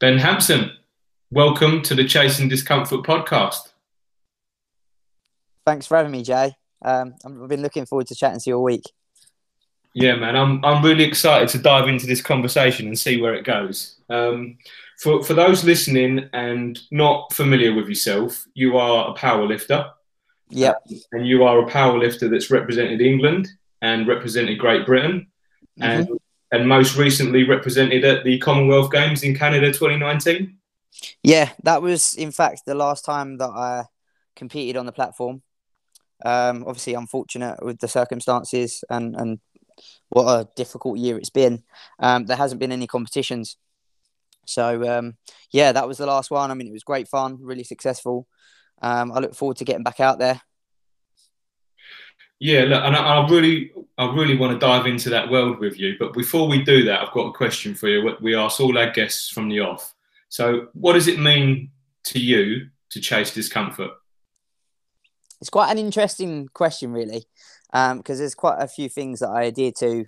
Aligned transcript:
Ben 0.00 0.16
Hampson, 0.16 0.70
welcome 1.30 1.82
to 1.82 1.94
the 1.94 2.06
Chasing 2.06 2.48
Discomfort 2.48 3.02
podcast. 3.02 3.72
Thanks 5.66 5.86
for 5.86 5.98
having 5.98 6.10
me, 6.10 6.22
Jay. 6.22 6.56
Um, 6.80 7.16
I've 7.22 7.50
been 7.50 7.60
looking 7.60 7.84
forward 7.84 8.06
to 8.06 8.14
chatting 8.14 8.40
to 8.40 8.48
you 8.48 8.56
all 8.56 8.64
week. 8.64 8.84
Yeah, 9.92 10.16
man, 10.16 10.36
I'm 10.36 10.64
I'm 10.64 10.82
really 10.82 11.04
excited 11.04 11.50
to 11.50 11.58
dive 11.58 11.86
into 11.86 12.06
this 12.06 12.22
conversation 12.22 12.86
and 12.86 12.98
see 12.98 13.20
where 13.20 13.34
it 13.34 13.44
goes. 13.44 13.96
Um, 14.08 14.56
for 14.98 15.22
for 15.22 15.34
those 15.34 15.64
listening 15.64 16.30
and 16.32 16.80
not 16.90 17.34
familiar 17.34 17.74
with 17.74 17.90
yourself, 17.90 18.46
you 18.54 18.78
are 18.78 19.10
a 19.10 19.12
power 19.12 19.46
lifter. 19.46 19.84
Yep. 20.48 20.82
And 21.12 21.26
you 21.26 21.44
are 21.44 21.58
a 21.58 21.68
power 21.68 21.98
lifter 21.98 22.30
that's 22.30 22.50
represented 22.50 23.02
England 23.02 23.50
and 23.82 24.08
represented 24.08 24.58
Great 24.58 24.86
Britain, 24.86 25.26
mm-hmm. 25.78 25.82
and 25.82 26.19
and 26.52 26.68
most 26.68 26.96
recently 26.96 27.44
represented 27.44 28.04
at 28.04 28.24
the 28.24 28.38
Commonwealth 28.38 28.90
Games 28.90 29.22
in 29.22 29.36
Canada 29.36 29.66
2019. 29.68 30.56
Yeah, 31.22 31.50
that 31.62 31.82
was 31.82 32.14
in 32.14 32.32
fact 32.32 32.62
the 32.66 32.74
last 32.74 33.04
time 33.04 33.38
that 33.38 33.50
I 33.50 33.84
competed 34.36 34.76
on 34.76 34.86
the 34.86 34.92
platform. 34.92 35.42
Um, 36.24 36.64
obviously, 36.66 36.94
unfortunate 36.94 37.64
with 37.64 37.78
the 37.78 37.88
circumstances 37.88 38.84
and 38.90 39.16
and 39.16 39.40
what 40.10 40.26
a 40.26 40.48
difficult 40.56 40.98
year 40.98 41.16
it's 41.16 41.30
been. 41.30 41.62
Um, 41.98 42.26
there 42.26 42.36
hasn't 42.36 42.60
been 42.60 42.72
any 42.72 42.86
competitions. 42.86 43.56
So, 44.46 44.98
um, 44.98 45.16
yeah, 45.52 45.72
that 45.72 45.86
was 45.86 45.98
the 45.98 46.06
last 46.06 46.30
one. 46.30 46.50
I 46.50 46.54
mean, 46.54 46.66
it 46.66 46.72
was 46.72 46.82
great 46.82 47.08
fun, 47.08 47.38
really 47.40 47.64
successful. 47.64 48.26
Um, 48.82 49.12
I 49.12 49.20
look 49.20 49.34
forward 49.34 49.58
to 49.58 49.64
getting 49.64 49.84
back 49.84 50.00
out 50.00 50.18
there. 50.18 50.40
Yeah, 52.40 52.62
look, 52.62 52.82
and 52.82 52.96
I, 52.96 53.18
I, 53.18 53.28
really, 53.28 53.70
I 53.98 54.12
really 54.12 54.36
want 54.36 54.58
to 54.58 54.66
dive 54.66 54.86
into 54.86 55.10
that 55.10 55.30
world 55.30 55.58
with 55.58 55.78
you. 55.78 55.94
But 55.98 56.14
before 56.14 56.48
we 56.48 56.62
do 56.62 56.84
that, 56.84 57.00
I've 57.00 57.12
got 57.12 57.26
a 57.26 57.32
question 57.32 57.74
for 57.74 57.88
you. 57.88 58.16
We 58.20 58.34
ask 58.34 58.60
all 58.60 58.76
our 58.76 58.90
guests 58.90 59.28
from 59.28 59.48
the 59.48 59.60
off. 59.60 59.94
So, 60.28 60.68
what 60.72 60.94
does 60.94 61.06
it 61.06 61.18
mean 61.18 61.70
to 62.04 62.18
you 62.18 62.68
to 62.90 63.00
chase 63.00 63.32
discomfort? 63.34 63.90
It's 65.40 65.50
quite 65.50 65.70
an 65.70 65.78
interesting 65.78 66.48
question, 66.52 66.92
really 66.92 67.26
because 67.70 67.92
um, 67.92 68.02
there's 68.18 68.34
quite 68.34 68.60
a 68.60 68.66
few 68.66 68.88
things 68.88 69.20
that 69.20 69.28
I 69.28 69.44
adhere 69.44 69.70
to 69.78 70.04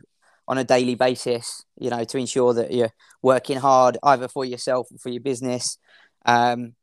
on 0.49 0.59
a 0.59 0.65
daily 0.65 0.97
basis, 0.97 1.65
you 1.79 1.91
know, 1.91 2.03
to 2.03 2.19
ensure 2.19 2.53
that 2.55 2.73
you're 2.73 2.93
working 3.23 3.59
hard 3.59 3.99
either 4.03 4.27
for 4.27 4.45
yourself 4.45 4.89
or 4.91 4.99
for 4.99 5.11
your 5.11 5.23
business. 5.23 5.79
Um, 6.27 6.75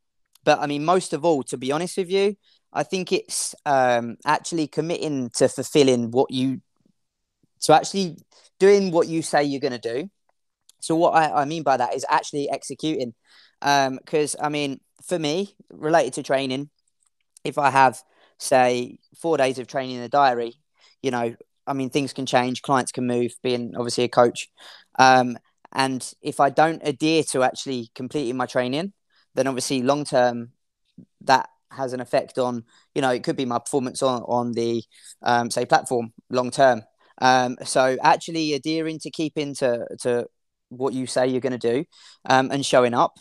but 0.42 0.58
I 0.58 0.66
mean, 0.66 0.84
most 0.84 1.12
of 1.12 1.24
all, 1.24 1.42
to 1.44 1.58
be 1.58 1.70
honest 1.70 1.98
with 1.98 2.10
you, 2.10 2.36
I 2.72 2.82
think 2.82 3.12
it's 3.12 3.54
um, 3.66 4.16
actually 4.24 4.66
committing 4.68 5.30
to 5.36 5.48
fulfilling 5.48 6.10
what 6.10 6.30
you, 6.30 6.60
to 7.62 7.74
actually 7.74 8.18
doing 8.58 8.92
what 8.92 9.08
you 9.08 9.22
say 9.22 9.42
you're 9.42 9.60
going 9.60 9.78
to 9.78 9.78
do. 9.78 10.10
So 10.80 10.94
what 10.94 11.14
I, 11.14 11.42
I, 11.42 11.44
mean 11.44 11.62
by 11.62 11.76
that 11.76 11.94
is 11.94 12.06
actually 12.08 12.48
executing. 12.48 13.14
Because 13.60 14.34
um, 14.36 14.44
I 14.44 14.48
mean, 14.48 14.80
for 15.04 15.18
me, 15.18 15.54
related 15.70 16.14
to 16.14 16.22
training, 16.22 16.70
if 17.44 17.58
I 17.58 17.70
have 17.70 18.00
say 18.38 18.98
four 19.20 19.36
days 19.36 19.58
of 19.58 19.66
training 19.66 19.96
in 19.96 20.02
a 20.02 20.08
diary, 20.08 20.54
you 21.02 21.10
know, 21.10 21.34
I 21.66 21.72
mean, 21.72 21.90
things 21.90 22.12
can 22.12 22.26
change, 22.26 22.62
clients 22.62 22.92
can 22.92 23.06
move, 23.06 23.32
being 23.42 23.74
obviously 23.76 24.04
a 24.04 24.08
coach. 24.08 24.48
Um, 24.98 25.38
and 25.72 26.12
if 26.22 26.40
I 26.40 26.50
don't 26.50 26.82
adhere 26.84 27.22
to 27.30 27.42
actually 27.42 27.90
completing 27.94 28.36
my 28.36 28.46
training, 28.46 28.92
then 29.34 29.46
obviously 29.46 29.82
long 29.82 30.04
term, 30.04 30.52
that 31.22 31.48
has 31.70 31.92
an 31.92 32.00
effect 32.00 32.38
on, 32.38 32.64
you 32.94 33.02
know, 33.02 33.10
it 33.10 33.24
could 33.24 33.36
be 33.36 33.44
my 33.44 33.58
performance 33.58 34.02
on, 34.02 34.22
on 34.22 34.52
the, 34.52 34.82
um, 35.22 35.50
say, 35.50 35.64
platform 35.64 36.12
long 36.28 36.50
term. 36.50 36.82
Um, 37.20 37.56
so 37.64 37.96
actually 38.02 38.54
adhering 38.54 38.98
to 39.00 39.10
keeping 39.10 39.54
to, 39.56 39.86
to 40.00 40.26
what 40.70 40.94
you 40.94 41.06
say 41.06 41.26
you're 41.26 41.40
going 41.40 41.58
to 41.58 41.72
do 41.72 41.84
um, 42.24 42.50
and 42.50 42.64
showing 42.64 42.94
up. 42.94 43.18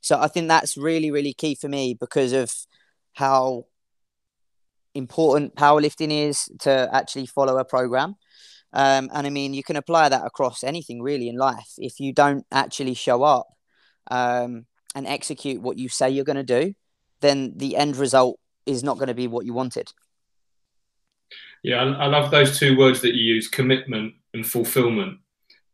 So 0.00 0.18
I 0.18 0.28
think 0.28 0.48
that's 0.48 0.76
really, 0.76 1.10
really 1.10 1.32
key 1.32 1.54
for 1.54 1.68
me 1.68 1.96
because 1.98 2.32
of 2.32 2.52
how 3.14 3.66
important 4.94 5.54
powerlifting 5.56 6.10
is 6.10 6.48
to 6.60 6.88
actually 6.92 7.26
follow 7.26 7.58
a 7.58 7.64
program. 7.64 8.16
Um, 8.72 9.08
and 9.14 9.26
I 9.26 9.30
mean, 9.30 9.54
you 9.54 9.62
can 9.62 9.76
apply 9.76 10.08
that 10.08 10.26
across 10.26 10.64
anything 10.64 11.00
really 11.00 11.28
in 11.28 11.36
life. 11.36 11.72
If 11.78 12.00
you 12.00 12.12
don't 12.12 12.44
actually 12.50 12.94
show 12.94 13.22
up 13.22 13.46
um, 14.10 14.66
and 14.94 15.06
execute 15.06 15.62
what 15.62 15.78
you 15.78 15.88
say 15.88 16.10
you're 16.10 16.24
going 16.24 16.44
to 16.44 16.60
do, 16.60 16.74
then 17.24 17.54
the 17.56 17.76
end 17.76 17.96
result 17.96 18.38
is 18.66 18.84
not 18.84 18.96
going 18.96 19.08
to 19.08 19.14
be 19.14 19.26
what 19.26 19.46
you 19.46 19.54
wanted. 19.54 19.92
Yeah, 21.62 21.82
I, 21.82 22.06
love 22.06 22.30
those 22.30 22.58
two 22.58 22.76
words 22.76 23.00
that 23.00 23.14
you 23.14 23.34
use 23.34 23.48
commitment 23.48 24.14
and 24.34 24.46
fulfillment 24.46 25.20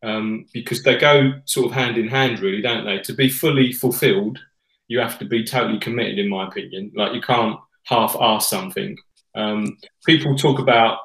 um, 0.04 0.46
because 0.52 0.84
they 0.84 0.96
go 0.96 1.32
sort 1.46 1.66
of 1.66 1.72
hand 1.72 1.98
in 1.98 2.06
hand, 2.06 2.38
really, 2.38 2.62
don't 2.62 2.84
they? 2.84 2.98
To 3.00 3.12
be 3.12 3.28
fully 3.28 3.72
fulfilled, 3.72 4.38
you 4.86 5.00
have 5.00 5.18
to 5.18 5.24
be 5.24 5.44
totally 5.44 5.80
committed, 5.80 6.18
in 6.18 6.28
my 6.28 6.46
opinion. 6.46 6.92
Like, 6.94 7.14
you 7.14 7.20
can't 7.20 7.58
half 7.84 8.16
ass 8.20 8.48
something. 8.48 8.96
Um, 9.34 9.78
people 10.06 10.36
talk 10.36 10.60
about 10.60 10.98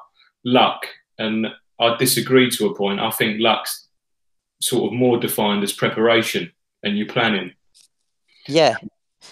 luck, 0.44 0.86
and 1.18 1.48
I 1.80 1.96
disagree 1.96 2.48
to 2.50 2.66
a 2.66 2.74
point. 2.76 3.00
I 3.00 3.10
think 3.10 3.40
luck's 3.40 3.88
sort 4.60 4.92
of 4.92 4.98
more 4.98 5.18
defined 5.18 5.64
as 5.64 5.72
preparation 5.72 6.52
and 6.82 6.96
you 6.96 7.06
planning. 7.06 7.52
Yeah. 8.46 8.76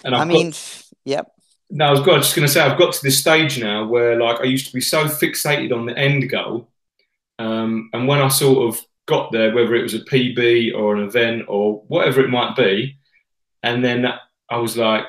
And 0.03 0.13
I've 0.13 0.21
i 0.21 0.25
mean, 0.25 0.49
got, 0.49 0.83
yep. 1.05 1.31
No, 1.69 1.85
I 1.87 1.91
was 1.91 1.99
just 2.05 2.35
going 2.35 2.47
to 2.47 2.53
say 2.53 2.61
I've 2.61 2.77
got 2.77 2.93
to 2.93 3.03
this 3.03 3.17
stage 3.17 3.59
now 3.59 3.87
where 3.87 4.19
like 4.19 4.39
I 4.39 4.43
used 4.43 4.67
to 4.67 4.73
be 4.73 4.81
so 4.81 5.05
fixated 5.05 5.75
on 5.75 5.85
the 5.85 5.97
end 5.97 6.29
goal, 6.29 6.69
um, 7.39 7.89
and 7.93 8.07
when 8.07 8.21
I 8.21 8.27
sort 8.27 8.69
of 8.69 8.81
got 9.07 9.31
there, 9.31 9.53
whether 9.53 9.75
it 9.75 9.83
was 9.83 9.93
a 9.93 9.99
PB 9.99 10.75
or 10.75 10.95
an 10.95 11.03
event 11.03 11.45
or 11.47 11.83
whatever 11.87 12.21
it 12.21 12.29
might 12.29 12.55
be, 12.55 12.97
and 13.63 13.83
then 13.83 14.05
I 14.49 14.57
was 14.57 14.77
like, 14.77 15.05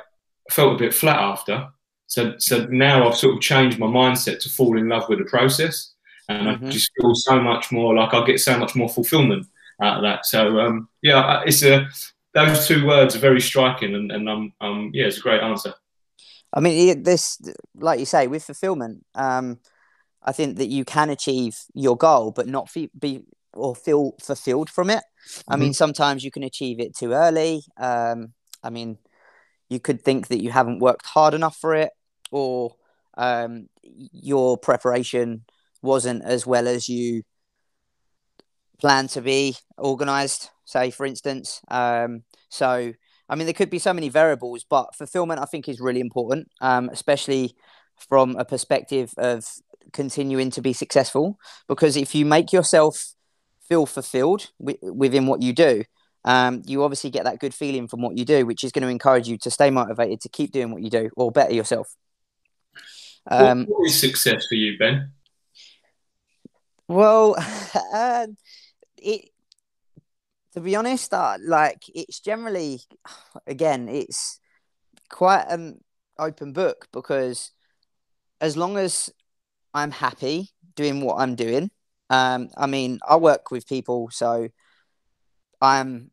I 0.51 0.55
felt 0.55 0.75
a 0.75 0.79
bit 0.79 0.95
flat 0.95 1.19
after. 1.19 1.69
So, 2.07 2.35
so 2.39 2.67
now 2.67 3.07
I've 3.07 3.17
sort 3.17 3.35
of 3.35 3.41
changed 3.41 3.79
my 3.79 3.87
mindset 3.87 4.41
to 4.41 4.49
fall 4.49 4.79
in 4.79 4.89
love 4.89 5.09
with 5.09 5.19
the 5.19 5.25
process, 5.25 5.93
and 6.29 6.47
mm-hmm. 6.47 6.67
I 6.67 6.71
just 6.71 6.91
feel 6.99 7.15
so 7.15 7.41
much 7.41 7.71
more 7.73 7.95
like 7.95 8.15
I 8.15 8.25
get 8.25 8.41
so 8.41 8.59
much 8.59 8.75
more 8.75 8.89
fulfillment 8.89 9.47
out 9.83 9.99
of 9.99 10.03
that. 10.05 10.25
So, 10.25 10.61
um, 10.61 10.89
yeah, 11.03 11.43
it's 11.45 11.63
a 11.63 11.89
those 12.33 12.67
two 12.67 12.87
words 12.87 13.17
are 13.17 13.21
very 13.21 13.41
striking, 13.41 13.95
and, 13.95 14.13
and 14.13 14.29
um, 14.29 14.53
um, 14.61 14.91
yeah, 14.93 15.07
it's 15.07 15.19
a 15.19 15.23
great 15.23 15.43
answer. 15.43 15.75
I 16.53 16.61
mean, 16.61 17.03
this, 17.03 17.39
like 17.75 18.01
you 18.01 18.07
say, 18.07 18.27
with 18.27 18.45
fulfillment, 18.45 19.05
um, 19.15 19.59
I 20.23 20.33
think 20.33 20.57
that 20.59 20.69
you 20.69 20.85
can 20.85 21.11
achieve 21.11 21.57
your 21.75 21.97
goal, 21.97 22.31
but 22.31 22.47
not 22.47 22.71
fe- 22.71 22.91
be 22.99 23.25
or 23.53 23.75
feel 23.75 24.13
fulfilled 24.21 24.71
from 24.71 24.91
it. 24.91 25.03
Mm-hmm. 25.29 25.53
I 25.53 25.57
mean, 25.57 25.75
sometimes 25.75 26.25
you 26.25 26.31
can 26.31 26.43
achieve 26.43 26.81
it 26.81 26.97
too 26.97 27.13
early. 27.13 27.63
Um, 27.77 28.33
I 28.63 28.71
mean, 28.71 28.99
you 29.69 29.81
could 29.81 30.03
think 30.03 30.29
that 30.29 30.43
you 30.43 30.51
haven't 30.51 30.79
worked 30.79 31.07
hard 31.07 31.35
enough 31.35 31.57
for 31.57 31.75
it 31.75 31.91
or 32.31 32.75
um, 33.17 33.69
your 33.83 34.57
preparation 34.59 35.45
wasn't 35.83 36.25
as 36.25 36.47
well 36.47 36.69
as 36.69 36.89
you 36.89 37.23
planned 38.79 39.09
to 39.09 39.23
be 39.23 39.57
organized 39.79 40.51
say 40.65 40.91
for 40.91 41.07
instance 41.07 41.61
um, 41.69 42.23
so 42.49 42.93
i 43.29 43.35
mean 43.35 43.47
there 43.47 43.55
could 43.55 43.71
be 43.71 43.79
so 43.79 43.93
many 43.93 44.09
variables 44.09 44.65
but 44.69 44.95
fulfillment 44.95 45.41
i 45.41 45.45
think 45.45 45.69
is 45.69 45.81
really 45.81 46.01
important 46.01 46.49
um, 46.61 46.89
especially 46.93 47.55
from 47.97 48.37
a 48.37 48.45
perspective 48.45 49.13
of 49.17 49.45
continuing 49.93 50.51
to 50.51 50.61
be 50.61 50.73
successful 50.73 51.39
because 51.69 51.97
if 51.97 52.15
you 52.15 52.27
make 52.27 52.53
yourself 52.53 53.15
feel 53.69 53.87
fulfilled 53.87 54.51
w- 54.61 54.93
within 54.93 55.27
what 55.27 55.43
you 55.43 55.53
do 55.53 55.83
um, 56.27 56.63
you 56.67 56.83
obviously 56.83 57.11
get 57.11 57.25
that 57.25 57.39
good 57.39 57.55
feeling 57.55 57.87
from 57.87 58.03
what 58.03 58.19
you 58.19 58.25
do, 58.25 58.45
which 58.45 58.65
is 58.65 58.73
going 58.73 58.83
to 58.83 58.89
encourage 58.89 59.29
you 59.29 59.39
to 59.39 59.51
stay 59.51 59.71
motivated 59.71 60.21
to 60.23 60.29
keep 60.29 60.51
doing 60.51 60.73
what 60.73 60.83
you 60.83 60.91
do 60.91 61.09
or 61.17 61.31
better 61.31 61.55
yourself. 61.55 61.95
Um, 63.31 63.67
what, 63.67 63.81
what 63.81 63.87
is 63.87 64.01
success 64.01 64.45
for 64.49 64.57
you, 64.57 64.77
Ben? 64.77 65.13
Well, 66.89 67.37
uh, 67.95 68.27
it 68.99 69.31
to 70.57 70.63
be 70.63 70.75
honest, 70.75 71.13
uh, 71.13 71.37
like 71.43 71.85
it's 71.95 72.19
generally, 72.19 72.81
again, 73.47 73.91
it's 73.91 74.41
quite 75.11 75.45
an 75.51 75.85
open 76.19 76.55
book 76.55 76.89
because 76.95 77.53
as 78.41 78.57
long 78.57 78.79
as 78.79 79.11
I'm 79.75 79.91
happy 79.91 80.49
doing 80.75 81.03
what 81.03 81.17
I'm 81.21 81.35
doing, 81.35 81.71
um, 82.09 82.49
I 82.57 82.67
mean, 82.67 83.01
I 83.07 83.17
work 83.17 83.51
with 83.51 83.67
people, 83.69 84.09
so 84.11 84.49
I'm 85.61 86.11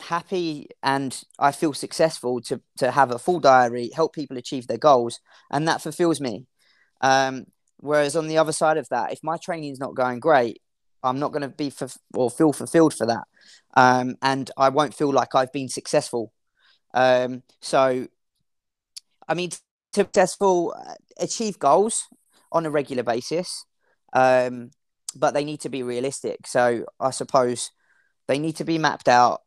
happy 0.00 0.68
and 0.82 1.22
I 1.38 1.52
feel 1.52 1.74
successful 1.74 2.40
to 2.42 2.62
to 2.78 2.90
have 2.90 3.10
a 3.10 3.18
full 3.18 3.40
diary, 3.40 3.90
help 3.94 4.14
people 4.14 4.38
achieve 4.38 4.66
their 4.66 4.78
goals, 4.78 5.20
and 5.50 5.68
that 5.68 5.82
fulfills 5.82 6.22
me. 6.22 6.46
Um, 7.02 7.44
whereas 7.80 8.16
on 8.16 8.28
the 8.28 8.38
other 8.38 8.52
side 8.52 8.78
of 8.78 8.88
that, 8.88 9.12
if 9.12 9.22
my 9.22 9.36
training 9.36 9.72
is 9.72 9.78
not 9.78 9.94
going 9.94 10.20
great, 10.20 10.62
I'm 11.02 11.18
not 11.18 11.32
going 11.32 11.42
to 11.42 11.48
be 11.48 11.70
for, 11.70 11.88
or 12.14 12.30
feel 12.30 12.52
fulfilled 12.52 12.94
for 12.94 13.06
that, 13.06 13.24
um, 13.74 14.16
and 14.22 14.50
I 14.56 14.68
won't 14.70 14.94
feel 14.94 15.12
like 15.12 15.34
I've 15.34 15.52
been 15.52 15.68
successful. 15.68 16.32
Um, 16.94 17.42
so, 17.60 18.06
I 19.28 19.34
mean, 19.34 19.50
to 19.50 19.58
successful 19.94 20.74
uh, 20.78 20.94
achieve 21.18 21.58
goals 21.58 22.04
on 22.52 22.66
a 22.66 22.70
regular 22.70 23.02
basis, 23.02 23.64
um, 24.12 24.70
but 25.14 25.34
they 25.34 25.44
need 25.44 25.60
to 25.60 25.68
be 25.68 25.82
realistic. 25.82 26.46
So, 26.46 26.86
I 27.00 27.10
suppose 27.10 27.70
they 28.28 28.38
need 28.38 28.56
to 28.56 28.64
be 28.64 28.78
mapped 28.78 29.08
out 29.08 29.40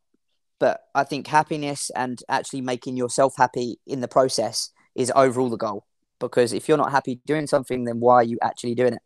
but 0.60 0.82
I 0.94 1.04
think 1.04 1.26
happiness 1.26 1.90
and 1.96 2.22
actually 2.28 2.60
making 2.60 2.96
yourself 2.96 3.34
happy 3.36 3.80
in 3.86 4.00
the 4.00 4.06
process 4.06 4.70
is 4.94 5.10
overall 5.16 5.48
the 5.48 5.56
goal. 5.56 5.86
Because 6.20 6.52
if 6.52 6.68
you're 6.68 6.76
not 6.76 6.92
happy 6.92 7.20
doing 7.26 7.46
something, 7.46 7.84
then 7.84 7.98
why 7.98 8.16
are 8.16 8.22
you 8.22 8.38
actually 8.42 8.74
doing 8.74 8.92
it? 8.92 9.02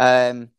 Um, 0.00 0.50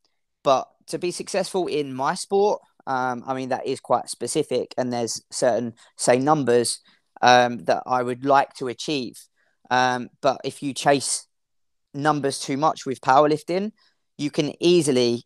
but 0.41 0.69
to 0.87 0.99
be 0.99 1.11
successful 1.11 1.67
in 1.67 1.93
my 1.93 2.15
sport, 2.15 2.61
um, 2.87 3.23
I 3.25 3.33
mean, 3.33 3.49
that 3.49 3.65
is 3.65 3.79
quite 3.79 4.09
specific, 4.09 4.73
and 4.77 4.93
there's 4.93 5.21
certain, 5.31 5.73
say, 5.97 6.19
numbers 6.19 6.79
um, 7.21 7.63
that 7.65 7.83
I 7.85 8.03
would 8.03 8.25
like 8.25 8.53
to 8.55 8.67
achieve. 8.67 9.19
Um, 9.71 10.09
but 10.21 10.41
if 10.43 10.61
you 10.61 10.73
chase 10.73 11.27
numbers 11.93 12.39
too 12.39 12.57
much 12.57 12.85
with 12.85 13.01
powerlifting, 13.01 13.71
you 14.17 14.29
can 14.29 14.53
easily 14.59 15.23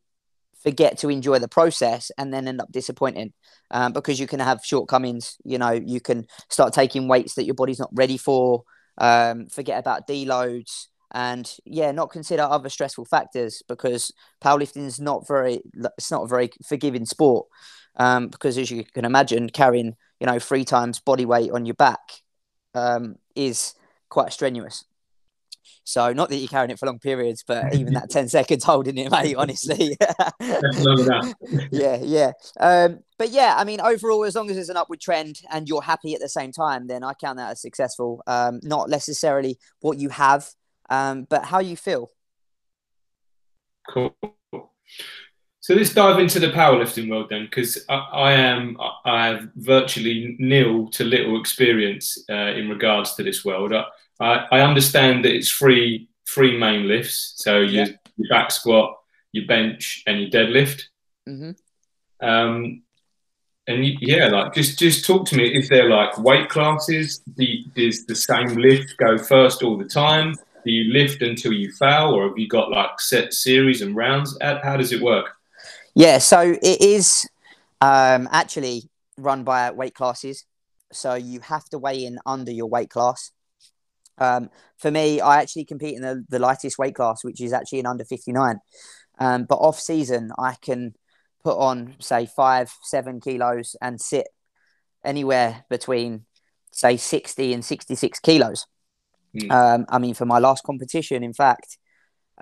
forget 0.63 0.97
to 1.00 1.09
enjoy 1.09 1.39
the 1.39 1.47
process 1.47 2.12
and 2.17 2.33
then 2.33 2.47
end 2.47 2.62
up 2.62 2.71
disappointing 2.71 3.33
um, 3.71 3.94
because 3.94 4.19
you 4.19 4.27
can 4.27 4.39
have 4.39 4.59
shortcomings. 4.63 5.38
You 5.44 5.57
know, 5.57 5.71
you 5.71 6.00
can 6.01 6.25
start 6.50 6.73
taking 6.73 7.07
weights 7.07 7.35
that 7.35 7.45
your 7.45 7.55
body's 7.55 7.79
not 7.79 7.89
ready 7.94 8.17
for, 8.17 8.63
um, 8.97 9.47
forget 9.47 9.79
about 9.79 10.07
deloads, 10.07 10.88
and 11.11 11.51
yeah, 11.65 11.91
not 11.91 12.11
consider 12.11 12.44
other 12.44 12.69
stressful 12.69 13.06
factors 13.06 13.63
because 13.67 14.13
powerlifting 14.44 14.85
is 14.85 15.00
not 15.00 15.27
very, 15.27 15.61
it's 15.97 16.11
not 16.11 16.23
a 16.23 16.27
very 16.27 16.50
forgiving 16.67 17.06
sport. 17.06 17.47
Um, 17.95 18.27
because 18.29 18.57
as 18.57 18.71
you 18.71 18.83
can 18.83 19.03
imagine, 19.03 19.50
carrying 19.50 19.95
you 20.19 20.27
know 20.27 20.39
three 20.39 20.63
times 20.63 21.00
body 21.00 21.25
weight 21.25 21.51
on 21.51 21.65
your 21.65 21.75
back 21.75 22.21
um, 22.75 23.15
is 23.35 23.73
quite 24.09 24.31
strenuous. 24.31 24.85
So 25.83 26.13
not 26.13 26.29
that 26.29 26.38
you're 26.38 26.47
carrying 26.47 26.69
it 26.69 26.77
for 26.77 26.85
long 26.85 27.00
periods, 27.00 27.44
but 27.45 27.73
even 27.73 27.94
that 27.95 28.09
10 28.12 28.29
seconds 28.29 28.63
holding 28.63 28.97
it, 28.97 29.12
mate, 29.12 29.35
honestly. 29.38 29.97
yeah, 31.71 31.97
yeah. 32.01 32.31
Um, 32.59 33.00
but 33.17 33.31
yeah, 33.31 33.55
I 33.57 33.63
mean, 33.63 33.81
overall, 33.81 34.23
as 34.23 34.35
long 34.35 34.50
as 34.50 34.55
there's 34.55 34.69
an 34.69 34.77
upward 34.77 35.01
trend 35.01 35.39
and 35.51 35.67
you're 35.67 35.81
happy 35.81 36.13
at 36.13 36.21
the 36.21 36.29
same 36.29 36.51
time, 36.51 36.88
then 36.88 37.03
I 37.03 37.13
count 37.13 37.38
that 37.38 37.51
as 37.51 37.62
successful. 37.62 38.21
Um, 38.27 38.59
not 38.62 38.89
necessarily 38.89 39.57
what 39.79 39.97
you 39.97 40.09
have, 40.09 40.47
um, 40.89 41.27
but 41.30 41.45
how 41.45 41.59
you 41.59 41.77
feel. 41.77 42.12
Cool. 43.89 44.15
So 45.62 45.75
let's 45.75 45.94
dive 45.94 46.19
into 46.19 46.39
the 46.39 46.47
powerlifting 46.47 47.09
world 47.09 47.27
then, 47.30 47.45
because 47.45 47.86
I, 47.89 47.95
I, 47.95 48.31
am 48.33 48.77
I 49.06 49.27
have 49.27 49.50
virtually 49.56 50.36
nil 50.39 50.89
to 50.91 51.03
little 51.03 51.39
experience 51.39 52.18
uh, 52.30 52.53
in 52.53 52.69
regards 52.69 53.13
to 53.15 53.24
this 53.24 53.45
world. 53.45 53.74
I, 53.74 54.47
I, 54.51 54.62
understand 54.62 55.25
that 55.25 55.36
it's 55.36 55.51
three 55.51 56.09
three 56.27 56.57
main 56.57 56.88
lifts. 56.88 57.33
So 57.38 57.59
your, 57.59 57.86
yeah. 57.86 57.94
your 58.18 58.30
back 58.30 58.51
squat, 58.51 58.97
your 59.31 59.45
bench, 59.45 60.03
and 60.07 60.19
your 60.19 60.30
deadlift. 60.30 60.83
Mm-hmm. 61.27 62.27
Um, 62.27 62.83
and 63.68 63.86
yeah, 64.01 64.27
like 64.27 64.56
just 64.56 64.80
just 64.80 65.06
talk 65.06 65.27
to 65.27 65.38
me. 65.38 65.56
Is 65.56 65.69
there 65.69 65.88
like 65.88 66.18
weight 66.18 66.50
classes? 66.50 67.19
does 67.75 68.06
the 68.07 68.15
same 68.15 68.56
lift 68.56 68.97
go 68.97 69.18
first 69.18 69.62
all 69.62 69.77
the 69.77 69.86
time? 69.86 70.33
Do 70.69 70.75
you 70.75 70.94
lift 70.94 71.24
until 71.24 71.51
you 71.51 71.71
fail, 71.71 72.12
or 72.12 72.27
have 72.27 72.38
you 72.38 72.48
got 72.48 72.69
like 72.69 73.00
set 73.00 73.33
series 73.33 73.81
and 73.81 73.95
rounds? 73.95 74.38
How, 74.39 74.77
does 74.77 74.92
it 74.92 75.01
work? 75.01 75.31
Yeah, 75.95 76.19
so 76.19 76.42
it 76.42 76.80
is 76.80 77.27
um, 77.81 78.30
actually 78.31 78.83
run 79.18 79.44
by 79.44 79.71
weight 79.71 79.95
classes. 79.95 80.45
So 80.94 81.16
you 81.16 81.39
have 81.39 81.66
to 81.69 81.80
weigh 81.80 82.06
in 82.06 82.19
under 82.24 82.51
your 82.51 82.68
weight 82.68 82.92
class. 82.92 83.31
Um, 84.19 84.51
for 84.77 84.92
me, 84.92 85.19
I 85.19 85.42
actually 85.42 85.66
compete 85.66 85.95
in 85.95 86.04
the, 86.04 86.24
the 86.30 86.38
lightest 86.38 86.77
weight 86.77 86.94
class, 86.94 87.24
which 87.24 87.42
is 87.42 87.51
actually 87.51 87.80
in 87.80 87.88
under 87.88 88.06
59. 88.06 88.60
Um, 89.18 89.45
but 89.45 89.56
off 89.56 89.80
season, 89.80 90.31
I 90.38 90.54
can 90.62 90.94
put 91.44 91.57
on, 91.57 91.95
say, 92.00 92.27
five, 92.27 92.72
seven 92.83 93.19
kilos 93.19 93.75
and 93.81 94.00
sit 94.00 94.27
anywhere 95.04 95.65
between, 95.68 96.25
say, 96.72 96.95
60 96.95 97.54
and 97.54 97.65
66 97.65 98.19
kilos. 98.19 98.68
Mm. 99.35 99.51
Um, 99.51 99.85
I 99.89 99.99
mean, 99.99 100.13
for 100.13 100.25
my 100.25 100.39
last 100.39 100.63
competition, 100.63 101.23
in 101.23 101.33
fact, 101.33 101.77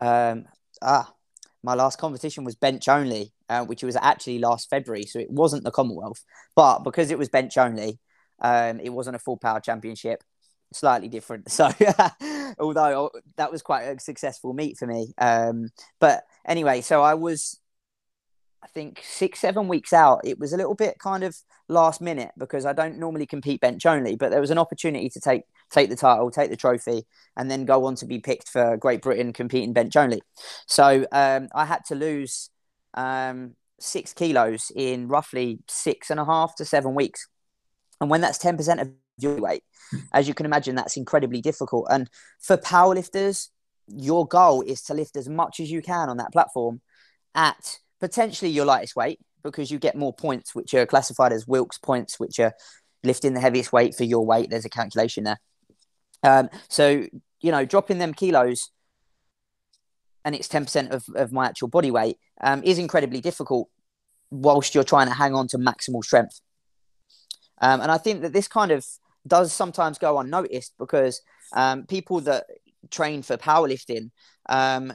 um, 0.01 0.45
ah, 0.81 1.11
my 1.63 1.73
last 1.73 1.97
competition 1.97 2.43
was 2.43 2.55
bench 2.55 2.87
only, 2.87 3.33
uh, 3.49 3.65
which 3.65 3.83
was 3.83 3.95
actually 3.95 4.39
last 4.39 4.69
February. 4.69 5.03
So 5.03 5.19
it 5.19 5.29
wasn't 5.29 5.63
the 5.63 5.71
Commonwealth. 5.71 6.23
But 6.55 6.79
because 6.79 7.11
it 7.11 7.17
was 7.17 7.29
bench 7.29 7.57
only, 7.57 7.99
um, 8.41 8.79
it 8.79 8.89
wasn't 8.89 9.15
a 9.15 9.19
full 9.19 9.37
power 9.37 9.59
championship 9.59 10.23
slightly 10.73 11.07
different. 11.07 11.49
So, 11.57 11.69
although 12.59 13.11
that 13.37 13.51
was 13.51 13.61
quite 13.61 13.83
a 13.83 13.99
successful 13.99 14.53
meet 14.53 14.77
for 14.77 14.85
me. 14.85 15.13
Um, 15.17 15.69
but 15.99 16.23
anyway, 16.45 16.81
so 16.81 17.01
I 17.01 17.15
was, 17.15 17.59
I 18.67 18.69
think 18.73 19.01
six, 19.01 19.39
seven 19.39 19.69
weeks 19.69 19.93
out. 19.93 20.21
It 20.25 20.39
was 20.39 20.51
a 20.51 20.57
little 20.57 20.75
bit 20.75 20.99
kind 20.99 21.23
of 21.23 21.37
last 21.69 22.01
minute 22.01 22.31
because 22.37 22.65
I 22.65 22.73
don't 22.73 22.99
normally 22.99 23.25
compete 23.25 23.61
bench 23.61 23.85
only, 23.85 24.17
but 24.17 24.29
there 24.29 24.41
was 24.41 24.51
an 24.51 24.57
opportunity 24.57 25.09
to 25.09 25.21
take 25.21 25.43
take 25.71 25.89
the 25.89 25.95
title, 25.95 26.29
take 26.29 26.49
the 26.49 26.57
trophy, 26.57 27.05
and 27.37 27.49
then 27.49 27.63
go 27.63 27.85
on 27.85 27.95
to 27.95 28.05
be 28.05 28.19
picked 28.19 28.49
for 28.49 28.75
Great 28.75 29.01
Britain 29.01 29.31
competing 29.31 29.71
bench 29.71 29.95
only. 29.95 30.21
So 30.65 31.05
um, 31.13 31.47
I 31.55 31.63
had 31.63 31.85
to 31.85 31.95
lose 31.95 32.49
um, 32.93 33.55
six 33.79 34.13
kilos 34.13 34.69
in 34.75 35.07
roughly 35.07 35.59
six 35.69 36.09
and 36.09 36.19
a 36.19 36.25
half 36.25 36.55
to 36.55 36.65
seven 36.65 36.93
weeks. 36.93 37.25
And 38.01 38.09
when 38.09 38.21
that's 38.21 38.37
10% 38.37 38.81
of 38.81 38.91
your 39.17 39.39
weight, 39.39 39.63
as 40.11 40.27
you 40.27 40.33
can 40.33 40.45
imagine, 40.45 40.75
that's 40.75 40.97
incredibly 40.97 41.41
difficult. 41.41 41.87
And 41.89 42.09
for 42.39 42.57
powerlifters, 42.57 43.47
your 43.87 44.27
goal 44.27 44.61
is 44.61 44.81
to 44.83 44.93
lift 44.93 45.15
as 45.15 45.29
much 45.29 45.61
as 45.61 45.71
you 45.71 45.81
can 45.81 46.09
on 46.09 46.17
that 46.17 46.33
platform 46.33 46.81
at 47.33 47.79
potentially 47.99 48.51
your 48.51 48.65
lightest 48.65 48.95
weight 48.95 49.19
because 49.43 49.71
you 49.71 49.79
get 49.79 49.95
more 49.95 50.13
points, 50.13 50.53
which 50.53 50.73
are 50.73 50.85
classified 50.85 51.31
as 51.31 51.47
Wilks 51.47 51.77
points, 51.77 52.19
which 52.19 52.39
are 52.39 52.53
lifting 53.03 53.33
the 53.33 53.39
heaviest 53.39 53.71
weight 53.71 53.95
for 53.95 54.03
your 54.03 54.25
weight. 54.25 54.49
There's 54.49 54.65
a 54.65 54.69
calculation 54.69 55.23
there. 55.23 55.39
Um, 56.23 56.49
so, 56.69 57.05
you 57.41 57.51
know, 57.51 57.65
dropping 57.65 57.99
them 57.99 58.13
kilos 58.13 58.71
and 60.25 60.35
it's 60.35 60.47
10% 60.49 60.89
of, 60.89 61.05
of 61.15 61.31
my 61.31 61.45
actual 61.45 61.69
body 61.69 61.89
weight 61.89 62.17
um, 62.41 62.61
is 62.63 62.77
incredibly 62.77 63.21
difficult 63.21 63.69
whilst 64.29 64.75
you're 64.75 64.83
trying 64.83 65.07
to 65.07 65.13
hang 65.13 65.33
on 65.33 65.47
to 65.47 65.57
maximal 65.57 66.03
strength. 66.03 66.41
Um, 67.61 67.79
and 67.81 67.89
I 67.89 67.97
think 67.97 68.21
that 68.21 68.33
this 68.33 68.47
kind 68.47 68.71
of 68.71 68.85
does 69.25 69.53
sometimes 69.53 69.97
go 69.97 70.19
unnoticed 70.19 70.73
because 70.77 71.21
um, 71.53 71.85
people 71.85 72.19
that 72.21 72.45
train 72.89 73.21
for 73.21 73.37
powerlifting, 73.37 74.11
um, 74.49 74.93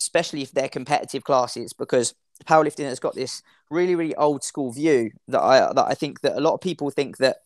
especially 0.00 0.42
if 0.42 0.52
they're 0.52 0.68
competitive 0.68 1.24
classes, 1.24 1.72
because 1.72 2.14
powerlifting 2.44 2.86
has 2.86 3.00
got 3.00 3.14
this 3.14 3.42
really, 3.70 3.94
really 3.94 4.14
old 4.16 4.42
school 4.42 4.72
view 4.72 5.10
that 5.28 5.40
I 5.40 5.72
that 5.72 5.86
I 5.86 5.94
think 5.94 6.20
that 6.22 6.36
a 6.36 6.40
lot 6.40 6.54
of 6.54 6.60
people 6.60 6.90
think 6.90 7.18
that 7.18 7.38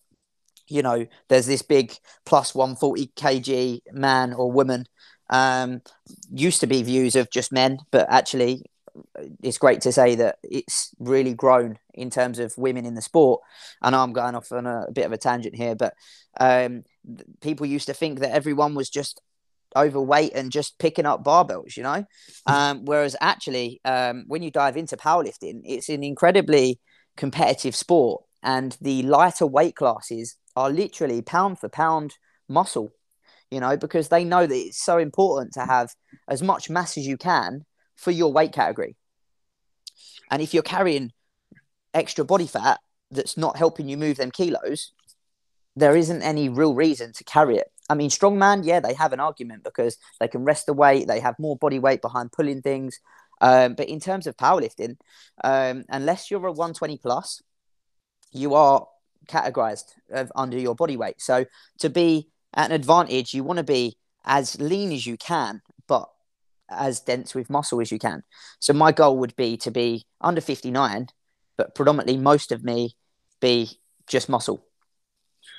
you 0.69 0.83
know 0.83 1.07
there's 1.29 1.47
this 1.47 1.63
big 1.63 1.95
plus 2.25 2.55
140 2.55 3.11
kg 3.17 3.81
man 3.93 4.33
or 4.33 4.51
woman 4.51 4.87
um, 5.31 5.83
used 6.31 6.61
to 6.61 6.67
be 6.67 6.83
views 6.83 7.17
of 7.17 7.31
just 7.31 7.53
men, 7.53 7.79
but 7.91 8.07
actually 8.11 8.65
it's 9.43 9.59
great 9.59 9.81
to 9.81 9.93
say 9.93 10.15
that 10.15 10.39
it's 10.43 10.95
really 10.99 11.35
grown 11.35 11.79
in 11.95 12.11
terms 12.11 12.39
of 12.39 12.57
women 12.57 12.87
in 12.87 12.95
the 12.95 13.03
sport. 13.03 13.41
And 13.83 13.95
I'm 13.95 14.13
going 14.13 14.35
off 14.35 14.53
on 14.53 14.67
a, 14.67 14.85
a 14.89 14.93
bit 14.93 15.07
of 15.07 15.13
a 15.13 15.19
tangent 15.19 15.57
here, 15.57 15.75
but 15.75 15.95
um, 16.39 16.85
people 17.41 17.67
used 17.67 17.87
to 17.87 17.95
think 17.95 18.21
that 18.21 18.31
everyone 18.31 18.75
was 18.75 18.89
just 18.89 19.21
overweight 19.77 20.33
and 20.35 20.53
just 20.53 20.79
picking 20.79 21.07
up 21.07 21.25
barbells, 21.25 21.77
you 21.77 21.83
know. 21.83 22.05
Um, 22.47 22.85
whereas 22.85 23.17
actually, 23.21 23.81
um, 23.85 24.25
when 24.27 24.43
you 24.43 24.51
dive 24.51 24.77
into 24.77 24.97
powerlifting, 24.97 25.63
it's 25.65 25.89
an 25.89 26.03
incredibly 26.03 26.81
competitive 27.17 27.77
sport, 27.77 28.23
and 28.43 28.77
the 28.81 29.03
lighter 29.03 29.47
weight 29.47 29.77
classes 29.77 30.37
are 30.57 30.71
literally 30.71 31.23
pound 31.23 31.59
for 31.59 31.69
pound 31.69 32.15
muscle, 32.49 32.93
you 33.51 33.61
know, 33.61 33.77
because 33.77 34.09
they 34.09 34.25
know 34.25 34.47
that 34.47 34.55
it's 34.55 34.83
so 34.83 34.99
important 34.99 35.53
to 35.55 35.61
have 35.61 35.95
as 36.29 36.43
much 36.43 36.71
mass 36.71 36.97
as 36.97 37.07
you 37.07 37.17
can 37.17 37.65
for 37.97 38.11
your 38.11 38.33
weight 38.33 38.53
category. 38.53 38.97
And 40.31 40.43
if 40.43 40.55
you're 40.55 40.63
carrying 40.63 41.13
extra 41.93 42.25
body 42.25 42.47
fat 42.47 42.81
that's 43.11 43.37
not 43.37 43.57
helping 43.57 43.89
you 43.89 43.97
move 43.97 44.17
them 44.17 44.31
kilos, 44.31 44.93
there 45.77 45.97
isn't 45.97 46.23
any 46.23 46.49
real 46.49 46.75
reason 46.75 47.13
to 47.13 47.25
carry 47.25 47.57
it. 47.57 47.69
I 47.89 47.95
mean, 47.95 48.11
strongman, 48.11 48.65
yeah, 48.65 48.81
they 48.81 48.95
have 48.95 49.13
an 49.13 49.21
argument 49.21 49.65
because 49.65 49.99
they 50.21 50.29
can 50.29 50.45
rest 50.45 50.67
the 50.67 50.73
weight, 50.73 51.07
they 51.07 51.21
have 51.21 51.39
more 51.39 51.57
body 51.57 51.79
weight 51.79 52.01
behind 52.01 52.33
pulling 52.33 52.63
things. 52.63 52.99
Um, 53.41 53.75
but 53.75 53.89
in 53.89 54.01
terms 54.01 54.27
of 54.27 54.37
powerlifting, 54.37 54.97
um, 55.43 55.85
unless 55.89 56.31
you're 56.31 56.47
a 56.47 56.53
120 56.53 56.99
plus, 56.99 57.43
you 58.33 58.55
are 58.55 58.87
categorized 59.27 59.93
of 60.11 60.33
under 60.35 60.59
your 60.59 60.75
body 60.75 60.97
weight. 60.97 61.21
So 61.21 61.45
to 61.81 61.91
be 61.91 62.29
at 62.55 62.71
an 62.71 62.73
advantage, 62.73 63.35
you 63.35 63.45
want 63.45 63.59
to 63.59 63.65
be 63.65 63.97
as 64.25 64.59
lean 64.61 64.93
as 64.93 65.07
you 65.07 65.17
can, 65.17 65.61
but 65.87 66.09
as 66.71 67.01
dense 67.01 67.35
with 67.35 67.51
muscle 67.51 67.81
as 67.81 67.93
you 67.93 67.99
can. 67.99 68.23
So 68.61 68.73
my 68.73 68.93
goal 68.93 69.19
would 69.19 69.37
be 69.37 69.57
to 69.59 69.71
be 69.71 70.07
under 70.21 70.41
59, 70.41 71.09
but 71.57 71.75
predominantly 71.75 72.17
most 72.17 72.53
of 72.53 72.65
me 72.65 72.97
be 73.41 73.79
just 74.07 74.29
muscle. 74.29 74.65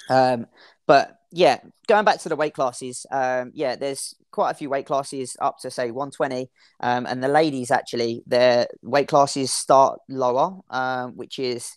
Um, 0.09 0.47
but 0.87 1.19
yeah, 1.35 1.59
going 1.87 2.05
back 2.05 2.21
to 2.21 2.29
the 2.29 2.35
weight 2.37 2.53
classes, 2.53 3.05
um, 3.11 3.51
yeah, 3.53 3.75
there's 3.75 4.15
quite 4.31 4.51
a 4.51 4.53
few 4.53 4.69
weight 4.69 4.85
classes 4.85 5.35
up 5.41 5.59
to 5.59 5.69
say 5.69 5.91
120, 5.91 6.49
um, 6.79 7.05
and 7.05 7.21
the 7.21 7.27
ladies 7.27 7.71
actually 7.71 8.23
their 8.25 8.67
weight 8.81 9.09
classes 9.09 9.51
start 9.51 9.99
lower, 10.07 10.61
um, 10.69 11.17
which 11.17 11.37
is 11.37 11.75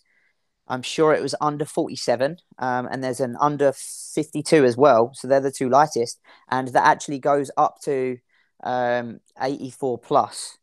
I'm 0.69 0.81
sure 0.81 1.13
it 1.13 1.21
was 1.21 1.35
under 1.41 1.65
47, 1.65 2.37
um, 2.57 2.87
and 2.89 3.03
there's 3.03 3.19
an 3.19 3.35
under 3.41 3.73
52 3.73 4.63
as 4.63 4.77
well. 4.77 5.11
So 5.13 5.27
they're 5.27 5.41
the 5.41 5.51
two 5.51 5.67
lightest, 5.67 6.21
and 6.49 6.69
that 6.69 6.87
actually 6.87 7.19
goes 7.19 7.51
up 7.57 7.81
to 7.81 8.17
um, 8.63 9.19
84 9.41 9.97
plus. 9.97 10.57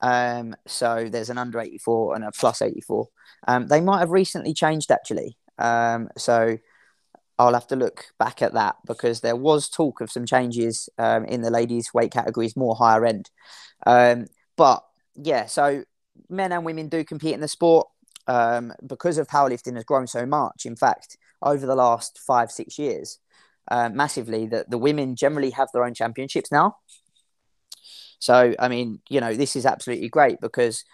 Um, 0.00 0.56
so 0.66 1.08
there's 1.08 1.30
an 1.30 1.38
under 1.38 1.60
84 1.60 2.16
and 2.16 2.24
a 2.24 2.32
plus 2.32 2.62
84. 2.62 3.08
Um, 3.46 3.68
they 3.68 3.80
might 3.80 4.00
have 4.00 4.10
recently 4.10 4.54
changed 4.54 4.90
actually. 4.90 5.36
So 6.16 6.58
I'll 7.38 7.54
have 7.54 7.68
to 7.68 7.76
look 7.76 8.06
back 8.18 8.42
at 8.42 8.54
that 8.54 8.76
because 8.86 9.20
there 9.20 9.36
was 9.36 9.68
talk 9.68 10.00
of 10.00 10.10
some 10.10 10.26
changes 10.26 10.88
um, 10.98 11.24
in 11.24 11.42
the 11.42 11.50
ladies' 11.50 11.94
weight 11.94 12.10
categories, 12.10 12.56
more 12.56 12.74
higher 12.74 13.04
end. 13.06 13.30
Um, 13.86 14.26
but 14.56 14.82
yeah, 15.14 15.46
so 15.46 15.84
men 16.28 16.52
and 16.52 16.64
women 16.64 16.88
do 16.88 17.04
compete 17.04 17.34
in 17.34 17.40
the 17.40 17.48
sport 17.48 17.86
um, 18.26 18.72
because 18.86 19.18
of 19.18 19.28
powerlifting 19.28 19.76
has 19.76 19.84
grown 19.84 20.06
so 20.06 20.26
much. 20.26 20.66
In 20.66 20.74
fact, 20.74 21.16
over 21.40 21.64
the 21.64 21.76
last 21.76 22.18
five, 22.18 22.50
six 22.50 22.78
years, 22.78 23.18
uh, 23.70 23.88
massively, 23.88 24.46
that 24.46 24.70
the 24.70 24.78
women 24.78 25.14
generally 25.14 25.50
have 25.50 25.68
their 25.72 25.84
own 25.84 25.94
championships 25.94 26.50
now. 26.50 26.76
So, 28.18 28.54
I 28.58 28.68
mean, 28.68 29.00
you 29.08 29.20
know, 29.20 29.34
this 29.34 29.54
is 29.54 29.64
absolutely 29.64 30.08
great 30.08 30.40
because 30.40 30.84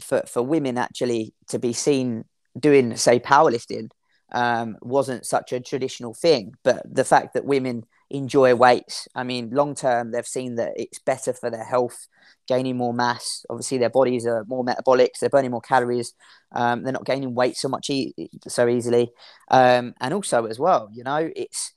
for, 0.00 0.22
for 0.26 0.42
women 0.42 0.78
actually 0.78 1.34
to 1.48 1.58
be 1.58 1.74
seen 1.74 2.24
doing, 2.58 2.96
say, 2.96 3.18
powerlifting 3.20 3.90
um, 4.32 4.76
wasn't 4.80 5.26
such 5.26 5.52
a 5.52 5.60
traditional 5.60 6.14
thing. 6.14 6.54
But 6.62 6.82
the 6.84 7.04
fact 7.04 7.34
that 7.34 7.44
women 7.44 7.84
enjoy 8.10 8.54
weights, 8.54 9.08
I 9.14 9.22
mean, 9.24 9.50
long 9.50 9.74
term, 9.74 10.10
they've 10.10 10.26
seen 10.26 10.56
that 10.56 10.72
it's 10.76 10.98
better 10.98 11.32
for 11.32 11.50
their 11.50 11.64
health 11.64 12.08
gaining 12.46 12.76
more 12.76 12.92
mass. 12.92 13.44
Obviously, 13.48 13.78
their 13.78 13.90
bodies 13.90 14.26
are 14.26 14.44
more 14.46 14.64
metabolic, 14.64 15.14
they're 15.20 15.30
burning 15.30 15.52
more 15.52 15.60
calories. 15.60 16.14
Um, 16.52 16.82
they're 16.82 16.92
not 16.92 17.06
gaining 17.06 17.34
weight 17.34 17.56
so 17.56 17.68
much 17.68 17.90
e- 17.90 18.14
so 18.48 18.68
easily, 18.68 19.10
um, 19.50 19.94
and 20.00 20.12
also 20.12 20.46
as 20.46 20.58
well, 20.58 20.88
you 20.92 21.04
know, 21.04 21.30
it's 21.36 21.72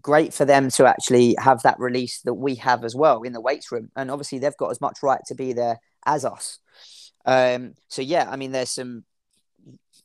great 0.00 0.32
for 0.34 0.44
them 0.44 0.68
to 0.68 0.86
actually 0.86 1.34
have 1.38 1.62
that 1.62 1.80
release 1.80 2.20
that 2.20 2.34
we 2.34 2.56
have 2.56 2.84
as 2.84 2.94
well 2.94 3.22
in 3.22 3.32
the 3.32 3.40
weights 3.40 3.72
room. 3.72 3.90
And 3.96 4.10
obviously, 4.10 4.38
they've 4.38 4.56
got 4.56 4.70
as 4.70 4.80
much 4.80 4.98
right 5.02 5.20
to 5.26 5.34
be 5.34 5.52
there 5.52 5.78
as 6.04 6.24
us. 6.24 6.60
Um, 7.24 7.74
so 7.88 8.02
yeah, 8.02 8.28
I 8.30 8.36
mean, 8.36 8.52
there's 8.52 8.70
some 8.70 9.04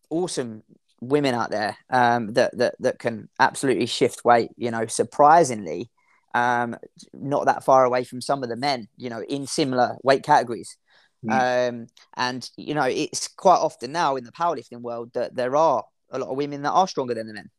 awesome 0.09 0.63
women 1.01 1.35
out 1.35 1.51
there 1.51 1.75
um, 1.89 2.33
that 2.33 2.57
that 2.57 2.75
that 2.79 2.99
can 2.99 3.27
absolutely 3.39 3.87
shift 3.87 4.23
weight. 4.23 4.51
You 4.55 4.71
know, 4.71 4.85
surprisingly, 4.85 5.89
um, 6.33 6.77
not 7.13 7.45
that 7.45 7.63
far 7.63 7.83
away 7.83 8.03
from 8.03 8.21
some 8.21 8.43
of 8.43 8.49
the 8.49 8.55
men, 8.55 8.87
you 8.97 9.09
know, 9.09 9.21
in 9.21 9.47
similar 9.47 9.97
weight 10.03 10.23
categories. 10.23 10.77
Mm. 11.25 11.69
Um, 11.69 11.87
and, 12.15 12.49
you 12.57 12.73
know, 12.73 12.83
it's 12.83 13.27
quite 13.27 13.57
often 13.57 13.91
now 13.91 14.15
in 14.15 14.23
the 14.23 14.31
powerlifting 14.31 14.81
world 14.81 15.11
that 15.13 15.35
there 15.35 15.55
are 15.55 15.83
a 16.09 16.19
lot 16.19 16.29
of 16.29 16.37
women 16.37 16.63
that 16.63 16.71
are 16.71 16.87
stronger 16.87 17.13
than 17.13 17.27
the 17.27 17.33
men, 17.33 17.49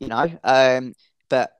you 0.00 0.08
know. 0.08 0.30
Um, 0.44 0.94
but 1.28 1.50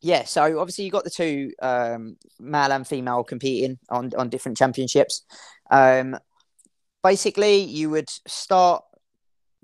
yeah, 0.00 0.24
so 0.24 0.60
obviously 0.60 0.84
you 0.84 0.90
got 0.90 1.04
the 1.04 1.10
two 1.10 1.50
um, 1.60 2.16
male 2.38 2.72
and 2.72 2.86
female 2.86 3.24
competing 3.24 3.78
on, 3.88 4.12
on 4.16 4.28
different 4.28 4.56
championships. 4.56 5.24
Um, 5.70 6.16
basically, 7.02 7.58
you 7.58 7.90
would 7.90 8.08
start 8.28 8.84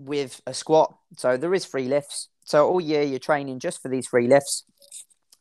with 0.00 0.40
a 0.46 0.54
squat. 0.54 0.94
So 1.16 1.36
there 1.36 1.54
is 1.54 1.64
free 1.64 1.88
lifts. 1.88 2.28
So 2.44 2.66
all 2.68 2.80
year 2.80 3.02
you're 3.02 3.18
training 3.18 3.60
just 3.60 3.82
for 3.82 3.88
these 3.88 4.06
free 4.06 4.26
lifts 4.26 4.64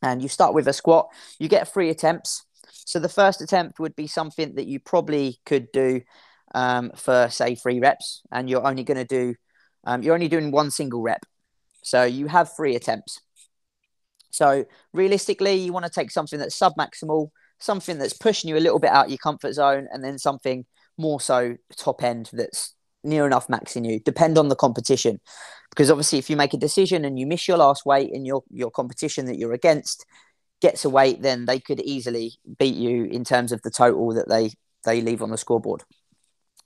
and 0.02 0.22
you 0.22 0.28
start 0.28 0.54
with 0.54 0.68
a 0.68 0.72
squat. 0.72 1.08
You 1.38 1.48
get 1.48 1.72
three 1.72 1.90
attempts. 1.90 2.44
So 2.68 2.98
the 2.98 3.08
first 3.08 3.40
attempt 3.40 3.78
would 3.78 3.96
be 3.96 4.06
something 4.06 4.54
that 4.54 4.66
you 4.66 4.80
probably 4.80 5.38
could 5.46 5.70
do 5.72 6.02
um, 6.54 6.90
for 6.96 7.28
say 7.30 7.54
three 7.54 7.78
reps, 7.78 8.22
and 8.32 8.50
you're 8.50 8.66
only 8.66 8.82
going 8.82 8.98
to 8.98 9.04
do 9.04 9.34
um, 9.84 10.02
you're 10.02 10.14
only 10.14 10.28
doing 10.28 10.50
one 10.50 10.70
single 10.70 11.00
rep. 11.00 11.24
So 11.82 12.04
you 12.04 12.26
have 12.26 12.54
three 12.54 12.76
attempts. 12.76 13.20
So 14.30 14.66
realistically, 14.92 15.54
you 15.54 15.72
want 15.72 15.86
to 15.86 15.90
take 15.90 16.10
something 16.10 16.38
that's 16.38 16.56
sub 16.56 16.74
maximal, 16.76 17.30
something 17.58 17.98
that's 17.98 18.12
pushing 18.12 18.50
you 18.50 18.56
a 18.56 18.60
little 18.60 18.78
bit 18.78 18.90
out 18.90 19.08
your 19.08 19.18
comfort 19.18 19.54
zone, 19.54 19.88
and 19.92 20.02
then 20.04 20.18
something 20.18 20.66
more 20.98 21.20
so 21.20 21.56
top 21.76 22.02
end 22.02 22.30
that's 22.32 22.74
near 23.02 23.26
enough 23.26 23.48
maxing 23.48 23.88
you. 23.88 24.00
Depend 24.00 24.38
on 24.38 24.48
the 24.48 24.56
competition. 24.56 25.20
Because 25.70 25.90
obviously 25.90 26.18
if 26.18 26.28
you 26.28 26.36
make 26.36 26.54
a 26.54 26.58
decision 26.58 27.04
and 27.04 27.18
you 27.18 27.26
miss 27.26 27.46
your 27.46 27.58
last 27.58 27.86
weight 27.86 28.10
and 28.12 28.26
your 28.26 28.42
your 28.50 28.70
competition 28.70 29.26
that 29.26 29.38
you're 29.38 29.52
against 29.52 30.04
gets 30.60 30.84
a 30.84 30.90
weight 30.90 31.22
then 31.22 31.46
they 31.46 31.58
could 31.58 31.80
easily 31.80 32.32
beat 32.58 32.74
you 32.74 33.04
in 33.04 33.24
terms 33.24 33.52
of 33.52 33.62
the 33.62 33.70
total 33.70 34.12
that 34.12 34.28
they 34.28 34.50
they 34.84 35.00
leave 35.00 35.22
on 35.22 35.30
the 35.30 35.38
scoreboard. 35.38 35.84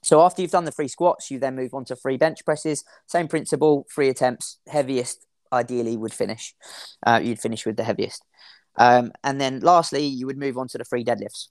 So 0.03 0.21
after 0.21 0.41
you've 0.41 0.51
done 0.51 0.65
the 0.65 0.71
free 0.71 0.87
squats 0.87 1.29
you 1.29 1.39
then 1.39 1.55
move 1.55 1.73
on 1.73 1.85
to 1.85 1.95
free 1.95 2.17
bench 2.17 2.43
presses. 2.45 2.83
Same 3.07 3.27
principle 3.27 3.85
three 3.93 4.09
attempts 4.09 4.59
heaviest 4.67 5.25
ideally 5.53 5.95
would 5.97 6.13
finish. 6.13 6.55
Uh, 7.05 7.21
you'd 7.23 7.39
finish 7.39 7.65
with 7.65 7.77
the 7.77 7.83
heaviest. 7.83 8.23
Um, 8.77 9.11
and 9.23 9.39
then 9.39 9.59
lastly 9.59 10.05
you 10.05 10.25
would 10.25 10.37
move 10.37 10.57
on 10.57 10.67
to 10.69 10.77
the 10.77 10.83
free 10.85 11.05
deadlifts. 11.05 11.47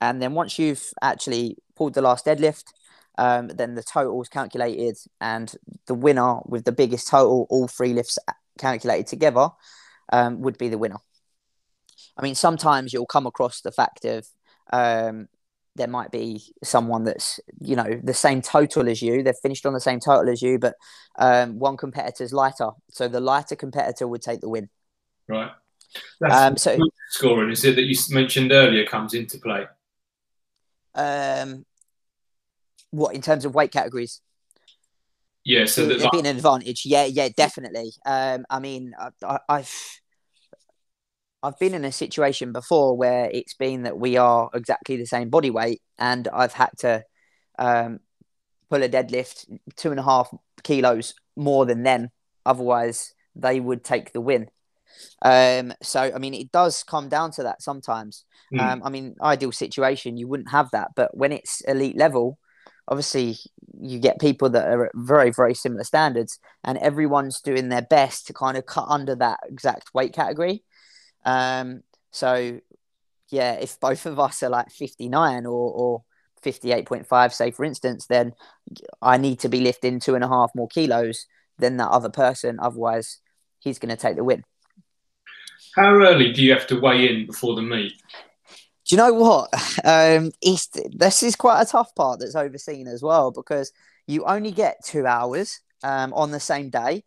And 0.00 0.20
then 0.20 0.34
once 0.34 0.58
you've 0.58 0.84
actually 1.02 1.56
pulled 1.76 1.94
the 1.94 2.02
last 2.02 2.26
deadlift 2.26 2.64
um, 3.18 3.48
then 3.48 3.74
the 3.74 3.82
total 3.82 4.20
is 4.22 4.28
calculated, 4.28 4.96
and 5.20 5.54
the 5.86 5.94
winner 5.94 6.38
with 6.46 6.64
the 6.64 6.72
biggest 6.72 7.08
total, 7.08 7.46
all 7.50 7.68
three 7.68 7.92
lifts 7.92 8.18
calculated 8.58 9.06
together, 9.06 9.48
um, 10.12 10.40
would 10.40 10.58
be 10.58 10.68
the 10.68 10.78
winner. 10.78 10.98
I 12.16 12.22
mean, 12.22 12.34
sometimes 12.34 12.92
you'll 12.92 13.06
come 13.06 13.26
across 13.26 13.60
the 13.60 13.72
fact 13.72 14.04
of 14.04 14.26
um, 14.72 15.28
there 15.76 15.88
might 15.88 16.10
be 16.10 16.42
someone 16.62 17.04
that's 17.04 17.40
you 17.60 17.76
know 17.76 18.00
the 18.02 18.14
same 18.14 18.42
total 18.42 18.88
as 18.88 19.00
you 19.00 19.22
they've 19.22 19.34
finished 19.42 19.64
on 19.66 19.72
the 19.72 19.80
same 19.80 20.00
total 20.00 20.28
as 20.28 20.42
you 20.42 20.58
but 20.58 20.74
um, 21.18 21.58
one 21.58 21.76
competitor's 21.76 22.32
lighter. 22.32 22.70
So 22.90 23.08
the 23.08 23.20
lighter 23.20 23.56
competitor 23.56 24.06
would 24.06 24.22
take 24.22 24.40
the 24.40 24.48
win. 24.48 24.68
Right. 25.28 25.50
Um, 26.28 26.56
so 26.56 26.76
scoring 27.10 27.50
is 27.50 27.64
it 27.64 27.76
that 27.76 27.82
you 27.82 27.96
mentioned 28.10 28.52
earlier 28.52 28.84
comes 28.84 29.14
into 29.14 29.38
play? 29.38 29.66
Um 30.94 31.64
what 32.90 33.14
in 33.14 33.22
terms 33.22 33.44
of 33.44 33.54
weight 33.54 33.72
categories? 33.72 34.20
Yeah, 35.44 35.64
so 35.64 35.86
there's 35.86 36.06
been 36.08 36.26
an 36.26 36.36
advantage. 36.36 36.84
Yeah, 36.84 37.06
yeah, 37.06 37.28
definitely. 37.34 37.92
Um, 38.04 38.44
I 38.50 38.60
mean, 38.60 38.92
I, 39.22 39.38
I've 39.48 40.00
I've 41.42 41.58
been 41.58 41.74
in 41.74 41.84
a 41.84 41.92
situation 41.92 42.52
before 42.52 42.96
where 42.96 43.30
it's 43.32 43.54
been 43.54 43.84
that 43.84 43.98
we 43.98 44.18
are 44.18 44.50
exactly 44.52 44.96
the 44.96 45.06
same 45.06 45.30
body 45.30 45.50
weight, 45.50 45.80
and 45.98 46.28
I've 46.28 46.52
had 46.52 46.70
to 46.80 47.04
um, 47.58 48.00
pull 48.68 48.82
a 48.82 48.88
deadlift 48.88 49.46
two 49.76 49.90
and 49.90 50.00
a 50.00 50.02
half 50.02 50.32
kilos 50.62 51.14
more 51.36 51.64
than 51.64 51.82
them. 51.82 52.10
Otherwise, 52.44 53.14
they 53.34 53.60
would 53.60 53.82
take 53.82 54.12
the 54.12 54.20
win. 54.20 54.48
Um, 55.22 55.72
so, 55.82 56.00
I 56.14 56.18
mean, 56.18 56.34
it 56.34 56.52
does 56.52 56.82
come 56.82 57.08
down 57.08 57.30
to 57.32 57.44
that 57.44 57.62
sometimes. 57.62 58.24
Mm. 58.52 58.60
Um, 58.60 58.82
I 58.84 58.90
mean, 58.90 59.16
ideal 59.22 59.52
situation, 59.52 60.16
you 60.18 60.28
wouldn't 60.28 60.50
have 60.50 60.70
that, 60.72 60.90
but 60.96 61.16
when 61.16 61.32
it's 61.32 61.60
elite 61.62 61.96
level, 61.96 62.38
obviously 62.90 63.36
you 63.80 63.98
get 63.98 64.20
people 64.20 64.50
that 64.50 64.68
are 64.68 64.86
at 64.86 64.92
very 64.94 65.30
very 65.30 65.54
similar 65.54 65.84
standards 65.84 66.38
and 66.64 66.76
everyone's 66.78 67.40
doing 67.40 67.68
their 67.68 67.82
best 67.82 68.26
to 68.26 68.32
kind 68.32 68.56
of 68.56 68.66
cut 68.66 68.86
under 68.88 69.14
that 69.14 69.40
exact 69.48 69.94
weight 69.94 70.12
category. 70.12 70.62
Um 71.24 71.82
so 72.10 72.60
yeah 73.30 73.52
if 73.52 73.78
both 73.80 74.06
of 74.06 74.18
us 74.18 74.42
are 74.42 74.50
like 74.50 74.70
59 74.70 75.46
or 75.46 75.72
or 75.72 76.02
58.5 76.44 77.32
say 77.32 77.50
for 77.50 77.64
instance 77.64 78.06
then 78.06 78.32
i 79.02 79.18
need 79.18 79.38
to 79.40 79.48
be 79.50 79.60
lifting 79.60 80.00
two 80.00 80.14
and 80.14 80.24
a 80.24 80.28
half 80.28 80.50
more 80.56 80.66
kilos 80.68 81.26
than 81.58 81.76
that 81.76 81.90
other 81.90 82.08
person 82.08 82.58
otherwise 82.60 83.20
he's 83.60 83.78
going 83.78 83.94
to 83.94 84.00
take 84.00 84.16
the 84.16 84.24
win. 84.24 84.44
How 85.76 85.94
early 85.94 86.32
do 86.32 86.42
you 86.42 86.52
have 86.52 86.66
to 86.68 86.80
weigh 86.80 87.08
in 87.08 87.26
before 87.26 87.54
the 87.54 87.62
meet 87.62 87.92
do 88.90 88.96
you 88.96 89.02
know 89.02 89.14
what? 89.14 89.50
Um, 89.82 90.32
this 90.92 91.22
is 91.22 91.36
quite 91.36 91.62
a 91.62 91.64
tough 91.64 91.94
part 91.94 92.20
that's 92.20 92.34
overseen 92.34 92.86
as 92.86 93.02
well 93.02 93.30
because 93.30 93.72
you 94.06 94.24
only 94.24 94.50
get 94.50 94.84
two 94.84 95.06
hours 95.06 95.60
um, 95.82 96.12
on 96.12 96.32
the 96.32 96.40
same 96.40 96.68
day. 96.68 97.04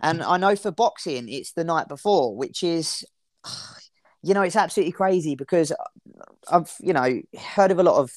And 0.00 0.22
I 0.22 0.38
know 0.38 0.56
for 0.56 0.70
boxing, 0.70 1.28
it's 1.28 1.52
the 1.52 1.64
night 1.64 1.86
before, 1.88 2.34
which 2.34 2.62
is, 2.62 3.04
you 4.22 4.32
know, 4.32 4.42
it's 4.42 4.56
absolutely 4.56 4.92
crazy 4.92 5.34
because 5.34 5.70
I've, 6.50 6.72
you 6.80 6.94
know, 6.94 7.20
heard 7.38 7.70
of 7.70 7.78
a 7.78 7.82
lot 7.82 7.98
of 7.98 8.12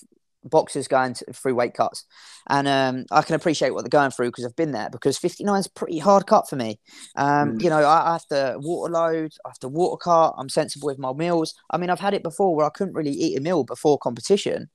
boxers 0.47 0.87
going 0.87 1.13
to, 1.15 1.25
through 1.33 1.55
weight 1.55 1.73
cuts. 1.73 2.05
And 2.49 2.67
um, 2.67 3.05
I 3.11 3.21
can 3.21 3.35
appreciate 3.35 3.73
what 3.73 3.83
they're 3.83 3.89
going 3.89 4.11
through 4.11 4.29
because 4.29 4.45
I've 4.45 4.55
been 4.55 4.71
there 4.71 4.89
because 4.89 5.17
59 5.17 5.59
is 5.59 5.65
a 5.67 5.71
pretty 5.71 5.99
hard 5.99 6.27
cut 6.27 6.49
for 6.49 6.55
me. 6.55 6.79
Um, 7.15 7.57
mm. 7.57 7.63
You 7.63 7.69
know, 7.69 7.83
I, 7.83 8.09
I, 8.09 8.13
have 8.13 8.25
to 8.27 8.57
water 8.59 8.91
load, 8.91 9.33
I 9.45 9.49
have 9.49 9.59
to 9.59 9.67
water 9.67 9.97
cut, 9.97 10.35
I'm 10.37 10.49
sensible 10.49 10.87
with 10.87 10.99
my 10.99 11.13
meals. 11.13 11.53
I 11.69 11.77
mean, 11.77 11.89
I've 11.89 11.99
had 11.99 12.13
it 12.13 12.23
before 12.23 12.55
where 12.55 12.65
I 12.65 12.71
couldn't 12.71 12.95
really 12.95 13.11
eat 13.11 13.37
a 13.37 13.41
meal 13.41 13.63
before 13.63 13.97
competition. 13.97 14.69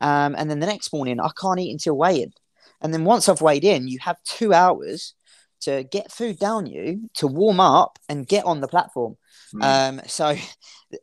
Um, 0.00 0.34
and 0.36 0.50
then 0.50 0.60
the 0.60 0.66
next 0.66 0.92
morning, 0.92 1.20
I 1.20 1.30
can't 1.40 1.58
eat 1.58 1.72
until 1.72 1.96
weigh 1.96 2.22
in. 2.22 2.32
And 2.80 2.94
then 2.94 3.04
once 3.04 3.28
I've 3.28 3.40
weighed 3.40 3.64
in, 3.64 3.88
you 3.88 3.98
have 4.00 4.22
two 4.22 4.52
hours 4.54 5.14
to 5.60 5.84
get 5.84 6.12
food 6.12 6.38
down 6.38 6.66
you, 6.66 7.08
to 7.14 7.26
warm 7.26 7.60
up 7.60 7.98
and 8.08 8.26
get 8.26 8.44
on 8.44 8.60
the 8.60 8.68
platform. 8.68 9.16
Mm. 9.54 9.98
Um, 9.98 10.00
so, 10.06 10.28
in 10.90 10.98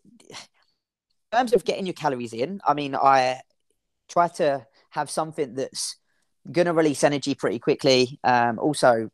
terms 1.32 1.54
of 1.54 1.66
getting 1.66 1.86
your 1.86 1.94
calories 1.94 2.34
in, 2.34 2.62
I 2.66 2.74
mean, 2.74 2.96
I 2.96 3.42
try 4.08 4.28
to 4.28 4.66
have 4.92 5.10
something 5.10 5.56
that's 5.56 5.98
going 6.52 6.68
to 6.68 6.74
release 6.74 7.04
energy 7.04 7.36
pretty 7.36 7.60
quickly. 7.60 8.20
Um, 8.24 8.60
also, 8.60 9.10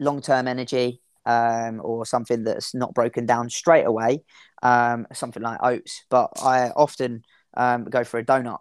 long 0.00 0.20
term 0.20 0.48
energy 0.48 1.00
um, 1.26 1.80
or 1.82 2.06
something 2.06 2.44
that's 2.44 2.74
not 2.74 2.94
broken 2.94 3.26
down 3.26 3.50
straight 3.50 3.84
away, 3.84 4.24
um, 4.62 5.06
something 5.12 5.42
like 5.42 5.58
oats. 5.62 6.04
But 6.08 6.30
I 6.42 6.70
often 6.70 7.22
um, 7.56 7.84
go 7.84 8.04
for 8.04 8.18
a 8.18 8.24
donut. 8.24 8.60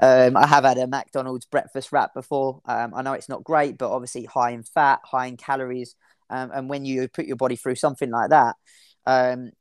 um, 0.00 0.36
I 0.36 0.46
have 0.46 0.64
had 0.64 0.78
a 0.78 0.86
McDonald's 0.86 1.46
breakfast 1.46 1.92
wrap 1.92 2.14
before. 2.14 2.60
Um, 2.66 2.92
I 2.94 3.02
know 3.02 3.14
it's 3.14 3.28
not 3.28 3.44
great, 3.44 3.78
but 3.78 3.90
obviously 3.90 4.24
high 4.24 4.50
in 4.50 4.62
fat, 4.62 5.00
high 5.04 5.26
in 5.26 5.36
calories. 5.36 5.96
And 6.30 6.68
when 6.68 6.84
you 6.84 7.06
put 7.06 7.26
your 7.26 7.36
body 7.36 7.54
through 7.54 7.76
something 7.76 8.10
like 8.10 8.30
that, 8.30 8.56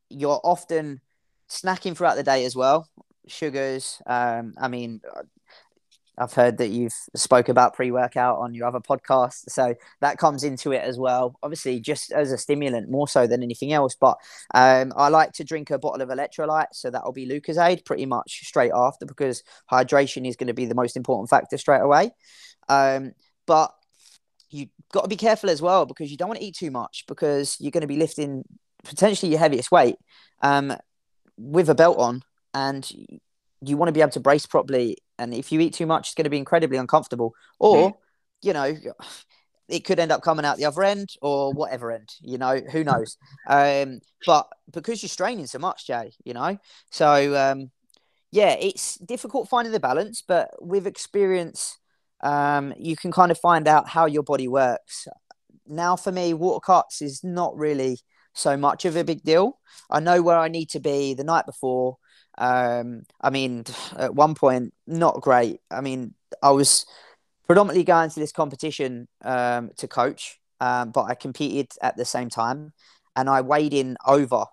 you're 0.10 0.42
often 0.44 1.02
snacking 1.48 1.96
throughout 1.96 2.16
the 2.16 2.24
day 2.24 2.46
as 2.46 2.56
well. 2.56 2.90
Sugars. 3.28 4.02
Um, 4.06 4.54
I 4.58 4.68
mean, 4.68 5.02
I've 6.18 6.34
heard 6.34 6.58
that 6.60 6.68
you've 6.68 6.94
spoke 7.16 7.50
about 7.50 7.74
pre-workout 7.74 8.38
on 8.38 8.54
your 8.54 8.68
other 8.68 8.80
podcast, 8.80 9.50
so 9.50 9.74
that 10.02 10.18
comes 10.18 10.44
into 10.44 10.72
it 10.72 10.84
as 10.84 11.00
well. 11.00 11.38
Obviously, 11.42 11.80
just 11.80 12.12
as 12.12 12.32
a 12.32 12.38
stimulant 12.38 12.90
more 12.90 13.08
so 13.08 13.26
than 13.26 13.42
anything 13.42 13.74
else. 13.74 13.96
But 14.00 14.18
um, 14.54 14.94
I 14.96 15.10
like 15.10 15.32
to 15.34 15.44
drink 15.44 15.72
a 15.72 15.80
bottle 15.80 16.02
of 16.02 16.10
electrolyte, 16.10 16.74
so 16.74 16.92
that'll 16.92 17.14
be 17.14 17.28
Lucozade 17.28 17.84
pretty 17.86 18.06
much 18.06 18.46
straight 18.46 18.72
after 18.74 19.06
because 19.06 19.44
hydration 19.72 20.28
is 20.28 20.36
going 20.36 20.48
to 20.48 20.54
be 20.54 20.66
the 20.66 20.76
most 20.76 20.96
important 20.96 21.30
factor 21.30 21.58
straight 21.58 21.82
away. 21.82 22.12
Um, 22.70 23.14
but 23.48 23.72
you've 24.52 24.70
got 24.92 25.02
to 25.02 25.08
be 25.08 25.16
careful 25.16 25.50
as 25.50 25.62
well 25.62 25.86
because 25.86 26.12
you 26.12 26.18
don't 26.18 26.30
want 26.30 26.40
to 26.40 26.46
eat 26.46 26.56
too 26.56 26.70
much 26.72 27.06
because 27.08 27.58
you're 27.60 27.72
going 27.72 27.82
to 27.82 27.88
be 27.88 27.98
lifting 27.98 28.44
potentially 28.84 29.32
your 29.32 29.40
heaviest 29.40 29.72
weight 29.72 29.96
um, 30.42 30.76
with 31.38 31.70
a 31.70 31.76
belt 31.76 31.98
on, 31.98 32.22
and 32.54 32.90
you 33.62 33.78
want 33.78 33.88
to 33.88 33.94
be 33.94 34.02
able 34.02 34.12
to 34.12 34.20
brace 34.20 34.46
properly. 34.46 34.98
And 35.18 35.34
if 35.34 35.52
you 35.52 35.60
eat 35.60 35.74
too 35.74 35.86
much, 35.86 36.08
it's 36.08 36.16
going 36.16 36.26
to 36.26 36.30
be 36.30 36.38
incredibly 36.38 36.78
uncomfortable. 36.78 37.34
Or, 37.60 37.92
mm. 37.92 37.94
you 38.42 38.54
know, 38.54 38.76
it 39.70 39.86
could 39.86 40.00
end 40.00 40.12
up 40.12 40.22
coming 40.22 40.46
out 40.46 40.58
the 40.58 40.66
other 40.66 40.84
end 40.84 41.10
or 41.22 41.54
whatever 41.54 41.92
end, 41.92 42.10
you 42.22 42.38
know, 42.38 42.60
who 42.72 42.84
knows? 42.84 43.18
Um, 43.48 44.02
but 44.26 44.48
because 44.72 45.02
you're 45.02 45.10
straining 45.10 45.48
so 45.48 45.60
much, 45.60 45.88
Jay, 45.88 46.12
you 46.24 46.34
know, 46.34 46.58
so 46.92 47.36
um, 47.36 47.72
yeah, 48.32 48.56
it's 48.60 48.96
difficult 48.98 49.50
finding 49.50 49.72
the 49.72 49.80
balance, 49.80 50.24
but 50.28 50.50
with 50.60 50.86
experience, 50.88 51.78
um, 52.22 52.74
you 52.78 52.96
can 52.96 53.12
kind 53.12 53.32
of 53.32 53.40
find 53.40 53.68
out 53.68 53.88
how 53.88 54.06
your 54.06 54.24
body 54.24 54.48
works. 54.48 55.08
Now, 55.68 55.96
for 55.96 56.12
me, 56.12 56.34
water 56.34 56.60
cuts 56.60 57.02
is 57.02 57.24
not 57.24 57.56
really 57.56 58.00
so 58.34 58.58
much 58.58 58.86
of 58.86 58.96
a 58.96 59.04
big 59.04 59.24
deal. 59.24 59.60
I 59.90 60.00
know 60.00 60.22
where 60.22 60.38
I 60.38 60.48
need 60.48 60.70
to 60.72 60.80
be 60.80 61.14
the 61.14 61.24
night 61.24 61.46
before. 61.46 61.98
Um, 62.38 63.04
I 63.22 63.30
mean, 63.30 63.66
at 63.98 64.16
one 64.16 64.36
point, 64.36 64.74
not 64.88 65.22
great. 65.22 65.62
I 65.70 65.82
mean, 65.82 66.16
I 66.42 66.52
was 66.52 66.86
predominantly 67.46 67.84
going 67.84 68.10
to 68.10 68.20
this 68.20 68.32
competition 68.32 69.08
um, 69.22 69.72
to 69.78 69.88
coach, 69.88 70.40
um, 70.60 70.92
but 70.92 71.04
I 71.04 71.16
competed 71.16 71.72
at 71.82 71.98
the 71.98 72.06
same 72.06 72.30
time, 72.30 72.74
and 73.16 73.30
I 73.30 73.42
weighed 73.42 73.74
in 73.74 73.98
over. 74.06 74.46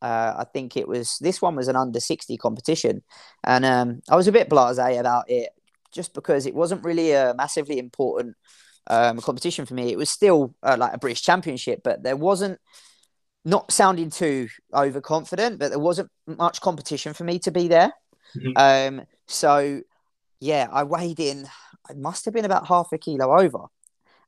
Uh, 0.00 0.34
I 0.38 0.44
think 0.52 0.76
it 0.76 0.88
was 0.88 1.18
this 1.20 1.40
one 1.40 1.54
was 1.54 1.68
an 1.68 1.76
under 1.76 2.00
sixty 2.00 2.36
competition, 2.36 3.02
and 3.44 3.64
um, 3.64 4.02
I 4.10 4.16
was 4.16 4.26
a 4.26 4.32
bit 4.32 4.50
blasé 4.50 4.98
about 4.98 5.30
it, 5.30 5.50
just 5.92 6.14
because 6.14 6.44
it 6.46 6.54
wasn't 6.54 6.84
really 6.84 7.12
a 7.12 7.34
massively 7.36 7.78
important 7.78 8.36
um, 8.88 9.20
competition 9.20 9.64
for 9.64 9.74
me. 9.74 9.92
It 9.92 9.98
was 9.98 10.10
still 10.10 10.56
uh, 10.62 10.76
like 10.76 10.94
a 10.94 10.98
British 10.98 11.22
Championship, 11.22 11.82
but 11.84 12.02
there 12.02 12.16
wasn't 12.16 12.58
not 13.44 13.72
sounding 13.72 14.10
too 14.10 14.48
overconfident, 14.72 15.58
but 15.58 15.70
there 15.70 15.78
wasn't 15.78 16.10
much 16.26 16.60
competition 16.60 17.12
for 17.12 17.24
me 17.24 17.38
to 17.40 17.50
be 17.50 17.68
there. 17.68 17.92
Mm-hmm. 18.36 18.98
Um, 19.00 19.06
so 19.26 19.80
yeah, 20.40 20.68
I 20.70 20.84
weighed 20.84 21.20
in. 21.20 21.46
I 21.88 21.94
must 21.94 22.24
have 22.24 22.34
been 22.34 22.44
about 22.44 22.66
half 22.66 22.92
a 22.92 22.98
kilo 22.98 23.38
over, 23.38 23.66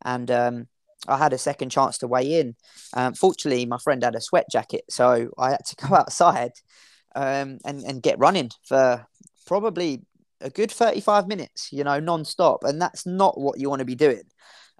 and 0.04 0.30
um, 0.30 0.68
I 1.06 1.18
had 1.18 1.32
a 1.32 1.38
second 1.38 1.70
chance 1.70 1.98
to 1.98 2.08
weigh 2.08 2.40
in. 2.40 2.56
Um, 2.94 3.14
fortunately, 3.14 3.66
my 3.66 3.78
friend 3.78 4.02
had 4.02 4.14
a 4.14 4.20
sweat 4.20 4.46
jacket, 4.50 4.84
so 4.90 5.30
I 5.38 5.50
had 5.50 5.64
to 5.66 5.76
go 5.76 5.94
outside 5.94 6.52
um, 7.14 7.58
and 7.64 7.82
and 7.84 8.02
get 8.02 8.18
running 8.18 8.50
for 8.64 9.06
probably 9.46 10.02
a 10.40 10.50
good 10.50 10.70
35 10.70 11.26
minutes, 11.26 11.72
you 11.72 11.84
know, 11.84 12.00
non-stop. 12.00 12.64
And 12.64 12.80
that's 12.80 13.06
not 13.06 13.40
what 13.40 13.58
you 13.58 13.70
want 13.70 13.78
to 13.78 13.86
be 13.86 13.94
doing 13.94 14.24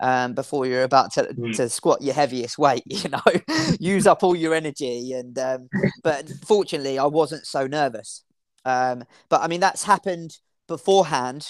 um, 0.00 0.34
before 0.34 0.66
you're 0.66 0.82
about 0.82 1.12
to, 1.12 1.22
mm. 1.22 1.56
to 1.56 1.68
squat 1.68 2.02
your 2.02 2.14
heaviest 2.14 2.58
weight, 2.58 2.82
you 2.86 3.10
know, 3.10 3.76
use 3.78 4.06
up 4.06 4.22
all 4.22 4.36
your 4.36 4.54
energy. 4.54 5.12
And 5.12 5.38
um, 5.38 5.68
but 6.02 6.28
fortunately, 6.44 6.98
I 6.98 7.06
wasn't 7.06 7.46
so 7.46 7.66
nervous. 7.66 8.24
Um, 8.64 9.04
but 9.28 9.42
I 9.42 9.48
mean, 9.48 9.60
that's 9.60 9.84
happened 9.84 10.38
beforehand 10.66 11.46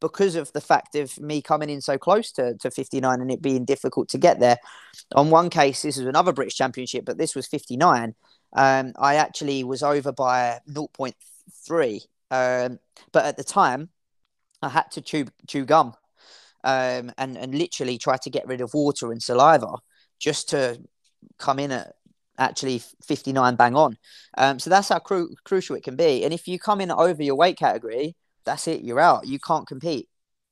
because 0.00 0.34
of 0.34 0.52
the 0.52 0.60
fact 0.60 0.94
of 0.94 1.18
me 1.20 1.42
coming 1.42 1.68
in 1.68 1.80
so 1.80 1.98
close 1.98 2.32
to, 2.32 2.54
to 2.54 2.70
59 2.70 3.20
and 3.20 3.30
it 3.30 3.42
being 3.42 3.64
difficult 3.64 4.08
to 4.08 4.18
get 4.18 4.40
there. 4.40 4.56
On 5.14 5.30
one 5.30 5.50
case, 5.50 5.82
this 5.82 5.98
was 5.98 6.06
another 6.06 6.32
British 6.32 6.54
Championship, 6.54 7.04
but 7.04 7.18
this 7.18 7.34
was 7.34 7.46
59. 7.46 8.14
Um, 8.54 8.92
I 8.98 9.16
actually 9.16 9.62
was 9.62 9.82
over 9.82 10.10
by 10.10 10.60
0.3. 10.70 12.06
Um, 12.30 12.78
but 13.12 13.26
at 13.26 13.36
the 13.36 13.44
time, 13.44 13.90
I 14.62 14.70
had 14.70 14.90
to 14.92 15.02
chew, 15.02 15.26
chew 15.46 15.66
gum 15.66 15.94
um, 16.64 17.12
and 17.18 17.36
and 17.36 17.54
literally 17.54 17.98
try 17.98 18.16
to 18.18 18.30
get 18.30 18.46
rid 18.46 18.60
of 18.60 18.74
water 18.74 19.12
and 19.12 19.22
saliva 19.22 19.76
just 20.18 20.48
to 20.50 20.80
come 21.38 21.58
in 21.58 21.72
at 21.72 21.94
actually 22.38 22.82
59 23.06 23.56
bang 23.56 23.76
on. 23.76 23.96
Um, 24.38 24.58
so 24.58 24.70
that's 24.70 24.88
how 24.88 24.98
cru- 24.98 25.34
crucial 25.44 25.76
it 25.76 25.84
can 25.84 25.96
be. 25.96 26.24
And 26.24 26.32
if 26.32 26.48
you 26.48 26.58
come 26.58 26.80
in 26.80 26.90
over 26.90 27.22
your 27.22 27.36
weight 27.36 27.58
category, 27.58 28.16
that's 28.44 28.66
it. 28.66 28.82
You're 28.82 29.00
out. 29.00 29.26
You 29.26 29.38
can't 29.38 29.66
compete. 29.66 30.08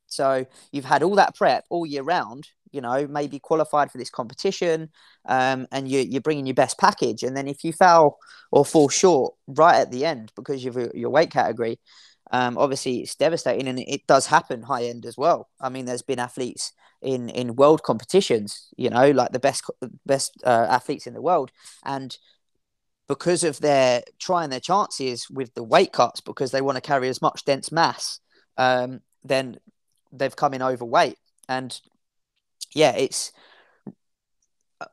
So 0.06 0.46
you've 0.72 0.84
had 0.84 1.02
all 1.02 1.16
that 1.16 1.34
prep 1.34 1.64
all 1.70 1.86
year 1.86 2.02
round. 2.02 2.48
You 2.70 2.82
know, 2.82 3.06
maybe 3.06 3.38
qualified 3.38 3.90
for 3.90 3.96
this 3.96 4.10
competition, 4.10 4.90
um, 5.24 5.66
and 5.72 5.88
you, 5.88 6.00
you're 6.00 6.20
bringing 6.20 6.44
your 6.44 6.54
best 6.54 6.78
package. 6.78 7.22
And 7.22 7.34
then 7.34 7.48
if 7.48 7.64
you 7.64 7.72
fail 7.72 8.18
or 8.50 8.62
fall 8.62 8.90
short 8.90 9.34
right 9.46 9.76
at 9.76 9.90
the 9.90 10.04
end 10.04 10.32
because 10.36 10.66
of 10.66 10.76
your 10.94 11.08
weight 11.08 11.30
category, 11.30 11.80
um, 12.30 12.58
obviously 12.58 13.00
it's 13.00 13.14
devastating 13.14 13.68
and 13.68 13.78
it 13.78 14.06
does 14.06 14.26
happen 14.26 14.62
high 14.62 14.84
end 14.84 15.06
as 15.06 15.16
well. 15.16 15.48
I 15.60 15.68
mean, 15.68 15.86
there's 15.86 16.02
been 16.02 16.18
athletes 16.18 16.72
in 17.00 17.28
in 17.28 17.56
world 17.56 17.82
competitions, 17.82 18.68
you 18.76 18.90
know, 18.90 19.10
like 19.10 19.32
the 19.32 19.38
best 19.38 19.64
best 20.04 20.32
uh, 20.44 20.66
athletes 20.68 21.06
in 21.06 21.14
the 21.14 21.22
world, 21.22 21.52
and 21.84 22.16
because 23.08 23.44
of 23.44 23.60
their 23.60 24.02
trying 24.18 24.50
their 24.50 24.60
chances 24.60 25.30
with 25.30 25.54
the 25.54 25.62
weight 25.62 25.92
cuts 25.92 26.20
because 26.20 26.50
they 26.50 26.60
want 26.60 26.76
to 26.76 26.82
carry 26.82 27.08
as 27.08 27.22
much 27.22 27.44
dense 27.44 27.72
mass, 27.72 28.20
um, 28.58 29.00
then 29.24 29.58
they've 30.12 30.36
come 30.36 30.54
in 30.54 30.62
overweight, 30.62 31.18
and 31.48 31.80
yeah, 32.74 32.94
it's 32.96 33.32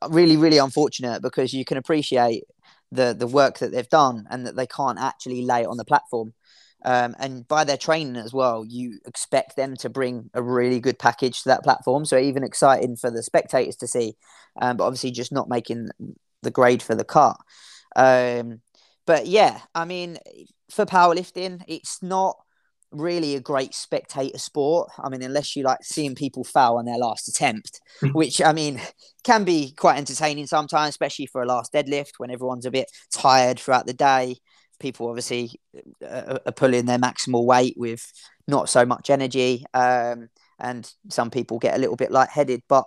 really 0.09 0.37
really 0.37 0.57
unfortunate 0.57 1.21
because 1.21 1.53
you 1.53 1.65
can 1.65 1.77
appreciate 1.77 2.43
the 2.91 3.15
the 3.17 3.27
work 3.27 3.59
that 3.59 3.71
they've 3.71 3.89
done 3.89 4.25
and 4.29 4.45
that 4.45 4.55
they 4.55 4.67
can't 4.67 4.99
actually 4.99 5.43
lay 5.43 5.61
it 5.61 5.67
on 5.67 5.77
the 5.77 5.85
platform 5.85 6.33
um, 6.83 7.15
and 7.19 7.47
by 7.47 7.63
their 7.63 7.77
training 7.77 8.15
as 8.17 8.33
well, 8.33 8.63
you 8.67 8.99
expect 9.05 9.55
them 9.55 9.75
to 9.77 9.89
bring 9.89 10.29
a 10.33 10.41
really 10.41 10.79
good 10.79 10.99
package 10.99 11.43
to 11.43 11.49
that 11.49 11.63
platform. 11.63 12.05
So 12.05 12.17
even 12.17 12.43
exciting 12.43 12.95
for 12.95 13.09
the 13.09 13.23
spectators 13.23 13.75
to 13.77 13.87
see, 13.87 14.15
um, 14.61 14.77
but 14.77 14.85
obviously 14.85 15.11
just 15.11 15.31
not 15.31 15.49
making 15.49 15.89
the 16.43 16.51
grade 16.51 16.83
for 16.83 16.95
the 16.95 17.03
car. 17.03 17.37
Um, 17.95 18.61
but 19.07 19.25
yeah, 19.27 19.59
I 19.73 19.85
mean, 19.85 20.17
for 20.69 20.85
powerlifting, 20.85 21.63
it's 21.67 22.03
not 22.03 22.35
really 22.91 23.35
a 23.35 23.41
great 23.41 23.73
spectator 23.73 24.37
sport. 24.37 24.89
I 24.99 25.09
mean, 25.09 25.21
unless 25.21 25.55
you 25.55 25.63
like 25.63 25.83
seeing 25.83 26.15
people 26.15 26.43
foul 26.43 26.77
on 26.77 26.85
their 26.85 26.97
last 26.97 27.27
attempt, 27.27 27.81
which 28.13 28.41
I 28.41 28.53
mean 28.53 28.81
can 29.23 29.43
be 29.43 29.73
quite 29.75 29.97
entertaining 29.97 30.47
sometimes, 30.47 30.89
especially 30.89 31.25
for 31.27 31.41
a 31.41 31.47
last 31.47 31.73
deadlift 31.73 32.13
when 32.17 32.31
everyone's 32.31 32.65
a 32.65 32.71
bit 32.71 32.91
tired 33.11 33.59
throughout 33.59 33.87
the 33.87 33.93
day 33.93 34.37
people 34.79 35.07
obviously 35.07 35.59
uh, 36.07 36.39
are 36.45 36.51
pulling 36.51 36.85
their 36.85 36.99
maximal 36.99 37.45
weight 37.45 37.75
with 37.77 38.05
not 38.47 38.69
so 38.69 38.85
much 38.85 39.09
energy, 39.09 39.65
um, 39.73 40.29
and 40.59 40.91
some 41.09 41.29
people 41.29 41.59
get 41.59 41.75
a 41.75 41.79
little 41.79 41.95
bit 41.95 42.11
lightheaded. 42.11 42.61
But 42.67 42.85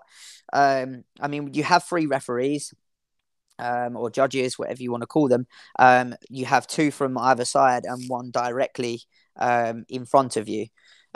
um, 0.52 1.04
I 1.20 1.28
mean, 1.28 1.54
you 1.54 1.62
have 1.64 1.84
three 1.84 2.06
referees. 2.06 2.74
Um, 3.60 3.96
or 3.96 4.08
judges, 4.08 4.56
whatever 4.56 4.80
you 4.80 4.92
want 4.92 5.00
to 5.00 5.08
call 5.08 5.26
them. 5.26 5.48
Um, 5.80 6.14
you 6.30 6.44
have 6.44 6.68
two 6.68 6.92
from 6.92 7.18
either 7.18 7.44
side 7.44 7.86
and 7.86 8.08
one 8.08 8.30
directly 8.30 9.00
um, 9.34 9.84
in 9.88 10.06
front 10.06 10.36
of 10.36 10.48
you. 10.48 10.66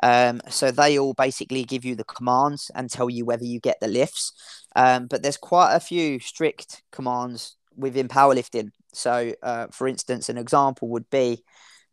Um, 0.02 0.40
so 0.48 0.70
they 0.70 0.98
all 0.98 1.14
basically 1.14 1.64
give 1.64 1.84
you 1.84 1.94
the 1.94 2.04
commands 2.04 2.70
and 2.74 2.90
tell 2.90 3.08
you 3.08 3.24
whether 3.24 3.44
you 3.44 3.60
get 3.60 3.78
the 3.80 3.86
lifts. 3.86 4.32
Um, 4.74 5.06
but 5.06 5.22
there's 5.22 5.36
quite 5.36 5.74
a 5.74 5.80
few 5.80 6.18
strict 6.18 6.82
commands 6.90 7.56
within 7.76 8.08
powerlifting. 8.08 8.70
So, 8.92 9.34
uh, 9.42 9.68
for 9.68 9.88
instance, 9.88 10.28
an 10.28 10.38
example 10.38 10.88
would 10.88 11.08
be 11.10 11.44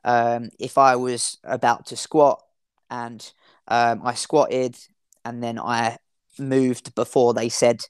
um, 0.03 0.49
if 0.59 0.77
I 0.77 0.95
was 0.95 1.37
about 1.43 1.87
to 1.87 1.95
squat 1.95 2.41
and 2.89 3.31
um, 3.67 4.01
I 4.03 4.13
squatted 4.13 4.77
and 5.25 5.43
then 5.43 5.59
I 5.59 5.97
moved 6.37 6.95
before 6.95 7.33
they 7.33 7.49
said 7.49 7.81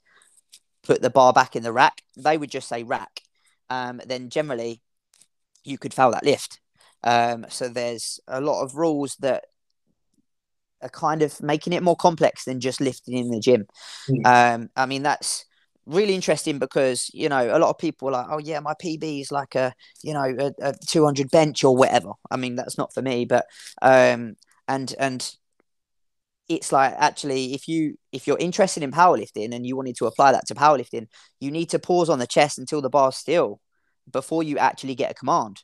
put 0.84 1.02
the 1.02 1.10
bar 1.10 1.34
back 1.34 1.56
in 1.56 1.63
the 1.63 1.74
rack, 1.74 2.02
they 2.17 2.38
would 2.38 2.52
just 2.52 2.67
say 2.67 2.84
rack. 2.84 3.22
Um, 3.69 4.02
then 4.06 4.30
generally 4.30 4.82
you 5.63 5.78
could 5.78 5.93
fail 5.93 6.12
that 6.12 6.26
lift. 6.26 6.60
Um, 7.04 7.45
so 7.50 7.69
there's 7.69 8.19
a 8.28 8.41
lot 8.41 8.63
of 8.63 8.76
rules 8.76 9.15
that 9.19 9.45
are 10.82 10.89
kind 10.89 11.22
of 11.22 11.41
making 11.41 11.74
it 11.74 11.84
more 11.84 11.95
complex 11.95 12.45
than 12.45 12.60
just 12.60 12.82
lifting 12.82 13.17
in 13.17 13.30
the 13.30 13.39
gym. 13.39 13.67
Mm. 14.10 14.26
Um, 14.26 14.69
I 14.76 14.86
mean, 14.86 15.04
that's 15.04 15.45
really 15.89 16.15
interesting 16.15 16.60
because 16.60 17.10
you 17.13 17.30
know 17.30 17.56
a 17.56 17.60
lot 17.60 17.69
of 17.69 17.78
people 17.78 18.10
are 18.10 18.12
like, 18.12 18.28
oh 18.30 18.39
yeah, 18.39 18.60
my 18.60 18.73
PB 18.82 19.21
is 19.21 19.32
like 19.32 19.56
a 19.56 19.73
you 20.04 20.13
know 20.13 20.36
a, 20.39 20.69
a 20.69 20.73
200 20.88 21.30
bench 21.32 21.63
or 21.63 21.75
whatever. 21.75 22.12
I 22.32 22.38
mean, 22.38 22.56
that's 22.56 22.78
not 22.78 22.93
for 22.93 23.02
me, 23.02 23.25
but 23.25 23.45
um, 23.82 24.36
and 24.67 24.93
and 24.99 25.36
it's 26.47 26.71
like 26.71 26.93
actually 26.97 27.54
if 27.54 27.67
you 27.67 27.95
if 28.12 28.25
you're 28.28 28.38
interested 28.39 28.84
in 28.84 28.91
powerlifting 28.91 29.54
and 29.54 29.65
you 29.65 29.75
wanted 29.75 29.95
to 29.97 30.08
apply 30.08 30.32
that 30.32 30.47
to 30.47 30.56
powerlifting, 30.56 31.08
you 31.39 31.52
need 31.52 31.69
to 31.69 31.80
pause 31.80 32.10
on 32.10 32.19
the 32.19 32.28
chest 32.28 32.58
until 32.58 32.82
the 32.82 32.89
bar's 32.89 33.15
still 33.15 33.60
before 34.12 34.43
you 34.43 34.58
actually 34.58 34.95
get 34.95 35.12
a 35.12 35.13
command. 35.13 35.63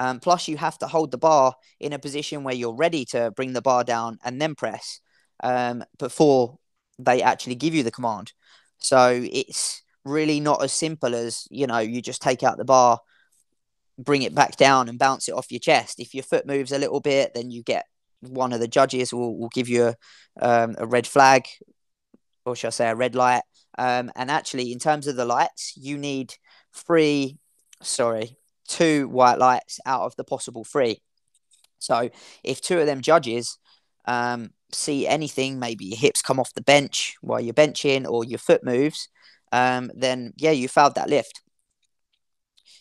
Um, 0.00 0.20
plus, 0.20 0.46
you 0.46 0.56
have 0.58 0.78
to 0.78 0.86
hold 0.86 1.10
the 1.10 1.18
bar 1.18 1.54
in 1.80 1.92
a 1.92 1.98
position 1.98 2.44
where 2.44 2.54
you're 2.54 2.74
ready 2.74 3.04
to 3.06 3.32
bring 3.32 3.52
the 3.52 3.62
bar 3.62 3.82
down 3.84 4.18
and 4.22 4.40
then 4.40 4.54
press 4.54 5.00
um, 5.42 5.82
before 5.98 6.58
they 6.98 7.22
actually 7.22 7.56
give 7.56 7.74
you 7.74 7.82
the 7.82 7.90
command. 7.90 8.32
So 8.78 9.20
it's 9.22 9.82
really 10.04 10.40
not 10.40 10.62
as 10.62 10.72
simple 10.72 11.14
as 11.14 11.46
you 11.50 11.66
know 11.66 11.78
you 11.78 12.00
just 12.00 12.22
take 12.22 12.42
out 12.42 12.58
the 12.58 12.64
bar, 12.64 13.00
bring 13.98 14.22
it 14.22 14.34
back 14.34 14.56
down, 14.56 14.88
and 14.88 14.98
bounce 14.98 15.28
it 15.28 15.34
off 15.34 15.50
your 15.50 15.60
chest. 15.60 16.00
If 16.00 16.14
your 16.14 16.24
foot 16.24 16.46
moves 16.46 16.72
a 16.72 16.78
little 16.78 17.00
bit, 17.00 17.32
then 17.34 17.50
you 17.50 17.62
get 17.62 17.84
one 18.20 18.52
of 18.52 18.60
the 18.60 18.68
judges 18.68 19.12
will, 19.12 19.38
will 19.38 19.50
give 19.50 19.68
you 19.68 19.94
a, 20.40 20.48
um, 20.48 20.74
a 20.78 20.86
red 20.86 21.06
flag, 21.06 21.46
or 22.44 22.56
shall 22.56 22.68
I 22.68 22.70
say 22.70 22.88
a 22.88 22.94
red 22.94 23.14
light. 23.14 23.42
Um, 23.76 24.10
and 24.16 24.30
actually, 24.30 24.72
in 24.72 24.78
terms 24.78 25.06
of 25.06 25.16
the 25.16 25.24
lights, 25.24 25.74
you 25.76 25.98
need 25.98 26.34
three, 26.74 27.38
sorry, 27.82 28.36
two 28.66 29.08
white 29.08 29.38
lights 29.38 29.78
out 29.86 30.02
of 30.02 30.16
the 30.16 30.24
possible 30.24 30.64
three. 30.64 31.00
So 31.78 32.10
if 32.42 32.60
two 32.60 32.80
of 32.80 32.86
them 32.86 33.02
judges 33.02 33.58
um, 34.08 34.50
see 34.72 35.06
anything, 35.06 35.58
maybe 35.58 35.84
your 35.84 35.98
hips 35.98 36.22
come 36.22 36.40
off 36.40 36.54
the 36.54 36.62
bench 36.62 37.16
while 37.20 37.40
you're 37.40 37.54
benching 37.54 38.08
or 38.08 38.24
your 38.24 38.38
foot 38.38 38.64
moves, 38.64 39.08
um, 39.52 39.90
then 39.94 40.32
yeah, 40.38 40.50
you 40.50 40.66
failed 40.66 40.94
that 40.94 41.10
lift. 41.10 41.42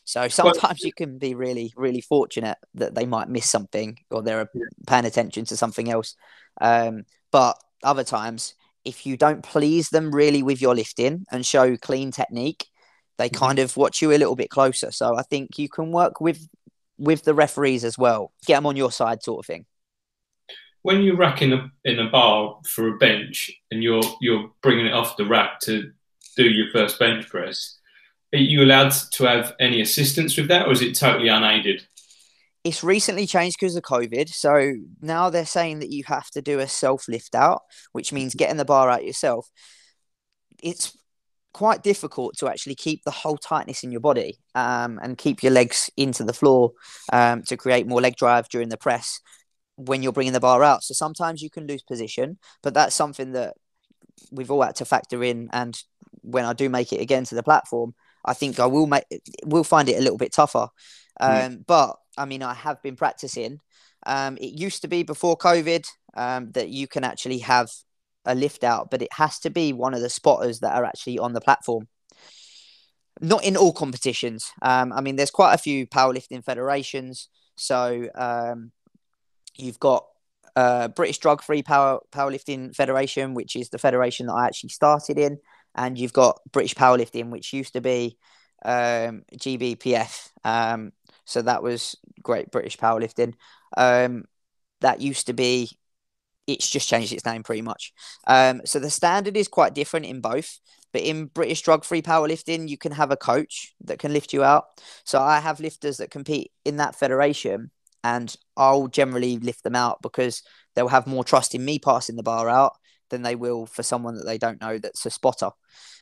So 0.06 0.30
sometimes 0.30 0.84
you 0.84 0.94
can 0.94 1.18
be 1.18 1.36
really, 1.36 1.74
really 1.76 2.00
fortunate 2.00 2.58
that 2.76 2.96
they 2.96 3.06
might 3.06 3.28
miss 3.28 3.50
something 3.50 3.98
or 4.10 4.24
they're 4.24 4.50
paying 4.88 5.04
attention 5.04 5.44
to 5.46 5.58
something 5.58 5.92
else. 5.92 6.16
Um, 6.62 7.04
but 7.30 7.62
other 7.84 8.06
times, 8.06 8.56
if 8.86 9.06
you 9.06 9.18
don't 9.18 9.44
please 9.44 9.90
them 9.90 10.16
really 10.16 10.42
with 10.44 10.62
your 10.62 10.76
lifting 10.76 11.26
and 11.30 11.46
show 11.46 11.76
clean 11.76 12.12
technique, 12.12 12.68
they 13.18 13.28
mm-hmm. 13.28 13.46
kind 13.46 13.60
of 13.60 13.76
watch 13.76 14.02
you 14.02 14.14
a 14.14 14.18
little 14.18 14.38
bit 14.38 14.50
closer. 14.50 14.92
So 14.92 15.18
I 15.18 15.24
think 15.24 15.60
you 15.60 15.68
can 15.68 15.92
work 15.92 16.22
with 16.22 16.48
with 16.98 17.24
the 17.24 17.34
referees 17.34 17.84
as 17.84 17.98
well, 17.98 18.32
get 18.46 18.56
them 18.56 18.66
on 18.66 18.78
your 18.78 18.92
side, 18.92 19.22
sort 19.22 19.40
of 19.40 19.46
thing. 19.46 19.66
When 20.88 21.02
you 21.02 21.18
rack 21.18 21.42
in 21.42 21.52
a 21.52 21.70
in 21.84 22.00
a 22.00 22.10
bar 22.10 22.60
for 22.66 22.88
a 22.88 22.98
bench 22.98 23.52
and 23.72 23.84
you're 23.84 24.10
you're 24.22 24.50
bringing 24.62 24.86
it 24.86 24.94
off 24.94 25.18
the 25.18 25.26
rack 25.26 25.60
to 25.64 25.92
do 26.38 26.46
your 26.46 26.72
first 26.72 26.98
bench 26.98 27.28
press, 27.28 27.78
are 28.34 28.40
you 28.40 28.64
allowed 28.64 28.94
to 29.12 29.26
have 29.26 29.54
any 29.60 29.82
assistance 29.82 30.38
with 30.38 30.48
that, 30.48 30.66
or 30.66 30.72
is 30.72 30.82
it 30.82 30.96
totally 30.96 31.28
unaided? 31.28 31.86
It's 32.64 32.86
recently 32.86 33.28
changed 33.28 33.58
because 33.60 33.76
of 33.76 33.84
COVID. 33.84 34.30
So 34.30 34.76
now 35.02 35.30
they're 35.30 35.46
saying 35.46 35.80
that 35.80 35.92
you 35.92 36.06
have 36.06 36.30
to 36.30 36.42
do 36.42 36.60
a 36.60 36.70
self 36.70 37.10
lift 37.10 37.36
out, 37.36 37.64
which 37.92 38.14
means 38.14 38.34
getting 38.34 38.56
the 38.56 38.64
bar 38.64 38.90
out 38.90 39.04
yourself. 39.04 39.50
It's 40.64 40.98
quite 41.54 41.84
difficult 41.84 42.38
to 42.38 42.48
actually 42.48 42.76
keep 42.76 43.04
the 43.04 43.12
whole 43.12 43.36
tightness 43.36 43.84
in 43.84 43.92
your 43.92 44.00
body 44.00 44.40
um, 44.56 45.02
and 45.04 45.18
keep 45.18 45.44
your 45.44 45.52
legs 45.52 45.90
into 45.98 46.24
the 46.24 46.32
floor 46.32 46.72
um, 47.12 47.44
to 47.44 47.58
create 47.58 47.88
more 47.88 48.00
leg 48.00 48.16
drive 48.16 48.48
during 48.48 48.70
the 48.70 48.78
press 48.78 49.20
when 49.78 50.04
you're 50.04 50.12
bringing 50.12 50.34
the 50.34 50.40
bar 50.40 50.64
out. 50.64 50.84
So 50.84 50.94
sometimes 50.94 51.42
you 51.42 51.50
can 51.50 51.68
lose 51.68 51.84
position, 51.84 52.38
but 52.62 52.74
that's 52.74 52.96
something 52.96 53.32
that 53.32 53.54
we've 54.32 54.52
all 54.52 54.64
had 54.64 54.76
to 54.78 54.86
factor 54.86 55.24
in. 55.24 55.50
And 55.54 55.82
when 56.22 56.46
I 56.46 56.54
do 56.54 56.68
make 56.68 56.92
it 56.92 57.02
again 57.02 57.24
to 57.26 57.36
the 57.36 57.44
platform, 57.44 57.94
I 58.26 58.34
think 58.34 58.60
I 58.60 58.66
will 58.66 58.88
make 58.88 59.06
will 59.46 59.64
find 59.64 59.88
it 59.88 59.98
a 59.98 60.02
little 60.02 60.18
bit 60.18 60.34
tougher. 60.34 60.68
Hmm. 61.20 61.26
Um, 61.26 61.32
mm. 61.32 61.64
But 61.66 61.96
I 62.18 62.26
mean, 62.26 62.44
I 62.44 62.54
have 62.54 62.82
been 62.82 62.96
practicing. 62.96 63.60
Um, 64.06 64.38
it 64.38 64.60
used 64.60 64.82
to 64.82 64.88
be 64.88 65.04
before 65.04 65.38
COVID 65.38 65.86
um, 66.16 66.52
that 66.52 66.70
you 66.70 66.88
can 66.88 67.04
actually 67.04 67.40
have 67.40 67.70
a 68.26 68.36
lift 68.36 68.64
out, 68.64 68.90
but 68.92 69.02
it 69.02 69.14
has 69.14 69.40
to 69.40 69.50
be 69.50 69.74
one 69.74 69.94
of 69.94 70.02
the 70.02 70.10
spotters 70.10 70.60
that 70.60 70.76
are 70.76 70.86
actually 70.86 71.20
on 71.20 71.34
the 71.34 71.42
platform. 71.42 71.88
Not 73.22 73.44
in 73.44 73.58
all 73.58 73.74
competitions. 73.74 74.52
Um, 74.62 74.94
I 74.94 75.02
mean, 75.02 75.16
there's 75.16 75.32
quite 75.32 75.54
a 75.54 75.58
few 75.58 75.88
powerlifting 75.88 76.44
federations. 76.44 77.30
So 77.56 78.10
um, 78.14 78.72
you've 79.60 79.80
got 79.80 80.06
uh, 80.56 80.88
British 80.90 81.20
Drug 81.20 81.42
Free 81.42 81.64
Power 81.64 82.00
Powerlifting 82.12 82.76
Federation, 82.76 83.34
which 83.34 83.56
is 83.56 83.70
the 83.70 83.78
federation 83.78 84.28
that 84.28 84.34
I 84.34 84.46
actually 84.48 84.70
started 84.70 85.18
in, 85.18 85.40
and 85.76 85.98
you've 85.98 86.14
got 86.14 86.40
British 86.52 86.76
Powerlifting, 86.76 87.30
which 87.30 87.54
used 87.54 87.74
to 87.74 87.82
be 87.82 88.18
um, 88.66 89.24
GBPF. 89.36 90.30
Um, 90.44 90.94
so 91.26 91.42
that 91.42 91.62
was 91.62 91.96
Great 92.24 92.52
British 92.52 92.78
Powerlifting. 92.78 93.34
Um, 93.76 94.26
that 94.82 95.02
used 95.02 95.28
to 95.28 95.34
be 95.34 95.78
it's 96.48 96.70
just 96.70 96.88
changed 96.88 97.12
its 97.12 97.26
name 97.26 97.44
pretty 97.44 97.62
much. 97.62 97.94
Um, 98.26 98.62
so 98.66 98.80
the 98.80 98.90
standard 98.90 99.36
is 99.36 99.50
quite 99.50 99.76
different 99.76 100.06
in 100.06 100.22
both. 100.22 100.60
But 100.94 101.02
in 101.02 101.26
British 101.26 101.62
drug 101.62 101.84
free 101.84 102.02
powerlifting, 102.02 102.70
you 102.70 102.78
can 102.78 102.94
have 102.94 103.12
a 103.12 103.18
coach 103.18 103.76
that 103.84 104.00
can 104.00 104.14
lift 104.14 104.32
you 104.32 104.44
out. 104.44 104.66
So 105.04 105.20
I 105.22 105.42
have 105.42 105.60
lifters 105.60 105.98
that 105.98 106.12
compete 106.12 106.52
in 106.64 106.78
that 106.78 106.96
federation, 106.96 107.72
and 108.08 108.36
I'll 108.56 108.88
generally 108.88 109.38
lift 109.38 109.64
them 109.64 109.76
out 109.76 110.02
because 110.02 110.42
they'll 110.76 110.88
have 110.88 111.08
more 111.08 111.26
trust 111.26 111.54
in 111.54 111.66
me 111.66 111.78
passing 111.78 112.16
the 112.16 112.24
bar 112.24 112.48
out 112.48 112.74
than 113.10 113.22
they 113.22 113.36
will 113.36 113.66
for 113.66 113.84
someone 113.84 114.16
that 114.16 114.26
they 114.26 114.38
don't 114.38 114.62
know 114.62 114.78
that's 114.78 115.06
a 115.06 115.10
spotter. 115.10 115.50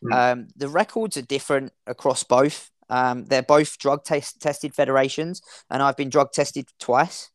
Mm. 0.04 0.14
Um, 0.14 0.48
the 0.56 0.70
records 0.70 1.18
are 1.18 1.24
different 1.24 1.74
across 1.88 2.24
both. 2.24 2.70
Um, 2.90 3.26
they're 3.26 3.42
both 3.42 3.80
drug 3.80 4.04
test- 4.04 4.40
tested 4.40 4.76
federations, 4.76 5.42
and 5.72 5.82
I've 5.82 5.98
been 5.98 6.10
drug 6.10 6.32
tested 6.32 6.68
twice. 6.80 7.32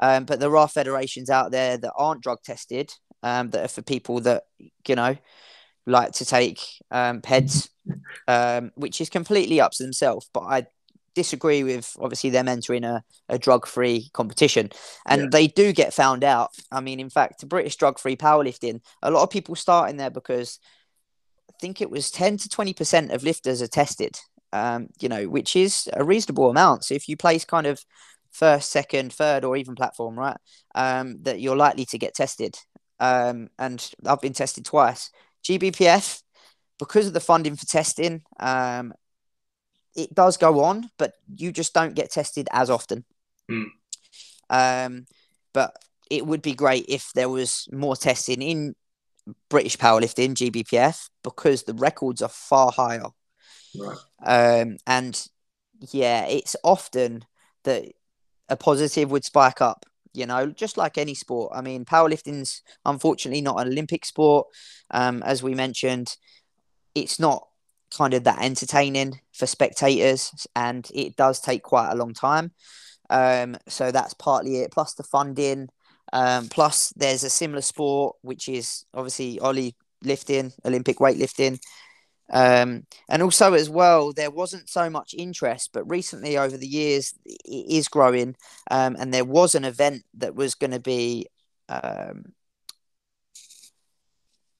Um, 0.00 0.24
but 0.24 0.40
there 0.40 0.56
are 0.56 0.68
federations 0.68 1.30
out 1.30 1.52
there 1.52 1.76
that 1.76 1.92
aren't 1.96 2.22
drug 2.22 2.38
tested, 2.44 2.92
um, 3.22 3.50
that 3.50 3.64
are 3.64 3.68
for 3.68 3.82
people 3.82 4.20
that, 4.20 4.44
you 4.58 4.96
know, 4.96 5.16
like 5.86 6.12
to 6.14 6.24
take 6.24 6.60
um, 6.90 7.20
PEDs, 7.20 7.68
um, 8.28 8.72
which 8.74 9.00
is 9.00 9.10
completely 9.10 9.60
up 9.60 9.72
to 9.72 9.82
themselves. 9.84 10.28
But 10.32 10.42
I 10.42 10.66
disagree 11.18 11.64
with 11.64 11.96
obviously 11.98 12.30
them 12.30 12.46
entering 12.46 12.84
a, 12.84 13.02
a 13.28 13.38
drug 13.38 13.66
free 13.66 14.08
competition. 14.12 14.70
And 15.04 15.22
yeah. 15.22 15.28
they 15.32 15.48
do 15.48 15.72
get 15.72 15.92
found 15.92 16.22
out. 16.22 16.50
I 16.70 16.80
mean, 16.80 17.00
in 17.00 17.10
fact, 17.10 17.48
British 17.48 17.74
drug 17.74 17.98
free 17.98 18.14
powerlifting, 18.14 18.80
a 19.02 19.10
lot 19.10 19.24
of 19.24 19.30
people 19.30 19.56
start 19.56 19.90
in 19.90 19.96
there 19.96 20.10
because 20.10 20.60
I 21.50 21.54
think 21.60 21.80
it 21.80 21.90
was 21.90 22.12
10 22.12 22.36
to 22.38 22.48
20% 22.48 23.12
of 23.12 23.24
lifters 23.24 23.60
are 23.60 23.66
tested. 23.66 24.16
Um, 24.52 24.88
you 25.00 25.08
know, 25.08 25.28
which 25.28 25.56
is 25.56 25.90
a 25.92 26.04
reasonable 26.04 26.48
amount. 26.50 26.84
So 26.84 26.94
if 26.94 27.08
you 27.08 27.16
place 27.16 27.44
kind 27.44 27.66
of 27.66 27.84
first, 28.30 28.70
second, 28.70 29.12
third, 29.12 29.44
or 29.44 29.56
even 29.56 29.74
platform, 29.74 30.18
right? 30.18 30.38
Um, 30.74 31.18
that 31.22 31.40
you're 31.40 31.56
likely 31.56 31.84
to 31.86 31.98
get 31.98 32.14
tested. 32.14 32.56
Um, 33.00 33.48
and 33.58 33.78
I've 34.06 34.22
been 34.22 34.32
tested 34.32 34.64
twice. 34.64 35.10
GBPF, 35.44 36.22
because 36.78 37.08
of 37.08 37.12
the 37.12 37.20
funding 37.20 37.56
for 37.56 37.66
testing, 37.66 38.22
um, 38.40 38.94
it 39.96 40.14
does 40.14 40.36
go 40.36 40.60
on, 40.60 40.90
but 40.98 41.14
you 41.34 41.52
just 41.52 41.74
don't 41.74 41.94
get 41.94 42.10
tested 42.10 42.48
as 42.52 42.70
often. 42.70 43.04
Mm. 43.50 43.66
Um, 44.50 45.06
but 45.52 45.76
it 46.10 46.26
would 46.26 46.42
be 46.42 46.54
great 46.54 46.86
if 46.88 47.10
there 47.14 47.28
was 47.28 47.68
more 47.72 47.96
testing 47.96 48.42
in 48.42 48.74
British 49.48 49.76
powerlifting, 49.76 50.34
GBPF, 50.34 51.08
because 51.22 51.64
the 51.64 51.74
records 51.74 52.22
are 52.22 52.28
far 52.28 52.72
higher. 52.72 53.06
Right. 53.78 53.98
Um, 54.24 54.78
and 54.86 55.28
yeah, 55.92 56.26
it's 56.26 56.56
often 56.64 57.24
that 57.64 57.92
a 58.48 58.56
positive 58.56 59.10
would 59.10 59.24
spike 59.24 59.60
up 59.60 59.84
you 60.18 60.26
know, 60.26 60.46
just 60.48 60.76
like 60.76 60.98
any 60.98 61.14
sport. 61.14 61.52
I 61.54 61.60
mean, 61.60 61.84
powerlifting's 61.84 62.62
unfortunately 62.84 63.40
not 63.40 63.60
an 63.60 63.68
Olympic 63.68 64.04
sport. 64.04 64.48
Um, 64.90 65.22
as 65.22 65.42
we 65.42 65.54
mentioned, 65.54 66.16
it's 66.94 67.20
not 67.20 67.47
kind 67.96 68.14
of 68.14 68.24
that 68.24 68.42
entertaining 68.42 69.20
for 69.32 69.46
spectators, 69.46 70.46
and 70.54 70.88
it 70.94 71.16
does 71.16 71.40
take 71.40 71.62
quite 71.62 71.90
a 71.90 71.96
long 71.96 72.14
time. 72.14 72.52
Um, 73.10 73.56
so 73.68 73.90
that's 73.90 74.14
partly 74.14 74.58
it. 74.58 74.70
Plus 74.72 74.94
the 74.94 75.02
funding. 75.02 75.68
Um, 76.12 76.48
plus, 76.48 76.92
there's 76.96 77.24
a 77.24 77.30
similar 77.30 77.60
sport 77.60 78.16
which 78.22 78.48
is 78.48 78.84
obviously 78.94 79.40
Oly 79.40 79.76
lifting, 80.02 80.52
Olympic 80.64 80.98
weightlifting, 80.98 81.58
um, 82.30 82.86
and 83.08 83.22
also, 83.22 83.54
as 83.54 83.70
well, 83.70 84.12
there 84.12 84.30
wasn't 84.30 84.68
so 84.68 84.90
much 84.90 85.14
interest, 85.16 85.70
but 85.72 85.88
recently 85.88 86.36
over 86.36 86.56
the 86.56 86.66
years, 86.66 87.14
it 87.24 87.38
is 87.44 87.88
growing. 87.88 88.36
Um, 88.70 88.96
and 88.98 89.12
there 89.12 89.24
was 89.24 89.54
an 89.54 89.64
event 89.64 90.02
that 90.18 90.34
was 90.34 90.54
going 90.54 90.72
to 90.72 90.80
be 90.80 91.26
um, 91.68 92.32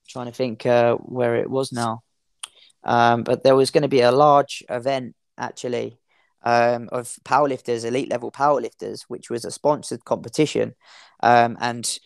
trying 0.08 0.26
to 0.26 0.32
think 0.32 0.64
uh, 0.64 0.94
where 0.96 1.36
it 1.36 1.50
was 1.50 1.72
now. 1.72 2.02
Um, 2.84 3.22
but 3.22 3.42
there 3.42 3.56
was 3.56 3.70
going 3.70 3.82
to 3.82 3.88
be 3.88 4.00
a 4.00 4.12
large 4.12 4.62
event 4.68 5.14
actually 5.36 5.98
um, 6.42 6.88
of 6.92 7.16
powerlifters, 7.24 7.84
elite 7.84 8.10
level 8.10 8.30
powerlifters, 8.30 9.02
which 9.08 9.30
was 9.30 9.44
a 9.44 9.50
sponsored 9.50 10.04
competition. 10.04 10.74
Um, 11.22 11.56
and 11.60 11.98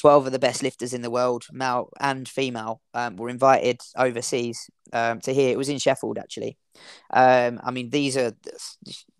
12 0.00 0.26
of 0.26 0.32
the 0.32 0.38
best 0.38 0.62
lifters 0.62 0.94
in 0.94 1.02
the 1.02 1.10
world, 1.10 1.44
male 1.52 1.90
and 2.00 2.28
female, 2.28 2.80
um, 2.94 3.16
were 3.16 3.28
invited 3.28 3.80
overseas 3.96 4.70
um, 4.92 5.20
to 5.20 5.34
here. 5.34 5.50
It 5.50 5.58
was 5.58 5.68
in 5.68 5.78
Sheffield, 5.78 6.18
actually. 6.18 6.56
Um, 7.12 7.60
I 7.62 7.70
mean, 7.70 7.90
these 7.90 8.16
are 8.16 8.32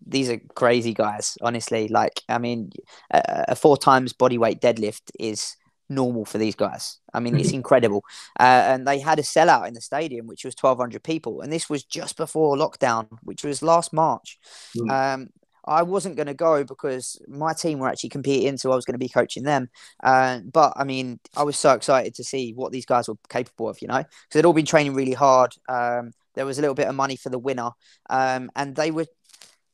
these 0.05 0.29
are 0.29 0.39
crazy 0.55 0.93
guys. 0.93 1.37
Honestly, 1.41 1.87
like, 1.87 2.21
I 2.27 2.39
mean, 2.39 2.71
a, 3.11 3.45
a 3.49 3.55
four 3.55 3.77
times 3.77 4.13
body 4.13 4.37
weight 4.37 4.59
deadlift 4.59 5.11
is 5.19 5.55
normal 5.91 6.25
for 6.25 6.37
these 6.37 6.55
guys. 6.55 6.97
I 7.13 7.19
mean, 7.19 7.39
it's 7.39 7.51
incredible. 7.51 8.03
Uh, 8.39 8.63
and 8.65 8.87
they 8.87 8.99
had 8.99 9.19
a 9.19 9.23
sellout 9.23 9.67
in 9.67 9.73
the 9.73 9.81
stadium, 9.81 10.27
which 10.27 10.45
was 10.45 10.55
1,200 10.59 11.03
people. 11.03 11.41
And 11.41 11.51
this 11.51 11.69
was 11.69 11.83
just 11.83 12.17
before 12.17 12.57
lockdown, 12.57 13.07
which 13.23 13.43
was 13.43 13.61
last 13.61 13.93
March. 13.93 14.39
Mm. 14.75 14.91
Um, 14.91 15.29
I 15.65 15.83
wasn't 15.83 16.15
going 16.15 16.27
to 16.27 16.33
go 16.33 16.63
because 16.63 17.21
my 17.27 17.53
team 17.53 17.79
were 17.79 17.87
actually 17.87 18.09
competing, 18.09 18.57
so 18.57 18.71
I 18.71 18.75
was 18.75 18.85
going 18.85 18.95
to 18.95 18.99
be 18.99 19.09
coaching 19.09 19.43
them. 19.43 19.69
Uh, 20.03 20.39
but 20.39 20.73
I 20.75 20.83
mean, 20.83 21.19
I 21.37 21.43
was 21.43 21.57
so 21.57 21.73
excited 21.73 22.15
to 22.15 22.23
see 22.23 22.53
what 22.53 22.71
these 22.71 22.85
guys 22.85 23.07
were 23.07 23.15
capable 23.29 23.69
of, 23.69 23.81
you 23.81 23.87
know, 23.87 23.99
because 23.99 24.09
they'd 24.31 24.45
all 24.45 24.53
been 24.53 24.65
training 24.65 24.95
really 24.95 25.13
hard. 25.13 25.53
Um, 25.69 26.13
there 26.33 26.45
was 26.45 26.57
a 26.57 26.61
little 26.61 26.73
bit 26.73 26.87
of 26.87 26.95
money 26.95 27.15
for 27.15 27.29
the 27.29 27.37
winner, 27.37 27.71
um, 28.09 28.49
and 28.55 28.75
they 28.75 28.89
were 28.89 29.05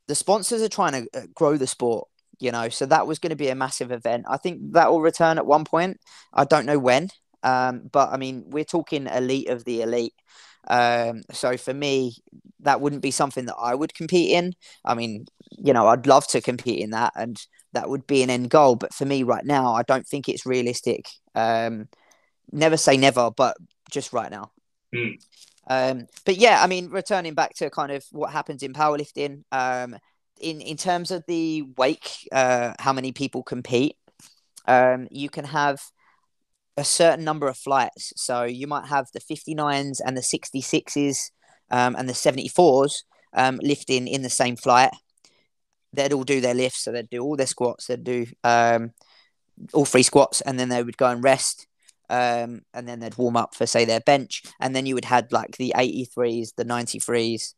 the 0.07 0.15
sponsors 0.15 0.61
are 0.61 0.69
trying 0.69 0.93
to 0.93 1.19
uh, 1.19 1.27
grow 1.33 1.57
the 1.57 1.67
sport 1.67 2.07
you 2.39 2.51
know, 2.51 2.69
so 2.69 2.85
that 2.85 3.07
was 3.07 3.19
going 3.19 3.31
to 3.31 3.35
be 3.35 3.49
a 3.49 3.55
massive 3.55 3.91
event. 3.91 4.25
I 4.29 4.37
think 4.37 4.73
that 4.73 4.91
will 4.91 5.01
return 5.01 5.37
at 5.37 5.45
one 5.45 5.65
point. 5.65 5.99
I 6.33 6.45
don't 6.45 6.65
know 6.65 6.79
when, 6.79 7.09
um, 7.43 7.89
but 7.91 8.09
I 8.09 8.17
mean, 8.17 8.45
we're 8.47 8.63
talking 8.63 9.07
elite 9.07 9.49
of 9.49 9.65
the 9.65 9.81
elite. 9.81 10.13
Um, 10.69 11.21
so 11.31 11.57
for 11.57 11.73
me, 11.73 12.15
that 12.59 12.81
wouldn't 12.81 13.01
be 13.01 13.11
something 13.11 13.45
that 13.45 13.55
I 13.55 13.73
would 13.73 13.93
compete 13.93 14.31
in. 14.31 14.53
I 14.83 14.95
mean, 14.95 15.25
you 15.51 15.73
know, 15.73 15.87
I'd 15.87 16.07
love 16.07 16.27
to 16.29 16.41
compete 16.41 16.79
in 16.79 16.91
that, 16.91 17.13
and 17.15 17.37
that 17.73 17.89
would 17.89 18.05
be 18.07 18.23
an 18.23 18.29
end 18.29 18.49
goal. 18.49 18.75
But 18.75 18.93
for 18.93 19.05
me, 19.05 19.23
right 19.23 19.45
now, 19.45 19.73
I 19.73 19.83
don't 19.83 20.07
think 20.07 20.27
it's 20.27 20.45
realistic. 20.45 21.07
Um, 21.35 21.87
never 22.51 22.77
say 22.77 22.97
never, 22.97 23.31
but 23.31 23.55
just 23.89 24.13
right 24.13 24.31
now. 24.31 24.51
Mm. 24.93 25.19
Um, 25.69 26.07
but 26.25 26.37
yeah, 26.37 26.61
I 26.63 26.67
mean, 26.67 26.89
returning 26.89 27.33
back 27.33 27.53
to 27.55 27.69
kind 27.69 27.91
of 27.91 28.05
what 28.11 28.31
happens 28.31 28.63
in 28.63 28.73
powerlifting, 28.73 29.43
um, 29.51 29.97
in 30.39 30.61
in 30.61 30.77
terms 30.77 31.11
of 31.11 31.23
the 31.27 31.63
wake, 31.77 32.27
uh, 32.31 32.73
how 32.79 32.93
many 32.93 33.11
people 33.11 33.43
compete, 33.43 33.97
um, 34.67 35.07
you 35.11 35.29
can 35.29 35.45
have 35.45 35.81
a 36.77 36.83
certain 36.83 37.25
number 37.25 37.47
of 37.47 37.57
flights. 37.57 38.13
So 38.15 38.43
you 38.43 38.67
might 38.67 38.87
have 38.87 39.07
the 39.13 39.19
59s 39.19 39.99
and 40.05 40.15
the 40.15 40.21
66s 40.21 41.31
um, 41.71 41.95
and 41.95 42.07
the 42.07 42.13
74s 42.13 43.03
um, 43.33 43.59
lifting 43.63 44.07
in 44.07 44.21
the 44.21 44.29
same 44.29 44.55
flight. 44.55 44.91
They'd 45.93 46.13
all 46.13 46.23
do 46.23 46.39
their 46.39 46.53
lifts, 46.53 46.83
so 46.83 46.91
they'd 46.91 47.09
do 47.09 47.23
all 47.23 47.35
their 47.35 47.47
squats, 47.47 47.87
they'd 47.87 48.03
do 48.03 48.27
um, 48.43 48.91
all 49.73 49.85
three 49.85 50.03
squats, 50.03 50.41
and 50.41 50.59
then 50.59 50.69
they 50.69 50.83
would 50.83 50.97
go 50.97 51.07
and 51.07 51.23
rest. 51.23 51.67
Um, 52.09 52.61
and 52.73 52.87
then 52.87 52.99
they'd 52.99 53.17
warm 53.17 53.35
up 53.35 53.53
for 53.53 53.65
say 53.65 53.83
their 53.83 53.99
bench, 53.99 54.43
and 54.61 54.75
then 54.75 54.85
you 54.85 54.95
would 54.95 55.05
have 55.05 55.31
like 55.31 55.57
the 55.57 55.73
83s, 55.75 56.55
the 56.55 56.63
93s, 56.63 57.53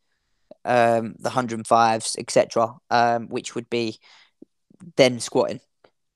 um, 0.65 1.15
the 1.19 1.29
105s, 1.29 2.17
etc., 2.17 2.75
um, 2.89 3.27
which 3.27 3.55
would 3.55 3.69
be 3.69 3.99
then 4.95 5.19
squatting. 5.19 5.59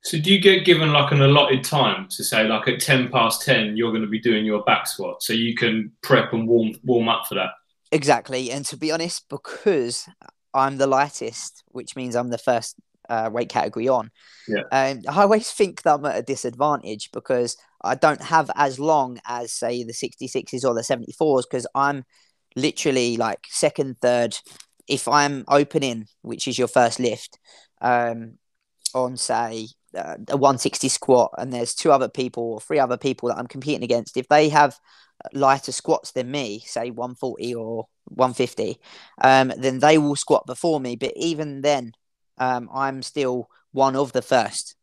So 0.03 0.19
do 0.19 0.33
you 0.33 0.39
get 0.39 0.65
given 0.65 0.91
like 0.91 1.11
an 1.13 1.21
allotted 1.21 1.63
time 1.63 2.07
to 2.09 2.23
say 2.25 2.45
like 2.45 2.67
at 2.67 2.81
10 2.81 3.09
past 3.09 3.41
10 3.43 3.77
you're 3.77 3.91
going 3.91 4.01
to 4.01 4.09
be 4.09 4.19
doing 4.19 4.45
your 4.45 4.61
back 4.63 4.85
squat 4.85 5.23
so 5.23 5.31
you 5.31 5.55
can 5.55 5.93
prep 6.01 6.33
and 6.33 6.45
warm 6.45 6.73
warm 6.83 7.07
up 7.07 7.25
for 7.27 7.35
that? 7.35 7.51
Exactly. 7.91 8.51
And 8.51 8.65
to 8.65 8.75
be 8.75 8.91
honest 8.91 9.29
because 9.29 10.07
I'm 10.53 10.77
the 10.77 10.87
lightest, 10.87 11.63
which 11.67 11.95
means 11.95 12.15
I'm 12.15 12.29
the 12.29 12.37
first 12.37 12.75
uh, 13.09 13.29
weight 13.31 13.49
category 13.49 13.87
on. 13.87 14.11
Yeah. 14.47 14.63
Um, 14.71 15.01
I 15.07 15.21
always 15.21 15.49
think 15.51 15.83
that 15.83 15.95
I'm 15.95 16.05
at 16.05 16.17
a 16.17 16.21
disadvantage 16.21 17.09
because 17.11 17.57
I 17.81 17.95
don't 17.95 18.21
have 18.21 18.51
as 18.55 18.79
long 18.79 19.19
as 19.25 19.53
say 19.53 19.83
the 19.83 19.93
66s 19.93 20.65
or 20.65 20.73
the 20.73 20.81
74s 20.81 21.43
because 21.49 21.67
I'm 21.75 22.03
literally 22.55 23.17
like 23.17 23.45
second, 23.49 23.99
third. 24.01 24.37
If 24.87 25.07
I'm 25.07 25.45
opening, 25.47 26.07
which 26.21 26.47
is 26.47 26.57
your 26.57 26.67
first 26.67 26.99
lift, 26.99 27.39
um, 27.81 28.37
on 28.93 29.17
say 29.17 29.67
uh, 29.97 30.17
a 30.29 30.37
160 30.37 30.89
squat, 30.89 31.33
and 31.37 31.51
there's 31.51 31.73
two 31.73 31.91
other 31.91 32.09
people 32.09 32.43
or 32.53 32.61
three 32.61 32.79
other 32.79 32.97
people 32.97 33.29
that 33.29 33.37
I'm 33.37 33.47
competing 33.47 33.83
against, 33.83 34.17
if 34.17 34.27
they 34.27 34.49
have 34.49 34.77
lighter 35.33 35.71
squats 35.71 36.11
than 36.11 36.31
me, 36.31 36.63
say 36.65 36.89
140 36.91 37.55
or 37.55 37.87
150, 38.05 38.77
um, 39.21 39.53
then 39.57 39.79
they 39.79 39.97
will 39.97 40.15
squat 40.15 40.45
before 40.45 40.79
me. 40.79 40.95
But 40.95 41.13
even 41.15 41.61
then, 41.61 41.93
um, 42.37 42.69
I'm 42.73 43.01
still 43.01 43.49
one 43.71 43.95
of 43.95 44.11
the 44.11 44.21
first. 44.21 44.75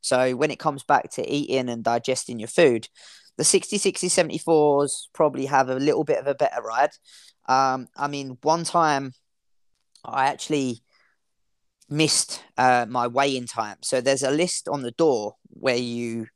So 0.00 0.34
when 0.36 0.50
it 0.50 0.58
comes 0.58 0.82
back 0.82 1.10
to 1.12 1.28
eating 1.28 1.68
and 1.68 1.84
digesting 1.84 2.38
your 2.38 2.48
food, 2.48 2.88
the 3.40 3.44
60, 3.44 3.78
60, 3.78 4.08
74s 4.08 5.06
probably 5.14 5.46
have 5.46 5.70
a 5.70 5.76
little 5.76 6.04
bit 6.04 6.18
of 6.18 6.26
a 6.26 6.34
better 6.34 6.60
ride. 6.60 6.90
Um, 7.48 7.88
I 7.96 8.06
mean, 8.06 8.36
one 8.42 8.64
time 8.64 9.14
I 10.04 10.26
actually 10.26 10.82
missed 11.88 12.44
uh, 12.58 12.84
my 12.86 13.06
weigh-in 13.06 13.46
time. 13.46 13.78
So 13.80 14.02
there's 14.02 14.22
a 14.22 14.30
list 14.30 14.68
on 14.68 14.82
the 14.82 14.90
door 14.90 15.36
where 15.48 15.78
you 15.78 16.26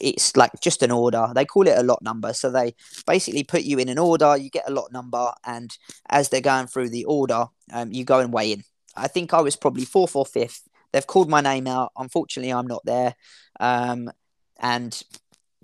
it's 0.00 0.34
like 0.34 0.52
just 0.62 0.82
an 0.82 0.90
order. 0.90 1.28
They 1.34 1.44
call 1.44 1.68
it 1.68 1.76
a 1.76 1.82
lot 1.82 2.00
number. 2.00 2.32
So 2.32 2.50
they 2.50 2.74
basically 3.06 3.44
put 3.44 3.64
you 3.64 3.76
in 3.76 3.90
an 3.90 3.98
order, 3.98 4.34
you 4.34 4.48
get 4.48 4.66
a 4.66 4.72
lot 4.72 4.90
number, 4.90 5.32
and 5.44 5.70
as 6.08 6.30
they're 6.30 6.40
going 6.40 6.68
through 6.68 6.88
the 6.88 7.04
order, 7.04 7.48
um, 7.70 7.92
you 7.92 8.06
go 8.06 8.20
and 8.20 8.32
weigh 8.32 8.52
in. 8.52 8.62
I 8.96 9.08
think 9.08 9.34
I 9.34 9.42
was 9.42 9.56
probably 9.56 9.84
fourth 9.84 10.16
or 10.16 10.24
fifth. 10.24 10.62
They've 10.90 11.06
called 11.06 11.28
my 11.28 11.42
name 11.42 11.66
out. 11.66 11.92
Unfortunately, 11.98 12.50
I'm 12.50 12.66
not 12.66 12.86
there. 12.86 13.14
Um, 13.60 14.10
and 14.58 15.02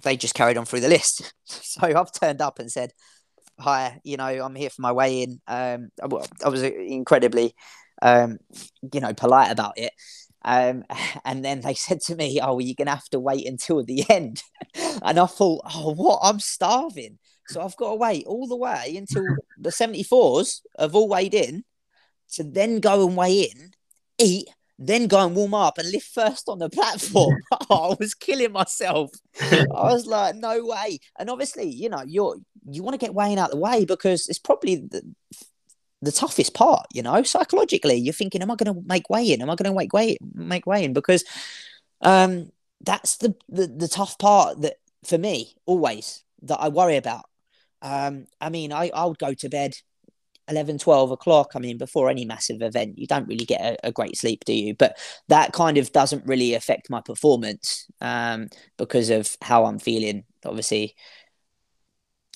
they 0.03 0.17
just 0.17 0.35
carried 0.35 0.57
on 0.57 0.65
through 0.65 0.81
the 0.81 0.89
list. 0.89 1.35
so 1.45 1.83
I've 1.83 2.13
turned 2.13 2.41
up 2.41 2.59
and 2.59 2.71
said, 2.71 2.93
"Hi, 3.59 4.01
you 4.05 4.17
know, 4.17 4.27
I'm 4.27 4.55
here 4.55 4.71
for 4.71 4.83
my 4.83 4.93
weigh 4.93 5.23
in." 5.23 5.41
Um, 5.47 5.91
I 6.03 6.49
was 6.49 6.63
incredibly, 6.63 7.55
um, 8.01 8.39
you 8.93 9.01
know, 9.01 9.15
polite 9.15 9.51
about 9.51 9.79
it. 9.79 9.93
Um, 10.45 10.85
and 11.25 11.45
then 11.45 11.61
they 11.61 11.75
said 11.75 12.01
to 12.03 12.17
me, 12.17 12.41
"Oh, 12.43 12.55
well, 12.55 12.61
you're 12.61 12.75
gonna 12.77 12.91
have 12.91 13.09
to 13.11 13.21
wait 13.21 13.47
until 13.47 13.85
the 13.85 14.05
end." 14.11 14.43
and 14.75 15.19
I 15.19 15.27
thought, 15.27 15.63
"Oh, 15.75 15.95
what? 15.95 16.21
I'm 16.23 16.41
starving." 16.41 17.19
So 17.49 17.61
I've 17.61 17.77
got 17.77 17.91
to 17.91 17.97
wait 17.97 18.25
all 18.27 18.47
the 18.47 18.57
way 18.57 18.95
until 18.97 19.25
the 19.59 19.71
74s 19.71 20.61
have 20.79 20.95
all 20.95 21.09
weighed 21.09 21.35
in 21.35 21.65
to 22.35 22.45
then 22.45 22.81
go 22.81 23.07
and 23.07 23.17
weigh 23.17 23.43
in, 23.43 23.73
eat, 24.19 24.49
then 24.79 25.07
go 25.07 25.25
and 25.25 25.37
warm 25.37 25.55
up 25.55 25.79
and 25.79 25.91
lift 25.91 26.13
first 26.13 26.49
on 26.49 26.59
the 26.59 26.71
platform. 26.71 27.39
oh, 27.71 27.91
I 27.93 27.97
was 27.99 28.15
killing 28.15 28.53
myself. 28.53 29.11
I 29.41 29.67
was 29.71 30.07
like, 30.07 30.37
no 30.37 30.65
way. 30.65 30.99
And 31.19 31.31
obviously, 31.31 31.69
you 31.69 31.89
know, 31.89 32.03
you're 32.07 32.37
you 32.69 32.83
want 32.83 32.95
to 32.95 33.05
get 33.05 33.15
weighing 33.15 33.39
out 33.39 33.51
the 33.51 33.57
way 33.57 33.85
because 33.85 34.29
it's 34.29 34.39
probably 34.39 34.77
the 34.77 35.03
the 36.01 36.13
toughest 36.13 36.53
part, 36.53 36.87
you 36.93 37.03
know, 37.03 37.23
psychologically. 37.23 37.95
You're 37.95 38.13
thinking, 38.13 38.43
am 38.43 38.51
I 38.51 38.57
going 38.57 38.75
to 38.75 38.83
make 38.87 39.09
weigh 39.09 39.33
in? 39.33 39.41
Am 39.41 39.51
I 39.51 39.55
going 39.55 39.71
to 39.71 39.77
make 39.77 39.93
weigh 39.93 40.19
make 40.35 40.67
weigh 40.67 40.85
in? 40.85 40.93
Because 40.93 41.25
um, 42.01 42.51
that's 42.81 43.19
the, 43.19 43.35
the 43.49 43.67
the 43.67 43.89
tough 43.89 44.19
part 44.19 44.63
that 44.63 44.77
for 45.05 45.19
me 45.19 45.55
always 45.67 46.25
that 46.43 46.61
I 46.61 46.69
worry 46.69 46.97
about. 46.97 47.25
Um, 47.81 48.27
I 48.41 48.49
mean, 48.49 48.73
I 48.73 48.91
I 48.93 49.05
would 49.05 49.19
go 49.19 49.35
to 49.35 49.49
bed 49.49 49.75
11, 50.49 50.79
12 50.79 51.11
o'clock, 51.11 51.53
I 51.55 51.59
mean, 51.59 51.79
before 51.79 52.09
any 52.09 52.25
massive 52.25 52.63
event, 52.63 52.99
you 52.99 53.07
don't 53.07 53.29
really 53.29 53.45
get 53.45 53.61
a, 53.61 53.89
a, 53.89 53.93
great 53.93 54.17
sleep, 54.17 54.45
do 54.45 54.53
you? 54.53 54.75
But 54.75 54.99
that 55.29 55.53
kind 55.53 55.79
of 55.79 55.93
doesn't 55.93 56.27
really 56.27 56.55
affect 56.55 56.91
my 56.91 57.01
performance 57.01 57.87
um, 58.01 58.49
because 58.77 59.11
of 59.11 59.37
how 59.41 59.65
I'm 59.67 59.79
feeling. 59.79 60.25
Obviously, 60.45 60.97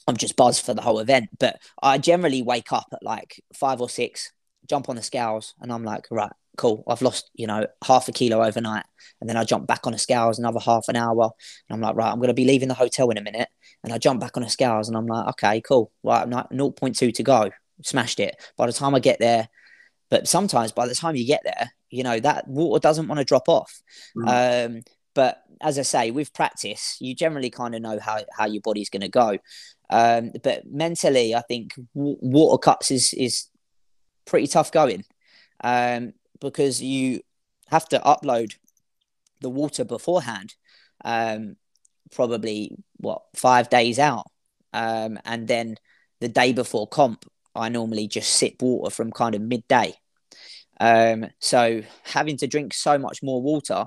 I'm 0.06 0.16
just 0.16 0.36
buzzed 0.36 0.64
for 0.64 0.74
the 0.74 0.82
whole 0.82 1.00
event, 1.00 1.30
but 1.38 1.60
I 1.82 1.98
generally 1.98 2.42
wake 2.42 2.72
up 2.72 2.86
at 2.92 3.02
like 3.02 3.42
five 3.54 3.80
or 3.80 3.88
six, 3.88 4.32
jump 4.68 4.88
on 4.88 4.96
the 4.96 5.02
scales, 5.02 5.54
and 5.60 5.72
I'm 5.72 5.82
like, 5.82 6.06
right, 6.10 6.32
cool. 6.56 6.84
I've 6.86 7.02
lost, 7.02 7.30
you 7.34 7.46
know, 7.48 7.66
half 7.84 8.08
a 8.08 8.12
kilo 8.12 8.42
overnight. 8.44 8.84
And 9.20 9.28
then 9.28 9.36
I 9.36 9.44
jump 9.44 9.66
back 9.66 9.86
on 9.86 9.92
the 9.92 9.98
scales 9.98 10.38
another 10.38 10.60
half 10.60 10.84
an 10.88 10.96
hour. 10.96 11.30
And 11.68 11.74
I'm 11.74 11.80
like, 11.80 11.96
right, 11.96 12.10
I'm 12.10 12.18
going 12.18 12.28
to 12.28 12.34
be 12.34 12.44
leaving 12.44 12.68
the 12.68 12.74
hotel 12.74 13.10
in 13.10 13.18
a 13.18 13.22
minute. 13.22 13.48
And 13.82 13.92
I 13.92 13.98
jump 13.98 14.20
back 14.20 14.36
on 14.36 14.42
the 14.42 14.48
scales 14.48 14.88
and 14.88 14.96
I'm 14.96 15.06
like, 15.06 15.28
okay, 15.30 15.60
cool. 15.60 15.92
Right, 16.02 16.26
0.2 16.28 17.14
to 17.14 17.22
go 17.22 17.50
smashed 17.82 18.20
it. 18.20 18.36
By 18.56 18.66
the 18.66 18.72
time 18.72 18.94
I 18.94 19.00
get 19.00 19.18
there, 19.18 19.48
but 20.10 20.28
sometimes 20.28 20.72
by 20.72 20.86
the 20.86 20.94
time 20.94 21.16
you 21.16 21.26
get 21.26 21.42
there, 21.44 21.72
you 21.90 22.02
know 22.02 22.18
that 22.20 22.46
water 22.48 22.80
doesn't 22.80 23.08
want 23.08 23.18
to 23.18 23.24
drop 23.24 23.48
off. 23.48 23.82
Mm. 24.16 24.66
Um, 24.66 24.82
but 25.14 25.42
as 25.62 25.78
I 25.78 25.82
say, 25.82 26.10
with 26.10 26.34
practice, 26.34 26.98
you 27.00 27.14
generally 27.14 27.48
kind 27.50 27.74
of 27.74 27.80
know 27.80 27.98
how, 27.98 28.18
how 28.36 28.46
your 28.46 28.60
body's 28.60 28.90
going 28.90 29.00
to 29.00 29.08
go. 29.08 29.38
Um, 29.88 30.32
but 30.42 30.66
mentally, 30.66 31.34
I 31.34 31.40
think 31.40 31.74
w- 31.94 32.18
water 32.20 32.58
cuts 32.58 32.90
is 32.90 33.14
is 33.14 33.46
pretty 34.26 34.46
tough 34.46 34.70
going 34.72 35.04
um, 35.64 36.12
because 36.40 36.82
you 36.82 37.20
have 37.68 37.88
to 37.88 37.98
upload 38.00 38.54
the 39.40 39.48
water 39.48 39.84
beforehand, 39.84 40.54
um, 41.04 41.56
probably 42.14 42.76
what 42.96 43.22
five 43.34 43.70
days 43.70 43.98
out, 43.98 44.26
um, 44.72 45.18
and 45.24 45.48
then 45.48 45.76
the 46.20 46.28
day 46.28 46.52
before 46.52 46.86
comp, 46.86 47.24
I 47.56 47.68
normally 47.68 48.08
just 48.08 48.30
sip 48.30 48.60
water 48.60 48.90
from 48.90 49.10
kind 49.12 49.34
of 49.34 49.42
midday. 49.42 49.94
Um, 50.80 51.26
so 51.40 51.82
having 52.04 52.36
to 52.38 52.46
drink 52.46 52.74
so 52.74 52.98
much 52.98 53.22
more 53.22 53.40
water 53.40 53.86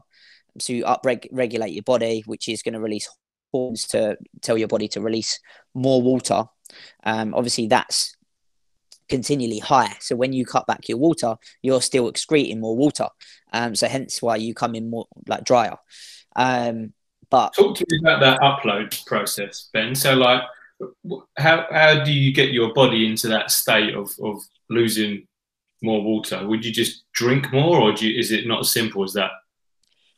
to 0.60 0.82
upregulate 0.82 1.73
your 1.73 1.84
body, 1.84 2.23
which 2.25 2.49
is 2.49 2.63
going 2.63 2.73
to 2.73 2.79
release 2.79 3.08
hormones 3.51 3.88
to 3.88 4.17
tell 4.41 4.58
your 4.58 4.67
body 4.67 4.88
to 4.89 5.01
release 5.01 5.39
more 5.73 6.01
water. 6.01 6.45
Um, 7.03 7.34
obviously, 7.34 7.67
that's 7.67 8.15
continually 9.08 9.60
high. 9.60 9.95
So 9.99 10.15
when 10.15 10.34
you 10.34 10.45
cut 10.45 10.67
back 10.67 10.88
your 10.88 10.97
water, 10.97 11.36
you're 11.62 11.82
still 11.82 12.08
excreting 12.08 12.60
more 12.60 12.75
water. 12.75 13.08
Um, 13.51 13.75
so 13.75 13.88
hence 13.88 14.21
why 14.21 14.38
you 14.38 14.53
come 14.53 14.75
in 14.75 14.89
more 14.89 15.08
like 15.27 15.43
drier. 15.43 15.77
Um, 16.36 16.93
but 17.29 17.53
talk 17.53 17.75
to 17.77 17.86
me 17.89 17.99
about 18.01 18.19
that 18.21 18.39
upload 18.39 19.05
process, 19.05 19.69
Ben. 19.73 19.93
So 19.95 20.15
like, 20.15 20.41
how 21.37 21.65
how 21.71 22.03
do 22.03 22.11
you 22.11 22.33
get 22.33 22.51
your 22.51 22.73
body 22.73 23.05
into 23.05 23.27
that 23.27 23.51
state 23.51 23.93
of 23.93 24.11
of 24.23 24.41
losing 24.69 25.27
more 25.81 26.01
water? 26.01 26.45
Would 26.45 26.65
you 26.65 26.71
just 26.71 27.03
drink 27.13 27.51
more, 27.51 27.79
or 27.79 27.93
you, 27.93 28.17
is 28.17 28.31
it 28.31 28.47
not 28.47 28.61
as 28.61 28.71
simple 28.71 29.03
as 29.03 29.13
that? 29.13 29.31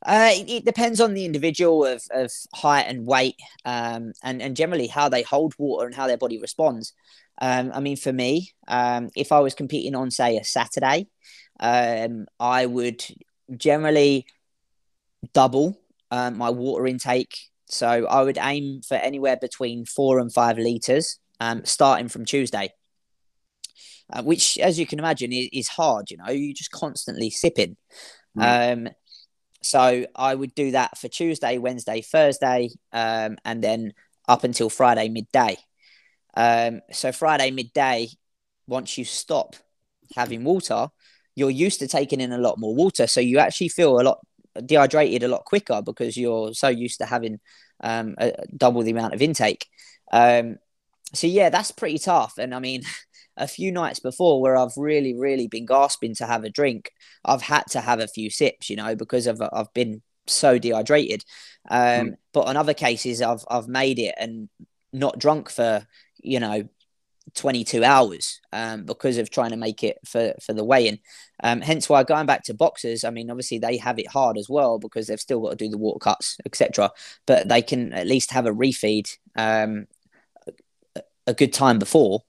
Uh, 0.03 0.31
it, 0.33 0.49
it, 0.49 0.65
depends 0.65 0.99
on 0.99 1.13
the 1.13 1.25
individual 1.25 1.85
of, 1.85 2.01
of 2.09 2.31
height 2.55 2.87
and 2.87 3.05
weight, 3.05 3.35
um, 3.65 4.13
and 4.23 4.41
and 4.41 4.55
generally 4.55 4.87
how 4.87 5.09
they 5.09 5.21
hold 5.21 5.53
water 5.59 5.85
and 5.85 5.95
how 5.95 6.07
their 6.07 6.17
body 6.17 6.39
responds. 6.39 6.93
Um, 7.39 7.71
I 7.73 7.79
mean, 7.79 7.97
for 7.97 8.11
me, 8.11 8.51
um, 8.67 9.09
if 9.15 9.31
I 9.31 9.39
was 9.39 9.53
competing 9.53 9.95
on, 9.95 10.11
say, 10.11 10.37
a 10.37 10.43
Saturday, 10.43 11.07
um, 11.59 12.27
I 12.39 12.65
would 12.65 13.03
generally 13.55 14.25
double 15.33 15.79
um, 16.09 16.37
my 16.37 16.49
water 16.49 16.87
intake. 16.87 17.50
So 17.71 17.87
I 18.05 18.21
would 18.21 18.37
aim 18.39 18.81
for 18.81 18.95
anywhere 18.95 19.37
between 19.37 19.85
four 19.85 20.19
and 20.19 20.31
five 20.31 20.57
liters, 20.57 21.17
um, 21.39 21.63
starting 21.65 22.09
from 22.09 22.25
Tuesday. 22.25 22.69
Uh, 24.11 24.23
which, 24.23 24.57
as 24.57 24.77
you 24.77 24.85
can 24.85 24.99
imagine, 24.99 25.31
is, 25.31 25.47
is, 25.53 25.67
hard. 25.69 26.11
You 26.11 26.17
know, 26.17 26.29
you're 26.29 26.53
just 26.53 26.71
constantly 26.71 27.29
sipping. 27.29 27.77
Mm. 28.37 28.87
Um, 28.87 28.89
so 29.63 30.05
I 30.13 30.35
would 30.35 30.53
do 30.53 30.71
that 30.71 30.97
for 30.97 31.07
Tuesday, 31.07 31.57
Wednesday, 31.59 32.01
Thursday, 32.01 32.71
um, 32.91 33.37
and 33.45 33.63
then 33.63 33.93
up 34.27 34.43
until 34.43 34.69
Friday 34.69 35.07
midday. 35.07 35.55
Um, 36.35 36.81
so 36.91 37.13
Friday 37.13 37.51
midday, 37.51 38.09
once 38.67 38.97
you 38.97 39.05
stop 39.05 39.55
having 40.13 40.43
water, 40.43 40.89
you're 41.35 41.49
used 41.49 41.79
to 41.79 41.87
taking 41.87 42.19
in 42.19 42.33
a 42.33 42.37
lot 42.37 42.59
more 42.59 42.75
water. 42.75 43.07
So 43.07 43.21
you 43.21 43.39
actually 43.39 43.69
feel 43.69 43.99
a 43.99 44.03
lot 44.03 44.19
dehydrated 44.65 45.23
a 45.23 45.27
lot 45.27 45.45
quicker 45.45 45.81
because 45.81 46.17
you're 46.17 46.53
so 46.53 46.67
used 46.67 46.99
to 46.99 47.05
having 47.05 47.39
um, 47.81 48.15
a, 48.17 48.33
double 48.55 48.83
the 48.83 48.91
amount 48.91 49.13
of 49.13 49.21
intake. 49.21 49.67
Um, 50.11 50.57
so 51.13 51.27
yeah, 51.27 51.49
that's 51.49 51.71
pretty 51.71 51.99
tough. 51.99 52.37
And 52.37 52.53
I 52.53 52.59
mean, 52.59 52.83
a 53.37 53.47
few 53.47 53.71
nights 53.71 53.99
before 53.99 54.41
where 54.41 54.57
I've 54.57 54.75
really, 54.77 55.17
really 55.17 55.47
been 55.47 55.65
gasping 55.65 56.15
to 56.15 56.25
have 56.25 56.43
a 56.43 56.49
drink, 56.49 56.91
I've 57.23 57.41
had 57.41 57.63
to 57.71 57.81
have 57.81 57.99
a 57.99 58.07
few 58.07 58.29
sips, 58.29 58.69
you 58.69 58.75
know, 58.75 58.95
because 58.95 59.27
of 59.27 59.41
I've 59.53 59.73
been 59.73 60.01
so 60.27 60.59
dehydrated. 60.59 61.23
Um, 61.69 61.79
mm. 61.79 62.15
But 62.33 62.47
on 62.47 62.57
other 62.57 62.73
cases, 62.73 63.21
I've 63.21 63.43
I've 63.49 63.67
made 63.67 63.99
it 63.99 64.15
and 64.19 64.49
not 64.93 65.19
drunk 65.19 65.49
for 65.49 65.85
you 66.23 66.39
know 66.39 66.67
22 67.35 67.83
hours 67.83 68.41
um, 68.51 68.83
because 68.83 69.17
of 69.17 69.29
trying 69.29 69.51
to 69.51 69.57
make 69.57 69.83
it 69.83 69.97
for, 70.05 70.33
for 70.41 70.53
the 70.53 70.63
weigh-in. 70.63 70.99
Um, 71.43 71.61
hence 71.61 71.87
why 71.89 72.03
going 72.03 72.25
back 72.25 72.43
to 72.45 72.53
boxers, 72.53 73.03
I 73.03 73.09
mean, 73.09 73.29
obviously 73.29 73.59
they 73.59 73.77
have 73.77 73.99
it 73.99 74.07
hard 74.07 74.37
as 74.37 74.49
well 74.49 74.79
because 74.79 75.07
they've 75.07 75.19
still 75.19 75.41
got 75.41 75.51
to 75.51 75.55
do 75.55 75.69
the 75.69 75.77
water 75.77 75.99
cuts, 75.99 76.37
etc. 76.45 76.91
But 77.25 77.47
they 77.47 77.61
can 77.61 77.93
at 77.93 78.07
least 78.07 78.31
have 78.31 78.45
a 78.45 78.51
refeed 78.51 79.17
um, 79.35 79.87
a 81.27 81.33
good 81.33 81.53
time 81.53 81.79
before, 81.79 82.21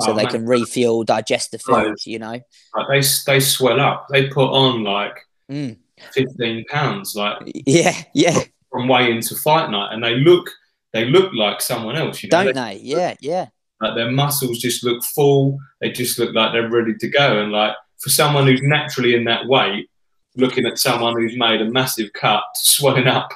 so 0.00 0.12
they 0.12 0.24
man. 0.24 0.32
can 0.32 0.46
refuel, 0.46 1.04
digest 1.04 1.52
the 1.52 1.58
food. 1.58 1.74
Right. 1.74 2.06
You 2.06 2.18
know, 2.18 2.40
like 2.76 2.88
they 2.90 3.00
they 3.26 3.40
swell 3.40 3.80
up. 3.80 4.06
They 4.10 4.28
put 4.28 4.50
on 4.50 4.82
like 4.82 5.16
mm. 5.50 5.76
15 6.12 6.64
pounds, 6.66 7.14
like 7.14 7.38
yeah, 7.66 8.02
yeah, 8.14 8.40
from 8.70 8.88
weigh-in 8.88 9.20
to 9.22 9.34
fight 9.36 9.70
night, 9.70 9.92
and 9.92 10.02
they 10.02 10.16
look 10.16 10.50
they 10.92 11.06
look 11.06 11.32
like 11.32 11.60
someone 11.60 11.96
else. 11.96 12.22
You 12.22 12.28
know? 12.30 12.44
Don't 12.44 12.54
they? 12.54 12.76
they? 12.76 12.80
Yeah, 12.82 13.14
yeah. 13.20 13.46
Like 13.84 13.96
their 13.96 14.10
muscles 14.10 14.60
just 14.60 14.82
look 14.82 15.04
full. 15.04 15.58
They 15.82 15.90
just 15.90 16.18
look 16.18 16.34
like 16.34 16.52
they're 16.52 16.70
ready 16.70 16.94
to 16.94 17.08
go. 17.08 17.42
And 17.42 17.52
like 17.52 17.76
for 18.00 18.08
someone 18.08 18.46
who's 18.46 18.62
naturally 18.62 19.14
in 19.14 19.24
that 19.24 19.46
weight, 19.46 19.90
looking 20.36 20.64
at 20.64 20.78
someone 20.78 21.14
who's 21.16 21.36
made 21.36 21.60
a 21.60 21.70
massive 21.70 22.10
cut, 22.14 22.44
swelling 22.54 23.06
up, 23.06 23.28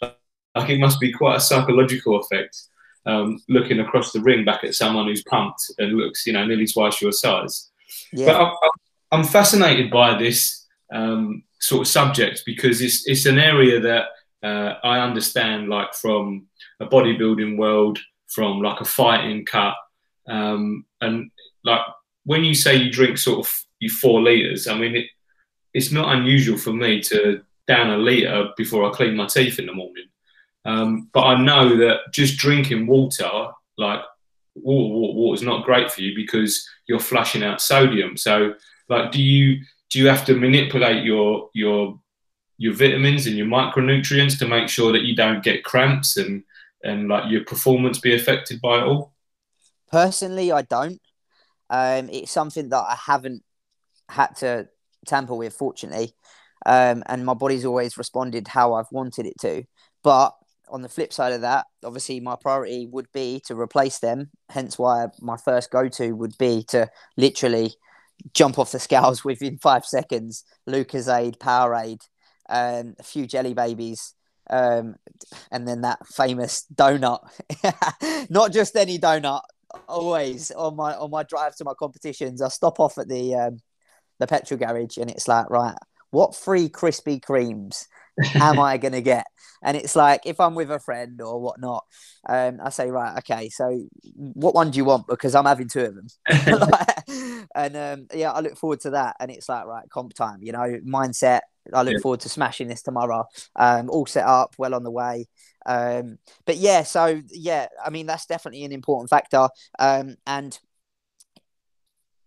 like 0.00 0.70
it 0.70 0.78
must 0.78 1.00
be 1.00 1.12
quite 1.12 1.38
a 1.38 1.40
psychological 1.40 2.20
effect. 2.20 2.56
Um, 3.04 3.42
looking 3.48 3.80
across 3.80 4.12
the 4.12 4.20
ring 4.20 4.44
back 4.44 4.62
at 4.62 4.76
someone 4.76 5.06
who's 5.06 5.24
pumped 5.24 5.72
and 5.78 5.92
looks, 5.92 6.24
you 6.24 6.32
know, 6.32 6.44
nearly 6.44 6.66
twice 6.68 7.02
your 7.02 7.12
size. 7.12 7.70
Yeah. 8.12 8.26
But 8.26 8.36
I, 9.12 9.16
am 9.16 9.24
fascinated 9.24 9.90
by 9.90 10.16
this 10.16 10.66
um, 10.92 11.42
sort 11.60 11.82
of 11.82 11.88
subject 11.88 12.42
because 12.46 12.80
it's 12.80 13.08
it's 13.08 13.26
an 13.26 13.38
area 13.38 13.80
that 13.80 14.06
uh, 14.42 14.74
I 14.84 15.00
understand, 15.00 15.68
like 15.68 15.94
from 15.94 16.46
a 16.80 16.86
bodybuilding 16.86 17.58
world, 17.58 17.98
from 18.28 18.60
like 18.60 18.80
a 18.80 18.84
fighting 18.84 19.44
cut, 19.44 19.74
um, 20.28 20.84
and 21.00 21.30
like 21.64 21.80
when 22.24 22.44
you 22.44 22.54
say 22.54 22.76
you 22.76 22.90
drink 22.90 23.18
sort 23.18 23.46
of 23.46 23.62
you 23.80 23.90
four 23.90 24.20
liters, 24.22 24.66
I 24.66 24.78
mean 24.78 24.96
it, 24.96 25.06
it's 25.74 25.92
not 25.92 26.14
unusual 26.16 26.58
for 26.58 26.72
me 26.72 27.00
to 27.02 27.42
down 27.66 27.90
a 27.90 27.98
liter 27.98 28.48
before 28.56 28.88
I 28.88 28.94
clean 28.94 29.16
my 29.16 29.26
teeth 29.26 29.58
in 29.58 29.66
the 29.66 29.74
morning. 29.74 30.06
Um, 30.64 31.08
but 31.12 31.22
I 31.22 31.42
know 31.42 31.76
that 31.76 32.12
just 32.12 32.38
drinking 32.38 32.86
water, 32.86 33.30
like 33.78 34.00
water, 34.54 35.14
water, 35.14 35.34
is 35.34 35.42
not 35.42 35.64
great 35.64 35.90
for 35.90 36.02
you 36.02 36.14
because 36.14 36.68
you're 36.88 36.98
flushing 36.98 37.42
out 37.42 37.60
sodium. 37.60 38.16
So, 38.16 38.54
like, 38.88 39.12
do 39.12 39.22
you 39.22 39.62
do 39.90 40.00
you 40.00 40.08
have 40.08 40.24
to 40.26 40.34
manipulate 40.34 41.04
your 41.04 41.50
your 41.54 42.00
your 42.58 42.74
vitamins 42.74 43.26
and 43.26 43.36
your 43.36 43.46
micronutrients 43.46 44.38
to 44.38 44.48
make 44.48 44.68
sure 44.68 44.92
that 44.92 45.02
you 45.02 45.14
don't 45.14 45.44
get 45.44 45.64
cramps 45.64 46.16
and 46.16 46.42
and 46.82 47.08
like 47.08 47.30
your 47.30 47.44
performance 47.44 47.98
be 47.98 48.14
affected 48.14 48.60
by 48.60 48.78
it 48.78 48.84
all? 48.84 49.12
Personally, 49.96 50.52
I 50.52 50.60
don't. 50.60 51.00
Um, 51.70 52.10
it's 52.10 52.30
something 52.30 52.68
that 52.68 52.84
I 52.86 52.98
haven't 53.06 53.42
had 54.10 54.36
to 54.40 54.68
tamper 55.06 55.34
with, 55.34 55.54
fortunately. 55.54 56.12
Um, 56.66 57.02
and 57.06 57.24
my 57.24 57.32
body's 57.32 57.64
always 57.64 57.96
responded 57.96 58.46
how 58.46 58.74
I've 58.74 58.92
wanted 58.92 59.24
it 59.24 59.40
to. 59.40 59.62
But 60.04 60.34
on 60.68 60.82
the 60.82 60.90
flip 60.90 61.14
side 61.14 61.32
of 61.32 61.40
that, 61.40 61.64
obviously 61.82 62.20
my 62.20 62.36
priority 62.38 62.86
would 62.92 63.10
be 63.14 63.40
to 63.46 63.58
replace 63.58 63.98
them. 63.98 64.32
Hence 64.50 64.78
why 64.78 65.06
my 65.22 65.38
first 65.38 65.70
go 65.70 65.88
to 65.88 66.12
would 66.12 66.36
be 66.36 66.62
to 66.68 66.90
literally 67.16 67.72
jump 68.34 68.58
off 68.58 68.72
the 68.72 68.78
scales 68.78 69.24
within 69.24 69.56
five 69.56 69.86
seconds. 69.86 70.44
Lucozade, 70.68 71.38
Powerade, 71.38 72.02
um, 72.50 72.96
a 72.98 73.02
few 73.02 73.26
jelly 73.26 73.54
babies, 73.54 74.12
um, 74.50 74.96
and 75.50 75.66
then 75.66 75.80
that 75.80 76.06
famous 76.06 76.66
donut. 76.74 77.20
Not 78.28 78.52
just 78.52 78.76
any 78.76 78.98
donut. 78.98 79.40
Always 79.88 80.50
on 80.52 80.76
my 80.76 80.94
on 80.94 81.10
my 81.10 81.22
drive 81.22 81.56
to 81.56 81.64
my 81.64 81.74
competitions, 81.78 82.40
I 82.40 82.48
stop 82.48 82.80
off 82.80 82.98
at 82.98 83.08
the 83.08 83.34
um, 83.34 83.58
the 84.18 84.26
petrol 84.26 84.58
garage, 84.58 84.96
and 84.96 85.10
it's 85.10 85.28
like, 85.28 85.50
right, 85.50 85.76
what 86.10 86.34
free 86.34 86.68
Krispy 86.68 87.20
Kremes 87.20 87.86
am 88.34 88.58
I 88.60 88.76
going 88.78 88.92
to 88.92 89.02
get? 89.02 89.26
And 89.62 89.76
it's 89.76 89.96
like, 89.96 90.22
if 90.24 90.38
I'm 90.38 90.54
with 90.54 90.70
a 90.70 90.78
friend 90.78 91.20
or 91.20 91.40
whatnot, 91.40 91.84
um, 92.28 92.58
I 92.62 92.70
say, 92.70 92.90
right, 92.90 93.18
okay, 93.18 93.48
so 93.48 93.86
what 94.14 94.54
one 94.54 94.70
do 94.70 94.76
you 94.76 94.84
want? 94.84 95.06
Because 95.06 95.34
I'm 95.34 95.44
having 95.44 95.68
two 95.68 95.80
of 95.80 95.94
them. 95.94 96.06
and 97.54 97.76
um, 97.76 98.06
yeah, 98.14 98.32
I 98.32 98.40
look 98.40 98.56
forward 98.56 98.80
to 98.80 98.90
that. 98.90 99.16
And 99.18 99.30
it's 99.30 99.48
like, 99.48 99.66
right, 99.66 99.88
comp 99.90 100.14
time, 100.14 100.38
you 100.42 100.52
know, 100.52 100.78
mindset. 100.86 101.40
I 101.72 101.82
look 101.82 101.94
yeah. 101.94 102.00
forward 102.00 102.20
to 102.20 102.28
smashing 102.28 102.68
this 102.68 102.82
tomorrow. 102.82 103.24
Um, 103.54 103.90
all 103.90 104.06
set 104.06 104.26
up, 104.26 104.54
well 104.58 104.74
on 104.74 104.82
the 104.82 104.90
way. 104.90 105.26
Um, 105.64 106.18
but 106.44 106.56
yeah, 106.56 106.84
so 106.84 107.20
yeah, 107.30 107.68
I 107.84 107.90
mean, 107.90 108.06
that's 108.06 108.26
definitely 108.26 108.64
an 108.64 108.72
important 108.72 109.10
factor. 109.10 109.48
Um, 109.78 110.16
and 110.26 110.58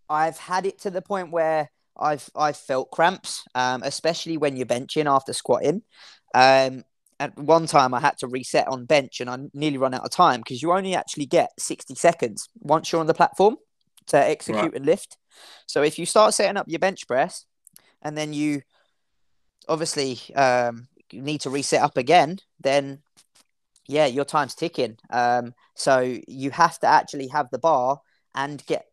I've 0.10 0.38
had 0.38 0.66
it 0.66 0.80
to 0.82 0.92
the 0.92 1.02
point 1.02 1.32
where 1.32 1.70
I've 1.98 2.30
I've 2.36 2.58
felt 2.58 2.92
cramps, 2.92 3.44
um, 3.56 3.84
especially 3.84 4.38
when 4.38 4.58
you're 4.58 4.66
benching 4.66 5.06
after 5.06 5.34
squatting. 5.34 5.84
Um, 6.34 6.84
at 7.20 7.38
one 7.38 7.68
time, 7.68 7.94
I 7.94 8.00
had 8.00 8.18
to 8.20 8.28
reset 8.28 8.68
on 8.68 8.86
bench, 8.86 9.20
and 9.20 9.30
I 9.30 9.38
nearly 9.54 9.78
run 9.78 9.94
out 9.94 10.06
of 10.06 10.12
time 10.12 10.40
because 10.40 10.62
you 10.62 10.72
only 10.72 10.96
actually 10.96 11.26
get 11.26 11.52
60 11.60 11.96
seconds 11.96 12.48
once 12.60 12.92
you're 12.92 13.02
on 13.02 13.08
the 13.08 13.14
platform 13.14 13.58
to 14.08 14.18
execute 14.18 14.64
right. 14.64 14.76
and 14.76 14.86
lift. 14.86 15.18
So 15.68 15.84
if 15.84 16.00
you 16.00 16.06
start 16.06 16.34
setting 16.34 16.58
up 16.58 16.66
your 16.68 16.80
bench 16.80 17.08
press, 17.08 17.46
and 18.02 18.18
then 18.18 18.34
you 18.34 18.62
obviously 19.68 20.20
um, 20.36 20.88
you 21.12 21.22
need 21.22 21.42
to 21.42 21.50
reset 21.50 21.82
up 21.82 21.98
again, 21.98 22.40
then 22.60 23.00
yeah, 23.88 24.06
your 24.06 24.26
time's 24.26 24.56
ticking. 24.56 24.98
Um, 25.10 25.54
so 25.76 26.18
you 26.28 26.52
have 26.52 26.80
to 26.80 26.88
actually 26.88 27.28
have 27.28 27.50
the 27.50 27.60
bar 27.60 28.02
and 28.36 28.64
get 28.66 28.86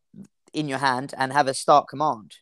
in 0.52 0.68
your 0.68 0.78
hand 0.78 1.12
and 1.18 1.32
have 1.32 1.48
a 1.48 1.54
start 1.54 1.88
command 1.88 2.36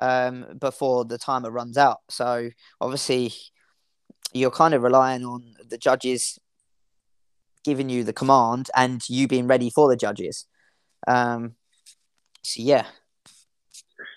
um, 0.00 0.46
before 0.58 1.04
the 1.04 1.18
timer 1.18 1.50
runs 1.50 1.78
out. 1.78 1.98
So 2.08 2.50
obviously, 2.80 3.32
you're 4.32 4.50
kind 4.50 4.74
of 4.74 4.82
relying 4.82 5.24
on 5.24 5.54
the 5.68 5.78
judges 5.78 6.38
giving 7.64 7.88
you 7.88 8.04
the 8.04 8.12
command 8.12 8.70
and 8.76 9.08
you 9.08 9.26
being 9.26 9.46
ready 9.46 9.70
for 9.70 9.88
the 9.88 9.96
judges. 9.96 10.46
Um, 11.06 11.54
so 12.42 12.62
yeah. 12.62 12.86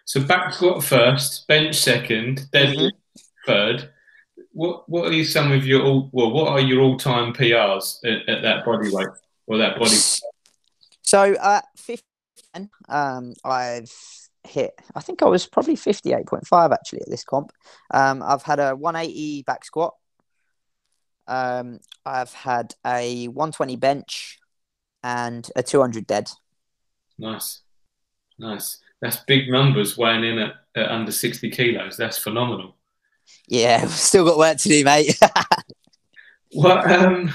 So 0.05 0.21
back 0.21 0.53
squat 0.53 0.83
first, 0.83 1.47
bench 1.47 1.75
second, 1.75 2.47
deadlift 2.53 2.77
mm-hmm. 2.77 3.08
Third. 3.49 3.89
what 4.51 4.87
what 4.89 5.13
are 5.13 5.23
some 5.23 5.51
of 5.51 5.65
your 5.65 5.83
all 5.83 6.09
well? 6.11 6.31
What 6.31 6.49
are 6.49 6.59
your 6.59 6.81
all 6.81 6.97
time 6.97 7.33
PRs 7.33 7.97
at, 8.05 8.27
at, 8.29 8.41
that 8.43 8.65
body 8.65 8.89
weight 8.91 9.07
or 9.47 9.57
that 9.57 9.77
body? 9.77 9.97
So 11.01 11.35
at 11.41 11.65
fifteen, 11.77 12.69
um, 12.87 13.33
I've 13.43 13.91
hit. 14.43 14.73
I 14.95 15.01
think 15.01 15.21
I 15.21 15.25
was 15.25 15.47
probably 15.47 15.75
fifty 15.75 16.13
eight 16.13 16.27
point 16.27 16.47
five 16.47 16.71
actually 16.71 17.01
at 17.01 17.09
this 17.09 17.23
comp. 17.23 17.51
Um, 17.91 18.23
I've 18.23 18.43
had 18.43 18.59
a 18.59 18.75
one 18.75 18.95
eighty 18.95 19.43
back 19.43 19.65
squat. 19.65 19.95
Um, 21.27 21.79
I've 22.05 22.33
had 22.33 22.73
a 22.85 23.27
one 23.27 23.51
twenty 23.51 23.75
bench, 23.75 24.39
and 25.03 25.49
a 25.55 25.63
two 25.63 25.81
hundred 25.81 26.07
dead. 26.07 26.29
Nice, 27.17 27.61
nice. 28.37 28.77
That's 29.01 29.17
big 29.17 29.49
numbers 29.49 29.97
weighing 29.97 30.23
in 30.23 30.39
at, 30.39 30.53
at 30.75 30.89
under 30.89 31.11
sixty 31.11 31.49
kilos. 31.49 31.97
That's 31.97 32.17
phenomenal. 32.17 32.75
Yeah, 33.49 33.85
still 33.87 34.25
got 34.25 34.37
work 34.37 34.57
to 34.59 34.69
do, 34.69 34.83
mate. 34.83 35.19
well, 36.55 36.87
um, 36.87 37.31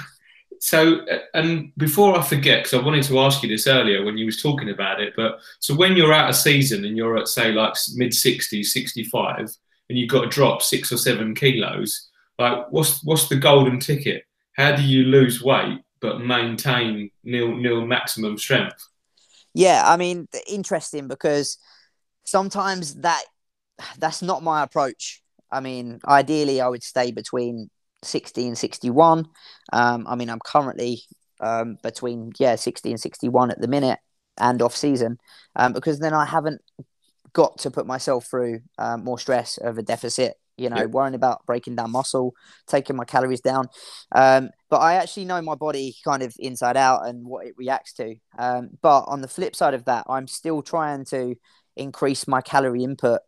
so 0.60 1.04
and 1.34 1.72
before 1.76 2.18
I 2.18 2.22
forget, 2.22 2.60
because 2.60 2.74
I 2.74 2.82
wanted 2.82 3.02
to 3.04 3.18
ask 3.18 3.42
you 3.42 3.48
this 3.48 3.66
earlier 3.66 4.04
when 4.04 4.16
you 4.16 4.24
was 4.24 4.40
talking 4.40 4.70
about 4.70 5.00
it, 5.00 5.12
but 5.16 5.40
so 5.58 5.74
when 5.74 5.96
you're 5.96 6.12
out 6.12 6.30
of 6.30 6.36
season 6.36 6.84
and 6.84 6.96
you're 6.96 7.18
at 7.18 7.28
say 7.28 7.52
like 7.52 7.74
mid 7.96 8.12
60s, 8.12 8.66
65, 8.66 9.50
and 9.90 9.98
you've 9.98 10.08
got 10.08 10.22
to 10.22 10.28
drop 10.28 10.62
six 10.62 10.90
or 10.92 10.96
seven 10.96 11.34
kilos, 11.34 12.08
like 12.38 12.70
what's 12.70 13.04
what's 13.04 13.28
the 13.28 13.36
golden 13.36 13.80
ticket? 13.80 14.24
How 14.56 14.74
do 14.74 14.82
you 14.82 15.02
lose 15.02 15.42
weight 15.42 15.80
but 16.00 16.20
maintain 16.20 17.10
nil 17.24 17.56
nil 17.56 17.84
maximum 17.84 18.38
strength? 18.38 18.88
Yeah, 19.52 19.82
I 19.84 19.96
mean, 19.96 20.28
interesting 20.46 21.08
because 21.08 21.58
sometimes 22.24 22.94
that 22.96 23.24
that's 23.98 24.22
not 24.22 24.42
my 24.42 24.62
approach. 24.62 25.23
I 25.54 25.60
mean, 25.60 26.00
ideally, 26.06 26.60
I 26.60 26.68
would 26.68 26.82
stay 26.82 27.12
between 27.12 27.70
60 28.02 28.48
and 28.48 28.58
61. 28.58 29.26
Um, 29.72 30.06
I 30.08 30.16
mean, 30.16 30.28
I'm 30.28 30.40
currently 30.44 31.02
um, 31.40 31.76
between, 31.82 32.32
yeah, 32.38 32.56
60 32.56 32.90
and 32.90 33.00
61 33.00 33.50
at 33.50 33.60
the 33.60 33.68
minute 33.68 33.98
and 34.38 34.60
off 34.62 34.76
season 34.76 35.18
um, 35.56 35.72
because 35.72 36.00
then 36.00 36.12
I 36.12 36.24
haven't 36.24 36.60
got 37.32 37.58
to 37.58 37.70
put 37.70 37.86
myself 37.86 38.26
through 38.26 38.60
um, 38.78 39.04
more 39.04 39.18
stress 39.18 39.58
of 39.58 39.78
a 39.78 39.82
deficit, 39.82 40.34
you 40.56 40.70
know, 40.70 40.86
worrying 40.86 41.14
about 41.14 41.44
breaking 41.46 41.76
down 41.76 41.92
muscle, 41.92 42.34
taking 42.66 42.96
my 42.96 43.04
calories 43.04 43.40
down. 43.40 43.68
Um, 44.12 44.50
but 44.70 44.78
I 44.78 44.94
actually 44.94 45.26
know 45.26 45.40
my 45.42 45.54
body 45.54 45.94
kind 46.04 46.22
of 46.22 46.34
inside 46.38 46.76
out 46.76 47.06
and 47.06 47.26
what 47.26 47.46
it 47.46 47.54
reacts 47.56 47.92
to. 47.94 48.16
Um, 48.38 48.70
but 48.82 49.04
on 49.06 49.20
the 49.20 49.28
flip 49.28 49.54
side 49.54 49.74
of 49.74 49.84
that, 49.84 50.06
I'm 50.08 50.26
still 50.26 50.62
trying 50.62 51.04
to 51.06 51.36
increase 51.76 52.28
my 52.28 52.40
calorie 52.40 52.84
input 52.84 53.20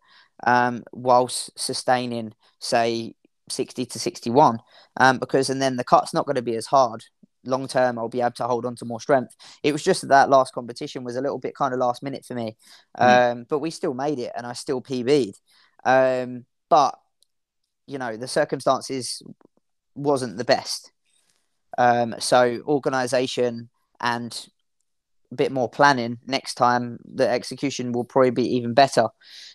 um, 0.45 0.82
whilst 0.93 1.59
sustaining, 1.59 2.32
say, 2.59 3.14
60 3.49 3.87
to 3.87 3.99
61. 3.99 4.59
Um, 4.99 5.18
because, 5.18 5.51
and 5.51 5.61
then 5.61 5.76
the 5.76 5.84
cut's 5.84 6.14
not 6.14 6.26
going 6.26 6.37
to 6.37 6.43
be 6.43 6.57
as 6.57 6.66
hard. 6.66 7.05
Long 7.45 7.68
term, 7.68 7.99
I'll 7.99 8.09
be 8.09 8.20
able 8.20 8.32
to 8.32 8.47
hold 8.47 8.66
on 8.66 8.74
to 8.76 8.84
more 8.84 9.01
strength. 9.01 9.37
It 9.62 9.72
was 9.72 9.82
just 9.82 10.03
that, 10.03 10.09
that 10.09 10.30
last 10.30 10.53
competition 10.53 11.05
was 11.05 11.16
a 11.16 11.20
little 11.20 11.39
bit 11.39 11.55
kind 11.55 11.72
of 11.72 11.78
last 11.78 12.03
minute 12.03 12.24
for 12.24 12.34
me. 12.34 12.57
Mm. 12.99 13.32
Um, 13.32 13.47
but 13.49 13.61
we 13.61 13.70
still 13.70 13.95
made 13.95 14.18
it 14.18 14.32
and 14.37 14.47
I 14.47 14.53
still 14.53 14.82
PB'd. 14.82 15.39
Um, 15.84 16.45
but, 16.68 16.99
you 17.87 17.99
know, 17.99 18.16
the 18.16 18.26
circumstances 18.26 19.22
wasn't 19.95 20.37
the 20.37 20.45
best. 20.45 20.91
Um, 21.78 22.16
so, 22.18 22.62
organization 22.66 23.68
and 24.01 24.49
a 25.31 25.35
bit 25.35 25.53
more 25.53 25.68
planning 25.68 26.18
next 26.27 26.55
time, 26.55 26.99
the 27.05 27.29
execution 27.29 27.93
will 27.93 28.05
probably 28.05 28.31
be 28.31 28.57
even 28.57 28.74
better. 28.74 29.09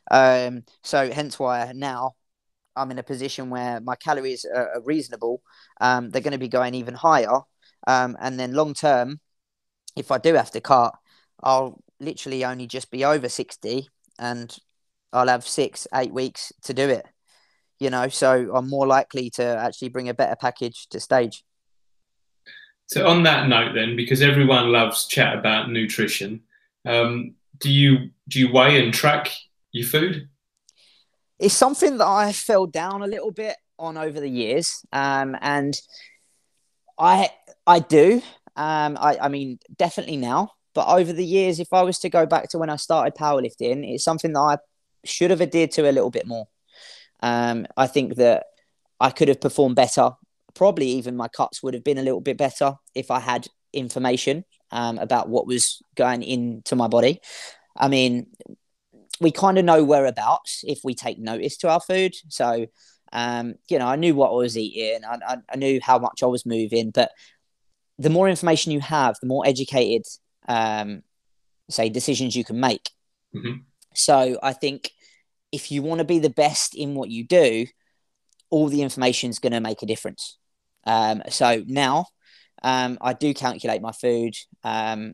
Um, 0.09 0.63
so 0.83 1.11
hence 1.11 1.39
why 1.39 1.71
now 1.75 2.13
I'm 2.75 2.91
in 2.91 2.99
a 2.99 3.03
position 3.03 3.49
where 3.49 3.81
my 3.81 3.95
calories 3.95 4.45
are, 4.45 4.81
reasonable. 4.83 5.41
Um, 5.79 6.09
they're 6.09 6.21
going 6.21 6.31
to 6.33 6.37
be 6.37 6.47
going 6.47 6.75
even 6.75 6.93
higher. 6.93 7.39
Um, 7.87 8.17
and 8.19 8.39
then 8.39 8.53
long 8.53 8.73
term, 8.73 9.19
if 9.95 10.11
I 10.11 10.17
do 10.17 10.33
have 10.35 10.51
to 10.51 10.61
cut, 10.61 10.93
I'll 11.43 11.81
literally 11.99 12.45
only 12.45 12.67
just 12.67 12.91
be 12.91 13.05
over 13.05 13.29
60 13.29 13.87
and 14.19 14.55
I'll 15.13 15.27
have 15.27 15.47
six, 15.47 15.87
eight 15.93 16.13
weeks 16.13 16.51
to 16.63 16.73
do 16.73 16.89
it. 16.89 17.05
You 17.79 17.89
know, 17.89 18.09
so 18.09 18.55
I'm 18.55 18.69
more 18.69 18.87
likely 18.87 19.29
to 19.31 19.43
actually 19.43 19.89
bring 19.89 20.07
a 20.09 20.13
better 20.13 20.35
package 20.35 20.87
to 20.89 20.99
stage. 20.99 21.43
So 22.91 23.07
on 23.07 23.23
that 23.23 23.47
note, 23.47 23.73
then, 23.73 23.95
because 23.95 24.21
everyone 24.21 24.73
loves 24.73 25.07
chat 25.07 25.37
about 25.37 25.71
nutrition, 25.71 26.41
um, 26.85 27.35
do 27.59 27.71
you 27.71 28.09
do 28.27 28.37
you 28.37 28.51
weigh 28.51 28.83
and 28.83 28.93
track 28.93 29.31
your 29.71 29.87
food? 29.87 30.27
It's 31.39 31.53
something 31.53 31.99
that 31.99 32.07
I 32.07 32.33
fell 32.33 32.65
down 32.65 33.01
a 33.01 33.07
little 33.07 33.31
bit 33.31 33.55
on 33.79 33.97
over 33.97 34.19
the 34.19 34.29
years, 34.29 34.85
um, 34.91 35.37
and 35.39 35.73
I 36.99 37.29
I 37.65 37.79
do. 37.79 38.21
Um, 38.57 38.97
I, 38.99 39.17
I 39.21 39.27
mean, 39.29 39.59
definitely 39.77 40.17
now. 40.17 40.51
But 40.73 40.89
over 40.89 41.13
the 41.13 41.25
years, 41.25 41.61
if 41.61 41.71
I 41.71 41.83
was 41.83 41.97
to 41.99 42.09
go 42.09 42.25
back 42.25 42.49
to 42.49 42.57
when 42.57 42.69
I 42.69 42.75
started 42.75 43.15
powerlifting, 43.15 43.89
it's 43.89 44.03
something 44.03 44.33
that 44.33 44.39
I 44.39 44.57
should 45.05 45.31
have 45.31 45.41
adhered 45.41 45.71
to 45.71 45.89
a 45.89 45.93
little 45.93 46.11
bit 46.11 46.27
more. 46.27 46.49
Um, 47.21 47.67
I 47.77 47.87
think 47.87 48.15
that 48.15 48.47
I 48.99 49.11
could 49.11 49.29
have 49.29 49.39
performed 49.39 49.77
better. 49.77 50.11
Probably 50.53 50.87
even 50.87 51.15
my 51.15 51.27
cuts 51.27 51.61
would 51.63 51.73
have 51.73 51.83
been 51.83 51.97
a 51.97 52.03
little 52.03 52.21
bit 52.21 52.37
better 52.37 52.75
if 52.95 53.11
I 53.11 53.19
had 53.19 53.47
information 53.73 54.45
um, 54.71 54.97
about 54.97 55.29
what 55.29 55.47
was 55.47 55.81
going 55.95 56.23
into 56.23 56.75
my 56.75 56.87
body. 56.87 57.19
I 57.75 57.87
mean, 57.87 58.27
we 59.19 59.31
kind 59.31 59.57
of 59.57 59.65
know 59.65 59.83
whereabouts 59.83 60.63
if 60.65 60.79
we 60.83 60.95
take 60.95 61.19
notice 61.19 61.57
to 61.57 61.69
our 61.69 61.79
food. 61.79 62.13
So, 62.29 62.65
um, 63.13 63.55
you 63.69 63.77
know, 63.77 63.87
I 63.87 63.95
knew 63.95 64.15
what 64.15 64.31
I 64.31 64.35
was 64.35 64.57
eating, 64.57 65.05
I, 65.05 65.17
I, 65.25 65.37
I, 65.51 65.55
knew 65.57 65.79
how 65.81 65.99
much 65.99 66.23
I 66.23 66.27
was 66.27 66.45
moving, 66.45 66.91
but 66.91 67.11
the 67.99 68.09
more 68.09 68.29
information 68.29 68.71
you 68.71 68.79
have, 68.79 69.15
the 69.21 69.27
more 69.27 69.45
educated, 69.45 70.05
um, 70.47 71.03
say, 71.69 71.89
decisions 71.89 72.35
you 72.35 72.43
can 72.43 72.59
make. 72.59 72.89
Mm-hmm. 73.35 73.59
So, 73.93 74.39
I 74.41 74.53
think 74.53 74.91
if 75.51 75.71
you 75.71 75.81
want 75.81 75.99
to 75.99 76.05
be 76.05 76.19
the 76.19 76.29
best 76.29 76.73
in 76.73 76.95
what 76.95 77.09
you 77.09 77.25
do, 77.25 77.65
all 78.49 78.69
the 78.69 78.81
information 78.81 79.29
is 79.29 79.39
going 79.39 79.53
to 79.53 79.59
make 79.59 79.83
a 79.83 79.85
difference. 79.85 80.37
Um, 80.85 81.23
so 81.29 81.63
now 81.67 82.07
um, 82.63 82.97
I 83.01 83.13
do 83.13 83.33
calculate 83.33 83.81
my 83.81 83.91
food. 83.91 84.35
Um, 84.63 85.13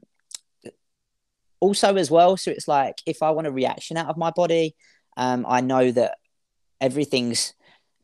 also 1.59 1.95
as 1.95 2.11
well. 2.11 2.37
So 2.37 2.51
it's 2.51 2.67
like 2.67 3.01
if 3.05 3.23
I 3.23 3.31
want 3.31 3.47
a 3.47 3.51
reaction 3.51 3.97
out 3.97 4.09
of 4.09 4.17
my 4.17 4.31
body, 4.31 4.75
um, 5.15 5.45
I 5.47 5.61
know 5.61 5.91
that 5.91 6.17
everything's 6.79 7.53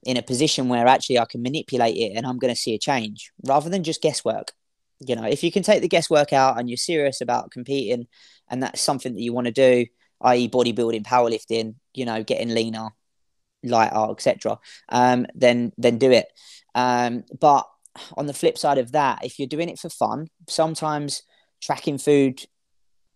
in 0.03 0.17
a 0.17 0.21
position 0.21 0.67
where 0.67 0.87
actually 0.87 1.19
I 1.19 1.25
can 1.25 1.41
manipulate 1.41 1.95
it 1.95 2.13
and 2.15 2.25
I'm 2.25 2.39
going 2.39 2.53
to 2.53 2.59
see 2.59 2.73
a 2.73 2.79
change 2.79 3.31
rather 3.45 3.69
than 3.69 3.83
just 3.83 4.01
guesswork. 4.01 4.51
You 4.99 5.15
know, 5.15 5.25
if 5.25 5.43
you 5.43 5.51
can 5.51 5.63
take 5.63 5.81
the 5.81 5.87
guesswork 5.87 6.33
out 6.33 6.59
and 6.59 6.69
you're 6.69 6.77
serious 6.77 7.21
about 7.21 7.51
competing 7.51 8.07
and 8.49 8.63
that's 8.63 8.81
something 8.81 9.13
that 9.13 9.21
you 9.21 9.33
want 9.33 9.47
to 9.47 9.51
do, 9.51 9.85
i.e., 10.21 10.49
bodybuilding, 10.49 11.03
powerlifting, 11.03 11.75
you 11.93 12.05
know, 12.05 12.23
getting 12.23 12.49
leaner, 12.49 12.89
lighter, 13.63 14.11
etc., 14.11 14.59
um, 14.89 15.25
then 15.35 15.71
then 15.77 15.97
do 15.97 16.11
it. 16.11 16.27
Um, 16.75 17.23
but 17.39 17.67
on 18.17 18.25
the 18.25 18.33
flip 18.33 18.57
side 18.57 18.77
of 18.77 18.91
that, 18.93 19.23
if 19.23 19.37
you're 19.37 19.47
doing 19.47 19.69
it 19.69 19.79
for 19.79 19.89
fun, 19.89 20.27
sometimes 20.47 21.23
tracking 21.61 21.97
food 21.97 22.43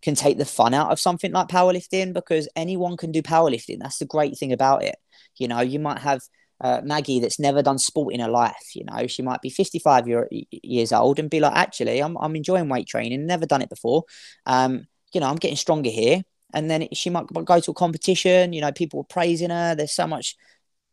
can 0.02 0.16
take 0.16 0.38
the 0.38 0.46
fun 0.46 0.74
out 0.74 0.92
of 0.92 1.00
something 1.00 1.32
like 1.32 1.48
powerlifting 1.48 2.14
because 2.14 2.48
anyone 2.56 2.98
can 2.98 3.12
do 3.12 3.22
powerlifting. 3.22 3.80
That's 3.80 3.98
the 3.98 4.06
great 4.06 4.38
thing 4.38 4.54
about 4.54 4.84
it. 4.84 4.96
You 5.38 5.48
know, 5.48 5.62
you 5.62 5.80
might 5.80 6.00
have 6.00 6.22
uh, 6.62 6.82
Maggie 6.84 7.20
that's 7.20 7.40
never 7.40 7.62
done 7.62 7.80
sport 7.80 8.14
in 8.14 8.20
her 8.20 8.30
life. 8.30 8.76
You 8.76 8.86
know, 8.86 9.08
she 9.08 9.22
might 9.22 9.42
be 9.42 9.50
55 9.50 10.08
year, 10.08 10.30
years 10.52 10.92
old 10.92 11.20
and 11.20 11.30
be 11.30 11.40
like, 11.40 11.56
actually, 11.56 12.00
I'm, 12.00 12.18
I'm 12.18 12.36
enjoying 12.36 12.70
weight 12.70 12.88
training, 12.88 13.26
never 13.26 13.46
done 13.46 13.62
it 13.62 13.70
before. 13.70 14.04
Um, 14.46 14.88
you 15.14 15.20
know, 15.20 15.28
I'm 15.28 15.36
getting 15.36 15.58
stronger 15.58 15.90
here. 15.90 16.24
And 16.54 16.72
then 16.72 16.88
she 16.94 17.10
might 17.10 17.28
go 17.28 17.60
to 17.60 17.72
a 17.72 17.74
competition, 17.74 18.54
you 18.54 18.62
know, 18.62 18.72
people 18.72 19.02
are 19.02 19.14
praising 19.14 19.50
her. 19.50 19.76
There's 19.76 19.94
so 19.94 20.08
much 20.08 20.36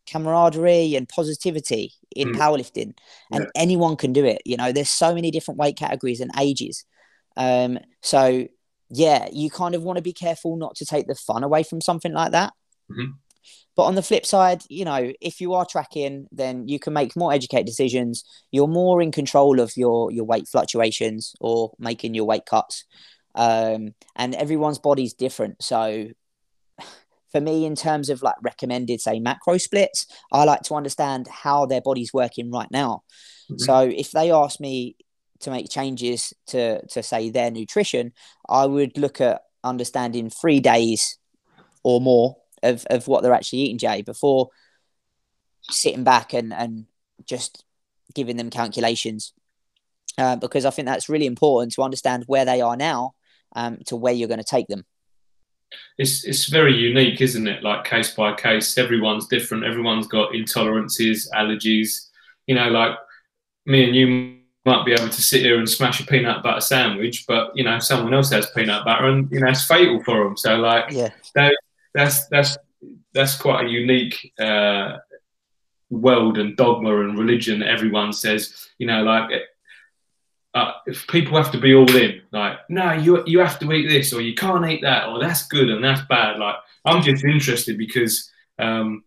camaraderie 0.05 0.95
and 0.95 1.07
positivity 1.09 1.93
in 2.15 2.29
mm. 2.29 2.35
powerlifting, 2.35 2.93
and 3.31 3.45
yeah. 3.45 3.49
anyone 3.55 3.95
can 3.95 4.13
do 4.13 4.25
it. 4.25 4.41
You 4.45 4.57
know, 4.57 4.71
there's 4.71 4.89
so 4.89 5.13
many 5.13 5.31
different 5.31 5.59
weight 5.59 5.77
categories 5.77 6.21
and 6.21 6.31
ages. 6.39 6.85
Um, 7.37 7.79
so 8.01 8.47
yeah, 8.89 9.27
you 9.31 9.49
kind 9.49 9.75
of 9.75 9.83
want 9.83 9.97
to 9.97 10.03
be 10.03 10.13
careful 10.13 10.57
not 10.57 10.75
to 10.75 10.85
take 10.85 11.07
the 11.07 11.15
fun 11.15 11.43
away 11.43 11.63
from 11.63 11.81
something 11.81 12.13
like 12.13 12.31
that. 12.31 12.53
Mm-hmm. 12.91 13.11
But 13.75 13.83
on 13.83 13.95
the 13.95 14.01
flip 14.01 14.25
side, 14.25 14.63
you 14.69 14.85
know, 14.85 15.11
if 15.19 15.41
you 15.41 15.53
are 15.53 15.65
tracking, 15.65 16.27
then 16.31 16.67
you 16.67 16.79
can 16.79 16.93
make 16.93 17.15
more 17.15 17.33
educated 17.33 17.65
decisions. 17.65 18.23
You're 18.51 18.67
more 18.67 19.01
in 19.01 19.11
control 19.11 19.59
of 19.59 19.75
your 19.75 20.11
your 20.11 20.25
weight 20.25 20.47
fluctuations 20.47 21.35
or 21.41 21.73
making 21.77 22.13
your 22.13 22.25
weight 22.25 22.45
cuts. 22.45 22.85
Um, 23.35 23.93
and 24.15 24.33
everyone's 24.33 24.79
body's 24.79 25.13
different. 25.13 25.61
So 25.61 26.07
for 27.35 27.41
me, 27.41 27.65
in 27.65 27.75
terms 27.75 28.09
of 28.09 28.23
like 28.23 28.35
recommended, 28.41 29.01
say 29.01 29.19
macro 29.19 29.57
splits, 29.57 30.07
I 30.31 30.45
like 30.45 30.61
to 30.61 30.75
understand 30.75 31.27
how 31.27 31.65
their 31.65 31.81
body's 31.81 32.13
working 32.13 32.49
right 32.49 32.71
now. 32.71 33.03
Mm-hmm. 33.51 33.57
So 33.57 33.79
if 33.81 34.11
they 34.11 34.31
ask 34.31 34.61
me, 34.61 34.95
to 35.41 35.51
make 35.51 35.69
changes 35.69 36.33
to 36.47 36.85
to 36.87 37.03
say 37.03 37.29
their 37.29 37.51
nutrition, 37.51 38.13
I 38.47 38.65
would 38.65 38.97
look 38.97 39.19
at 39.19 39.41
understanding 39.65 40.29
three 40.29 40.61
days 40.61 41.17
or 41.83 41.99
more 41.99 42.37
of, 42.63 42.85
of 42.89 43.09
what 43.09 43.21
they're 43.21 43.33
actually 43.33 43.59
eating, 43.59 43.77
Jay, 43.77 44.01
before 44.01 44.49
sitting 45.69 46.05
back 46.05 46.33
and, 46.33 46.53
and 46.53 46.85
just 47.25 47.65
giving 48.13 48.37
them 48.37 48.49
calculations 48.49 49.33
uh, 50.17 50.37
because 50.37 50.63
I 50.63 50.69
think 50.69 50.85
that's 50.85 51.09
really 51.09 51.25
important 51.25 51.73
to 51.73 51.81
understand 51.81 52.23
where 52.27 52.45
they 52.45 52.61
are 52.61 52.77
now 52.77 53.11
um, 53.57 53.79
to 53.87 53.97
where 53.97 54.13
you're 54.13 54.29
going 54.29 54.39
to 54.39 54.43
take 54.45 54.67
them. 54.67 54.85
It's 55.97 56.25
it's 56.25 56.47
very 56.47 56.75
unique, 56.75 57.21
isn't 57.21 57.47
it? 57.47 57.63
Like 57.63 57.85
case 57.85 58.13
by 58.13 58.33
case, 58.33 58.77
everyone's 58.77 59.27
different. 59.27 59.65
Everyone's 59.65 60.07
got 60.07 60.31
intolerances, 60.31 61.27
allergies. 61.33 62.09
You 62.47 62.55
know, 62.55 62.69
like 62.69 62.97
me 63.65 63.85
and 63.85 63.95
you 63.95 64.35
might 64.65 64.85
be 64.85 64.93
able 64.93 65.09
to 65.09 65.21
sit 65.21 65.41
here 65.41 65.57
and 65.57 65.69
smash 65.69 65.99
a 65.99 66.05
peanut 66.05 66.43
butter 66.43 66.59
sandwich, 66.59 67.25
but 67.27 67.51
you 67.55 67.63
know, 67.63 67.79
someone 67.79 68.13
else 68.13 68.31
has 68.31 68.49
peanut 68.51 68.83
butter, 68.83 69.07
and 69.07 69.31
you 69.31 69.39
know, 69.39 69.47
it's 69.47 69.65
fatal 69.65 70.03
for 70.03 70.23
them. 70.23 70.35
So, 70.35 70.57
like, 70.57 70.91
yeah, 70.91 71.09
that's 71.93 72.27
that's 72.27 72.57
that's 73.13 73.37
quite 73.37 73.65
a 73.65 73.69
unique 73.69 74.33
uh, 74.39 74.97
world 75.89 76.37
and 76.37 76.57
dogma 76.57 77.01
and 77.01 77.17
religion. 77.17 77.63
Everyone 77.63 78.11
says, 78.11 78.69
you 78.79 78.87
know, 78.87 79.03
like 79.03 79.29
uh, 80.55 80.71
if 80.87 81.05
people 81.07 81.35
have 81.35 81.51
to 81.51 81.59
be 81.59 81.75
all 81.75 81.95
in, 81.95 82.21
like, 82.31 82.57
no, 82.69 82.93
you 82.93 83.21
you 83.27 83.39
have 83.39 83.59
to 83.59 83.71
eat 83.73 83.89
this 83.89 84.13
or 84.13 84.21
you 84.21 84.33
can't 84.33 84.65
eat 84.65 84.81
that 84.81 85.09
or 85.09 85.19
that's 85.19 85.47
good 85.47 85.69
and 85.69 85.83
that's 85.83 86.01
bad. 86.07 86.39
Like, 86.39 86.55
I'm 86.85 87.03
just 87.03 87.25
interested 87.25 87.77
because, 87.77 88.31
um, 88.57 89.03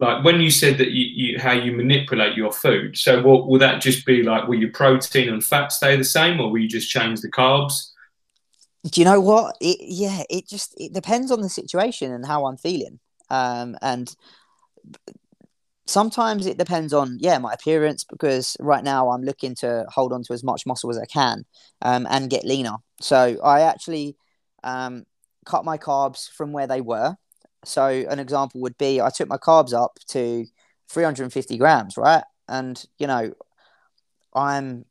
like, 0.00 0.24
when 0.24 0.40
you 0.40 0.50
said 0.50 0.78
that 0.78 0.90
you, 0.90 1.04
you 1.04 1.38
how 1.38 1.52
you 1.52 1.72
manipulate 1.72 2.34
your 2.34 2.50
food, 2.50 2.96
so 2.96 3.22
what 3.22 3.46
will 3.46 3.58
that 3.58 3.82
just 3.82 4.06
be 4.06 4.22
like? 4.22 4.48
Will 4.48 4.58
your 4.58 4.72
protein 4.72 5.28
and 5.28 5.44
fat 5.44 5.70
stay 5.70 5.96
the 5.96 6.04
same, 6.04 6.40
or 6.40 6.50
will 6.50 6.60
you 6.60 6.68
just 6.68 6.88
change 6.88 7.20
the 7.20 7.30
carbs? 7.30 7.90
Do 8.84 9.02
you 9.02 9.04
know 9.04 9.20
what? 9.20 9.54
It, 9.60 9.78
yeah, 9.82 10.22
it 10.30 10.48
just 10.48 10.72
it 10.80 10.94
depends 10.94 11.30
on 11.30 11.42
the 11.42 11.50
situation 11.50 12.10
and 12.10 12.24
how 12.24 12.46
I'm 12.46 12.56
feeling. 12.56 13.00
Um, 13.28 13.76
and 13.82 14.16
sometimes 15.88 16.44
it 16.46 16.58
depends 16.58 16.92
on 16.92 17.16
yeah 17.18 17.38
my 17.38 17.52
appearance 17.54 18.04
because 18.04 18.56
right 18.60 18.84
now 18.84 19.10
i'm 19.10 19.22
looking 19.22 19.54
to 19.54 19.86
hold 19.88 20.12
on 20.12 20.22
to 20.22 20.34
as 20.34 20.44
much 20.44 20.66
muscle 20.66 20.90
as 20.90 20.98
i 20.98 21.06
can 21.06 21.44
um, 21.82 22.06
and 22.10 22.30
get 22.30 22.44
leaner. 22.44 22.76
So 23.00 23.38
i 23.42 23.62
actually 23.62 24.16
um, 24.62 25.04
cut 25.46 25.64
my 25.64 25.78
carbs 25.78 26.28
from 26.28 26.52
where 26.52 26.66
they 26.66 26.80
were. 26.80 27.16
So 27.64 27.86
an 27.86 28.18
example 28.18 28.60
would 28.60 28.76
be 28.76 29.00
i 29.00 29.08
took 29.08 29.28
my 29.28 29.38
carbs 29.38 29.72
up 29.72 29.98
to 30.08 30.44
350 30.90 31.56
grams 31.56 31.96
right? 31.96 32.24
And 32.48 32.82
you 32.98 33.06
know 33.06 33.32
i'm 34.34 34.84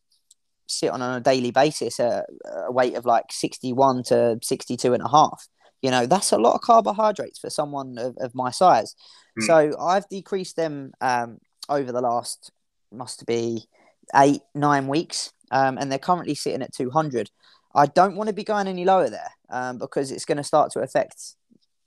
sitting 0.67 1.01
on 1.01 1.17
a 1.17 1.21
daily 1.21 1.51
basis 1.51 1.99
at 1.99 2.25
a 2.45 2.71
weight 2.71 2.95
of 2.95 3.05
like 3.05 3.25
61 3.31 4.03
to 4.03 4.39
62 4.41 4.93
and 4.93 5.03
a 5.03 5.09
half 5.09 5.47
you 5.81 5.91
know 5.91 6.05
that's 6.05 6.31
a 6.31 6.37
lot 6.37 6.55
of 6.55 6.61
carbohydrates 6.61 7.39
for 7.39 7.49
someone 7.49 7.97
of, 7.97 8.15
of 8.19 8.33
my 8.33 8.51
size 8.51 8.95
Mm. 9.39 9.45
So 9.45 9.79
I've 9.79 10.07
decreased 10.09 10.55
them 10.55 10.91
um, 11.01 11.39
over 11.69 11.91
the 11.91 12.01
last 12.01 12.51
must 12.91 13.25
be 13.25 13.67
eight 14.15 14.41
nine 14.55 14.87
weeks, 14.87 15.33
um, 15.51 15.77
and 15.77 15.91
they're 15.91 15.99
currently 15.99 16.35
sitting 16.35 16.61
at 16.61 16.73
200. 16.73 17.29
I 17.75 17.85
don't 17.85 18.15
want 18.15 18.27
to 18.27 18.33
be 18.33 18.43
going 18.43 18.67
any 18.67 18.85
lower 18.85 19.09
there 19.09 19.31
um, 19.49 19.77
because 19.77 20.11
it's 20.11 20.25
going 20.25 20.37
to 20.37 20.43
start 20.43 20.71
to 20.71 20.79
affect 20.79 21.35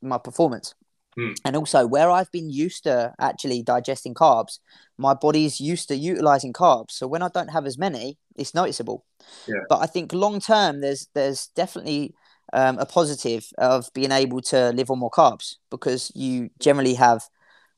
my 0.02 0.18
performance. 0.18 0.74
Mm. 1.18 1.34
And 1.44 1.56
also, 1.56 1.86
where 1.86 2.10
I've 2.10 2.30
been 2.30 2.50
used 2.50 2.84
to 2.84 3.12
actually 3.18 3.62
digesting 3.62 4.14
carbs, 4.14 4.60
my 4.96 5.14
body's 5.14 5.60
used 5.60 5.88
to 5.88 5.96
utilizing 5.96 6.52
carbs. 6.52 6.92
So 6.92 7.08
when 7.08 7.22
I 7.22 7.28
don't 7.28 7.48
have 7.48 7.66
as 7.66 7.76
many, 7.76 8.18
it's 8.36 8.54
noticeable. 8.54 9.04
Yeah. 9.48 9.62
But 9.68 9.82
I 9.82 9.86
think 9.86 10.12
long 10.12 10.38
term, 10.40 10.80
there's 10.80 11.08
there's 11.14 11.48
definitely 11.56 12.14
um, 12.52 12.78
a 12.78 12.86
positive 12.86 13.46
of 13.58 13.88
being 13.94 14.12
able 14.12 14.40
to 14.42 14.70
live 14.70 14.90
on 14.90 14.98
more 14.98 15.10
carbs 15.10 15.56
because 15.70 16.10
you 16.14 16.50
generally 16.58 16.94
have 16.94 17.22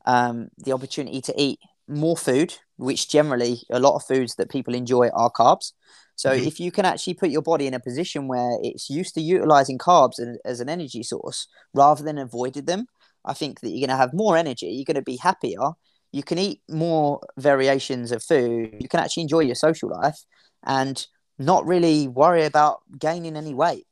um, 0.06 0.48
the 0.58 0.72
opportunity 0.72 1.20
to 1.22 1.34
eat 1.36 1.58
more 1.88 2.16
food, 2.16 2.54
which 2.76 3.08
generally 3.08 3.62
a 3.70 3.80
lot 3.80 3.96
of 3.96 4.04
foods 4.04 4.36
that 4.36 4.50
people 4.50 4.74
enjoy 4.74 5.08
are 5.08 5.30
carbs. 5.30 5.72
So 6.16 6.30
mm-hmm. 6.30 6.46
if 6.46 6.60
you 6.60 6.70
can 6.70 6.84
actually 6.84 7.14
put 7.14 7.30
your 7.30 7.42
body 7.42 7.66
in 7.66 7.74
a 7.74 7.80
position 7.80 8.28
where 8.28 8.58
it's 8.62 8.90
used 8.90 9.14
to 9.14 9.20
utilizing 9.20 9.78
carbs 9.78 10.14
as 10.44 10.60
an 10.60 10.68
energy 10.68 11.02
source 11.02 11.48
rather 11.74 12.02
than 12.02 12.18
avoided 12.18 12.66
them, 12.66 12.86
I 13.24 13.34
think 13.34 13.60
that 13.60 13.70
you're 13.70 13.86
going 13.86 13.96
to 13.96 14.00
have 14.00 14.12
more 14.12 14.36
energy. 14.36 14.66
You're 14.66 14.84
going 14.84 14.96
to 14.96 15.02
be 15.02 15.16
happier. 15.16 15.70
You 16.12 16.22
can 16.22 16.38
eat 16.38 16.60
more 16.68 17.20
variations 17.38 18.12
of 18.12 18.22
food. 18.22 18.74
You 18.78 18.88
can 18.88 19.00
actually 19.00 19.22
enjoy 19.22 19.40
your 19.40 19.54
social 19.54 19.90
life 19.90 20.18
and 20.64 21.04
not 21.38 21.66
really 21.66 22.08
worry 22.08 22.44
about 22.44 22.80
gaining 22.98 23.36
any 23.36 23.54
weight. 23.54 23.86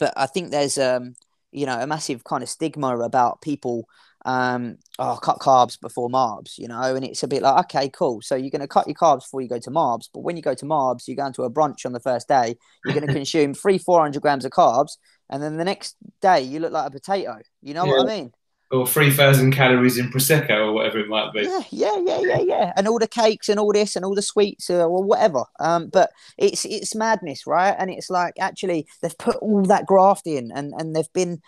But 0.00 0.12
I 0.16 0.26
think 0.26 0.50
there's 0.50 0.78
um, 0.78 1.14
you 1.52 1.66
know, 1.66 1.78
a 1.78 1.86
massive 1.86 2.24
kind 2.24 2.42
of 2.42 2.48
stigma 2.48 2.98
about 2.98 3.40
people 3.40 3.88
um, 4.24 4.76
oh, 4.98 5.18
cut 5.20 5.38
carbs 5.38 5.80
before 5.80 6.08
marbs, 6.08 6.58
you 6.58 6.68
know, 6.68 6.94
and 6.94 7.04
it's 7.04 7.22
a 7.22 7.28
bit 7.28 7.42
like, 7.42 7.64
okay, 7.64 7.88
cool. 7.88 8.20
So 8.20 8.34
you're 8.34 8.50
going 8.50 8.60
to 8.60 8.68
cut 8.68 8.86
your 8.86 8.94
carbs 8.94 9.20
before 9.20 9.40
you 9.40 9.48
go 9.48 9.58
to 9.58 9.70
marbs, 9.70 10.08
but 10.12 10.20
when 10.20 10.36
you 10.36 10.42
go 10.42 10.54
to 10.54 10.64
marbs, 10.64 11.08
you're 11.08 11.16
going 11.16 11.32
to 11.34 11.44
a 11.44 11.50
brunch 11.50 11.86
on 11.86 11.92
the 11.92 12.00
first 12.00 12.28
day, 12.28 12.56
you're 12.84 12.94
going 12.94 13.06
to 13.06 13.12
consume 13.12 13.54
three, 13.54 13.78
400 13.78 14.20
grams 14.20 14.44
of 14.44 14.52
carbs, 14.52 14.98
and 15.30 15.42
then 15.42 15.56
the 15.56 15.64
next 15.64 15.96
day 16.20 16.42
you 16.42 16.60
look 16.60 16.72
like 16.72 16.88
a 16.88 16.90
potato. 16.90 17.38
You 17.62 17.74
know 17.74 17.84
yeah. 17.84 17.92
what 17.92 18.10
I 18.10 18.16
mean? 18.16 18.32
Or 18.72 18.86
3,000 18.86 19.50
calories 19.52 19.98
in 19.98 20.10
Prosecco 20.10 20.68
or 20.68 20.72
whatever 20.72 21.00
it 21.00 21.08
might 21.08 21.32
be. 21.32 21.42
Yeah, 21.42 21.62
yeah, 21.70 21.96
yeah, 22.04 22.20
yeah, 22.20 22.40
yeah. 22.40 22.72
And 22.76 22.86
all 22.86 23.00
the 23.00 23.08
cakes 23.08 23.48
and 23.48 23.58
all 23.58 23.72
this 23.72 23.96
and 23.96 24.04
all 24.04 24.14
the 24.14 24.22
sweets 24.22 24.70
uh, 24.70 24.86
or 24.86 25.02
whatever. 25.02 25.44
Um, 25.58 25.88
but 25.88 26.12
it's 26.38 26.64
it's 26.64 26.94
madness, 26.94 27.48
right? 27.48 27.74
And 27.76 27.90
it's 27.90 28.10
like, 28.10 28.34
actually, 28.38 28.86
they've 29.02 29.18
put 29.18 29.36
all 29.36 29.64
that 29.64 29.86
graft 29.86 30.26
in 30.26 30.52
and, 30.54 30.72
and 30.78 30.94
they've 30.94 31.12
been 31.12 31.40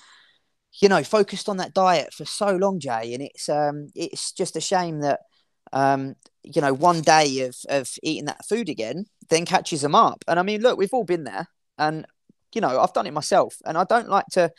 you 0.80 0.88
know, 0.88 1.02
focused 1.04 1.48
on 1.48 1.58
that 1.58 1.74
diet 1.74 2.14
for 2.14 2.24
so 2.24 2.56
long, 2.56 2.80
Jay, 2.80 3.12
and 3.12 3.22
it's 3.22 3.48
um, 3.48 3.88
it's 3.94 4.32
just 4.32 4.56
a 4.56 4.60
shame 4.60 5.00
that 5.00 5.20
um, 5.72 6.14
you 6.42 6.60
know, 6.60 6.72
one 6.72 7.02
day 7.02 7.40
of 7.40 7.56
of 7.68 7.90
eating 8.02 8.26
that 8.26 8.44
food 8.46 8.68
again 8.68 9.06
then 9.28 9.44
catches 9.44 9.82
them 9.82 9.94
up. 9.94 10.24
And 10.26 10.38
I 10.38 10.42
mean, 10.42 10.62
look, 10.62 10.78
we've 10.78 10.92
all 10.92 11.04
been 11.04 11.24
there, 11.24 11.46
and 11.78 12.06
you 12.54 12.60
know, 12.60 12.80
I've 12.80 12.92
done 12.92 13.06
it 13.06 13.12
myself, 13.12 13.56
and 13.64 13.76
I 13.76 13.84
don't 13.84 14.08
like 14.08 14.26
to 14.32 14.50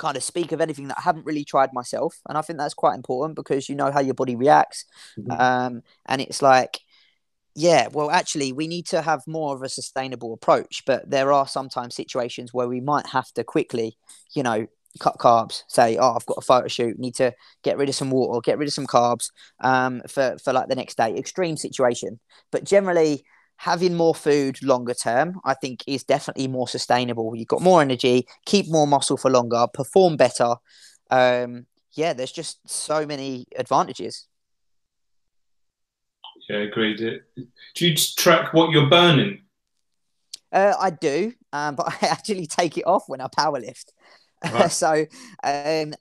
kind 0.00 0.16
of 0.16 0.22
speak 0.22 0.52
of 0.52 0.60
anything 0.60 0.88
that 0.88 0.98
I 0.98 1.02
haven't 1.02 1.26
really 1.26 1.44
tried 1.44 1.70
myself, 1.72 2.16
and 2.28 2.36
I 2.36 2.42
think 2.42 2.58
that's 2.58 2.74
quite 2.74 2.94
important 2.94 3.36
because 3.36 3.68
you 3.68 3.76
know 3.76 3.92
how 3.92 4.00
your 4.00 4.14
body 4.14 4.34
reacts, 4.34 4.84
mm-hmm. 5.18 5.30
um, 5.30 5.82
and 6.06 6.20
it's 6.20 6.42
like. 6.42 6.80
Yeah, 7.56 7.88
well, 7.92 8.12
actually, 8.12 8.52
we 8.52 8.68
need 8.68 8.86
to 8.86 9.02
have 9.02 9.22
more 9.26 9.56
of 9.56 9.62
a 9.62 9.68
sustainable 9.68 10.32
approach, 10.32 10.84
but 10.86 11.10
there 11.10 11.32
are 11.32 11.48
sometimes 11.48 11.96
situations 11.96 12.54
where 12.54 12.68
we 12.68 12.80
might 12.80 13.08
have 13.08 13.26
to 13.32 13.42
quickly, 13.42 13.98
you 14.36 14.44
know, 14.44 14.68
cut 14.98 15.18
carbs 15.18 15.62
say 15.68 15.96
oh 15.98 16.14
i've 16.14 16.26
got 16.26 16.38
a 16.38 16.40
photo 16.40 16.66
shoot 16.66 16.98
need 16.98 17.14
to 17.14 17.32
get 17.62 17.78
rid 17.78 17.88
of 17.88 17.94
some 17.94 18.10
water 18.10 18.40
get 18.40 18.58
rid 18.58 18.66
of 18.66 18.74
some 18.74 18.86
carbs 18.86 19.30
um, 19.60 20.02
for, 20.08 20.36
for 20.42 20.52
like 20.52 20.68
the 20.68 20.74
next 20.74 20.96
day 20.96 21.14
extreme 21.16 21.56
situation 21.56 22.18
but 22.50 22.64
generally 22.64 23.22
having 23.60 23.94
more 23.94 24.14
food 24.14 24.62
longer 24.62 24.94
term 24.94 25.38
i 25.44 25.52
think 25.52 25.84
is 25.86 26.02
definitely 26.02 26.48
more 26.48 26.66
sustainable. 26.66 27.36
You've 27.36 27.48
got 27.48 27.60
more 27.60 27.82
energy 27.82 28.26
keep 28.46 28.68
more 28.68 28.86
muscle 28.86 29.18
for 29.18 29.30
longer 29.30 29.66
perform 29.74 30.16
better. 30.16 30.54
Um, 31.10 31.66
yeah 31.92 32.14
there's 32.14 32.32
just 32.32 32.58
so 32.68 33.04
many 33.06 33.46
advantages. 33.56 34.26
Yeah 36.48 36.58
agreed. 36.58 36.98
Do 36.98 37.86
you 37.86 37.94
track 37.94 38.54
what 38.54 38.70
you're 38.70 38.88
burning? 38.88 39.42
Uh, 40.52 40.74
I 40.78 40.90
do, 40.90 41.32
um, 41.52 41.76
but 41.76 41.86
I 42.02 42.06
actually 42.06 42.46
take 42.46 42.78
it 42.78 42.86
off 42.86 43.04
when 43.08 43.20
I 43.20 43.28
power 43.28 43.60
lift. 43.60 43.92
Right. 44.52 44.70
so 44.82 45.06
um, 45.44 45.94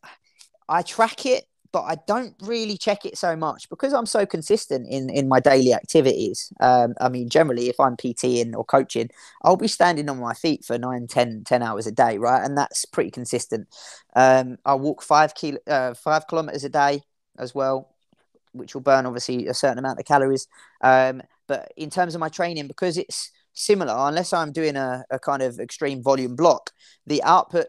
I 0.68 0.82
track 0.82 1.26
it, 1.26 1.46
but 1.72 1.84
I 1.84 1.98
don't 2.08 2.36
really 2.42 2.78
check 2.78 3.06
it 3.06 3.18
so 3.18 3.36
much 3.36 3.70
because 3.70 3.94
I'm 3.94 4.06
so 4.06 4.26
consistent 4.26 4.88
in 4.90 5.10
in 5.10 5.28
my 5.28 5.40
daily 5.40 5.74
activities. 5.74 6.52
Um, 6.60 6.96
I 7.00 7.10
mean, 7.10 7.30
generally, 7.30 7.70
if 7.70 7.80
I'm 7.80 7.96
PTing 7.96 8.56
or 8.56 8.66
coaching, 8.66 9.10
I'll 9.44 9.56
be 9.56 9.68
standing 9.68 10.10
on 10.10 10.20
my 10.20 10.34
feet 10.34 10.66
for 10.66 10.78
9, 10.78 11.08
10, 11.08 11.44
10 11.46 11.64
hours 11.64 11.88
a 11.88 11.92
day, 11.92 12.18
right? 12.18 12.44
And 12.44 12.58
that's 12.58 12.86
pretty 12.86 13.12
consistent. 13.12 13.68
Um, 14.16 14.58
I 14.66 14.76
walk 14.76 15.04
five 15.04 15.36
kilo, 15.36 15.60
uh, 15.68 15.94
five 15.94 16.28
kilometers 16.28 16.64
a 16.64 16.70
day 16.70 17.02
as 17.38 17.54
well, 17.54 17.94
which 18.54 18.74
will 18.74 18.82
burn 18.82 19.06
obviously 19.06 19.48
a 19.48 19.54
certain 19.54 19.78
amount 19.78 20.00
of 20.00 20.06
calories. 20.06 20.48
Um, 20.82 21.22
but 21.48 21.72
in 21.78 21.90
terms 21.90 22.16
of 22.16 22.20
my 22.20 22.30
training, 22.30 22.68
because 22.68 22.98
it's 22.98 23.32
similar, 23.54 23.94
unless 23.96 24.34
I'm 24.34 24.52
doing 24.52 24.76
a, 24.76 25.04
a 25.12 25.20
kind 25.20 25.42
of 25.42 25.60
extreme 25.60 26.02
volume 26.02 26.36
block, 26.36 26.72
the 27.06 27.22
output 27.24 27.68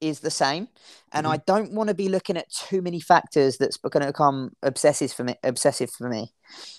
is 0.00 0.20
the 0.20 0.30
same. 0.30 0.68
And 1.12 1.26
mm-hmm. 1.26 1.34
i 1.34 1.36
don't 1.46 1.72
want 1.72 1.88
to 1.88 1.94
be 1.94 2.08
looking 2.08 2.36
at 2.36 2.50
too 2.50 2.82
many 2.82 3.00
factors 3.00 3.56
that's 3.58 3.76
going 3.76 4.04
to 4.04 4.12
become 4.12 4.52
obsessive 4.62 5.12
for 5.12 5.24
me 5.24 5.36
obsessive 5.42 5.90
for 5.90 6.08
me. 6.08 6.32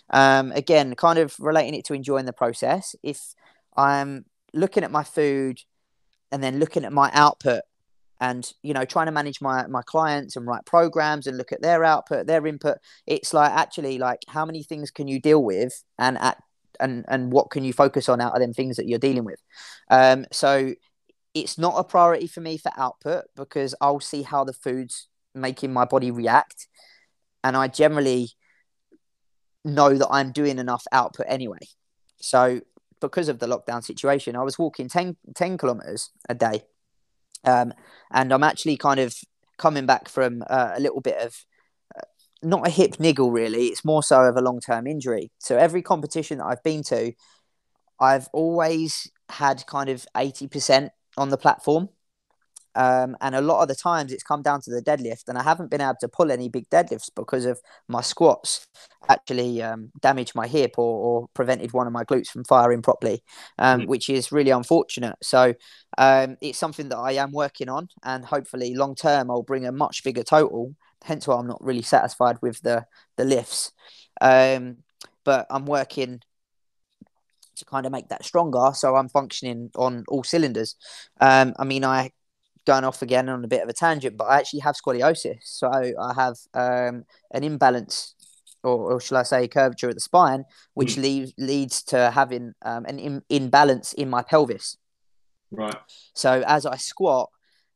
Um, 0.09 0.51
again 0.51 0.95
kind 0.95 1.19
of 1.19 1.35
relating 1.39 1.73
it 1.73 1.85
to 1.85 1.93
enjoying 1.93 2.25
the 2.25 2.33
process. 2.33 2.95
If 3.03 3.19
i'm 3.77 4.25
looking 4.53 4.83
at 4.83 4.91
my 4.91 5.03
food 5.03 5.59
and 6.31 6.43
then 6.43 6.59
looking 6.59 6.85
at 6.85 6.93
my 6.93 7.11
output 7.13 7.61
and 8.21 8.49
you 8.63 8.73
know 8.73 8.85
trying 8.85 9.07
to 9.07 9.11
manage 9.11 9.41
my 9.41 9.67
my 9.67 9.81
clients 9.81 10.37
and 10.37 10.47
write 10.47 10.65
programs 10.65 11.27
and 11.27 11.37
look 11.37 11.51
at 11.51 11.61
their 11.61 11.83
output 11.83 12.25
their 12.25 12.47
input 12.47 12.77
it's 13.05 13.33
like 13.33 13.51
actually 13.51 13.97
like 13.97 14.19
how 14.29 14.45
many 14.45 14.63
things 14.63 14.89
can 14.89 15.09
you 15.09 15.19
deal 15.19 15.43
with 15.43 15.83
and 15.99 16.17
at 16.19 16.41
and 16.79 17.05
and 17.07 17.31
what 17.31 17.49
can 17.49 17.63
you 17.63 17.73
focus 17.73 18.09
on 18.09 18.21
out 18.21 18.33
of 18.33 18.39
them 18.39 18.53
things 18.53 18.77
that 18.77 18.87
you're 18.87 18.99
dealing 18.99 19.23
with? 19.23 19.41
Um 19.89 20.25
so 20.31 20.73
it's 21.35 21.57
not 21.57 21.75
a 21.77 21.83
priority 21.83 22.27
for 22.27 22.39
me 22.39 22.57
for 22.57 22.71
output 22.77 23.25
because 23.35 23.75
I'll 23.81 23.99
see 23.99 24.23
how 24.23 24.45
the 24.45 24.53
food's 24.53 25.09
making 25.35 25.73
my 25.73 25.83
body 25.83 26.09
react. 26.09 26.67
And 27.43 27.57
I 27.57 27.67
generally 27.67 28.29
know 29.65 29.95
that 29.97 30.07
I'm 30.09 30.31
doing 30.31 30.57
enough 30.57 30.85
output 30.93 31.25
anyway. 31.29 31.59
So 32.15 32.61
because 33.01 33.27
of 33.27 33.39
the 33.39 33.47
lockdown 33.47 33.83
situation, 33.83 34.37
I 34.37 34.43
was 34.43 34.57
walking 34.57 34.87
10, 34.87 35.17
10 35.35 35.57
kilometers 35.57 36.09
a 36.29 36.33
day. 36.33 36.63
Um, 37.43 37.73
and 38.11 38.31
I'm 38.31 38.43
actually 38.43 38.77
kind 38.77 39.01
of 39.01 39.13
coming 39.57 39.85
back 39.85 40.07
from 40.07 40.41
uh, 40.49 40.71
a 40.75 40.79
little 40.79 41.01
bit 41.01 41.17
of 41.17 41.35
uh, 41.95 42.05
not 42.41 42.65
a 42.65 42.69
hip 42.69 42.97
niggle, 42.97 43.31
really. 43.31 43.65
It's 43.65 43.83
more 43.83 44.03
so 44.03 44.21
of 44.21 44.37
a 44.37 44.41
long 44.41 44.61
term 44.61 44.87
injury. 44.87 45.31
So 45.39 45.57
every 45.57 45.81
competition 45.81 46.37
that 46.37 46.45
I've 46.45 46.63
been 46.63 46.81
to, 46.83 47.11
I've 47.99 48.29
always 48.31 49.11
had 49.29 49.65
kind 49.67 49.89
of 49.89 50.05
80% 50.15 50.89
on 51.17 51.29
the 51.29 51.37
platform. 51.37 51.89
Um, 52.75 53.15
and 53.21 53.35
a 53.35 53.41
lot 53.41 53.61
of 53.61 53.69
the 53.69 53.75
times 53.75 54.11
it's 54.11 54.23
come 54.23 54.41
down 54.41 54.61
to 54.61 54.69
the 54.69 54.81
deadlift, 54.81 55.29
and 55.29 55.37
I 55.37 55.43
haven't 55.43 55.71
been 55.71 55.81
able 55.81 55.95
to 56.01 56.09
pull 56.09 56.29
any 56.29 56.49
big 56.49 56.69
deadlifts 56.69 57.09
because 57.15 57.45
of 57.45 57.59
my 57.87 58.01
squats 58.01 58.67
actually 59.07 59.61
um, 59.61 59.91
damaged 60.01 60.35
my 60.35 60.47
hip 60.47 60.73
or, 60.77 61.21
or, 61.21 61.27
prevented 61.33 61.71
one 61.73 61.87
of 61.87 61.93
my 61.93 62.03
glutes 62.03 62.27
from 62.27 62.43
firing 62.43 62.81
properly, 62.81 63.23
um, 63.59 63.81
mm. 63.81 63.87
which 63.87 64.09
is 64.09 64.31
really 64.31 64.51
unfortunate. 64.51 65.15
So 65.21 65.53
um, 65.97 66.37
it's 66.41 66.57
something 66.57 66.89
that 66.89 66.97
I 66.97 67.13
am 67.13 67.31
working 67.31 67.69
on, 67.69 67.87
and 68.03 68.25
hopefully 68.25 68.75
long 68.75 68.95
term 68.95 69.31
I'll 69.31 69.43
bring 69.43 69.65
a 69.65 69.71
much 69.71 70.03
bigger 70.03 70.23
total. 70.23 70.75
Hence 71.03 71.27
why 71.27 71.35
I'm 71.35 71.47
not 71.47 71.63
really 71.63 71.83
satisfied 71.83 72.37
with 72.41 72.61
the 72.61 72.85
the 73.15 73.25
lifts, 73.25 73.71
um, 74.19 74.77
but 75.23 75.45
I'm 75.49 75.65
working 75.65 76.21
to 77.55 77.65
kind 77.65 77.85
of 77.85 77.91
make 77.91 78.09
that 78.09 78.25
stronger. 78.25 78.71
So 78.73 78.95
I'm 78.95 79.09
functioning 79.09 79.71
on 79.75 80.03
all 80.07 80.23
cylinders. 80.23 80.75
Um, 81.19 81.53
I 81.57 81.63
mean, 81.63 81.83
I 81.83 82.11
going 82.65 82.83
off 82.83 83.01
again 83.01 83.29
on 83.29 83.43
a 83.43 83.47
bit 83.47 83.63
of 83.63 83.69
a 83.69 83.73
tangent, 83.73 84.17
but 84.17 84.25
I 84.25 84.39
actually 84.39 84.61
have 84.61 84.75
scoliosis. 84.75 85.39
So 85.43 85.69
I 85.69 86.13
have 86.13 86.37
um, 86.53 87.05
an 87.31 87.43
imbalance, 87.43 88.15
or, 88.63 88.93
or 88.93 89.01
shall 89.01 89.17
I 89.17 89.23
say, 89.23 89.47
curvature 89.47 89.89
of 89.89 89.95
the 89.95 90.01
spine, 90.01 90.45
which 90.73 90.95
mm. 90.95 91.03
leads 91.03 91.33
leads 91.37 91.83
to 91.83 92.11
having 92.11 92.53
um, 92.63 92.85
an 92.85 92.99
in, 92.99 93.21
imbalance 93.29 93.93
in 93.93 94.09
my 94.09 94.23
pelvis. 94.23 94.77
Right. 95.51 95.75
So 96.13 96.43
as 96.45 96.65
I 96.65 96.77
squat, 96.77 97.29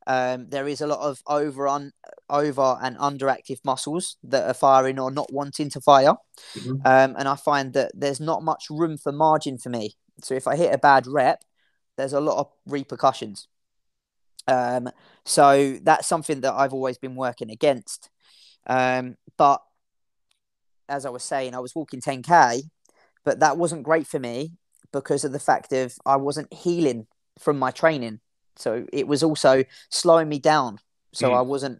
um, 0.10 0.50
there 0.50 0.68
is 0.68 0.82
a 0.82 0.88
lot 0.88 1.02
of 1.02 1.22
over 1.28 1.68
on 1.68 1.92
over 2.32 2.80
and 2.82 2.98
underactive 2.98 3.60
muscles 3.64 4.18
that 4.24 4.48
are 4.48 4.56
firing 4.56 5.00
or 5.00 5.12
not 5.12 5.32
wanting 5.32 5.70
to 5.70 5.80
fire, 5.80 6.16
mm-hmm. 6.56 6.82
um, 6.84 7.16
and 7.16 7.28
I 7.28 7.36
find 7.36 7.74
that 7.74 7.92
there's 7.94 8.20
not 8.20 8.42
much 8.42 8.66
room 8.72 8.98
for 8.98 9.12
margin 9.12 9.60
for 9.60 9.70
me. 9.70 9.96
So 10.24 10.34
if 10.34 10.48
I 10.48 10.56
hit 10.56 10.74
a 10.74 10.80
bad 10.80 11.06
rep, 11.06 11.44
there's 11.96 12.14
a 12.14 12.20
lot 12.20 12.40
of 12.40 12.48
repercussions. 12.66 13.48
Um, 14.48 14.90
so 15.26 15.78
that's 15.84 16.08
something 16.08 16.42
that 16.42 16.56
I've 16.56 16.74
always 16.74 16.98
been 16.98 17.16
working 17.16 17.52
against. 17.52 18.10
Um, 18.66 19.16
but 19.38 19.62
as 20.88 21.06
I 21.06 21.12
was 21.12 21.24
saying, 21.24 21.54
I 21.54 21.60
was 21.60 21.76
walking 21.76 22.02
10k, 22.02 22.64
but 23.24 23.42
that 23.42 23.58
wasn't 23.58 23.84
great 23.84 24.08
for 24.08 24.18
me 24.18 24.54
because 24.92 25.24
of 25.24 25.34
the 25.34 25.40
fact 25.40 25.72
of 25.72 25.94
I 26.04 26.16
wasn't 26.16 26.52
healing 26.52 27.06
from 27.38 27.60
my 27.60 27.70
training. 27.70 28.22
So 28.60 28.86
it 28.92 29.08
was 29.08 29.24
also 29.24 29.64
slowing 29.90 30.30
me 30.30 30.40
down. 30.40 30.80
So 31.14 31.30
mm. 31.30 31.38
I 31.38 31.42
wasn't 31.42 31.80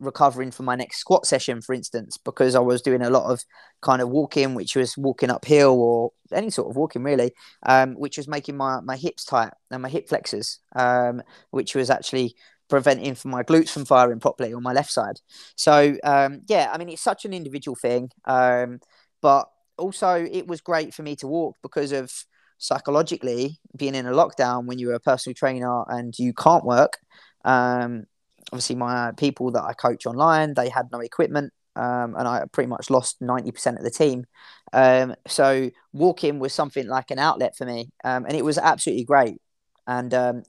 recovering 0.00 0.50
for 0.50 0.62
my 0.62 0.76
next 0.76 0.98
squat 0.98 1.26
session, 1.26 1.60
for 1.60 1.74
instance, 1.74 2.16
because 2.18 2.54
I 2.54 2.60
was 2.60 2.82
doing 2.82 3.02
a 3.02 3.10
lot 3.10 3.30
of 3.30 3.44
kind 3.82 4.00
of 4.00 4.08
walking, 4.08 4.54
which 4.54 4.76
was 4.76 4.96
walking 4.96 5.30
uphill 5.30 5.80
or 5.80 6.12
any 6.32 6.50
sort 6.50 6.70
of 6.70 6.76
walking 6.76 7.02
really, 7.02 7.32
um, 7.64 7.94
which 7.94 8.16
was 8.16 8.28
making 8.28 8.56
my, 8.56 8.80
my 8.80 8.96
hips 8.96 9.24
tight 9.24 9.52
and 9.70 9.82
my 9.82 9.88
hip 9.88 10.08
flexors, 10.08 10.60
um, 10.76 11.22
which 11.50 11.74
was 11.74 11.90
actually 11.90 12.34
preventing 12.68 13.14
for 13.14 13.28
my 13.28 13.42
glutes 13.42 13.70
from 13.70 13.84
firing 13.84 14.20
properly 14.20 14.52
on 14.52 14.62
my 14.62 14.72
left 14.72 14.90
side. 14.90 15.20
So 15.56 15.96
um, 16.04 16.42
yeah, 16.48 16.70
I 16.72 16.78
mean 16.78 16.90
it's 16.90 17.02
such 17.02 17.24
an 17.24 17.32
individual 17.32 17.76
thing, 17.76 18.10
um, 18.24 18.80
but 19.20 19.48
also 19.76 20.14
it 20.14 20.46
was 20.46 20.60
great 20.60 20.94
for 20.94 21.02
me 21.02 21.16
to 21.16 21.26
walk 21.26 21.56
because 21.62 21.92
of 21.92 22.12
psychologically 22.58 23.58
being 23.76 23.94
in 23.94 24.06
a 24.06 24.12
lockdown 24.12 24.66
when 24.66 24.78
you're 24.78 24.94
a 24.94 25.00
personal 25.00 25.34
trainer 25.34 25.84
and 25.88 26.18
you 26.18 26.32
can't 26.34 26.64
work. 26.64 26.98
Um, 27.44 28.04
obviously 28.52 28.76
my 28.76 29.12
people 29.16 29.52
that 29.52 29.62
I 29.62 29.72
coach 29.72 30.06
online, 30.06 30.54
they 30.54 30.68
had 30.68 30.90
no 30.92 31.00
equipment. 31.00 31.52
Um, 31.76 32.16
and 32.18 32.26
I 32.26 32.42
pretty 32.50 32.68
much 32.68 32.90
lost 32.90 33.20
90% 33.20 33.78
of 33.78 33.84
the 33.84 33.90
team. 33.90 34.24
Um, 34.72 35.14
so 35.28 35.70
walking 35.92 36.40
was 36.40 36.52
something 36.52 36.88
like 36.88 37.12
an 37.12 37.20
outlet 37.20 37.56
for 37.56 37.64
me. 37.64 37.90
Um, 38.02 38.26
and 38.26 38.34
it 38.34 38.44
was 38.44 38.58
absolutely 38.58 39.04
great. 39.04 39.40
And 39.86 40.12
um, 40.12 40.42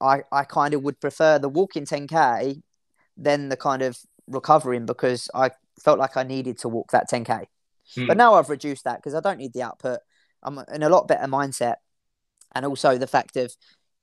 I, 0.00 0.22
I 0.32 0.44
kind 0.44 0.72
of 0.72 0.82
would 0.82 0.98
prefer 0.98 1.38
the 1.38 1.50
walking 1.50 1.84
10K 1.84 2.62
than 3.18 3.50
the 3.50 3.56
kind 3.56 3.82
of 3.82 3.98
recovering 4.26 4.86
because 4.86 5.28
I 5.34 5.50
felt 5.82 5.98
like 5.98 6.16
I 6.16 6.22
needed 6.22 6.58
to 6.58 6.68
walk 6.68 6.92
that 6.92 7.10
10K. 7.10 7.44
Hmm. 7.94 8.06
But 8.06 8.16
now 8.16 8.34
I've 8.34 8.48
reduced 8.48 8.84
that 8.84 8.96
because 8.96 9.14
I 9.14 9.20
don't 9.20 9.38
need 9.38 9.52
the 9.52 9.62
output. 9.62 10.00
I'm 10.42 10.60
in 10.72 10.82
a 10.82 10.88
lot 10.88 11.08
better 11.08 11.26
mindset. 11.26 11.76
And 12.54 12.66
also 12.66 12.98
the 12.98 13.06
fact 13.06 13.36
of, 13.36 13.54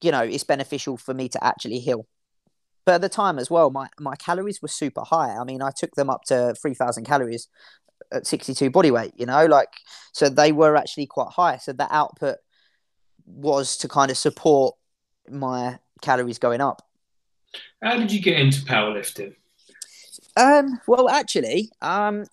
you 0.01 0.11
know, 0.11 0.21
it's 0.21 0.43
beneficial 0.43 0.97
for 0.97 1.13
me 1.13 1.29
to 1.29 1.43
actually 1.43 1.79
heal. 1.79 2.07
But 2.85 2.95
at 2.95 3.01
the 3.01 3.09
time 3.09 3.37
as 3.37 3.51
well, 3.51 3.69
my, 3.69 3.87
my 3.99 4.15
calories 4.15 4.61
were 4.61 4.67
super 4.67 5.01
high. 5.01 5.35
I 5.35 5.43
mean, 5.43 5.61
I 5.61 5.71
took 5.71 5.93
them 5.95 6.09
up 6.09 6.23
to 6.27 6.55
3,000 6.59 7.03
calories 7.03 7.47
at 8.11 8.25
62 8.25 8.71
body 8.71 8.91
weight, 8.91 9.13
you 9.15 9.25
know, 9.25 9.45
like, 9.45 9.69
so 10.13 10.29
they 10.29 10.51
were 10.51 10.75
actually 10.75 11.05
quite 11.05 11.29
high. 11.29 11.57
So 11.57 11.73
the 11.73 11.93
output 11.93 12.37
was 13.25 13.77
to 13.77 13.87
kind 13.87 14.09
of 14.09 14.17
support 14.17 14.75
my 15.29 15.77
calories 16.01 16.39
going 16.39 16.61
up. 16.61 16.81
How 17.83 17.97
did 17.97 18.11
you 18.11 18.21
get 18.21 18.39
into 18.39 18.61
powerlifting? 18.61 19.35
Um, 20.35 20.79
well, 20.87 21.09
actually, 21.09 21.69
um, 21.81 22.25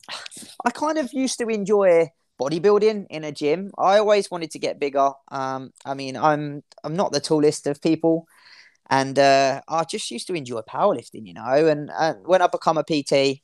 I 0.64 0.70
kind 0.70 0.98
of 0.98 1.12
used 1.12 1.38
to 1.38 1.48
enjoy 1.48 2.10
bodybuilding 2.40 3.06
in 3.10 3.24
a 3.24 3.32
gym. 3.32 3.72
I 3.78 3.98
always 3.98 4.30
wanted 4.30 4.50
to 4.52 4.58
get 4.58 4.80
bigger. 4.80 5.10
Um, 5.30 5.72
I 5.84 5.94
mean, 5.94 6.16
I'm 6.16 6.62
I'm 6.84 6.96
not 6.96 7.12
the 7.12 7.20
tallest 7.20 7.66
of 7.66 7.80
people, 7.80 8.26
and 8.90 9.18
uh, 9.18 9.60
I 9.68 9.84
just 9.84 10.10
used 10.10 10.26
to 10.28 10.34
enjoy 10.34 10.60
powerlifting, 10.60 11.26
you 11.26 11.34
know. 11.34 11.66
And, 11.66 11.90
and 11.98 12.26
when 12.26 12.42
I 12.42 12.46
become 12.46 12.78
a 12.78 12.84
PT, 12.84 13.42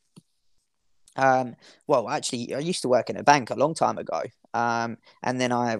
um, 1.16 1.56
well, 1.86 2.08
actually, 2.08 2.54
I 2.54 2.58
used 2.58 2.82
to 2.82 2.88
work 2.88 3.10
in 3.10 3.16
a 3.16 3.22
bank 3.22 3.50
a 3.50 3.54
long 3.54 3.74
time 3.74 3.98
ago, 3.98 4.22
um, 4.54 4.98
and 5.22 5.40
then 5.40 5.52
I 5.52 5.78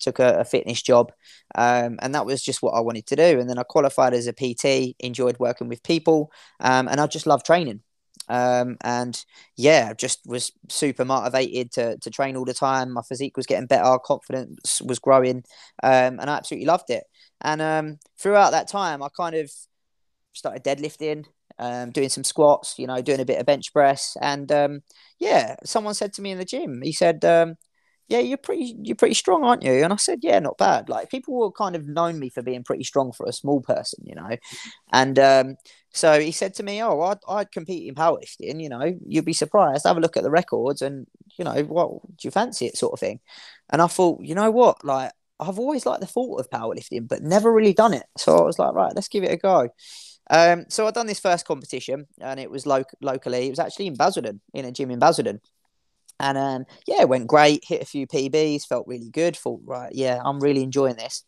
took 0.00 0.18
a, 0.18 0.40
a 0.40 0.44
fitness 0.44 0.82
job, 0.82 1.12
um, 1.54 1.98
and 2.02 2.14
that 2.14 2.26
was 2.26 2.42
just 2.42 2.62
what 2.62 2.72
I 2.72 2.80
wanted 2.80 3.06
to 3.08 3.16
do. 3.16 3.40
And 3.40 3.48
then 3.48 3.58
I 3.58 3.62
qualified 3.62 4.14
as 4.14 4.26
a 4.26 4.32
PT, 4.32 4.96
enjoyed 4.98 5.38
working 5.38 5.68
with 5.68 5.82
people, 5.82 6.32
um, 6.60 6.88
and 6.88 7.00
I 7.00 7.06
just 7.06 7.26
love 7.26 7.44
training. 7.44 7.80
Um, 8.28 8.76
and 8.82 9.24
yeah, 9.56 9.92
just 9.92 10.20
was 10.26 10.52
super 10.68 11.04
motivated 11.04 11.72
to, 11.72 11.98
to 11.98 12.10
train 12.10 12.36
all 12.36 12.44
the 12.44 12.54
time. 12.54 12.92
My 12.92 13.02
physique 13.02 13.36
was 13.36 13.46
getting 13.46 13.66
better, 13.66 13.98
confidence 14.04 14.80
was 14.82 14.98
growing, 14.98 15.44
um, 15.82 16.20
and 16.20 16.30
I 16.30 16.36
absolutely 16.36 16.66
loved 16.66 16.90
it. 16.90 17.04
And 17.40 17.60
um, 17.60 17.98
throughout 18.18 18.50
that 18.52 18.68
time, 18.68 19.02
I 19.02 19.08
kind 19.16 19.34
of 19.34 19.50
started 20.32 20.64
deadlifting, 20.64 21.26
um, 21.58 21.90
doing 21.90 22.08
some 22.08 22.24
squats, 22.24 22.78
you 22.78 22.86
know, 22.86 23.02
doing 23.02 23.20
a 23.20 23.24
bit 23.24 23.38
of 23.38 23.46
bench 23.46 23.72
press. 23.72 24.16
And 24.20 24.50
um, 24.50 24.82
yeah, 25.18 25.56
someone 25.64 25.94
said 25.94 26.12
to 26.14 26.22
me 26.22 26.30
in 26.30 26.38
the 26.38 26.44
gym, 26.44 26.80
he 26.82 26.92
said, 26.92 27.24
um, 27.24 27.56
yeah, 28.08 28.18
you're 28.18 28.38
pretty, 28.38 28.76
you're 28.82 28.96
pretty 28.96 29.14
strong, 29.14 29.44
aren't 29.44 29.62
you? 29.62 29.84
And 29.84 29.92
I 29.92 29.96
said, 29.96 30.20
yeah, 30.22 30.38
not 30.38 30.58
bad. 30.58 30.88
Like 30.88 31.10
people 31.10 31.38
were 31.38 31.50
kind 31.50 31.76
of 31.76 31.86
known 31.86 32.18
me 32.18 32.28
for 32.28 32.42
being 32.42 32.64
pretty 32.64 32.84
strong 32.84 33.12
for 33.12 33.26
a 33.26 33.32
small 33.32 33.60
person, 33.60 34.04
you 34.04 34.14
know. 34.14 34.36
And 34.92 35.18
um, 35.18 35.56
so 35.92 36.20
he 36.20 36.32
said 36.32 36.54
to 36.54 36.62
me, 36.62 36.82
oh, 36.82 37.00
I'd, 37.00 37.18
I'd 37.28 37.52
compete 37.52 37.88
in 37.88 37.94
powerlifting, 37.94 38.62
you 38.62 38.68
know, 38.68 38.98
you'd 39.06 39.24
be 39.24 39.32
surprised. 39.32 39.86
Have 39.86 39.96
a 39.96 40.00
look 40.00 40.16
at 40.16 40.22
the 40.22 40.30
records 40.30 40.82
and, 40.82 41.06
you 41.38 41.44
know, 41.44 41.62
what 41.62 42.02
do 42.16 42.28
you 42.28 42.30
fancy 42.30 42.66
it 42.66 42.76
sort 42.76 42.92
of 42.92 43.00
thing? 43.00 43.20
And 43.70 43.80
I 43.80 43.86
thought, 43.86 44.22
you 44.22 44.34
know 44.34 44.50
what, 44.50 44.84
like 44.84 45.12
I've 45.40 45.58
always 45.58 45.86
liked 45.86 46.00
the 46.00 46.06
thought 46.06 46.40
of 46.40 46.50
powerlifting, 46.50 47.08
but 47.08 47.22
never 47.22 47.52
really 47.52 47.72
done 47.72 47.94
it. 47.94 48.04
So 48.16 48.36
I 48.36 48.42
was 48.42 48.58
like, 48.58 48.74
right, 48.74 48.92
let's 48.94 49.08
give 49.08 49.24
it 49.24 49.32
a 49.32 49.36
go. 49.36 49.68
Um, 50.30 50.66
so 50.68 50.86
I'd 50.86 50.94
done 50.94 51.06
this 51.08 51.20
first 51.20 51.46
competition, 51.46 52.06
and 52.20 52.38
it 52.38 52.50
was 52.50 52.64
lo- 52.64 52.84
locally. 53.00 53.46
It 53.46 53.50
was 53.50 53.58
actually 53.58 53.88
in 53.88 53.96
Basildon, 53.96 54.40
in 54.54 54.64
a 54.64 54.72
gym 54.72 54.90
in 54.90 54.98
Basildon. 54.98 55.40
And 56.22 56.38
um, 56.38 56.64
yeah, 56.86 57.00
it 57.00 57.08
went 57.08 57.26
great. 57.26 57.64
Hit 57.66 57.82
a 57.82 57.84
few 57.84 58.06
PBs, 58.06 58.64
felt 58.64 58.86
really 58.86 59.10
good. 59.10 59.36
Thought, 59.36 59.60
right, 59.64 59.92
yeah, 59.92 60.20
I'm 60.24 60.38
really 60.38 60.62
enjoying 60.62 60.94
this. 60.94 61.24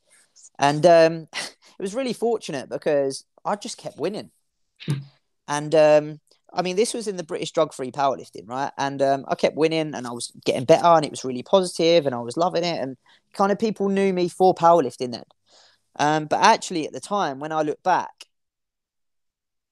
And 0.59 0.87
um, 0.87 1.27
it 1.33 1.81
was 1.81 1.97
really 1.97 2.13
fortunate 2.13 2.69
because 2.71 3.25
I 3.45 3.57
just 3.57 3.77
kept 3.77 3.99
winning. 3.99 4.31
and 5.49 5.75
um, 5.75 6.21
I 6.53 6.63
mean, 6.63 6.77
this 6.77 6.95
was 6.95 7.09
in 7.09 7.17
the 7.17 7.25
British 7.25 7.51
drug 7.51 7.75
free 7.75 7.91
powerlifting, 7.91 8.49
right? 8.49 8.71
And 8.79 9.03
um, 9.03 9.25
I 9.27 9.35
kept 9.35 9.57
winning 9.57 9.95
and 9.95 10.07
I 10.07 10.13
was 10.13 10.33
getting 10.47 10.65
better 10.65 10.87
and 10.87 11.05
it 11.05 11.11
was 11.11 11.25
really 11.25 11.43
positive 11.43 12.07
and 12.07 12.15
I 12.15 12.21
was 12.21 12.37
loving 12.37 12.63
it. 12.63 12.81
And 12.81 12.97
kind 13.33 13.51
of 13.51 13.59
people 13.59 13.89
knew 13.89 14.13
me 14.13 14.29
for 14.29 14.55
powerlifting 14.55 15.11
then. 15.11 15.25
Um, 15.97 16.27
but 16.27 16.39
actually, 16.41 16.87
at 16.87 16.93
the 16.93 17.01
time, 17.01 17.41
when 17.41 17.51
I 17.51 17.63
look 17.63 17.83
back, 17.83 18.27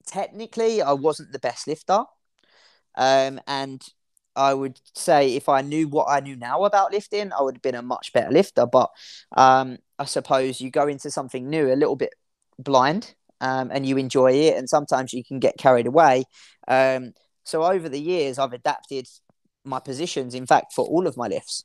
technically, 0.04 0.82
I 0.82 0.92
wasn't 0.92 1.30
the 1.30 1.38
best 1.38 1.68
lifter. 1.68 2.04
Um, 2.96 3.40
and 3.46 3.80
I 4.36 4.54
would 4.54 4.80
say 4.94 5.34
if 5.34 5.48
I 5.48 5.60
knew 5.62 5.88
what 5.88 6.06
I 6.08 6.20
knew 6.20 6.36
now 6.36 6.64
about 6.64 6.92
lifting, 6.92 7.32
I 7.32 7.42
would 7.42 7.56
have 7.56 7.62
been 7.62 7.74
a 7.74 7.82
much 7.82 8.12
better 8.12 8.30
lifter. 8.30 8.66
But 8.66 8.90
um, 9.36 9.78
I 9.98 10.04
suppose 10.04 10.60
you 10.60 10.70
go 10.70 10.88
into 10.88 11.10
something 11.10 11.48
new 11.48 11.72
a 11.72 11.76
little 11.76 11.96
bit 11.96 12.14
blind 12.58 13.14
um, 13.40 13.70
and 13.72 13.84
you 13.86 13.96
enjoy 13.96 14.32
it. 14.32 14.56
And 14.56 14.68
sometimes 14.68 15.12
you 15.12 15.24
can 15.24 15.38
get 15.38 15.58
carried 15.58 15.86
away. 15.86 16.24
Um, 16.68 17.12
so 17.44 17.64
over 17.64 17.88
the 17.88 18.00
years, 18.00 18.38
I've 18.38 18.52
adapted 18.52 19.06
my 19.64 19.80
positions. 19.80 20.34
In 20.34 20.46
fact, 20.46 20.72
for 20.72 20.84
all 20.86 21.06
of 21.06 21.16
my 21.16 21.28
lifts, 21.28 21.64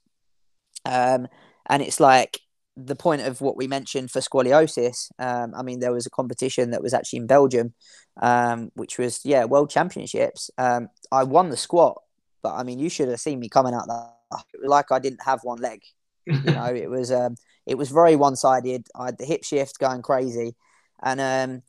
um, 0.86 1.28
and 1.70 1.84
it's 1.84 2.00
like 2.00 2.40
the 2.76 2.96
point 2.96 3.22
of 3.22 3.42
what 3.42 3.58
we 3.58 3.68
mentioned 3.68 4.12
for 4.12 4.20
scoliosis. 4.20 5.10
Um, 5.20 5.54
I 5.56 5.64
mean, 5.64 5.80
there 5.80 5.92
was 5.92 6.06
a 6.06 6.12
competition 6.12 6.72
that 6.72 6.82
was 6.82 6.94
actually 6.94 7.18
in 7.18 7.28
Belgium, 7.28 7.74
um, 8.22 8.72
which 8.76 8.98
was 8.98 9.22
yeah 9.24 9.46
World 9.46 9.70
Championships. 9.70 10.50
I 10.58 11.24
won 11.24 11.50
the 11.50 11.58
squat, 11.58 11.98
but 12.42 12.56
I 12.56 12.64
mean, 12.64 12.80
you 12.80 12.90
should 12.90 13.10
have 13.10 13.20
seen 13.20 13.40
me 13.40 13.50
coming 13.50 13.74
out 13.74 13.88
there 13.88 14.42
like 14.64 14.92
I 14.92 15.00
didn't 15.00 15.24
have 15.24 15.42
one 15.44 15.60
leg. 15.60 15.82
You 16.26 16.52
know, 16.52 16.66
it 16.66 16.90
was 16.90 17.12
um, 17.12 17.36
it 17.66 17.78
was 17.78 17.90
very 17.90 18.16
one 18.16 18.36
sided. 18.36 18.88
I 18.96 19.06
had 19.06 19.18
the 19.18 19.26
hip 19.26 19.44
shift 19.44 19.80
going 19.80 20.02
crazy, 20.02 20.56
and 21.02 21.22
um, 21.22 21.64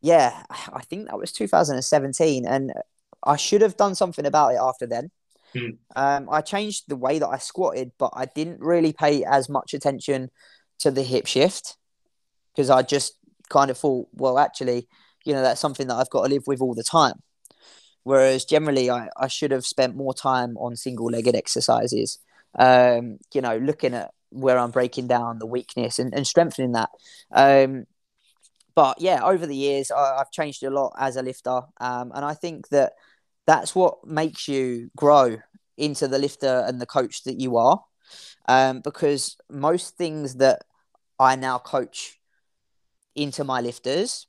yeah, 0.00 0.44
I 0.72 0.82
think 0.82 1.06
that 1.06 1.18
was 1.18 1.32
2017, 1.32 2.46
and 2.46 2.72
I 3.24 3.36
should 3.36 3.62
have 3.62 3.76
done 3.76 3.94
something 3.94 4.26
about 4.26 4.54
it 4.54 4.60
after 4.60 4.86
then. 4.86 5.10
Mm. 5.54 5.78
Um, 5.94 6.28
I 6.30 6.40
changed 6.40 6.84
the 6.88 6.96
way 6.96 7.18
that 7.18 7.28
I 7.28 7.38
squatted, 7.38 7.92
but 7.98 8.10
I 8.14 8.26
didn't 8.26 8.60
really 8.60 8.92
pay 8.92 9.24
as 9.24 9.48
much 9.48 9.74
attention 9.74 10.30
to 10.80 10.90
the 10.90 11.02
hip 11.02 11.26
shift 11.26 11.76
because 12.54 12.70
I 12.70 12.82
just 12.82 13.14
kind 13.48 13.70
of 13.70 13.78
thought, 13.78 14.08
well, 14.12 14.38
actually, 14.38 14.88
you 15.24 15.32
know, 15.32 15.42
that's 15.42 15.60
something 15.60 15.86
that 15.88 15.94
I've 15.94 16.10
got 16.10 16.24
to 16.24 16.32
live 16.32 16.44
with 16.46 16.60
all 16.60 16.74
the 16.74 16.84
time. 16.84 17.14
Whereas 18.06 18.44
generally, 18.44 18.88
I, 18.88 19.08
I 19.16 19.26
should 19.26 19.50
have 19.50 19.66
spent 19.66 19.96
more 19.96 20.14
time 20.14 20.56
on 20.58 20.76
single 20.76 21.06
legged 21.06 21.34
exercises, 21.34 22.20
um, 22.56 23.18
you 23.34 23.40
know, 23.40 23.56
looking 23.56 23.94
at 23.94 24.12
where 24.30 24.58
I'm 24.58 24.70
breaking 24.70 25.08
down 25.08 25.40
the 25.40 25.46
weakness 25.46 25.98
and, 25.98 26.14
and 26.14 26.24
strengthening 26.24 26.70
that. 26.70 26.90
Um, 27.32 27.86
but 28.76 29.00
yeah, 29.00 29.24
over 29.24 29.44
the 29.44 29.56
years, 29.56 29.90
I, 29.90 30.18
have 30.18 30.30
changed 30.30 30.62
a 30.62 30.70
lot 30.70 30.94
as 30.96 31.16
a 31.16 31.22
lifter. 31.22 31.62
Um, 31.80 32.12
and 32.14 32.24
I 32.24 32.34
think 32.34 32.68
that 32.68 32.92
that's 33.44 33.74
what 33.74 34.06
makes 34.06 34.46
you 34.46 34.88
grow 34.96 35.38
into 35.76 36.06
the 36.06 36.20
lifter 36.20 36.62
and 36.64 36.80
the 36.80 36.86
coach 36.86 37.24
that 37.24 37.40
you 37.40 37.56
are. 37.56 37.82
Um, 38.46 38.82
because 38.82 39.36
most 39.50 39.96
things 39.96 40.36
that 40.36 40.62
I 41.18 41.34
now 41.34 41.58
coach 41.58 42.20
into 43.16 43.42
my 43.42 43.60
lifters 43.60 44.28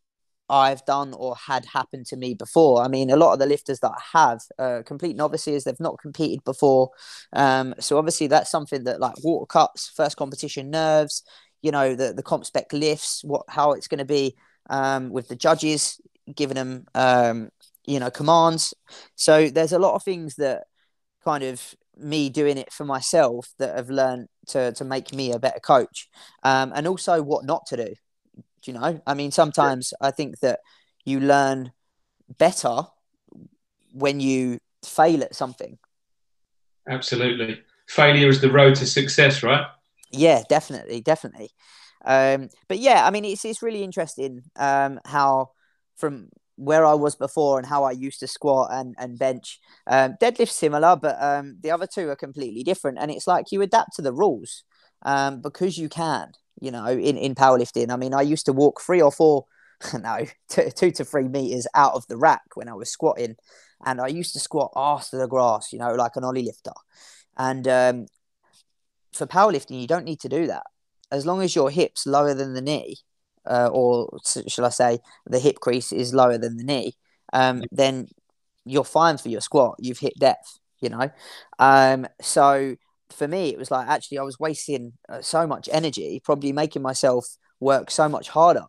I've 0.50 0.86
done 0.86 1.14
or 1.14 1.36
had 1.36 1.66
happen 1.66 2.04
to 2.06 2.16
me 2.16 2.34
before. 2.34 2.82
I 2.82 2.88
mean, 2.88 3.10
a 3.10 3.18
lot 3.18 3.34
of 3.34 3.39
the 3.39 3.45
lifters 3.45 3.80
that 3.82 3.91
I 3.91 4.18
have, 4.18 4.41
uh, 4.58 4.82
complete 4.86 5.16
novices, 5.16 5.64
they've 5.64 5.80
not 5.80 6.00
competed 6.00 6.43
before. 6.43 6.91
Um, 7.34 7.76
so 7.80 7.98
obviously 7.98 8.28
that's 8.28 8.52
something 8.52 8.86
that 8.86 9.00
like 9.00 9.24
water 9.24 9.45
cuts, 9.45 9.89
first 9.89 10.18
competition 10.18 10.70
nerves, 10.70 11.24
you 11.62 11.72
know, 11.72 11.95
the, 11.95 12.14
the 12.14 12.24
comp 12.24 12.45
spec 12.45 12.72
lifts, 12.72 13.24
what, 13.24 13.43
how 13.50 13.74
it's 13.74 13.88
going 13.88 14.00
to 14.00 14.06
be 14.06 14.36
um, 14.70 15.10
with 15.10 15.28
the 15.28 15.36
judges 15.36 16.00
giving 16.36 16.56
them, 16.56 16.86
um, 16.95 17.50
you 17.86 18.00
know, 18.00 18.12
commands. 18.12 18.74
So 19.16 19.50
there's 19.50 19.74
a 19.74 19.80
lot 19.80 19.95
of 19.95 20.04
things 20.04 20.36
that 20.36 20.64
kind 21.24 21.43
of 21.43 21.76
me 21.98 22.30
doing 22.30 22.58
it 22.58 22.72
for 22.72 22.86
myself 22.86 23.50
that 23.60 23.76
have 23.76 23.89
learned 23.89 24.28
to, 24.48 24.72
to 24.74 24.86
make 24.86 25.14
me 25.14 25.32
a 25.32 25.39
better 25.39 25.60
coach 25.60 26.10
um, 26.43 26.72
and 26.76 26.88
also 26.88 27.22
what 27.22 27.43
not 27.43 27.66
to 27.66 27.78
do 27.78 27.93
you 28.64 28.74
know, 28.74 29.01
I 29.05 29.14
mean, 29.14 29.32
sometimes 29.32 29.93
I 30.01 30.12
think 30.12 30.39
that 30.39 30.60
you 31.05 31.20
learn 31.20 31.72
better 32.38 32.84
when 33.93 34.20
you 34.20 34.60
fail 34.86 35.24
at 35.24 35.36
something. 35.36 35.78
Absolutely. 36.88 37.62
Failure 37.88 38.30
is 38.30 38.41
the 38.41 38.51
road 38.51 38.76
to 38.76 38.86
success, 38.86 39.43
right? 39.43 39.66
Yeah, 40.12 40.43
definitely, 40.49 41.01
definitely. 41.01 41.51
Um, 42.05 42.49
but 42.68 42.80
yeah, 42.80 43.05
I 43.05 43.12
mean, 43.12 43.26
it's 43.26 43.43
it's 43.43 43.62
really 43.62 43.84
interesting 43.84 44.43
um, 44.55 44.99
how 45.05 45.51
from 45.95 46.30
where 46.55 46.86
I 46.86 46.93
was 46.93 47.16
before 47.16 47.60
and 47.60 47.68
how 47.68 47.84
I 47.84 47.91
used 47.91 48.20
to 48.22 48.28
squat 48.28 48.70
and, 48.72 48.95
and 48.97 49.18
bench. 49.18 49.60
Um, 49.86 50.16
deadlift 50.20 50.49
similar, 50.49 50.95
but 50.95 51.22
um, 51.22 51.58
the 51.62 51.72
other 51.72 51.88
two 51.88 52.10
are 52.10 52.16
completely 52.16 52.64
different. 52.64 52.97
And 52.99 53.12
it's 53.12 53.28
like 53.28 53.51
you 53.51 53.62
adapt 53.62 53.95
to 53.95 54.01
the 54.01 54.14
rules 54.14 54.64
um, 55.03 55.41
because 55.41 55.78
you 55.78 55.88
can 55.88 56.32
you 56.60 56.72
know, 56.72 56.86
in, 56.88 57.18
in 57.18 57.36
powerlifting. 57.36 57.91
I 57.91 57.95
mean, 57.95 58.14
I 58.14 58.22
used 58.22 58.45
to 58.47 58.53
walk 58.53 58.82
three 58.82 59.01
or 59.01 59.12
four, 59.12 59.45
no, 59.99 60.26
two, 60.49 60.70
two 60.76 60.91
to 60.91 61.05
three 61.05 61.28
meters 61.28 61.68
out 61.74 61.93
of 61.93 62.08
the 62.08 62.18
rack 62.18 62.55
when 62.55 62.70
I 62.70 62.74
was 62.74 62.91
squatting. 62.91 63.36
And 63.86 64.01
I 64.01 64.08
used 64.08 64.34
to 64.34 64.39
squat 64.39 64.72
after 64.76 65.18
the 65.18 65.28
grass, 65.28 65.72
you 65.72 65.80
know, 65.80 65.93
like 65.93 66.16
an 66.16 66.24
Oly 66.24 66.43
lifter. 66.43 66.72
And 67.38 67.68
um, 67.68 68.05
for 69.14 69.28
powerlifting, 69.28 69.80
you 69.80 69.88
don't 69.88 70.05
need 70.05 70.20
to 70.22 70.30
do 70.30 70.47
that. 70.47 70.64
As 71.12 71.26
long 71.26 71.41
as 71.41 71.55
your 71.55 71.70
hips 71.70 72.05
lower 72.05 72.34
than 72.34 72.53
the 72.53 72.62
knee, 72.62 72.97
uh, 73.45 73.70
or 73.72 74.10
shall 74.47 74.66
I 74.66 74.70
say, 74.70 74.99
the 75.26 75.39
hip 75.39 75.60
crease 75.60 75.91
is 75.91 76.14
lower 76.14 76.38
than 76.38 76.58
the 76.58 76.64
knee, 76.64 76.93
um, 77.34 77.64
then 77.72 78.08
you're 78.66 78.84
fine 78.84 79.18
for 79.18 79.30
your 79.30 79.41
squat. 79.41 79.76
You've 79.80 79.99
hit 79.99 80.20
depth, 80.20 80.60
you 80.82 80.89
know. 80.89 81.10
Um, 81.60 82.08
so 82.22 82.76
for 83.12 83.28
me, 83.28 83.49
it 83.49 83.58
was 83.58 83.72
like 83.72 83.88
actually 83.88 84.20
I 84.20 84.24
was 84.24 84.39
wasting 84.39 84.93
uh, 85.10 85.22
so 85.22 85.47
much 85.47 85.70
energy, 85.72 86.22
probably 86.24 86.51
making 86.51 86.82
myself 86.82 87.26
work 87.60 87.89
so 87.91 88.08
much 88.10 88.30
harder. 88.30 88.66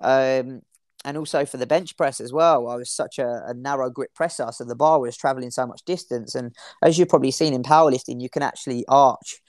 Um, 0.00 0.62
and 1.04 1.16
also 1.16 1.44
for 1.44 1.56
the 1.56 1.66
bench 1.66 1.96
press 1.96 2.20
as 2.20 2.32
well, 2.32 2.68
I 2.68 2.76
was 2.76 2.90
such 2.90 3.18
a, 3.18 3.44
a, 3.46 3.54
narrow 3.54 3.90
grip 3.90 4.14
presser, 4.14 4.48
so 4.52 4.64
the 4.64 4.76
bar 4.76 5.00
was 5.00 5.16
traveling 5.16 5.50
so 5.50 5.66
much 5.66 5.82
distance. 5.84 6.34
And 6.34 6.54
as 6.80 6.96
you've 6.96 7.08
probably 7.08 7.32
seen 7.32 7.54
in 7.54 7.62
powerlifting, 7.62 8.20
you 8.20 8.28
can 8.28 8.42
actually 8.42 8.84
arch 8.88 9.40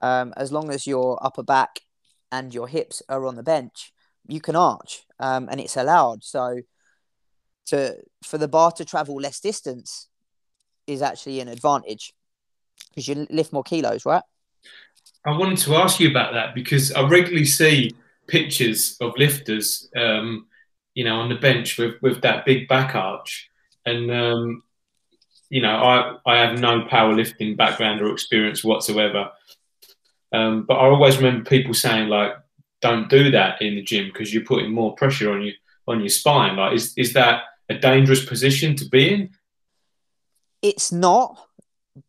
um, 0.00 0.32
as 0.36 0.52
long 0.52 0.70
as 0.70 0.86
your 0.86 1.18
upper 1.24 1.42
back 1.42 1.80
and 2.30 2.54
your 2.54 2.66
hips 2.66 3.02
are 3.08 3.26
on 3.26 3.36
the 3.36 3.42
bench. 3.42 3.92
You 4.26 4.40
can 4.40 4.56
arch, 4.56 5.02
um, 5.18 5.48
and 5.50 5.60
it's 5.60 5.76
allowed. 5.76 6.24
So 6.24 6.60
to 7.66 7.96
for 8.24 8.38
the 8.38 8.48
bar 8.48 8.72
to 8.72 8.84
travel 8.84 9.16
less 9.16 9.40
distance 9.40 10.08
is 10.86 11.02
actually 11.02 11.40
an 11.40 11.48
advantage 11.48 12.12
because 12.92 13.08
you 13.08 13.26
lift 13.30 13.52
more 13.52 13.62
kilos, 13.62 14.04
right? 14.04 14.22
I 15.24 15.36
wanted 15.36 15.58
to 15.58 15.76
ask 15.76 16.00
you 16.00 16.10
about 16.10 16.32
that 16.32 16.54
because 16.54 16.92
I 16.92 17.02
regularly 17.08 17.44
see 17.44 17.94
pictures 18.26 18.96
of 19.00 19.12
lifters, 19.16 19.88
um, 19.96 20.46
you 20.94 21.04
know, 21.04 21.16
on 21.16 21.28
the 21.28 21.36
bench 21.36 21.78
with, 21.78 22.00
with 22.02 22.22
that 22.22 22.44
big 22.44 22.68
back 22.68 22.94
arch. 22.94 23.48
And, 23.86 24.10
um, 24.10 24.62
you 25.48 25.62
know, 25.62 25.76
I, 25.76 26.16
I 26.26 26.38
have 26.38 26.58
no 26.58 26.82
powerlifting 26.82 27.56
background 27.56 28.00
or 28.00 28.12
experience 28.12 28.64
whatsoever. 28.64 29.30
Um, 30.32 30.64
but 30.66 30.74
I 30.74 30.86
always 30.86 31.18
remember 31.18 31.48
people 31.48 31.74
saying, 31.74 32.08
like, 32.08 32.32
don't 32.80 33.08
do 33.08 33.30
that 33.30 33.62
in 33.62 33.76
the 33.76 33.82
gym 33.82 34.06
because 34.06 34.34
you're 34.34 34.44
putting 34.44 34.72
more 34.72 34.94
pressure 34.94 35.32
on 35.32 35.42
you 35.42 35.52
on 35.86 36.00
your 36.00 36.08
spine. 36.08 36.56
Like, 36.56 36.74
is, 36.74 36.94
is 36.96 37.12
that 37.14 37.42
a 37.68 37.74
dangerous 37.74 38.24
position 38.24 38.76
to 38.76 38.88
be 38.88 39.14
in? 39.14 39.30
It's 40.62 40.92
not, 40.92 41.44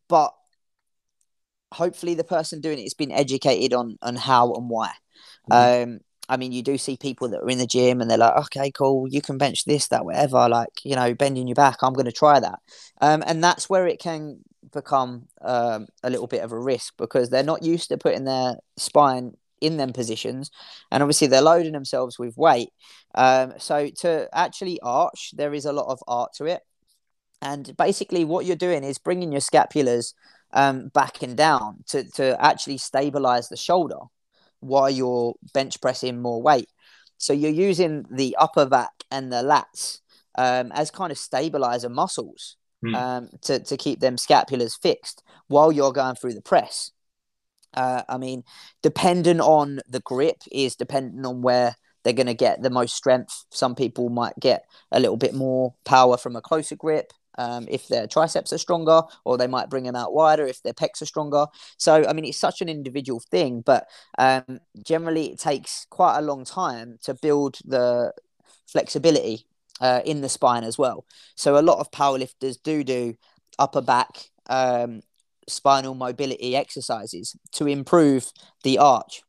but 0.08 0.34
hopefully 1.74 2.14
the 2.14 2.24
person 2.24 2.60
doing 2.60 2.78
it 2.78 2.84
has 2.84 2.94
been 2.94 3.12
educated 3.12 3.72
on 3.72 3.98
on 4.02 4.16
how 4.16 4.54
and 4.54 4.70
why. 4.70 4.92
Mm-hmm. 5.50 5.92
Um, 5.92 6.00
I 6.28 6.36
mean, 6.38 6.52
you 6.52 6.62
do 6.62 6.78
see 6.78 6.96
people 6.96 7.28
that 7.28 7.42
are 7.42 7.50
in 7.50 7.58
the 7.58 7.66
gym 7.66 8.00
and 8.00 8.10
they're 8.10 8.16
like, 8.16 8.36
okay, 8.46 8.70
cool, 8.70 9.06
you 9.08 9.20
can 9.20 9.36
bench 9.36 9.64
this, 9.64 9.88
that, 9.88 10.06
whatever, 10.06 10.48
like, 10.48 10.82
you 10.82 10.96
know, 10.96 11.12
bending 11.14 11.46
your 11.46 11.54
back, 11.54 11.82
I'm 11.82 11.92
going 11.92 12.06
to 12.06 12.12
try 12.12 12.40
that. 12.40 12.60
Um, 13.02 13.22
and 13.26 13.44
that's 13.44 13.68
where 13.68 13.86
it 13.86 14.00
can 14.00 14.38
become 14.72 15.28
um, 15.42 15.86
a 16.02 16.08
little 16.08 16.26
bit 16.26 16.42
of 16.42 16.52
a 16.52 16.58
risk 16.58 16.94
because 16.96 17.28
they're 17.28 17.42
not 17.42 17.62
used 17.62 17.90
to 17.90 17.98
putting 17.98 18.24
their 18.24 18.56
spine 18.78 19.32
in 19.60 19.76
them 19.76 19.92
positions. 19.92 20.50
And 20.90 21.02
obviously, 21.02 21.26
they're 21.26 21.42
loading 21.42 21.72
themselves 21.72 22.18
with 22.18 22.36
weight. 22.36 22.70
Um, 23.14 23.54
so, 23.58 23.90
to 24.00 24.28
actually 24.32 24.80
arch, 24.80 25.32
there 25.34 25.52
is 25.52 25.66
a 25.66 25.72
lot 25.72 25.90
of 25.90 26.00
art 26.08 26.32
to 26.36 26.46
it. 26.46 26.62
And 27.42 27.76
basically, 27.76 28.24
what 28.24 28.46
you're 28.46 28.56
doing 28.56 28.82
is 28.82 28.98
bringing 28.98 29.30
your 29.30 29.42
scapulars 29.42 30.14
um, 30.54 30.88
back 30.88 31.22
and 31.22 31.36
down 31.36 31.84
to, 31.88 32.08
to 32.12 32.42
actually 32.42 32.78
stabilize 32.78 33.48
the 33.48 33.56
shoulder 33.56 33.98
while 34.60 34.88
you're 34.88 35.34
bench 35.52 35.80
pressing 35.80 36.22
more 36.22 36.40
weight. 36.40 36.68
So 37.18 37.32
you're 37.32 37.50
using 37.50 38.06
the 38.10 38.36
upper 38.38 38.64
back 38.64 38.92
and 39.10 39.32
the 39.32 39.42
lats 39.42 40.00
um, 40.36 40.72
as 40.72 40.90
kind 40.90 41.12
of 41.12 41.18
stabilizer 41.18 41.88
muscles 41.88 42.56
mm. 42.84 42.94
um, 42.94 43.28
to, 43.42 43.58
to 43.58 43.76
keep 43.76 44.00
them 44.00 44.16
scapulars 44.16 44.80
fixed 44.80 45.22
while 45.48 45.70
you're 45.70 45.92
going 45.92 46.14
through 46.14 46.34
the 46.34 46.40
press. 46.40 46.92
Uh, 47.74 48.02
I 48.08 48.18
mean, 48.18 48.44
depending 48.82 49.40
on 49.40 49.80
the 49.88 50.00
grip 50.00 50.42
is 50.50 50.76
dependent 50.76 51.26
on 51.26 51.42
where 51.42 51.74
they're 52.04 52.12
going 52.12 52.26
to 52.26 52.34
get 52.34 52.62
the 52.62 52.70
most 52.70 52.94
strength. 52.94 53.44
Some 53.50 53.74
people 53.74 54.08
might 54.08 54.38
get 54.38 54.64
a 54.92 55.00
little 55.00 55.16
bit 55.16 55.34
more 55.34 55.74
power 55.84 56.16
from 56.16 56.36
a 56.36 56.42
closer 56.42 56.76
grip 56.76 57.12
um, 57.38 57.66
if 57.70 57.88
their 57.88 58.06
triceps 58.06 58.52
are 58.52 58.58
stronger, 58.58 59.02
or 59.24 59.36
they 59.36 59.46
might 59.46 59.70
bring 59.70 59.84
them 59.84 59.96
out 59.96 60.14
wider 60.14 60.46
if 60.46 60.62
their 60.62 60.72
pecs 60.72 61.02
are 61.02 61.06
stronger. 61.06 61.46
So, 61.76 62.04
I 62.06 62.12
mean, 62.12 62.24
it's 62.24 62.38
such 62.38 62.60
an 62.60 62.68
individual 62.68 63.20
thing, 63.20 63.60
but 63.60 63.86
um, 64.18 64.60
generally 64.82 65.32
it 65.32 65.38
takes 65.38 65.86
quite 65.90 66.18
a 66.18 66.22
long 66.22 66.44
time 66.44 66.98
to 67.02 67.14
build 67.14 67.58
the 67.64 68.12
flexibility 68.66 69.46
uh, 69.80 70.00
in 70.04 70.20
the 70.20 70.28
spine 70.28 70.64
as 70.64 70.78
well. 70.78 71.04
So, 71.34 71.58
a 71.58 71.62
lot 71.62 71.78
of 71.78 71.90
powerlifters 71.90 72.56
do 72.62 72.84
do 72.84 73.14
upper 73.58 73.80
back 73.80 74.30
um, 74.48 75.02
spinal 75.48 75.94
mobility 75.94 76.56
exercises 76.56 77.36
to 77.52 77.66
improve 77.66 78.32
the 78.62 78.78
arch. 78.78 79.22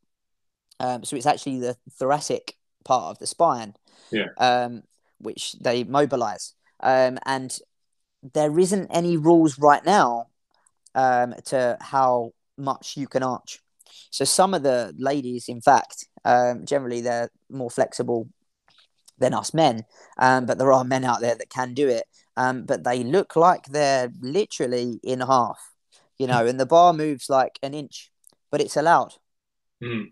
Um, 0.80 1.04
so, 1.04 1.16
it's 1.16 1.26
actually 1.26 1.60
the 1.60 1.78
thoracic 1.92 2.56
part 2.84 3.12
of 3.12 3.20
the 3.20 3.28
spine, 3.28 3.76
yeah. 4.12 4.28
Um, 4.38 4.84
which 5.18 5.54
they 5.54 5.84
mobilize. 5.84 6.54
Um, 6.82 7.18
and 7.26 7.58
there 8.34 8.58
isn't 8.60 8.88
any 8.88 9.18
rules 9.18 9.60
right 9.60 9.86
now 9.86 10.28
um, 10.96 11.36
to 11.46 11.78
how 11.82 12.32
much 12.58 12.98
you 12.98 13.08
can 13.08 13.24
arch. 13.24 13.60
So 14.10 14.26
some 14.26 14.54
of 14.54 14.64
the 14.64 14.94
ladies, 14.98 15.48
in 15.48 15.62
fact, 15.62 16.08
um, 16.24 16.66
generally 16.66 17.02
they're 17.02 17.30
more 17.50 17.70
flexible 17.70 18.30
than 19.18 19.34
us 19.34 19.54
men, 19.54 19.86
um, 20.18 20.46
but 20.46 20.58
there 20.58 20.74
are 20.74 20.84
men 20.84 21.06
out 21.06 21.22
there 21.22 21.36
that 21.36 21.50
can 21.50 21.74
do 21.74 21.88
it. 21.88 22.06
Um, 22.38 22.64
but 22.64 22.84
they 22.84 23.04
look 23.04 23.36
like 23.36 23.66
they're 23.68 24.12
literally 24.20 25.00
in 25.04 25.22
half, 25.22 25.72
you 26.18 26.28
know, 26.28 26.46
and 26.46 26.60
the 26.60 26.66
bar 26.66 26.92
moves 26.92 27.30
like 27.30 27.58
an 27.64 27.74
inch, 27.74 28.12
but 28.52 28.60
it's 28.60 28.76
allowed. 28.76 29.14
Mm. 29.82 30.12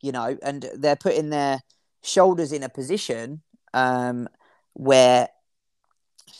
You 0.00 0.12
know, 0.12 0.38
and 0.42 0.70
they're 0.74 0.96
putting 0.96 1.28
their 1.28 1.60
shoulders 2.02 2.52
in 2.52 2.62
a 2.62 2.70
position 2.70 3.42
um, 3.74 4.26
where 4.72 5.28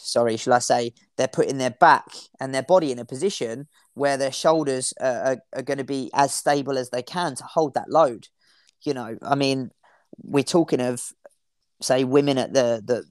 sorry, 0.02 0.36
shall 0.36 0.52
I 0.52 0.58
say, 0.58 0.92
they're 1.16 1.28
putting 1.28 1.58
their 1.58 1.70
back 1.70 2.06
and 2.40 2.54
their 2.54 2.62
body 2.62 2.92
in 2.92 2.98
a 2.98 3.04
position 3.04 3.68
where 3.94 4.16
their 4.16 4.32
shoulders 4.32 4.92
are, 5.00 5.38
are, 5.54 5.62
going 5.62 5.78
to 5.78 5.84
be 5.84 6.10
as 6.14 6.32
stable 6.32 6.78
as 6.78 6.90
they 6.90 7.02
can 7.02 7.34
to 7.36 7.44
hold 7.44 7.74
that 7.74 7.90
load. 7.90 8.28
You 8.82 8.94
know, 8.94 9.18
I 9.22 9.34
mean, 9.34 9.70
we're 10.22 10.44
talking 10.44 10.80
of, 10.80 11.02
say, 11.82 12.04
women 12.04 12.38
at 12.38 12.54
the, 12.54 12.82
the, 12.84 13.04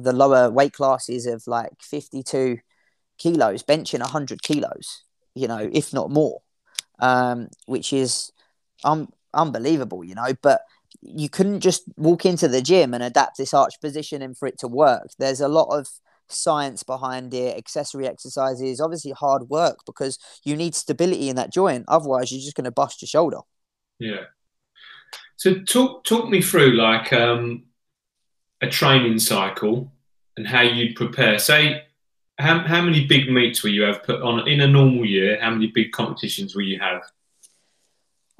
the 0.00 0.12
lower 0.12 0.50
weight 0.50 0.72
classes 0.72 1.26
of 1.26 1.46
like 1.46 1.72
52 1.80 2.58
kilos, 3.18 3.62
benching 3.62 4.00
100 4.00 4.42
kilos, 4.42 5.04
you 5.34 5.48
know, 5.48 5.68
if 5.72 5.92
not 5.92 6.10
more, 6.10 6.40
um, 6.98 7.48
which 7.66 7.92
is 7.92 8.32
um, 8.84 9.08
unbelievable, 9.32 10.04
you 10.04 10.14
know. 10.14 10.34
But 10.42 10.62
you 11.00 11.28
couldn't 11.28 11.60
just 11.60 11.84
walk 11.96 12.26
into 12.26 12.48
the 12.48 12.62
gym 12.62 12.94
and 12.94 13.02
adapt 13.02 13.38
this 13.38 13.54
arch 13.54 13.80
position 13.80 14.22
and 14.22 14.36
for 14.36 14.46
it 14.48 14.58
to 14.58 14.68
work. 14.68 15.08
There's 15.18 15.40
a 15.40 15.48
lot 15.48 15.68
of 15.76 15.88
science 16.28 16.82
behind 16.82 17.34
it, 17.34 17.56
accessory 17.56 18.06
exercises, 18.06 18.80
obviously 18.80 19.12
hard 19.12 19.48
work 19.48 19.80
because 19.86 20.18
you 20.44 20.56
need 20.56 20.74
stability 20.74 21.28
in 21.28 21.36
that 21.36 21.52
joint. 21.52 21.84
Otherwise, 21.88 22.32
you're 22.32 22.40
just 22.40 22.56
going 22.56 22.64
to 22.64 22.70
bust 22.70 23.02
your 23.02 23.08
shoulder. 23.08 23.38
Yeah. 23.98 24.24
So 25.36 25.60
talk 25.60 26.04
talk 26.04 26.28
me 26.28 26.40
through 26.40 26.72
like 26.72 27.12
um, 27.12 27.64
a 28.60 28.68
training 28.68 29.18
cycle 29.18 29.92
and 30.36 30.46
how 30.46 30.62
you'd 30.62 30.96
prepare. 30.96 31.38
Say, 31.38 31.82
how, 32.38 32.60
how 32.60 32.82
many 32.82 33.06
big 33.06 33.30
meets 33.30 33.62
will 33.62 33.70
you 33.70 33.82
have 33.82 34.02
put 34.02 34.22
on 34.22 34.46
in 34.48 34.60
a 34.60 34.66
normal 34.66 35.04
year? 35.04 35.38
How 35.40 35.50
many 35.50 35.68
big 35.68 35.92
competitions 35.92 36.54
will 36.54 36.62
you 36.62 36.78
have? 36.78 37.02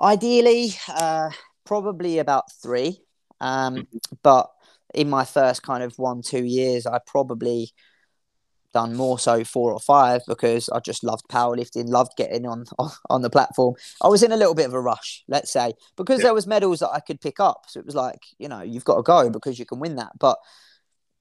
Ideally, 0.00 0.74
uh, 0.88 1.30
probably 1.64 2.18
about 2.18 2.52
three. 2.62 3.00
Um, 3.40 3.76
mm-hmm. 3.76 3.98
But 4.22 4.50
in 4.96 5.08
my 5.10 5.24
first 5.24 5.62
kind 5.62 5.82
of 5.82 5.96
one 5.98 6.22
two 6.22 6.44
years, 6.44 6.86
I 6.86 6.98
probably 7.06 7.72
done 8.72 8.94
more 8.94 9.18
so 9.18 9.44
four 9.44 9.72
or 9.72 9.78
five 9.78 10.22
because 10.26 10.68
I 10.68 10.80
just 10.80 11.04
loved 11.04 11.28
powerlifting, 11.30 11.88
loved 11.88 12.12
getting 12.16 12.46
on 12.52 12.64
on 13.08 13.22
the 13.22 13.30
platform. 13.30 13.74
I 14.02 14.08
was 14.08 14.22
in 14.22 14.32
a 14.32 14.36
little 14.36 14.54
bit 14.54 14.66
of 14.66 14.74
a 14.74 14.80
rush, 14.80 15.22
let's 15.28 15.52
say, 15.52 15.74
because 15.96 16.20
yeah. 16.20 16.24
there 16.24 16.34
was 16.34 16.46
medals 16.46 16.80
that 16.80 16.90
I 16.90 17.00
could 17.00 17.20
pick 17.20 17.38
up. 17.38 17.66
So 17.68 17.78
it 17.78 17.86
was 17.86 17.94
like, 17.94 18.22
you 18.38 18.48
know, 18.48 18.62
you've 18.62 18.84
got 18.84 18.96
to 18.96 19.02
go 19.02 19.30
because 19.30 19.58
you 19.58 19.66
can 19.66 19.78
win 19.78 19.96
that. 19.96 20.12
But 20.18 20.38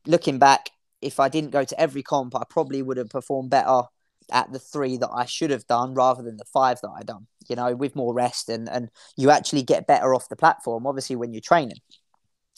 looking 0.07 0.39
back, 0.39 0.69
if 1.01 1.19
I 1.19 1.29
didn't 1.29 1.51
go 1.51 1.63
to 1.63 1.79
every 1.79 2.01
comp, 2.01 2.35
I 2.35 2.43
probably 2.49 2.81
would 2.81 2.97
have 2.97 3.09
performed 3.09 3.51
better 3.51 3.83
at 4.31 4.51
the 4.51 4.59
three 4.59 4.97
that 4.97 5.11
I 5.13 5.25
should 5.25 5.51
have 5.51 5.67
done 5.67 5.93
rather 5.93 6.23
than 6.23 6.37
the 6.37 6.45
five 6.45 6.79
that 6.81 6.93
I 6.97 7.03
done. 7.03 7.27
You 7.49 7.57
know, 7.57 7.75
with 7.75 7.95
more 7.95 8.13
rest 8.13 8.49
and 8.49 8.67
and 8.69 8.89
you 9.17 9.29
actually 9.29 9.63
get 9.63 9.85
better 9.85 10.15
off 10.15 10.29
the 10.29 10.35
platform. 10.35 10.87
Obviously, 10.87 11.15
when 11.15 11.33
you're 11.33 11.41
training. 11.41 11.79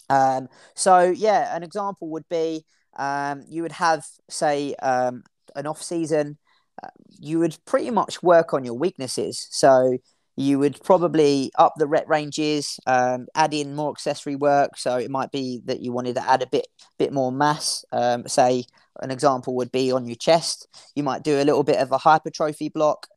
Um, 0.10 0.50
so 0.76 1.02
yeah, 1.02 1.56
an 1.56 1.64
example 1.64 2.10
would 2.10 2.28
be 2.30 2.66
um, 2.98 3.44
you 3.48 3.62
would 3.62 3.74
have 3.74 4.06
say 4.30 4.74
um, 4.76 5.24
an 5.56 5.68
off 5.68 5.82
season. 5.82 6.38
Uh, 6.82 6.90
you 7.20 7.40
would 7.40 7.58
pretty 7.66 7.90
much 7.92 8.22
work 8.22 8.54
on 8.54 8.64
your 8.64 8.76
weaknesses. 8.76 9.48
So 9.50 9.98
you 10.36 10.60
would 10.60 10.80
probably 10.84 11.52
up 11.58 11.74
the 11.78 11.88
rep 11.88 12.08
ranges, 12.08 12.80
um, 12.86 13.26
add 13.34 13.56
in 13.56 13.76
more 13.76 13.90
accessory 13.90 14.36
work. 14.36 14.78
So 14.78 14.98
it 14.98 15.10
might 15.10 15.32
be 15.32 15.62
that 15.66 15.82
you 15.82 15.92
wanted 15.92 16.16
to 16.16 16.30
add 16.30 16.44
a 16.44 16.48
bit 16.48 16.68
bit 17.00 17.12
more 17.12 17.32
mass. 17.32 17.84
Um, 17.92 18.28
say 18.28 18.66
an 19.02 19.12
example 19.12 19.56
would 19.56 19.72
be 19.72 19.92
on 19.92 20.06
your 20.06 20.16
chest. 20.16 20.68
You 20.96 21.04
might 21.04 21.24
do 21.24 21.42
a 21.42 21.44
little 21.44 21.64
bit 21.64 21.78
of 21.78 21.92
a 21.92 21.98
hypertrophy 21.98 22.70
block, 22.70 23.08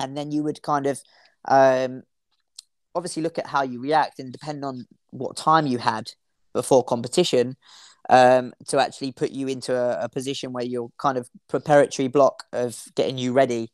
and 0.00 0.16
then 0.16 0.32
you 0.32 0.42
would 0.42 0.62
kind 0.62 0.86
of 0.86 1.00
um, 1.46 2.02
obviously 2.94 3.22
look 3.22 3.38
at 3.38 3.46
how 3.46 3.62
you 3.62 3.80
react 3.80 4.18
and 4.18 4.32
depend 4.32 4.64
on 4.64 4.86
what 5.18 5.36
time 5.36 5.66
you 5.66 5.78
had 5.78 6.10
before 6.52 6.84
competition 6.84 7.56
um, 8.08 8.52
to 8.68 8.80
actually 8.80 9.12
put 9.12 9.30
you 9.30 9.48
into 9.48 9.74
a, 9.74 10.04
a, 10.04 10.08
position 10.08 10.52
where 10.52 10.64
you're 10.64 10.90
kind 10.98 11.18
of 11.18 11.28
preparatory 11.48 12.08
block 12.08 12.44
of 12.52 12.84
getting 12.94 13.18
you 13.18 13.32
ready 13.32 13.72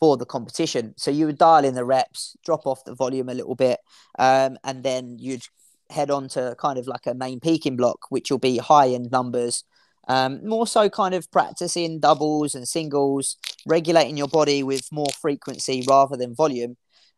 for 0.00 0.16
the 0.16 0.24
competition. 0.24 0.94
So 0.96 1.10
you 1.10 1.26
would 1.26 1.38
dial 1.38 1.64
in 1.64 1.74
the 1.74 1.84
reps, 1.84 2.36
drop 2.44 2.66
off 2.66 2.84
the 2.84 2.94
volume 2.94 3.28
a 3.28 3.34
little 3.34 3.54
bit, 3.54 3.80
um, 4.18 4.56
and 4.64 4.82
then 4.82 5.18
you'd 5.18 5.42
head 5.90 6.10
on 6.10 6.28
to 6.28 6.54
kind 6.58 6.78
of 6.78 6.86
like 6.86 7.06
a 7.06 7.14
main 7.14 7.40
peaking 7.40 7.76
block, 7.76 8.06
which 8.10 8.30
will 8.30 8.38
be 8.38 8.58
high 8.58 8.88
end 8.88 9.10
numbers. 9.10 9.64
Um, 10.06 10.46
more 10.46 10.66
so, 10.66 10.88
kind 10.88 11.14
of 11.14 11.30
practicing 11.30 12.00
doubles 12.00 12.54
and 12.54 12.66
singles, 12.66 13.36
regulating 13.66 14.16
your 14.16 14.28
body 14.28 14.62
with 14.62 14.90
more 14.90 15.10
frequency 15.20 15.84
rather 15.86 16.16
than 16.16 16.34
volume. 16.34 16.76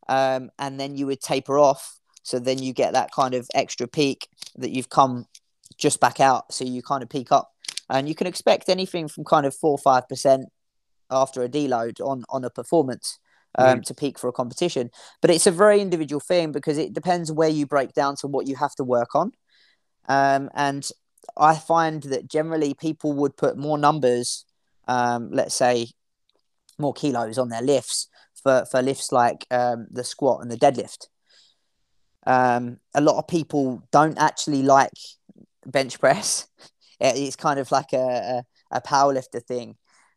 Um, 0.08 0.50
and 0.58 0.80
then 0.80 0.96
you 0.96 1.06
would 1.06 1.20
taper 1.20 1.58
off 1.58 1.99
so 2.22 2.38
then 2.38 2.58
you 2.58 2.72
get 2.72 2.92
that 2.92 3.12
kind 3.12 3.34
of 3.34 3.48
extra 3.54 3.86
peak 3.86 4.28
that 4.56 4.70
you've 4.70 4.90
come 4.90 5.26
just 5.78 6.00
back 6.00 6.20
out. 6.20 6.52
So 6.52 6.64
you 6.64 6.82
kind 6.82 7.02
of 7.02 7.08
peak 7.08 7.32
up. 7.32 7.52
And 7.88 8.08
you 8.08 8.14
can 8.14 8.26
expect 8.26 8.68
anything 8.68 9.08
from 9.08 9.24
kind 9.24 9.46
of 9.46 9.54
four 9.54 9.72
or 9.72 9.78
five 9.78 10.08
percent 10.08 10.46
after 11.10 11.42
a 11.42 11.48
deload 11.48 12.00
on 12.00 12.24
on 12.28 12.44
a 12.44 12.50
performance 12.50 13.18
um, 13.58 13.80
mm. 13.80 13.84
to 13.84 13.94
peak 13.94 14.18
for 14.18 14.28
a 14.28 14.32
competition. 14.32 14.90
But 15.20 15.30
it's 15.30 15.46
a 15.46 15.50
very 15.50 15.80
individual 15.80 16.20
thing 16.20 16.52
because 16.52 16.78
it 16.78 16.92
depends 16.92 17.32
where 17.32 17.48
you 17.48 17.66
break 17.66 17.92
down 17.92 18.16
to 18.16 18.28
what 18.28 18.46
you 18.46 18.56
have 18.56 18.74
to 18.76 18.84
work 18.84 19.14
on. 19.14 19.32
Um, 20.08 20.50
and 20.54 20.88
I 21.36 21.56
find 21.56 22.02
that 22.04 22.28
generally 22.28 22.74
people 22.74 23.12
would 23.14 23.36
put 23.36 23.56
more 23.56 23.78
numbers, 23.78 24.44
um, 24.88 25.30
let's 25.32 25.54
say 25.54 25.88
more 26.78 26.94
kilos 26.94 27.38
on 27.38 27.48
their 27.48 27.62
lifts 27.62 28.08
for, 28.42 28.64
for 28.70 28.82
lifts 28.82 29.12
like 29.12 29.46
um, 29.50 29.86
the 29.90 30.04
squat 30.04 30.42
and 30.42 30.50
the 30.50 30.56
deadlift. 30.56 31.08
Um, 32.26 32.78
a 32.94 33.00
lot 33.00 33.18
of 33.18 33.26
people 33.28 33.82
don't 33.90 34.18
actually 34.18 34.62
like 34.62 34.92
bench 35.66 35.98
press. 36.00 36.46
It's 37.02 37.34
kind 37.34 37.58
of 37.58 37.72
like 37.72 37.94
a, 37.94 38.42
a, 38.70 38.76
a 38.76 38.80
powerlifter 38.82 39.42
thing 39.42 39.76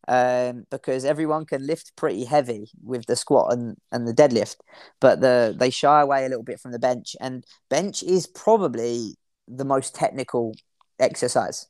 um, 0.10 0.66
because 0.70 1.06
everyone 1.06 1.46
can 1.46 1.66
lift 1.66 1.96
pretty 1.96 2.26
heavy 2.26 2.70
with 2.84 3.06
the 3.06 3.16
squat 3.16 3.54
and, 3.54 3.78
and 3.90 4.06
the 4.06 4.14
deadlift, 4.14 4.58
but 5.00 5.22
the 5.22 5.56
they 5.58 5.70
shy 5.70 6.02
away 6.02 6.26
a 6.26 6.28
little 6.28 6.44
bit 6.44 6.60
from 6.60 6.74
the 6.74 6.80
bench. 6.80 7.16
And 7.22 7.46
bench 7.70 8.04
is 8.04 8.28
probably 8.28 9.16
the 9.48 9.64
most 9.64 9.96
technical 9.96 10.56
exercise 11.00 11.68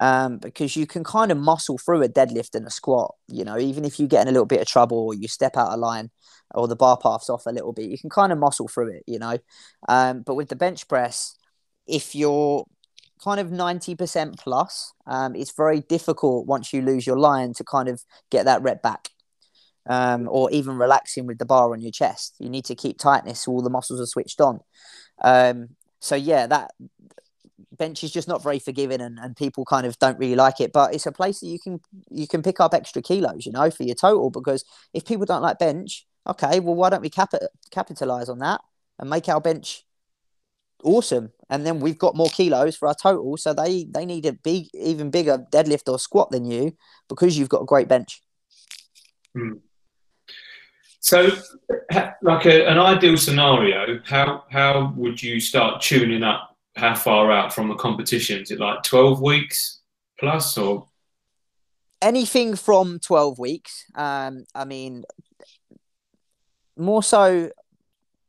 um, 0.00 0.38
because 0.38 0.76
you 0.76 0.86
can 0.86 1.04
kind 1.04 1.30
of 1.30 1.38
muscle 1.38 1.78
through 1.78 2.02
a 2.02 2.08
deadlift 2.08 2.54
and 2.54 2.66
a 2.66 2.70
squat. 2.70 3.14
You 3.28 3.44
know, 3.44 3.58
even 3.58 3.84
if 3.84 3.98
you 3.98 4.06
get 4.06 4.22
in 4.22 4.28
a 4.28 4.32
little 4.32 4.46
bit 4.46 4.60
of 4.60 4.66
trouble 4.66 4.98
or 4.98 5.14
you 5.14 5.28
step 5.28 5.56
out 5.56 5.72
of 5.72 5.78
line, 5.78 6.10
or 6.54 6.68
the 6.68 6.76
bar 6.76 6.96
path's 6.96 7.30
off 7.30 7.46
a 7.46 7.52
little 7.52 7.72
bit, 7.72 7.90
you 7.90 7.98
can 7.98 8.10
kind 8.10 8.32
of 8.32 8.38
muscle 8.38 8.68
through 8.68 8.92
it, 8.92 9.02
you 9.06 9.18
know. 9.18 9.38
Um, 9.88 10.22
but 10.22 10.34
with 10.34 10.48
the 10.48 10.56
bench 10.56 10.88
press, 10.88 11.36
if 11.86 12.14
you're 12.14 12.64
kind 13.22 13.40
of 13.40 13.48
90% 13.48 14.38
plus, 14.38 14.92
um, 15.06 15.34
it's 15.34 15.52
very 15.56 15.80
difficult 15.80 16.46
once 16.46 16.72
you 16.72 16.82
lose 16.82 17.06
your 17.06 17.18
line 17.18 17.54
to 17.54 17.64
kind 17.64 17.88
of 17.88 18.02
get 18.30 18.44
that 18.44 18.62
rep 18.62 18.82
back. 18.82 19.08
Um, 19.86 20.28
or 20.30 20.50
even 20.50 20.78
relaxing 20.78 21.26
with 21.26 21.36
the 21.36 21.44
bar 21.44 21.74
on 21.74 21.82
your 21.82 21.92
chest. 21.92 22.36
You 22.38 22.48
need 22.48 22.64
to 22.64 22.74
keep 22.74 22.98
tightness 22.98 23.40
so 23.40 23.52
all 23.52 23.60
the 23.60 23.68
muscles 23.68 24.00
are 24.00 24.06
switched 24.06 24.40
on. 24.40 24.60
Um, 25.22 25.76
so 26.00 26.16
yeah, 26.16 26.46
that 26.46 26.70
bench 27.74 28.04
is 28.04 28.12
just 28.12 28.28
not 28.28 28.42
very 28.42 28.58
forgiving 28.58 29.00
and, 29.00 29.18
and 29.18 29.36
people 29.36 29.64
kind 29.64 29.86
of 29.86 29.98
don't 29.98 30.18
really 30.18 30.34
like 30.34 30.60
it. 30.60 30.72
But 30.72 30.94
it's 30.94 31.06
a 31.06 31.12
place 31.12 31.40
that 31.40 31.46
you 31.46 31.58
can 31.58 31.80
you 32.10 32.26
can 32.26 32.42
pick 32.42 32.60
up 32.60 32.74
extra 32.74 33.02
kilos, 33.02 33.46
you 33.46 33.52
know, 33.52 33.70
for 33.70 33.82
your 33.82 33.94
total. 33.94 34.30
Because 34.30 34.64
if 34.92 35.04
people 35.04 35.26
don't 35.26 35.42
like 35.42 35.58
bench, 35.58 36.06
okay, 36.26 36.60
well, 36.60 36.74
why 36.74 36.90
don't 36.90 37.02
we 37.02 37.10
cap- 37.10 37.34
capitalize 37.70 38.28
on 38.28 38.38
that 38.38 38.60
and 38.98 39.10
make 39.10 39.28
our 39.28 39.40
bench 39.40 39.84
awesome? 40.82 41.32
And 41.50 41.66
then 41.66 41.80
we've 41.80 41.98
got 41.98 42.16
more 42.16 42.28
kilos 42.28 42.76
for 42.76 42.88
our 42.88 42.94
total, 42.94 43.36
so 43.36 43.52
they 43.52 43.84
they 43.84 44.06
need 44.06 44.26
a 44.26 44.32
big, 44.32 44.68
even 44.74 45.10
bigger 45.10 45.46
deadlift 45.52 45.90
or 45.90 45.98
squat 45.98 46.30
than 46.30 46.44
you 46.44 46.76
because 47.08 47.38
you've 47.38 47.48
got 47.48 47.62
a 47.62 47.66
great 47.66 47.88
bench. 47.88 48.22
Hmm. 49.34 49.54
So, 51.00 51.30
like 52.22 52.46
a, 52.46 52.66
an 52.66 52.78
ideal 52.78 53.18
scenario, 53.18 54.00
how 54.06 54.44
how 54.48 54.94
would 54.96 55.22
you 55.22 55.38
start 55.38 55.82
tuning 55.82 56.22
up? 56.22 56.53
How 56.76 56.94
far 56.94 57.30
out 57.30 57.52
from 57.52 57.70
a 57.70 57.76
competition? 57.76 58.42
Is 58.42 58.50
it 58.50 58.60
like 58.60 58.82
twelve 58.82 59.20
weeks 59.20 59.80
plus, 60.18 60.56
or? 60.58 60.86
Anything 62.02 62.54
from 62.54 62.98
12 62.98 63.38
weeks. 63.38 63.84
Um, 63.94 64.44
i 64.54 64.66
mean 64.66 65.04
more 66.76 67.02
so 67.02 67.50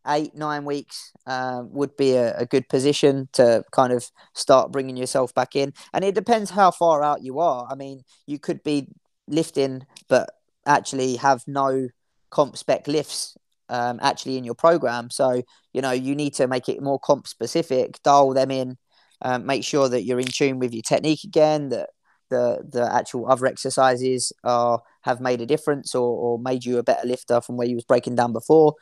eight 0.08 0.36
nine 0.36 0.66
weeks 0.66 1.12
uh, 1.26 1.64
would 1.66 1.98
be 1.98 2.14
a, 2.14 2.38
a, 2.38 2.46
good 2.46 2.70
position 2.70 3.28
to 3.34 3.64
kind 3.72 3.92
of 3.92 4.10
start 4.34 4.72
bringing 4.72 4.96
yourself 4.96 5.34
back 5.34 5.56
in. 5.56 5.74
And 5.94 6.06
it 6.06 6.14
depends 6.14 6.52
how 6.52 6.72
far 6.72 7.04
out 7.04 7.24
you 7.24 7.40
are. 7.40 7.68
I 7.70 7.76
mean 7.76 8.04
you 8.28 8.40
could 8.40 8.64
be 8.64 8.88
lifting 9.28 9.86
but 10.08 10.30
actually 10.66 11.16
have 11.18 11.44
no 11.48 11.90
comp 12.30 12.58
spec 12.58 12.88
lifts 12.88 13.36
um, 13.70 14.00
actually 14.02 14.38
in 14.38 14.44
your 14.44 14.56
program. 14.56 15.10
So, 15.10 15.44
you 15.74 15.82
know, 15.82 15.92
you 15.92 16.16
need 16.16 16.34
to 16.36 16.48
make 16.48 16.70
it 16.70 16.82
more 16.82 17.00
comp 17.00 17.28
specific, 17.28 18.02
dial 18.04 18.34
them 18.34 18.52
in, 18.52 18.78
um, 19.22 19.46
make 19.46 19.64
sure 19.64 19.90
that 19.90 20.04
you're 20.04 20.20
in 20.20 20.28
tune 20.28 20.60
with 20.60 20.74
your 20.74 20.84
technique 20.84 21.24
again, 21.24 21.70
that 21.70 21.90
the 22.30 22.66
the 22.68 22.94
actual 22.94 23.30
other 23.30 23.46
exercises 23.46 24.34
are 24.44 24.82
have 25.02 25.22
made 25.22 25.42
a 25.42 25.46
difference 25.46 25.94
or, 25.94 26.18
or 26.18 26.40
made 26.40 26.66
you 26.66 26.78
a 26.78 26.84
better 26.84 27.08
lifter 27.08 27.42
from 27.42 27.58
where 27.58 27.68
you 27.68 27.76
was 27.76 27.86
breaking 27.86 28.16
down 28.16 28.34
before. 28.34 28.76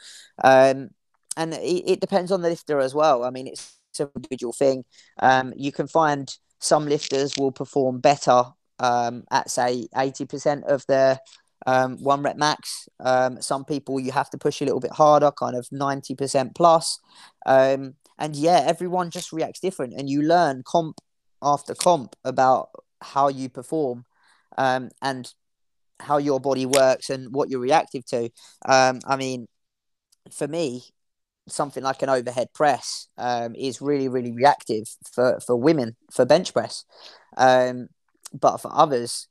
Um, 0.44 0.90
and 1.36 1.54
it, 1.54 1.84
it 1.92 2.00
depends 2.00 2.32
on 2.32 2.42
the 2.42 2.50
lifter 2.50 2.80
as 2.80 2.94
well. 2.94 3.24
I 3.24 3.32
mean, 3.32 3.48
it's 3.48 3.78
an 4.00 4.10
individual 4.16 4.54
thing. 4.54 4.86
Um, 5.20 5.54
you 5.56 5.72
can 5.72 5.88
find 5.88 6.34
some 6.60 6.86
lifters 6.86 7.34
will 7.38 7.52
perform 7.52 8.00
better 8.00 8.44
um, 8.80 9.24
at 9.32 9.50
say 9.50 9.88
80% 9.96 10.64
of 10.64 10.86
their 10.88 11.20
um, 11.66 11.98
one 11.98 12.22
rep 12.22 12.38
max. 12.38 12.88
Um, 13.00 13.42
some 13.42 13.66
people 13.66 14.00
you 14.00 14.12
have 14.12 14.30
to 14.32 14.38
push 14.38 14.62
a 14.62 14.66
little 14.66 14.80
bit 14.80 14.92
harder, 14.92 15.32
kind 15.32 15.56
of 15.56 15.68
90% 15.70 16.56
plus. 16.56 17.00
Um, 17.46 17.96
and 18.18 18.36
yeah, 18.36 18.64
everyone 18.66 19.10
just 19.10 19.32
reacts 19.32 19.60
different, 19.60 19.94
and 19.94 20.10
you 20.10 20.22
learn 20.22 20.64
comp 20.66 21.00
after 21.42 21.74
comp 21.74 22.16
about 22.24 22.70
how 23.02 23.28
you 23.28 23.50
perform 23.50 24.06
um, 24.58 24.90
and 25.02 25.34
how 26.00 26.18
your 26.18 26.40
body 26.40 26.66
works 26.66 27.10
and 27.10 27.34
what 27.34 27.50
you're 27.50 27.60
reactive 27.60 28.06
to. 28.06 28.30
Um, 28.66 29.00
I 29.06 29.16
mean, 29.16 29.48
for 30.32 30.48
me, 30.48 30.84
something 31.48 31.84
like 31.84 32.02
an 32.02 32.10
overhead 32.10 32.48
press 32.54 33.08
um, 33.18 33.56
is 33.56 33.82
really, 33.82 34.08
really 34.08 34.32
reactive 34.32 34.88
for, 35.12 35.40
for 35.46 35.56
women 35.56 35.96
for 36.12 36.26
bench 36.26 36.54
press. 36.54 36.86
But 38.34 38.58
for 38.58 38.72
others, 38.74 39.28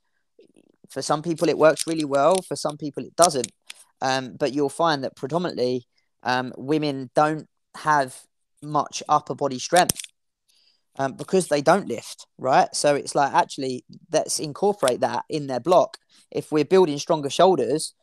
for 0.93 1.01
some 1.01 1.23
people, 1.23 1.49
it 1.49 1.57
works 1.57 1.87
really 1.87 2.05
well. 2.05 2.37
For 2.47 2.55
some 2.55 2.77
people, 2.77 3.03
it 3.03 3.15
doesn't. 3.15 3.51
Um, 4.01 4.35
but 4.37 4.53
you'll 4.53 4.69
find 4.69 5.03
that 5.03 5.15
predominantly 5.15 5.87
um, 6.21 6.53
women 6.55 7.09
don't 7.15 7.47
have 7.75 8.21
much 8.61 9.01
upper 9.09 9.33
body 9.33 9.57
strength 9.57 9.99
um, 10.97 11.13
because 11.13 11.47
they 11.47 11.61
don't 11.61 11.87
lift, 11.87 12.27
right? 12.37 12.69
So 12.73 12.95
it's 12.95 13.15
like 13.15 13.33
actually 13.33 13.85
let's 14.11 14.39
incorporate 14.39 14.99
that 15.01 15.25
in 15.29 15.47
their 15.47 15.59
block. 15.59 15.97
If 16.29 16.51
we're 16.51 16.65
building 16.65 16.99
stronger 16.99 17.29
shoulders, 17.29 17.93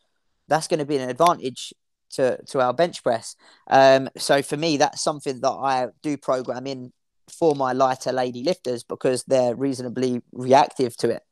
that's 0.48 0.66
going 0.66 0.80
to 0.80 0.86
be 0.86 0.96
an 0.96 1.08
advantage 1.08 1.72
to 2.14 2.42
to 2.48 2.60
our 2.60 2.74
bench 2.74 3.04
press. 3.04 3.36
Um, 3.68 4.08
so 4.16 4.42
for 4.42 4.56
me, 4.56 4.78
that's 4.78 5.02
something 5.02 5.40
that 5.40 5.48
I 5.48 5.86
do 6.02 6.16
program 6.16 6.66
in 6.66 6.92
for 7.30 7.54
my 7.54 7.72
lighter 7.72 8.12
lady 8.12 8.42
lifters 8.42 8.82
because 8.82 9.22
they're 9.24 9.54
reasonably 9.54 10.20
reactive 10.32 10.96
to 10.96 11.10
it. 11.10 11.22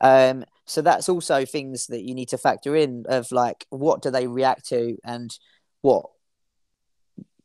Um, 0.00 0.44
so 0.66 0.82
that's 0.82 1.08
also 1.08 1.44
things 1.44 1.86
that 1.88 2.02
you 2.02 2.14
need 2.14 2.28
to 2.28 2.38
factor 2.38 2.74
in 2.76 3.04
of 3.08 3.32
like 3.32 3.66
what 3.70 4.02
do 4.02 4.10
they 4.10 4.26
react 4.26 4.68
to 4.68 4.96
and 5.04 5.36
what 5.82 6.06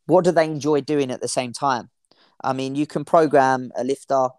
what 0.06 0.24
do 0.24 0.32
they 0.32 0.46
enjoy 0.46 0.82
doing 0.82 1.12
at 1.12 1.22
the 1.22 1.28
same 1.28 1.52
time. 1.52 1.90
I 2.44 2.54
mean, 2.54 2.76
you 2.76 2.86
can 2.86 3.06
program 3.06 3.72
a 3.76 3.84
lifter, 3.84 4.30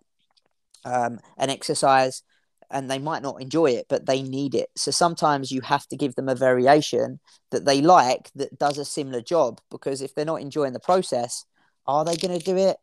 um, 0.84 1.18
an 1.36 1.50
exercise, 1.50 2.22
and 2.70 2.90
they 2.90 2.98
might 2.98 3.22
not 3.22 3.40
enjoy 3.40 3.72
it, 3.72 3.86
but 3.88 4.06
they 4.06 4.22
need 4.22 4.54
it. 4.54 4.70
So 4.76 4.90
sometimes 4.90 5.50
you 5.50 5.60
have 5.62 5.86
to 5.88 5.96
give 5.96 6.14
them 6.14 6.28
a 6.28 6.34
variation 6.34 7.20
that 7.50 7.64
they 7.64 7.80
like 7.80 8.30
that 8.34 8.58
does 8.58 8.78
a 8.78 8.84
similar 8.84 9.20
job 9.20 9.60
because 9.70 10.02
if 10.02 10.14
they're 10.14 10.24
not 10.24 10.40
enjoying 10.40 10.72
the 10.72 10.80
process, 10.80 11.44
are 11.86 12.04
they 12.04 12.16
going 12.16 12.38
to 12.38 12.44
do 12.44 12.56
it? 12.56 12.76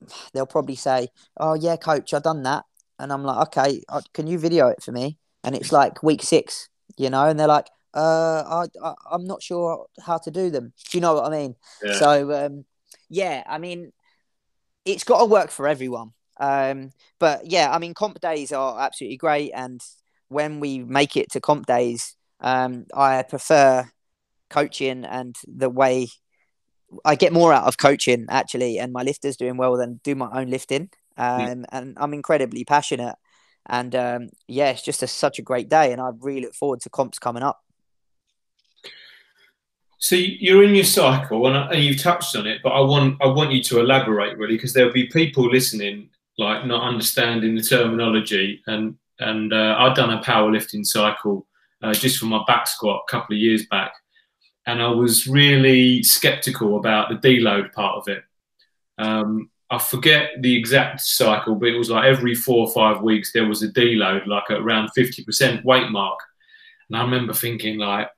They'll 0.32 0.46
probably 0.46 0.76
say, 0.76 1.08
"Oh 1.36 1.54
yeah, 1.54 1.76
coach, 1.76 2.14
I've 2.14 2.22
done 2.22 2.42
that," 2.44 2.64
and 2.98 3.12
I'm 3.12 3.24
like, 3.24 3.48
"Okay, 3.48 3.82
uh, 3.88 4.00
can 4.14 4.26
you 4.26 4.38
video 4.38 4.68
it 4.68 4.82
for 4.82 4.92
me?" 4.92 5.18
And 5.44 5.54
it's 5.54 5.72
like 5.72 6.02
week 6.02 6.22
six, 6.22 6.68
you 6.96 7.10
know, 7.10 7.26
and 7.28 7.38
they're 7.38 7.46
like, 7.46 7.68
"Uh, 7.94 8.42
I, 8.46 8.86
I 8.86 8.94
I'm 9.10 9.24
not 9.24 9.42
sure 9.42 9.86
how 10.04 10.18
to 10.18 10.30
do 10.30 10.50
them." 10.50 10.72
Do 10.90 10.98
you 10.98 11.00
know 11.00 11.14
what 11.14 11.26
I 11.26 11.30
mean? 11.30 11.56
Yeah. 11.82 11.92
So, 11.92 12.46
um, 12.46 12.64
yeah, 13.08 13.42
I 13.46 13.58
mean, 13.58 13.92
it's 14.84 15.04
got 15.04 15.18
to 15.20 15.24
work 15.24 15.50
for 15.50 15.68
everyone. 15.68 16.12
Um, 16.40 16.90
but 17.18 17.46
yeah, 17.50 17.72
I 17.72 17.78
mean, 17.78 17.94
comp 17.94 18.20
days 18.20 18.52
are 18.52 18.80
absolutely 18.80 19.16
great, 19.16 19.52
and 19.54 19.80
when 20.28 20.60
we 20.60 20.80
make 20.80 21.16
it 21.16 21.30
to 21.32 21.40
comp 21.40 21.66
days, 21.66 22.14
um, 22.40 22.86
I 22.94 23.22
prefer 23.22 23.90
coaching 24.50 25.04
and 25.04 25.36
the 25.46 25.68
way 25.68 26.08
I 27.04 27.16
get 27.16 27.32
more 27.32 27.52
out 27.52 27.64
of 27.66 27.76
coaching 27.76 28.26
actually, 28.28 28.78
and 28.78 28.92
my 28.92 29.02
lifters 29.02 29.36
doing 29.36 29.56
well 29.56 29.76
than 29.76 30.00
do 30.02 30.14
my 30.14 30.30
own 30.32 30.48
lifting. 30.48 30.90
Um, 31.18 31.40
yeah. 31.40 31.64
and 31.72 31.96
I'm 32.00 32.14
incredibly 32.14 32.64
passionate. 32.64 33.16
And 33.66 33.94
um, 33.94 34.30
yeah, 34.46 34.70
it's 34.70 34.82
just 34.82 35.02
a, 35.02 35.06
such 35.06 35.38
a 35.38 35.42
great 35.42 35.68
day, 35.68 35.92
and 35.92 36.00
I 36.00 36.10
really 36.20 36.42
look 36.42 36.54
forward 36.54 36.80
to 36.82 36.90
comps 36.90 37.18
coming 37.18 37.42
up. 37.42 37.62
So 39.98 40.14
you're 40.16 40.62
in 40.62 40.74
your 40.74 40.84
cycle, 40.84 41.46
and, 41.48 41.56
and 41.56 41.82
you've 41.82 42.00
touched 42.00 42.36
on 42.36 42.46
it, 42.46 42.60
but 42.62 42.70
I 42.70 42.80
want 42.80 43.20
I 43.20 43.26
want 43.26 43.52
you 43.52 43.62
to 43.64 43.80
elaborate 43.80 44.38
really, 44.38 44.54
because 44.54 44.72
there'll 44.72 44.92
be 44.92 45.08
people 45.08 45.50
listening 45.50 46.08
like 46.38 46.64
not 46.64 46.82
understanding 46.82 47.56
the 47.56 47.62
terminology. 47.62 48.62
And 48.66 48.96
and 49.18 49.52
uh, 49.52 49.74
I'd 49.78 49.96
done 49.96 50.12
a 50.16 50.22
powerlifting 50.22 50.86
cycle 50.86 51.46
uh, 51.82 51.92
just 51.92 52.18
for 52.18 52.26
my 52.26 52.42
back 52.46 52.68
squat 52.68 53.02
a 53.06 53.10
couple 53.10 53.34
of 53.34 53.40
years 53.40 53.66
back, 53.66 53.92
and 54.66 54.80
I 54.80 54.88
was 54.88 55.26
really 55.26 56.02
skeptical 56.04 56.78
about 56.78 57.10
the 57.10 57.16
deload 57.16 57.72
part 57.72 57.96
of 57.96 58.08
it. 58.08 58.22
Um, 58.96 59.50
I 59.70 59.78
forget 59.78 60.30
the 60.40 60.56
exact 60.56 61.00
cycle, 61.00 61.54
but 61.54 61.68
it 61.68 61.78
was 61.78 61.90
like 61.90 62.04
every 62.04 62.34
four 62.34 62.66
or 62.66 62.72
five 62.72 63.02
weeks 63.02 63.32
there 63.32 63.46
was 63.46 63.62
a 63.62 63.68
deload, 63.68 64.26
like 64.26 64.50
at 64.50 64.60
around 64.60 64.90
fifty 64.94 65.24
percent 65.24 65.64
weight 65.64 65.90
mark. 65.90 66.18
And 66.88 66.96
I 66.96 67.02
remember 67.02 67.34
thinking 67.34 67.78
like, 67.78 68.08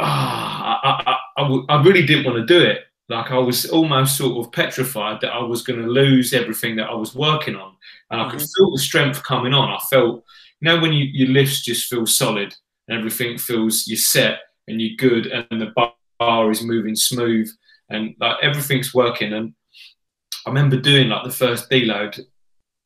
oh, 0.00 0.04
I, 0.04 1.02
I, 1.06 1.42
I, 1.42 1.64
I 1.68 1.82
really 1.82 2.06
didn't 2.06 2.24
want 2.24 2.38
to 2.38 2.46
do 2.46 2.64
it. 2.64 2.84
Like 3.10 3.30
I 3.30 3.38
was 3.38 3.66
almost 3.70 4.16
sort 4.16 4.44
of 4.44 4.52
petrified 4.52 5.20
that 5.22 5.32
I 5.32 5.42
was 5.42 5.62
going 5.62 5.80
to 5.80 5.88
lose 5.88 6.34
everything 6.34 6.76
that 6.76 6.90
I 6.90 6.94
was 6.94 7.14
working 7.14 7.56
on, 7.56 7.74
and. 8.10 8.20
I 8.20 8.24
could 8.30 8.40
mm-hmm. 8.40 8.64
feel 8.64 8.70
the 8.72 8.78
strength 8.78 9.22
coming 9.22 9.54
on. 9.54 9.70
I 9.70 9.78
felt, 9.90 10.24
you 10.60 10.66
know, 10.66 10.78
when 10.80 10.92
you, 10.92 11.04
your 11.04 11.28
lifts 11.28 11.62
just 11.62 11.88
feel 11.88 12.04
solid 12.04 12.54
and 12.86 12.98
everything 12.98 13.38
feels 13.38 13.86
you're 13.86 13.96
set 13.96 14.40
and 14.66 14.80
you're 14.80 14.96
good, 14.96 15.26
and 15.26 15.60
the 15.60 15.72
bar 16.18 16.50
is 16.50 16.62
moving 16.62 16.96
smooth 16.96 17.48
and 17.88 18.14
like 18.20 18.36
everything's 18.42 18.92
working. 18.92 19.32
And 19.32 19.54
I 20.48 20.50
remember 20.50 20.78
doing 20.78 21.10
like 21.10 21.24
the 21.24 21.30
first 21.30 21.68
deload 21.68 22.18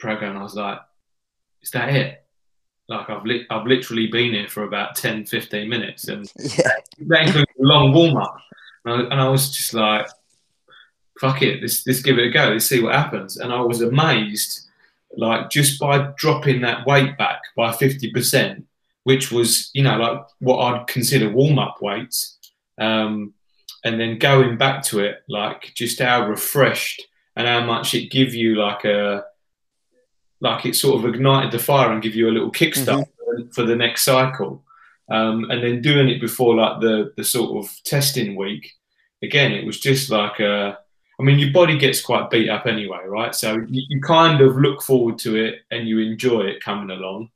program. 0.01 0.37
I 0.37 0.43
was 0.43 0.57
like, 0.57 0.81
"Is 1.63 1.71
that 1.71 1.95
it?" 1.95 2.27
Like 2.89 3.09
I've 3.09 3.25
li- 3.25 3.47
I've 3.51 3.69
literally 3.69 4.09
been 4.09 4.33
here 4.33 4.49
for 4.49 4.65
about 4.65 4.97
10, 4.97 5.27
15 5.27 5.69
minutes, 5.69 6.09
and 6.09 6.31
yeah. 6.39 6.71
that 7.07 7.27
includes 7.27 7.53
a 7.59 7.63
long 7.63 7.93
warm 7.93 8.17
up. 8.17 8.37
And 8.85 8.95
I, 8.95 9.01
and 9.13 9.21
I 9.21 9.29
was 9.29 9.57
just 9.57 9.75
like, 9.75 10.09
fuck 11.21 11.41
it, 11.41 11.63
let's, 11.63 11.87
let's 11.87 12.03
give 12.03 12.19
it 12.19 12.27
a 12.27 12.31
go, 12.31 12.49
let's 12.49 12.67
see 12.67 12.83
what 12.83 12.97
happens. 12.97 13.37
And 13.37 13.53
I 13.53 13.61
was 13.61 13.81
amazed, 13.81 14.67
like 15.17 15.51
just 15.51 15.79
by 15.79 16.11
dropping 16.17 16.63
that 16.63 16.85
weight 16.85 17.17
back 17.17 17.43
by 17.57 17.71
50%, 17.71 18.65
which 19.05 19.31
was, 19.31 19.71
you 19.73 19.85
know, 19.85 19.97
like 19.99 20.21
what 20.41 20.59
I'd 20.59 20.89
consider 20.89 21.31
warm 21.31 21.61
up 21.61 21.81
weights. 21.81 22.39
Um, 22.77 23.35
and 23.85 24.01
then 24.01 24.19
going 24.19 24.59
back 24.59 24.83
to 24.87 24.99
it, 24.99 25.23
like 25.29 25.71
just 25.75 26.01
how 26.01 26.27
refreshed 26.27 27.07
and 27.37 27.47
how 27.47 27.65
much 27.65 27.95
it 27.95 28.11
give 28.11 28.35
you 28.35 28.57
like 28.57 28.85
a, 28.85 29.25
like 30.41 30.67
it 30.67 30.77
sort 30.77 30.99
of 30.99 31.15
ignited 31.15 31.53
the 31.53 31.59
fire 31.59 31.93
and 31.93 32.03
give 32.03 32.15
you 32.15 32.29
a 32.29 32.33
little 32.33 32.53
kickstart 32.53 33.07
mm-hmm. 33.07 33.49
for 33.51 33.65
the 33.65 33.77
next 33.77 34.05
cycle. 34.05 34.65
Um, 35.11 35.51
and 35.51 35.63
then 35.63 35.83
doing 35.83 36.09
it 36.09 36.21
before 36.21 36.55
like 36.55 36.81
the 36.81 37.13
the 37.17 37.25
sort 37.25 37.65
of 37.65 37.71
testing 37.85 38.35
week, 38.35 38.73
again, 39.23 39.53
it 39.53 39.65
was 39.65 39.81
just 39.81 40.11
like 40.11 40.41
a. 40.41 40.79
I 41.21 41.25
mean, 41.25 41.39
your 41.39 41.53
body 41.53 41.79
gets 41.79 42.01
quite 42.01 42.31
beat 42.31 42.49
up 42.49 42.67
anyway, 42.67 43.01
right? 43.07 43.35
So 43.35 43.55
you, 43.69 43.83
you 43.89 44.01
kind 44.01 44.41
of 44.41 44.57
look 44.57 44.83
forward 44.83 45.19
to 45.21 45.37
it 45.37 45.61
and 45.71 45.87
you 45.87 46.01
enjoy 46.01 46.41
it 46.41 46.65
coming 46.65 46.91
along. 46.91 47.31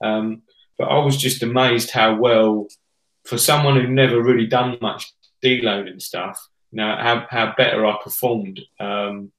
Um, 0.00 0.42
but 0.78 0.84
I 0.84 0.98
was 0.98 1.16
just 1.16 1.42
amazed 1.42 1.90
how 1.90 2.14
well, 2.14 2.68
for 3.24 3.38
someone 3.38 3.76
who'd 3.76 3.90
never 3.90 4.22
really 4.22 4.46
done 4.46 4.78
much 4.80 5.12
deloading 5.42 6.00
stuff, 6.00 6.46
you 6.70 6.76
know, 6.76 6.94
how, 6.98 7.26
how 7.30 7.54
better 7.56 7.84
I 7.86 7.96
performed. 8.02 8.60
Um, 8.78 9.32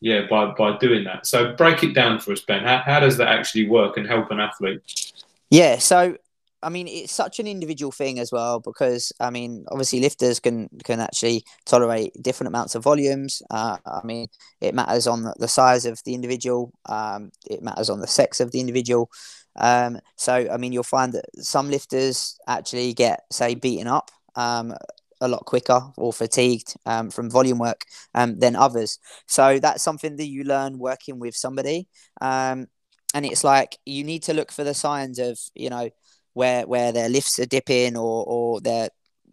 yeah, 0.00 0.26
by, 0.28 0.52
by 0.56 0.76
doing 0.78 1.04
that. 1.04 1.26
So 1.26 1.54
break 1.54 1.82
it 1.82 1.94
down 1.94 2.20
for 2.20 2.32
us, 2.32 2.40
Ben. 2.40 2.64
How, 2.64 2.78
how 2.78 3.00
does 3.00 3.16
that 3.18 3.28
actually 3.28 3.68
work 3.68 3.96
and 3.96 4.06
help 4.06 4.30
an 4.30 4.40
athlete? 4.40 5.12
Yeah, 5.50 5.78
so 5.78 6.16
I 6.62 6.70
mean, 6.70 6.88
it's 6.88 7.12
such 7.12 7.38
an 7.38 7.46
individual 7.46 7.92
thing 7.92 8.18
as 8.18 8.32
well 8.32 8.58
because 8.58 9.12
I 9.20 9.30
mean, 9.30 9.64
obviously, 9.70 10.00
lifters 10.00 10.40
can 10.40 10.68
can 10.84 11.00
actually 11.00 11.44
tolerate 11.64 12.12
different 12.20 12.48
amounts 12.48 12.74
of 12.74 12.82
volumes. 12.82 13.42
Uh, 13.50 13.76
I 13.86 14.00
mean, 14.04 14.26
it 14.60 14.74
matters 14.74 15.06
on 15.06 15.32
the 15.38 15.48
size 15.48 15.86
of 15.86 16.02
the 16.04 16.14
individual. 16.14 16.72
Um, 16.86 17.30
it 17.48 17.62
matters 17.62 17.90
on 17.90 18.00
the 18.00 18.06
sex 18.06 18.40
of 18.40 18.50
the 18.50 18.60
individual. 18.60 19.10
Um, 19.56 20.00
so, 20.16 20.48
I 20.50 20.56
mean, 20.56 20.72
you'll 20.72 20.84
find 20.84 21.12
that 21.14 21.24
some 21.38 21.70
lifters 21.70 22.38
actually 22.46 22.94
get, 22.94 23.24
say, 23.30 23.54
beaten 23.54 23.88
up 23.88 24.10
um, 24.36 24.74
a 25.20 25.28
lot 25.28 25.44
quicker 25.44 25.80
or 25.96 26.12
fatigued 26.12 26.74
um, 26.86 27.10
from 27.10 27.30
volume 27.30 27.58
work 27.58 27.84
um, 28.14 28.38
than 28.38 28.56
others. 28.56 28.98
So 29.26 29.58
that's 29.58 29.82
something 29.82 30.16
that 30.16 30.26
you 30.28 30.44
learn 30.44 30.78
working 30.78 31.18
with 31.18 31.34
somebody. 31.34 31.88
Um, 32.20 32.66
and 33.14 33.24
it's 33.24 33.44
like 33.44 33.78
you 33.86 34.04
need 34.04 34.22
to 34.24 34.34
look 34.34 34.52
for 34.52 34.64
the 34.64 34.74
signs 34.74 35.18
of, 35.18 35.38
you 35.54 35.70
know, 35.70 35.90
where 36.34 36.66
where 36.66 36.92
their 36.92 37.08
lifts 37.08 37.38
are 37.38 37.46
dipping 37.46 37.96
or 37.96 38.24
or 38.26 38.60
they're 38.60 38.90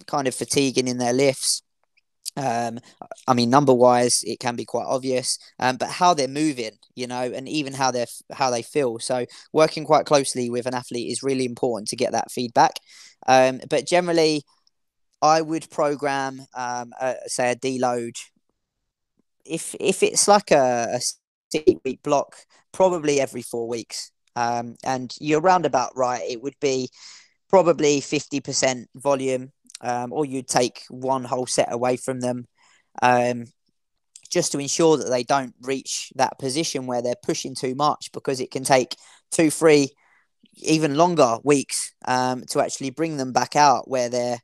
kind 0.08 0.28
of 0.28 0.36
fatiguing 0.36 0.88
in 0.88 0.98
their 0.98 1.14
lifts. 1.14 1.62
Um, 2.38 2.80
I 3.28 3.34
mean, 3.34 3.50
number 3.50 3.74
wise, 3.74 4.24
it 4.26 4.40
can 4.40 4.56
be 4.58 4.66
quite 4.66 4.86
obvious, 4.88 5.40
um, 5.60 5.78
but 5.78 5.90
how 5.90 6.14
they're 6.14 6.28
moving, 6.28 6.72
you 6.96 7.08
know, 7.08 7.22
and 7.22 7.48
even 7.48 7.74
how 7.74 7.92
they're 7.92 8.08
how 8.34 8.50
they 8.50 8.62
feel. 8.62 9.00
So, 9.00 9.26
working 9.54 9.86
quite 9.86 10.06
closely 10.06 10.50
with 10.50 10.66
an 10.66 10.74
athlete 10.74 11.12
is 11.12 11.24
really 11.24 11.46
important 11.46 11.88
to 11.90 11.96
get 11.96 12.12
that 12.12 12.32
feedback. 12.32 12.74
Um, 13.28 13.62
but 13.70 13.88
generally, 13.88 14.44
I 15.22 15.42
would 15.42 15.70
program, 15.70 16.42
um, 16.54 16.94
a, 17.00 17.16
say, 17.28 17.52
a 17.52 17.56
deload. 17.56 18.16
If 19.46 19.76
if 19.80 20.04
it's 20.04 20.28
like 20.28 20.52
a, 20.52 20.88
a 20.96 21.00
six 21.52 21.74
week 21.84 22.02
block, 22.04 22.36
probably 22.72 23.22
every 23.22 23.42
four 23.42 23.68
weeks, 23.68 24.12
um, 24.36 24.76
and 24.84 25.14
you're 25.20 25.42
roundabout 25.42 25.92
right. 25.96 26.22
It 26.30 26.42
would 26.42 26.60
be 26.60 26.90
probably 27.50 28.02
fifty 28.02 28.42
percent 28.42 28.90
volume, 28.96 29.52
um, 29.82 30.12
or 30.12 30.26
you'd 30.26 30.48
take 30.48 30.84
one 30.90 31.24
whole 31.24 31.48
set 31.48 31.72
away 31.72 31.98
from 31.98 32.20
them, 32.20 32.46
um, 33.02 33.46
just 34.30 34.52
to 34.52 34.60
ensure 34.60 34.98
that 34.98 35.10
they 35.10 35.24
don't 35.24 35.54
reach 35.62 36.12
that 36.16 36.38
position 36.40 36.88
where 36.88 37.02
they're 37.02 37.16
pushing 37.24 37.56
too 37.56 37.76
much, 37.76 38.12
because 38.12 38.40
it 38.42 38.52
can 38.52 38.64
take 38.64 38.96
two, 39.32 39.50
three, 39.50 39.90
even 40.58 40.96
longer 40.96 41.38
weeks 41.44 41.94
um, 42.08 42.44
to 42.50 42.60
actually 42.60 42.90
bring 42.90 43.18
them 43.18 43.32
back 43.32 43.56
out 43.56 43.90
where 43.90 44.10
they're 44.10 44.40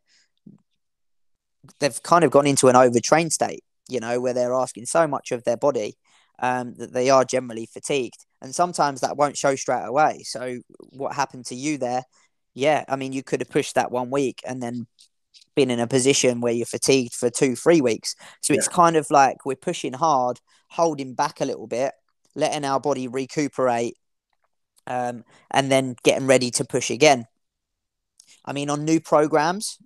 they've 1.79 2.01
kind 2.03 2.23
of 2.23 2.31
gone 2.31 2.47
into 2.47 2.67
an 2.67 2.75
overtrained 2.75 3.33
state. 3.33 3.63
You 3.89 3.99
know, 3.99 4.21
where 4.21 4.33
they're 4.33 4.53
asking 4.53 4.85
so 4.85 5.05
much 5.05 5.31
of 5.31 5.43
their 5.43 5.57
body 5.57 5.95
um, 6.39 6.75
that 6.77 6.93
they 6.93 7.09
are 7.09 7.25
generally 7.25 7.65
fatigued, 7.65 8.25
and 8.41 8.55
sometimes 8.55 9.01
that 9.01 9.17
won't 9.17 9.37
show 9.37 9.55
straight 9.55 9.85
away. 9.85 10.21
So, 10.23 10.59
what 10.91 11.13
happened 11.13 11.45
to 11.47 11.55
you 11.55 11.77
there? 11.77 12.03
Yeah, 12.53 12.85
I 12.87 12.95
mean, 12.95 13.11
you 13.13 13.23
could 13.23 13.41
have 13.41 13.49
pushed 13.49 13.75
that 13.75 13.91
one 13.91 14.09
week 14.09 14.41
and 14.45 14.61
then 14.61 14.87
been 15.55 15.71
in 15.71 15.79
a 15.79 15.87
position 15.87 16.41
where 16.41 16.53
you're 16.53 16.65
fatigued 16.65 17.13
for 17.13 17.29
two, 17.29 17.55
three 17.55 17.81
weeks. 17.81 18.15
So 18.41 18.53
yeah. 18.53 18.59
it's 18.59 18.67
kind 18.67 18.95
of 18.95 19.09
like 19.09 19.45
we're 19.45 19.55
pushing 19.55 19.93
hard, 19.93 20.39
holding 20.69 21.13
back 21.13 21.41
a 21.41 21.45
little 21.45 21.67
bit, 21.67 21.93
letting 22.35 22.65
our 22.65 22.79
body 22.79 23.07
recuperate, 23.07 23.95
um, 24.87 25.23
and 25.49 25.71
then 25.71 25.95
getting 26.03 26.27
ready 26.27 26.51
to 26.51 26.65
push 26.65 26.89
again. 26.89 27.25
I 28.45 28.53
mean, 28.53 28.69
on 28.69 28.85
new 28.85 28.99
programs, 28.99 29.77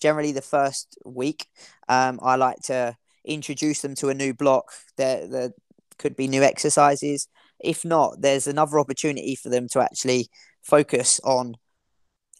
generally 0.00 0.32
the 0.32 0.42
first 0.42 0.98
week, 1.04 1.46
um, 1.88 2.18
I 2.22 2.36
like 2.36 2.60
to 2.64 2.96
introduce 3.24 3.82
them 3.82 3.94
to 3.96 4.08
a 4.08 4.14
new 4.14 4.34
block. 4.34 4.72
There, 4.96 5.26
there 5.26 5.50
could 5.98 6.16
be 6.16 6.28
new 6.28 6.42
exercises. 6.42 7.28
If 7.58 7.84
not, 7.84 8.20
there's 8.20 8.46
another 8.46 8.78
opportunity 8.78 9.34
for 9.34 9.50
them 9.50 9.68
to 9.72 9.80
actually 9.80 10.28
focus 10.62 11.20
on 11.24 11.56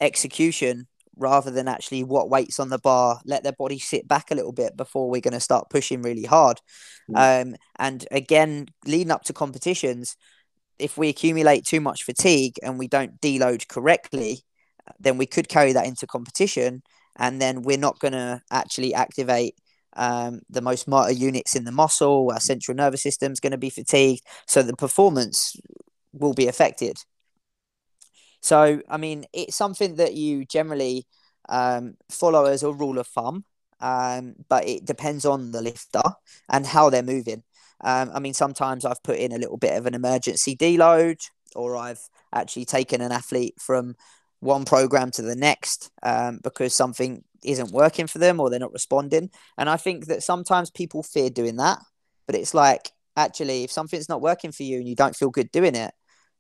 execution 0.01 0.87
rather 1.17 1.51
than 1.51 1.69
actually 1.69 2.03
what 2.03 2.31
weights 2.31 2.59
on 2.59 2.71
the 2.71 2.79
bar, 2.79 3.21
let 3.27 3.43
their 3.43 3.53
body 3.53 3.79
sit 3.79 4.09
back 4.09 4.31
a 4.31 4.35
little 4.35 4.53
bit 4.53 4.77
before 4.77 5.11
we're 5.11 5.21
going 5.21 5.35
to 5.35 5.41
start 5.41 5.69
pushing 5.69 6.01
really 6.01 6.25
hard. 6.25 6.59
Mm. 7.11 7.43
Um, 7.43 7.57
and 7.79 8.07
again, 8.11 8.67
leading 8.87 9.11
up 9.11 9.25
to 9.25 9.35
competitions, 9.35 10.17
if 10.79 10.97
we 10.97 11.11
accumulate 11.11 11.67
too 11.67 11.81
much 11.81 12.05
fatigue 12.05 12.55
and 12.63 12.79
we 12.79 12.89
don't 12.89 13.21
deload 13.21 13.69
correctly, 13.69 14.45
then 14.99 15.19
we 15.19 15.27
could 15.27 15.49
carry 15.49 15.75
that 15.75 15.87
into 15.87 16.07
competition. 16.07 16.83
And 17.21 17.41
then 17.41 17.63
we're 17.63 17.79
not 17.79 18.01
going 18.01 18.13
to 18.13 18.43
actually 18.51 18.95
activate 18.95 19.55
um, 19.95 20.41
the 20.49 20.63
most 20.63 20.89
motor 20.89 21.13
units 21.13 21.55
in 21.55 21.65
the 21.65 21.73
muscle. 21.73 22.31
Our 22.33 22.41
central 22.41 22.75
nervous 22.77 23.03
system 23.03 23.31
is 23.31 23.41
going 23.41 23.53
to 23.53 23.59
be 23.59 23.71
fatigued. 23.71 24.23
So 24.47 24.63
the 24.63 24.75
performance 24.75 25.55
will 26.13 26.35
be 26.35 26.49
affected. 26.49 26.97
So, 28.41 28.81
I 28.89 28.97
mean, 28.97 29.27
it's 29.33 29.55
something 29.55 29.97
that 29.97 30.15
you 30.15 30.45
generally 30.47 31.07
um, 31.49 31.97
follow 32.11 32.47
as 32.47 32.63
a 32.63 32.73
rule 32.73 32.99
of 32.99 33.07
thumb, 33.07 33.45
um, 33.81 34.35
but 34.49 34.67
it 34.67 34.87
depends 34.87 35.25
on 35.25 35.53
the 35.53 35.61
lifter 35.61 36.03
and 36.49 36.67
how 36.67 36.91
they're 36.91 37.03
moving. 37.03 37.43
Um, 37.83 38.11
I 38.15 38.19
mean, 38.19 38.35
sometimes 38.35 38.85
I've 38.85 39.03
put 39.03 39.19
in 39.19 39.33
a 39.33 39.39
little 39.39 39.57
bit 39.57 39.77
of 39.77 39.87
an 39.87 39.95
emergency 39.95 40.57
deload, 40.57 41.19
or 41.55 41.77
I've 41.77 42.09
actually 42.33 42.65
taken 42.65 43.01
an 43.01 43.13
athlete 43.13 43.55
from 43.59 43.95
one 44.41 44.65
program 44.65 45.11
to 45.13 45.23
the 45.23 45.37
next 45.37 45.91
um, 46.03 46.41
because 46.43 46.75
something 46.75 47.23
isn't 47.45 47.73
working 47.73 48.07
for 48.07 48.19
them 48.19 48.41
or 48.41 48.51
they're 48.51 48.59
not 48.59 48.73
responding. 48.73 49.31
And 49.57 49.69
I 49.69 49.77
think 49.77 50.07
that 50.07 50.23
sometimes 50.23 50.71
people 50.71 51.03
fear 51.03 51.31
doing 51.31 51.57
that, 51.57 51.79
but 52.27 52.35
it's 52.35 52.55
like 52.55 52.91
actually, 53.17 53.65
if 53.65 53.71
something's 53.71 54.09
not 54.09 54.21
working 54.21 54.53
for 54.53 54.63
you 54.63 54.79
and 54.79 54.89
you 54.89 54.97
don't 54.97 55.17
feel 55.17 55.31
good 55.31 55.51
doing 55.53 55.75
it, 55.75 55.93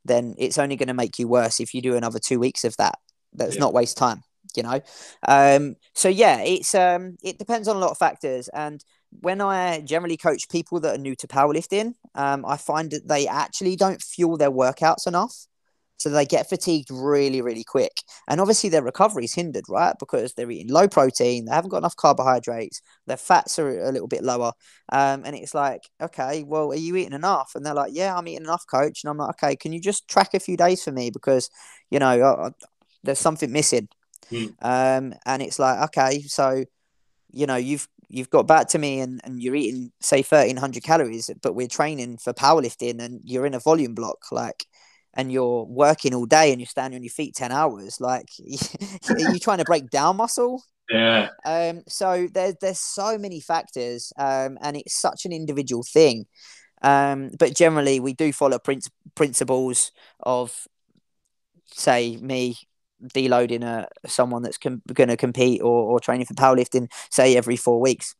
then 0.04 0.34
it's 0.38 0.58
only 0.58 0.76
going 0.76 0.88
to 0.88 0.94
make 0.94 1.18
you 1.18 1.28
worse 1.28 1.60
if 1.60 1.74
you 1.74 1.82
do 1.82 1.96
another 1.96 2.18
two 2.18 2.38
weeks 2.38 2.64
of 2.64 2.76
that. 2.78 2.98
That's 3.32 3.56
yeah. 3.56 3.60
not 3.60 3.74
waste 3.74 3.96
time, 3.96 4.22
you 4.56 4.62
know. 4.62 4.80
Um, 5.26 5.76
so 5.94 6.08
yeah, 6.08 6.40
it's 6.40 6.74
um, 6.74 7.16
it 7.22 7.38
depends 7.38 7.68
on 7.68 7.76
a 7.76 7.78
lot 7.78 7.90
of 7.90 7.98
factors. 7.98 8.48
And 8.48 8.82
when 9.20 9.40
I 9.40 9.80
generally 9.82 10.16
coach 10.16 10.48
people 10.48 10.80
that 10.80 10.94
are 10.94 10.98
new 10.98 11.14
to 11.16 11.26
powerlifting, 11.26 11.94
um, 12.14 12.44
I 12.46 12.56
find 12.56 12.90
that 12.92 13.08
they 13.08 13.28
actually 13.28 13.76
don't 13.76 14.02
fuel 14.02 14.36
their 14.36 14.50
workouts 14.50 15.06
enough. 15.06 15.46
So 16.00 16.08
they 16.08 16.24
get 16.24 16.48
fatigued 16.48 16.88
really, 16.90 17.42
really 17.42 17.62
quick. 17.62 17.92
And 18.26 18.40
obviously 18.40 18.70
their 18.70 18.82
recovery 18.82 19.24
is 19.26 19.34
hindered, 19.34 19.66
right? 19.68 19.94
Because 20.00 20.32
they're 20.32 20.50
eating 20.50 20.72
low 20.72 20.88
protein, 20.88 21.44
they 21.44 21.52
haven't 21.52 21.68
got 21.68 21.76
enough 21.76 21.94
carbohydrates, 21.94 22.80
their 23.06 23.18
fats 23.18 23.58
are 23.58 23.82
a 23.82 23.92
little 23.92 24.08
bit 24.08 24.24
lower. 24.24 24.52
Um, 24.90 25.24
and 25.26 25.36
it's 25.36 25.52
like, 25.52 25.82
okay, 26.00 26.42
well, 26.42 26.72
are 26.72 26.76
you 26.76 26.96
eating 26.96 27.12
enough? 27.12 27.52
And 27.54 27.66
they're 27.66 27.74
like, 27.74 27.92
yeah, 27.92 28.16
I'm 28.16 28.26
eating 28.26 28.44
enough, 28.44 28.64
coach. 28.66 29.04
And 29.04 29.10
I'm 29.10 29.18
like, 29.18 29.34
okay, 29.42 29.56
can 29.56 29.74
you 29.74 29.80
just 29.80 30.08
track 30.08 30.32
a 30.32 30.40
few 30.40 30.56
days 30.56 30.82
for 30.82 30.90
me? 30.90 31.10
Because, 31.10 31.50
you 31.90 31.98
know, 31.98 32.18
uh, 32.22 32.50
there's 33.02 33.18
something 33.18 33.52
missing. 33.52 33.88
Mm. 34.30 34.54
Um, 34.62 35.14
and 35.26 35.42
it's 35.42 35.58
like, 35.58 35.82
okay, 35.88 36.22
so, 36.22 36.64
you 37.30 37.46
know, 37.46 37.56
you've 37.56 37.86
you've 38.08 38.30
got 38.30 38.46
back 38.46 38.68
to 38.68 38.78
me 38.78 39.00
and, 39.00 39.20
and 39.22 39.40
you're 39.40 39.54
eating 39.54 39.92
say 40.00 40.18
1300 40.18 40.82
calories 40.82 41.30
but 41.42 41.54
we're 41.54 41.68
training 41.68 42.18
for 42.18 42.32
powerlifting 42.32 43.00
and 43.00 43.20
you're 43.22 43.46
in 43.46 43.54
a 43.54 43.60
volume 43.60 43.94
block 43.94 44.18
like 44.32 44.66
and 45.14 45.32
you're 45.32 45.64
working 45.64 46.14
all 46.14 46.26
day 46.26 46.50
and 46.52 46.60
you're 46.60 46.66
standing 46.66 46.98
on 46.98 47.02
your 47.02 47.10
feet 47.10 47.34
10 47.34 47.52
hours 47.52 48.00
like 48.00 48.28
are 49.10 49.18
you 49.18 49.38
trying 49.38 49.58
to 49.58 49.64
break 49.64 49.90
down 49.90 50.16
muscle? 50.16 50.62
Yeah. 50.90 51.28
Um 51.44 51.82
so 51.88 52.28
there's 52.32 52.54
there's 52.60 52.80
so 52.80 53.18
many 53.18 53.40
factors 53.40 54.12
um 54.16 54.58
and 54.60 54.76
it's 54.76 54.94
such 54.94 55.24
an 55.24 55.32
individual 55.32 55.82
thing. 55.82 56.26
Um 56.82 57.30
but 57.38 57.54
generally 57.54 58.00
we 58.00 58.14
do 58.14 58.32
follow 58.32 58.58
princ- 58.58 58.90
principles 59.14 59.92
of 60.20 60.66
say 61.66 62.16
me 62.16 62.56
deloading 63.02 63.62
a 63.62 63.88
someone 64.08 64.42
that's 64.42 64.58
com- 64.58 64.82
going 64.92 65.08
to 65.08 65.16
compete 65.16 65.62
or, 65.62 65.90
or 65.90 66.00
training 66.00 66.26
for 66.26 66.34
powerlifting 66.34 66.90
say 67.10 67.36
every 67.36 67.56
four 67.56 67.80
weeks. 67.80 68.14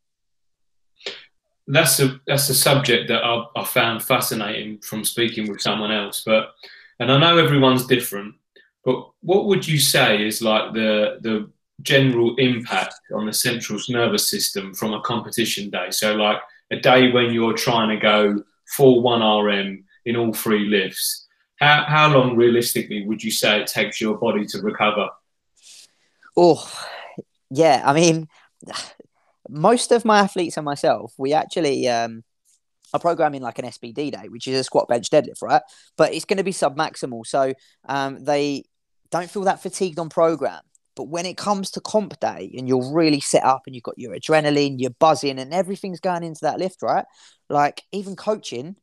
That's 1.66 2.00
a 2.00 2.20
that's 2.26 2.48
a 2.48 2.54
subject 2.54 3.08
that 3.08 3.22
I, 3.24 3.44
I 3.56 3.64
found 3.64 4.02
fascinating 4.02 4.78
from 4.78 5.04
speaking 5.04 5.48
with 5.48 5.60
someone 5.60 5.92
else 5.92 6.22
but 6.24 6.52
and 7.00 7.10
I 7.10 7.18
know 7.18 7.38
everyone's 7.38 7.86
different, 7.86 8.34
but 8.84 9.10
what 9.20 9.46
would 9.46 9.66
you 9.66 9.78
say 9.78 10.26
is 10.26 10.40
like 10.40 10.72
the 10.72 11.18
the 11.20 11.50
general 11.82 12.36
impact 12.36 12.94
on 13.14 13.24
the 13.24 13.32
central 13.32 13.80
nervous 13.88 14.28
system 14.28 14.74
from 14.74 14.92
a 14.92 15.00
competition 15.00 15.70
day? 15.70 15.90
So 15.90 16.14
like 16.14 16.38
a 16.70 16.76
day 16.76 17.10
when 17.10 17.32
you're 17.32 17.56
trying 17.56 17.88
to 17.88 17.96
go 17.96 18.42
full 18.76 19.02
one 19.02 19.22
RM 19.22 19.84
in 20.04 20.16
all 20.16 20.32
three 20.32 20.66
lifts. 20.66 21.26
How 21.56 21.84
how 21.86 22.08
long 22.12 22.36
realistically 22.36 23.06
would 23.06 23.22
you 23.22 23.30
say 23.30 23.60
it 23.60 23.66
takes 23.66 24.00
your 24.00 24.16
body 24.16 24.46
to 24.46 24.60
recover? 24.60 25.08
Oh, 26.36 26.70
yeah. 27.50 27.82
I 27.84 27.92
mean, 27.92 28.28
most 29.48 29.92
of 29.92 30.04
my 30.04 30.20
athletes 30.20 30.56
and 30.56 30.64
myself, 30.64 31.12
we 31.18 31.32
actually 31.32 31.88
um, 31.88 32.24
are 32.92 33.00
programming 33.00 33.42
like 33.42 33.58
an 33.58 33.66
SBD 33.66 34.12
day, 34.12 34.28
which 34.28 34.46
is 34.46 34.58
a 34.58 34.64
squat 34.64 34.88
bench 34.88 35.10
deadlift, 35.10 35.42
right? 35.42 35.62
But 35.96 36.14
it's 36.14 36.24
going 36.24 36.38
to 36.38 36.44
be 36.44 36.52
sub 36.52 36.76
maximal. 36.76 37.26
So 37.26 37.54
um, 37.88 38.24
they 38.24 38.64
don't 39.10 39.30
feel 39.30 39.42
that 39.42 39.62
fatigued 39.62 39.98
on 39.98 40.08
program. 40.08 40.60
But 40.96 41.08
when 41.08 41.24
it 41.24 41.36
comes 41.36 41.70
to 41.72 41.80
comp 41.80 42.18
day 42.20 42.52
and 42.56 42.68
you're 42.68 42.92
really 42.92 43.20
set 43.20 43.44
up 43.44 43.62
and 43.66 43.74
you've 43.74 43.84
got 43.84 43.98
your 43.98 44.14
adrenaline, 44.14 44.76
you're 44.78 44.90
buzzing 44.90 45.38
and 45.38 45.54
everything's 45.54 46.00
going 46.00 46.24
into 46.24 46.40
that 46.42 46.58
lift, 46.58 46.82
right? 46.82 47.04
Like 47.48 47.82
even 47.92 48.16
coaching, 48.16 48.76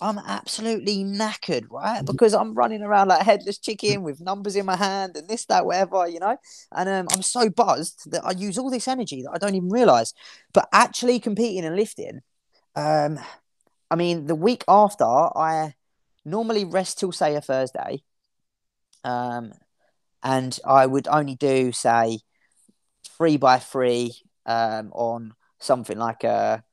I'm 0.00 0.18
absolutely 0.18 1.04
knackered, 1.04 1.66
right? 1.70 1.98
Mm-hmm. 1.98 2.04
Because 2.06 2.34
I'm 2.34 2.54
running 2.54 2.82
around 2.82 3.08
like 3.08 3.22
headless 3.22 3.58
chicken 3.58 4.02
with 4.02 4.20
numbers 4.20 4.56
in 4.56 4.66
my 4.66 4.76
hand 4.76 5.16
and 5.16 5.28
this, 5.28 5.46
that, 5.46 5.64
whatever, 5.64 6.08
you 6.08 6.18
know? 6.18 6.36
And 6.72 6.88
um, 6.88 7.06
I'm 7.12 7.22
so 7.22 7.48
buzzed 7.48 8.10
that 8.10 8.24
I 8.24 8.32
use 8.32 8.58
all 8.58 8.70
this 8.70 8.88
energy 8.88 9.22
that 9.22 9.32
I 9.32 9.38
don't 9.38 9.54
even 9.54 9.70
realize. 9.70 10.12
But 10.52 10.68
actually 10.72 11.20
competing 11.20 11.64
and 11.64 11.76
lifting, 11.76 12.20
um, 12.76 13.18
I 13.90 13.96
mean, 13.96 14.26
the 14.26 14.34
week 14.34 14.64
after, 14.66 15.04
I 15.04 15.74
normally 16.24 16.64
rest 16.64 16.98
till 16.98 17.12
say 17.12 17.34
a 17.34 17.40
Thursday, 17.40 18.02
um, 19.04 19.52
and 20.22 20.58
I 20.66 20.86
would 20.86 21.06
only 21.08 21.34
do 21.36 21.72
say 21.72 22.20
three 23.16 23.36
by 23.36 23.58
three 23.58 24.14
um, 24.46 24.90
on 24.92 25.34
something 25.58 25.98
like 25.98 26.24
a 26.24 26.64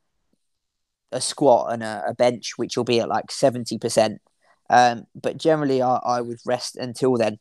a 1.12 1.20
squat 1.20 1.74
and 1.74 1.84
a, 1.84 2.04
a 2.08 2.14
bench, 2.14 2.54
which 2.58 2.78
will 2.78 2.86
be 2.86 3.00
at 3.02 3.10
like 3.10 3.32
seventy 3.32 3.78
percent. 3.78 4.22
Um, 4.70 5.04
but 5.14 5.38
generally, 5.38 5.82
I, 5.82 5.96
I 5.98 6.22
would 6.22 6.40
rest 6.46 6.78
until 6.78 7.18
then. 7.18 7.38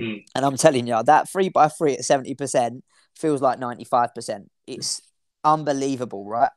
Mm. 0.00 0.24
And 0.34 0.44
I'm 0.44 0.56
telling 0.56 0.86
you, 0.86 1.00
that 1.02 1.30
three 1.30 1.48
by 1.48 1.68
three 1.68 1.94
at 1.94 2.04
seventy 2.04 2.34
percent 2.34 2.84
feels 3.14 3.40
like 3.40 3.58
ninety 3.58 3.84
five 3.84 4.14
percent. 4.14 4.50
It's 4.66 5.00
unbelievable, 5.44 6.24
right? 6.26 6.50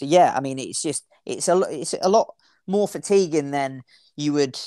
So 0.00 0.06
yeah, 0.06 0.32
I 0.34 0.40
mean, 0.40 0.58
it's 0.58 0.80
just 0.80 1.04
it's 1.26 1.46
a 1.46 1.60
it's 1.68 1.94
a 2.00 2.08
lot 2.08 2.34
more 2.66 2.88
fatiguing 2.88 3.50
than 3.50 3.82
you 4.16 4.32
would 4.32 4.58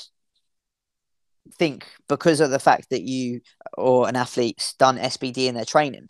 think 1.58 1.86
because 2.08 2.38
of 2.38 2.52
the 2.52 2.60
fact 2.60 2.90
that 2.90 3.02
you 3.02 3.40
or 3.76 4.08
an 4.08 4.14
athlete's 4.14 4.74
done 4.74 4.96
SBD 4.96 5.48
in 5.48 5.56
their 5.56 5.64
training, 5.64 6.06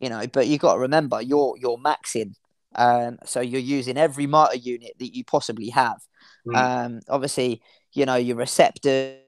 you 0.00 0.08
know. 0.08 0.26
But 0.26 0.46
you 0.46 0.56
got 0.56 0.74
to 0.74 0.80
remember, 0.80 1.20
you're 1.20 1.56
you're 1.58 1.76
maxing, 1.76 2.36
um, 2.74 3.18
so 3.26 3.42
you're 3.42 3.60
using 3.60 3.98
every 3.98 4.26
motor 4.26 4.56
unit 4.56 4.92
that 4.98 5.14
you 5.14 5.24
possibly 5.24 5.68
have. 5.68 5.98
Mm. 6.46 6.56
Um, 6.56 7.00
obviously, 7.10 7.60
you 7.92 8.06
know 8.06 8.16
your 8.16 8.36
receptor, 8.36 9.18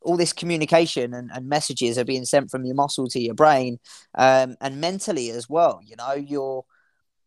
all 0.00 0.16
this 0.16 0.32
communication 0.32 1.12
and, 1.12 1.30
and 1.30 1.46
messages 1.46 1.98
are 1.98 2.06
being 2.06 2.24
sent 2.24 2.50
from 2.50 2.64
your 2.64 2.74
muscle 2.74 3.06
to 3.08 3.20
your 3.20 3.34
brain, 3.34 3.80
um, 4.14 4.56
and 4.62 4.80
mentally 4.80 5.28
as 5.28 5.46
well. 5.46 5.78
You 5.84 5.96
know, 5.96 6.14
you're 6.14 6.64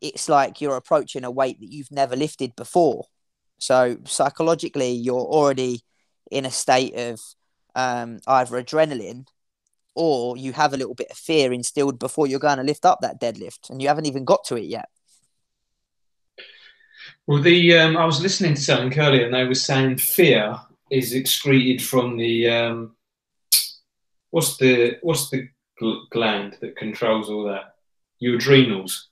it's 0.02 0.30
like 0.30 0.62
you're 0.62 0.76
approaching 0.76 1.24
a 1.24 1.32
weight 1.32 1.60
that 1.60 1.72
you've 1.72 1.92
never 1.92 2.16
lifted 2.16 2.56
before. 2.56 3.06
So 3.60 3.98
psychologically, 4.06 4.92
you're 4.92 5.16
already 5.16 5.82
in 6.32 6.46
a 6.46 6.52
state 6.52 6.96
of 6.96 7.20
um, 7.76 8.20
either 8.28 8.62
adrenaline 8.62 9.26
or 9.96 10.38
you 10.38 10.54
have 10.54 10.74
a 10.74 10.78
little 10.78 10.94
bit 10.94 11.12
of 11.12 11.18
fear 11.18 11.52
instilled 11.52 12.00
before 12.00 12.28
you're 12.28 12.40
going 12.40 12.58
to 12.58 12.64
lift 12.64 12.86
up 12.86 13.00
that 13.02 13.20
deadlift 13.20 13.70
and 13.70 13.82
you 13.82 13.88
haven't 13.88 14.06
even 14.06 14.24
got 14.24 14.44
to 14.46 14.56
it 14.56 14.66
yet. 14.66 14.88
Well, 17.28 17.42
the 17.42 17.78
um, 17.78 17.98
I 17.98 18.06
was 18.06 18.22
listening 18.22 18.56
to 18.56 18.62
something 18.62 18.98
earlier 18.98 19.26
and 19.26 19.34
they 19.34 19.46
were 19.46 19.56
saying 19.56 19.98
fear 19.98 20.56
is 20.90 21.14
excreted 21.14 21.82
from 21.82 22.18
the 22.18 22.50
um, 22.50 22.96
what's 24.32 24.58
the 24.58 24.98
what's 25.02 25.30
the 25.30 25.50
gland 26.12 26.58
that 26.62 26.76
controls 26.76 27.30
all 27.30 27.44
that? 27.46 27.76
Your 28.20 28.36
adrenals. 28.36 29.09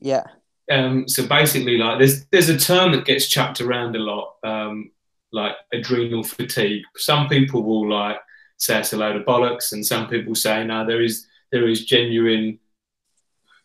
Yeah. 0.00 0.24
Um, 0.70 1.06
so 1.08 1.26
basically, 1.26 1.76
like 1.76 1.98
there's 1.98 2.24
there's 2.26 2.48
a 2.48 2.58
term 2.58 2.92
that 2.92 3.04
gets 3.04 3.26
chucked 3.28 3.60
around 3.60 3.96
a 3.96 3.98
lot, 3.98 4.36
um, 4.44 4.90
like 5.32 5.56
adrenal 5.72 6.22
fatigue. 6.22 6.82
Some 6.96 7.28
people 7.28 7.62
will 7.62 7.90
like 7.90 8.16
say 8.56 8.78
it's 8.78 8.92
a 8.92 8.96
load 8.96 9.16
of 9.16 9.26
bollocks, 9.26 9.72
and 9.72 9.84
some 9.84 10.08
people 10.08 10.34
say 10.34 10.64
no, 10.64 10.86
there 10.86 11.02
is 11.02 11.26
there 11.52 11.68
is 11.68 11.84
genuine 11.84 12.58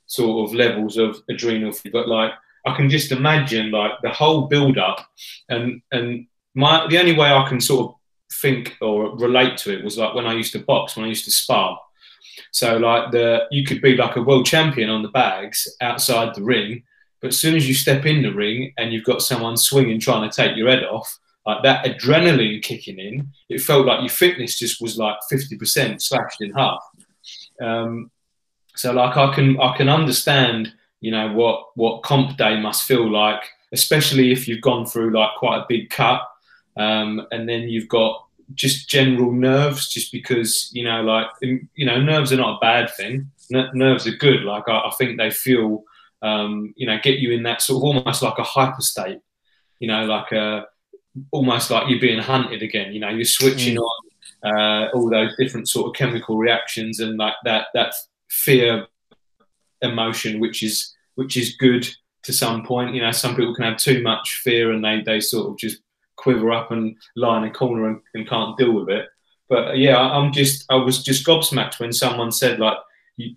sort 0.08 0.50
of 0.50 0.56
levels 0.56 0.98
of 0.98 1.22
adrenal 1.30 1.72
fatigue. 1.72 1.94
But 1.94 2.10
like 2.10 2.32
I 2.66 2.76
can 2.76 2.90
just 2.90 3.12
imagine 3.12 3.72
like 3.72 3.94
the 4.04 4.10
whole 4.10 4.48
build 4.48 4.78
up, 4.78 5.08
and 5.48 5.82
and 5.92 6.28
my 6.54 6.86
the 6.90 7.00
only 7.00 7.16
way 7.16 7.32
I 7.32 7.48
can 7.48 7.62
sort 7.62 7.92
of 7.92 7.96
think 8.42 8.76
or 8.82 9.18
relate 9.18 9.58
to 9.58 9.74
it 9.74 9.84
was 9.84 9.98
like 9.98 10.14
when 10.14 10.28
I 10.28 10.34
used 10.34 10.54
to 10.54 10.60
box, 10.60 10.96
when 10.96 11.06
I 11.06 11.10
used 11.10 11.26
to 11.26 11.32
spar. 11.32 11.80
So 12.52 12.78
like 12.78 13.12
the 13.12 13.48
you 13.52 13.64
could 13.66 13.82
be 13.82 13.96
like 13.96 14.16
a 14.16 14.22
world 14.22 14.46
champion 14.46 14.90
on 14.90 15.02
the 15.02 15.10
bags 15.10 15.68
outside 15.82 16.36
the 16.36 16.44
ring, 16.44 16.84
but 17.22 17.30
as 17.30 17.40
soon 17.40 17.56
as 17.56 17.68
you 17.68 17.74
step 17.74 18.06
in 18.06 18.22
the 18.22 18.34
ring 18.34 18.74
and 18.78 18.94
you've 18.94 19.06
got 19.06 19.22
someone 19.22 19.58
swinging 19.58 20.00
trying 20.00 20.30
to 20.30 20.36
take 20.36 20.56
your 20.56 20.70
head 20.70 20.84
off, 20.84 21.20
like 21.46 21.64
that 21.64 21.86
adrenaline 21.86 22.62
kicking 22.62 23.00
in, 23.00 23.32
it 23.50 23.62
felt 23.62 23.86
like 23.86 24.02
your 24.02 24.10
fitness 24.10 24.58
just 24.58 24.82
was 24.82 24.98
like 24.98 25.18
fifty 25.30 25.58
percent 25.58 26.02
slashed 26.02 26.42
in 26.42 26.52
half. 26.52 26.84
Um, 27.62 28.12
so 28.76 28.94
like 28.94 29.18
I 29.18 29.34
can 29.34 29.60
I 29.60 29.76
can 29.76 29.90
understand 29.90 30.74
you 31.02 31.12
know 31.12 31.32
what 31.34 31.68
what 31.76 32.04
comp 32.04 32.38
day 32.38 32.60
must 32.60 32.84
feel 32.84 33.10
like, 33.10 33.42
especially 33.74 34.32
if 34.32 34.48
you've 34.48 34.62
gone 34.62 34.86
through 34.86 35.12
like 35.12 35.32
quite 35.38 35.60
a 35.60 35.66
big 35.68 35.90
cut, 35.90 36.22
um, 36.78 37.26
and 37.32 37.48
then 37.48 37.64
you've 37.64 37.90
got 37.90 38.26
just 38.56 38.90
general 38.90 39.32
nerves, 39.32 39.88
just 39.90 40.12
because 40.12 40.70
you 40.74 40.84
know, 40.84 41.02
like 41.02 41.28
you 41.42 41.86
know, 41.86 42.02
nerves 42.02 42.32
are 42.32 42.38
not 42.38 42.58
a 42.58 42.60
bad 42.60 42.90
thing. 42.96 43.32
N- 43.54 43.70
nerves 43.74 44.08
are 44.08 44.16
good. 44.16 44.44
Like 44.44 44.68
I, 44.68 44.80
I 44.80 44.92
think 44.98 45.18
they 45.18 45.32
feel, 45.32 45.84
um, 46.22 46.74
you 46.76 46.88
know, 46.88 46.98
get 47.02 47.20
you 47.20 47.32
in 47.32 47.44
that 47.44 47.62
sort 47.62 47.78
of 47.78 47.84
almost 47.84 48.22
like 48.22 48.38
a 48.38 48.44
hyper 48.44 48.82
state. 48.82 49.20
You 49.80 49.88
know, 49.88 50.06
like 50.06 50.32
a 50.32 50.66
almost 51.32 51.72
like 51.72 51.90
you're 51.90 52.00
being 52.00 52.20
hunted 52.20 52.62
again. 52.62 52.94
You 52.94 53.00
know, 53.00 53.10
you're 53.10 53.26
switching 53.26 53.78
mm. 53.78 53.82
on 53.82 54.00
uh, 54.44 54.90
all 54.94 55.10
those 55.10 55.36
different 55.38 55.68
sort 55.68 55.88
of 55.88 55.96
chemical 55.96 56.38
reactions 56.38 57.00
and 57.00 57.18
like 57.18 57.36
that 57.44 57.68
that 57.74 57.94
fear 58.30 58.88
emotion, 59.82 60.40
which 60.40 60.64
is 60.64 60.96
which 61.16 61.38
is 61.38 61.56
good 61.56 61.88
to 62.24 62.34
some 62.34 62.66
point. 62.66 62.96
You 62.96 63.02
know, 63.02 63.12
some 63.12 63.36
people 63.36 63.56
can 63.56 63.66
have 63.66 63.78
too 63.78 64.02
much 64.02 64.36
fear 64.44 64.72
and 64.72 64.84
they 64.84 65.02
they 65.02 65.20
sort 65.20 65.50
of 65.50 65.58
just 65.58 65.82
quiver 66.20 66.52
up 66.52 66.72
and 66.72 66.96
lie 67.16 67.38
in 67.38 67.46
a 67.46 67.52
corner 67.52 67.88
and, 67.88 68.02
and 68.14 68.28
can't 68.28 68.58
deal 68.58 68.74
with 68.74 68.90
it. 68.90 69.08
But 69.48 69.70
uh, 69.70 69.74
yeah, 69.74 70.00
I'm 70.00 70.32
just 70.32 70.66
I 70.70 70.76
was 70.76 71.04
just 71.04 71.26
gobsmacked 71.26 71.80
when 71.80 71.92
someone 71.92 72.32
said 72.32 72.60
like 72.60 72.78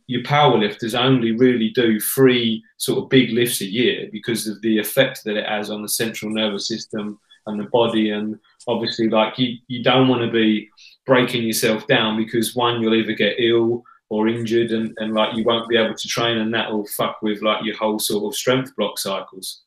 your 0.06 0.22
power 0.22 0.56
lifters 0.56 0.94
only 0.94 1.32
really 1.32 1.70
do 1.70 1.98
three 1.98 2.62
sort 2.76 3.02
of 3.02 3.10
big 3.10 3.30
lifts 3.30 3.60
a 3.62 3.66
year 3.66 4.08
because 4.12 4.46
of 4.46 4.60
the 4.62 4.78
effect 4.78 5.24
that 5.24 5.36
it 5.36 5.48
has 5.48 5.70
on 5.70 5.82
the 5.82 5.88
central 5.88 6.30
nervous 6.30 6.68
system 6.68 7.18
and 7.46 7.58
the 7.58 7.64
body 7.64 8.10
and 8.10 8.38
obviously 8.68 9.08
like 9.08 9.36
you, 9.38 9.56
you 9.66 9.82
don't 9.82 10.06
want 10.06 10.22
to 10.22 10.30
be 10.30 10.70
breaking 11.04 11.42
yourself 11.42 11.84
down 11.88 12.16
because 12.16 12.54
one 12.54 12.80
you'll 12.80 12.94
either 12.94 13.12
get 13.12 13.34
ill 13.40 13.82
or 14.08 14.28
injured 14.28 14.70
and, 14.70 14.96
and 14.98 15.14
like 15.14 15.34
you 15.36 15.42
won't 15.42 15.68
be 15.68 15.76
able 15.76 15.96
to 15.96 16.06
train 16.06 16.38
and 16.38 16.54
that 16.54 16.70
will 16.70 16.86
fuck 16.86 17.20
with 17.20 17.42
like 17.42 17.64
your 17.64 17.76
whole 17.76 17.98
sort 17.98 18.24
of 18.24 18.36
strength 18.36 18.74
block 18.76 18.98
cycles 18.98 19.62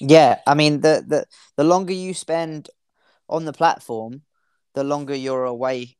yeah, 0.00 0.40
I 0.46 0.54
mean 0.54 0.80
the 0.80 1.04
the 1.06 1.26
the 1.56 1.64
longer 1.64 1.92
you 1.92 2.14
spend 2.14 2.70
on 3.28 3.44
the 3.44 3.52
platform, 3.52 4.22
the 4.74 4.84
longer 4.84 5.14
you're 5.14 5.44
away 5.44 5.96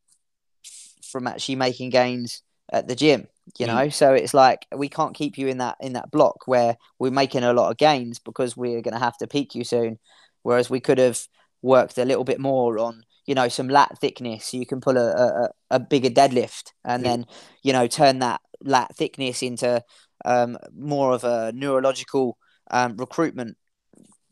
from 1.02 1.26
actually 1.26 1.56
making 1.56 1.90
gains 1.90 2.42
at 2.72 2.88
the 2.88 2.96
gym. 2.96 3.28
You 3.58 3.66
know, 3.66 3.74
mm. 3.74 3.92
so 3.92 4.14
it's 4.14 4.32
like 4.32 4.66
we 4.74 4.88
can't 4.88 5.14
keep 5.14 5.36
you 5.36 5.48
in 5.48 5.58
that 5.58 5.76
in 5.80 5.92
that 5.92 6.10
block 6.10 6.46
where 6.46 6.76
we're 6.98 7.10
making 7.10 7.44
a 7.44 7.52
lot 7.52 7.70
of 7.70 7.76
gains 7.76 8.18
because 8.18 8.56
we're 8.56 8.80
going 8.80 8.94
to 8.94 9.04
have 9.04 9.18
to 9.18 9.26
peak 9.26 9.54
you 9.54 9.64
soon. 9.64 9.98
Whereas 10.42 10.70
we 10.70 10.80
could 10.80 10.98
have 10.98 11.20
worked 11.60 11.98
a 11.98 12.04
little 12.04 12.24
bit 12.24 12.40
more 12.40 12.78
on 12.78 13.04
you 13.26 13.34
know 13.34 13.48
some 13.48 13.68
lat 13.68 13.98
thickness 13.98 14.52
you 14.52 14.66
can 14.66 14.80
pull 14.80 14.98
a, 14.98 15.10
a, 15.10 15.48
a 15.70 15.80
bigger 15.80 16.10
deadlift 16.10 16.72
and 16.84 17.02
mm. 17.02 17.06
then 17.06 17.26
you 17.62 17.72
know 17.72 17.86
turn 17.86 18.18
that 18.18 18.40
lat 18.62 18.94
thickness 18.94 19.42
into 19.42 19.82
um, 20.24 20.58
more 20.76 21.12
of 21.12 21.24
a 21.24 21.52
neurological 21.52 22.38
um, 22.70 22.96
recruitment 22.96 23.56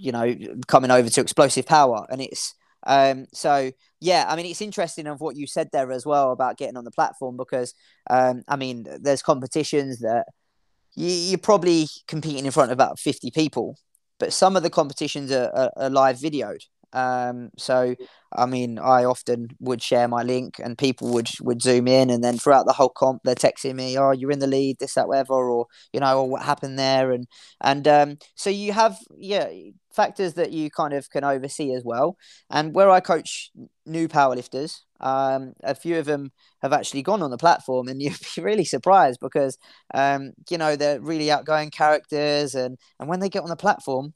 you 0.03 0.11
know, 0.13 0.35
coming 0.67 0.91
over 0.91 1.09
to 1.09 1.21
explosive 1.21 1.65
power. 1.65 2.07
And 2.11 2.21
it's 2.21 2.55
um, 2.85 3.27
so 3.33 3.71
yeah, 4.01 4.27
I 4.29 4.35
mean, 4.35 4.47
it's 4.47 4.61
interesting 4.61 5.07
of 5.07 5.21
what 5.21 5.37
you 5.37 5.47
said 5.47 5.71
there 5.73 5.93
as 5.93 6.05
well 6.05 6.33
about 6.33 6.57
getting 6.57 6.77
on 6.77 6.85
the 6.85 6.91
platform 6.91 7.37
because 7.37 7.75
um, 8.11 8.43
I 8.49 8.57
mean, 8.57 8.87
there's 9.01 9.23
competitions 9.23 10.01
that 10.01 10.27
you, 10.95 11.07
you're 11.09 11.39
probably 11.39 11.87
competing 12.09 12.45
in 12.45 12.51
front 12.51 12.73
of 12.73 12.77
about 12.77 12.99
50 12.99 13.31
people, 13.31 13.79
but 14.19 14.33
some 14.33 14.57
of 14.57 14.65
the 14.65 14.71
competitions 14.71 15.31
are, 15.31 15.51
are, 15.55 15.73
are 15.77 15.91
live 15.91 16.17
videoed. 16.17 16.65
Um, 16.93 17.51
so, 17.59 17.95
I 18.35 18.47
mean, 18.47 18.79
I 18.79 19.05
often 19.05 19.49
would 19.61 19.83
share 19.83 20.09
my 20.09 20.23
link, 20.23 20.59
and 20.63 20.77
people 20.79 21.13
would 21.13 21.29
would 21.41 21.63
zoom 21.63 21.89
in, 21.89 22.11
and 22.11 22.23
then 22.25 22.39
throughout 22.39 22.67
the 22.67 22.73
whole 22.73 22.89
comp, 22.91 23.23
they're 23.25 23.35
texting 23.35 23.75
me, 23.75 23.99
"Oh, 23.99 24.11
you're 24.13 24.31
in 24.31 24.39
the 24.41 24.47
lead, 24.47 24.79
this, 24.79 24.95
that, 24.95 25.09
whatever," 25.09 25.35
or 25.35 25.67
you 25.93 26.01
know, 26.01 26.21
or 26.23 26.29
what 26.31 26.43
happened 26.43 26.79
there, 26.79 27.13
and 27.13 27.27
and 27.61 27.87
um, 27.89 28.19
so 28.35 28.51
you 28.51 28.73
have 28.73 28.97
yeah 29.17 29.49
factors 29.95 30.35
that 30.35 30.53
you 30.53 30.71
kind 30.71 30.95
of 30.95 31.11
can 31.11 31.25
oversee 31.25 31.73
as 31.75 31.83
well. 31.85 32.17
And 32.51 32.75
where 32.75 32.91
I 32.91 33.01
coach 33.01 33.51
new 33.87 34.09
powerlifters, 34.09 34.81
um, 35.01 35.53
a 35.63 35.75
few 35.75 35.99
of 35.99 36.07
them 36.07 36.33
have 36.63 36.73
actually 36.73 37.03
gone 37.03 37.23
on 37.23 37.31
the 37.31 37.37
platform, 37.39 37.89
and 37.89 38.01
you'd 38.03 38.17
be 38.37 38.43
really 38.43 38.65
surprised 38.65 39.21
because 39.21 39.59
um, 39.95 40.33
you 40.51 40.59
know 40.59 40.77
they're 40.77 41.01
really 41.01 41.31
outgoing 41.31 41.71
characters, 41.71 42.55
and 42.55 42.79
and 42.99 43.09
when 43.09 43.21
they 43.21 43.29
get 43.29 43.43
on 43.43 43.49
the 43.51 43.57
platform, 43.57 44.15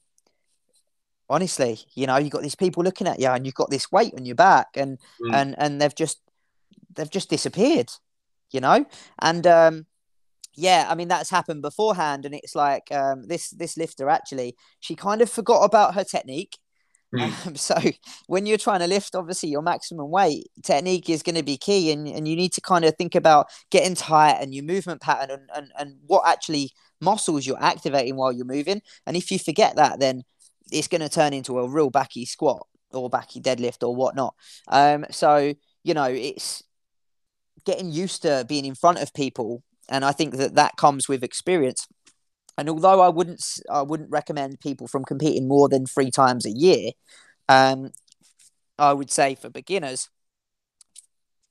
honestly, 1.29 1.79
you 1.95 2.07
know, 2.07 2.17
you've 2.17 2.31
got 2.31 2.41
these 2.41 2.55
people 2.55 2.83
looking 2.83 3.07
at 3.07 3.19
you 3.19 3.27
and 3.27 3.45
you've 3.45 3.55
got 3.55 3.69
this 3.69 3.91
weight 3.91 4.13
on 4.17 4.25
your 4.25 4.35
back 4.35 4.67
and 4.75 4.97
mm. 5.21 5.33
and 5.33 5.55
and 5.57 5.81
they've 5.81 5.95
just 5.95 6.19
they've 6.95 7.09
just 7.09 7.29
disappeared, 7.29 7.89
you 8.51 8.59
know? 8.59 8.85
And 9.19 9.45
um 9.45 9.85
yeah, 10.55 10.87
I 10.89 10.95
mean 10.95 11.07
that's 11.07 11.29
happened 11.29 11.61
beforehand 11.61 12.25
and 12.25 12.33
it's 12.33 12.55
like 12.55 12.91
um 12.91 13.27
this 13.27 13.49
this 13.51 13.77
lifter 13.77 14.09
actually, 14.09 14.55
she 14.79 14.95
kind 14.95 15.21
of 15.21 15.29
forgot 15.29 15.63
about 15.63 15.95
her 15.95 16.03
technique. 16.03 16.57
Mm. 17.15 17.31
Um, 17.47 17.55
so 17.55 17.75
when 18.27 18.45
you're 18.45 18.57
trying 18.57 18.81
to 18.81 18.87
lift 18.87 19.15
obviously 19.15 19.47
your 19.47 19.61
maximum 19.61 20.11
weight, 20.11 20.47
technique 20.61 21.09
is 21.09 21.23
going 21.23 21.35
to 21.35 21.43
be 21.43 21.55
key 21.55 21.89
and, 21.93 22.05
and 22.05 22.27
you 22.27 22.35
need 22.35 22.51
to 22.53 22.61
kind 22.61 22.83
of 22.83 22.97
think 22.97 23.15
about 23.15 23.47
getting 23.71 23.95
tight 23.95 24.39
and 24.41 24.53
your 24.53 24.65
movement 24.65 24.99
pattern 25.01 25.31
and, 25.31 25.49
and, 25.55 25.71
and 25.79 25.99
what 26.05 26.27
actually 26.27 26.71
muscles 26.99 27.45
you're 27.45 27.63
activating 27.63 28.17
while 28.17 28.33
you're 28.33 28.45
moving. 28.45 28.81
And 29.05 29.15
if 29.15 29.31
you 29.31 29.39
forget 29.39 29.77
that, 29.77 29.99
then 29.99 30.23
it's 30.71 30.87
going 30.87 31.01
to 31.01 31.09
turn 31.09 31.33
into 31.33 31.59
a 31.59 31.67
real 31.67 31.89
backy 31.89 32.25
squat 32.25 32.65
or 32.91 33.09
backy 33.09 33.41
deadlift 33.41 33.85
or 33.85 33.95
whatnot. 33.95 34.33
Um, 34.67 35.05
so 35.11 35.53
you 35.83 35.93
know, 35.93 36.05
it's 36.05 36.63
getting 37.65 37.91
used 37.91 38.23
to 38.23 38.45
being 38.47 38.65
in 38.65 38.75
front 38.75 38.99
of 38.99 39.13
people, 39.13 39.63
and 39.89 40.03
I 40.03 40.11
think 40.11 40.35
that 40.35 40.55
that 40.55 40.77
comes 40.77 41.07
with 41.07 41.23
experience. 41.23 41.87
And 42.57 42.69
although 42.69 43.01
I 43.01 43.09
wouldn't, 43.09 43.43
I 43.69 43.83
wouldn't 43.83 44.09
recommend 44.09 44.59
people 44.59 44.87
from 44.87 45.05
competing 45.05 45.47
more 45.47 45.69
than 45.69 45.85
three 45.85 46.09
times 46.11 46.45
a 46.45 46.49
year. 46.51 46.91
Um, 47.47 47.91
I 48.79 48.93
would 48.93 49.11
say 49.11 49.35
for 49.35 49.49
beginners, 49.49 50.09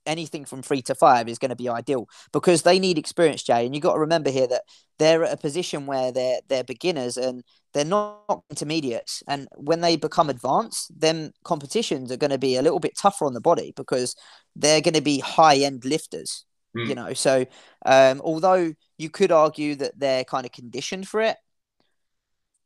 anything 0.07 0.45
from 0.45 0.63
three 0.63 0.83
to 0.83 0.95
five 0.95 1.29
is 1.29 1.39
going 1.39 1.51
to 1.51 1.57
be 1.57 1.69
ideal 1.69 2.09
because 2.33 2.63
they 2.63 2.79
need 2.79 2.99
experience, 2.99 3.43
Jay. 3.43 3.67
And 3.67 3.75
you've 3.75 3.83
got 3.83 3.95
to 3.95 4.01
remember 4.01 4.31
here 4.31 4.47
that 4.47 4.63
they're 4.99 5.25
at 5.25 5.33
a 5.33 5.37
position 5.37 5.87
where 5.87 6.13
they're 6.13 6.41
they're 6.49 6.65
beginners 6.65 7.17
and 7.17 7.43
they're 7.75 7.85
not 7.85 8.43
intermediates. 8.51 9.23
And 9.29 9.49
when 9.57 9.81
they 9.81 9.97
become 9.97 10.31
advanced, 10.31 10.91
then 10.99 11.33
competitions 11.45 12.11
are 12.11 12.17
going 12.17 12.31
to 12.31 12.39
be 12.39 12.57
a 12.57 12.63
little 12.63 12.81
bit 12.81 12.97
tougher 12.97 13.27
on 13.27 13.35
the 13.35 13.41
body 13.41 13.73
because 13.77 14.17
they're 14.55 14.81
going 14.81 14.95
to 14.95 15.03
be 15.03 15.19
high 15.19 15.57
end 15.57 15.85
lifters. 15.85 16.45
Mm. 16.77 16.89
You 16.89 16.95
know, 16.95 17.13
so 17.13 17.45
um, 17.85 18.21
although 18.23 18.73
you 18.99 19.11
could 19.11 19.33
argue 19.33 19.75
that 19.77 19.99
they're 19.99 20.25
kind 20.25 20.47
of 20.47 20.53
conditioned 20.53 21.09
for 21.09 21.21
it, 21.21 21.37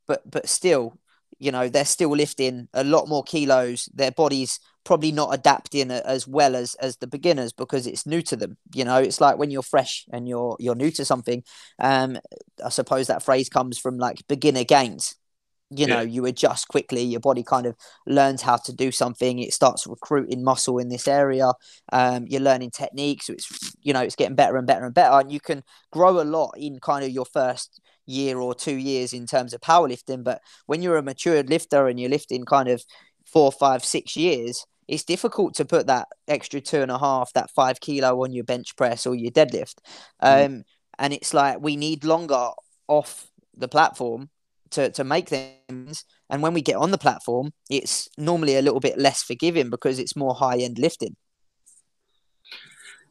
but 0.06 0.28
but 0.28 0.48
still, 0.48 0.98
you 1.40 1.50
know, 1.50 1.68
they're 1.68 1.84
still 1.84 2.10
lifting 2.10 2.68
a 2.74 2.84
lot 2.84 3.08
more 3.08 3.24
kilos. 3.24 3.88
Their 3.94 4.12
bodies 4.12 4.60
probably 4.84 5.10
not 5.12 5.34
adapting 5.34 5.90
as 5.90 6.26
well 6.28 6.54
as 6.54 6.74
as 6.76 6.96
the 6.98 7.06
beginners 7.06 7.52
because 7.52 7.86
it's 7.86 8.06
new 8.06 8.22
to 8.22 8.34
them 8.34 8.56
you 8.74 8.82
know 8.82 8.96
it's 8.96 9.20
like 9.20 9.36
when 9.36 9.50
you're 9.50 9.62
fresh 9.62 10.06
and 10.10 10.26
you're 10.26 10.56
you're 10.58 10.74
new 10.74 10.90
to 10.90 11.04
something 11.04 11.42
um 11.80 12.18
i 12.64 12.68
suppose 12.70 13.06
that 13.06 13.22
phrase 13.22 13.50
comes 13.50 13.78
from 13.78 13.98
like 13.98 14.26
beginner 14.26 14.64
gains 14.64 15.16
you 15.70 15.86
know 15.86 16.00
yeah. 16.00 16.14
you 16.14 16.26
adjust 16.26 16.66
quickly 16.68 17.02
your 17.02 17.20
body 17.20 17.42
kind 17.42 17.66
of 17.66 17.76
learns 18.06 18.42
how 18.42 18.56
to 18.56 18.72
do 18.72 18.90
something 18.90 19.38
it 19.38 19.52
starts 19.52 19.86
recruiting 19.86 20.42
muscle 20.42 20.78
in 20.78 20.88
this 20.88 21.06
area 21.06 21.52
um, 21.92 22.26
you're 22.26 22.40
learning 22.40 22.70
techniques 22.70 23.26
so 23.26 23.34
it's 23.34 23.76
you 23.82 23.92
know 23.92 24.00
it's 24.00 24.16
getting 24.16 24.34
better 24.34 24.56
and 24.56 24.66
better 24.66 24.84
and 24.84 24.94
better 24.94 25.20
and 25.20 25.30
you 25.30 25.40
can 25.40 25.62
grow 25.92 26.20
a 26.20 26.24
lot 26.24 26.52
in 26.56 26.80
kind 26.80 27.04
of 27.04 27.10
your 27.10 27.26
first 27.26 27.80
year 28.10 28.38
or 28.38 28.54
two 28.54 28.76
years 28.76 29.12
in 29.12 29.26
terms 29.26 29.54
of 29.54 29.60
powerlifting 29.60 30.24
but 30.24 30.40
when 30.66 30.82
you're 30.82 30.96
a 30.96 31.02
matured 31.02 31.48
lifter 31.48 31.86
and 31.86 31.98
you're 32.00 32.10
lifting 32.10 32.44
kind 32.44 32.68
of 32.68 32.82
four 33.24 33.52
five 33.52 33.84
six 33.84 34.16
years 34.16 34.66
it's 34.90 35.04
difficult 35.04 35.54
to 35.54 35.64
put 35.64 35.86
that 35.86 36.08
extra 36.26 36.60
two 36.60 36.82
and 36.82 36.90
a 36.90 36.98
half, 36.98 37.32
that 37.34 37.50
five 37.52 37.80
kilo 37.80 38.24
on 38.24 38.32
your 38.32 38.42
bench 38.42 38.76
press 38.76 39.06
or 39.06 39.14
your 39.14 39.30
deadlift. 39.30 39.76
Mm. 40.22 40.46
Um. 40.46 40.64
And 40.98 41.14
it's 41.14 41.32
like 41.32 41.60
we 41.60 41.76
need 41.76 42.04
longer 42.04 42.50
off 42.86 43.30
the 43.56 43.68
platform 43.68 44.28
to, 44.72 44.90
to 44.90 45.04
make 45.04 45.28
things. 45.28 46.04
And 46.28 46.42
when 46.42 46.52
we 46.52 46.60
get 46.60 46.76
on 46.76 46.90
the 46.90 46.98
platform, 46.98 47.52
it's 47.70 48.08
normally 48.18 48.56
a 48.56 48.62
little 48.62 48.80
bit 48.80 48.98
less 48.98 49.22
forgiving 49.22 49.70
because 49.70 49.98
it's 49.98 50.16
more 50.16 50.34
high 50.34 50.58
end 50.58 50.78
lifting. 50.78 51.16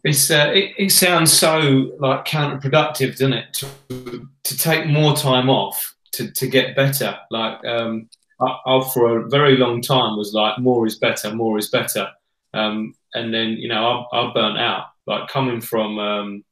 It's 0.04 0.32
uh, 0.32 0.52
it, 0.54 0.74
it 0.78 0.92
sounds 0.92 1.32
so 1.34 1.92
like 2.00 2.26
counterproductive, 2.26 3.12
doesn't 3.12 3.34
it? 3.34 3.54
To, 3.90 4.28
to 4.44 4.58
take 4.58 4.88
more 4.88 5.16
time 5.16 5.50
off 5.50 5.96
to, 6.14 6.32
to 6.32 6.48
get 6.48 6.76
better. 6.76 7.18
Like 7.30 7.64
um, 7.66 8.10
I, 8.42 8.90
for 8.94 9.20
a 9.20 9.30
very 9.30 9.58
long 9.58 9.82
time 9.82 10.18
was 10.18 10.34
like 10.34 10.58
more 10.60 10.88
is 10.88 10.98
better, 10.98 11.34
more 11.34 11.58
is 11.58 11.70
better, 11.70 12.10
um, 12.54 12.94
and 13.14 13.34
then 13.34 13.52
you 13.52 13.68
know 13.68 14.06
I, 14.12 14.22
I 14.22 14.34
burnt 14.34 14.58
out. 14.58 14.86
Like 15.06 15.28
coming 15.28 15.60
from 15.60 15.98
um, 15.98 16.44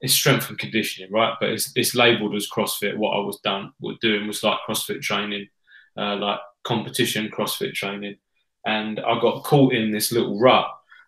it's 0.00 0.12
strength 0.12 0.48
and 0.48 0.58
conditioning, 0.58 1.10
right? 1.10 1.34
But 1.40 1.50
it's, 1.50 1.72
it's 1.74 1.94
labelled 1.94 2.34
as 2.34 2.48
CrossFit. 2.48 2.96
What 2.96 3.16
I 3.16 3.20
was 3.20 3.40
done, 3.40 3.72
was 3.80 3.96
doing 4.00 4.26
was 4.26 4.42
like 4.42 4.58
CrossFit 4.68 5.02
training, 5.02 5.48
uh, 5.96 6.16
like 6.16 6.38
competition 6.64 7.30
CrossFit 7.36 7.74
training, 7.74 8.16
and 8.64 9.00
I 9.00 9.18
got 9.20 9.42
caught 9.42 9.72
in 9.72 9.90
this 9.90 10.12
little 10.12 10.38
rut 10.38 10.66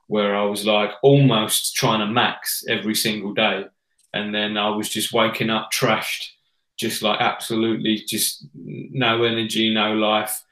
where 0.08 0.34
I 0.34 0.44
was 0.44 0.66
like 0.66 0.90
almost 1.02 1.76
trying 1.76 2.00
to 2.00 2.06
max 2.06 2.64
every 2.68 2.94
single 2.94 3.32
day, 3.32 3.66
and 4.12 4.34
then 4.34 4.56
I 4.56 4.70
was 4.70 4.88
just 4.88 5.12
waking 5.12 5.50
up 5.50 5.70
trashed 5.72 6.30
just 6.78 7.02
like 7.02 7.20
absolutely 7.20 8.04
just 8.06 8.46
no 8.54 9.24
energy, 9.24 9.74
no 9.74 9.94
life, 9.94 10.42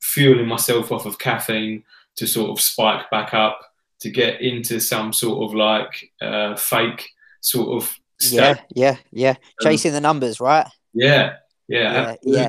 fueling 0.00 0.46
myself 0.46 0.92
off 0.92 1.06
of 1.06 1.18
caffeine 1.18 1.82
to 2.16 2.26
sort 2.26 2.50
of 2.50 2.60
spike 2.60 3.10
back 3.10 3.34
up 3.34 3.58
to 4.00 4.10
get 4.10 4.40
into 4.40 4.78
some 4.78 5.12
sort 5.12 5.42
of 5.42 5.54
like 5.54 6.10
uh, 6.20 6.54
fake 6.54 7.08
sort 7.40 7.82
of 7.82 7.98
yeah 8.30 8.60
yeah 8.74 8.96
yeah. 9.10 9.34
Chasing 9.62 9.90
um, 9.90 9.94
the 9.94 10.00
numbers 10.00 10.40
right? 10.40 10.66
Yeah 10.92 11.36
yeah 11.68 12.16
yeah, 12.22 12.40
yeah. 12.40 12.48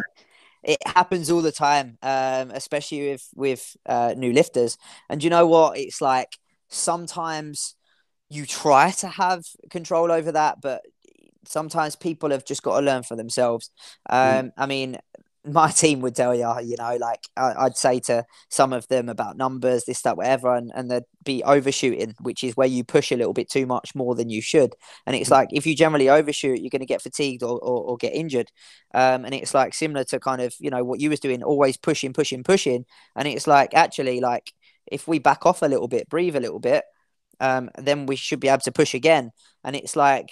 it 0.63 0.79
happens 0.85 1.31
all 1.31 1.41
the 1.41 1.51
time 1.51 1.97
um, 2.01 2.51
especially 2.51 3.11
with 3.11 3.29
with 3.35 3.77
uh, 3.85 4.13
new 4.17 4.33
lifters. 4.33 4.77
And 5.09 5.23
you 5.23 5.29
know 5.29 5.47
what? 5.47 5.77
It's 5.77 6.01
like 6.01 6.37
sometimes 6.71 7.75
you 8.29 8.45
try 8.45 8.91
to 8.91 9.07
have 9.07 9.43
control 9.69 10.11
over 10.11 10.31
that 10.31 10.61
but 10.61 10.81
sometimes 11.45 11.95
people 11.95 12.31
have 12.31 12.45
just 12.45 12.63
got 12.63 12.79
to 12.79 12.85
learn 12.85 13.03
for 13.03 13.15
themselves. 13.15 13.69
Hmm. 14.09 14.15
Um, 14.15 14.45
mm. 14.45 14.51
I 14.57 14.65
mean, 14.65 14.97
my 15.43 15.71
team 15.71 16.01
would 16.01 16.15
tell 16.15 16.35
you, 16.35 16.53
you 16.63 16.75
know, 16.77 16.97
like 16.97 17.27
I, 17.35 17.63
would 17.63 17.77
say 17.77 17.99
to 18.01 18.25
some 18.49 18.73
of 18.73 18.87
them 18.87 19.09
about 19.09 19.37
numbers, 19.37 19.85
this, 19.85 20.01
that, 20.03 20.17
whatever, 20.17 20.55
and, 20.55 20.71
and 20.75 20.89
they'd 20.89 21.03
be 21.23 21.43
overshooting, 21.43 22.15
which 22.21 22.43
is 22.43 22.55
where 22.55 22.67
you 22.67 22.83
push 22.83 23.11
a 23.11 23.15
little 23.15 23.33
bit 23.33 23.49
too 23.49 23.65
much 23.65 23.95
more 23.95 24.15
than 24.15 24.29
you 24.29 24.41
should. 24.41 24.75
And 25.05 25.15
it's 25.15 25.29
mm. 25.29 25.33
like 25.33 25.49
if 25.51 25.65
you 25.65 25.75
generally 25.75 26.09
overshoot, 26.09 26.59
you're 26.59 26.69
going 26.69 26.81
to 26.81 26.85
get 26.85 27.01
fatigued 27.01 27.43
or, 27.43 27.59
or, 27.59 27.83
or 27.83 27.97
get 27.97 28.13
injured. 28.13 28.51
Um, 28.93 29.25
and 29.25 29.33
it's 29.33 29.53
like 29.53 29.73
similar 29.73 30.03
to 30.05 30.19
kind 30.19 30.41
of, 30.41 30.53
you 30.59 30.69
know, 30.69 30.83
what 30.83 30.99
you 30.99 31.09
was 31.09 31.19
doing, 31.19 31.43
always 31.43 31.77
pushing, 31.77 32.13
pushing, 32.13 32.43
pushing. 32.43 32.85
And 33.15 33.27
it's 33.27 33.47
like 33.47 33.73
actually, 33.73 34.19
like 34.19 34.53
if 34.91 35.07
we 35.07 35.19
back 35.19 35.45
off 35.45 35.61
a 35.61 35.67
little 35.67 35.87
bit, 35.87 36.09
breathe 36.09 36.35
a 36.35 36.39
little 36.39 36.59
bit, 36.59 36.83
um, 37.39 37.69
then 37.77 38.05
we 38.05 38.15
should 38.15 38.39
be 38.39 38.49
able 38.49 38.59
to 38.59 38.71
push 38.71 38.93
again. 38.93 39.31
And 39.63 39.75
it's 39.75 39.95
like 39.95 40.31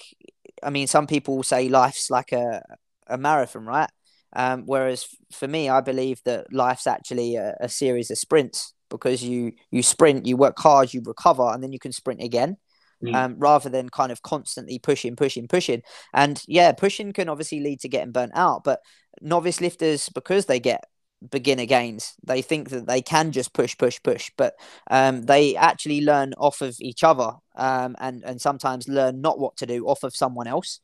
I 0.63 0.69
mean, 0.69 0.87
some 0.87 1.07
people 1.07 1.43
say 1.43 1.69
life's 1.69 2.09
like 2.09 2.31
a, 2.31 2.61
a 3.07 3.17
marathon, 3.17 3.65
right? 3.65 3.89
Um, 4.33 4.63
whereas 4.65 5.07
for 5.31 5.47
me, 5.47 5.69
I 5.69 5.81
believe 5.81 6.21
that 6.25 6.53
life's 6.53 6.87
actually 6.87 7.35
a, 7.35 7.55
a, 7.59 7.69
series 7.69 8.11
of 8.11 8.19
sprints 8.19 8.73
because 8.89 9.23
you 9.23 9.53
you 9.71 9.81
sprint, 9.81 10.27
you 10.27 10.37
work 10.37 10.59
hard, 10.59 10.93
you 10.93 11.01
recover, 11.03 11.51
and 11.51 11.63
then 11.63 11.73
you 11.73 11.79
can 11.79 11.91
sprint 11.91 12.21
again. 12.21 12.57
Mm. 13.03 13.15
Um, 13.15 13.35
rather 13.37 13.69
than 13.69 13.87
kind 13.87 14.11
of 14.11 14.21
constantly 14.23 14.77
pushing, 14.77 15.15
pushing, 15.15 15.47
pushing. 15.47 15.83
And 16.13 16.43
yeah, 16.49 16.73
pushing 16.73 17.13
can 17.13 17.29
obviously 17.29 17.61
lead 17.61 17.79
to 17.79 17.87
getting 17.87 18.11
burnt 18.11 18.33
out. 18.35 18.65
But 18.65 18.81
novice 19.21 19.61
lifters, 19.61 20.09
because 20.09 20.47
they 20.47 20.59
get 20.59 20.83
beginner 21.27 21.65
gains. 21.65 22.13
They 22.23 22.41
think 22.41 22.69
that 22.69 22.87
they 22.87 23.01
can 23.01 23.31
just 23.31 23.53
push, 23.53 23.77
push, 23.77 23.99
push, 24.03 24.31
but 24.37 24.55
um, 24.89 25.23
they 25.23 25.55
actually 25.55 26.01
learn 26.01 26.33
off 26.37 26.61
of 26.61 26.75
each 26.79 27.03
other 27.03 27.31
um, 27.55 27.95
and 27.99 28.23
and 28.23 28.41
sometimes 28.41 28.87
learn 28.87 29.21
not 29.21 29.39
what 29.39 29.57
to 29.57 29.65
do 29.65 29.87
off 29.87 30.03
of 30.03 30.15
someone 30.15 30.47
else. 30.47 30.79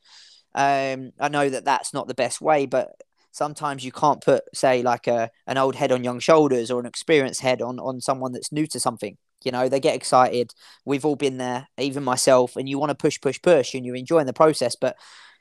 Um, 0.53 1.11
I 1.19 1.29
know 1.29 1.49
that 1.49 1.65
that's 1.65 1.93
not 1.93 2.07
the 2.07 2.13
best 2.13 2.41
way, 2.41 2.65
but 2.65 2.89
sometimes 3.31 3.83
you 3.83 3.91
can't 3.91 4.23
put, 4.23 4.43
say, 4.53 4.81
like 4.81 5.07
a 5.07 5.29
an 5.47 5.57
old 5.57 5.75
head 5.75 5.91
on 5.91 6.03
young 6.03 6.19
shoulders 6.19 6.71
or 6.71 6.79
an 6.79 6.85
experienced 6.85 7.41
head 7.41 7.61
on 7.61 7.79
on 7.79 8.01
someone 8.01 8.31
that's 8.31 8.51
new 8.51 8.67
to 8.67 8.79
something. 8.79 9.17
You 9.43 9.51
know, 9.51 9.69
they 9.69 9.79
get 9.79 9.95
excited. 9.95 10.53
We've 10.85 11.05
all 11.05 11.15
been 11.15 11.37
there, 11.37 11.67
even 11.77 12.03
myself, 12.03 12.55
and 12.55 12.67
you 12.67 12.79
want 12.79 12.89
to 12.89 12.95
push, 12.95 13.19
push, 13.21 13.39
push, 13.41 13.75
and 13.75 13.85
you're 13.85 13.95
enjoying 13.95 14.25
the 14.25 14.33
process, 14.33 14.75
but 14.75 14.95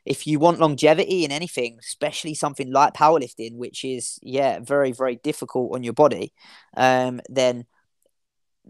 if 0.05 0.27
you 0.27 0.39
want 0.39 0.61
longevity 0.61 1.25
in 1.25 1.33
anything, 1.33 1.79
especially 1.81 2.35
something 2.35 2.71
like 2.73 2.95
powerlifting, 2.95 3.57
which 3.57 3.85
is 3.85 4.19
yeah 4.23 4.61
very 4.61 4.93
very 4.93 5.17
difficult 5.17 5.75
on 5.75 5.83
your 5.83 5.93
body, 5.93 6.33
um, 6.77 7.21
then 7.29 7.67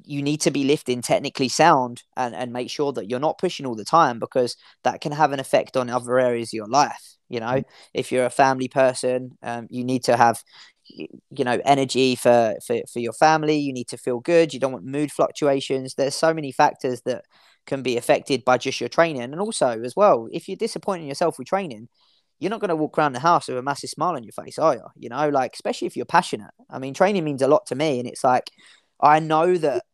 you 0.04 0.22
need 0.22 0.40
to 0.40 0.50
be 0.50 0.64
lifting 0.64 1.00
technically 1.00 1.48
sound 1.48 2.02
and, 2.16 2.34
and 2.34 2.52
make 2.52 2.68
sure 2.68 2.92
that 2.92 3.08
you're 3.08 3.20
not 3.20 3.38
pushing 3.38 3.64
all 3.64 3.76
the 3.76 3.84
time 3.84 4.18
because 4.18 4.56
that 4.82 5.00
can 5.00 5.12
have 5.12 5.32
an 5.32 5.38
effect 5.38 5.76
on 5.76 5.88
other 5.88 6.18
areas 6.18 6.48
of 6.48 6.54
your 6.54 6.66
life. 6.66 7.16
You 7.28 7.40
know, 7.40 7.46
mm-hmm. 7.46 7.70
if 7.94 8.10
you're 8.10 8.26
a 8.26 8.30
family 8.30 8.68
person, 8.68 9.38
um, 9.42 9.68
you 9.70 9.84
need 9.84 10.04
to 10.04 10.16
have 10.16 10.42
you 10.86 11.44
know 11.44 11.60
energy 11.64 12.14
for, 12.14 12.56
for 12.66 12.80
for 12.92 12.98
your 12.98 13.14
family 13.14 13.56
you 13.56 13.72
need 13.72 13.88
to 13.88 13.96
feel 13.96 14.20
good 14.20 14.52
you 14.52 14.60
don't 14.60 14.72
want 14.72 14.84
mood 14.84 15.10
fluctuations 15.10 15.94
there's 15.94 16.14
so 16.14 16.34
many 16.34 16.52
factors 16.52 17.00
that 17.06 17.24
can 17.66 17.82
be 17.82 17.96
affected 17.96 18.44
by 18.44 18.58
just 18.58 18.80
your 18.80 18.88
training. 18.88 19.22
And 19.22 19.40
also, 19.40 19.80
as 19.82 19.94
well, 19.96 20.28
if 20.32 20.48
you're 20.48 20.56
disappointing 20.56 21.08
yourself 21.08 21.38
with 21.38 21.48
training, 21.48 21.88
you're 22.38 22.50
not 22.50 22.60
going 22.60 22.68
to 22.70 22.76
walk 22.76 22.98
around 22.98 23.12
the 23.12 23.20
house 23.20 23.48
with 23.48 23.56
a 23.58 23.62
massive 23.62 23.90
smile 23.90 24.16
on 24.16 24.24
your 24.24 24.32
face, 24.32 24.58
are 24.58 24.74
you? 24.74 24.86
You 24.96 25.08
know, 25.08 25.28
like, 25.28 25.54
especially 25.54 25.86
if 25.86 25.96
you're 25.96 26.04
passionate. 26.04 26.50
I 26.68 26.78
mean, 26.78 26.94
training 26.94 27.24
means 27.24 27.42
a 27.42 27.48
lot 27.48 27.66
to 27.66 27.74
me. 27.74 27.98
And 28.00 28.08
it's 28.08 28.24
like, 28.24 28.50
I 29.00 29.20
know 29.20 29.56
that 29.56 29.84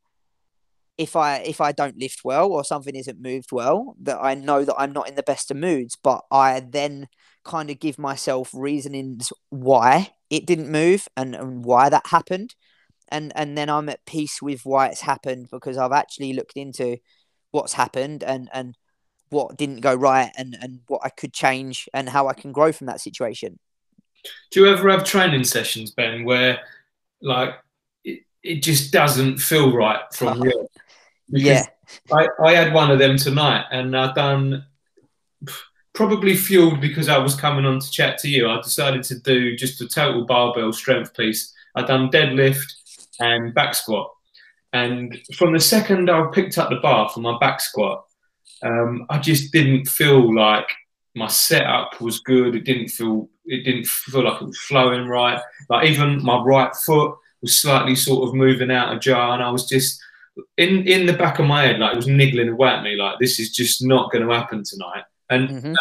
if 1.00 1.16
I 1.16 1.36
if 1.36 1.62
I 1.62 1.72
don't 1.72 1.98
lift 1.98 2.20
well 2.24 2.52
or 2.52 2.62
something 2.62 2.94
isn't 2.94 3.22
moved 3.22 3.52
well, 3.52 3.96
that 4.02 4.18
I 4.20 4.34
know 4.34 4.64
that 4.64 4.74
I'm 4.76 4.92
not 4.92 5.08
in 5.08 5.14
the 5.14 5.22
best 5.22 5.50
of 5.50 5.56
moods, 5.56 5.96
but 6.02 6.22
I 6.30 6.60
then 6.60 7.08
kind 7.42 7.70
of 7.70 7.78
give 7.78 7.98
myself 7.98 8.50
reasonings 8.52 9.32
why 9.48 10.10
it 10.28 10.44
didn't 10.46 10.70
move 10.70 11.08
and, 11.16 11.34
and 11.34 11.64
why 11.64 11.88
that 11.88 12.08
happened. 12.08 12.54
And 13.08 13.32
and 13.34 13.56
then 13.56 13.70
I'm 13.70 13.88
at 13.88 14.04
peace 14.06 14.42
with 14.42 14.60
why 14.64 14.88
it's 14.88 15.00
happened 15.00 15.48
because 15.50 15.78
I've 15.78 15.92
actually 15.92 16.34
looked 16.34 16.56
into 16.56 16.98
what's 17.50 17.72
happened 17.72 18.22
and 18.22 18.48
and 18.52 18.76
what 19.30 19.56
didn't 19.56 19.80
go 19.80 19.94
right 19.94 20.32
and 20.36 20.56
and 20.60 20.80
what 20.88 21.00
I 21.04 21.08
could 21.08 21.32
change 21.32 21.88
and 21.94 22.08
how 22.08 22.28
I 22.28 22.34
can 22.34 22.52
grow 22.52 22.72
from 22.72 22.86
that 22.88 23.00
situation. 23.00 23.58
Do 24.50 24.60
you 24.60 24.68
ever 24.68 24.90
have 24.90 25.04
training 25.04 25.44
sessions, 25.44 25.92
Ben, 25.92 26.24
where 26.24 26.60
like 27.22 27.54
it, 28.04 28.20
it 28.42 28.62
just 28.62 28.92
doesn't 28.92 29.38
feel 29.38 29.74
right 29.74 30.00
from 30.12 30.42
uh-huh. 30.42 30.44
you? 30.44 30.68
yeah. 31.28 31.66
I, 32.12 32.28
I 32.44 32.52
had 32.52 32.72
one 32.72 32.90
of 32.90 32.98
them 32.98 33.16
tonight 33.16 33.64
and 33.72 33.96
I've 33.96 34.14
done 34.14 34.64
probably 35.92 36.36
fueled 36.36 36.80
because 36.80 37.08
I 37.08 37.18
was 37.18 37.34
coming 37.34 37.64
on 37.64 37.80
to 37.80 37.90
chat 37.90 38.18
to 38.18 38.28
you. 38.28 38.48
I 38.48 38.60
decided 38.60 39.02
to 39.04 39.18
do 39.18 39.56
just 39.56 39.80
a 39.80 39.88
total 39.88 40.24
barbell 40.24 40.72
strength 40.72 41.16
piece. 41.16 41.52
I 41.74 41.82
done 41.82 42.10
deadlift 42.10 42.74
and 43.18 43.54
back 43.54 43.74
squat 43.74 44.12
And 44.72 45.18
from 45.36 45.52
the 45.52 45.60
second 45.60 46.10
I 46.10 46.30
picked 46.32 46.58
up 46.58 46.70
the 46.70 46.76
bar 46.76 47.08
for 47.08 47.20
my 47.20 47.36
back 47.38 47.60
squat, 47.60 48.04
um, 48.62 49.06
I 49.10 49.18
just 49.18 49.52
didn't 49.52 49.86
feel 49.86 50.34
like 50.34 50.68
my 51.14 51.26
setup 51.26 52.00
was 52.00 52.20
good. 52.20 52.54
It 52.54 52.64
didn't 52.64 52.88
feel 52.88 53.28
it 53.46 53.64
didn't 53.64 53.86
feel 53.86 54.24
like 54.24 54.40
it 54.40 54.46
was 54.46 54.60
flowing 54.60 55.08
right. 55.08 55.40
Like 55.68 55.88
even 55.88 56.22
my 56.22 56.40
right 56.42 56.74
foot 56.74 57.16
was 57.42 57.60
slightly 57.60 57.96
sort 57.96 58.28
of 58.28 58.34
moving 58.34 58.70
out 58.70 58.94
of 58.94 59.00
jar, 59.00 59.34
and 59.34 59.42
I 59.42 59.50
was 59.50 59.66
just 59.66 60.00
in 60.56 60.86
in 60.86 61.06
the 61.06 61.14
back 61.14 61.38
of 61.38 61.46
my 61.46 61.62
head, 61.62 61.80
like 61.80 61.92
it 61.92 61.96
was 61.96 62.06
niggling 62.06 62.50
away 62.50 62.68
at 62.68 62.82
me, 62.82 62.96
like 62.96 63.18
this 63.18 63.40
is 63.40 63.50
just 63.50 63.84
not 63.84 64.12
going 64.12 64.26
to 64.26 64.34
happen 64.34 64.62
tonight. 64.62 65.04
And 65.30 65.48
mm-hmm. 65.48 65.74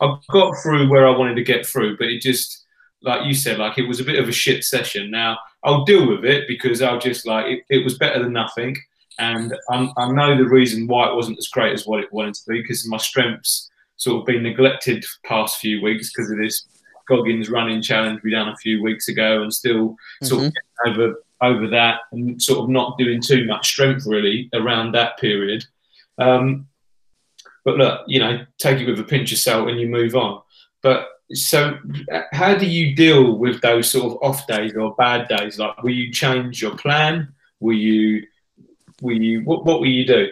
I 0.00 0.16
got 0.30 0.54
through 0.62 0.88
where 0.88 1.06
I 1.06 1.16
wanted 1.16 1.36
to 1.36 1.44
get 1.44 1.66
through, 1.66 1.96
but 1.98 2.08
it 2.08 2.20
just 2.20 2.64
like 3.02 3.26
you 3.26 3.34
said, 3.34 3.58
like 3.58 3.78
it 3.78 3.86
was 3.86 4.00
a 4.00 4.04
bit 4.04 4.18
of 4.18 4.28
a 4.28 4.32
shit 4.32 4.64
session. 4.64 5.10
Now 5.10 5.38
I'll 5.64 5.84
deal 5.84 6.08
with 6.08 6.24
it 6.24 6.46
because 6.46 6.82
I'll 6.82 6.98
just 7.00 7.26
like 7.26 7.46
it, 7.46 7.64
it 7.68 7.84
was 7.84 7.98
better 7.98 8.22
than 8.22 8.32
nothing. 8.32 8.76
And 9.18 9.54
I, 9.70 9.90
I 9.96 10.12
know 10.12 10.36
the 10.36 10.48
reason 10.48 10.86
why 10.86 11.08
it 11.08 11.14
wasn't 11.14 11.38
as 11.38 11.48
great 11.48 11.72
as 11.72 11.86
what 11.86 12.00
it 12.00 12.12
wanted 12.12 12.34
to 12.34 12.42
be 12.48 12.60
because 12.60 12.86
my 12.86 12.98
strengths 12.98 13.70
sort 13.96 14.20
of 14.20 14.26
been 14.26 14.42
neglected 14.42 15.04
past 15.24 15.58
few 15.58 15.82
weeks 15.82 16.12
because 16.12 16.30
of 16.30 16.38
this 16.38 16.66
Goggins 17.06 17.48
running 17.48 17.80
challenge 17.80 18.20
we 18.22 18.32
done 18.32 18.48
a 18.48 18.56
few 18.56 18.82
weeks 18.82 19.08
ago, 19.08 19.42
and 19.42 19.52
still 19.52 19.96
sort 20.22 20.42
mm-hmm. 20.42 20.90
of 20.90 20.98
over 20.98 21.22
over 21.42 21.68
that 21.68 22.00
and 22.12 22.40
sort 22.40 22.60
of 22.60 22.68
not 22.68 22.96
doing 22.98 23.20
too 23.20 23.46
much 23.46 23.68
strength 23.68 24.06
really 24.06 24.48
around 24.54 24.92
that 24.92 25.18
period. 25.18 25.64
Um, 26.18 26.66
but 27.64 27.76
look, 27.76 28.02
you 28.06 28.20
know, 28.20 28.44
take 28.58 28.80
it 28.80 28.86
with 28.86 28.98
a 29.00 29.04
pinch 29.04 29.32
of 29.32 29.38
salt 29.38 29.68
and 29.68 29.78
you 29.78 29.88
move 29.88 30.14
on. 30.14 30.40
But 30.82 31.08
so, 31.32 31.78
how 32.32 32.54
do 32.54 32.66
you 32.66 32.94
deal 32.94 33.36
with 33.36 33.60
those 33.60 33.90
sort 33.90 34.12
of 34.12 34.18
off 34.22 34.46
days 34.46 34.74
or 34.76 34.94
bad 34.94 35.28
days? 35.28 35.58
Like, 35.58 35.82
will 35.82 35.90
you 35.90 36.12
change 36.12 36.62
your 36.62 36.76
plan? 36.76 37.34
Will 37.60 37.76
you, 37.76 38.26
will 39.02 39.20
you, 39.20 39.40
what, 39.44 39.64
what 39.64 39.80
will 39.80 39.88
you 39.88 40.06
do? 40.06 40.28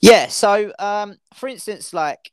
Yeah. 0.00 0.28
So, 0.28 0.72
um, 0.78 1.18
for 1.34 1.48
instance, 1.48 1.92
like 1.92 2.32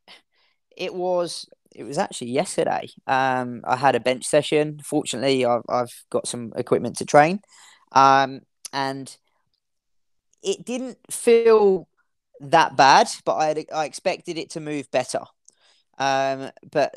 it 0.76 0.94
was 0.94 1.48
it 1.76 1.84
was 1.84 1.98
actually 1.98 2.32
yesterday. 2.32 2.90
Um, 3.06 3.62
I 3.64 3.76
had 3.76 3.96
a 3.96 4.00
bench 4.00 4.26
session. 4.26 4.80
Fortunately, 4.84 5.46
I've, 5.46 5.64
I've 5.70 6.04
got 6.10 6.28
some 6.28 6.54
equipment 6.56 6.98
to 6.98 7.06
train, 7.06 7.42
um, 7.92 8.42
and 8.74 9.16
it 10.42 10.66
didn't 10.66 10.98
feel 11.12 11.88
that 12.40 12.78
bad, 12.78 13.08
but 13.26 13.36
I 13.36 13.66
I 13.74 13.86
expected 13.86 14.38
it 14.38 14.52
to 14.52 14.60
move 14.60 14.90
better. 14.92 15.22
Um, 16.00 16.52
but 16.72 16.96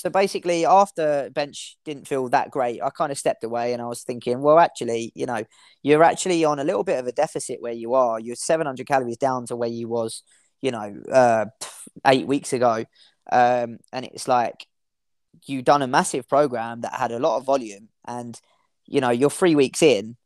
so 0.00 0.08
basically, 0.08 0.64
after 0.64 1.28
bench 1.28 1.76
didn't 1.84 2.08
feel 2.08 2.26
that 2.30 2.50
great, 2.50 2.80
I 2.80 2.88
kind 2.88 3.12
of 3.12 3.18
stepped 3.18 3.44
away 3.44 3.74
and 3.74 3.82
I 3.82 3.86
was 3.86 4.02
thinking, 4.02 4.40
well, 4.40 4.58
actually, 4.58 5.12
you 5.14 5.26
know, 5.26 5.44
you're 5.82 6.02
actually 6.02 6.42
on 6.42 6.58
a 6.58 6.64
little 6.64 6.84
bit 6.84 6.98
of 6.98 7.06
a 7.06 7.12
deficit 7.12 7.60
where 7.60 7.74
you 7.74 7.92
are. 7.92 8.18
You're 8.18 8.34
700 8.34 8.86
calories 8.86 9.18
down 9.18 9.44
to 9.48 9.56
where 9.56 9.68
you 9.68 9.88
was, 9.88 10.22
you 10.62 10.70
know, 10.70 10.94
uh, 11.12 11.44
eight 12.06 12.26
weeks 12.26 12.54
ago. 12.54 12.86
Um, 13.30 13.76
and 13.92 14.06
it's 14.06 14.26
like 14.26 14.66
you've 15.44 15.66
done 15.66 15.82
a 15.82 15.86
massive 15.86 16.26
program 16.26 16.80
that 16.80 16.94
had 16.94 17.12
a 17.12 17.18
lot 17.18 17.36
of 17.36 17.44
volume, 17.44 17.90
and 18.08 18.40
you 18.86 19.02
know 19.02 19.10
you're 19.10 19.28
three 19.28 19.54
weeks 19.54 19.82
in. 19.82 20.16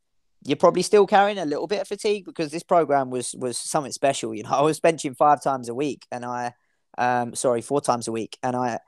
You're 0.45 0.55
probably 0.55 0.83
still 0.83 1.05
carrying 1.05 1.37
a 1.37 1.45
little 1.45 1.67
bit 1.67 1.81
of 1.81 1.87
fatigue 1.89 2.23
because 2.23 2.49
this 2.49 2.63
program 2.63 3.09
was 3.09 3.35
was 3.37 3.57
something 3.57 3.91
special. 3.91 4.33
You 4.33 4.43
know, 4.43 4.49
I 4.53 4.61
was 4.61 4.79
benching 4.79 5.17
five 5.17 5.43
times 5.43 5.67
a 5.67 5.75
week, 5.75 6.07
and 6.13 6.23
I, 6.23 6.53
um, 6.97 7.35
sorry, 7.35 7.61
four 7.61 7.81
times 7.81 8.07
a 8.07 8.13
week, 8.13 8.37
and 8.41 8.55
I, 8.55 8.79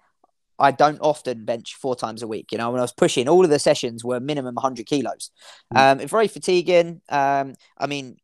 I 0.60 0.72
don't 0.72 1.00
often 1.02 1.46
bench 1.46 1.76
four 1.76 1.96
times 1.96 2.22
a 2.22 2.28
week. 2.28 2.52
You 2.52 2.58
know, 2.58 2.72
when 2.72 2.80
I 2.80 2.84
was 2.84 2.94
pushing, 2.94 3.28
all 3.30 3.44
of 3.44 3.50
the 3.50 3.60
sessions 3.60 4.04
were 4.04 4.20
minimum 4.20 4.56
100 4.56 4.86
kilos. 4.86 5.32
Mm. 5.74 5.78
Um, 5.80 6.00
it's 6.00 6.12
very 6.12 6.28
fatiguing. 6.28 7.02
Um, 7.10 7.56
I 7.78 7.88
mean, 7.88 8.18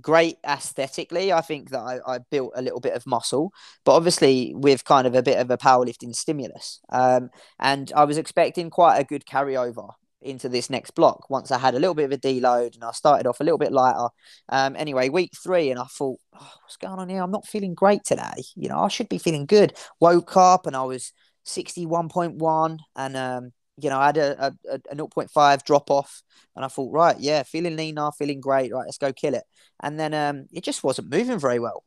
great 0.00 0.38
aesthetically. 0.46 1.32
I 1.32 1.40
think 1.40 1.70
that 1.70 1.80
I, 1.80 2.00
I, 2.06 2.18
built 2.18 2.52
a 2.54 2.62
little 2.62 2.80
bit 2.80 2.94
of 2.94 3.06
muscle, 3.06 3.52
but 3.84 3.94
obviously 3.94 4.52
with 4.54 4.84
kind 4.84 5.06
of 5.06 5.14
a 5.14 5.22
bit 5.22 5.38
of 5.38 5.50
a 5.50 5.56
powerlifting 5.58 6.14
stimulus. 6.14 6.80
Um, 6.90 7.30
and 7.58 7.90
I 7.96 8.04
was 8.04 8.18
expecting 8.18 8.70
quite 8.70 8.98
a 8.98 9.04
good 9.04 9.24
carryover 9.24 9.90
into 10.20 10.48
this 10.48 10.68
next 10.68 10.92
block 10.92 11.30
once 11.30 11.50
I 11.50 11.58
had 11.58 11.74
a 11.74 11.78
little 11.78 11.94
bit 11.94 12.04
of 12.04 12.12
a 12.12 12.18
deload 12.18 12.74
and 12.74 12.84
I 12.84 12.90
started 12.90 13.26
off 13.26 13.40
a 13.40 13.44
little 13.44 13.58
bit 13.58 13.72
lighter. 13.72 14.08
Um, 14.48 14.74
anyway, 14.76 15.08
week 15.08 15.32
three, 15.42 15.70
and 15.70 15.78
I 15.78 15.84
thought, 15.84 16.18
oh, 16.34 16.52
what's 16.62 16.76
going 16.76 16.98
on 16.98 17.08
here? 17.08 17.22
I'm 17.22 17.30
not 17.30 17.46
feeling 17.46 17.74
great 17.74 18.04
today. 18.04 18.42
You 18.56 18.68
know, 18.68 18.80
I 18.80 18.88
should 18.88 19.08
be 19.08 19.18
feeling 19.18 19.46
good. 19.46 19.74
Woke 20.00 20.36
up 20.36 20.66
and 20.66 20.76
I 20.76 20.82
was 20.82 21.12
61.1 21.48 22.78
and 22.96 23.16
um, 23.16 23.52
you 23.80 23.90
know, 23.90 23.98
I 23.98 24.06
had 24.06 24.16
a, 24.16 24.46
a, 24.68 24.74
a 24.90 24.96
0.5 24.96 25.64
drop 25.64 25.90
off 25.90 26.22
and 26.56 26.64
I 26.64 26.68
thought, 26.68 26.92
right, 26.92 27.16
yeah, 27.18 27.42
feeling 27.44 27.76
leaner, 27.76 28.10
feeling 28.18 28.40
great. 28.40 28.72
Right, 28.72 28.84
let's 28.84 28.98
go 28.98 29.12
kill 29.12 29.34
it. 29.34 29.44
And 29.80 29.98
then 29.98 30.14
um, 30.14 30.46
it 30.52 30.64
just 30.64 30.82
wasn't 30.82 31.10
moving 31.10 31.38
very 31.38 31.60
well. 31.60 31.84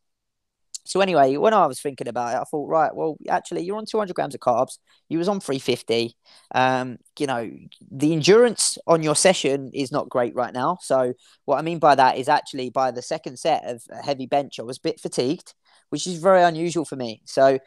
So 0.86 1.00
anyway, 1.00 1.38
when 1.38 1.54
I 1.54 1.68
was 1.68 1.80
thinking 1.80 2.08
about 2.08 2.34
it, 2.34 2.40
I 2.40 2.44
thought, 2.44 2.68
right, 2.68 2.94
well, 2.96 3.16
actually, 3.30 3.64
you're 3.64 3.78
on 3.78 3.86
200 3.86 4.16
grams 4.16 4.34
of 4.34 4.42
carbs. 4.42 4.80
You 5.10 5.20
was 5.20 5.28
on 5.28 5.40
350. 5.40 6.18
Um, 6.56 6.98
you 7.20 7.28
know, 7.28 7.52
the 7.92 8.14
endurance 8.14 8.78
on 8.88 9.04
your 9.04 9.16
session 9.16 9.70
is 9.74 9.92
not 9.92 10.10
great 10.10 10.34
right 10.34 10.54
now. 10.54 10.80
So 10.82 11.14
what 11.46 11.58
I 11.60 11.62
mean 11.62 11.80
by 11.80 11.96
that 11.96 12.18
is 12.18 12.28
actually 12.28 12.72
by 12.72 12.92
the 12.92 13.02
second 13.02 13.38
set 13.38 13.66
of 13.66 13.84
heavy 14.04 14.26
bench, 14.26 14.60
I 14.60 14.64
was 14.64 14.78
a 14.78 14.82
bit 14.82 15.00
fatigued, 15.00 15.54
which 15.90 16.08
is 16.08 16.18
very 16.18 16.42
unusual 16.42 16.86
for 16.86 16.96
me. 16.96 17.22
So 17.26 17.60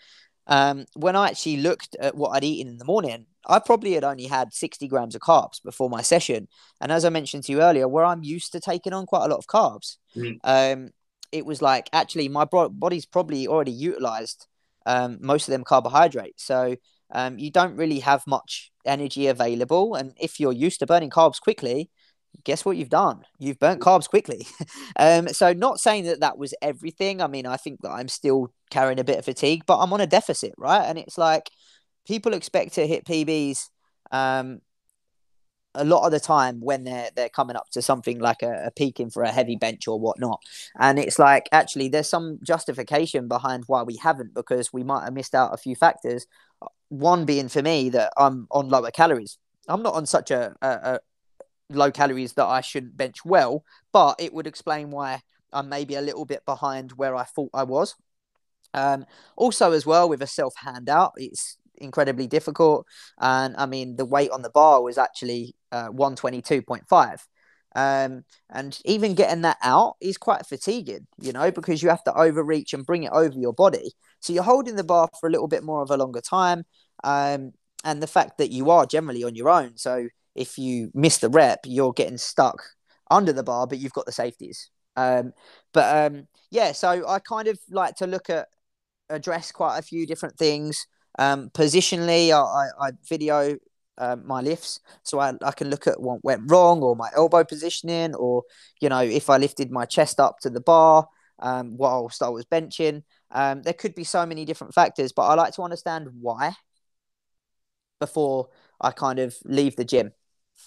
um, 0.47 0.85
when 0.95 1.16
I 1.16 1.29
actually 1.29 1.59
looked 1.59 1.97
at 2.01 2.16
what 2.16 2.31
I'd 2.31 2.45
eaten 2.45 2.73
in 2.73 2.79
the 2.79 2.85
morning, 2.85 3.27
I 3.47 3.59
probably 3.59 3.93
had 3.93 4.05
only 4.05 4.27
had 4.27 4.53
60 4.55 4.89
grams 4.89 5.15
of 5.15 5.21
carbs 5.21 5.62
before 5.62 5.91
my 5.91 6.03
session. 6.03 6.49
And 6.81 6.91
as 6.91 7.05
I 7.05 7.11
mentioned 7.11 7.45
to 7.45 7.53
you 7.53 7.62
earlier, 7.62 7.89
where 7.89 8.05
I'm 8.05 8.23
used 8.23 8.53
to 8.53 8.61
taking 8.61 8.93
on 8.93 9.07
quite 9.07 9.25
a 9.25 9.29
lot 9.29 9.39
of 9.39 9.47
carbs, 9.47 9.97
mm. 10.16 10.39
um, 10.45 10.91
it 11.33 11.45
was 11.45 11.61
like 11.61 11.89
actually 11.93 12.29
my 12.29 12.45
body's 12.45 13.07
probably 13.07 13.49
already 13.49 13.73
utilized 13.73 14.47
um, 14.87 15.19
most 15.21 15.49
of 15.49 15.53
them 15.53 15.65
carbohydrates. 15.65 16.45
So 16.45 16.77
um, 17.12 17.39
you 17.39 17.51
don't 17.51 17.77
really 17.77 18.01
have 18.01 18.27
much 18.27 18.73
energy 18.85 19.27
available. 19.27 19.95
And 19.95 20.12
if 20.21 20.39
you're 20.39 20.53
used 20.53 20.81
to 20.81 20.87
burning 20.87 21.11
carbs 21.11 21.41
quickly, 21.41 21.91
guess 22.43 22.65
what 22.65 22.77
you've 22.77 22.89
done? 22.89 23.23
You've 23.39 23.59
burnt 23.59 23.81
carbs 23.81 24.09
quickly. 24.09 24.47
um, 24.98 25.28
so 25.28 25.52
not 25.52 25.78
saying 25.78 26.05
that 26.05 26.20
that 26.20 26.39
was 26.39 26.55
everything. 26.61 27.23
I 27.23 27.27
mean, 27.27 27.47
I 27.47 27.56
think 27.56 27.81
that 27.82 27.90
I'm 27.90 28.09
still 28.09 28.52
carrying 28.70 28.98
a 28.98 29.05
bit 29.05 29.19
of 29.19 29.24
fatigue, 29.24 29.65
but 29.66 29.78
I'm 29.78 29.93
on 29.93 30.01
a 30.01 30.06
deficit, 30.06 30.52
right? 30.59 30.82
And 30.82 30.98
it's 30.98 31.16
like 31.16 31.51
people 32.06 32.35
expect 32.35 32.74
to 32.74 32.86
hit 32.86 33.05
PBs 33.05 33.69
um, 34.11 34.61
a 35.74 35.85
lot 35.85 36.05
of 36.05 36.12
the 36.12 36.20
time 36.20 36.61
when 36.61 36.85
they're 36.85 37.11
they're 37.16 37.28
coming 37.28 37.56
up 37.56 37.69
to 37.73 37.82
something 37.82 38.19
like 38.19 38.43
a, 38.43 38.66
a 38.66 38.70
peaking 38.70 39.11
for 39.11 39.23
a 39.23 39.32
heavy 39.32 39.56
bench 39.56 39.89
or 39.89 39.98
whatnot. 39.98 40.40
And 40.78 40.98
it's 40.98 41.19
like 41.19 41.48
actually 41.52 41.89
there's 41.89 42.09
some 42.09 42.39
justification 42.43 43.28
behind 43.28 43.65
why 43.66 43.82
we 43.82 43.97
haven't 43.97 44.35
because 44.35 44.73
we 44.73 44.85
might 44.85 45.05
have 45.05 45.15
missed 45.15 45.35
out 45.35 45.55
a 45.55 45.59
few 45.59 45.74
factors. 45.74 46.27
One 46.89 47.24
being 47.24 47.48
for 47.48 47.62
me 47.62 47.90
that 47.90 48.12
I'm 48.16 48.47
on 48.51 48.69
lower 48.69 48.90
calories. 48.90 49.39
I'm 49.66 49.82
not 49.82 49.94
on 49.94 50.06
such 50.06 50.31
a, 50.31 50.55
a, 50.62 50.69
a 50.69 51.01
low 51.70 51.91
calories 51.91 52.35
that 52.35 52.47
I 52.47 52.61
shouldn't 52.61 52.97
bench 52.97 53.24
well, 53.24 53.65
but 53.93 54.16
it 54.20 54.32
would 54.32 54.47
explain 54.47 54.91
why 54.91 55.20
I'm 55.53 55.69
maybe 55.69 55.95
a 55.95 56.03
little 56.03 56.24
bit 56.24 56.45
behind 56.45 56.93
where 56.93 57.16
I 57.16 57.24
thought 57.24 57.51
I 57.55 57.65
was. 57.65 57.95
Um, 58.74 59.07
also, 59.36 59.73
as 59.73 59.86
well, 59.86 60.09
with 60.09 60.23
a 60.23 60.27
self 60.27 60.55
handout, 60.57 61.12
it's 61.16 61.57
incredibly 61.77 62.27
difficult. 62.27 62.86
And 63.19 63.55
I 63.57 63.66
mean, 63.66 63.97
the 63.97 64.05
weight 64.05 64.31
on 64.31 64.43
the 64.43 64.51
bar 64.51 64.82
was 64.82 64.99
actually 64.99 65.55
uh, 65.73 65.89
122.5. 65.89 67.27
Um, 67.77 68.24
and 68.51 68.78
even 68.85 69.15
getting 69.15 69.43
that 69.43 69.59
out 69.62 69.97
is 70.01 70.16
quite 70.16 70.47
fatiguing, 70.47 71.07
you 71.19 71.32
know, 71.32 71.51
because 71.51 71.82
you 71.82 71.89
have 71.89 72.05
to 72.05 72.15
overreach 72.15 72.73
and 72.73 72.86
bring 72.86 73.03
it 73.03 73.12
over 73.12 73.36
your 73.36 73.53
body. 73.53 73.93
So 74.20 74.32
you're 74.32 74.45
holding 74.45 74.77
the 74.77 74.85
bar 74.85 75.09
for 75.20 75.28
a 75.28 75.32
little 75.32 75.49
bit 75.49 75.65
more 75.65 75.82
of 75.82 75.91
a 75.91 75.97
longer 75.97 76.20
time. 76.20 76.65
Um, 77.03 77.53
and 77.85 78.03
the 78.03 78.07
fact 78.07 78.39
that 78.39 78.51
you 78.51 78.70
are 78.70 78.86
generally 78.86 79.24
on 79.24 79.35
your 79.35 79.51
own. 79.51 79.77
So 79.77 80.09
if 80.35 80.59
you 80.59 80.90
miss 80.94 81.19
the 81.19 81.28
rep, 81.28 81.61
you're 81.65 81.93
getting 81.93 82.19
stuck 82.19 82.62
under 83.11 83.32
the 83.32 83.43
bar, 83.43 83.66
but 83.66 83.78
you've 83.78 83.93
got 83.93 84.06
the 84.06 84.12
safeties. 84.12 84.70
Um, 84.97 85.32
but 85.73 86.12
um, 86.12 86.28
yeah, 86.51 86.73
so 86.73 87.06
I 87.06 87.19
kind 87.19 87.48
of 87.48 87.59
like 87.70 87.97
to 87.97 88.06
look 88.06 88.31
at 88.31 88.48
address 89.11 89.52
quite 89.52 89.78
a 89.78 89.82
few 89.82 90.06
different 90.06 90.36
things. 90.36 90.86
Um, 91.19 91.51
positionally, 91.51 92.31
I, 92.31 92.40
I, 92.40 92.89
I 92.89 92.90
video 93.09 93.56
uh, 93.98 94.16
my 94.24 94.40
lifts 94.40 94.81
so 95.05 95.20
I, 95.20 95.35
I 95.43 95.52
can 95.52 95.70
look 95.70 95.86
at 95.86 96.01
what 96.01 96.24
went 96.24 96.51
wrong 96.51 96.82
or 96.82 96.97
my 96.97 97.11
elbow 97.15 97.44
positioning 97.44 98.12
or 98.16 98.43
you 98.81 98.89
know 98.89 99.01
if 99.01 99.31
I 99.31 99.36
lifted 99.36 99.70
my 99.70 99.85
chest 99.85 100.19
up 100.19 100.40
to 100.40 100.51
the 100.51 100.61
bar 100.61 101.06
um, 101.39 101.77
whilst 101.77 102.23
I 102.23 102.28
was 102.28 102.44
benching. 102.44 103.02
Um, 103.31 103.62
there 103.62 103.73
could 103.73 103.94
be 103.94 104.05
so 104.05 104.24
many 104.27 104.44
different 104.44 104.74
factors, 104.74 105.12
but 105.12 105.23
I 105.23 105.35
like 105.35 105.55
to 105.55 105.62
understand 105.62 106.09
why 106.20 106.55
before 108.01 108.48
I 108.81 108.90
kind 108.90 109.19
of 109.19 109.36
leave 109.44 109.77
the 109.77 109.85
gym. 109.85 110.12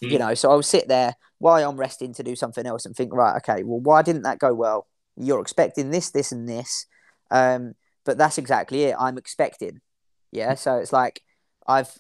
Mm. 0.04 0.12
You 0.12 0.20
know, 0.20 0.34
so 0.34 0.52
I'll 0.52 0.64
sit 0.64 0.88
there 0.88 1.16
while 1.40 1.68
I'm 1.68 1.78
resting 1.78 2.14
to 2.16 2.24
do 2.24 2.36
something 2.36 2.66
else 2.66 2.86
and 2.86 2.96
think, 2.96 3.14
right, 3.14 3.38
okay, 3.38 3.64
well, 3.64 3.80
why 3.80 4.02
didn't 4.02 4.24
that 4.24 4.40
go 4.40 4.54
well? 4.54 4.88
You're 5.16 5.42
expecting 5.42 5.90
this, 5.90 6.12
this, 6.12 6.32
and 6.32 6.48
this. 6.48 6.86
Um, 7.32 7.74
but 8.06 8.18
that's 8.18 8.38
exactly 8.38 8.84
it. 8.84 8.96
I'm 9.00 9.18
expecting. 9.18 9.82
Yeah. 10.32 10.56
So 10.56 10.78
it's 10.78 10.94
like 10.94 11.22
I've 11.68 11.92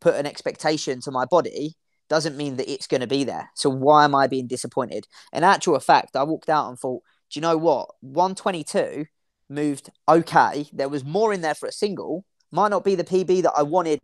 put 0.00 0.14
an 0.14 0.26
expectation 0.26 1.00
to 1.02 1.10
my 1.10 1.24
body 1.24 1.76
doesn't 2.08 2.36
mean 2.36 2.56
that 2.56 2.70
it's 2.70 2.86
going 2.86 3.00
to 3.00 3.06
be 3.06 3.24
there. 3.24 3.50
So 3.54 3.68
why 3.68 4.04
am 4.04 4.14
I 4.14 4.26
being 4.26 4.46
disappointed? 4.46 5.06
In 5.32 5.42
actual 5.42 5.78
fact, 5.80 6.14
I 6.14 6.22
walked 6.22 6.48
out 6.48 6.68
and 6.68 6.78
thought, 6.78 7.02
do 7.30 7.38
you 7.38 7.42
know 7.42 7.56
what? 7.56 7.88
122 8.00 9.06
moved 9.48 9.90
okay. 10.08 10.66
There 10.72 10.88
was 10.88 11.04
more 11.04 11.32
in 11.32 11.40
there 11.40 11.54
for 11.54 11.68
a 11.68 11.72
single. 11.72 12.24
Might 12.52 12.68
not 12.68 12.84
be 12.84 12.94
the 12.94 13.04
PB 13.04 13.42
that 13.42 13.54
I 13.56 13.62
wanted 13.62 14.00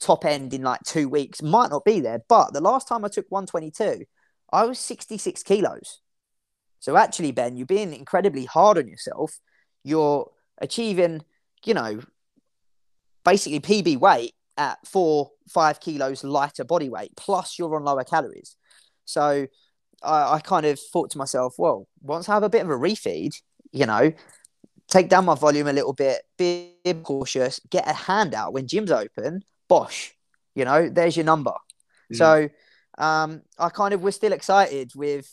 top 0.00 0.24
end 0.24 0.54
in 0.54 0.62
like 0.62 0.80
two 0.84 1.08
weeks. 1.08 1.42
Might 1.42 1.70
not 1.70 1.84
be 1.84 2.00
there. 2.00 2.22
But 2.28 2.52
the 2.52 2.60
last 2.60 2.88
time 2.88 3.04
I 3.04 3.08
took 3.08 3.26
122, 3.28 4.04
I 4.52 4.64
was 4.64 4.78
66 4.78 5.42
kilos. 5.42 6.00
So 6.80 6.96
actually, 6.96 7.32
Ben, 7.32 7.56
you're 7.56 7.66
being 7.66 7.94
incredibly 7.94 8.44
hard 8.44 8.78
on 8.78 8.88
yourself. 8.88 9.38
You're 9.82 10.30
achieving, 10.58 11.22
you 11.64 11.74
know, 11.74 12.00
basically 13.24 13.60
PB 13.60 13.98
weight 13.98 14.34
at 14.56 14.78
four, 14.86 15.30
five 15.48 15.80
kilos 15.80 16.22
lighter 16.22 16.64
body 16.64 16.88
weight, 16.88 17.12
plus 17.16 17.58
you're 17.58 17.74
on 17.74 17.84
lower 17.84 18.04
calories. 18.04 18.56
So 19.04 19.46
I, 20.02 20.34
I 20.34 20.40
kind 20.40 20.66
of 20.66 20.78
thought 20.78 21.10
to 21.12 21.18
myself, 21.18 21.54
well, 21.58 21.88
once 22.02 22.28
I 22.28 22.34
have 22.34 22.42
a 22.42 22.50
bit 22.50 22.62
of 22.62 22.70
a 22.70 22.74
refeed, 22.74 23.34
you 23.72 23.86
know, 23.86 24.12
take 24.88 25.08
down 25.08 25.24
my 25.24 25.34
volume 25.34 25.66
a 25.66 25.72
little 25.72 25.92
bit, 25.92 26.22
be 26.36 26.74
cautious, 27.02 27.60
get 27.70 27.88
a 27.88 27.92
handout 27.92 28.52
when 28.52 28.68
gym's 28.68 28.90
open, 28.90 29.42
bosh, 29.74 30.14
you 30.54 30.64
know, 30.64 30.88
there's 30.88 31.16
your 31.16 31.26
number. 31.26 31.56
Mm. 32.12 32.16
So 32.16 32.48
um, 32.98 33.42
I 33.58 33.68
kind 33.70 33.92
of 33.94 34.02
was 34.02 34.14
still 34.14 34.32
excited 34.32 34.92
with 34.94 35.26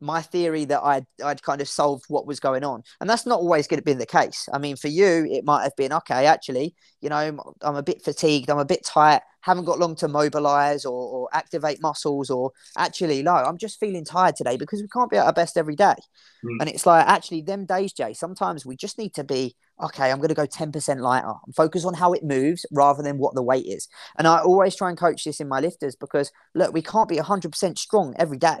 my 0.00 0.20
theory 0.20 0.64
that 0.66 0.82
I'd, 0.82 1.06
I'd 1.24 1.42
kind 1.42 1.60
of 1.60 1.68
solved 1.68 2.04
what 2.08 2.26
was 2.26 2.40
going 2.40 2.64
on. 2.64 2.82
And 3.00 3.08
that's 3.08 3.24
not 3.24 3.38
always 3.38 3.68
going 3.68 3.78
to 3.78 3.84
be 3.84 3.92
the 3.92 4.04
case. 4.20 4.48
I 4.52 4.58
mean, 4.58 4.76
for 4.76 4.88
you, 4.88 5.26
it 5.30 5.44
might 5.44 5.62
have 5.62 5.76
been 5.76 5.92
okay, 5.92 6.26
actually, 6.26 6.74
you 7.00 7.08
know, 7.08 7.38
I'm 7.62 7.76
a 7.76 7.82
bit 7.82 8.02
fatigued, 8.02 8.50
I'm 8.50 8.58
a 8.58 8.64
bit 8.64 8.84
tight, 8.84 9.22
haven't 9.40 9.64
got 9.64 9.78
long 9.78 9.94
to 9.96 10.08
mobilize 10.08 10.84
or, 10.84 11.00
or 11.14 11.28
activate 11.32 11.80
muscles, 11.80 12.28
or 12.30 12.50
actually, 12.76 13.22
no, 13.22 13.32
I'm 13.32 13.58
just 13.58 13.78
feeling 13.78 14.04
tired 14.04 14.36
today 14.36 14.56
because 14.56 14.82
we 14.82 14.88
can't 14.88 15.10
be 15.10 15.16
at 15.16 15.26
our 15.26 15.32
best 15.32 15.56
every 15.56 15.76
day. 15.76 15.96
Mm. 16.44 16.56
And 16.60 16.68
it's 16.68 16.84
like, 16.84 17.06
actually, 17.06 17.42
them 17.42 17.64
days, 17.64 17.92
Jay, 17.92 18.12
sometimes 18.12 18.66
we 18.66 18.76
just 18.76 18.98
need 18.98 19.14
to 19.14 19.24
be 19.24 19.54
okay, 19.82 20.10
I'm 20.10 20.18
going 20.18 20.28
to 20.28 20.34
go 20.34 20.46
10% 20.46 21.00
lighter. 21.00 21.26
I'm 21.26 21.52
focus 21.52 21.84
on 21.84 21.94
how 21.94 22.12
it 22.12 22.22
moves 22.22 22.64
rather 22.70 23.02
than 23.02 23.18
what 23.18 23.34
the 23.34 23.42
weight 23.42 23.66
is. 23.66 23.88
And 24.16 24.26
I 24.26 24.38
always 24.40 24.76
try 24.76 24.88
and 24.88 24.98
coach 24.98 25.24
this 25.24 25.40
in 25.40 25.48
my 25.48 25.60
lifters 25.60 25.96
because, 25.96 26.30
look, 26.54 26.72
we 26.72 26.82
can't 26.82 27.08
be 27.08 27.16
100% 27.16 27.78
strong 27.78 28.14
every 28.18 28.38
day. 28.38 28.60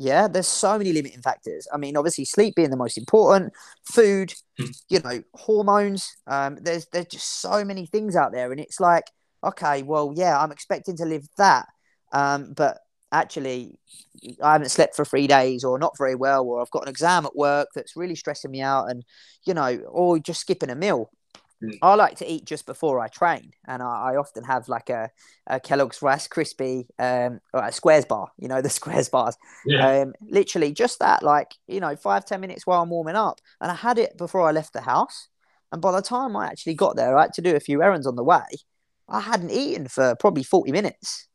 Yeah, 0.00 0.28
there's 0.28 0.46
so 0.46 0.78
many 0.78 0.92
limiting 0.92 1.22
factors. 1.22 1.66
I 1.72 1.76
mean, 1.76 1.96
obviously, 1.96 2.24
sleep 2.24 2.54
being 2.54 2.70
the 2.70 2.76
most 2.76 2.96
important, 2.96 3.52
food, 3.84 4.32
hmm. 4.56 4.66
you 4.88 5.00
know, 5.00 5.22
hormones. 5.34 6.16
Um, 6.28 6.56
there's 6.60 6.86
there's 6.92 7.06
just 7.06 7.40
so 7.40 7.64
many 7.64 7.84
things 7.84 8.14
out 8.14 8.30
there, 8.30 8.52
and 8.52 8.60
it's 8.60 8.78
like, 8.78 9.10
okay, 9.42 9.82
well, 9.82 10.12
yeah, 10.14 10.38
I'm 10.38 10.52
expecting 10.52 10.96
to 10.98 11.04
live 11.04 11.26
that, 11.36 11.66
um, 12.12 12.52
but 12.56 12.78
actually, 13.12 13.78
I 14.42 14.52
haven't 14.52 14.70
slept 14.70 14.96
for 14.96 15.04
three 15.04 15.26
days, 15.26 15.64
or 15.64 15.78
not 15.78 15.96
very 15.98 16.14
well, 16.14 16.44
or 16.44 16.60
I've 16.60 16.70
got 16.70 16.82
an 16.82 16.88
exam 16.88 17.26
at 17.26 17.36
work 17.36 17.68
that's 17.74 17.96
really 17.96 18.14
stressing 18.14 18.50
me 18.50 18.60
out, 18.60 18.90
and 18.90 19.04
you 19.46 19.54
know, 19.54 19.76
or 19.88 20.18
just 20.18 20.40
skipping 20.40 20.70
a 20.70 20.74
meal. 20.74 21.10
Mm. 21.62 21.78
I 21.82 21.94
like 21.96 22.16
to 22.18 22.30
eat 22.30 22.44
just 22.44 22.66
before 22.66 23.00
I 23.00 23.08
train, 23.08 23.52
and 23.66 23.82
I, 23.82 24.12
I 24.12 24.16
often 24.16 24.44
have 24.44 24.68
like 24.68 24.90
a, 24.90 25.10
a, 25.46 25.58
Kellogg's 25.58 26.02
Rice 26.02 26.28
Krispie, 26.28 26.86
um, 26.98 27.40
or 27.52 27.64
a 27.64 27.72
Squares 27.72 28.04
bar. 28.04 28.30
You 28.38 28.48
know 28.48 28.62
the 28.62 28.70
Squares 28.70 29.08
bars. 29.08 29.36
Yeah. 29.66 30.02
Um, 30.02 30.14
literally 30.20 30.72
just 30.72 31.00
that, 31.00 31.22
like 31.22 31.54
you 31.66 31.80
know, 31.80 31.96
five 31.96 32.24
ten 32.24 32.40
minutes 32.40 32.66
while 32.66 32.82
I'm 32.82 32.90
warming 32.90 33.16
up, 33.16 33.40
and 33.60 33.70
I 33.70 33.74
had 33.74 33.98
it 33.98 34.16
before 34.16 34.46
I 34.46 34.52
left 34.52 34.72
the 34.72 34.82
house. 34.82 35.28
And 35.70 35.82
by 35.82 35.92
the 35.92 36.00
time 36.00 36.34
I 36.34 36.46
actually 36.46 36.74
got 36.74 36.96
there, 36.96 37.16
I 37.18 37.22
had 37.22 37.34
to 37.34 37.42
do 37.42 37.54
a 37.54 37.60
few 37.60 37.82
errands 37.82 38.06
on 38.06 38.16
the 38.16 38.24
way. 38.24 38.46
I 39.06 39.20
hadn't 39.20 39.50
eaten 39.50 39.88
for 39.88 40.14
probably 40.16 40.44
forty 40.44 40.72
minutes. 40.72 41.27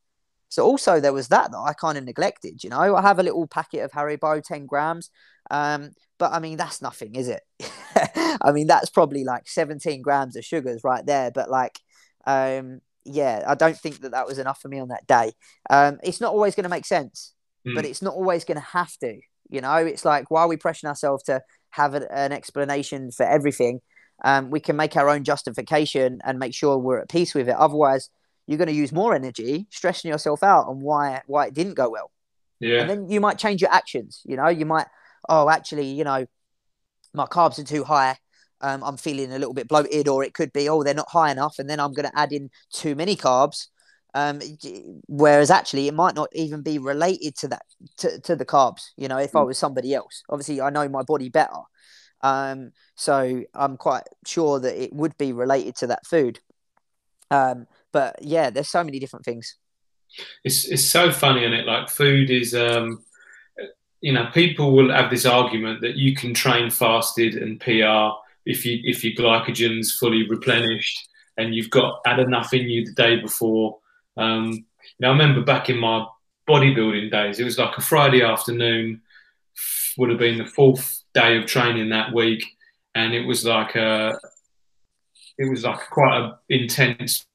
So 0.54 0.64
also 0.64 1.00
there 1.00 1.14
was 1.14 1.30
that 1.30 1.52
that 1.52 1.58
I 1.58 1.74
kind 1.74 1.98
of 1.98 2.04
neglected. 2.04 2.64
You 2.64 2.70
know, 2.70 2.96
I 2.96 3.02
have 3.02 3.18
a 3.18 3.24
little 3.24 3.48
packet 3.48 3.80
of 3.80 3.92
Haribo, 3.92 4.44
ten 4.44 4.68
grams. 4.68 5.10
Um, 5.50 5.94
but 6.20 6.32
I 6.32 6.38
mean, 6.38 6.58
that's 6.58 6.80
nothing, 6.80 7.16
is 7.16 7.28
it? 7.28 7.42
I 8.40 8.52
mean, 8.52 8.68
that's 8.68 8.92
probably 8.92 9.24
like 9.24 9.48
17 9.48 10.04
grams 10.04 10.36
of 10.36 10.46
sugars 10.46 10.84
right 10.84 11.04
there. 11.04 11.32
But 11.32 11.50
like, 11.50 11.80
um, 12.28 12.82
yeah, 13.04 13.44
I 13.48 13.56
don't 13.56 13.76
think 13.76 14.02
that 14.02 14.12
that 14.12 14.28
was 14.28 14.38
enough 14.38 14.62
for 14.62 14.68
me 14.68 14.78
on 14.78 14.90
that 14.90 15.08
day. 15.08 15.32
Um, 15.72 15.98
it's 16.04 16.22
not 16.22 16.34
always 16.34 16.54
going 16.54 16.66
to 16.66 16.70
make 16.70 16.86
sense, 16.86 17.34
mm. 17.68 17.74
but 17.74 17.84
it's 17.84 18.04
not 18.04 18.14
always 18.14 18.46
going 18.46 18.60
to 18.60 18.68
have 18.68 18.96
to. 18.98 19.20
You 19.50 19.62
know, 19.62 19.74
it's 19.78 20.06
like 20.06 20.30
while 20.30 20.48
we 20.48 20.58
pressure 20.58 20.86
ourselves 20.88 21.24
to 21.24 21.42
have 21.72 21.96
a, 21.96 22.16
an 22.16 22.32
explanation 22.32 23.10
for 23.10 23.26
everything, 23.26 23.82
um, 24.24 24.52
we 24.52 24.60
can 24.60 24.76
make 24.76 24.96
our 24.96 25.10
own 25.10 25.24
justification 25.24 26.20
and 26.24 26.38
make 26.38 26.54
sure 26.54 26.78
we're 26.78 27.00
at 27.00 27.10
peace 27.10 27.34
with 27.34 27.50
it. 27.50 27.56
Otherwise, 27.56 28.12
you're 28.48 28.58
going 28.58 28.68
to 28.68 28.74
use 28.74 28.92
more 28.92 29.16
energy 29.16 29.68
stressing 29.72 30.10
yourself 30.10 30.44
out 30.44 30.68
on 30.68 30.82
why 30.82 31.22
why 31.28 31.48
it 31.48 31.54
didn't 31.54 31.76
go 31.76 31.90
well. 31.90 32.12
Yeah. 32.60 32.82
And 32.82 32.90
then 32.90 33.10
you 33.10 33.20
might 33.20 33.38
change 33.38 33.62
your 33.62 33.72
actions. 33.72 34.22
You 34.26 34.38
know, 34.38 34.48
you 34.48 34.66
might 34.66 34.88
oh, 35.30 35.50
actually, 35.50 35.88
you 35.88 36.04
know, 36.04 36.26
my 37.14 37.26
carbs 37.26 37.60
are 37.60 37.64
too 37.64 37.84
high. 37.84 38.18
Um, 38.62 38.84
I'm 38.84 38.98
feeling 38.98 39.32
a 39.32 39.40
little 39.40 39.54
bit 39.54 39.68
bloated, 39.68 40.08
or 40.08 40.24
it 40.24 40.34
could 40.34 40.54
be, 40.54 40.70
oh, 40.70 40.84
they're 40.84 40.94
not 40.94 41.10
high 41.10 41.32
enough, 41.32 41.60
and 41.60 41.70
then 41.70 41.80
I'm 41.80 41.94
going 41.94 42.10
to 42.10 42.18
add 42.18 42.32
in 42.32 42.50
too 42.72 42.96
many 42.96 43.16
carbs. 43.16 43.68
Um, 44.16 44.40
whereas 45.08 45.50
actually, 45.50 45.88
it 45.88 45.94
might 45.94 46.16
not 46.16 46.30
even 46.34 46.62
be 46.62 46.78
related 46.78 47.36
to 47.38 47.48
that 47.50 47.64
to, 47.98 48.20
to 48.22 48.36
the 48.36 48.46
carbs. 48.46 48.92
You 48.96 49.08
know, 49.08 49.18
if 49.18 49.32
mm. 49.32 49.40
I 49.40 49.44
was 49.44 49.58
somebody 49.58 49.94
else, 49.94 50.24
obviously, 50.30 50.62
I 50.62 50.70
know 50.70 50.88
my 50.88 51.04
body 51.04 51.30
better, 51.30 51.60
um, 52.22 52.72
so 52.96 53.44
I'm 53.54 53.76
quite 53.76 54.04
sure 54.26 54.60
that 54.60 54.82
it 54.82 54.94
would 54.94 55.18
be 55.18 55.34
related 55.34 55.76
to 55.78 55.88
that 55.88 56.06
food. 56.06 56.40
Um, 57.32 57.66
but 57.94 58.18
yeah, 58.22 58.50
there's 58.50 58.70
so 58.70 58.84
many 58.84 59.00
different 59.00 59.24
things. 59.24 59.56
It's 60.44 60.66
it's 60.66 60.84
so 60.84 61.12
funny, 61.12 61.46
and 61.46 61.54
it 61.54 61.66
like 61.66 61.90
food 61.90 62.30
is 62.30 62.54
um 62.54 63.04
you 64.04 64.12
know, 64.12 64.30
people 64.34 64.74
will 64.74 64.92
have 64.92 65.10
this 65.10 65.26
argument 65.26 65.80
that 65.80 65.96
you 65.96 66.14
can 66.14 66.34
train 66.34 66.70
fasted 66.70 67.36
and 67.36 67.58
PR 67.62 68.20
if 68.46 68.66
you 68.66 68.82
if 68.84 69.02
your 69.02 69.14
glycogen's 69.14 69.94
fully 69.94 70.28
replenished 70.28 71.08
and 71.38 71.56
you've 71.56 71.70
got 71.70 72.02
had 72.06 72.20
enough 72.20 72.54
in 72.54 72.70
you 72.70 72.86
the 72.86 72.92
day 72.92 73.16
before. 73.16 73.78
Um, 74.18 74.66
I 75.02 75.08
remember 75.08 75.42
back 75.42 75.70
in 75.70 75.80
my 75.80 76.06
bodybuilding 76.50 77.12
days, 77.12 77.40
it 77.40 77.46
was 77.46 77.58
like 77.58 77.78
a 77.78 77.82
Friday 77.82 78.22
afternoon, 78.22 79.02
would 79.98 80.10
have 80.10 80.20
been 80.20 80.38
the 80.38 80.46
fourth 80.46 81.02
day 81.14 81.38
of 81.38 81.46
training 81.46 81.90
that 81.90 82.14
week, 82.14 82.44
and 82.94 83.14
it 83.14 83.26
was 83.26 83.46
like 83.46 83.76
a, 83.76 84.20
it 85.38 85.50
was 85.50 85.64
like 85.64 85.80
quite 85.90 86.20
an 86.20 86.34
intense 86.50 87.26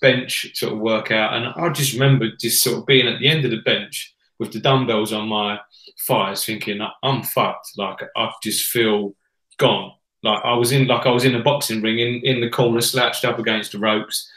bench 0.00 0.50
sort 0.54 0.72
of 0.72 0.78
workout, 0.78 1.34
and 1.34 1.46
I 1.46 1.68
just 1.70 1.92
remember 1.92 2.28
just 2.38 2.62
sort 2.62 2.78
of 2.78 2.86
being 2.86 3.06
at 3.06 3.18
the 3.18 3.28
end 3.28 3.44
of 3.44 3.50
the 3.50 3.62
bench 3.62 4.14
with 4.38 4.52
the 4.52 4.60
dumbbells 4.60 5.12
on 5.12 5.28
my 5.28 5.58
thighs, 6.06 6.44
thinking 6.44 6.80
I'm 7.02 7.22
fucked. 7.22 7.72
Like 7.76 8.00
I 8.16 8.30
just 8.42 8.66
feel 8.66 9.14
gone. 9.58 9.92
Like 10.22 10.44
I 10.44 10.54
was 10.54 10.72
in 10.72 10.86
like 10.86 11.06
I 11.06 11.10
was 11.10 11.24
in 11.24 11.34
a 11.34 11.42
boxing 11.42 11.82
ring 11.82 11.98
in, 11.98 12.20
in 12.24 12.40
the 12.40 12.50
corner, 12.50 12.80
slouched 12.80 13.24
up 13.24 13.38
against 13.38 13.72
the 13.72 13.78
ropes. 13.78 14.30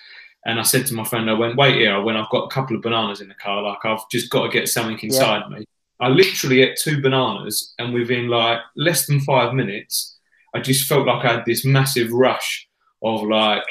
And 0.46 0.58
I 0.58 0.64
said 0.64 0.88
to 0.88 0.94
my 0.94 1.04
friend, 1.04 1.30
I 1.30 1.34
went, 1.34 1.58
wait 1.58 1.76
here, 1.76 2.02
when 2.02 2.16
I've 2.16 2.30
got 2.30 2.46
a 2.46 2.50
couple 2.50 2.74
of 2.76 2.82
bananas 2.82 3.20
in 3.20 3.28
the 3.28 3.34
car, 3.36 3.62
like 3.62 3.84
I've 3.84 4.10
just 4.10 4.30
got 4.30 4.46
to 4.46 4.50
get 4.50 4.70
something 4.70 4.98
inside 5.00 5.44
yeah. 5.50 5.58
me. 5.58 5.66
I 6.00 6.08
literally 6.08 6.62
ate 6.62 6.78
two 6.82 7.02
bananas, 7.02 7.74
and 7.78 7.94
within 7.94 8.30
like 8.30 8.60
less 8.78 9.06
than 9.06 9.20
five 9.20 9.54
minutes, 9.54 10.18
I 10.56 10.62
just 10.62 10.88
felt 10.88 11.08
like 11.08 11.26
I 11.26 11.34
had 11.34 11.46
this 11.46 11.66
massive 11.66 12.14
rush 12.14 12.70
of 13.04 13.24
like, 13.24 13.66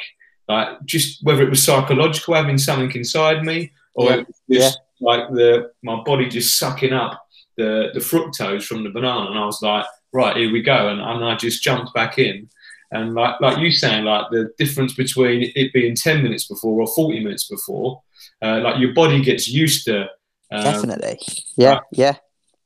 like 0.49 0.85
just 0.85 1.23
whether 1.25 1.43
it 1.43 1.51
was 1.51 1.63
psychological 1.63 2.35
having 2.35 2.59
something 2.59 2.91
inside 2.97 3.45
me, 3.45 3.73
or 3.95 4.11
yeah. 4.11 4.23
just 4.51 4.81
yeah. 5.01 5.07
like 5.07 5.29
the 5.31 5.71
my 5.83 6.03
body 6.03 6.29
just 6.29 6.59
sucking 6.59 6.93
up 6.93 7.23
the 7.57 7.91
the 7.93 8.01
fructose 8.01 8.65
from 8.65 8.85
the 8.85 8.91
banana, 8.91 9.31
and 9.31 9.39
I 9.39 9.45
was 9.45 9.61
like, 9.63 9.85
right, 10.13 10.37
here 10.37 10.53
we 10.53 10.63
go, 10.63 10.89
and, 10.89 11.01
and 11.01 11.25
I 11.25 11.37
just 11.37 11.63
jumped 11.63 11.93
back 11.95 12.19
in. 12.19 12.49
And 12.91 13.15
like 13.15 13.39
like 13.41 13.59
you 13.59 13.71
saying, 13.71 14.05
like 14.05 14.31
the 14.31 14.51
difference 14.57 14.95
between 14.95 15.53
it 15.55 15.73
being 15.75 15.95
ten 15.95 16.23
minutes 16.23 16.47
before 16.47 16.81
or 16.81 16.87
forty 16.87 17.21
minutes 17.21 17.47
before, 17.49 18.03
uh, 18.41 18.61
like 18.61 18.79
your 18.79 18.95
body 18.95 19.21
gets 19.23 19.49
used 19.49 19.85
to. 19.85 20.09
Um, 20.51 20.65
Definitely, 20.65 21.19
yeah, 21.57 21.69
right. 21.69 21.83
yeah. 21.93 22.17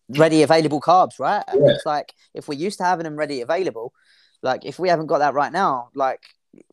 Ready 0.09 0.43
available 0.43 0.81
carbs, 0.81 1.19
right? 1.19 1.43
Yeah. 1.49 1.71
It's 1.71 1.87
like 1.87 2.13
if 2.35 2.47
we're 2.47 2.59
used 2.59 2.79
to 2.79 2.85
having 2.85 3.05
them 3.05 3.17
ready 3.17 3.41
available, 3.41 3.93
like 4.43 4.65
if 4.65 4.79
we 4.79 4.89
haven't 4.89 5.07
got 5.07 5.19
that 5.19 5.35
right 5.35 5.51
now, 5.51 5.89
like 5.95 6.21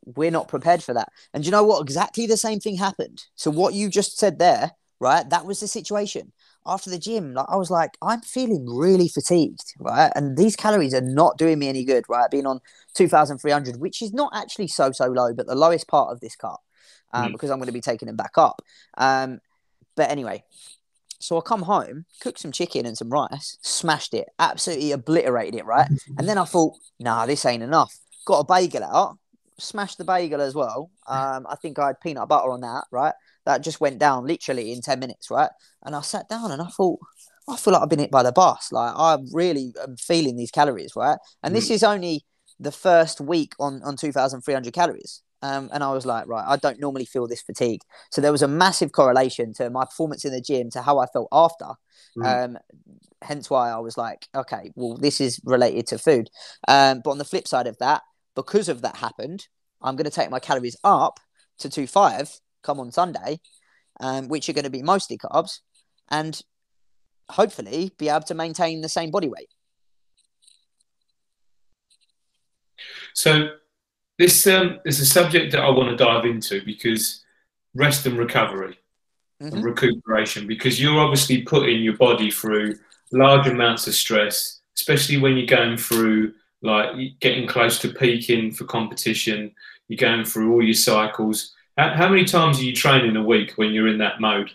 we're 0.06 0.32
not 0.32 0.48
prepared 0.48 0.84
for 0.84 0.94
that. 0.94 1.10
And 1.34 1.46
you 1.46 1.52
know 1.52 1.64
what? 1.64 1.82
Exactly 1.82 2.26
the 2.26 2.38
same 2.38 2.60
thing 2.60 2.78
happened. 2.78 3.24
So 3.36 3.52
what 3.52 3.74
you 3.74 3.90
just 3.90 4.18
said 4.18 4.40
there, 4.40 4.72
right? 5.00 5.30
That 5.30 5.46
was 5.46 5.60
the 5.60 5.68
situation 5.68 6.32
after 6.66 6.90
the 6.90 7.00
gym, 7.00 7.34
like 7.34 7.48
I 7.50 7.56
was 7.56 7.72
like, 7.72 7.98
I'm 8.02 8.22
feeling 8.22 8.66
really 8.68 9.08
fatigued, 9.08 9.74
right? 9.80 10.12
And 10.16 10.38
these 10.38 10.56
calories 10.56 10.94
are 10.94 11.02
not 11.02 11.38
doing 11.38 11.60
me 11.60 11.68
any 11.68 11.84
good, 11.84 12.06
right? 12.10 12.30
Being 12.30 12.46
on 12.46 12.60
2,300, 12.96 13.78
which 13.78 14.02
is 14.02 14.14
not 14.14 14.32
actually 14.36 14.68
so, 14.68 14.92
so 14.92 15.08
low, 15.08 15.34
but 15.34 15.48
the 15.48 15.56
lowest 15.56 15.88
part 15.88 16.12
of 16.12 16.20
this 16.20 16.36
cut 16.36 16.60
um, 17.14 17.30
mm. 17.30 17.32
because 17.34 17.50
I'm 17.50 17.58
going 17.58 17.68
to 17.68 17.74
be 17.74 17.82
taking 17.82 18.08
them 18.08 18.16
back 18.16 18.38
up. 18.38 18.62
Um, 18.98 19.40
but 19.96 20.12
anyway, 20.12 20.44
so 21.20 21.38
I 21.38 21.42
come 21.42 21.64
home, 21.64 22.06
cooked 22.22 22.40
some 22.40 22.52
chicken 22.52 22.86
and 22.86 22.98
some 22.98 23.10
rice, 23.10 23.58
smashed 23.62 24.14
it, 24.14 24.28
absolutely 24.38 24.92
obliterated 24.92 25.56
it, 25.56 25.66
right? 25.66 25.90
And 26.18 26.30
then 26.30 26.38
I 26.38 26.46
thought, 26.46 26.76
nah, 27.00 27.26
this 27.26 27.46
ain't 27.46 27.64
enough. 27.64 27.98
Got 28.26 28.40
a 28.40 28.46
bagel 28.46 28.84
out, 28.84 29.18
smashed 29.60 29.98
the 29.98 30.06
bagel 30.06 30.42
as 30.42 30.56
well. 30.56 30.92
Um, 31.10 31.48
I 31.50 31.56
think 31.56 31.80
I 31.80 31.88
had 31.88 32.00
peanut 32.02 32.30
butter 32.30 32.52
on 32.52 32.62
that, 32.62 32.84
right? 32.92 33.16
that 33.50 33.64
just 33.64 33.82
went 33.82 34.00
down 34.00 34.28
literally 34.28 34.72
in 34.72 34.82
10 34.82 35.00
minutes, 35.00 35.32
right? 35.32 35.50
And 35.84 35.96
I 35.96 36.02
sat 36.02 36.30
down 36.30 36.52
and 36.52 36.62
I 36.62 36.68
thought, 36.68 37.00
I 37.48 37.58
feel 37.58 37.74
like 37.74 37.82
I've 37.82 37.90
been 37.90 38.00
hit 38.00 38.12
by 38.12 38.22
the 38.22 38.32
bus. 38.32 38.72
Like 38.72 38.94
I 38.96 39.18
really 39.34 39.74
am 39.82 39.98
feeling 39.98 40.36
these 40.36 40.52
calories, 40.52 40.94
right? 40.96 41.18
And 41.42 41.56
this 41.56 41.70
mm. 41.70 41.72
is 41.72 41.84
only 41.84 42.26
the 42.60 42.72
first 42.72 43.20
week 43.20 43.54
on 43.60 43.82
on 43.84 43.98
2,300 43.98 44.72
calories. 44.72 45.24
Um, 45.42 45.70
and 45.74 45.84
I 45.84 45.92
was 45.94 46.06
like, 46.06 46.28
right, 46.28 46.46
I 46.46 46.58
don't 46.58 46.80
normally 46.80 47.06
feel 47.06 47.26
this 47.26 47.42
fatigue. 47.42 47.82
So 48.12 48.22
there 48.22 48.32
was 48.32 48.42
a 48.42 48.48
massive 48.48 48.92
correlation 48.92 49.54
to 49.54 49.70
my 49.70 49.86
performance 49.86 50.26
in 50.26 50.34
the 50.34 50.42
gym 50.42 50.70
to 50.72 50.82
how 50.82 51.00
I 51.00 51.08
felt 51.08 51.30
after. 51.32 51.70
Mm. 52.18 52.46
Um, 52.46 52.58
hence 53.22 53.50
why 53.50 53.72
I 53.72 53.78
was 53.78 53.98
like, 53.98 54.28
okay, 54.36 54.72
well, 54.76 54.98
this 54.98 55.20
is 55.22 55.40
related 55.44 55.88
to 55.88 55.98
food. 55.98 56.30
Um, 56.68 57.02
but 57.04 57.12
on 57.12 57.18
the 57.18 57.26
flip 57.26 57.48
side 57.48 57.68
of 57.68 57.78
that, 57.80 58.04
because 58.42 58.70
of 58.70 58.82
that 58.84 58.96
happened, 58.96 59.48
I'm 59.82 59.96
going 59.98 60.06
to 60.12 60.18
take 60.20 60.32
my 60.32 60.40
calories 60.40 60.78
up 60.84 61.20
to 61.60 61.70
two 61.70 61.88
five 61.88 62.32
come 62.64 62.80
on 62.80 62.92
Sunday, 62.92 63.40
um, 64.00 64.28
which 64.30 64.48
are 64.48 64.54
going 64.54 64.64
to 64.66 64.70
be 64.70 64.84
mostly 64.94 65.18
carbs, 65.18 65.60
and 66.10 66.42
hopefully 67.30 67.92
be 67.98 68.10
able 68.10 68.22
to 68.22 68.34
maintain 68.34 68.82
the 68.82 68.90
same 68.90 69.12
body 69.12 69.30
weight. 69.30 69.52
So 73.14 73.32
this 74.18 74.48
um, 74.48 74.80
is 74.86 75.00
a 75.00 75.06
subject 75.06 75.52
that 75.52 75.64
I 75.64 75.70
want 75.70 75.90
to 75.90 76.04
dive 76.04 76.26
into 76.26 76.64
because 76.64 77.24
rest 77.74 78.06
and 78.06 78.18
recovery 78.18 78.80
mm-hmm. 79.42 79.56
and 79.56 79.64
recuperation, 79.64 80.48
because 80.48 80.82
you're 80.82 81.00
obviously 81.00 81.42
putting 81.42 81.82
your 81.82 81.98
body 81.98 82.32
through 82.32 82.76
large 83.12 83.48
amounts 83.48 83.88
of 83.88 83.96
stress, 83.96 84.62
especially 84.78 85.18
when 85.18 85.36
you're 85.36 85.46
going 85.46 85.78
through 85.78 86.34
like 86.62 87.20
getting 87.20 87.48
close 87.48 87.80
to 87.80 87.90
peaking 87.90 88.52
for 88.52 88.66
competition. 88.66 89.54
You're 89.88 89.98
going 89.98 90.26
through 90.26 90.54
all 90.54 90.64
your 90.64 90.74
cycles. 90.74 91.54
How, 91.78 91.94
how 91.94 92.10
many 92.10 92.26
times 92.26 92.60
are 92.60 92.64
you 92.64 92.76
training 92.76 93.16
a 93.16 93.24
week 93.24 93.54
when 93.56 93.72
you're 93.72 93.88
in 93.88 94.00
that 94.00 94.20
mode? 94.20 94.52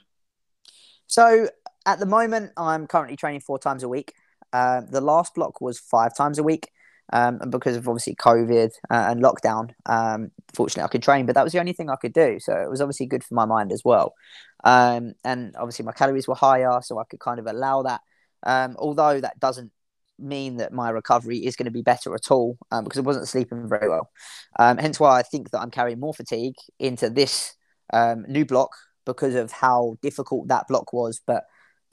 So 1.07 1.49
at 1.87 1.99
the 1.99 2.07
moment, 2.07 2.53
I'm 2.57 2.87
currently 2.87 3.17
training 3.17 3.41
four 3.41 3.59
times 3.59 3.83
a 3.83 3.89
week. 3.89 4.13
Uh, 4.53 4.83
the 4.89 5.01
last 5.01 5.35
block 5.35 5.61
was 5.61 5.79
five 5.79 6.17
times 6.17 6.39
a 6.39 6.43
week. 6.43 6.71
Um, 7.13 7.39
and 7.43 7.51
because 7.51 7.77
of 7.77 7.87
obviously 7.87 8.15
COVID 8.15 8.73
uh, 8.91 9.07
and 9.11 9.23
lockdown, 9.23 9.71
um, 9.87 10.31
fortunately 10.55 10.85
I 10.85 10.89
could 10.89 11.03
train, 11.03 11.27
but 11.27 11.35
that 11.35 11.45
was 11.45 11.53
the 11.53 11.61
only 11.61 11.75
thing 11.75 11.91
I 11.91 11.97
could 11.97 12.15
do. 12.15 12.39
So 12.41 12.55
it 12.57 12.71
was 12.71 12.81
obviously 12.81 13.07
good 13.07 13.23
for 13.23 13.35
my 13.35 13.45
mind 13.45 13.73
as 13.73 13.83
well. 13.85 14.15
Um, 14.65 15.13
and 15.23 15.55
obviously 15.57 15.85
my 15.85 15.93
calories 15.93 16.27
were 16.27 16.35
higher, 16.35 16.81
so 16.83 16.99
I 16.99 17.05
could 17.05 17.21
kind 17.21 17.39
of 17.39 17.47
allow 17.47 17.83
that. 17.83 18.01
Um, 18.43 18.77
although 18.79 19.21
that 19.21 19.39
doesn't 19.39 19.71
mean 20.19 20.57
that 20.59 20.73
my 20.73 20.91
recovery 20.91 21.39
is 21.39 21.57
going 21.57 21.67
to 21.67 21.73
be 21.73 21.83
better 21.83 22.15
at 22.15 22.31
all 22.31 22.57
um, 22.71 22.85
because 22.85 22.99
I 22.99 23.03
wasn't 23.03 23.29
sleeping 23.29 23.69
very 23.69 23.89
well. 23.89 24.11
Um, 24.59 24.79
hence 24.79 25.01
why 25.01 25.19
I 25.19 25.23
think 25.23 25.51
that 25.51 25.61
I'm 25.61 25.71
carrying 25.71 26.01
more 26.01 26.15
fatigue 26.15 26.57
into 26.79 27.11
this 27.11 27.55
new 28.27 28.45
block 28.45 28.71
because 29.05 29.35
of 29.35 29.53
how 29.53 29.97
difficult 30.03 30.49
that 30.49 30.67
block 30.69 30.93
was. 30.93 31.21
But 31.27 31.45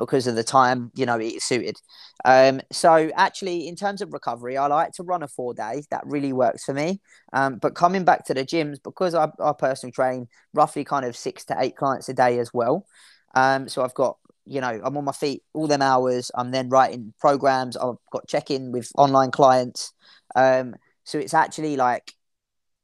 because 0.01 0.25
of 0.25 0.35
the 0.35 0.43
time 0.43 0.91
you 0.95 1.05
know 1.05 1.19
it 1.19 1.41
suited. 1.43 1.77
Um, 2.25 2.61
so 2.71 3.11
actually, 3.15 3.67
in 3.67 3.75
terms 3.75 4.01
of 4.01 4.11
recovery, 4.13 4.57
I 4.57 4.65
like 4.65 4.93
to 4.93 5.03
run 5.03 5.21
a 5.21 5.27
four 5.27 5.53
day. 5.53 5.83
That 5.91 6.01
really 6.05 6.33
works 6.33 6.65
for 6.65 6.73
me. 6.73 7.01
Um, 7.33 7.57
but 7.57 7.75
coming 7.75 8.03
back 8.03 8.25
to 8.25 8.33
the 8.33 8.43
gyms, 8.43 8.77
because 8.83 9.13
I, 9.13 9.29
I 9.39 9.53
personally 9.53 9.91
train 9.91 10.27
roughly 10.53 10.83
kind 10.83 11.05
of 11.05 11.15
six 11.15 11.45
to 11.45 11.55
eight 11.59 11.75
clients 11.75 12.09
a 12.09 12.13
day 12.13 12.39
as 12.39 12.51
well. 12.51 12.87
Um, 13.35 13.69
so 13.69 13.83
I've 13.83 13.93
got 13.93 14.17
you 14.45 14.61
know 14.61 14.81
I'm 14.83 14.97
on 14.97 15.05
my 15.05 15.11
feet 15.11 15.43
all 15.53 15.67
them 15.67 15.81
hours. 15.81 16.31
I'm 16.35 16.51
then 16.51 16.69
writing 16.69 17.13
programs. 17.19 17.77
I've 17.77 17.95
got 18.11 18.27
check 18.27 18.51
in 18.51 18.71
with 18.71 18.91
online 18.97 19.31
clients. 19.31 19.93
Um, 20.35 20.75
so 21.03 21.17
it's 21.17 21.33
actually 21.33 21.75
like 21.75 22.13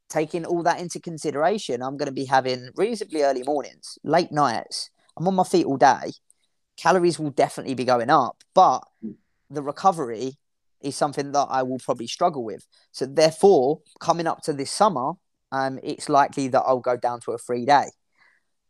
taking 0.10 0.46
all 0.46 0.64
that 0.64 0.80
into 0.80 1.00
consideration. 1.00 1.82
I'm 1.82 1.98
going 1.98 2.08
to 2.08 2.14
be 2.14 2.26
having 2.26 2.70
reasonably 2.76 3.24
early 3.24 3.44
mornings, 3.44 3.98
late 4.04 4.32
nights. 4.32 4.90
I'm 5.18 5.28
on 5.28 5.36
my 5.36 5.44
feet 5.44 5.66
all 5.66 5.78
day 5.78 6.12
calories 6.78 7.20
will 7.20 7.32
definitely 7.32 7.74
be 7.74 7.84
going 7.84 8.10
up, 8.10 8.44
but 8.54 8.80
the 9.50 9.62
recovery 9.62 10.38
is 10.82 10.96
something 10.96 11.32
that 11.32 11.48
I 11.50 11.64
will 11.64 11.80
probably 11.80 12.08
struggle 12.08 12.44
with. 12.44 12.66
So 12.92 13.06
therefore, 13.06 13.82
coming 14.00 14.28
up 14.28 14.42
to 14.44 14.54
this 14.54 14.72
summer, 14.72 15.14
um, 15.52 15.80
it's 15.84 16.08
likely 16.08 16.48
that 16.50 16.62
I'll 16.62 16.80
go 16.80 16.96
down 16.96 17.20
to 17.22 17.32
a 17.32 17.38
free 17.38 17.66
day, 17.66 17.88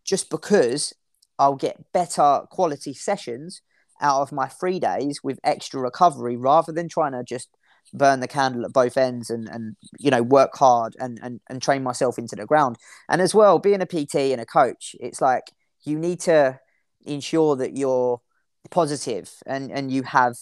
just 0.05 0.29
because 0.29 0.93
I'll 1.39 1.55
get 1.55 1.91
better 1.93 2.41
quality 2.49 2.93
sessions 2.93 3.61
out 4.01 4.21
of 4.21 4.31
my 4.31 4.47
free 4.47 4.79
days 4.79 5.21
with 5.23 5.39
extra 5.43 5.79
recovery 5.81 6.35
rather 6.35 6.71
than 6.71 6.89
trying 6.89 7.13
to 7.13 7.23
just 7.23 7.49
burn 7.93 8.19
the 8.19 8.27
candle 8.27 8.65
at 8.65 8.73
both 8.73 8.97
ends 8.97 9.29
and 9.29 9.47
and 9.47 9.75
you 9.97 10.11
know 10.11 10.21
work 10.21 10.55
hard 10.55 10.95
and 10.99 11.19
and, 11.21 11.39
and 11.49 11.61
train 11.61 11.83
myself 11.83 12.17
into 12.17 12.35
the 12.35 12.45
ground. 12.45 12.77
And 13.09 13.21
as 13.21 13.33
well 13.33 13.59
being 13.59 13.81
a 13.81 13.85
pt 13.85 14.15
and 14.15 14.41
a 14.41 14.45
coach 14.45 14.95
it's 14.99 15.21
like 15.21 15.51
you 15.83 15.97
need 15.97 16.19
to 16.21 16.59
ensure 17.05 17.55
that 17.55 17.77
you're 17.77 18.21
positive 18.69 19.31
and 19.45 19.71
and 19.71 19.91
you 19.91 20.03
have 20.03 20.35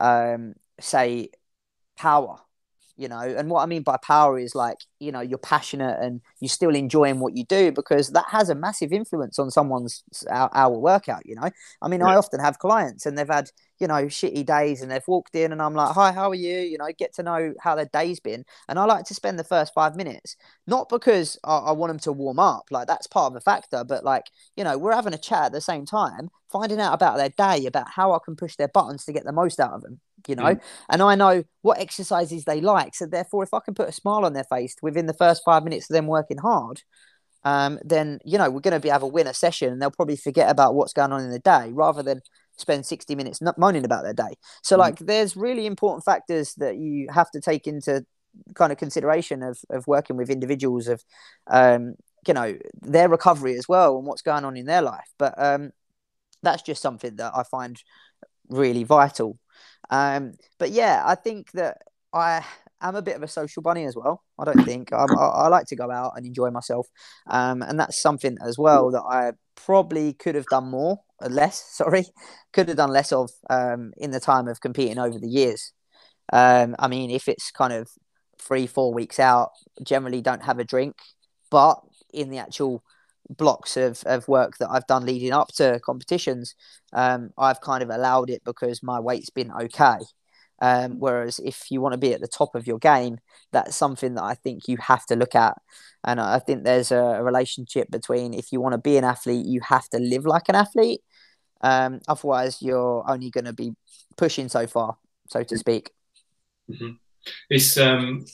um 0.00 0.54
say 0.80 1.28
power 1.96 2.38
you 2.96 3.08
know 3.08 3.20
and 3.20 3.50
what 3.50 3.62
i 3.62 3.66
mean 3.66 3.82
by 3.82 3.96
power 3.98 4.38
is 4.38 4.54
like 4.54 4.78
you 5.00 5.12
know 5.12 5.20
you're 5.20 5.38
passionate 5.38 5.98
and 6.00 6.20
you're 6.40 6.48
still 6.48 6.74
enjoying 6.74 7.20
what 7.20 7.36
you 7.36 7.44
do 7.44 7.70
because 7.70 8.10
that 8.12 8.24
has 8.28 8.48
a 8.48 8.54
massive 8.54 8.92
influence 8.92 9.38
on 9.38 9.50
someone's 9.50 10.02
our, 10.30 10.48
our 10.52 10.78
workout 10.78 11.24
you 11.26 11.34
know? 11.34 11.50
I 11.82 11.88
mean 11.88 12.00
yeah. 12.00 12.06
i 12.06 12.16
often 12.16 12.40
have 12.40 12.58
clients 12.58 13.06
and 13.06 13.16
they've 13.16 13.26
had 13.26 13.50
you 13.78 13.86
know 13.86 14.06
shitty 14.06 14.46
days 14.46 14.80
and 14.80 14.90
they've 14.90 15.06
walked 15.06 15.34
in 15.34 15.52
and 15.52 15.60
i'm 15.60 15.74
like 15.74 15.94
hi 15.94 16.12
how 16.12 16.30
are 16.30 16.34
you? 16.34 16.58
You 16.58 16.78
know 16.78 16.88
get 16.98 17.14
to 17.14 17.22
know 17.22 17.52
how 17.60 17.74
their 17.74 17.90
day's 17.92 18.20
been. 18.20 18.44
And 18.68 18.78
i 18.78 18.84
like 18.84 19.04
to 19.06 19.14
spend 19.14 19.38
the 19.38 19.44
first 19.44 19.74
five 19.74 19.96
minutes 19.96 20.36
not 20.66 20.88
because 20.88 21.38
I, 21.44 21.58
I 21.58 21.72
want 21.72 21.90
them 21.90 21.98
to 22.00 22.12
warm 22.12 22.38
up 22.38 22.64
like 22.70 22.86
that's 22.86 23.06
part 23.06 23.28
of 23.28 23.34
the 23.34 23.40
factor 23.40 23.84
but 23.84 24.04
like 24.04 24.24
you 24.56 24.64
know 24.64 24.78
we're 24.78 24.94
having 24.94 25.14
a 25.14 25.18
chat 25.18 25.46
at 25.46 25.52
the 25.52 25.60
same 25.60 25.84
time 25.84 26.30
finding 26.50 26.80
out 26.80 26.94
about 26.94 27.18
their 27.18 27.28
day 27.28 27.66
about 27.66 27.88
how 27.90 28.12
i 28.12 28.18
can 28.24 28.36
push 28.36 28.56
their 28.56 28.68
buttons 28.68 29.04
to 29.04 29.12
get 29.12 29.24
the 29.24 29.32
most 29.32 29.60
out 29.60 29.72
of 29.72 29.82
them 29.82 30.00
you 30.28 30.36
know, 30.36 30.42
mm. 30.44 30.60
and 30.88 31.02
I 31.02 31.14
know 31.14 31.44
what 31.62 31.78
exercises 31.78 32.44
they 32.44 32.60
like. 32.60 32.94
So 32.94 33.06
therefore, 33.06 33.42
if 33.42 33.54
I 33.54 33.60
can 33.60 33.74
put 33.74 33.88
a 33.88 33.92
smile 33.92 34.24
on 34.24 34.32
their 34.32 34.44
face 34.44 34.76
within 34.82 35.06
the 35.06 35.14
first 35.14 35.42
five 35.44 35.64
minutes 35.64 35.90
of 35.90 35.94
them 35.94 36.06
working 36.06 36.38
hard, 36.38 36.82
um, 37.44 37.78
then 37.84 38.18
you 38.24 38.38
know 38.38 38.50
we're 38.50 38.60
going 38.60 38.80
to 38.80 39.00
be 39.00 39.06
win 39.06 39.26
a 39.26 39.34
session, 39.34 39.72
and 39.72 39.80
they'll 39.80 39.90
probably 39.90 40.16
forget 40.16 40.50
about 40.50 40.74
what's 40.74 40.92
going 40.92 41.12
on 41.12 41.22
in 41.22 41.30
the 41.30 41.38
day 41.38 41.70
rather 41.72 42.02
than 42.02 42.20
spend 42.58 42.86
60 42.86 43.14
minutes 43.14 43.42
not 43.42 43.58
moaning 43.58 43.84
about 43.84 44.02
their 44.02 44.14
day. 44.14 44.34
So 44.62 44.76
mm. 44.76 44.80
like, 44.80 44.98
there's 44.98 45.36
really 45.36 45.66
important 45.66 46.04
factors 46.04 46.54
that 46.54 46.76
you 46.76 47.08
have 47.12 47.30
to 47.32 47.40
take 47.40 47.66
into 47.66 48.04
kind 48.54 48.72
of 48.72 48.78
consideration 48.78 49.42
of 49.42 49.58
of 49.70 49.86
working 49.86 50.16
with 50.16 50.30
individuals 50.30 50.88
of 50.88 51.02
um, 51.46 51.94
you 52.26 52.34
know 52.34 52.56
their 52.82 53.08
recovery 53.08 53.56
as 53.56 53.68
well 53.68 53.96
and 53.96 54.06
what's 54.06 54.22
going 54.22 54.44
on 54.44 54.56
in 54.56 54.66
their 54.66 54.82
life. 54.82 55.08
But 55.18 55.34
um, 55.42 55.70
that's 56.42 56.62
just 56.62 56.82
something 56.82 57.16
that 57.16 57.32
I 57.34 57.42
find 57.44 57.80
really 58.48 58.84
vital 58.84 59.38
um, 59.90 60.32
but 60.58 60.70
yeah, 60.70 61.02
I 61.04 61.14
think 61.14 61.50
that 61.52 61.78
I 62.12 62.44
am 62.80 62.94
a 62.94 63.02
bit 63.02 63.16
of 63.16 63.22
a 63.22 63.28
social 63.28 63.62
bunny 63.62 63.84
as 63.84 63.96
well. 63.96 64.22
I 64.38 64.44
don't 64.44 64.64
think 64.64 64.92
I, 64.92 65.04
I 65.04 65.48
like 65.48 65.66
to 65.66 65.76
go 65.76 65.90
out 65.90 66.12
and 66.16 66.26
enjoy 66.26 66.50
myself, 66.50 66.86
um, 67.28 67.62
and 67.62 67.78
that's 67.78 68.00
something 68.00 68.36
as 68.44 68.58
well 68.58 68.90
that 68.90 69.02
I 69.02 69.32
probably 69.54 70.12
could 70.12 70.34
have 70.34 70.46
done 70.46 70.70
more, 70.70 71.00
uh, 71.22 71.28
less. 71.28 71.62
Sorry, 71.72 72.04
could 72.52 72.68
have 72.68 72.76
done 72.76 72.90
less 72.90 73.12
of 73.12 73.30
um, 73.50 73.92
in 73.96 74.10
the 74.10 74.20
time 74.20 74.48
of 74.48 74.60
competing 74.60 74.98
over 74.98 75.18
the 75.18 75.28
years. 75.28 75.72
Um, 76.32 76.74
I 76.78 76.88
mean, 76.88 77.10
if 77.10 77.28
it's 77.28 77.50
kind 77.50 77.72
of 77.72 77.88
three, 78.40 78.66
four 78.66 78.92
weeks 78.92 79.18
out, 79.18 79.50
generally 79.84 80.20
don't 80.20 80.42
have 80.42 80.58
a 80.58 80.64
drink, 80.64 80.96
but 81.50 81.80
in 82.12 82.30
the 82.30 82.38
actual 82.38 82.82
blocks 83.30 83.76
of, 83.76 84.02
of 84.06 84.28
work 84.28 84.58
that 84.58 84.70
I've 84.70 84.86
done 84.86 85.06
leading 85.06 85.32
up 85.32 85.48
to 85.56 85.80
competitions, 85.84 86.54
um, 86.92 87.30
I've 87.36 87.60
kind 87.60 87.82
of 87.82 87.90
allowed 87.90 88.30
it 88.30 88.42
because 88.44 88.82
my 88.82 89.00
weight's 89.00 89.30
been 89.30 89.52
okay. 89.52 89.98
Um, 90.60 90.98
whereas 90.98 91.38
if 91.38 91.70
you 91.70 91.80
want 91.80 91.92
to 91.92 91.98
be 91.98 92.14
at 92.14 92.20
the 92.20 92.28
top 92.28 92.54
of 92.54 92.66
your 92.66 92.78
game, 92.78 93.18
that's 93.52 93.76
something 93.76 94.14
that 94.14 94.22
I 94.22 94.34
think 94.34 94.68
you 94.68 94.78
have 94.78 95.04
to 95.06 95.16
look 95.16 95.34
at. 95.34 95.56
And 96.04 96.20
I 96.20 96.38
think 96.38 96.64
there's 96.64 96.92
a, 96.92 97.22
relationship 97.22 97.90
between 97.90 98.32
if 98.32 98.52
you 98.52 98.60
want 98.60 98.72
to 98.72 98.78
be 98.78 98.96
an 98.96 99.04
athlete, 99.04 99.44
you 99.44 99.60
have 99.60 99.88
to 99.90 99.98
live 99.98 100.24
like 100.24 100.48
an 100.48 100.54
athlete. 100.54 101.00
Um, 101.60 102.00
otherwise, 102.08 102.62
you're 102.62 103.04
only 103.08 103.30
going 103.30 103.44
to 103.44 103.52
be 103.52 103.72
pushing 104.16 104.48
so 104.48 104.66
far, 104.66 104.96
so 105.28 105.42
to 105.42 105.58
speak. 105.58 105.90
Mm-hmm. 106.70 106.92
It's 107.50 107.76
um, 107.76 108.24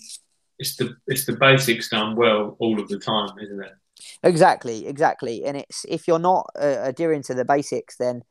it's 0.59 0.77
the 0.77 0.97
it's 1.07 1.25
the 1.25 1.37
basics 1.37 1.89
done 1.89 2.15
well 2.15 2.57
all 2.59 2.79
of 2.79 2.89
the 2.89 2.99
time, 2.99 3.39
isn't 3.41 3.65
it? 3.65 3.73
Exactly, 4.23 4.87
exactly. 4.87 5.45
And 5.45 5.57
it's 5.57 5.85
if 5.89 6.07
you're 6.09 6.19
not 6.19 6.47
uh, 6.59 6.79
adhering 6.83 7.23
to 7.25 7.35
the 7.35 7.45
basics, 7.45 7.97
then 7.97 8.23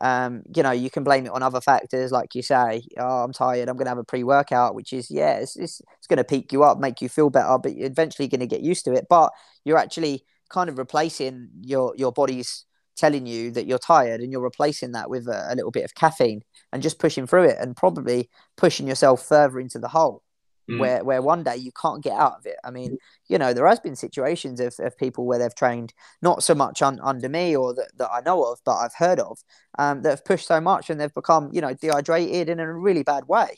um, 0.00 0.42
you 0.54 0.62
know 0.62 0.70
you 0.70 0.90
can 0.90 1.04
blame 1.04 1.26
it 1.26 1.32
on 1.32 1.42
other 1.42 1.60
factors, 1.60 2.12
like 2.12 2.34
you 2.34 2.42
say. 2.42 2.82
Oh, 2.98 3.22
I'm 3.24 3.32
tired. 3.32 3.68
I'm 3.68 3.76
going 3.76 3.86
to 3.86 3.90
have 3.90 3.98
a 3.98 4.04
pre-workout, 4.04 4.74
which 4.74 4.92
is 4.92 5.10
yeah, 5.10 5.38
it's 5.38 5.56
it's, 5.56 5.80
it's 5.98 6.06
going 6.06 6.18
to 6.18 6.24
peak 6.24 6.52
you 6.52 6.62
up, 6.64 6.78
make 6.78 7.00
you 7.02 7.08
feel 7.08 7.30
better, 7.30 7.58
but 7.58 7.74
you're 7.76 7.86
eventually 7.88 8.28
going 8.28 8.40
to 8.40 8.46
get 8.46 8.60
used 8.62 8.84
to 8.86 8.92
it. 8.92 9.06
But 9.08 9.32
you're 9.64 9.78
actually 9.78 10.24
kind 10.50 10.68
of 10.70 10.78
replacing 10.78 11.48
your 11.62 11.94
your 11.96 12.12
body's 12.12 12.64
telling 12.96 13.26
you 13.26 13.50
that 13.52 13.66
you're 13.66 13.78
tired, 13.78 14.20
and 14.20 14.32
you're 14.32 14.40
replacing 14.42 14.92
that 14.92 15.10
with 15.10 15.26
a, 15.28 15.48
a 15.52 15.54
little 15.56 15.70
bit 15.70 15.84
of 15.84 15.94
caffeine 15.94 16.42
and 16.72 16.82
just 16.82 16.98
pushing 16.98 17.26
through 17.26 17.44
it, 17.44 17.56
and 17.60 17.76
probably 17.76 18.28
pushing 18.56 18.86
yourself 18.86 19.24
further 19.26 19.60
into 19.60 19.78
the 19.78 19.88
hole. 19.88 20.22
Mm. 20.68 20.78
where 20.78 21.04
where 21.04 21.22
one 21.22 21.42
day 21.42 21.56
you 21.56 21.72
can't 21.72 22.02
get 22.02 22.14
out 22.14 22.36
of 22.38 22.46
it. 22.46 22.56
I 22.64 22.70
mean, 22.70 22.98
you 23.28 23.38
know, 23.38 23.52
there 23.52 23.66
has 23.66 23.80
been 23.80 23.96
situations 23.96 24.60
of, 24.60 24.74
of 24.78 24.96
people 24.96 25.26
where 25.26 25.38
they've 25.38 25.54
trained 25.54 25.92
not 26.22 26.42
so 26.42 26.54
much 26.54 26.82
un, 26.82 27.00
under 27.02 27.28
me 27.28 27.56
or 27.56 27.74
that, 27.74 27.90
that 27.96 28.10
I 28.10 28.20
know 28.20 28.44
of, 28.44 28.60
but 28.64 28.76
I've 28.76 28.94
heard 28.94 29.20
of, 29.20 29.38
um, 29.78 30.02
that 30.02 30.10
have 30.10 30.24
pushed 30.24 30.46
so 30.46 30.60
much 30.60 30.90
and 30.90 31.00
they've 31.00 31.12
become, 31.14 31.50
you 31.52 31.60
know, 31.60 31.74
dehydrated 31.74 32.48
in 32.48 32.60
a 32.60 32.72
really 32.72 33.02
bad 33.02 33.26
way. 33.28 33.56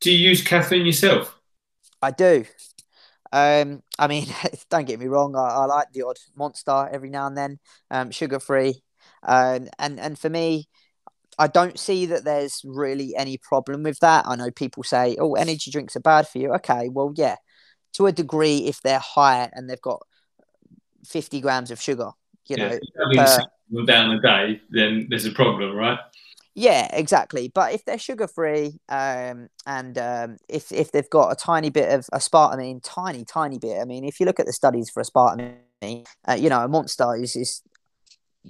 Do 0.00 0.12
you 0.12 0.28
use 0.28 0.42
caffeine 0.42 0.86
yourself? 0.86 1.36
I 2.00 2.12
do. 2.12 2.44
Um, 3.32 3.82
I 3.98 4.06
mean, 4.06 4.26
don't 4.70 4.86
get 4.86 5.00
me 5.00 5.06
wrong. 5.06 5.36
I, 5.36 5.48
I, 5.48 5.64
like 5.66 5.92
the 5.92 6.02
odd 6.02 6.18
monster 6.36 6.88
every 6.90 7.10
now 7.10 7.26
and 7.26 7.36
then, 7.36 7.58
um, 7.90 8.10
sugar 8.10 8.40
free, 8.40 8.82
um, 9.22 9.68
and 9.78 10.00
and 10.00 10.18
for 10.18 10.30
me, 10.30 10.68
I 11.38 11.46
don't 11.46 11.78
see 11.78 12.06
that 12.06 12.24
there's 12.24 12.62
really 12.64 13.14
any 13.16 13.38
problem 13.38 13.82
with 13.82 14.00
that. 14.00 14.26
I 14.26 14.36
know 14.36 14.50
people 14.50 14.82
say, 14.82 15.16
"Oh, 15.20 15.34
energy 15.34 15.70
drinks 15.70 15.96
are 15.96 16.00
bad 16.00 16.26
for 16.26 16.38
you." 16.38 16.52
Okay, 16.54 16.88
well, 16.88 17.12
yeah, 17.16 17.36
to 17.94 18.06
a 18.06 18.12
degree, 18.12 18.66
if 18.66 18.80
they're 18.82 18.98
high 18.98 19.48
and 19.52 19.68
they've 19.68 19.80
got 19.80 20.02
fifty 21.06 21.40
grams 21.40 21.70
of 21.70 21.80
sugar, 21.80 22.10
you 22.48 22.56
yeah, 22.56 22.68
know, 22.68 22.78
per... 23.14 23.84
down 23.86 24.10
a 24.10 24.20
day, 24.20 24.60
then 24.70 25.06
there's 25.08 25.26
a 25.26 25.30
problem, 25.30 25.74
right? 25.74 25.98
Yeah, 26.54 26.88
exactly. 26.92 27.52
But 27.54 27.72
if 27.72 27.84
they're 27.84 27.98
sugar 27.98 28.26
free, 28.26 28.80
um, 28.88 29.48
and 29.64 29.96
um, 29.96 30.38
if 30.48 30.72
if 30.72 30.90
they've 30.90 31.08
got 31.08 31.30
a 31.30 31.36
tiny 31.36 31.70
bit 31.70 31.92
of 31.92 32.06
aspartame, 32.12 32.80
tiny 32.82 33.24
tiny 33.24 33.58
bit. 33.58 33.80
I 33.80 33.84
mean, 33.84 34.04
if 34.04 34.18
you 34.18 34.26
look 34.26 34.40
at 34.40 34.46
the 34.46 34.52
studies 34.52 34.90
for 34.90 35.00
aspartame, 35.00 36.04
uh, 36.28 36.32
you 36.32 36.48
know, 36.48 36.64
a 36.64 36.66
monster 36.66 37.14
is 37.14 37.36
is 37.36 37.62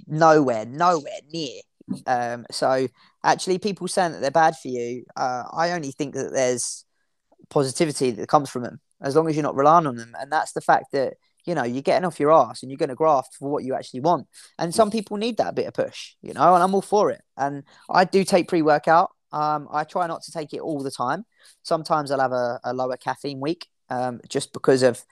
nowhere 0.07 0.65
nowhere 0.65 1.21
near. 1.31 1.61
Um, 2.05 2.45
so 2.51 2.87
actually, 3.23 3.59
people 3.59 3.87
saying 3.87 4.13
that 4.13 4.21
they're 4.21 4.31
bad 4.31 4.55
for 4.55 4.67
you, 4.67 5.05
uh, 5.15 5.43
I 5.51 5.71
only 5.71 5.91
think 5.91 6.13
that 6.15 6.31
there's 6.33 6.85
positivity 7.49 8.11
that 8.11 8.29
comes 8.29 8.49
from 8.49 8.63
them 8.63 8.79
as 9.01 9.15
long 9.15 9.27
as 9.27 9.35
you're 9.35 9.43
not 9.43 9.55
relying 9.55 9.87
on 9.87 9.95
them, 9.95 10.15
and 10.19 10.31
that's 10.31 10.53
the 10.53 10.61
fact 10.61 10.91
that 10.91 11.13
you 11.45 11.55
know 11.55 11.63
you're 11.63 11.81
getting 11.81 12.05
off 12.05 12.19
your 12.19 12.31
ass 12.31 12.61
and 12.61 12.71
you're 12.71 12.77
going 12.77 12.89
to 12.89 12.95
graft 12.95 13.35
for 13.35 13.49
what 13.49 13.63
you 13.63 13.73
actually 13.73 14.01
want. 14.01 14.27
And 14.57 14.73
some 14.73 14.91
people 14.91 15.17
need 15.17 15.37
that 15.37 15.55
bit 15.55 15.67
of 15.67 15.73
push 15.73 16.13
you 16.21 16.33
know 16.33 16.53
and 16.53 16.63
i'm 16.63 16.75
all 16.75 16.81
for 16.81 17.11
it. 17.11 17.21
And 17.37 17.63
i 17.89 18.05
do 18.05 18.23
take 18.23 18.47
pre-workout. 18.47 19.11
Um, 19.31 19.67
i 19.71 19.83
try 19.83 20.07
not 20.07 20.23
to 20.23 20.31
take 20.31 20.53
it 20.53 20.59
all 20.59 20.83
the 20.83 20.91
time. 20.91 21.25
Sometimes 21.63 22.11
i'll 22.11 22.19
have 22.19 22.31
a, 22.31 22.59
a 22.63 22.73
lower 22.73 22.97
caffeine 22.97 23.39
week 23.39 23.67
um, 23.89 24.19
just 24.27 24.53
because 24.53 24.83
of 24.83 25.03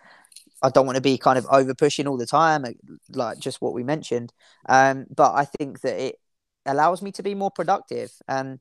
i 0.62 0.70
don't 0.70 0.86
want 0.86 0.95
to 0.95 1.02
be 1.02 1.18
kind 1.18 1.38
of 1.38 1.45
over 1.52 1.74
pushing 1.74 2.08
all 2.08 2.18
the 2.18 2.26
time 2.26 2.66
like 3.10 3.40
just 3.40 3.62
what 3.62 3.74
we 3.74 3.84
mentioned. 3.84 4.34
Um, 4.68 5.06
but 5.16 5.34
i 5.34 5.45
think 5.45 5.82
that 5.82 5.99
it 5.99 6.16
allows 6.68 7.02
me 7.02 7.11
to 7.11 7.23
be 7.23 7.35
more 7.35 7.52
productive 7.52 8.11
and 8.27 8.60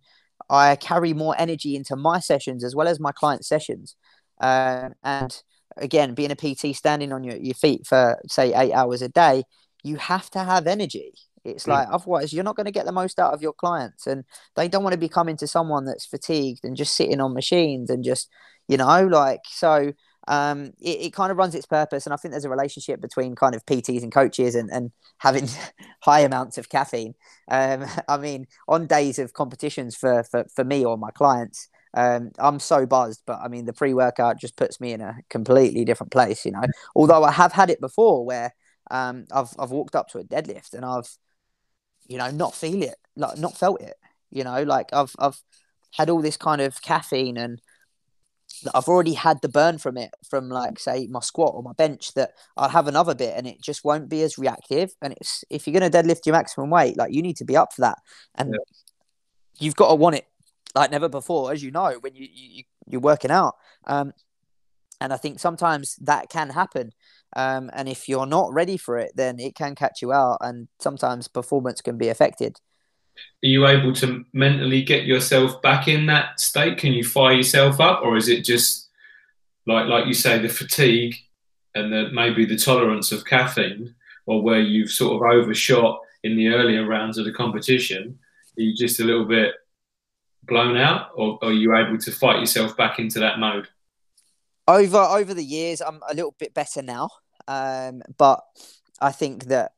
i 0.49 0.77
carry 0.77 1.13
more 1.13 1.35
energy 1.39 1.77
into 1.77 1.97
my 1.97 2.19
sessions 2.21 2.65
as 2.65 2.75
well 2.75 2.89
as 2.89 3.01
my 3.01 3.13
client 3.13 3.45
sessions 3.45 3.97
uh, 4.41 4.91
and 5.03 5.43
again, 5.77 6.15
being 6.15 6.31
a 6.31 6.37
PT, 6.37 6.75
standing 6.75 7.13
on 7.13 7.25
your, 7.25 7.37
your 7.37 7.55
feet 7.55 7.87
for 7.87 8.21
say 8.29 8.55
eight 8.55 8.73
hours 8.73 9.03
a 9.03 9.09
day, 9.09 9.45
you 9.83 9.97
have 9.97 10.31
to 10.31 10.41
have 10.41 10.67
energy. 10.67 11.13
It's 11.45 11.65
mm. 11.65 11.69
like 11.69 11.89
otherwise 11.91 12.33
you're 12.33 12.45
not 12.45 12.57
going 12.57 12.67
to 12.67 12.73
get 12.73 12.87
the 12.87 12.93
most 12.93 13.19
out 13.19 13.35
of 13.35 13.43
your 13.43 13.53
clients, 13.53 14.07
and 14.07 14.25
they 14.57 14.69
don't 14.69 14.83
want 14.83 14.95
to 14.95 14.99
be 14.99 15.09
coming 15.09 15.37
to 15.39 15.47
someone 15.47 15.85
that's 15.85 16.07
fatigued 16.07 16.65
and 16.65 16.77
just 16.77 16.97
sitting 16.97 17.21
on 17.21 17.35
machines 17.35 17.91
and 17.91 18.05
just 18.05 18.29
you 18.69 18.77
know 18.77 19.07
like 19.07 19.41
so. 19.49 19.93
Um, 20.29 20.73
it, 20.81 21.01
it 21.07 21.13
kind 21.13 21.31
of 21.31 21.39
runs 21.39 21.55
its 21.55 21.67
purpose, 21.67 22.07
and 22.07 22.13
I 22.13 22.17
think 22.17 22.33
there's 22.33 22.45
a 22.45 22.51
relationship 22.51 23.01
between 23.01 23.35
kind 23.35 23.55
of 23.55 23.65
PTs 23.67 24.03
and 24.03 24.13
coaches 24.13 24.55
and, 24.55 24.71
and 24.71 24.91
having 25.19 25.49
high 26.03 26.21
amounts 26.21 26.59
of 26.59 26.69
caffeine. 26.69 27.15
Um, 27.49 27.85
I 28.09 28.17
mean, 28.19 28.47
on 28.69 28.87
days 28.87 29.19
of 29.19 29.33
competitions 29.33 29.97
for, 29.97 30.23
for, 30.25 30.47
for 30.55 30.65
me 30.65 30.85
or 30.85 30.97
my 30.99 31.11
clients, 31.11 31.69
um, 31.95 32.31
I'm 32.39 32.61
so 32.61 32.85
buzzed, 32.87 33.23
but 33.27 33.39
I 33.43 33.49
mean, 33.49 33.65
the 33.65 33.73
pre 33.73 33.95
workout 33.95 34.39
just 34.39 34.57
puts 34.57 34.81
me 34.81 34.93
in 34.93 35.01
a 35.01 35.17
completely 35.31 35.85
different 35.85 36.13
place, 36.13 36.45
you 36.45 36.53
know. 36.53 36.65
Although 36.95 37.25
I 37.25 37.33
have 37.33 37.53
had 37.53 37.71
it 37.71 37.81
before 37.81 38.25
where 38.25 38.55
um, 38.91 39.25
I've 39.33 39.51
I've 39.59 39.71
walked 39.71 39.97
up 39.97 40.09
to 40.11 40.19
a 40.19 40.25
deadlift 40.25 40.75
and 40.75 40.85
I've, 40.85 41.09
you 42.07 42.19
know, 42.19 42.31
not 42.31 42.55
feel 42.55 42.83
it, 42.83 42.97
like 43.17 43.39
not 43.39 43.57
felt 43.57 43.81
it, 43.81 43.95
you 44.31 44.45
know, 44.45 44.63
like 44.63 44.93
I've 44.93 45.15
I've 45.19 45.41
had 45.95 46.11
all 46.11 46.23
this 46.23 46.37
kind 46.37 46.61
of 46.61 46.81
caffeine 46.83 47.37
and 47.37 47.61
I've 48.75 48.89
already 48.89 49.15
had 49.15 49.43
the 49.43 49.49
burn 49.49 49.79
from 49.79 49.97
it 49.97 50.11
from 50.29 50.49
like 50.49 50.79
say 50.79 51.07
my 51.09 51.21
squat 51.21 51.53
or 51.55 51.63
my 51.63 51.73
bench 51.73 52.15
that 52.15 52.33
I'll 52.57 52.69
have 52.69 52.89
another 52.89 53.15
bit 53.15 53.35
and 53.37 53.47
it 53.47 53.61
just 53.61 53.85
won't 53.85 54.09
be 54.09 54.23
as 54.23 54.39
reactive. 54.39 54.95
And 55.03 55.13
it's 55.15 55.45
if 55.51 55.67
you're 55.67 55.79
gonna 55.79 55.91
deadlift 55.91 56.27
your 56.27 56.35
maximum 56.35 56.71
weight, 56.71 56.97
like 56.97 57.13
you 57.13 57.23
need 57.23 57.37
to 57.37 57.45
be 57.45 57.57
up 57.57 57.73
for 57.73 57.83
that, 57.83 57.99
and 58.35 58.51
yeah. 58.51 58.59
you've 59.59 59.77
got 59.77 59.89
to 59.89 59.95
want 59.95 60.17
it 60.17 60.27
like 60.75 60.91
never 60.91 61.09
before, 61.09 61.53
as 61.53 61.63
you 61.63 61.71
know, 61.71 61.97
when 62.01 62.15
you, 62.15 62.29
you 62.33 62.65
you're 62.87 63.01
working 63.01 63.31
out. 63.31 63.55
Um, 63.87 64.13
and 65.01 65.13
I 65.13 65.17
think 65.17 65.41
sometimes 65.41 65.97
that 66.03 66.31
can 66.31 66.51
happen. 66.51 66.93
Um, 67.35 67.71
and 67.75 67.89
if 67.89 68.09
you're 68.09 68.27
not 68.27 68.53
ready 68.53 68.77
for 68.77 68.99
it, 68.99 69.13
then 69.15 69.39
it 69.39 69.55
can 69.55 69.75
catch 69.75 70.01
you 70.03 70.13
out, 70.13 70.39
and 70.41 70.69
sometimes 70.81 71.29
performance 71.29 71.81
can 71.81 71.99
be 71.99 72.09
affected. 72.09 72.61
Are 73.45 73.49
you 73.49 73.67
able 73.67 73.93
to 73.95 74.25
mentally 74.33 74.83
get 74.83 75.05
yourself 75.05 75.61
back 75.63 75.89
in 75.89 76.07
that 76.07 76.41
state? 76.41 76.79
Can 76.79 76.93
you 76.93 77.05
fire 77.05 77.35
yourself 77.35 77.81
up, 77.81 78.03
or 78.03 78.17
is 78.17 78.29
it 78.29 78.45
just 78.45 78.89
like 79.67 79.87
like 79.87 80.07
you 80.07 80.15
say, 80.15 80.39
the 80.39 80.49
fatigue 80.49 81.15
and 81.75 81.93
the 81.93 82.11
maybe 82.13 82.45
the 82.45 82.57
tolerance 82.57 83.13
of 83.13 83.25
caffeine, 83.25 83.95
or 84.27 84.43
where 84.43 84.61
you've 84.61 84.91
sort 84.91 85.17
of 85.17 85.23
overshot 85.23 86.01
in 86.23 86.37
the 86.37 86.49
earlier 86.49 86.87
rounds 86.87 87.19
of 87.19 87.25
the 87.25 87.33
competition? 87.33 88.19
Are 88.59 88.63
you 88.63 88.75
just 88.75 89.01
a 89.01 89.05
little 89.05 89.27
bit 89.27 89.55
blown 90.45 90.77
out, 90.77 91.11
or, 91.15 91.39
or 91.43 91.49
are 91.51 91.53
you 91.53 91.77
able 91.77 91.99
to 91.99 92.13
fight 92.13 92.41
yourself 92.41 92.77
back 92.77 92.99
into 92.99 93.19
that 93.21 93.39
mode? 93.39 93.69
Over 94.69 94.99
over 94.99 95.35
the 95.35 95.45
years, 95.45 95.81
I'm 95.81 96.01
a 96.09 96.15
little 96.15 96.35
bit 96.39 96.55
better 96.55 96.83
now, 96.83 97.11
um, 97.47 98.03
but 98.19 98.45
I 99.01 99.13
think 99.13 99.45
that 99.45 99.73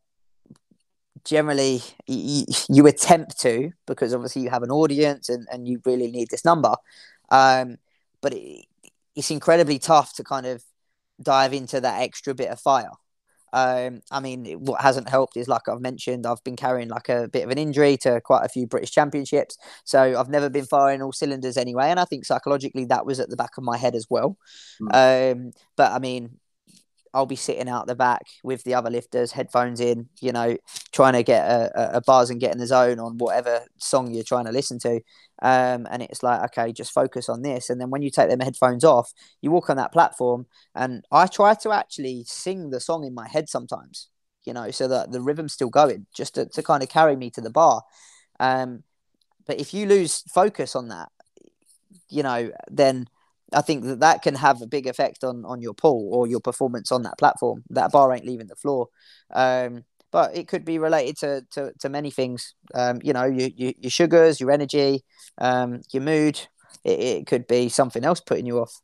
generally 1.24 1.80
you, 2.06 2.44
you, 2.68 2.86
attempt 2.86 3.40
to 3.40 3.70
because 3.86 4.14
obviously 4.14 4.42
you 4.42 4.50
have 4.50 4.62
an 4.62 4.70
audience 4.70 5.28
and, 5.28 5.46
and 5.52 5.66
you 5.66 5.80
really 5.84 6.10
need 6.10 6.28
this 6.30 6.44
number, 6.44 6.74
um, 7.30 7.78
but 8.20 8.34
it, 8.34 8.66
it's 9.14 9.30
incredibly 9.30 9.78
tough 9.78 10.14
to 10.14 10.24
kind 10.24 10.46
of 10.46 10.62
dive 11.20 11.52
into 11.52 11.80
that 11.80 12.02
extra 12.02 12.34
bit 12.34 12.50
of 12.50 12.60
fire. 12.60 12.90
Um, 13.52 14.02
I 14.10 14.20
mean, 14.20 14.44
what 14.60 14.80
hasn't 14.82 15.08
helped 15.08 15.36
is 15.36 15.48
like 15.48 15.68
I've 15.68 15.80
mentioned, 15.80 16.26
I've 16.26 16.44
been 16.44 16.56
carrying 16.56 16.88
like 16.88 17.08
a 17.08 17.28
bit 17.28 17.44
of 17.44 17.50
an 17.50 17.58
injury 17.58 17.96
to 17.98 18.20
quite 18.20 18.44
a 18.44 18.48
few 18.48 18.66
British 18.66 18.90
championships, 18.90 19.56
so 19.84 20.18
I've 20.18 20.28
never 20.28 20.50
been 20.50 20.66
firing 20.66 21.02
all 21.02 21.12
cylinders 21.12 21.56
anyway. 21.56 21.86
And 21.88 21.98
I 21.98 22.04
think 22.04 22.24
psychologically 22.24 22.84
that 22.86 23.06
was 23.06 23.20
at 23.20 23.30
the 23.30 23.36
back 23.36 23.56
of 23.56 23.64
my 23.64 23.76
head 23.76 23.94
as 23.94 24.06
well. 24.10 24.36
Mm. 24.82 25.32
Um, 25.32 25.52
but 25.76 25.92
I 25.92 25.98
mean, 25.98 26.38
I'll 27.14 27.26
be 27.26 27.36
sitting 27.36 27.68
out 27.68 27.86
the 27.86 27.94
back 27.94 28.22
with 28.42 28.64
the 28.64 28.74
other 28.74 28.90
lifters, 28.90 29.32
headphones 29.32 29.80
in, 29.80 30.08
you 30.20 30.32
know, 30.32 30.56
trying 30.92 31.14
to 31.14 31.22
get 31.22 31.48
a, 31.48 31.96
a 31.96 32.00
buzz 32.00 32.30
and 32.30 32.40
get 32.40 32.52
in 32.52 32.58
the 32.58 32.66
zone 32.66 32.98
on 32.98 33.18
whatever 33.18 33.62
song 33.78 34.12
you're 34.12 34.24
trying 34.24 34.44
to 34.44 34.52
listen 34.52 34.78
to. 34.80 35.00
Um, 35.40 35.86
and 35.90 36.02
it's 36.02 36.22
like, 36.22 36.42
okay, 36.46 36.72
just 36.72 36.92
focus 36.92 37.28
on 37.28 37.42
this. 37.42 37.70
And 37.70 37.80
then 37.80 37.90
when 37.90 38.02
you 38.02 38.10
take 38.10 38.28
them 38.28 38.40
headphones 38.40 38.84
off, 38.84 39.12
you 39.40 39.50
walk 39.50 39.70
on 39.70 39.76
that 39.76 39.92
platform. 39.92 40.46
And 40.74 41.04
I 41.10 41.26
try 41.26 41.54
to 41.54 41.72
actually 41.72 42.24
sing 42.26 42.70
the 42.70 42.80
song 42.80 43.04
in 43.04 43.14
my 43.14 43.28
head 43.28 43.48
sometimes, 43.48 44.08
you 44.44 44.52
know, 44.52 44.70
so 44.70 44.88
that 44.88 45.12
the 45.12 45.20
rhythm's 45.20 45.52
still 45.52 45.70
going, 45.70 46.06
just 46.14 46.34
to, 46.34 46.46
to 46.46 46.62
kind 46.62 46.82
of 46.82 46.88
carry 46.88 47.16
me 47.16 47.30
to 47.30 47.40
the 47.40 47.50
bar. 47.50 47.82
Um, 48.40 48.82
but 49.46 49.60
if 49.60 49.72
you 49.72 49.86
lose 49.86 50.22
focus 50.32 50.76
on 50.76 50.88
that, 50.88 51.08
you 52.10 52.22
know, 52.22 52.50
then 52.70 53.08
I 53.52 53.62
think 53.62 53.84
that 53.84 54.00
that 54.00 54.22
can 54.22 54.34
have 54.34 54.60
a 54.60 54.66
big 54.66 54.86
effect 54.86 55.24
on 55.24 55.44
on 55.44 55.60
your 55.60 55.74
pull 55.74 56.08
or 56.12 56.26
your 56.26 56.40
performance 56.40 56.92
on 56.92 57.02
that 57.02 57.18
platform. 57.18 57.64
That 57.70 57.92
bar 57.92 58.12
ain't 58.12 58.26
leaving 58.26 58.46
the 58.46 58.56
floor. 58.56 58.88
Um, 59.32 59.84
but 60.10 60.36
it 60.36 60.48
could 60.48 60.64
be 60.64 60.78
related 60.78 61.16
to 61.18 61.46
to, 61.52 61.72
to 61.80 61.88
many 61.88 62.10
things. 62.10 62.54
Um, 62.74 63.00
you 63.02 63.12
know, 63.12 63.24
you, 63.24 63.50
you, 63.56 63.74
your 63.78 63.90
sugars, 63.90 64.40
your 64.40 64.50
energy, 64.50 65.04
um, 65.38 65.82
your 65.92 66.02
mood. 66.02 66.40
It, 66.84 67.00
it 67.00 67.26
could 67.26 67.46
be 67.46 67.68
something 67.68 68.04
else 68.04 68.20
putting 68.20 68.46
you 68.46 68.58
off. 68.58 68.80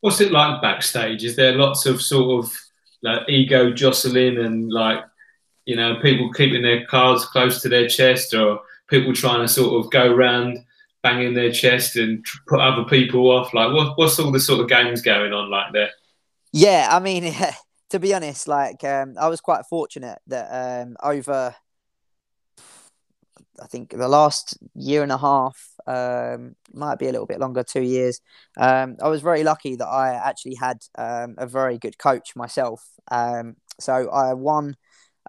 What's 0.00 0.20
it 0.20 0.32
like 0.32 0.62
backstage? 0.62 1.24
Is 1.24 1.36
there 1.36 1.56
lots 1.56 1.86
of 1.86 2.02
sort 2.02 2.44
of 2.44 2.52
like 3.02 3.28
ego 3.28 3.72
jostling 3.72 4.38
and 4.38 4.72
like 4.72 5.04
you 5.66 5.76
know 5.76 5.96
people 6.00 6.32
keeping 6.32 6.62
their 6.62 6.86
cards 6.86 7.24
close 7.24 7.62
to 7.62 7.68
their 7.68 7.88
chest 7.88 8.34
or 8.34 8.60
people 8.88 9.12
trying 9.12 9.40
to 9.40 9.48
sort 9.48 9.84
of 9.84 9.90
go 9.90 10.12
around 10.12 10.58
banging 11.04 11.34
their 11.34 11.52
chest 11.52 11.94
and 11.94 12.24
put 12.48 12.58
other 12.58 12.82
people 12.84 13.30
off? 13.30 13.54
Like, 13.54 13.72
what, 13.72 13.96
what's 13.96 14.18
all 14.18 14.32
the 14.32 14.40
sort 14.40 14.60
of 14.60 14.68
games 14.68 15.02
going 15.02 15.32
on 15.32 15.50
like 15.50 15.72
there? 15.72 15.90
Yeah, 16.52 16.88
I 16.90 16.98
mean, 16.98 17.32
to 17.90 18.00
be 18.00 18.12
honest, 18.12 18.48
like 18.48 18.82
um, 18.82 19.14
I 19.20 19.28
was 19.28 19.40
quite 19.40 19.66
fortunate 19.70 20.18
that 20.26 20.48
um, 20.82 20.96
over, 21.02 21.54
I 23.62 23.66
think 23.66 23.90
the 23.90 24.08
last 24.08 24.58
year 24.74 25.04
and 25.04 25.12
a 25.12 25.18
half, 25.18 25.70
um, 25.86 26.56
might 26.72 26.98
be 26.98 27.06
a 27.06 27.12
little 27.12 27.26
bit 27.26 27.38
longer, 27.38 27.62
two 27.62 27.82
years. 27.82 28.20
Um, 28.56 28.96
I 29.00 29.08
was 29.08 29.20
very 29.20 29.44
lucky 29.44 29.76
that 29.76 29.86
I 29.86 30.14
actually 30.14 30.54
had 30.54 30.78
um, 30.96 31.34
a 31.36 31.46
very 31.46 31.78
good 31.78 31.98
coach 31.98 32.34
myself. 32.34 32.82
Um, 33.10 33.56
so 33.78 34.08
I 34.10 34.32
won 34.32 34.76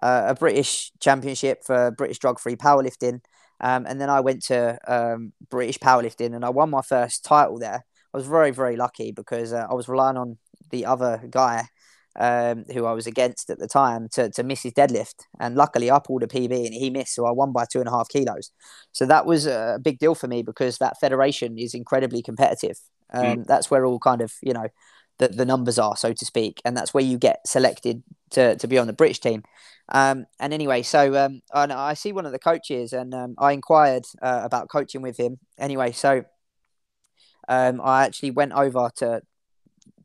uh, 0.02 0.24
a 0.28 0.34
British 0.34 0.92
championship 1.00 1.64
for 1.64 1.90
British 1.90 2.18
drug 2.18 2.40
free 2.40 2.56
powerlifting 2.56 3.20
Um, 3.60 3.86
and 3.86 4.00
then 4.00 4.10
I 4.10 4.20
went 4.20 4.42
to 4.44 4.78
um, 4.86 5.32
British 5.50 5.78
powerlifting 5.78 6.34
and 6.34 6.44
I 6.44 6.50
won 6.50 6.70
my 6.70 6.82
first 6.82 7.24
title 7.24 7.58
there. 7.58 7.84
I 8.12 8.16
was 8.16 8.26
very, 8.26 8.50
very 8.50 8.76
lucky 8.76 9.12
because 9.12 9.52
uh, 9.52 9.66
I 9.70 9.74
was 9.74 9.88
relying 9.88 10.16
on 10.16 10.38
the 10.70 10.86
other 10.86 11.22
guy 11.30 11.68
um, 12.18 12.64
who 12.72 12.86
I 12.86 12.92
was 12.92 13.06
against 13.06 13.50
at 13.50 13.58
the 13.58 13.68
time 13.68 14.08
to, 14.12 14.30
to 14.30 14.42
miss 14.42 14.62
his 14.62 14.72
deadlift. 14.72 15.24
And 15.38 15.54
luckily, 15.54 15.90
I 15.90 15.98
pulled 15.98 16.22
a 16.22 16.26
PB 16.26 16.66
and 16.66 16.74
he 16.74 16.90
missed. 16.90 17.14
So 17.14 17.26
I 17.26 17.30
won 17.30 17.52
by 17.52 17.66
two 17.70 17.80
and 17.80 17.88
a 17.88 17.92
half 17.92 18.08
kilos. 18.08 18.50
So 18.92 19.06
that 19.06 19.26
was 19.26 19.46
a 19.46 19.78
big 19.82 19.98
deal 19.98 20.14
for 20.14 20.26
me 20.26 20.42
because 20.42 20.78
that 20.78 20.98
federation 21.00 21.58
is 21.58 21.74
incredibly 21.74 22.22
competitive. 22.22 22.78
Um, 23.12 23.24
mm. 23.24 23.46
That's 23.46 23.70
where 23.70 23.84
all 23.84 23.98
kind 23.98 24.22
of, 24.22 24.32
you 24.42 24.52
know, 24.52 24.68
the, 25.18 25.28
the 25.28 25.44
numbers 25.44 25.78
are, 25.78 25.96
so 25.96 26.12
to 26.12 26.24
speak. 26.24 26.60
And 26.64 26.76
that's 26.76 26.92
where 26.92 27.04
you 27.04 27.18
get 27.18 27.46
selected 27.46 28.02
to, 28.30 28.56
to 28.56 28.66
be 28.66 28.78
on 28.78 28.86
the 28.86 28.92
British 28.92 29.20
team. 29.20 29.42
Um, 29.88 30.26
and 30.40 30.52
anyway, 30.52 30.82
so 30.82 31.16
um, 31.16 31.42
I, 31.52 31.66
I, 31.66 31.94
see 31.94 32.12
one 32.12 32.26
of 32.26 32.32
the 32.32 32.38
coaches 32.38 32.92
and 32.92 33.14
um, 33.14 33.34
I 33.38 33.52
inquired 33.52 34.04
uh, 34.20 34.40
about 34.42 34.68
coaching 34.68 35.00
with 35.00 35.16
him. 35.16 35.38
Anyway, 35.58 35.92
so 35.92 36.24
um, 37.48 37.80
I 37.80 38.04
actually 38.04 38.32
went 38.32 38.52
over 38.52 38.90
to 38.96 39.22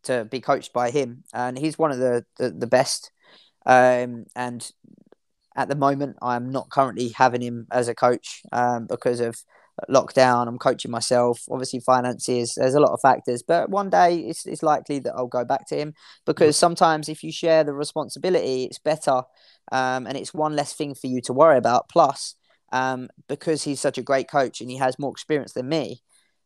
to 0.03 0.25
be 0.25 0.39
coached 0.39 0.73
by 0.73 0.89
him, 0.89 1.23
and 1.33 1.57
he's 1.57 1.79
one 1.79 1.91
of 1.91 1.97
the 1.97 2.25
the, 2.37 2.51
the 2.51 2.67
best. 2.67 3.11
Um, 3.65 4.25
and 4.35 4.69
at 5.55 5.67
the 5.67 5.75
moment, 5.75 6.17
I'm 6.21 6.51
not 6.51 6.69
currently 6.69 7.09
having 7.09 7.41
him 7.41 7.67
as 7.71 7.87
a 7.87 7.95
coach 7.95 8.43
um, 8.51 8.87
because 8.87 9.19
of 9.19 9.35
lockdown. 9.89 10.47
I'm 10.47 10.57
coaching 10.57 10.91
myself. 10.91 11.41
Obviously, 11.49 11.79
finances. 11.79 12.53
There's 12.55 12.73
a 12.73 12.79
lot 12.79 12.91
of 12.91 12.99
factors, 13.01 13.43
but 13.43 13.69
one 13.69 13.89
day 13.89 14.19
it's, 14.19 14.45
it's 14.45 14.63
likely 14.63 14.99
that 14.99 15.13
I'll 15.15 15.27
go 15.27 15.45
back 15.45 15.67
to 15.67 15.75
him 15.75 15.93
because 16.25 16.57
sometimes 16.57 17.09
if 17.09 17.23
you 17.23 17.31
share 17.31 17.63
the 17.63 17.73
responsibility, 17.73 18.65
it's 18.65 18.79
better, 18.79 19.23
um, 19.71 20.07
and 20.07 20.17
it's 20.17 20.33
one 20.33 20.55
less 20.55 20.73
thing 20.73 20.95
for 20.95 21.07
you 21.07 21.21
to 21.21 21.33
worry 21.33 21.57
about. 21.57 21.89
Plus, 21.89 22.35
um, 22.71 23.09
because 23.27 23.63
he's 23.63 23.79
such 23.79 23.97
a 23.97 24.03
great 24.03 24.29
coach 24.29 24.61
and 24.61 24.69
he 24.69 24.77
has 24.77 24.99
more 24.99 25.11
experience 25.11 25.53
than 25.53 25.69
me, 25.69 26.01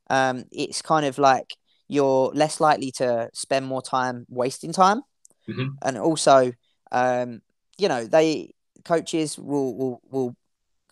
um, 0.09 0.45
it's 0.51 0.81
kind 0.81 1.05
of 1.05 1.17
like 1.17 1.55
you're 1.87 2.31
less 2.33 2.59
likely 2.59 2.91
to 2.91 3.29
spend 3.33 3.65
more 3.65 3.81
time 3.81 4.25
wasting 4.29 4.73
time, 4.73 5.01
mm-hmm. 5.47 5.69
and 5.83 5.97
also, 5.97 6.51
um, 6.91 7.41
you 7.77 7.87
know, 7.87 8.05
they 8.05 8.53
coaches 8.83 9.37
will 9.37 9.75
will 9.75 10.01
will 10.09 10.35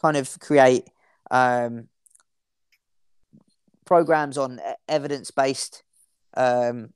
kind 0.02 0.18
of 0.18 0.40
create 0.40 0.86
um, 1.32 1.88
programs 3.86 4.38
on 4.38 4.60
evidence 4.88 5.32
based 5.32 5.84
um, 6.36 6.94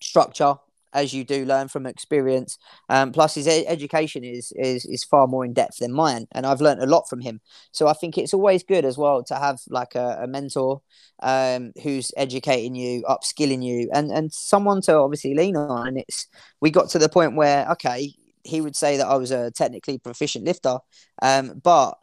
structure 0.00 0.56
as 0.96 1.12
you 1.12 1.24
do 1.24 1.44
learn 1.44 1.68
from 1.68 1.86
experience. 1.86 2.58
Um, 2.88 3.12
plus, 3.12 3.34
his 3.34 3.46
education 3.46 4.24
is, 4.24 4.52
is 4.56 4.86
is 4.86 5.04
far 5.04 5.26
more 5.26 5.44
in 5.44 5.52
depth 5.52 5.78
than 5.78 5.92
mine, 5.92 6.26
and 6.32 6.46
I've 6.46 6.62
learned 6.62 6.82
a 6.82 6.86
lot 6.86 7.08
from 7.08 7.20
him. 7.20 7.40
So 7.70 7.86
I 7.86 7.92
think 7.92 8.16
it's 8.16 8.32
always 8.32 8.62
good 8.62 8.84
as 8.84 8.96
well 8.96 9.22
to 9.24 9.34
have 9.34 9.58
like 9.68 9.94
a, 9.94 10.20
a 10.22 10.26
mentor 10.26 10.80
um, 11.22 11.72
who's 11.82 12.12
educating 12.16 12.74
you, 12.74 13.02
upskilling 13.02 13.62
you, 13.62 13.90
and 13.92 14.10
and 14.10 14.32
someone 14.32 14.80
to 14.82 14.94
obviously 14.94 15.34
lean 15.34 15.56
on. 15.56 15.88
And 15.88 15.98
it's 15.98 16.26
we 16.60 16.70
got 16.70 16.88
to 16.90 16.98
the 16.98 17.10
point 17.10 17.36
where 17.36 17.70
okay, 17.72 18.14
he 18.42 18.60
would 18.62 18.74
say 18.76 18.96
that 18.96 19.06
I 19.06 19.16
was 19.16 19.30
a 19.30 19.50
technically 19.50 19.98
proficient 19.98 20.46
lifter, 20.46 20.78
um, 21.20 21.60
but 21.62 21.98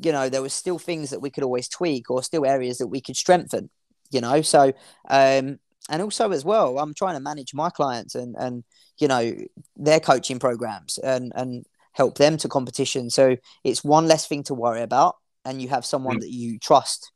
you 0.00 0.12
know 0.12 0.28
there 0.28 0.42
were 0.42 0.48
still 0.48 0.78
things 0.78 1.10
that 1.10 1.20
we 1.20 1.30
could 1.30 1.44
always 1.44 1.68
tweak 1.68 2.10
or 2.10 2.22
still 2.22 2.46
areas 2.46 2.78
that 2.78 2.86
we 2.86 3.00
could 3.00 3.16
strengthen 3.16 3.68
you 4.10 4.20
know 4.20 4.42
so 4.42 4.72
um 5.08 5.58
and 5.90 6.00
also 6.00 6.30
as 6.30 6.44
well 6.44 6.78
i'm 6.78 6.94
trying 6.94 7.14
to 7.14 7.20
manage 7.20 7.54
my 7.54 7.70
clients 7.70 8.14
and 8.14 8.34
and 8.38 8.64
you 8.98 9.08
know 9.08 9.34
their 9.76 10.00
coaching 10.00 10.38
programs 10.38 10.98
and 10.98 11.32
and 11.34 11.64
help 11.92 12.16
them 12.16 12.36
to 12.36 12.48
competition 12.48 13.10
so 13.10 13.36
it's 13.64 13.84
one 13.84 14.06
less 14.06 14.26
thing 14.26 14.42
to 14.42 14.54
worry 14.54 14.80
about 14.80 15.16
and 15.44 15.60
you 15.60 15.68
have 15.68 15.84
someone 15.84 16.18
mm. 16.18 16.20
that 16.20 16.30
you 16.30 16.58
trust 16.58 17.12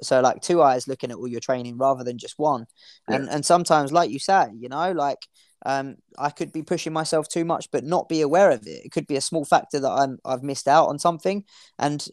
so 0.00 0.20
like 0.20 0.40
two 0.40 0.62
eyes 0.62 0.88
looking 0.88 1.10
at 1.10 1.16
all 1.16 1.28
your 1.28 1.40
training 1.40 1.76
rather 1.76 2.04
than 2.04 2.18
just 2.18 2.38
one 2.38 2.66
yeah. 3.08 3.16
and 3.16 3.28
and 3.28 3.44
sometimes 3.44 3.92
like 3.92 4.10
you 4.10 4.18
say 4.18 4.46
you 4.56 4.68
know 4.68 4.92
like 4.92 5.18
um, 5.64 5.96
I 6.18 6.30
could 6.30 6.52
be 6.52 6.62
pushing 6.62 6.92
myself 6.92 7.28
too 7.28 7.44
much, 7.44 7.70
but 7.70 7.84
not 7.84 8.08
be 8.08 8.20
aware 8.20 8.50
of 8.50 8.66
it. 8.66 8.84
It 8.84 8.92
could 8.92 9.06
be 9.06 9.16
a 9.16 9.20
small 9.20 9.44
factor 9.44 9.80
that 9.80 9.90
I'm 9.90 10.18
I've 10.24 10.42
missed 10.42 10.68
out 10.68 10.88
on 10.88 10.98
something, 10.98 11.44
and 11.78 12.06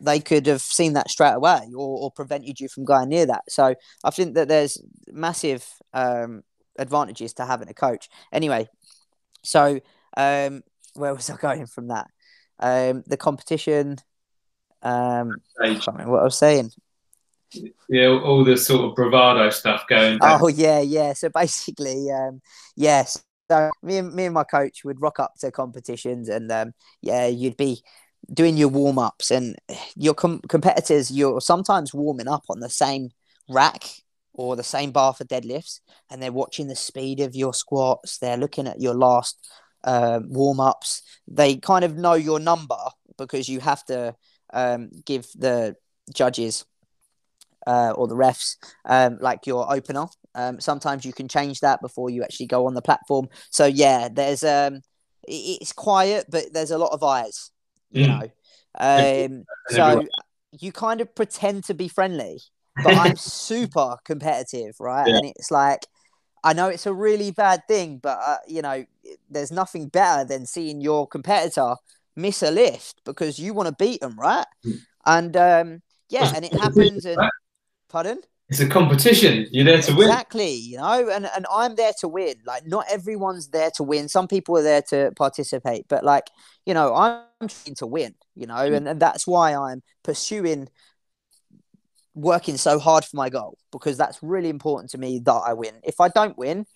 they 0.00 0.20
could 0.20 0.46
have 0.46 0.62
seen 0.62 0.94
that 0.94 1.10
straight 1.10 1.34
away 1.34 1.68
or, 1.74 1.98
or, 2.00 2.10
prevented 2.10 2.60
you 2.60 2.68
from 2.68 2.84
going 2.84 3.08
near 3.08 3.26
that. 3.26 3.42
So 3.48 3.74
I 4.04 4.10
think 4.10 4.34
that 4.34 4.48
there's 4.48 4.80
massive 5.08 5.68
um, 5.92 6.44
advantages 6.78 7.34
to 7.34 7.44
having 7.44 7.68
a 7.68 7.74
coach. 7.74 8.08
Anyway, 8.32 8.68
so 9.42 9.80
um, 10.16 10.62
where 10.94 11.14
was 11.14 11.28
I 11.28 11.36
going 11.36 11.66
from 11.66 11.88
that? 11.88 12.06
Um, 12.58 13.02
the 13.06 13.16
competition. 13.16 13.96
Um, 14.82 15.36
I 15.60 15.74
can't 15.74 15.86
remember 15.88 16.12
what 16.12 16.20
I 16.20 16.24
was 16.24 16.38
saying. 16.38 16.70
Yeah, 17.88 18.08
all 18.08 18.44
the 18.44 18.56
sort 18.56 18.84
of 18.84 18.94
bravado 18.94 19.50
stuff 19.50 19.84
going. 19.88 20.18
Back. 20.18 20.40
Oh 20.40 20.48
yeah, 20.48 20.80
yeah. 20.80 21.12
So 21.12 21.28
basically, 21.28 22.10
um, 22.10 22.40
yes. 22.76 23.22
So 23.50 23.70
me 23.82 23.98
and 23.98 24.12
me 24.12 24.24
and 24.24 24.34
my 24.34 24.44
coach 24.44 24.84
would 24.84 25.00
rock 25.00 25.20
up 25.20 25.34
to 25.40 25.50
competitions, 25.50 26.28
and 26.28 26.50
um, 26.50 26.72
yeah, 27.00 27.26
you'd 27.26 27.56
be 27.56 27.82
doing 28.32 28.56
your 28.56 28.68
warm 28.68 28.98
ups 28.98 29.30
and 29.30 29.56
your 29.94 30.14
com- 30.14 30.40
competitors, 30.48 31.10
you're 31.10 31.40
sometimes 31.40 31.94
warming 31.94 32.28
up 32.28 32.44
on 32.48 32.60
the 32.60 32.68
same 32.68 33.10
rack 33.48 33.84
or 34.32 34.56
the 34.56 34.64
same 34.64 34.90
bar 34.90 35.14
for 35.14 35.24
deadlifts, 35.24 35.80
and 36.10 36.22
they're 36.22 36.32
watching 36.32 36.68
the 36.68 36.76
speed 36.76 37.20
of 37.20 37.34
your 37.34 37.54
squats. 37.54 38.18
They're 38.18 38.36
looking 38.36 38.66
at 38.66 38.80
your 38.80 38.94
last 38.94 39.48
uh, 39.84 40.16
um, 40.16 40.32
warm 40.32 40.60
ups. 40.60 41.02
They 41.26 41.56
kind 41.56 41.84
of 41.84 41.96
know 41.96 42.14
your 42.14 42.40
number 42.40 42.76
because 43.16 43.48
you 43.48 43.60
have 43.60 43.84
to 43.86 44.14
um, 44.52 44.90
give 45.04 45.26
the 45.34 45.76
judges 46.12 46.66
uh, 47.66 47.92
or 47.96 48.06
the 48.08 48.14
refs 48.14 48.56
um, 48.84 49.18
like 49.20 49.46
your 49.46 49.72
opener. 49.72 50.06
Um, 50.34 50.60
sometimes 50.60 51.04
you 51.04 51.12
can 51.12 51.28
change 51.28 51.60
that 51.60 51.80
before 51.80 52.10
you 52.10 52.22
actually 52.22 52.46
go 52.46 52.66
on 52.66 52.74
the 52.74 52.82
platform. 52.82 53.28
So 53.50 53.66
yeah, 53.66 54.08
there's 54.12 54.44
um, 54.44 54.80
it's 55.26 55.72
quiet, 55.72 56.26
but 56.28 56.52
there's 56.52 56.70
a 56.70 56.78
lot 56.78 56.92
of 56.92 57.02
eyes 57.02 57.50
you 57.90 58.06
mm. 58.06 58.20
know. 58.20 58.30
Um, 58.78 59.44
so 59.68 60.04
you 60.58 60.72
kind 60.72 61.00
of 61.00 61.14
pretend 61.14 61.64
to 61.64 61.74
be 61.74 61.88
friendly, 61.88 62.40
but 62.82 62.96
I'm 62.96 63.16
super 63.16 63.96
competitive, 64.04 64.76
right? 64.80 65.06
Yeah. 65.06 65.16
And 65.16 65.26
it's 65.26 65.50
like, 65.50 65.86
I 66.44 66.52
know 66.52 66.68
it's 66.68 66.86
a 66.86 66.92
really 66.92 67.30
bad 67.30 67.62
thing, 67.66 67.98
but 68.02 68.18
uh, 68.24 68.36
you 68.46 68.62
know, 68.62 68.84
there's 69.30 69.50
nothing 69.50 69.88
better 69.88 70.24
than 70.24 70.46
seeing 70.46 70.80
your 70.80 71.06
competitor 71.06 71.74
miss 72.14 72.42
a 72.42 72.50
lift 72.50 73.02
because 73.04 73.38
you 73.38 73.52
want 73.52 73.68
to 73.68 73.74
beat 73.78 74.00
them, 74.00 74.18
right? 74.18 74.46
Mm. 74.64 74.78
And 75.06 75.36
um, 75.36 75.82
yeah, 76.08 76.32
and 76.34 76.44
it 76.44 76.52
happens. 76.52 77.04
And 77.04 77.18
pardon? 77.96 78.20
It's 78.50 78.60
a 78.60 78.68
competition. 78.68 79.46
You're 79.50 79.64
there 79.64 79.80
to 79.80 79.92
exactly, 79.92 79.96
win. 79.96 80.08
Exactly. 80.08 80.54
You 80.54 80.76
know, 80.76 81.10
and, 81.10 81.28
and 81.34 81.46
I'm 81.50 81.74
there 81.76 81.92
to 82.00 82.08
win. 82.08 82.34
Like, 82.44 82.66
not 82.66 82.84
everyone's 82.90 83.48
there 83.48 83.70
to 83.76 83.82
win. 83.82 84.08
Some 84.08 84.28
people 84.28 84.58
are 84.58 84.62
there 84.62 84.82
to 84.90 85.12
participate, 85.16 85.86
but 85.88 86.04
like, 86.04 86.26
you 86.66 86.74
know, 86.74 86.94
I'm 86.94 87.48
trying 87.48 87.74
to 87.76 87.86
win, 87.86 88.14
you 88.34 88.46
know, 88.46 88.54
mm. 88.54 88.76
and, 88.76 88.86
and 88.86 89.00
that's 89.00 89.26
why 89.26 89.54
I'm 89.54 89.82
pursuing 90.04 90.68
working 92.14 92.58
so 92.58 92.78
hard 92.78 93.04
for 93.04 93.16
my 93.16 93.30
goal 93.30 93.58
because 93.72 93.96
that's 93.96 94.22
really 94.22 94.50
important 94.50 94.90
to 94.90 94.98
me 94.98 95.18
that 95.20 95.32
I 95.32 95.54
win. 95.54 95.74
If 95.82 96.00
I 96.00 96.08
don't 96.08 96.36
win, 96.36 96.66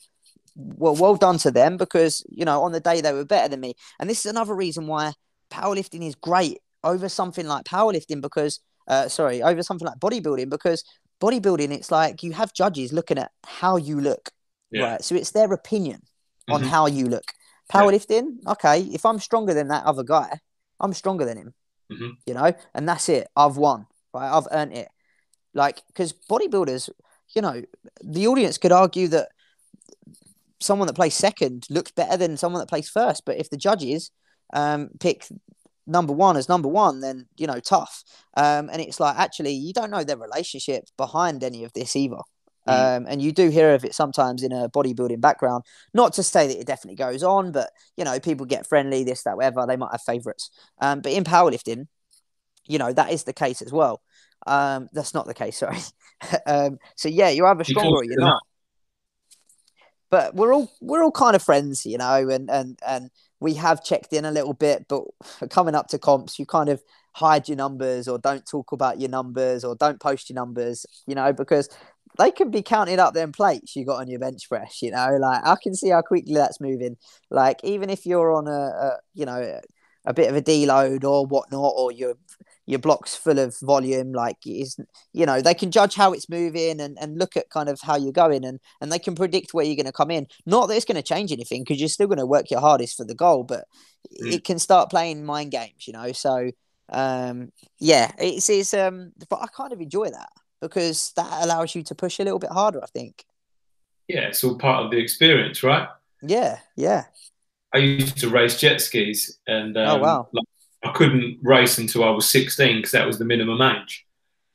well, 0.57 0.97
well 0.97 1.17
done 1.17 1.39
to 1.39 1.51
them 1.51 1.77
because, 1.77 2.25
you 2.31 2.47
know, 2.47 2.63
on 2.63 2.73
the 2.73 2.81
day 2.81 3.03
they 3.03 3.13
were 3.13 3.25
better 3.27 3.49
than 3.49 3.61
me. 3.61 3.75
And 3.99 4.09
this 4.09 4.21
is 4.21 4.31
another 4.31 4.55
reason 4.55 4.87
why 4.87 5.13
powerlifting 5.51 6.07
is 6.07 6.15
great 6.15 6.59
over 6.83 7.09
something 7.09 7.47
like 7.47 7.65
powerlifting 7.65 8.21
because, 8.21 8.61
uh, 8.89 9.09
sorry, 9.09 9.43
over 9.43 9.63
something 9.63 9.87
like 9.87 9.99
bodybuilding 9.99 10.51
because 10.51 10.83
bodybuilding, 11.21 11.71
it's 11.71 11.91
like 11.91 12.23
you 12.23 12.33
have 12.33 12.53
judges 12.53 12.93
looking 12.93 13.19
at 13.19 13.31
how 13.45 13.77
you 13.77 14.01
look, 14.01 14.31
yeah. 14.71 14.93
right? 14.93 15.05
So 15.05 15.15
it's 15.15 15.31
their 15.33 15.53
opinion 15.53 16.03
on 16.49 16.61
mm-hmm. 16.61 16.71
how 16.71 16.87
you 16.87 17.07
look. 17.07 17.25
Powerlifting, 17.73 18.39
yeah. 18.43 18.53
okay, 18.53 18.81
if 18.81 19.07
I'm 19.07 19.21
stronger 19.21 19.55
than 19.55 19.69
that 19.69 19.85
other 19.85 20.03
guy, 20.03 20.41
I'm 20.81 20.93
stronger 20.93 21.25
than 21.25 21.37
him, 21.37 21.55
mm-hmm. 21.93 22.11
you 22.27 22.35
know, 22.35 22.53
and 22.75 22.89
that's 22.89 23.09
it. 23.09 23.29
I've 23.37 23.57
won, 23.57 23.87
right? 24.13 24.31
I've 24.31 24.49
earned 24.51 24.73
it. 24.73 24.89
Like, 25.55 25.83
because 25.87 26.13
bodybuilders, 26.29 26.91
you 27.35 27.43
know, 27.43 27.63
the 28.03 28.27
audience 28.27 28.59
could 28.59 28.73
argue 28.73 29.09
that 29.09 29.29
someone 30.61 30.87
that 30.87 30.95
plays 30.95 31.15
second 31.15 31.67
looks 31.71 31.93
better 31.93 32.17
than 32.17 32.37
someone 32.37 32.61
that 32.61 32.69
plays 32.69 32.89
first, 32.89 33.25
but 33.25 33.39
if 33.39 33.51
the 33.51 33.57
judges 33.57 34.11
um, 34.53 34.91
pick 34.99 35.27
number 35.91 36.13
one 36.13 36.37
as 36.37 36.49
number 36.49 36.69
one, 36.69 37.01
then 37.01 37.27
you 37.37 37.47
know, 37.47 37.61
tough. 37.61 38.03
Um, 38.37 38.71
and 38.71 38.81
it's 38.81 39.01
like 39.01 39.17
actually 39.19 39.53
you 39.53 39.73
don't 39.73 39.91
know 39.91 40.05
their 40.05 40.17
relationship 40.17 40.85
behind 40.97 41.45
any 41.45 41.65
of 41.65 41.73
this 41.73 41.97
either. 41.97 42.21
Mm. 42.69 42.97
Um, 42.97 43.07
and 43.09 43.23
you 43.23 43.33
do 43.33 43.49
hear 43.49 43.75
of 43.75 43.85
it 43.85 43.95
sometimes 43.95 44.43
in 44.43 44.53
a 44.53 44.69
bodybuilding 44.69 45.21
background. 45.21 45.65
Not 45.95 46.13
to 46.15 46.23
say 46.23 46.47
that 46.47 46.59
it 46.59 46.67
definitely 46.67 46.97
goes 46.97 47.23
on, 47.23 47.53
but 47.53 47.71
you 47.97 48.05
know, 48.05 48.21
people 48.21 48.47
get 48.47 48.67
friendly, 48.67 49.05
this, 49.05 49.23
that, 49.25 49.37
whatever. 49.37 49.67
They 49.67 49.77
might 49.77 49.93
have 49.93 50.03
favorites. 50.03 50.51
Um, 50.81 51.01
but 51.01 51.13
in 51.13 51.25
powerlifting, 51.25 51.87
you 52.67 52.79
know, 52.79 52.93
that 52.93 53.13
is 53.13 53.25
the 53.25 53.33
case 53.33 53.63
as 53.63 53.73
well. 53.73 54.01
Um, 54.47 54.89
that's 54.93 55.15
not 55.15 55.27
the 55.27 55.35
case, 55.35 55.59
sorry. 55.59 55.79
um, 56.47 56.79
so 56.97 57.09
yeah, 57.09 57.31
you're 57.31 57.47
either 57.47 57.65
stronger 57.65 57.97
or 57.97 58.05
you're 58.05 58.21
not. 58.21 58.43
But 60.11 60.35
we're 60.35 60.53
all 60.53 60.71
we're 60.81 61.05
all 61.05 61.13
kind 61.13 61.37
of 61.37 61.43
friends, 61.43 61.87
you 61.87 61.97
know, 61.97 62.29
and 62.29 62.51
and 62.51 62.79
and 62.87 63.11
we 63.41 63.55
have 63.55 63.83
checked 63.83 64.13
in 64.13 64.25
a 64.25 64.31
little 64.31 64.53
bit, 64.53 64.87
but 64.89 65.05
coming 65.49 65.75
up 65.75 65.89
to 65.89 65.99
comps, 65.99 66.39
you 66.39 66.47
kind 66.47 66.69
of 66.69 66.83
hide 67.13 67.49
your 67.49 67.57
numbers 67.57 68.07
or 68.07 68.19
don't 68.19 68.47
talk 68.47 68.73
about 68.73 69.01
your 69.01 69.11
numbers 69.11 69.65
or 69.65 69.75
don't 69.75 70.01
post 70.01 70.31
your 70.31 70.35
numbers, 70.35 70.87
you 71.07 71.15
know, 71.15 71.33
because 71.33 71.69
they 72.19 72.31
can 72.31 72.51
be 72.51 72.63
counted 72.63 72.99
up 72.99 73.15
them 73.15 73.33
plates 73.33 73.75
you 73.75 73.85
got 73.85 74.01
on 74.01 74.09
your 74.09 74.21
bench 74.21 74.49
press, 74.49 74.83
you 74.83 74.91
know, 74.91 75.17
like 75.21 75.45
I 75.45 75.57
can 75.63 75.75
see 75.75 75.89
how 75.89 76.03
quickly 76.03 76.35
that's 76.35 76.61
moving. 76.61 76.97
Like 77.31 77.61
even 77.65 77.89
if 77.89 78.05
you're 78.07 78.33
on 78.33 78.47
a, 78.47 78.51
a 78.51 78.99
you 79.15 79.27
know, 79.27 79.61
a 80.05 80.15
bit 80.15 80.29
of 80.29 80.37
a 80.37 80.43
deload 80.43 81.05
or 81.05 81.27
whatnot, 81.27 81.73
or 81.77 81.93
your 81.93 82.15
your 82.71 82.79
blocks 82.79 83.17
full 83.17 83.39
of 83.39 83.59
volume, 83.61 84.13
like 84.13 84.39
is 84.47 84.79
you 85.13 85.27
know, 85.27 85.41
they 85.41 85.55
can 85.55 85.71
judge 85.71 85.95
how 85.95 86.13
it's 86.13 86.29
moving 86.29 86.81
and, 86.81 86.97
and 87.01 87.19
look 87.19 87.37
at 87.37 87.51
kind 87.51 87.69
of 87.69 87.81
how 87.81 87.97
you're 87.97 88.13
going 88.13 88.45
and 88.45 88.61
and 88.81 88.93
they 88.93 88.99
can 88.99 89.15
predict 89.15 89.53
where 89.53 89.65
you're 89.65 89.77
gonna 89.77 89.93
come 89.93 90.11
in. 90.11 90.27
Not 90.47 90.69
that 90.69 90.77
it's 90.77 90.85
gonna 90.85 91.03
change 91.03 91.33
anything 91.33 91.63
because 91.63 91.81
you're 91.81 91.89
still 91.89 92.07
gonna 92.07 92.27
work 92.27 92.51
your 92.51 92.61
hardest 92.61 92.97
for 92.97 93.05
the 93.05 93.15
goal, 93.15 93.43
but 93.43 93.65
mm. 94.23 94.33
it 94.33 94.45
can 94.45 94.59
start 94.59 94.91
playing 94.91 95.25
mind 95.25 95.51
games, 95.51 95.87
you 95.87 95.93
know. 95.93 96.13
So 96.13 96.51
um 96.91 97.51
yeah, 97.79 98.13
it's 98.19 98.49
it's 98.49 98.73
um 98.73 99.13
but 99.29 99.43
I 99.43 99.47
kind 99.49 99.73
of 99.73 99.81
enjoy 99.81 100.11
that 100.11 100.31
because 100.61 101.13
that 101.17 101.45
allows 101.45 101.75
you 101.75 101.83
to 101.83 101.95
push 101.95 102.21
a 102.21 102.25
little 102.25 102.39
bit 102.39 102.51
harder, 102.51 102.83
I 102.83 102.87
think. 102.87 103.25
Yeah, 104.07 104.29
it's 104.29 104.45
all 104.45 104.59
part 104.59 104.85
of 104.85 104.91
the 104.91 104.99
experience, 104.99 105.63
right? 105.63 105.89
Yeah, 106.23 106.59
yeah. 106.77 107.05
I 107.73 107.79
used 107.79 108.19
to 108.19 108.29
race 108.29 108.59
jet 108.59 108.81
skis, 108.81 109.39
and 109.47 109.77
oh, 109.77 109.85
um, 109.85 109.89
oh 109.89 110.03
wow, 110.03 110.29
like, 110.33 110.45
I 110.83 110.93
couldn't 110.93 111.39
race 111.43 111.79
until 111.79 112.05
I 112.05 112.11
was 112.11 112.29
16 112.29 112.77
because 112.77 112.93
that 112.93 113.07
was 113.07 113.19
the 113.19 113.25
minimum 113.25 113.61
age. 113.61 114.07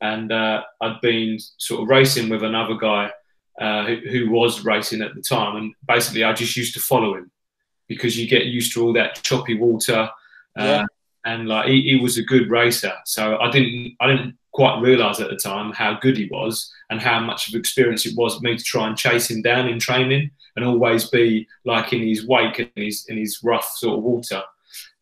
And 0.01 0.31
uh, 0.31 0.63
I'd 0.81 1.01
been 1.01 1.37
sort 1.57 1.83
of 1.83 1.89
racing 1.89 2.29
with 2.29 2.43
another 2.43 2.75
guy 2.75 3.11
uh, 3.59 3.85
who, 3.85 3.95
who, 4.09 4.29
was 4.29 4.65
racing 4.65 5.01
at 5.01 5.15
the 5.15 5.21
time, 5.21 5.55
and 5.55 5.73
basically 5.87 6.23
I 6.23 6.33
just 6.33 6.57
used 6.57 6.73
to 6.73 6.81
follow 6.81 7.15
him 7.15 7.31
because 7.87 8.17
you 8.17 8.27
get 8.27 8.45
used 8.45 8.73
to 8.73 8.83
all 8.83 8.93
that 8.93 9.23
choppy 9.23 9.57
water. 9.57 10.09
Uh, 10.57 10.63
yeah. 10.63 10.85
And 11.23 11.47
like 11.47 11.67
he, 11.67 11.81
he 11.81 11.95
was 11.95 12.17
a 12.17 12.23
good 12.23 12.49
racer, 12.49 12.93
so 13.05 13.37
I 13.37 13.49
didn't 13.49 13.95
I 13.99 14.07
didn't 14.07 14.37
quite 14.51 14.81
realise 14.81 15.19
at 15.19 15.29
the 15.29 15.35
time 15.35 15.71
how 15.73 15.97
good 15.99 16.17
he 16.17 16.27
was 16.31 16.71
and 16.89 17.01
how 17.01 17.19
much 17.19 17.49
of 17.49 17.55
experience 17.55 18.05
it 18.05 18.15
was 18.15 18.35
for 18.35 18.41
me 18.41 18.57
to 18.57 18.63
try 18.63 18.87
and 18.87 18.97
chase 18.97 19.29
him 19.29 19.41
down 19.41 19.67
in 19.67 19.79
training 19.79 20.31
and 20.55 20.63
always 20.63 21.09
be 21.09 21.47
like 21.65 21.91
in 21.93 22.05
his 22.05 22.25
wake 22.25 22.59
and 22.59 22.69
his 22.75 23.05
in 23.07 23.17
his 23.17 23.39
rough 23.43 23.69
sort 23.75 23.97
of 23.97 24.03
water. 24.03 24.43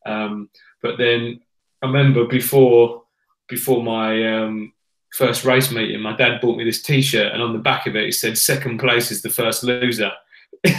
Um, 0.05 0.49
but 0.83 0.97
then 0.97 1.39
I 1.81 1.87
remember 1.87 2.25
before 2.25 3.03
before 3.49 3.81
my 3.81 4.37
um, 4.37 4.73
first 5.13 5.45
race 5.45 5.71
meeting, 5.71 6.01
my 6.01 6.15
dad 6.15 6.41
bought 6.41 6.57
me 6.57 6.63
this 6.63 6.83
T-shirt, 6.83 7.33
and 7.33 7.41
on 7.41 7.53
the 7.53 7.59
back 7.59 7.87
of 7.87 7.95
it, 7.95 8.09
it 8.09 8.13
said 8.13 8.37
"Second 8.37 8.77
place 8.77 9.09
is 9.09 9.21
the 9.23 9.29
first 9.29 9.63
loser." 9.63 10.11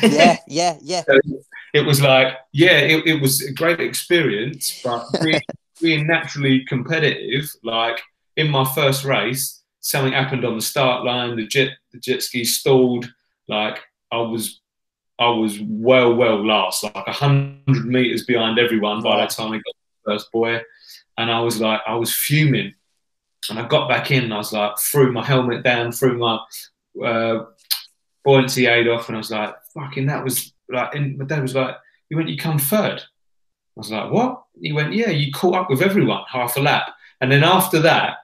yeah, 0.03 0.37
yeah, 0.47 0.77
yeah. 0.83 1.03
so 1.03 1.19
it 1.75 1.85
was 1.85 2.01
like, 2.01 2.37
yeah, 2.53 2.79
it, 2.79 3.07
it 3.07 3.21
was 3.21 3.43
a 3.43 3.53
great 3.53 3.81
experience, 3.81 4.81
but 4.85 5.05
being, 5.23 5.41
being 5.81 6.07
naturally 6.07 6.65
competitive, 6.67 7.51
like 7.65 8.01
in 8.37 8.49
my 8.49 8.65
first 8.75 9.05
race, 9.05 9.63
something 9.81 10.13
happened 10.13 10.45
on 10.45 10.55
the 10.55 10.63
start 10.63 11.05
line. 11.05 11.37
The 11.37 11.47
jet 11.47 11.71
the 11.93 11.99
jet 11.99 12.23
ski 12.23 12.45
stalled. 12.45 13.13
Like 13.49 13.81
I 14.13 14.19
was 14.19 14.61
I 15.19 15.29
was 15.29 15.59
well 15.61 16.15
well 16.15 16.45
last, 16.45 16.83
like 16.83 16.95
hundred 17.09 17.87
meters 17.87 18.25
behind 18.25 18.59
everyone 18.59 19.03
by 19.03 19.21
the 19.21 19.27
time 19.27 19.53
I 19.53 19.57
got 19.57 19.75
first 20.05 20.31
buoy, 20.33 20.61
and 21.19 21.31
I 21.31 21.41
was 21.41 21.61
like 21.61 21.81
I 21.87 21.95
was 21.95 22.15
fuming. 22.15 22.75
And 23.51 23.59
I 23.59 23.67
got 23.69 23.91
back 23.91 24.11
in 24.11 24.25
and 24.25 24.35
I 24.35 24.39
was 24.39 24.53
like 24.53 24.79
threw 24.79 25.13
my 25.13 25.25
helmet 25.25 25.63
down, 25.63 25.93
threw 25.93 26.17
my 26.17 26.39
uh, 27.07 27.45
buoyancy 28.25 28.67
aid 28.67 28.89
off, 28.89 29.09
and 29.09 29.17
I 29.17 29.19
was 29.19 29.31
like, 29.31 29.55
fucking 29.75 30.07
that 30.07 30.25
was 30.25 30.53
like. 30.69 30.95
And 30.95 31.19
my 31.19 31.25
dad 31.25 31.43
was 31.43 31.55
like, 31.55 31.77
"You 32.09 32.17
went, 32.17 32.29
you 32.29 32.39
come 32.39 32.59
third. 32.59 33.01
I 33.01 33.77
was 33.77 33.91
like, 33.91 34.11
"What?" 34.11 34.45
He 34.61 34.73
went, 34.73 34.95
"Yeah, 34.95 35.11
you 35.11 35.33
caught 35.33 35.57
up 35.57 35.71
with 35.71 35.83
everyone 35.83 36.23
half 36.29 36.57
a 36.57 36.61
lap." 36.61 36.95
And 37.21 37.31
then 37.31 37.45
after 37.45 37.81
that, 37.81 38.19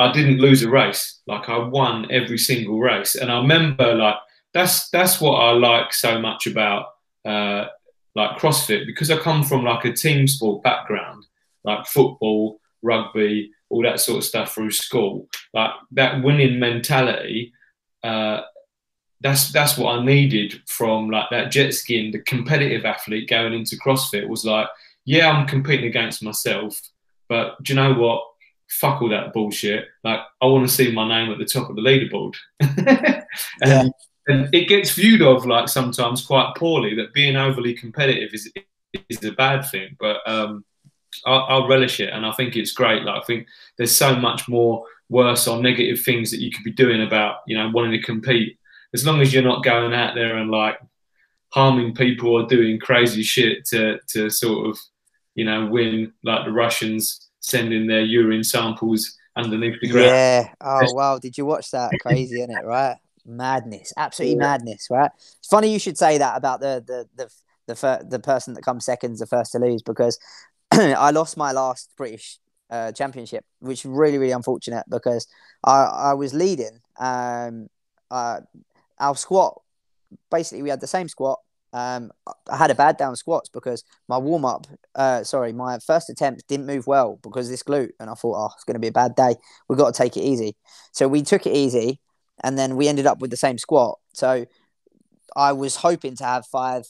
I 0.00 0.10
didn't 0.12 0.38
lose 0.38 0.62
a 0.62 0.70
race. 0.70 1.20
Like 1.26 1.48
I 1.48 1.58
won 1.58 2.10
every 2.10 2.38
single 2.38 2.80
race. 2.80 3.16
And 3.16 3.30
I 3.30 3.38
remember 3.38 3.94
like 3.94 4.16
that's 4.54 4.88
that's 4.90 5.20
what 5.20 5.36
I 5.38 5.52
like 5.52 5.92
so 5.92 6.18
much 6.18 6.46
about 6.46 6.86
uh, 7.24 7.66
like 8.14 8.38
CrossFit 8.38 8.86
because 8.86 9.10
I 9.10 9.18
come 9.18 9.42
from 9.42 9.64
like 9.64 9.84
a 9.84 9.92
team 9.92 10.26
sport 10.26 10.62
background, 10.62 11.26
like 11.64 11.86
football, 11.86 12.60
rugby, 12.82 13.52
all 13.68 13.82
that 13.82 14.00
sort 14.00 14.18
of 14.18 14.24
stuff 14.24 14.54
through 14.54 14.72
school. 14.72 15.28
Like 15.54 15.70
that 15.92 16.22
winning 16.22 16.58
mentality. 16.58 17.52
Uh, 18.02 18.42
that's 19.22 19.52
that's 19.52 19.76
what 19.76 19.98
I 19.98 20.04
needed 20.04 20.62
from 20.66 21.10
like 21.10 21.28
that 21.30 21.50
jet 21.50 21.74
skiing. 21.74 22.10
The 22.10 22.20
competitive 22.20 22.84
athlete 22.84 23.28
going 23.28 23.52
into 23.52 23.76
CrossFit 23.76 24.26
was 24.26 24.44
like, 24.44 24.68
yeah, 25.04 25.30
I'm 25.30 25.46
competing 25.46 25.86
against 25.86 26.22
myself, 26.22 26.80
but 27.28 27.62
do 27.62 27.72
you 27.72 27.76
know 27.76 27.92
what? 27.94 28.22
fuck 28.70 29.02
all 29.02 29.08
that 29.08 29.32
bullshit. 29.32 29.86
Like, 30.04 30.20
I 30.40 30.46
want 30.46 30.66
to 30.66 30.72
see 30.72 30.92
my 30.92 31.06
name 31.08 31.30
at 31.32 31.38
the 31.38 31.44
top 31.44 31.68
of 31.68 31.76
the 31.76 31.82
leaderboard. 31.82 32.34
and, 32.60 33.24
yeah. 33.66 33.88
And, 34.30 34.54
it 34.54 34.68
gets 34.68 34.92
viewed 34.92 35.22
of 35.22 35.46
like 35.46 35.68
sometimes 35.68 36.24
quite 36.24 36.54
poorly 36.56 36.94
that 36.96 37.12
being 37.12 37.36
overly 37.36 37.74
competitive 37.74 38.30
is 38.32 38.50
is 39.08 39.24
a 39.24 39.32
bad 39.32 39.62
thing. 39.70 39.96
But 39.98 40.18
um, 40.26 40.64
I, 41.26 41.32
I'll 41.32 41.68
relish 41.68 42.00
it, 42.00 42.10
and 42.12 42.24
I 42.24 42.32
think 42.32 42.56
it's 42.56 42.72
great. 42.72 43.02
Like, 43.02 43.22
I 43.22 43.24
think 43.24 43.46
there's 43.76 43.94
so 43.94 44.14
much 44.16 44.48
more 44.48 44.84
worse 45.08 45.48
or 45.48 45.60
negative 45.60 46.00
things 46.00 46.30
that 46.30 46.40
you 46.40 46.50
could 46.52 46.62
be 46.64 46.72
doing 46.72 47.02
about 47.02 47.38
you 47.46 47.56
know 47.56 47.70
wanting 47.70 47.92
to 47.92 48.02
compete. 48.02 48.58
As 48.92 49.06
long 49.06 49.20
as 49.20 49.32
you're 49.32 49.42
not 49.42 49.64
going 49.64 49.92
out 49.92 50.14
there 50.14 50.36
and 50.36 50.50
like 50.50 50.78
harming 51.52 51.94
people 51.94 52.30
or 52.30 52.46
doing 52.46 52.78
crazy 52.78 53.22
shit 53.22 53.64
to 53.66 53.98
to 54.08 54.30
sort 54.30 54.68
of 54.68 54.78
you 55.34 55.44
know 55.44 55.66
win 55.66 56.12
like 56.24 56.44
the 56.44 56.52
Russians 56.52 57.28
sending 57.40 57.86
their 57.86 58.02
urine 58.02 58.44
samples 58.44 59.16
underneath 59.36 59.80
the 59.80 59.88
ground. 59.88 60.06
Yeah. 60.06 60.52
Oh 60.60 60.92
wow! 60.92 61.18
Did 61.18 61.38
you 61.38 61.46
watch 61.46 61.70
that? 61.70 61.92
Crazy, 62.00 62.40
isn't 62.42 62.56
it? 62.56 62.64
Right? 62.64 62.96
Madness. 63.30 63.92
Absolutely 63.96 64.36
yeah. 64.36 64.42
madness. 64.42 64.88
Right? 64.90 65.10
It's 65.38 65.48
funny 65.48 65.72
you 65.72 65.78
should 65.78 65.98
say 65.98 66.18
that 66.18 66.36
about 66.36 66.60
the 66.60 66.82
the 66.86 67.06
the 67.16 67.30
the, 67.66 67.76
fir- 67.76 68.04
the 68.08 68.18
person 68.18 68.54
that 68.54 68.62
comes 68.62 68.84
second 68.84 69.12
is 69.12 69.20
the 69.20 69.26
first 69.26 69.52
to 69.52 69.58
lose 69.58 69.82
because 69.82 70.18
I 70.72 71.10
lost 71.10 71.36
my 71.36 71.52
last 71.52 71.90
British 71.96 72.38
uh, 72.68 72.92
championship, 72.92 73.44
which 73.60 73.84
is 73.84 73.90
really 73.90 74.18
really 74.18 74.32
unfortunate 74.32 74.84
because 74.88 75.26
I 75.64 75.84
I 75.84 76.14
was 76.14 76.34
leading. 76.34 76.80
Um, 76.98 77.68
uh, 78.10 78.40
our 78.98 79.16
squat 79.16 79.62
basically 80.30 80.62
we 80.62 80.70
had 80.70 80.80
the 80.80 80.86
same 80.86 81.08
squat 81.08 81.38
um, 81.72 82.10
I 82.50 82.56
had 82.56 82.70
a 82.70 82.74
bad 82.74 82.96
down 82.96 83.14
squats 83.16 83.48
because 83.48 83.84
my 84.08 84.18
warm 84.18 84.44
up, 84.44 84.66
uh, 84.94 85.22
sorry, 85.22 85.52
my 85.52 85.78
first 85.78 86.10
attempt 86.10 86.46
didn't 86.48 86.66
move 86.66 86.86
well 86.86 87.18
because 87.22 87.48
this 87.48 87.62
glute, 87.62 87.92
and 88.00 88.10
I 88.10 88.14
thought, 88.14 88.36
oh, 88.36 88.50
it's 88.54 88.64
going 88.64 88.74
to 88.74 88.80
be 88.80 88.88
a 88.88 88.92
bad 88.92 89.14
day. 89.14 89.36
We've 89.68 89.78
got 89.78 89.94
to 89.94 89.98
take 90.02 90.16
it 90.16 90.22
easy. 90.22 90.56
So 90.92 91.06
we 91.06 91.22
took 91.22 91.46
it 91.46 91.54
easy, 91.54 92.00
and 92.42 92.58
then 92.58 92.76
we 92.76 92.88
ended 92.88 93.06
up 93.06 93.20
with 93.20 93.30
the 93.30 93.36
same 93.36 93.58
squat. 93.58 93.98
So 94.12 94.46
I 95.36 95.52
was 95.52 95.76
hoping 95.76 96.16
to 96.16 96.24
have 96.24 96.46
five, 96.46 96.84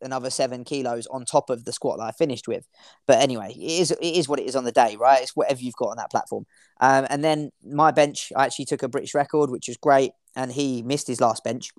another 0.00 0.30
seven 0.30 0.64
kilos 0.64 1.06
on 1.06 1.24
top 1.24 1.50
of 1.50 1.64
the 1.64 1.72
squat 1.72 1.98
that 1.98 2.04
I 2.04 2.12
finished 2.12 2.48
with. 2.48 2.66
But 3.06 3.20
anyway, 3.20 3.54
it 3.56 3.80
is 3.80 3.90
it 3.90 4.00
is 4.00 4.28
what 4.28 4.40
it 4.40 4.46
is 4.46 4.56
on 4.56 4.64
the 4.64 4.72
day, 4.72 4.96
right? 4.96 5.22
It's 5.22 5.36
whatever 5.36 5.60
you've 5.60 5.76
got 5.76 5.90
on 5.90 5.96
that 5.98 6.10
platform. 6.10 6.46
Um, 6.80 7.06
and 7.08 7.22
then 7.24 7.50
my 7.64 7.90
bench, 7.90 8.32
I 8.36 8.46
actually 8.46 8.66
took 8.66 8.82
a 8.82 8.88
British 8.88 9.14
record, 9.14 9.50
which 9.50 9.68
was 9.68 9.76
great, 9.76 10.12
and 10.36 10.52
he 10.52 10.82
missed 10.82 11.06
his 11.06 11.20
last 11.20 11.44
bench. 11.44 11.70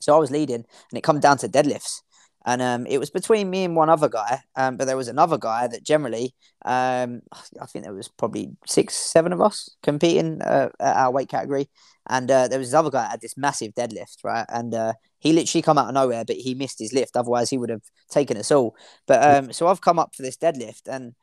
So 0.00 0.14
I 0.14 0.18
was 0.18 0.30
leading, 0.30 0.64
and 0.90 0.98
it 0.98 1.02
come 1.02 1.20
down 1.20 1.38
to 1.38 1.48
deadlifts. 1.48 2.02
And 2.46 2.62
um, 2.62 2.86
it 2.86 2.98
was 2.98 3.10
between 3.10 3.50
me 3.50 3.64
and 3.64 3.76
one 3.76 3.90
other 3.90 4.08
guy, 4.08 4.40
um, 4.56 4.76
but 4.76 4.86
there 4.86 4.96
was 4.96 5.08
another 5.08 5.36
guy 5.36 5.66
that 5.66 5.82
generally, 5.82 6.34
um, 6.64 7.20
I 7.60 7.66
think 7.66 7.84
there 7.84 7.94
was 7.94 8.08
probably 8.08 8.50
six, 8.66 8.94
seven 8.94 9.32
of 9.32 9.40
us 9.40 9.76
competing 9.82 10.40
uh, 10.42 10.70
at 10.80 10.96
our 10.96 11.10
weight 11.10 11.28
category, 11.28 11.68
and 12.08 12.30
uh, 12.30 12.48
there 12.48 12.58
was 12.58 12.68
this 12.68 12.78
other 12.78 12.90
guy 12.90 13.02
that 13.02 13.10
had 13.10 13.20
this 13.20 13.36
massive 13.36 13.74
deadlift, 13.74 14.24
right? 14.24 14.46
And 14.48 14.72
uh, 14.72 14.94
he 15.18 15.32
literally 15.32 15.62
come 15.62 15.78
out 15.78 15.88
of 15.88 15.94
nowhere, 15.94 16.24
but 16.24 16.36
he 16.36 16.54
missed 16.54 16.78
his 16.78 16.92
lift. 16.92 17.16
Otherwise, 17.16 17.50
he 17.50 17.58
would 17.58 17.70
have 17.70 17.82
taken 18.08 18.36
us 18.36 18.52
all. 18.52 18.76
But 19.06 19.22
um, 19.22 19.52
so 19.52 19.66
I've 19.66 19.80
come 19.80 19.98
up 19.98 20.14
for 20.14 20.22
this 20.22 20.36
deadlift, 20.36 20.82
and 20.86 21.14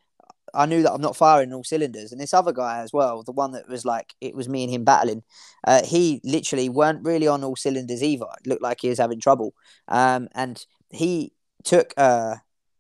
I 0.54 0.66
knew 0.66 0.84
that 0.84 0.92
I'm 0.92 1.02
not 1.02 1.16
firing 1.16 1.54
all 1.54 1.64
cylinders. 1.64 2.12
And 2.12 2.22
this 2.22 2.34
other 2.34 2.54
guy 2.54 2.80
as 2.80 2.94
well, 2.94 3.24
the 3.24 3.32
one 3.32 3.52
that 3.52 3.68
was 3.68 3.84
like, 3.86 4.14
it 4.22 4.36
was 4.36 4.48
me 4.48 4.64
and 4.64 4.72
him 4.72 4.84
battling, 4.84 5.24
uh, 5.68 5.84
he 5.84 6.22
literally 6.24 6.70
weren't 6.70 7.04
really 7.04 7.28
on 7.28 7.44
all 7.44 7.56
cylinders 7.56 8.04
either. 8.04 8.26
It 8.40 8.48
looked 8.48 8.62
like 8.62 8.80
he 8.82 8.90
was 8.90 9.00
having 9.00 9.20
trouble. 9.20 9.54
Um, 9.88 10.28
and 10.34 10.64
he 10.90 11.34
took, 11.64 11.94
uh, 11.98 12.36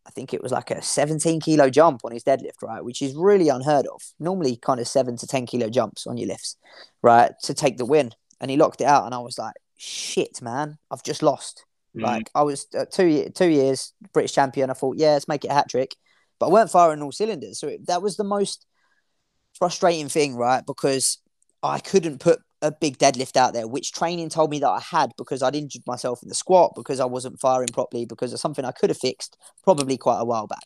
I 0.05 0.09
think 0.11 0.33
it 0.33 0.43
was 0.43 0.51
like 0.51 0.71
a 0.71 0.81
17 0.81 1.39
kilo 1.41 1.69
jump 1.69 2.01
on 2.03 2.11
his 2.11 2.23
deadlift, 2.23 2.61
right? 2.61 2.83
Which 2.83 3.01
is 3.01 3.15
really 3.15 3.49
unheard 3.49 3.87
of. 3.87 4.01
Normally, 4.19 4.55
kind 4.57 4.79
of 4.79 4.87
seven 4.87 5.17
to 5.17 5.27
10 5.27 5.45
kilo 5.47 5.69
jumps 5.69 6.05
on 6.07 6.17
your 6.17 6.27
lifts, 6.27 6.57
right? 7.01 7.31
To 7.43 7.53
take 7.53 7.77
the 7.77 7.85
win. 7.85 8.11
And 8.39 8.51
he 8.51 8.57
locked 8.57 8.81
it 8.81 8.87
out. 8.87 9.05
And 9.05 9.15
I 9.15 9.19
was 9.19 9.37
like, 9.37 9.55
shit, 9.77 10.41
man, 10.41 10.77
I've 10.91 11.03
just 11.03 11.23
lost. 11.23 11.65
Mm. 11.95 12.03
Like 12.03 12.29
I 12.35 12.43
was 12.43 12.67
uh, 12.77 12.85
two 12.91 13.29
two 13.33 13.47
years 13.47 13.93
British 14.13 14.33
champion. 14.33 14.69
I 14.69 14.73
thought, 14.73 14.97
yeah, 14.97 15.13
let's 15.13 15.27
make 15.27 15.45
it 15.45 15.51
a 15.51 15.53
hat 15.53 15.69
trick 15.69 15.95
but 16.39 16.47
I 16.47 16.51
weren't 16.51 16.71
firing 16.71 17.01
all 17.01 17.11
cylinders. 17.11 17.59
So 17.59 17.67
it, 17.67 17.87
that 17.87 18.01
was 18.01 18.17
the 18.17 18.23
most 18.23 18.65
frustrating 19.57 20.09
thing, 20.09 20.35
right? 20.35 20.65
Because 20.65 21.19
I 21.63 21.79
couldn't 21.79 22.19
put 22.19 22.39
a 22.65 22.71
big 22.71 22.97
deadlift 22.97 23.37
out 23.37 23.53
there, 23.53 23.67
which 23.67 23.91
training 23.91 24.29
told 24.29 24.49
me 24.49 24.59
that 24.59 24.69
I 24.69 24.79
had 24.79 25.11
because 25.17 25.43
I'd 25.43 25.55
injured 25.55 25.83
myself 25.85 26.23
in 26.23 26.29
the 26.29 26.35
squat, 26.35 26.73
because 26.75 26.99
I 26.99 27.05
wasn't 27.05 27.39
firing 27.39 27.69
properly, 27.71 28.05
because 28.05 28.33
of 28.33 28.39
something 28.39 28.65
I 28.65 28.71
could 28.71 28.89
have 28.89 28.97
fixed 28.97 29.37
probably 29.63 29.97
quite 29.97 30.19
a 30.19 30.25
while 30.25 30.47
back. 30.47 30.65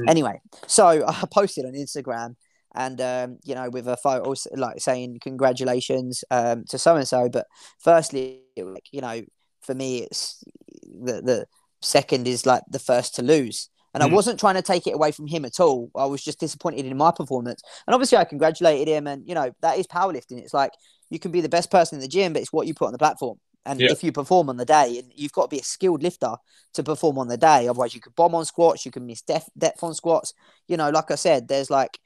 Mm. 0.00 0.10
Anyway, 0.10 0.40
so 0.66 0.86
I 1.08 1.24
posted 1.30 1.64
on 1.64 1.72
Instagram 1.72 2.36
and 2.74 3.00
um, 3.00 3.38
you 3.42 3.54
know 3.54 3.70
with 3.70 3.88
a 3.88 3.96
photo 3.96 4.34
like 4.54 4.80
saying 4.80 5.18
congratulations 5.22 6.24
um, 6.30 6.64
to 6.68 6.78
so 6.78 6.96
and 6.96 7.08
so. 7.08 7.28
But 7.28 7.46
firstly, 7.78 8.42
like 8.56 8.88
you 8.90 9.00
know, 9.00 9.22
for 9.60 9.74
me, 9.74 10.02
it's 10.02 10.42
the 10.82 11.22
the 11.22 11.46
second 11.80 12.26
is 12.26 12.46
like 12.46 12.62
the 12.70 12.78
first 12.78 13.14
to 13.16 13.22
lose. 13.22 13.70
And 13.94 14.02
mm. 14.02 14.06
I 14.06 14.08
hmm. 14.10 14.14
wasn't 14.16 14.38
trying 14.38 14.56
to 14.56 14.62
take 14.62 14.86
it 14.86 14.94
away 14.94 15.10
from 15.10 15.26
him 15.26 15.46
at 15.46 15.58
all. 15.58 15.90
I 15.96 16.04
was 16.04 16.22
just 16.22 16.38
disappointed 16.38 16.84
in 16.84 16.96
my 16.98 17.12
performance. 17.12 17.62
And 17.86 17.94
obviously, 17.94 18.18
I 18.18 18.24
congratulated 18.24 18.88
him. 18.88 19.06
And, 19.06 19.26
you 19.26 19.34
know, 19.34 19.50
that 19.62 19.78
is 19.78 19.86
powerlifting. 19.86 20.38
It's 20.38 20.52
like 20.52 20.72
you 21.10 21.18
can 21.18 21.30
be 21.30 21.40
the 21.40 21.48
best 21.48 21.70
person 21.70 21.96
in 21.96 22.02
the 22.02 22.08
gym, 22.08 22.32
but 22.32 22.42
it's 22.42 22.52
what 22.52 22.66
you 22.66 22.74
put 22.74 22.86
on 22.86 22.92
the 22.92 22.98
platform. 22.98 23.38
And 23.64 23.80
yeah. 23.80 23.90
if 23.90 24.04
you 24.04 24.12
perform 24.12 24.48
on 24.48 24.56
the 24.56 24.64
day, 24.64 24.98
and 24.98 25.10
you've 25.14 25.32
got 25.32 25.50
to 25.50 25.54
be 25.54 25.60
a 25.60 25.64
skilled 25.64 26.02
lifter 26.02 26.34
to 26.74 26.82
perform 26.82 27.18
on 27.18 27.26
the 27.26 27.36
day. 27.36 27.66
Otherwise, 27.66 27.94
you 27.94 28.00
could 28.00 28.14
bomb 28.14 28.34
on 28.34 28.44
squats, 28.44 28.86
you 28.86 28.92
can 28.92 29.06
miss 29.06 29.22
depth, 29.22 29.50
depth 29.58 29.82
on 29.82 29.92
squats. 29.92 30.34
You 30.68 30.76
know, 30.76 30.90
like 30.90 31.10
I 31.10 31.16
said, 31.16 31.48
there's 31.48 31.68
like 31.68 31.98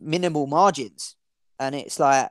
minimal 0.00 0.46
margins. 0.46 1.16
And 1.58 1.74
it's 1.74 1.98
like, 1.98 2.28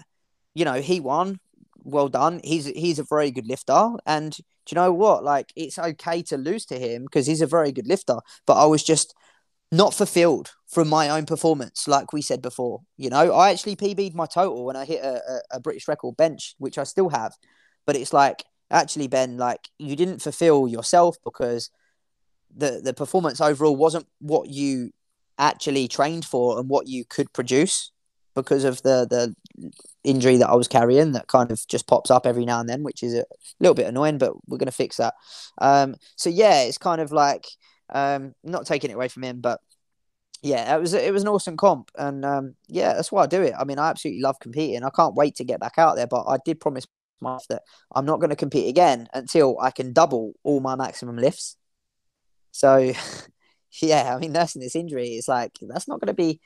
you 0.55 0.63
know, 0.63 0.81
he 0.81 0.99
won. 1.01 1.39
Well 1.83 2.07
done. 2.09 2.41
He's 2.43 2.65
he's 2.65 2.99
a 2.99 3.03
very 3.03 3.31
good 3.31 3.47
lifter. 3.47 3.91
And 4.05 4.31
do 4.31 4.43
you 4.71 4.75
know 4.75 4.93
what? 4.93 5.23
Like, 5.23 5.51
it's 5.55 5.79
okay 5.79 6.21
to 6.23 6.37
lose 6.37 6.65
to 6.67 6.79
him 6.79 7.03
because 7.03 7.27
he's 7.27 7.41
a 7.41 7.47
very 7.47 7.71
good 7.71 7.87
lifter. 7.87 8.19
But 8.45 8.61
I 8.61 8.65
was 8.65 8.83
just 8.83 9.13
not 9.71 9.93
fulfilled 9.93 10.51
from 10.67 10.87
my 10.87 11.09
own 11.09 11.25
performance, 11.25 11.87
like 11.87 12.13
we 12.13 12.21
said 12.21 12.41
before. 12.41 12.81
You 12.97 13.09
know, 13.09 13.33
I 13.33 13.51
actually 13.51 13.75
PB'd 13.75 14.15
my 14.15 14.25
total 14.25 14.65
when 14.65 14.75
I 14.75 14.85
hit 14.85 15.03
a, 15.03 15.15
a, 15.15 15.41
a 15.57 15.59
British 15.59 15.87
record 15.87 16.15
bench, 16.17 16.55
which 16.57 16.77
I 16.77 16.83
still 16.83 17.09
have. 17.09 17.33
But 17.85 17.95
it's 17.95 18.13
like, 18.13 18.43
actually, 18.71 19.07
Ben, 19.07 19.37
like 19.37 19.69
you 19.77 19.95
didn't 19.95 20.21
fulfill 20.21 20.67
yourself 20.67 21.17
because 21.23 21.69
the 22.55 22.81
the 22.83 22.93
performance 22.93 23.41
overall 23.41 23.75
wasn't 23.75 24.07
what 24.19 24.49
you 24.49 24.91
actually 25.37 25.87
trained 25.87 26.25
for 26.25 26.59
and 26.59 26.69
what 26.69 26.87
you 26.87 27.05
could 27.05 27.31
produce 27.33 27.91
because 28.35 28.63
of 28.63 28.81
the 28.83 29.05
the 29.09 29.35
injury 30.03 30.37
that 30.37 30.49
I 30.49 30.55
was 30.55 30.67
carrying 30.67 31.11
that 31.13 31.27
kind 31.27 31.51
of 31.51 31.59
just 31.67 31.87
pops 31.87 32.09
up 32.09 32.25
every 32.25 32.45
now 32.45 32.59
and 32.59 32.69
then, 32.69 32.83
which 32.83 33.03
is 33.03 33.13
a 33.13 33.25
little 33.59 33.75
bit 33.75 33.87
annoying, 33.87 34.17
but 34.17 34.33
we're 34.47 34.57
gonna 34.57 34.71
fix 34.71 34.97
that. 34.97 35.15
Um, 35.57 35.95
so 36.15 36.29
yeah, 36.29 36.61
it's 36.63 36.77
kind 36.77 37.01
of 37.01 37.11
like 37.11 37.47
um, 37.89 38.33
not 38.43 38.65
taking 38.65 38.91
it 38.91 38.95
away 38.95 39.07
from 39.07 39.23
him, 39.23 39.41
but 39.41 39.59
yeah, 40.41 40.75
it 40.75 40.79
was 40.79 40.93
it 40.93 41.11
was 41.13 41.23
an 41.23 41.29
awesome 41.29 41.57
comp, 41.57 41.91
and 41.97 42.23
um, 42.23 42.55
yeah, 42.67 42.93
that's 42.93 43.11
why 43.11 43.23
I 43.23 43.27
do 43.27 43.41
it. 43.41 43.53
I 43.57 43.63
mean, 43.63 43.79
I 43.79 43.89
absolutely 43.89 44.21
love 44.21 44.39
competing. 44.39 44.83
I 44.83 44.89
can't 44.91 45.15
wait 45.15 45.35
to 45.35 45.43
get 45.43 45.59
back 45.59 45.77
out 45.77 45.95
there, 45.95 46.07
but 46.07 46.25
I 46.27 46.37
did 46.45 46.59
promise 46.59 46.85
myself 47.21 47.47
that 47.49 47.63
I'm 47.93 48.05
not 48.05 48.19
going 48.19 48.29
to 48.29 48.35
compete 48.35 48.69
again 48.69 49.07
until 49.13 49.57
I 49.59 49.71
can 49.71 49.93
double 49.93 50.33
all 50.43 50.59
my 50.59 50.75
maximum 50.75 51.17
lifts. 51.17 51.57
So, 52.51 52.93
yeah, 53.81 54.15
I 54.15 54.19
mean, 54.19 54.31
nursing 54.31 54.61
this 54.61 54.75
injury 54.75 55.09
is 55.09 55.27
like 55.27 55.53
that's 55.61 55.87
not 55.87 55.99
going 55.99 56.07
to 56.07 56.13
be 56.13 56.39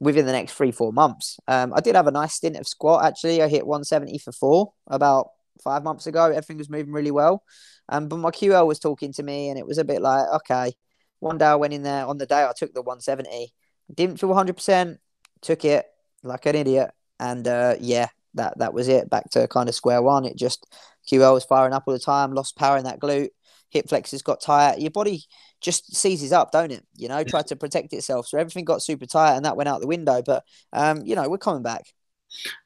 within 0.00 0.26
the 0.26 0.32
next 0.32 0.54
three 0.54 0.72
four 0.72 0.92
months. 0.92 1.38
Um, 1.46 1.72
I 1.74 1.80
did 1.80 1.96
have 1.96 2.06
a 2.06 2.12
nice 2.12 2.34
stint 2.34 2.56
of 2.56 2.66
squat 2.66 3.04
actually. 3.04 3.42
I 3.42 3.48
hit 3.48 3.66
170 3.66 4.18
for 4.18 4.32
four 4.32 4.72
about 4.86 5.28
five 5.62 5.82
months 5.84 6.06
ago. 6.06 6.26
Everything 6.26 6.58
was 6.58 6.70
moving 6.70 6.92
really 6.92 7.10
well. 7.10 7.42
Um, 7.88 8.08
but 8.08 8.16
my 8.16 8.30
QL 8.30 8.66
was 8.66 8.78
talking 8.78 9.12
to 9.14 9.22
me, 9.22 9.50
and 9.50 9.58
it 9.58 9.66
was 9.66 9.78
a 9.78 9.84
bit 9.84 10.00
like, 10.00 10.26
okay. 10.36 10.72
One 11.20 11.38
day 11.38 11.46
I 11.46 11.54
went 11.54 11.72
in 11.72 11.82
there 11.82 12.06
on 12.06 12.18
the 12.18 12.26
day 12.26 12.44
I 12.44 12.52
took 12.56 12.74
the 12.74 12.82
170, 12.82 13.52
didn't 13.94 14.20
feel 14.20 14.30
100%, 14.30 14.98
took 15.40 15.64
it 15.64 15.86
like 16.22 16.46
an 16.46 16.56
idiot, 16.56 16.90
and 17.20 17.46
uh, 17.46 17.76
yeah, 17.80 18.08
that 18.34 18.58
that 18.58 18.74
was 18.74 18.88
it. 18.88 19.08
Back 19.08 19.30
to 19.30 19.46
kind 19.48 19.68
of 19.68 19.74
square 19.74 20.02
one. 20.02 20.24
It 20.24 20.36
just 20.36 20.66
QL 21.10 21.34
was 21.34 21.44
firing 21.44 21.72
up 21.72 21.84
all 21.86 21.94
the 21.94 22.00
time, 22.00 22.32
lost 22.32 22.56
power 22.56 22.76
in 22.76 22.84
that 22.84 23.00
glute, 23.00 23.30
hip 23.74 23.88
flexors 23.88 24.22
got 24.22 24.40
tight. 24.40 24.80
Your 24.80 24.90
body 24.90 25.24
just 25.60 25.94
seizes 25.94 26.32
up, 26.32 26.52
don't 26.52 26.72
it? 26.72 26.86
You 26.96 27.08
know, 27.08 27.22
try 27.24 27.42
to 27.42 27.56
protect 27.56 27.92
itself. 27.92 28.26
So 28.28 28.38
everything 28.38 28.64
got 28.64 28.82
super 28.82 29.04
tight, 29.04 29.36
and 29.36 29.44
that 29.44 29.56
went 29.56 29.68
out 29.68 29.80
the 29.80 29.86
window. 29.86 30.22
But 30.22 30.44
um, 30.72 31.02
you 31.04 31.14
know, 31.14 31.28
we're 31.28 31.38
coming 31.38 31.62
back. 31.62 31.82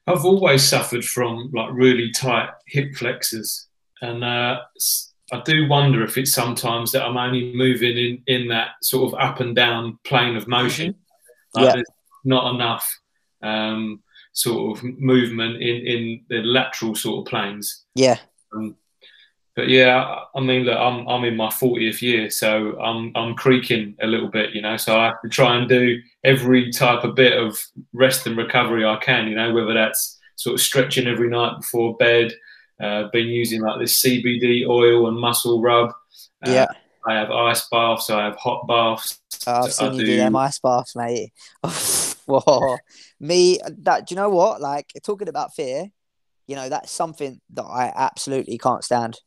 I've 0.07 0.25
always 0.25 0.63
suffered 0.63 1.03
from 1.03 1.51
like 1.53 1.71
really 1.73 2.11
tight 2.11 2.49
hip 2.67 2.95
flexors, 2.95 3.67
and 4.01 4.23
uh, 4.23 4.61
I 5.31 5.41
do 5.41 5.67
wonder 5.67 6.03
if 6.03 6.17
it's 6.17 6.33
sometimes 6.33 6.91
that 6.91 7.03
I'm 7.03 7.17
only 7.17 7.53
moving 7.53 7.97
in 7.97 8.23
in 8.27 8.47
that 8.49 8.69
sort 8.81 9.13
of 9.13 9.19
up 9.19 9.39
and 9.39 9.55
down 9.55 9.99
plane 10.03 10.35
of 10.35 10.47
motion. 10.47 10.93
Mm-hmm. 10.93 11.59
Like 11.59 11.65
yeah. 11.65 11.73
There's 11.75 11.87
not 12.23 12.53
enough 12.53 12.99
um, 13.41 14.01
sort 14.33 14.77
of 14.77 14.83
movement 14.83 15.61
in 15.61 15.87
in 15.87 16.25
the 16.29 16.41
lateral 16.43 16.95
sort 16.95 17.25
of 17.25 17.31
planes. 17.31 17.85
Yeah. 17.95 18.17
Um, 18.53 18.75
but 19.55 19.67
yeah, 19.67 20.19
I 20.33 20.39
mean, 20.39 20.63
look, 20.63 20.77
I'm 20.77 21.07
I'm 21.07 21.25
in 21.25 21.35
my 21.35 21.49
40th 21.49 22.01
year, 22.01 22.29
so 22.29 22.79
I'm 22.79 23.11
I'm 23.15 23.35
creaking 23.35 23.95
a 24.01 24.07
little 24.07 24.29
bit, 24.29 24.53
you 24.53 24.61
know. 24.61 24.77
So 24.77 24.97
I 24.97 25.07
have 25.07 25.21
to 25.21 25.29
try 25.29 25.57
and 25.57 25.67
do 25.67 25.99
every 26.23 26.71
type 26.71 27.03
of 27.03 27.15
bit 27.15 27.37
of 27.37 27.59
rest 27.91 28.25
and 28.25 28.37
recovery 28.37 28.85
I 28.85 28.95
can, 28.97 29.27
you 29.27 29.35
know, 29.35 29.53
whether 29.53 29.73
that's 29.73 30.17
sort 30.37 30.53
of 30.53 30.61
stretching 30.61 31.07
every 31.07 31.29
night 31.29 31.57
before 31.59 31.97
bed, 31.97 32.31
uh, 32.79 33.09
been 33.11 33.27
using 33.27 33.61
like 33.61 33.79
this 33.79 34.01
CBD 34.01 34.67
oil 34.67 35.07
and 35.07 35.17
muscle 35.17 35.61
rub. 35.61 35.89
Uh, 36.45 36.51
yeah. 36.51 36.67
I 37.07 37.15
have 37.15 37.31
ice 37.31 37.67
baths. 37.69 38.09
I 38.09 38.25
have 38.25 38.35
hot 38.35 38.67
baths. 38.67 39.19
Oh, 39.47 39.63
I've 39.63 39.73
seen 39.73 39.89
I 39.89 39.93
you 39.93 39.99
do... 39.99 40.05
do 40.05 40.17
them 40.17 40.35
ice 40.35 40.59
baths, 40.59 40.95
mate. 40.95 41.31
Whoa. 42.25 42.77
Me, 43.19 43.59
that. 43.79 44.07
Do 44.07 44.13
you 44.13 44.15
know 44.17 44.29
what? 44.29 44.61
Like 44.61 44.91
talking 45.03 45.29
about 45.29 45.55
fear, 45.55 45.87
you 46.47 46.55
know 46.55 46.69
that's 46.69 46.91
something 46.91 47.39
that 47.53 47.63
I 47.63 47.91
absolutely 47.95 48.57
can't 48.57 48.83
stand. 48.83 49.19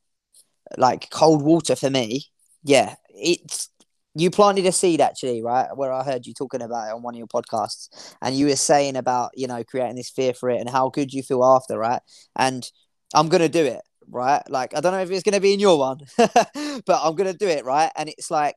Like 0.76 1.10
cold 1.10 1.42
water 1.42 1.76
for 1.76 1.90
me, 1.90 2.26
yeah, 2.62 2.94
it's 3.08 3.68
you 4.14 4.30
planted 4.30 4.66
a 4.66 4.72
seed 4.72 5.00
actually, 5.00 5.42
right? 5.42 5.68
Where 5.74 5.92
I 5.92 6.04
heard 6.04 6.26
you 6.26 6.34
talking 6.34 6.62
about 6.62 6.88
it 6.88 6.94
on 6.94 7.02
one 7.02 7.14
of 7.14 7.18
your 7.18 7.26
podcasts, 7.26 8.14
and 8.20 8.36
you 8.36 8.46
were 8.46 8.56
saying 8.56 8.96
about 8.96 9.30
you 9.34 9.46
know 9.46 9.64
creating 9.64 9.96
this 9.96 10.10
fear 10.10 10.34
for 10.34 10.50
it 10.50 10.60
and 10.60 10.68
how 10.68 10.90
good 10.90 11.12
you 11.12 11.22
feel 11.22 11.44
after, 11.44 11.78
right? 11.78 12.02
And 12.36 12.68
I'm 13.14 13.28
gonna 13.28 13.48
do 13.48 13.64
it, 13.64 13.80
right? 14.08 14.42
Like 14.48 14.76
I 14.76 14.80
don't 14.80 14.92
know 14.92 15.00
if 15.00 15.10
it's 15.10 15.22
gonna 15.22 15.40
be 15.40 15.54
in 15.54 15.60
your 15.60 15.78
one, 15.78 15.98
but 16.16 17.00
I'm 17.02 17.14
gonna 17.14 17.34
do 17.34 17.48
it, 17.48 17.64
right? 17.64 17.90
And 17.96 18.08
it's 18.08 18.30
like 18.30 18.56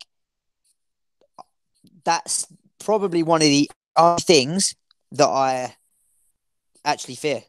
that's 2.04 2.48
probably 2.80 3.24
one 3.24 3.42
of 3.42 3.48
the 3.48 3.70
things 4.22 4.76
that 5.14 5.28
I 5.28 5.76
actually 6.84 7.16
fear. 7.16 7.44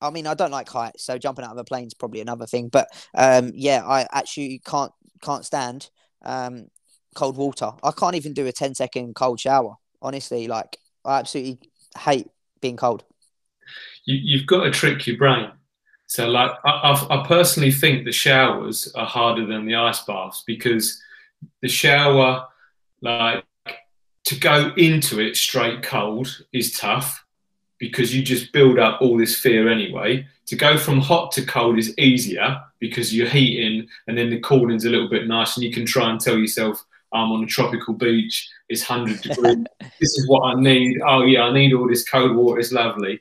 I 0.00 0.10
mean, 0.10 0.26
I 0.26 0.34
don't 0.34 0.52
like 0.52 0.68
heights, 0.68 1.04
so 1.04 1.18
jumping 1.18 1.44
out 1.44 1.52
of 1.52 1.58
a 1.58 1.64
plane 1.64 1.86
is 1.86 1.94
probably 1.94 2.20
another 2.20 2.46
thing. 2.46 2.68
But 2.68 2.88
um, 3.16 3.52
yeah, 3.54 3.82
I 3.84 4.06
actually 4.12 4.60
can't 4.64 4.92
can't 5.22 5.44
stand 5.44 5.90
um, 6.24 6.68
cold 7.14 7.36
water. 7.36 7.72
I 7.82 7.90
can't 7.90 8.14
even 8.14 8.32
do 8.32 8.46
a 8.46 8.52
10 8.52 8.74
second 8.74 9.14
cold 9.14 9.40
shower. 9.40 9.74
Honestly, 10.00 10.46
like 10.46 10.78
I 11.04 11.18
absolutely 11.18 11.70
hate 11.98 12.28
being 12.60 12.76
cold. 12.76 13.04
You, 14.04 14.18
you've 14.22 14.46
got 14.46 14.64
to 14.64 14.70
trick 14.70 15.06
your 15.06 15.16
brain. 15.16 15.50
So, 16.08 16.26
like, 16.26 16.52
I, 16.64 17.06
I, 17.10 17.24
personally 17.28 17.70
think 17.70 18.04
the 18.04 18.12
showers 18.12 18.90
are 18.94 19.04
harder 19.04 19.44
than 19.44 19.66
the 19.66 19.74
ice 19.74 20.02
baths 20.04 20.42
because 20.46 21.02
the 21.60 21.68
shower, 21.68 22.46
like, 23.02 23.44
to 24.24 24.40
go 24.40 24.72
into 24.78 25.20
it 25.20 25.36
straight 25.36 25.82
cold 25.82 26.44
is 26.50 26.78
tough 26.78 27.26
because 27.76 28.16
you 28.16 28.22
just 28.22 28.54
build 28.54 28.78
up 28.78 29.02
all 29.02 29.18
this 29.18 29.38
fear 29.38 29.68
anyway. 29.68 30.26
To 30.46 30.56
go 30.56 30.78
from 30.78 30.98
hot 30.98 31.30
to 31.32 31.44
cold 31.44 31.78
is 31.78 31.96
easier 31.98 32.58
because 32.78 33.14
you're 33.14 33.28
heating 33.28 33.86
and 34.06 34.16
then 34.16 34.30
the 34.30 34.40
cooling's 34.40 34.86
a 34.86 34.90
little 34.90 35.10
bit 35.10 35.28
nice 35.28 35.58
and 35.58 35.64
you 35.64 35.72
can 35.72 35.84
try 35.84 36.10
and 36.10 36.18
tell 36.18 36.38
yourself, 36.38 36.82
I'm 37.12 37.32
on 37.32 37.44
a 37.44 37.46
tropical 37.46 37.92
beach, 37.92 38.48
it's 38.70 38.88
100 38.88 39.20
degrees, 39.20 39.66
this 40.00 40.16
is 40.16 40.26
what 40.26 40.40
I 40.40 40.58
need. 40.58 41.02
Oh, 41.06 41.24
yeah, 41.24 41.42
I 41.42 41.52
need 41.52 41.74
all 41.74 41.86
this 41.86 42.08
cold 42.08 42.34
water, 42.34 42.60
it's 42.60 42.72
lovely. 42.72 43.20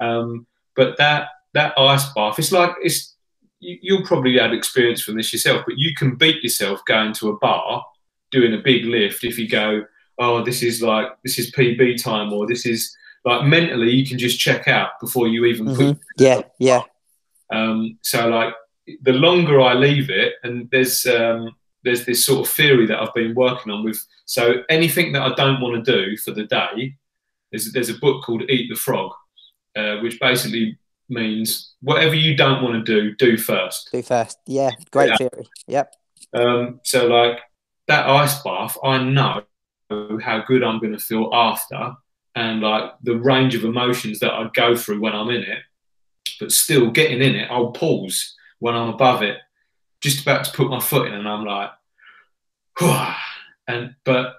Um, 0.00 0.46
but 0.74 0.98
that 0.98 1.28
that 1.56 1.78
ice 1.78 2.12
bath, 2.12 2.38
it's 2.38 2.52
like 2.52 2.70
it's 2.82 3.16
you, 3.60 3.78
you'll 3.82 4.06
probably 4.06 4.38
have 4.38 4.52
experience 4.52 5.02
from 5.02 5.16
this 5.16 5.32
yourself, 5.32 5.62
but 5.66 5.78
you 5.78 5.94
can 5.94 6.14
beat 6.14 6.42
yourself 6.42 6.84
going 6.86 7.12
to 7.14 7.30
a 7.30 7.36
bar 7.38 7.84
doing 8.30 8.54
a 8.54 8.58
big 8.58 8.84
lift 8.84 9.24
if 9.24 9.38
you 9.38 9.48
go, 9.48 9.84
oh, 10.18 10.44
this 10.44 10.62
is 10.62 10.82
like 10.82 11.08
this 11.24 11.38
is 11.38 11.50
PB 11.52 12.02
time 12.02 12.32
or 12.32 12.46
this 12.46 12.66
is 12.66 12.94
like 13.24 13.44
mentally 13.44 13.90
you 13.90 14.06
can 14.06 14.18
just 14.18 14.38
check 14.38 14.68
out 14.68 14.90
before 15.00 15.26
you 15.26 15.46
even 15.46 15.66
mm-hmm. 15.66 15.92
put 15.92 16.00
yeah 16.18 16.42
yeah. 16.58 16.82
Um, 17.52 17.98
so 18.02 18.28
like 18.28 18.54
the 19.02 19.12
longer 19.12 19.60
I 19.60 19.74
leave 19.74 20.10
it, 20.10 20.34
and 20.42 20.68
there's 20.70 21.06
um, 21.06 21.56
there's 21.84 22.04
this 22.04 22.24
sort 22.24 22.46
of 22.46 22.52
theory 22.52 22.86
that 22.86 23.00
I've 23.00 23.14
been 23.14 23.34
working 23.34 23.72
on 23.72 23.82
with. 23.82 23.98
So 24.26 24.62
anything 24.68 25.12
that 25.12 25.22
I 25.22 25.34
don't 25.34 25.60
want 25.60 25.84
to 25.84 25.92
do 25.92 26.16
for 26.18 26.32
the 26.32 26.44
day, 26.44 26.96
there's 27.50 27.72
there's 27.72 27.88
a 27.88 27.98
book 27.98 28.24
called 28.24 28.42
Eat 28.50 28.68
the 28.68 28.76
Frog, 28.76 29.12
uh, 29.74 29.96
which 29.98 30.20
basically 30.20 30.78
means 31.08 31.74
whatever 31.80 32.14
you 32.14 32.36
don't 32.36 32.62
want 32.62 32.84
to 32.84 33.00
do, 33.00 33.14
do 33.14 33.36
first. 33.36 33.90
Do 33.92 34.02
first. 34.02 34.38
Yeah, 34.46 34.70
great 34.90 35.10
yeah. 35.10 35.16
theory. 35.16 35.48
Yep. 35.68 35.94
Um, 36.34 36.80
so 36.82 37.06
like 37.06 37.38
that 37.88 38.08
ice 38.08 38.42
bath, 38.42 38.76
I 38.82 38.98
know 39.02 39.42
how 39.90 40.42
good 40.46 40.64
I'm 40.64 40.80
going 40.80 40.92
to 40.92 40.98
feel 40.98 41.30
after, 41.32 41.94
and 42.34 42.60
like 42.60 42.92
the 43.02 43.16
range 43.16 43.54
of 43.54 43.64
emotions 43.64 44.18
that 44.20 44.32
I 44.32 44.50
go 44.52 44.76
through 44.76 45.00
when 45.00 45.14
I'm 45.14 45.30
in 45.30 45.42
it. 45.42 45.60
But 46.40 46.52
still, 46.52 46.90
getting 46.90 47.22
in 47.22 47.34
it, 47.34 47.50
I'll 47.50 47.70
pause 47.70 48.34
when 48.58 48.74
I'm 48.74 48.88
above 48.90 49.22
it, 49.22 49.38
just 50.00 50.22
about 50.22 50.44
to 50.44 50.52
put 50.52 50.68
my 50.68 50.80
foot 50.80 51.08
in, 51.08 51.14
and 51.14 51.28
I'm 51.28 51.44
like, 51.44 51.70
and 53.68 53.94
but 54.04 54.34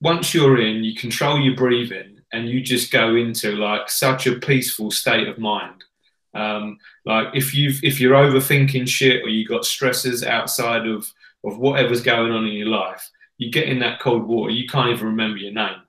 once 0.00 0.34
you're 0.34 0.60
in, 0.60 0.84
you 0.84 0.94
control 0.94 1.40
your 1.40 1.56
breathing, 1.56 2.15
and 2.32 2.48
you 2.48 2.60
just 2.60 2.92
go 2.92 3.14
into 3.14 3.52
like 3.52 3.88
such 3.88 4.26
a 4.26 4.38
peaceful 4.38 4.90
state 4.90 5.28
of 5.28 5.38
mind. 5.38 5.84
Um, 6.34 6.78
like 7.04 7.28
if 7.34 7.54
you've 7.54 7.82
if 7.82 7.98
you're 8.00 8.14
overthinking 8.14 8.88
shit 8.88 9.22
or 9.22 9.28
you 9.28 9.46
got 9.46 9.64
stresses 9.64 10.22
outside 10.22 10.86
of 10.86 11.10
of 11.44 11.58
whatever's 11.58 12.02
going 12.02 12.32
on 12.32 12.46
in 12.46 12.52
your 12.52 12.68
life, 12.68 13.08
you 13.38 13.50
get 13.50 13.68
in 13.68 13.78
that 13.80 14.00
cold 14.00 14.26
water, 14.26 14.52
you 14.52 14.66
can't 14.66 14.90
even 14.90 15.06
remember 15.06 15.38
your 15.38 15.52
name, 15.52 15.82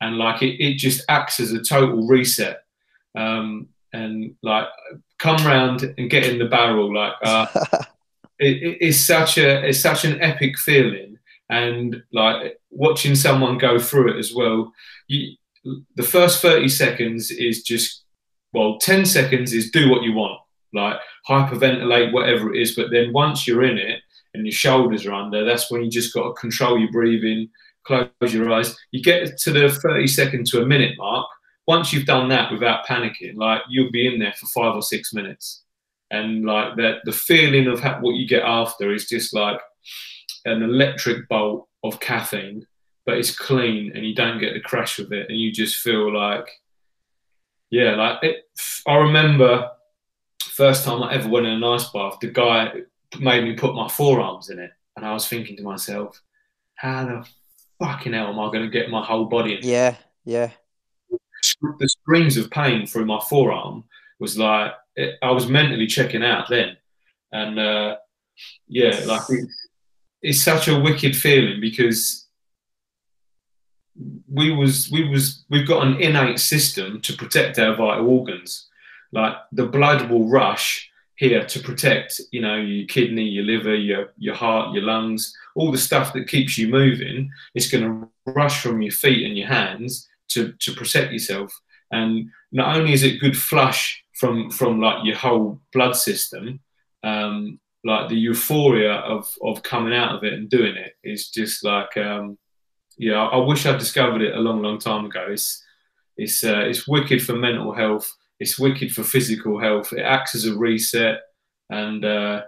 and 0.00 0.16
like 0.16 0.42
it, 0.42 0.62
it 0.64 0.78
just 0.78 1.04
acts 1.08 1.40
as 1.40 1.52
a 1.52 1.62
total 1.62 2.06
reset. 2.06 2.62
Um, 3.14 3.68
and 3.92 4.36
like 4.42 4.68
come 5.18 5.44
round 5.44 5.94
and 5.98 6.08
get 6.08 6.26
in 6.26 6.38
the 6.38 6.44
barrel, 6.46 6.94
like 6.94 7.14
uh, 7.22 7.46
it, 8.38 8.78
it's 8.80 9.00
such 9.00 9.36
a 9.36 9.66
it's 9.68 9.80
such 9.80 10.04
an 10.04 10.20
epic 10.22 10.58
feeling, 10.58 11.18
and 11.50 12.02
like 12.12 12.58
watching 12.70 13.14
someone 13.14 13.58
go 13.58 13.78
through 13.78 14.14
it 14.14 14.18
as 14.18 14.32
well. 14.32 14.72
You, 15.08 15.36
the 15.64 16.02
first 16.02 16.40
30 16.42 16.68
seconds 16.68 17.30
is 17.30 17.62
just 17.62 18.04
well 18.52 18.78
10 18.78 19.04
seconds 19.04 19.52
is 19.52 19.70
do 19.70 19.90
what 19.90 20.02
you 20.02 20.12
want 20.12 20.40
like 20.72 20.96
hyperventilate 21.28 22.12
whatever 22.12 22.54
it 22.54 22.60
is 22.60 22.74
but 22.74 22.90
then 22.90 23.12
once 23.12 23.46
you're 23.46 23.64
in 23.64 23.76
it 23.76 24.00
and 24.32 24.46
your 24.46 24.52
shoulders 24.52 25.04
are 25.06 25.12
under 25.12 25.44
that's 25.44 25.70
when 25.70 25.82
you 25.82 25.90
just 25.90 26.14
got 26.14 26.22
to 26.22 26.32
control 26.40 26.78
your 26.78 26.90
breathing 26.90 27.48
close 27.84 28.34
your 28.34 28.52
eyes. 28.52 28.76
You 28.90 29.02
get 29.02 29.38
to 29.38 29.52
the 29.52 29.68
30 29.68 30.06
second 30.06 30.46
to 30.48 30.62
a 30.62 30.66
minute 30.66 30.96
mark 30.98 31.26
once 31.66 31.92
you've 31.92 32.06
done 32.06 32.28
that 32.28 32.50
without 32.52 32.86
panicking 32.86 33.36
like 33.36 33.62
you'll 33.68 33.92
be 33.92 34.06
in 34.06 34.18
there 34.18 34.34
for 34.38 34.46
five 34.46 34.74
or 34.74 34.82
six 34.82 35.12
minutes. 35.12 35.62
And 36.10 36.44
like 36.44 36.76
that 36.76 36.98
the 37.04 37.12
feeling 37.12 37.66
of 37.68 37.82
what 38.00 38.16
you 38.16 38.26
get 38.26 38.42
after 38.42 38.92
is 38.92 39.08
just 39.08 39.34
like 39.34 39.60
an 40.44 40.62
electric 40.62 41.28
bolt 41.28 41.68
of 41.84 42.00
caffeine 42.00 42.66
but 43.10 43.18
it's 43.18 43.36
clean 43.36 43.90
and 43.96 44.06
you 44.06 44.14
don't 44.14 44.38
get 44.38 44.54
the 44.54 44.60
crash 44.60 44.96
with 44.96 45.12
it 45.12 45.28
and 45.28 45.36
you 45.36 45.50
just 45.50 45.78
feel 45.78 46.14
like 46.14 46.48
yeah 47.70 47.96
like 47.96 48.22
it, 48.22 48.48
i 48.86 48.94
remember 48.94 49.68
first 50.42 50.84
time 50.84 51.02
i 51.02 51.12
ever 51.12 51.28
went 51.28 51.44
in 51.44 51.54
an 51.54 51.64
ice 51.64 51.90
bath 51.90 52.18
the 52.20 52.28
guy 52.28 52.72
made 53.18 53.42
me 53.42 53.54
put 53.54 53.74
my 53.74 53.88
forearms 53.88 54.48
in 54.48 54.60
it 54.60 54.70
and 54.96 55.04
i 55.04 55.12
was 55.12 55.26
thinking 55.26 55.56
to 55.56 55.64
myself 55.64 56.22
how 56.76 57.04
the 57.04 57.28
fucking 57.84 58.12
hell 58.12 58.28
am 58.28 58.38
i 58.38 58.46
going 58.46 58.62
to 58.62 58.68
get 58.68 58.90
my 58.90 59.04
whole 59.04 59.24
body 59.24 59.56
in 59.56 59.60
yeah 59.64 59.96
yeah. 60.24 60.50
The 61.80 61.88
screams 61.88 62.36
of 62.36 62.50
pain 62.50 62.86
through 62.86 63.06
my 63.06 63.18
forearm 63.28 63.82
was 64.20 64.38
like 64.38 64.72
it, 64.94 65.16
i 65.20 65.32
was 65.32 65.48
mentally 65.48 65.88
checking 65.88 66.22
out 66.22 66.48
then 66.48 66.76
and 67.32 67.58
uh, 67.58 67.96
yeah 68.68 69.00
like 69.06 69.22
it, 69.30 69.48
it's 70.22 70.42
such 70.42 70.68
a 70.68 70.78
wicked 70.78 71.16
feeling 71.16 71.60
because 71.60 72.28
we 74.28 74.52
was 74.52 74.90
we 74.90 75.08
was 75.08 75.44
we've 75.50 75.66
got 75.66 75.86
an 75.86 76.00
innate 76.00 76.38
system 76.38 77.00
to 77.02 77.16
protect 77.16 77.58
our 77.58 77.74
vital 77.74 78.08
organs. 78.08 78.66
Like 79.12 79.34
the 79.52 79.66
blood 79.66 80.10
will 80.10 80.28
rush 80.28 80.90
here 81.16 81.44
to 81.44 81.60
protect, 81.60 82.18
you 82.30 82.40
know, 82.40 82.56
your 82.56 82.86
kidney, 82.86 83.24
your 83.24 83.44
liver, 83.44 83.74
your 83.74 84.12
your 84.16 84.34
heart, 84.34 84.74
your 84.74 84.84
lungs, 84.84 85.36
all 85.54 85.70
the 85.70 85.78
stuff 85.78 86.12
that 86.12 86.28
keeps 86.28 86.56
you 86.56 86.68
moving. 86.68 87.30
It's 87.54 87.70
going 87.70 87.84
to 87.84 88.32
rush 88.32 88.62
from 88.62 88.80
your 88.80 88.92
feet 88.92 89.26
and 89.26 89.36
your 89.36 89.48
hands 89.48 90.08
to 90.28 90.52
to 90.52 90.72
protect 90.72 91.12
yourself. 91.12 91.52
And 91.90 92.30
not 92.52 92.76
only 92.76 92.92
is 92.92 93.02
it 93.02 93.20
good 93.20 93.36
flush 93.36 94.02
from 94.14 94.50
from 94.50 94.80
like 94.80 95.04
your 95.04 95.16
whole 95.16 95.60
blood 95.72 95.96
system, 95.96 96.60
um, 97.02 97.60
like 97.84 98.08
the 98.08 98.16
euphoria 98.16 98.94
of 98.94 99.34
of 99.42 99.62
coming 99.62 99.94
out 99.94 100.14
of 100.14 100.24
it 100.24 100.32
and 100.32 100.48
doing 100.48 100.76
it 100.76 100.94
is 101.02 101.28
just 101.28 101.64
like 101.64 101.96
um, 101.96 102.38
yeah, 103.00 103.14
I 103.14 103.38
wish 103.38 103.64
I'd 103.64 103.78
discovered 103.78 104.20
it 104.20 104.36
a 104.36 104.40
long, 104.40 104.60
long 104.60 104.78
time 104.78 105.06
ago. 105.06 105.26
It's 105.30 105.64
it's 106.18 106.44
uh, 106.44 106.60
it's 106.60 106.86
wicked 106.86 107.22
for 107.22 107.32
mental 107.32 107.72
health. 107.72 108.14
It's 108.38 108.58
wicked 108.58 108.92
for 108.92 109.02
physical 109.02 109.58
health. 109.58 109.94
It 109.94 110.02
acts 110.02 110.34
as 110.34 110.44
a 110.44 110.54
reset, 110.54 111.20
and 111.70 112.04
uh, 112.04 112.42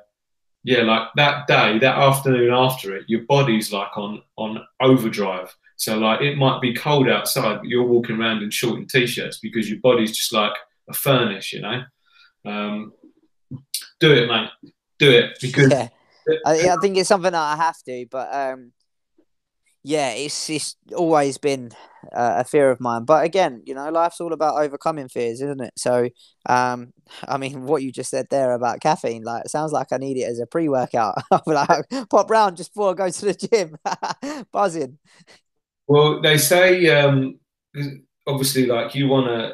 yeah, 0.62 0.82
like 0.82 1.08
that 1.16 1.46
day, 1.46 1.78
that 1.78 1.96
afternoon 1.96 2.52
after 2.52 2.94
it, 2.94 3.06
your 3.08 3.22
body's 3.22 3.72
like 3.72 3.96
on 3.96 4.20
on 4.36 4.62
overdrive. 4.78 5.56
So 5.76 5.96
like 5.96 6.20
it 6.20 6.36
might 6.36 6.60
be 6.60 6.74
cold 6.74 7.08
outside, 7.08 7.60
but 7.60 7.68
you're 7.68 7.86
walking 7.86 8.20
around 8.20 8.42
in 8.42 8.50
short 8.50 8.78
and 8.78 8.90
t-shirts 8.90 9.38
because 9.38 9.70
your 9.70 9.80
body's 9.80 10.14
just 10.14 10.34
like 10.34 10.52
a 10.90 10.92
furnace, 10.92 11.50
you 11.54 11.62
know. 11.62 11.82
Um, 12.44 12.92
do 14.00 14.12
it, 14.12 14.28
mate. 14.28 14.50
Do 14.98 15.10
it 15.12 15.38
because. 15.40 15.70
Yeah. 15.70 15.88
I, 16.46 16.68
I 16.68 16.76
think 16.80 16.98
it's 16.98 17.08
something 17.08 17.32
that 17.32 17.40
I 17.40 17.56
have 17.56 17.82
to, 17.82 18.06
but 18.08 18.32
um, 18.32 18.72
yeah, 19.84 20.10
it's 20.10 20.48
it's 20.48 20.76
always 20.94 21.38
been 21.38 21.72
uh, 22.12 22.34
a 22.38 22.44
fear 22.44 22.70
of 22.70 22.80
mine. 22.80 23.04
But 23.04 23.24
again, 23.24 23.62
you 23.64 23.74
know, 23.74 23.90
life's 23.90 24.20
all 24.20 24.32
about 24.32 24.62
overcoming 24.62 25.08
fears, 25.08 25.40
isn't 25.40 25.60
it? 25.60 25.72
So, 25.76 26.08
um, 26.48 26.92
I 27.28 27.36
mean, 27.36 27.64
what 27.64 27.82
you 27.82 27.90
just 27.90 28.10
said 28.10 28.26
there 28.30 28.52
about 28.52 28.80
caffeine, 28.80 29.24
like, 29.24 29.44
it 29.44 29.50
sounds 29.50 29.72
like 29.72 29.88
I 29.92 29.96
need 29.96 30.18
it 30.18 30.24
as 30.24 30.38
a 30.38 30.46
pre-workout. 30.46 31.16
Like, 31.46 31.84
pop 32.10 32.30
round 32.30 32.56
just 32.56 32.72
before 32.72 32.90
I 32.90 32.94
go 32.94 33.10
to 33.10 33.24
the 33.24 33.34
gym, 33.34 33.76
buzzing. 34.52 34.98
Well, 35.88 36.22
they 36.22 36.38
say 36.38 36.88
um, 36.88 37.40
obviously, 38.26 38.66
like 38.66 38.94
you 38.94 39.08
wanna 39.08 39.52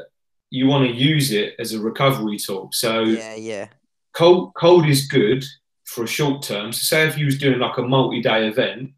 you 0.51 0.67
wanna 0.67 0.89
use 0.89 1.33
it 1.33 1.55
as 1.59 1.73
a 1.73 1.81
recovery 1.81 2.37
tool. 2.39 2.69
So 2.73 3.03
yeah, 3.03 3.35
yeah, 3.35 3.69
cold 4.13 4.53
cold 4.55 4.87
is 4.87 5.07
good 5.07 5.45
for 5.85 6.05
a 6.05 6.09
short 6.09 6.43
term. 6.43 6.73
So, 6.73 6.81
say 6.81 7.09
if 7.09 7.17
you 7.17 7.25
was 7.25 7.39
doing 7.39 7.59
like 7.59 7.79
a 7.79 7.83
multi-day 7.83 8.47
event 8.47 8.93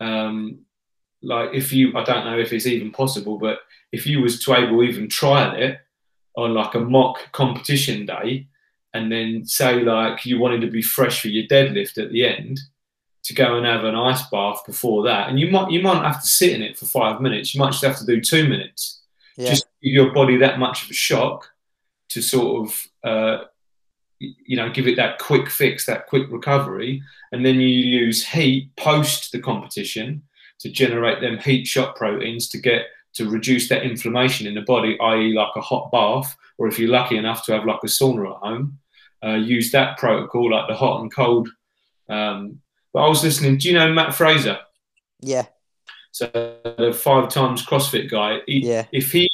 um, 0.00 0.60
like 1.22 1.50
if 1.54 1.72
you, 1.72 1.96
I 1.96 2.04
don't 2.04 2.24
know 2.24 2.38
if 2.38 2.52
it's 2.52 2.66
even 2.66 2.90
possible, 2.90 3.38
but 3.38 3.60
if 3.92 4.06
you 4.06 4.20
was 4.20 4.42
to 4.44 4.54
able 4.54 4.82
even 4.82 5.08
trial 5.08 5.54
it 5.56 5.78
on 6.36 6.54
like 6.54 6.74
a 6.74 6.80
mock 6.80 7.32
competition 7.32 8.06
day, 8.06 8.48
and 8.94 9.10
then 9.12 9.44
say 9.44 9.82
like 9.82 10.24
you 10.24 10.38
wanted 10.38 10.60
to 10.62 10.70
be 10.70 10.82
fresh 10.82 11.20
for 11.20 11.28
your 11.28 11.46
deadlift 11.46 11.98
at 11.98 12.10
the 12.10 12.26
end, 12.26 12.60
to 13.24 13.34
go 13.34 13.56
and 13.56 13.66
have 13.66 13.84
an 13.84 13.94
ice 13.94 14.22
bath 14.30 14.62
before 14.66 15.02
that, 15.04 15.28
and 15.28 15.40
you 15.40 15.50
might 15.50 15.70
you 15.70 15.82
might 15.82 16.04
have 16.04 16.20
to 16.20 16.28
sit 16.28 16.52
in 16.52 16.62
it 16.62 16.78
for 16.78 16.86
five 16.86 17.20
minutes. 17.20 17.54
You 17.54 17.60
might 17.60 17.72
just 17.72 17.84
have 17.84 17.98
to 17.98 18.06
do 18.06 18.20
two 18.20 18.48
minutes. 18.48 19.02
Yeah. 19.36 19.50
Just 19.50 19.66
give 19.82 19.92
your 19.92 20.12
body 20.12 20.36
that 20.38 20.58
much 20.58 20.84
of 20.84 20.90
a 20.90 20.94
shock 20.94 21.50
to 22.10 22.22
sort 22.22 22.68
of 22.68 22.88
uh, 23.02 23.44
you 24.18 24.56
know, 24.56 24.70
give 24.70 24.86
it 24.86 24.96
that 24.96 25.18
quick 25.18 25.50
fix, 25.50 25.86
that 25.86 26.06
quick 26.06 26.30
recovery, 26.30 27.02
and 27.32 27.44
then 27.44 27.56
you 27.56 27.68
use 27.68 28.26
heat 28.26 28.74
post 28.76 29.32
the 29.32 29.40
competition 29.40 30.22
to 30.60 30.70
generate 30.70 31.20
them 31.20 31.38
heat 31.38 31.66
shock 31.66 31.96
proteins 31.96 32.48
to 32.48 32.58
get 32.58 32.86
to 33.14 33.28
reduce 33.28 33.68
that 33.68 33.82
inflammation 33.82 34.46
in 34.46 34.54
the 34.54 34.62
body, 34.62 34.98
i.e., 35.00 35.32
like 35.32 35.54
a 35.56 35.60
hot 35.60 35.90
bath, 35.90 36.36
or 36.58 36.68
if 36.68 36.78
you're 36.78 36.90
lucky 36.90 37.16
enough 37.16 37.44
to 37.44 37.52
have 37.52 37.64
like 37.64 37.80
a 37.82 37.86
sauna 37.86 38.30
at 38.30 38.36
home, 38.36 38.78
uh, 39.24 39.34
use 39.34 39.72
that 39.72 39.98
protocol, 39.98 40.50
like 40.50 40.68
the 40.68 40.74
hot 40.74 41.00
and 41.00 41.14
cold. 41.14 41.48
Um, 42.08 42.60
but 42.92 43.00
I 43.00 43.08
was 43.08 43.24
listening. 43.24 43.58
Do 43.58 43.68
you 43.68 43.74
know 43.74 43.92
Mat 43.92 44.14
Fraser? 44.14 44.58
Yeah. 45.20 45.46
So 46.12 46.26
the 46.32 46.96
five 46.98 47.28
times 47.28 47.64
CrossFit 47.64 48.10
guy. 48.10 48.40
He, 48.46 48.66
yeah. 48.66 48.86
If 48.92 49.12
he 49.12 49.30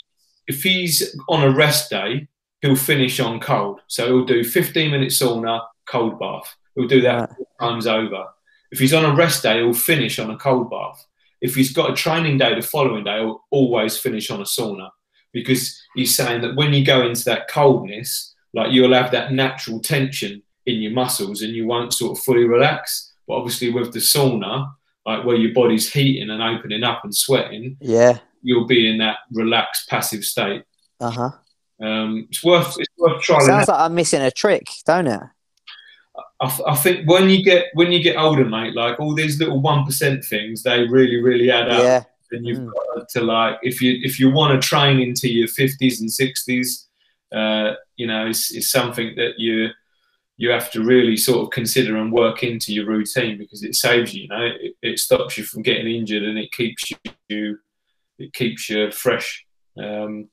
if 0.47 0.63
he's 0.63 1.17
on 1.29 1.45
a 1.45 1.51
rest 1.51 1.91
day, 1.91 2.29
he'll 2.63 2.77
finish 2.77 3.21
on 3.21 3.41
cold. 3.41 3.81
So 3.89 4.07
he'll 4.07 4.25
do 4.25 4.43
15 4.43 4.91
minutes 4.91 5.21
sauna, 5.21 5.63
cold 5.87 6.19
bath. 6.19 6.57
He'll 6.75 6.89
do 6.89 7.03
that 7.03 7.31
right. 7.31 7.39
times 7.61 7.87
over. 7.87 8.25
If 8.71 8.79
he's 8.79 8.95
on 8.95 9.05
a 9.05 9.15
rest 9.15 9.43
day, 9.43 9.59
he'll 9.59 9.75
finish 9.75 10.19
on 10.19 10.31
a 10.31 10.39
cold 10.39 10.71
bath. 10.71 11.05
If 11.43 11.55
he's 11.55 11.73
got 11.73 11.91
a 11.91 11.95
training 11.95 12.39
day 12.39 12.55
the 12.55 12.63
following 12.63 13.05
day, 13.05 13.19
he'll 13.19 13.45
always 13.51 13.99
finish 13.99 14.31
on 14.31 14.41
a 14.41 14.45
sauna 14.45 14.89
because 15.33 15.79
he's 15.95 16.15
saying 16.15 16.41
that 16.43 16.57
when 16.57 16.73
you 16.73 16.85
go 16.85 17.05
into 17.05 17.25
that 17.25 17.49
coldness, 17.49 18.35
like 18.55 18.73
you'll 18.73 18.95
have 18.95 19.11
that 19.11 19.33
natural 19.33 19.81
tension 19.81 20.43
in 20.67 20.81
your 20.81 20.93
muscles 20.93 21.43
and 21.43 21.53
you 21.53 21.67
won't 21.67 21.93
sort 21.93 22.17
of 22.17 22.25
fully 22.25 22.45
relax. 22.45 23.13
But 23.27 23.35
obviously, 23.35 23.71
with 23.71 23.93
the 23.93 23.99
sauna, 23.99 24.73
like 25.05 25.25
where 25.25 25.37
your 25.37 25.53
body's 25.53 25.93
heating 25.93 26.31
and 26.31 26.43
opening 26.43 26.85
up 26.85 27.03
and 27.03 27.15
sweating, 27.15 27.77
yeah, 27.81 28.19
you'll 28.43 28.67
be 28.67 28.89
in 28.89 28.99
that 28.99 29.19
relaxed, 29.33 29.89
passive 29.89 30.25
state. 30.25 30.63
Uh 31.01 31.11
huh. 31.11 31.31
Um, 31.83 32.29
it's 32.31 32.45
worth 32.45 32.77
it's 32.79 32.89
worth 32.97 33.21
trying. 33.23 33.41
Sounds 33.41 33.69
like 33.69 33.81
I'm 33.81 33.95
missing 33.95 34.23
a 34.23 34.31
trick, 34.31 34.69
don't 34.87 35.09
it? 35.09 35.21
I, 36.41 36.59
I, 36.67 36.77
think 36.77 37.09
when 37.09 37.29
you 37.29 37.43
get 37.43 37.67
when 37.75 37.91
you 37.91 38.03
get 38.03 38.17
older, 38.17 38.45
mate, 38.45 38.75
like 38.75 39.01
all 39.01 39.15
these 39.15 39.41
little 39.41 39.61
one 39.61 39.85
percent 39.85 40.25
things, 40.25 40.63
they 40.63 40.87
really 40.87 41.21
really 41.21 41.51
add 41.51 41.69
up. 41.69 41.83
Yeah. 41.83 42.03
And 42.31 42.47
you've 42.47 42.59
mm. 42.59 42.71
got 42.95 43.09
to 43.11 43.21
like 43.23 43.59
if 43.63 43.83
you 43.83 43.99
if 44.03 44.21
you 44.21 44.31
want 44.31 44.61
to 44.61 44.67
train 44.67 45.01
into 45.01 45.29
your 45.29 45.49
fifties 45.49 46.01
and 46.01 46.11
sixties, 46.11 46.89
uh, 47.35 47.75
you 47.97 48.07
know, 48.07 48.27
it's, 48.27 48.55
it's 48.55 48.71
something 48.71 49.15
that 49.17 49.39
you 49.39 49.71
you 50.37 50.51
have 50.51 50.71
to 50.73 50.83
really 50.83 51.17
sort 51.17 51.45
of 51.45 51.51
consider 51.51 51.97
and 51.97 52.13
work 52.13 52.43
into 52.43 52.73
your 52.73 52.87
routine 52.87 53.39
because 53.39 53.63
it 53.63 53.75
saves 53.75 54.15
you. 54.15 54.23
You 54.23 54.29
know, 54.29 54.47
it, 54.61 54.75
it 54.83 54.99
stops 54.99 55.37
you 55.37 55.45
from 55.45 55.63
getting 55.63 55.87
injured 55.87 56.23
and 56.23 56.39
it 56.39 56.53
keeps 56.53 56.93
you 57.29 57.59
it 58.19 58.33
keeps 58.33 58.69
you 58.71 58.91
fresh. 58.91 59.45
Um, 59.77 60.29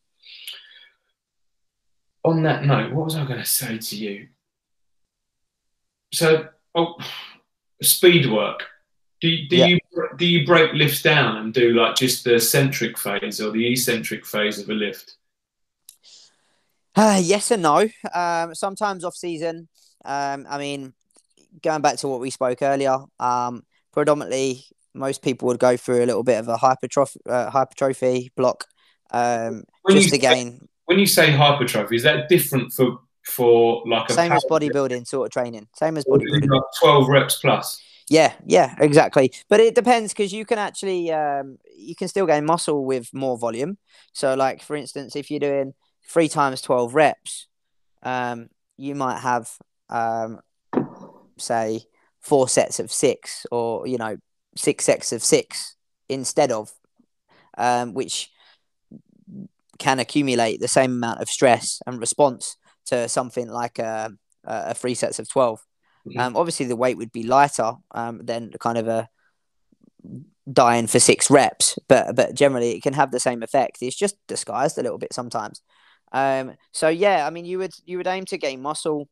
on 2.24 2.44
that 2.44 2.66
note, 2.66 2.94
what 2.94 3.06
was 3.06 3.16
I 3.16 3.26
going 3.26 3.40
to 3.40 3.46
say 3.46 3.78
to 3.78 3.96
you? 3.96 4.28
So, 6.14 6.48
oh, 6.76 6.96
speed 7.82 8.30
work. 8.30 8.66
Do, 9.22 9.48
do 9.48 9.58
yeah. 9.58 9.66
you 9.66 9.80
do 10.18 10.26
you 10.26 10.46
break 10.46 10.74
lifts 10.74 11.02
down 11.02 11.38
and 11.38 11.54
do 11.54 11.74
like 11.74 11.96
just 11.96 12.24
the 12.24 12.40
centric 12.40 12.98
phase 12.98 13.42
or 13.42 13.52
the 13.52 13.70
eccentric 13.70 14.26
phase 14.26 14.60
of 14.60 14.70
a 14.70 14.74
lift? 14.74 15.18
Uh, 16.96 17.20
yes 17.22 17.52
and 17.52 17.64
no. 17.64 17.88
Um, 18.14 18.56
sometimes 18.56 19.04
off 19.04 19.16
season. 19.16 19.68
Um, 20.06 20.48
I 20.50 20.58
mean, 20.58 20.94
going 21.62 21.82
back 21.82 21.98
to 21.98 22.08
what 22.08 22.22
we 22.22 22.30
spoke 22.30 22.62
earlier, 22.62 22.98
um, 23.20 23.64
predominantly 23.92 24.64
most 24.94 25.22
people 25.22 25.48
would 25.48 25.60
go 25.60 25.76
through 25.76 26.04
a 26.04 26.08
little 26.08 26.24
bit 26.24 26.40
of 26.40 26.48
a 26.48 26.58
hypertrophy, 26.58 27.20
uh, 27.28 27.50
hypertrophy 27.50 28.32
block 28.36 28.66
um, 29.12 29.64
just 29.90 30.14
again. 30.14 30.68
When 30.90 30.98
you 30.98 31.06
say 31.06 31.32
hypertrophy, 31.32 31.98
is 31.98 32.04
that 32.04 32.30
different 32.30 32.74
for 32.74 32.98
for 33.24 33.84
like 33.86 34.10
a 34.10 34.14
same 34.14 34.32
as 34.32 34.44
bodybuilding 34.50 35.06
sort 35.06 35.28
of 35.28 35.32
training? 35.32 35.68
Same 35.76 35.98
as 35.98 36.04
bodybuilding. 36.04 36.50
Like 36.50 36.64
Twelve 36.80 37.08
reps 37.08 37.38
plus. 37.38 37.80
Yeah, 38.10 38.34
yeah, 38.48 38.74
exactly. 38.80 39.32
But 39.50 39.60
it 39.60 39.76
depends 39.76 40.14
because 40.14 40.34
you 40.34 40.46
can 40.46 40.58
actually 40.58 41.12
um, 41.12 41.60
you 41.78 41.96
can 41.96 42.08
still 42.08 42.26
gain 42.26 42.44
muscle 42.44 42.84
with 42.84 43.14
more 43.14 43.38
volume. 43.38 43.78
So, 44.14 44.34
like 44.34 44.64
for 44.64 44.76
instance, 44.76 45.16
if 45.16 45.30
you're 45.30 45.40
doing 45.40 45.76
three 46.08 46.28
times 46.28 46.60
twelve 46.60 46.96
reps, 46.96 47.46
um, 48.02 48.50
you 48.76 48.96
might 48.96 49.20
have 49.20 49.48
um, 49.90 50.40
say 51.38 51.82
four 52.20 52.50
sets 52.50 52.80
of 52.80 52.92
six, 52.92 53.46
or 53.52 53.86
you 53.86 54.00
know 54.00 54.18
six 54.56 54.86
sets 54.86 55.12
of 55.12 55.22
six 55.22 55.76
instead 56.10 56.52
of, 56.52 56.72
um, 57.60 57.94
which 57.94 58.32
can 59.80 60.00
accumulate 60.00 60.60
the 60.60 60.68
same 60.68 60.92
amount 60.92 61.22
of 61.22 61.30
stress 61.30 61.82
and 61.88 62.00
response 62.00 62.58
to 62.86 63.08
something 63.10 63.48
like 63.50 63.80
a, 63.80 64.12
a 64.44 64.74
three 64.74 64.94
sets 64.94 65.20
of 65.20 65.30
12 65.30 65.60
Mm-hmm. 66.08 66.20
Um, 66.20 66.36
obviously, 66.36 66.66
the 66.66 66.76
weight 66.76 66.98
would 66.98 67.12
be 67.12 67.24
lighter 67.24 67.74
um, 67.92 68.22
than 68.24 68.52
kind 68.60 68.78
of 68.78 68.88
a 68.88 69.10
dying 70.52 70.88
for 70.88 71.00
six 71.00 71.30
reps, 71.30 71.78
but 71.88 72.16
but 72.16 72.34
generally 72.34 72.72
it 72.72 72.84
can 72.84 72.94
have 72.94 73.12
the 73.12 73.20
same 73.20 73.44
effect. 73.44 73.78
It's 73.82 73.96
just 73.96 74.16
disguised 74.28 74.78
a 74.78 74.84
little 74.84 74.98
bit 74.98 75.14
sometimes. 75.14 75.62
Um, 76.12 76.56
so 76.72 76.88
yeah, 76.90 77.28
I 77.28 77.30
mean, 77.30 77.46
you 77.46 77.60
would 77.60 77.74
you 77.86 77.98
would 77.98 78.08
aim 78.08 78.26
to 78.26 78.38
gain 78.38 78.62
muscle, 78.62 79.10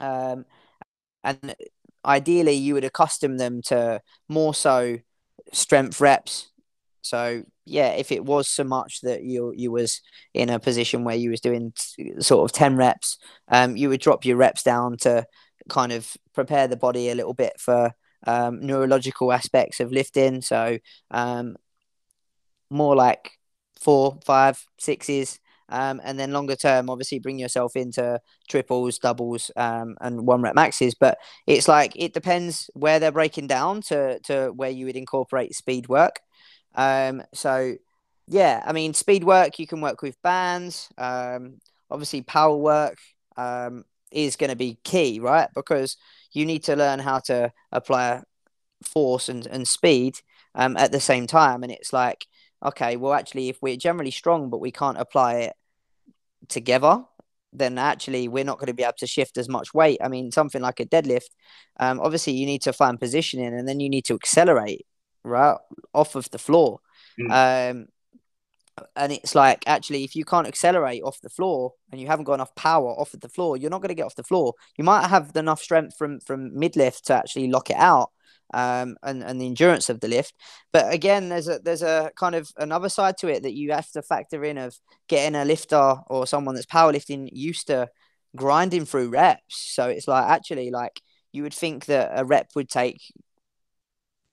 um, 0.00 0.46
and 1.22 1.54
ideally 2.04 2.54
you 2.54 2.74
would 2.74 2.84
accustom 2.84 3.36
them 3.36 3.62
to 3.66 4.00
more 4.28 4.54
so 4.54 4.98
strength 5.52 6.00
reps. 6.00 6.50
So 7.02 7.42
yeah, 7.64 7.90
if 7.90 8.12
it 8.12 8.24
was 8.24 8.48
so 8.48 8.64
much 8.64 9.00
that 9.02 9.22
you 9.24 9.52
you 9.56 9.70
was 9.70 10.00
in 10.34 10.48
a 10.50 10.58
position 10.58 11.04
where 11.04 11.16
you 11.16 11.30
was 11.30 11.40
doing 11.40 11.72
sort 12.20 12.50
of 12.50 12.56
ten 12.56 12.76
reps, 12.76 13.18
um, 13.48 13.76
you 13.76 13.88
would 13.88 14.00
drop 14.00 14.24
your 14.24 14.36
reps 14.36 14.62
down 14.62 14.96
to 14.98 15.26
kind 15.68 15.92
of 15.92 16.16
prepare 16.34 16.68
the 16.68 16.76
body 16.76 17.10
a 17.10 17.14
little 17.14 17.34
bit 17.34 17.54
for 17.58 17.92
um, 18.26 18.60
neurological 18.64 19.32
aspects 19.32 19.80
of 19.80 19.92
lifting. 19.92 20.42
So 20.42 20.78
um, 21.10 21.56
more 22.70 22.96
like 22.96 23.32
four, 23.80 24.18
five, 24.24 24.64
sixes. 24.78 25.38
Um, 25.68 26.02
and 26.04 26.18
then 26.18 26.32
longer 26.32 26.54
term, 26.54 26.90
obviously, 26.90 27.18
bring 27.18 27.38
yourself 27.38 27.76
into 27.76 28.20
triples, 28.46 28.98
doubles, 28.98 29.50
um, 29.56 29.96
and 30.02 30.26
one 30.26 30.42
rep 30.42 30.54
maxes. 30.54 30.94
But 30.94 31.16
it's 31.46 31.66
like 31.66 31.92
it 31.96 32.12
depends 32.12 32.68
where 32.74 33.00
they're 33.00 33.10
breaking 33.10 33.46
down 33.46 33.80
to 33.82 34.18
to 34.24 34.52
where 34.54 34.68
you 34.68 34.84
would 34.84 34.96
incorporate 34.96 35.54
speed 35.54 35.88
work. 35.88 36.20
Um, 36.74 37.22
so 37.34 37.76
yeah, 38.28 38.62
I 38.64 38.72
mean, 38.72 38.94
speed 38.94 39.24
work 39.24 39.58
you 39.58 39.66
can 39.66 39.80
work 39.80 40.02
with 40.02 40.20
bands. 40.22 40.88
Um, 40.98 41.58
obviously, 41.90 42.22
power 42.22 42.56
work. 42.56 42.98
Um, 43.36 43.84
is 44.12 44.36
going 44.36 44.50
to 44.50 44.56
be 44.56 44.78
key, 44.84 45.20
right? 45.20 45.48
Because 45.54 45.96
you 46.32 46.46
need 46.46 46.64
to 46.64 46.76
learn 46.76 46.98
how 46.98 47.18
to 47.20 47.52
apply 47.70 48.22
force 48.86 49.28
and, 49.28 49.46
and 49.46 49.66
speed 49.66 50.16
um, 50.54 50.76
at 50.76 50.92
the 50.92 51.00
same 51.00 51.26
time. 51.26 51.62
And 51.62 51.72
it's 51.72 51.92
like, 51.92 52.26
okay, 52.64 52.96
well, 52.96 53.14
actually, 53.14 53.48
if 53.48 53.58
we're 53.60 53.76
generally 53.76 54.10
strong, 54.10 54.50
but 54.50 54.60
we 54.60 54.70
can't 54.70 54.98
apply 54.98 55.34
it 55.34 55.52
together, 56.48 57.02
then 57.52 57.76
actually 57.76 58.28
we're 58.28 58.44
not 58.44 58.58
going 58.58 58.68
to 58.68 58.74
be 58.74 58.82
able 58.82 58.94
to 58.98 59.06
shift 59.06 59.36
as 59.36 59.48
much 59.48 59.74
weight. 59.74 59.98
I 60.02 60.08
mean, 60.08 60.32
something 60.32 60.62
like 60.62 60.80
a 60.80 60.86
deadlift, 60.86 61.30
um, 61.78 62.00
obviously, 62.00 62.34
you 62.34 62.46
need 62.46 62.62
to 62.62 62.72
find 62.72 62.98
positioning 62.98 63.54
and 63.54 63.68
then 63.68 63.80
you 63.80 63.88
need 63.88 64.04
to 64.06 64.14
accelerate 64.14 64.86
right 65.24 65.56
off 65.94 66.14
of 66.14 66.30
the 66.30 66.38
floor. 66.38 66.80
Mm. 67.18 67.70
Um, 67.70 67.86
and 68.96 69.12
it's 69.12 69.34
like 69.34 69.62
actually 69.66 70.04
if 70.04 70.16
you 70.16 70.24
can't 70.24 70.46
accelerate 70.46 71.02
off 71.02 71.20
the 71.20 71.28
floor 71.28 71.72
and 71.90 72.00
you 72.00 72.06
haven't 72.06 72.24
got 72.24 72.34
enough 72.34 72.54
power 72.54 72.88
off 72.88 73.12
of 73.14 73.20
the 73.20 73.28
floor 73.28 73.56
you're 73.56 73.70
not 73.70 73.82
going 73.82 73.88
to 73.88 73.94
get 73.94 74.06
off 74.06 74.14
the 74.14 74.22
floor 74.22 74.54
you 74.78 74.84
might 74.84 75.06
have 75.06 75.30
enough 75.36 75.60
strength 75.60 75.96
from 75.96 76.20
from 76.20 76.58
mid 76.58 76.76
lift 76.76 77.06
to 77.06 77.14
actually 77.14 77.48
lock 77.48 77.70
it 77.70 77.76
out 77.76 78.10
um, 78.54 78.96
and 79.02 79.22
and 79.22 79.40
the 79.40 79.46
endurance 79.46 79.88
of 79.88 80.00
the 80.00 80.08
lift 80.08 80.34
but 80.72 80.92
again 80.92 81.28
there's 81.28 81.48
a 81.48 81.58
there's 81.58 81.82
a 81.82 82.10
kind 82.16 82.34
of 82.34 82.50
another 82.56 82.88
side 82.88 83.16
to 83.18 83.28
it 83.28 83.42
that 83.42 83.54
you 83.54 83.72
have 83.72 83.90
to 83.90 84.02
factor 84.02 84.44
in 84.44 84.58
of 84.58 84.78
getting 85.08 85.34
a 85.34 85.44
lifter 85.44 85.96
or 86.06 86.26
someone 86.26 86.54
that's 86.54 86.66
powerlifting 86.66 87.28
used 87.32 87.66
to 87.66 87.88
grinding 88.36 88.84
through 88.84 89.10
reps 89.10 89.72
so 89.74 89.88
it's 89.88 90.08
like 90.08 90.24
actually 90.28 90.70
like 90.70 91.00
you 91.32 91.42
would 91.42 91.54
think 91.54 91.86
that 91.86 92.10
a 92.14 92.24
rep 92.24 92.48
would 92.54 92.68
take 92.68 93.00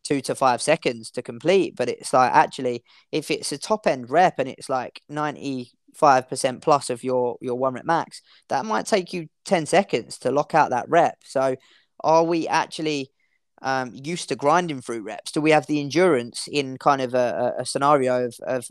two 0.04 0.22
to 0.22 0.36
five 0.36 0.62
seconds 0.62 1.12
to 1.12 1.22
complete. 1.22 1.76
But 1.76 1.90
it's 1.90 2.14
like 2.14 2.32
actually, 2.34 2.84
if 3.12 3.32
it's 3.32 3.52
a 3.52 3.58
top 3.58 3.88
end 3.88 4.10
rep 4.10 4.40
and 4.40 4.50
it's 4.50 4.70
like 4.70 5.02
95% 5.12 6.62
plus 6.62 6.90
of 6.90 7.04
your, 7.04 7.38
your 7.42 7.56
one 7.56 7.74
rep 7.74 7.86
max, 7.86 8.22
that 8.50 8.66
might 8.66 8.86
take 8.86 9.14
you 9.14 9.28
10 9.46 9.66
seconds 9.66 10.18
to 10.20 10.32
lock 10.32 10.56
out 10.56 10.72
that 10.72 10.90
rep. 10.90 11.18
So 11.24 11.56
are 12.04 12.24
we 12.24 12.48
actually 12.48 13.12
um, 13.62 13.92
used 13.94 14.30
to 14.30 14.36
grinding 14.36 14.82
through 14.82 15.04
reps? 15.04 15.32
Do 15.32 15.42
we 15.42 15.52
have 15.52 15.68
the 15.68 15.80
endurance 15.80 16.48
in 16.50 16.78
kind 16.78 17.02
of 17.02 17.14
a, 17.14 17.56
a 17.60 17.66
scenario 17.66 18.26
of, 18.26 18.36
of 18.46 18.68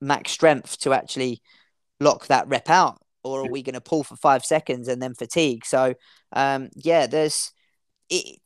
max 0.00 0.30
strength 0.30 0.78
to 0.80 0.92
actually 0.92 1.42
lock 2.00 2.26
that 2.28 2.48
rep 2.48 2.68
out? 2.68 2.98
Or 3.22 3.42
are 3.42 3.50
we 3.50 3.62
going 3.62 3.74
to 3.74 3.82
pull 3.82 4.02
for 4.02 4.16
five 4.16 4.44
seconds 4.44 4.88
and 4.88 5.02
then 5.02 5.14
fatigue? 5.14 5.66
So, 5.66 5.94
um, 6.32 6.70
yeah, 6.74 7.06
there's 7.06 7.52
it, 8.08 8.40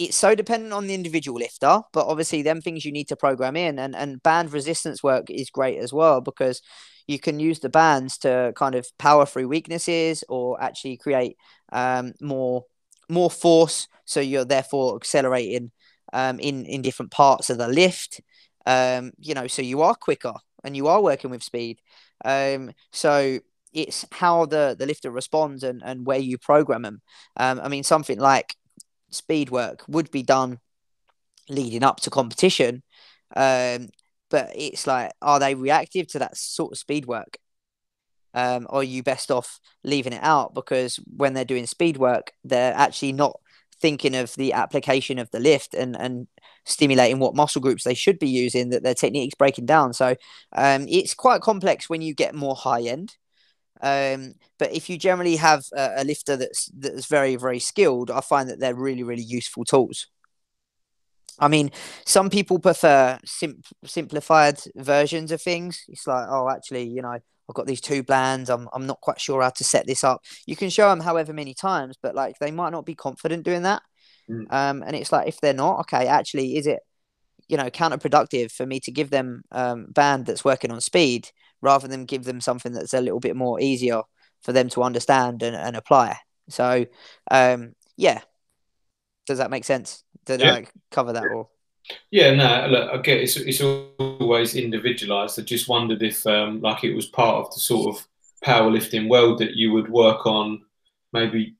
it's 0.00 0.16
so 0.16 0.34
dependent 0.34 0.72
on 0.72 0.86
the 0.86 0.94
individual 0.94 1.38
lifter, 1.38 1.82
but 1.92 2.06
obviously 2.06 2.40
them 2.40 2.62
things 2.62 2.86
you 2.86 2.90
need 2.90 3.08
to 3.08 3.16
program 3.16 3.54
in 3.54 3.78
and, 3.78 3.94
and 3.94 4.22
band 4.22 4.50
resistance 4.50 5.02
work 5.02 5.28
is 5.28 5.50
great 5.50 5.78
as 5.78 5.92
well 5.92 6.22
because 6.22 6.62
you 7.06 7.18
can 7.18 7.38
use 7.38 7.60
the 7.60 7.68
bands 7.68 8.16
to 8.18 8.54
kind 8.56 8.74
of 8.74 8.88
power 8.98 9.26
through 9.26 9.46
weaknesses 9.46 10.24
or 10.30 10.60
actually 10.62 10.96
create 10.96 11.36
um, 11.72 12.14
more 12.20 12.64
more 13.10 13.30
force 13.30 13.88
so 14.06 14.20
you're 14.20 14.44
therefore 14.44 14.96
accelerating 14.96 15.70
um, 16.14 16.40
in 16.40 16.64
in 16.64 16.80
different 16.80 17.10
parts 17.10 17.50
of 17.50 17.58
the 17.58 17.68
lift 17.68 18.22
um, 18.64 19.12
you 19.18 19.34
know 19.34 19.46
so 19.46 19.60
you 19.60 19.82
are 19.82 19.94
quicker 19.94 20.32
and 20.64 20.74
you 20.76 20.88
are 20.88 21.02
working 21.02 21.30
with 21.30 21.42
speed. 21.42 21.78
Um, 22.24 22.72
so 22.92 23.40
it's 23.72 24.04
how 24.12 24.46
the 24.46 24.74
the 24.78 24.86
lifter 24.86 25.10
responds 25.10 25.62
and, 25.62 25.82
and 25.84 26.06
where 26.06 26.18
you 26.18 26.36
program 26.38 26.82
them 26.82 27.00
um, 27.36 27.60
i 27.62 27.68
mean 27.68 27.84
something 27.84 28.18
like 28.18 28.56
speed 29.10 29.50
work 29.50 29.84
would 29.88 30.10
be 30.10 30.22
done 30.22 30.58
leading 31.48 31.82
up 31.82 32.00
to 32.00 32.10
competition. 32.10 32.82
Um, 33.36 33.88
but 34.30 34.52
it's 34.54 34.86
like, 34.86 35.12
are 35.20 35.40
they 35.40 35.54
reactive 35.54 36.06
to 36.08 36.20
that 36.20 36.36
sort 36.36 36.72
of 36.72 36.78
speed 36.78 37.06
work? 37.06 37.38
Um, 38.32 38.68
are 38.70 38.84
you 38.84 39.02
best 39.02 39.30
off 39.30 39.58
leaving 39.82 40.12
it 40.12 40.22
out 40.22 40.54
because 40.54 41.00
when 41.16 41.34
they're 41.34 41.44
doing 41.44 41.66
speed 41.66 41.96
work, 41.96 42.32
they're 42.44 42.74
actually 42.74 43.12
not 43.12 43.40
thinking 43.80 44.14
of 44.14 44.34
the 44.36 44.52
application 44.52 45.18
of 45.18 45.30
the 45.30 45.40
lift 45.40 45.74
and, 45.74 45.96
and 45.96 46.28
stimulating 46.64 47.18
what 47.18 47.34
muscle 47.34 47.60
groups 47.60 47.82
they 47.82 47.94
should 47.94 48.18
be 48.18 48.28
using, 48.28 48.70
that 48.70 48.82
their 48.82 48.94
techniques 48.94 49.34
breaking 49.34 49.66
down. 49.66 49.92
So 49.92 50.14
um, 50.52 50.86
it's 50.88 51.14
quite 51.14 51.40
complex 51.40 51.88
when 51.88 52.02
you 52.02 52.14
get 52.14 52.34
more 52.34 52.54
high 52.54 52.82
end. 52.82 53.16
Um, 53.82 54.34
but 54.58 54.72
if 54.72 54.90
you 54.90 54.98
generally 54.98 55.36
have 55.36 55.64
a, 55.74 55.92
a, 55.98 56.04
lifter 56.04 56.36
that's 56.36 56.70
that's 56.76 57.06
very 57.06 57.36
very 57.36 57.58
skilled, 57.58 58.10
I 58.10 58.20
find 58.20 58.48
that 58.48 58.60
they're 58.60 58.74
really 58.74 59.02
really 59.02 59.22
useful 59.22 59.64
tools. 59.64 60.06
I 61.38 61.48
mean, 61.48 61.70
some 62.04 62.28
people 62.28 62.58
prefer 62.58 63.18
sim- 63.24 63.62
simplified 63.84 64.60
versions 64.76 65.32
of 65.32 65.40
things. 65.40 65.84
It's 65.88 66.06
like, 66.06 66.26
oh, 66.28 66.50
actually, 66.50 66.88
you 66.88 67.00
know, 67.00 67.08
I've 67.50 67.54
got 67.54 67.66
these 67.66 67.80
two 67.80 68.02
bands. 68.02 68.50
I'm 68.50 68.68
I'm 68.72 68.86
not 68.86 69.00
quite 69.00 69.20
sure 69.20 69.42
how 69.42 69.50
to 69.50 69.64
set 69.64 69.86
this 69.86 70.04
up. 70.04 70.22
You 70.46 70.56
can 70.56 70.70
show 70.70 70.88
them 70.88 71.00
however 71.00 71.32
many 71.32 71.54
times, 71.54 71.96
but 72.00 72.14
like 72.14 72.38
they 72.38 72.50
might 72.50 72.70
not 72.70 72.86
be 72.86 72.94
confident 72.94 73.44
doing 73.44 73.62
that. 73.62 73.82
Mm. 74.30 74.52
Um, 74.52 74.82
and 74.86 74.94
it's 74.94 75.10
like 75.10 75.26
if 75.26 75.40
they're 75.40 75.54
not 75.54 75.80
okay, 75.80 76.06
actually, 76.06 76.56
is 76.56 76.66
it 76.66 76.80
you 77.48 77.56
know 77.56 77.70
counterproductive 77.70 78.52
for 78.52 78.66
me 78.66 78.78
to 78.80 78.92
give 78.92 79.10
them 79.10 79.42
um, 79.50 79.86
band 79.90 80.26
that's 80.26 80.44
working 80.44 80.70
on 80.70 80.80
speed 80.80 81.30
rather 81.60 81.88
than 81.88 82.04
give 82.04 82.24
them 82.24 82.40
something 82.40 82.72
that's 82.72 82.94
a 82.94 83.00
little 83.00 83.20
bit 83.20 83.36
more 83.36 83.60
easier 83.60 84.02
for 84.42 84.52
them 84.52 84.68
to 84.70 84.82
understand 84.82 85.42
and, 85.42 85.54
and 85.54 85.76
apply. 85.76 86.16
So, 86.48 86.86
um, 87.30 87.74
yeah, 87.96 88.20
does 89.26 89.38
that 89.38 89.50
make 89.50 89.64
sense? 89.64 90.02
Did 90.24 90.40
yeah. 90.40 90.52
I 90.54 90.66
cover 90.90 91.12
that 91.12 91.30
all? 91.30 91.50
Yeah, 92.10 92.34
no, 92.34 92.66
look, 92.68 92.90
I 92.90 92.96
get 92.98 93.20
it's, 93.20 93.36
it's 93.36 93.60
always 93.60 94.54
individualized. 94.54 95.38
I 95.38 95.42
just 95.42 95.68
wondered 95.68 96.02
if, 96.02 96.26
um, 96.26 96.60
like, 96.60 96.84
it 96.84 96.94
was 96.94 97.06
part 97.06 97.36
of 97.36 97.54
the 97.54 97.60
sort 97.60 97.94
of 97.94 98.06
powerlifting 98.44 99.08
world 99.08 99.38
that 99.38 99.54
you 99.54 99.72
would 99.72 99.90
work 99.90 100.26
on 100.26 100.62
maybe 101.12 101.56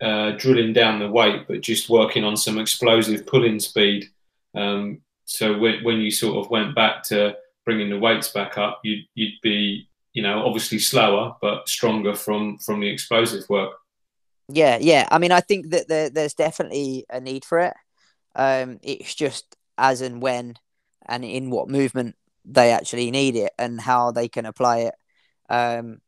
uh, 0.00 0.32
drilling 0.32 0.72
down 0.72 0.98
the 0.98 1.10
weight, 1.10 1.46
but 1.48 1.60
just 1.60 1.90
working 1.90 2.24
on 2.24 2.36
some 2.36 2.58
explosive 2.58 3.26
pulling 3.26 3.58
speed 3.58 4.08
Um, 4.54 5.02
so 5.24 5.58
when, 5.58 5.84
when 5.84 6.00
you 6.00 6.10
sort 6.10 6.44
of 6.44 6.50
went 6.50 6.74
back 6.74 7.02
to 7.04 7.36
bringing 7.70 7.88
the 7.88 7.98
weights 7.98 8.32
back 8.32 8.58
up, 8.58 8.80
you'd, 8.82 9.06
you'd 9.14 9.40
be, 9.42 9.88
you 10.12 10.24
know, 10.24 10.44
obviously 10.44 10.80
slower 10.80 11.36
but 11.40 11.68
stronger 11.68 12.16
from 12.16 12.58
from 12.58 12.80
the 12.80 12.88
explosive 12.88 13.48
work. 13.48 13.70
Yeah, 14.48 14.78
yeah. 14.80 15.06
I 15.08 15.18
mean, 15.18 15.30
I 15.30 15.40
think 15.40 15.70
that 15.70 15.86
there, 15.86 16.10
there's 16.10 16.34
definitely 16.34 17.06
a 17.08 17.20
need 17.20 17.44
for 17.44 17.60
it. 17.60 17.74
Um, 18.34 18.80
it's 18.82 19.14
just 19.14 19.56
as 19.78 20.00
and 20.00 20.20
when 20.20 20.56
and 21.06 21.24
in 21.24 21.48
what 21.48 21.68
movement 21.68 22.16
they 22.44 22.72
actually 22.72 23.12
need 23.12 23.36
it 23.36 23.52
and 23.56 23.80
how 23.80 24.10
they 24.10 24.28
can 24.28 24.46
apply 24.46 24.78
it. 24.78 24.94
Um, 25.48 26.00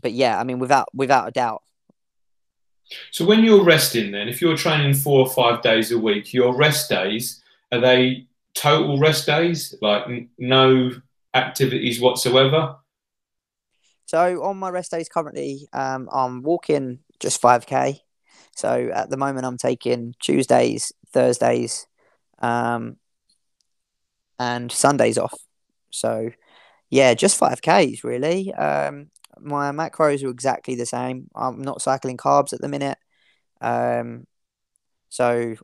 but 0.00 0.12
yeah, 0.12 0.38
I 0.38 0.44
mean, 0.44 0.60
without 0.60 0.86
without 0.94 1.26
a 1.26 1.32
doubt. 1.32 1.64
So 3.10 3.24
when 3.24 3.42
you're 3.42 3.64
resting, 3.64 4.12
then, 4.12 4.28
if 4.28 4.40
you're 4.40 4.56
training 4.56 4.94
four 4.94 5.26
or 5.26 5.28
five 5.28 5.62
days 5.62 5.90
a 5.90 5.98
week, 5.98 6.32
your 6.32 6.54
rest 6.54 6.88
days 6.88 7.42
are 7.72 7.80
they 7.80 8.28
total 8.56 8.98
rest 8.98 9.26
days, 9.26 9.74
like 9.80 10.06
n- 10.06 10.30
no 10.38 10.90
activities 11.34 12.00
whatsoever? 12.00 12.76
So 14.06 14.42
on 14.42 14.56
my 14.56 14.70
rest 14.70 14.90
days 14.90 15.08
currently, 15.08 15.68
um, 15.72 16.08
I'm 16.12 16.42
walking 16.42 17.00
just 17.20 17.40
five 17.40 17.66
k. 17.66 18.02
So 18.56 18.90
at 18.94 19.10
the 19.10 19.16
moment, 19.16 19.46
I'm 19.46 19.58
taking 19.58 20.14
Tuesdays, 20.20 20.92
Thursdays, 21.12 21.86
um, 22.40 22.96
and 24.38 24.72
Sundays 24.72 25.18
off. 25.18 25.34
So 25.90 26.30
yeah, 26.88 27.14
just 27.14 27.36
five 27.36 27.60
k's 27.60 28.04
really. 28.04 28.52
Um, 28.54 29.10
my 29.38 29.70
macros 29.72 30.24
are 30.24 30.30
exactly 30.30 30.76
the 30.76 30.86
same. 30.86 31.28
I'm 31.34 31.60
not 31.60 31.82
cycling 31.82 32.16
carbs 32.16 32.52
at 32.52 32.60
the 32.60 32.68
minute. 32.68 32.98
Um, 33.60 34.26
so 35.08 35.56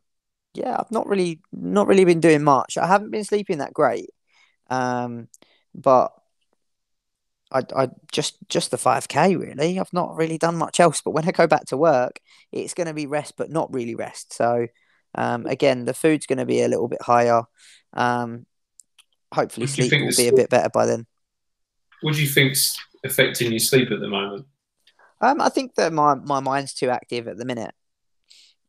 yeah, 0.55 0.77
I've 0.79 0.91
not 0.91 1.07
really 1.07 1.41
not 1.53 1.87
really 1.87 2.05
been 2.05 2.21
doing 2.21 2.43
much. 2.43 2.77
I 2.77 2.87
haven't 2.87 3.11
been 3.11 3.25
sleeping 3.25 3.59
that 3.59 3.73
great. 3.73 4.11
Um, 4.71 5.29
but 5.75 6.13
I, 7.51 7.63
I 7.75 7.89
just 8.11 8.37
just 8.49 8.71
the 8.71 8.77
5k 8.77 9.39
really. 9.39 9.79
I've 9.79 9.93
not 9.93 10.17
really 10.17 10.39
done 10.39 10.57
much 10.57 10.81
else. 10.81 11.01
But 11.03 11.13
when 11.13 11.29
I 11.29 11.33
go 11.33 11.47
back 11.47 11.67
to 11.67 11.77
work, 11.77 12.21
it's 12.51 12.75
going 12.75 12.87
to 12.87 12.95
be 12.95 13.07
rest, 13.07 13.35
but 13.37 13.51
not 13.51 13.73
really 13.73 13.95
rest. 13.95 14.33
So 14.33 14.67
um, 15.15 15.47
again, 15.47 15.85
the 15.85 15.95
food's 15.95 16.27
going 16.27 16.39
to 16.39 16.47
be 16.47 16.63
a 16.63 16.69
little 16.69 16.89
bit 16.89 17.03
higher. 17.03 17.43
Um, 17.93 18.47
hopefully, 19.33 19.67
sleep 19.67 19.93
will 19.93 20.17
be 20.17 20.29
a 20.29 20.33
bit 20.33 20.51
better 20.51 20.71
by 20.71 20.87
then. 20.87 21.07
What 22.01 22.15
do 22.15 22.23
you 22.23 22.29
think's 22.29 22.77
affecting 23.05 23.53
your 23.53 23.61
sleep 23.61 23.91
at 23.91 24.01
the 24.01 24.09
moment? 24.09 24.47
Um, 25.21 25.41
I 25.41 25.51
think 25.51 25.75
that 25.77 25.93
my 25.93 26.15
my 26.15 26.41
mind's 26.41 26.75
too 26.75 26.91
active 26.91 27.29
at 27.29 27.37
the 27.37 27.45
minute. 27.45 27.75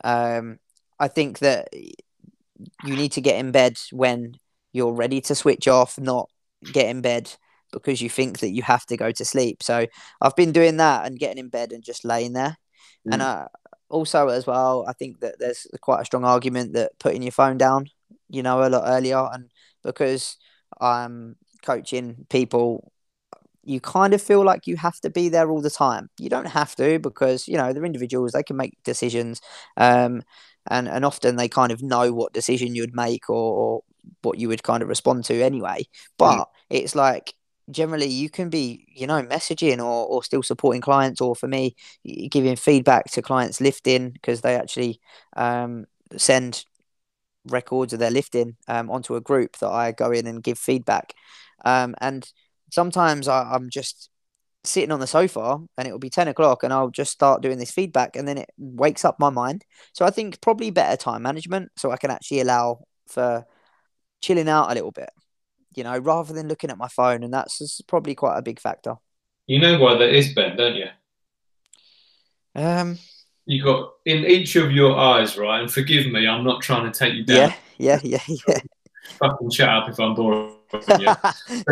Um, 0.04 0.60
I 1.04 1.10
think 1.10 1.40
that 1.40 1.68
you 1.74 2.96
need 2.96 3.12
to 3.12 3.22
get 3.22 3.36
in 3.38 3.52
bed 3.52 3.78
when 3.92 4.38
you're 4.72 4.94
ready 4.94 5.20
to 5.20 5.36
switch 5.36 5.68
off, 5.68 6.00
not 6.00 6.30
get 6.72 6.88
in 6.88 7.02
bed 7.02 7.30
because 7.74 8.02
you 8.02 8.10
think 8.10 8.40
that 8.40 8.52
you 8.52 8.62
have 8.62 8.86
to 8.86 8.96
go 8.96 9.12
to 9.12 9.26
sleep. 9.26 9.62
So 9.62 9.86
I've 10.22 10.36
been 10.38 10.54
doing 10.54 10.78
that 10.78 11.06
and 11.06 11.20
getting 11.20 11.40
in 11.40 11.50
bed 11.50 11.74
and 11.74 11.84
just 11.84 12.06
laying 12.06 12.32
there. 12.32 12.56
Mm. 13.06 13.14
And 13.14 13.22
uh, 13.22 13.48
also 13.90 14.30
as 14.30 14.48
well, 14.48 14.86
I 14.88 14.94
think 14.94 15.20
that 15.20 15.40
there's 15.40 15.68
quite 15.82 16.02
a 16.02 16.06
strong 16.06 16.24
argument 16.24 16.72
that 16.74 16.98
putting 17.00 17.22
your 17.22 17.34
phone 17.34 17.58
down, 17.58 17.88
you 18.30 18.42
know, 18.42 18.66
a 18.66 18.70
lot 18.70 18.84
earlier, 18.86 19.28
and 19.34 19.52
because 19.84 20.38
I'm 20.80 21.36
coaching 21.64 22.26
people 22.30 22.94
you 23.66 23.80
kind 23.80 24.14
of 24.14 24.22
feel 24.22 24.44
like 24.44 24.68
you 24.68 24.76
have 24.76 25.00
to 25.00 25.10
be 25.10 25.30
there 25.30 25.50
all 25.50 25.62
the 25.62 25.70
time. 25.70 26.10
You 26.20 26.30
don't 26.30 26.48
have 26.48 26.76
to 26.76 27.00
because 27.00 27.48
you 27.48 27.58
know 27.58 27.72
they're 27.72 27.86
individuals; 27.86 28.34
they 28.34 28.44
can 28.44 28.58
make 28.58 28.78
decisions, 28.84 29.42
um, 29.78 30.22
and 30.70 30.88
and 30.88 31.06
often 31.06 31.36
they 31.36 31.48
kind 31.48 31.72
of 31.72 31.82
know 31.82 32.14
what 32.14 32.34
decision 32.34 32.76
you'd 32.76 32.96
make 32.96 33.30
or, 33.30 33.36
or 33.36 33.84
what 34.22 34.38
you 34.38 34.48
would 34.48 34.64
kind 34.64 34.84
of 34.84 34.90
respond 34.90 35.26
to 35.26 35.42
anyway. 35.42 35.86
But 36.18 36.38
mm. 36.38 36.46
it's 36.70 36.96
like 36.96 37.34
generally 37.70 38.08
you 38.08 38.30
can 38.30 38.50
be 38.50 38.86
you 38.94 39.08
know 39.08 39.24
messaging 39.24 39.80
or, 39.80 40.06
or 40.08 40.24
still 40.24 40.44
supporting 40.44 40.82
clients 40.82 41.22
or 41.22 41.36
for 41.36 41.48
me 41.48 41.76
giving 42.30 42.56
feedback 42.56 43.10
to 43.12 43.22
clients 43.22 43.62
lifting 43.62 44.10
because 44.10 44.42
they 44.42 44.56
actually 44.56 45.00
um, 45.38 45.86
send 46.18 46.66
records 47.46 47.94
of 47.94 48.00
their 48.00 48.12
lifting 48.12 48.56
um, 48.68 48.90
onto 48.90 49.16
a 49.16 49.22
group 49.22 49.58
that 49.58 49.70
I 49.70 49.92
go 49.92 50.12
in 50.12 50.28
and 50.28 50.44
give 50.44 50.60
feedback 50.60 51.14
um, 51.64 51.96
and 52.02 52.30
sometimes 52.72 53.28
I, 53.28 53.56
am 53.56 53.70
just 53.70 54.10
sitting 54.64 54.92
on 54.92 55.00
the 55.00 55.08
sofa 55.08 55.60
and 55.78 55.88
it 55.88 55.92
will 55.92 56.00
be 56.00 56.10
10 56.10 56.28
o'clock 56.30 56.64
and 56.64 56.72
I'll 56.72 56.90
just 56.90 57.12
start 57.12 57.42
doing 57.42 57.58
this 57.58 57.72
feedback 57.72 58.16
and 58.16 58.28
then 58.28 58.38
it 58.38 58.50
wakes 58.58 59.04
up 59.04 59.20
my 59.20 59.30
mind. 59.30 59.66
So 59.94 60.06
I 60.06 60.10
think 60.10 60.40
probably 60.42 60.72
better 60.72 60.96
time 60.96 61.22
management 61.22 61.72
so 61.78 61.92
I 61.92 61.98
can 61.98 62.12
actually 62.12 62.40
allow 62.40 62.80
for 63.08 63.46
chilling 64.22 64.48
out 64.48 64.72
a 64.72 64.74
little 64.74 64.92
bit, 64.92 65.10
you 65.76 65.84
know, 65.84 65.98
rather 65.98 66.34
than 66.34 66.48
looking 66.48 66.70
at 66.70 66.78
my 66.78 66.88
phone. 66.88 67.24
And 67.24 67.34
that's 67.34 67.82
probably 67.88 68.16
quite 68.16 68.38
a 68.38 68.42
big 68.42 68.60
factor. 68.60 68.96
You 69.48 69.60
know 69.60 69.78
why 69.80 69.98
that 69.98 70.16
is, 70.16 70.34
Ben, 70.34 70.56
don't 70.56 70.76
you? 70.76 70.88
Um, 72.56 73.00
you 73.46 73.64
got 73.64 73.92
in 74.06 74.26
each 74.26 74.56
of 74.56 74.72
your 74.72 74.98
eyes, 74.98 75.38
right? 75.38 75.60
And 75.60 75.72
forgive 75.72 76.08
me, 76.08 76.28
I'm 76.28 76.46
not 76.46 76.62
trying 76.62 76.90
to 76.90 76.98
take 76.98 77.14
you 77.16 77.26
down. 77.26 77.54
Yeah, 77.78 78.00
yeah, 78.04 78.20
yeah, 78.28 78.36
yeah. 78.48 78.60
Fucking 79.20 79.50
shut 79.50 79.68
up 79.68 79.90
if 79.90 80.00
I'm 80.00 80.16
boring. 80.16 80.56
in 80.72 81.16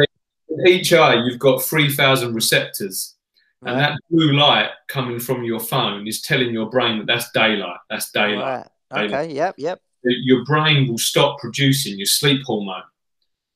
each 0.67 0.93
eye, 0.93 1.15
you've 1.15 1.39
got 1.39 1.63
3,000 1.63 2.33
receptors. 2.33 3.15
And 3.63 3.79
that 3.79 3.99
blue 4.09 4.33
light 4.33 4.69
coming 4.87 5.19
from 5.19 5.43
your 5.43 5.59
phone 5.59 6.07
is 6.07 6.21
telling 6.21 6.51
your 6.51 6.69
brain 6.69 6.97
that 6.97 7.05
that's 7.05 7.31
daylight. 7.31 7.77
That's 7.89 8.11
daylight. 8.11 8.67
Right. 8.91 9.05
Okay. 9.05 9.07
Daylight. 9.07 9.29
Yep. 9.31 9.55
Yep. 9.57 9.81
Your 10.03 10.43
brain 10.45 10.87
will 10.87 10.97
stop 10.97 11.39
producing 11.39 11.99
your 11.99 12.07
sleep 12.07 12.41
hormone. 12.43 12.81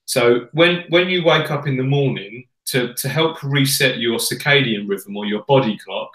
So 0.05 0.47
when 0.53 0.83
when 0.89 1.09
you 1.09 1.23
wake 1.23 1.49
up 1.49 1.65
in 1.65 1.75
the 1.75 1.83
morning 1.83 2.45
to 2.67 2.93
to 2.93 3.09
help 3.09 3.41
reset 3.43 3.97
your 3.97 4.19
circadian 4.19 4.87
rhythm 4.87 5.17
or 5.17 5.25
your 5.25 5.43
body 5.45 5.75
clock, 5.83 6.11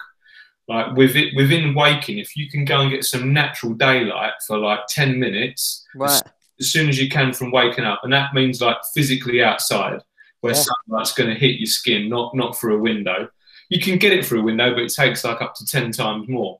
like 0.69 0.95
with 0.95 1.17
it 1.17 1.35
within 1.35 1.75
waking, 1.75 2.17
if 2.17 2.37
you 2.37 2.49
can 2.49 2.63
go 2.63 2.79
and 2.79 2.91
get 2.91 3.03
some 3.03 3.33
natural 3.33 3.73
daylight 3.73 4.33
for 4.47 4.57
like 4.57 4.87
ten 4.87 5.19
minutes, 5.19 5.85
right. 5.95 6.09
as, 6.09 6.23
as 6.61 6.71
soon 6.71 6.87
as 6.87 6.97
you 6.97 7.09
can 7.09 7.33
from 7.33 7.51
waking 7.51 7.83
up, 7.83 7.99
and 8.03 8.13
that 8.13 8.33
means 8.33 8.61
like 8.61 8.77
physically 8.93 9.43
outside 9.43 10.01
where 10.41 10.53
yeah. 10.53 10.63
sunlight's 10.87 11.13
going 11.13 11.29
to 11.29 11.39
hit 11.39 11.59
your 11.59 11.67
skin, 11.67 12.09
not 12.09 12.35
not 12.35 12.57
through 12.57 12.77
a 12.77 12.81
window. 12.81 13.29
You 13.69 13.79
can 13.79 13.97
get 13.97 14.11
it 14.11 14.25
through 14.25 14.41
a 14.41 14.43
window, 14.43 14.73
but 14.73 14.83
it 14.83 14.93
takes 14.93 15.23
like 15.23 15.41
up 15.41 15.55
to 15.55 15.65
ten 15.65 15.91
times 15.91 16.27
more. 16.27 16.59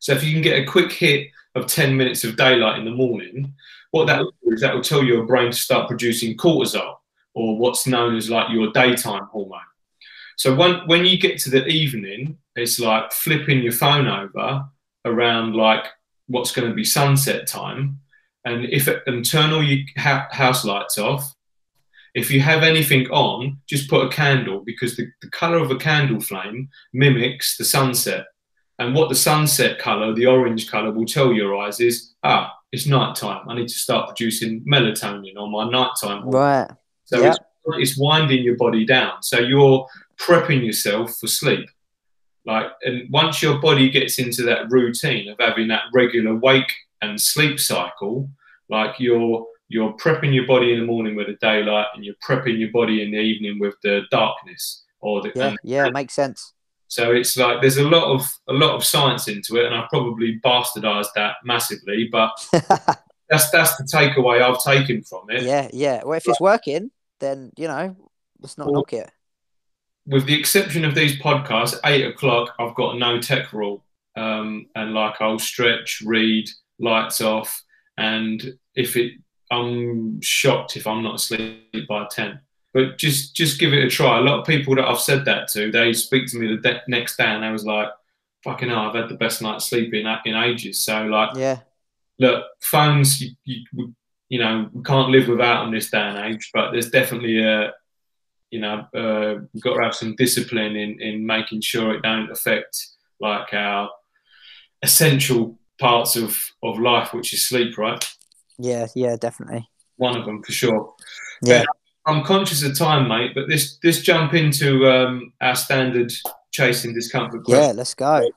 So 0.00 0.12
if 0.12 0.24
you 0.24 0.32
can 0.32 0.42
get 0.42 0.58
a 0.58 0.64
quick 0.64 0.92
hit 0.92 1.28
of 1.54 1.66
ten 1.66 1.96
minutes 1.96 2.24
of 2.24 2.36
daylight 2.36 2.78
in 2.78 2.84
the 2.84 2.90
morning, 2.90 3.54
what 3.90 4.06
that 4.06 4.20
will 4.20 4.32
do 4.42 4.52
is 4.52 4.60
that 4.62 4.74
will 4.74 4.82
tell 4.82 5.04
your 5.04 5.24
brain 5.24 5.52
to 5.52 5.56
start 5.56 5.88
producing 5.88 6.36
cortisol, 6.36 6.96
or 7.34 7.56
what's 7.58 7.86
known 7.86 8.16
as 8.16 8.30
like 8.30 8.50
your 8.50 8.72
daytime 8.72 9.26
hormone. 9.30 9.60
So 10.36 10.54
when 10.54 10.86
when 10.86 11.04
you 11.04 11.18
get 11.18 11.38
to 11.40 11.50
the 11.50 11.66
evening, 11.66 12.38
it's 12.56 12.80
like 12.80 13.12
flipping 13.12 13.62
your 13.62 13.72
phone 13.72 14.06
over 14.06 14.64
around 15.04 15.54
like 15.54 15.84
what's 16.28 16.52
going 16.52 16.68
to 16.68 16.74
be 16.74 16.84
sunset 16.84 17.46
time, 17.46 18.00
and 18.44 18.64
if 18.64 18.88
it, 18.88 19.02
and 19.06 19.24
turn 19.24 19.52
all 19.52 19.62
your 19.62 19.84
house 19.96 20.64
lights 20.64 20.96
off, 20.96 21.34
if 22.14 22.30
you 22.30 22.40
have 22.40 22.62
anything 22.62 23.06
on, 23.10 23.58
just 23.66 23.88
put 23.88 24.06
a 24.06 24.08
candle 24.08 24.60
because 24.64 24.96
the, 24.96 25.06
the 25.22 25.30
color 25.30 25.58
of 25.58 25.70
a 25.70 25.76
candle 25.76 26.20
flame 26.20 26.68
mimics 26.92 27.56
the 27.56 27.64
sunset. 27.64 28.26
And 28.78 28.94
what 28.94 29.08
the 29.08 29.14
sunset 29.14 29.78
color, 29.78 30.14
the 30.14 30.26
orange 30.26 30.70
color, 30.70 30.90
will 30.90 31.04
tell 31.04 31.32
your 31.32 31.56
eyes 31.56 31.80
is, 31.80 32.14
ah, 32.22 32.52
it's 32.72 32.86
nighttime. 32.86 33.48
I 33.48 33.54
need 33.54 33.68
to 33.68 33.74
start 33.74 34.08
producing 34.08 34.64
melatonin 34.64 35.36
on 35.36 35.52
my 35.52 35.68
nighttime. 35.70 36.28
Right. 36.28 36.70
So 37.04 37.20
yep. 37.20 37.36
it's, 37.66 37.92
it's 37.92 37.98
winding 37.98 38.42
your 38.42 38.56
body 38.56 38.86
down. 38.86 39.22
So 39.22 39.38
you're 39.38 39.86
prepping 40.18 40.64
yourself 40.64 41.18
for 41.18 41.26
sleep. 41.26 41.68
Like, 42.46 42.66
and 42.82 43.10
once 43.10 43.42
your 43.42 43.58
body 43.58 43.90
gets 43.90 44.18
into 44.18 44.42
that 44.44 44.70
routine 44.70 45.28
of 45.28 45.36
having 45.38 45.68
that 45.68 45.82
regular 45.92 46.34
wake 46.34 46.72
and 47.02 47.20
sleep 47.20 47.60
cycle, 47.60 48.30
like 48.70 48.98
you're 48.98 49.46
you're 49.70 49.92
prepping 49.92 50.34
your 50.34 50.46
body 50.46 50.72
in 50.72 50.80
the 50.80 50.84
morning 50.84 51.14
with 51.14 51.28
the 51.28 51.36
daylight 51.40 51.86
and 51.94 52.04
you're 52.04 52.16
prepping 52.26 52.58
your 52.58 52.72
body 52.72 53.02
in 53.02 53.12
the 53.12 53.18
evening 53.18 53.58
with 53.60 53.76
the 53.84 54.02
darkness 54.10 54.84
or 54.98 55.22
the 55.22 55.32
yeah 55.34 55.54
yeah 55.62 55.86
it 55.86 55.94
makes 55.94 56.12
sense. 56.12 56.52
So 56.88 57.12
it's 57.12 57.36
like 57.36 57.60
there's 57.60 57.76
a 57.76 57.88
lot 57.88 58.12
of 58.12 58.28
a 58.48 58.52
lot 58.52 58.74
of 58.74 58.84
science 58.84 59.28
into 59.28 59.56
it 59.56 59.66
and 59.66 59.74
i've 59.74 59.88
probably 59.88 60.40
bastardized 60.44 61.14
that 61.14 61.36
massively 61.44 62.08
but 62.10 62.32
that's 63.30 63.48
that's 63.50 63.76
the 63.76 63.84
takeaway 63.84 64.42
i've 64.42 64.62
taken 64.62 65.02
from 65.02 65.30
it. 65.30 65.44
Yeah 65.44 65.68
yeah. 65.72 66.02
Well 66.04 66.18
if 66.18 66.28
it's 66.28 66.40
working 66.40 66.90
then 67.20 67.52
you 67.56 67.68
know 67.68 67.96
let's 68.40 68.58
not 68.58 68.66
well, 68.66 68.74
knock 68.74 68.92
it. 68.92 69.10
With 70.04 70.26
the 70.26 70.38
exception 70.38 70.84
of 70.84 70.96
these 70.96 71.16
podcasts 71.16 71.78
eight 71.84 72.06
o'clock 72.06 72.54
i've 72.58 72.74
got 72.74 72.98
no 72.98 73.20
tech 73.20 73.52
rule. 73.52 73.84
Um, 74.16 74.66
and 74.74 74.92
like 74.92 75.20
i'll 75.20 75.38
stretch 75.38 76.02
read 76.04 76.50
lights 76.80 77.20
off 77.20 77.62
and 77.96 78.42
if 78.74 78.96
it 78.96 79.12
I'm 79.50 80.20
shocked 80.20 80.76
if 80.76 80.86
I'm 80.86 81.02
not 81.02 81.16
asleep 81.16 81.88
by 81.88 82.06
ten. 82.10 82.40
But 82.72 82.98
just 82.98 83.34
just 83.34 83.58
give 83.58 83.72
it 83.72 83.84
a 83.84 83.90
try. 83.90 84.18
A 84.18 84.22
lot 84.22 84.38
of 84.40 84.46
people 84.46 84.76
that 84.76 84.86
I've 84.86 85.00
said 85.00 85.24
that 85.24 85.48
to, 85.48 85.72
they 85.72 85.92
speak 85.92 86.28
to 86.28 86.38
me 86.38 86.54
the 86.54 86.62
de- 86.62 86.82
next 86.86 87.16
day 87.16 87.24
and 87.24 87.42
they 87.42 87.50
was 87.50 87.64
like, 87.64 87.88
"Fucking 88.44 88.68
hell, 88.68 88.78
I've 88.78 88.94
had 88.94 89.08
the 89.08 89.16
best 89.16 89.42
night's 89.42 89.66
sleep 89.66 89.92
in 89.92 90.06
in 90.24 90.36
ages." 90.36 90.84
So 90.84 91.02
like, 91.04 91.30
yeah, 91.36 91.58
look, 92.20 92.44
phones. 92.60 93.20
You, 93.20 93.32
you, 93.44 93.94
you 94.28 94.38
know, 94.38 94.70
we 94.72 94.82
can't 94.84 95.10
live 95.10 95.26
without 95.26 95.64
them 95.64 95.74
this 95.74 95.90
day 95.90 95.98
and 95.98 96.32
age. 96.32 96.50
But 96.54 96.70
there's 96.70 96.90
definitely 96.90 97.42
a, 97.42 97.72
you 98.52 98.60
know, 98.60 98.86
uh, 98.94 99.40
we've 99.52 99.62
got 99.62 99.74
to 99.76 99.82
have 99.82 99.94
some 99.94 100.14
discipline 100.14 100.76
in 100.76 101.00
in 101.00 101.26
making 101.26 101.62
sure 101.62 101.92
it 101.92 102.02
don't 102.02 102.30
affect 102.30 102.86
like 103.20 103.52
our 103.52 103.90
essential 104.82 105.58
parts 105.80 106.14
of 106.14 106.38
of 106.62 106.78
life, 106.78 107.12
which 107.12 107.34
is 107.34 107.44
sleep, 107.44 107.76
right? 107.76 108.08
Yeah, 108.60 108.86
yeah, 108.94 109.16
definitely. 109.16 109.68
One 109.96 110.16
of 110.16 110.24
them 110.24 110.42
for 110.42 110.52
sure. 110.52 110.94
Yeah. 111.42 111.64
I'm 112.06 112.24
conscious 112.24 112.62
of 112.62 112.76
time, 112.76 113.08
mate, 113.08 113.32
but 113.34 113.48
this 113.48 113.78
this 113.82 114.02
jump 114.02 114.32
into 114.34 114.88
um, 114.90 115.32
our 115.40 115.54
standard 115.54 116.12
chasing 116.50 116.94
discomfort 116.94 117.44
question. 117.44 117.62
Yeah, 117.62 117.72
let's 117.72 117.94
go. 117.94 118.28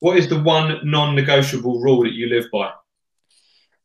What 0.00 0.18
is 0.18 0.28
the 0.28 0.40
one 0.40 0.80
non-negotiable 0.82 1.80
rule 1.80 2.02
that 2.02 2.12
you 2.12 2.28
live 2.28 2.46
by? 2.52 2.72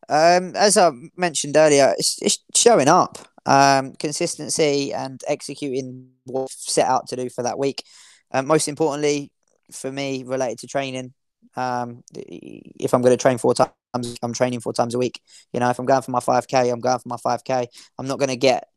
Um, 0.10 0.56
as 0.56 0.76
I 0.76 0.92
mentioned 1.16 1.56
earlier, 1.56 1.94
it's, 1.98 2.22
it's 2.22 2.40
showing 2.54 2.90
up, 2.90 3.18
um, 3.46 3.94
consistency, 3.94 4.92
and 4.92 5.22
executing 5.28 6.10
what 6.26 6.44
I've 6.44 6.50
set 6.50 6.88
out 6.88 7.08
to 7.10 7.16
do 7.16 7.30
for 7.30 7.44
that 7.44 7.58
week. 7.58 7.84
Um, 8.32 8.48
most 8.48 8.68
importantly, 8.68 9.32
for 9.72 9.92
me, 9.92 10.24
related 10.24 10.60
to 10.60 10.68
training. 10.68 11.14
Um, 11.56 12.04
if 12.14 12.94
I'm 12.94 13.02
going 13.02 13.18
to 13.18 13.22
train 13.22 13.38
four 13.38 13.54
times, 13.54 13.72
I'm 13.94 14.34
training 14.34 14.62
four 14.62 14.74
times 14.74 14.96
a 14.96 15.00
week. 15.00 15.22
You 15.54 15.60
know, 15.60 15.70
if 15.70 15.80
I'm 15.80 15.86
going 15.86 16.02
for 16.02 16.12
my 16.12 16.20
5K, 16.20 16.72
I'm 16.72 16.80
going 16.80 17.00
for 17.00 17.10
my 17.10 17.18
5K. 17.18 17.68
I'm 17.98 18.08
not 18.08 18.20
going 18.20 18.30
to 18.30 18.36
get 18.38 18.68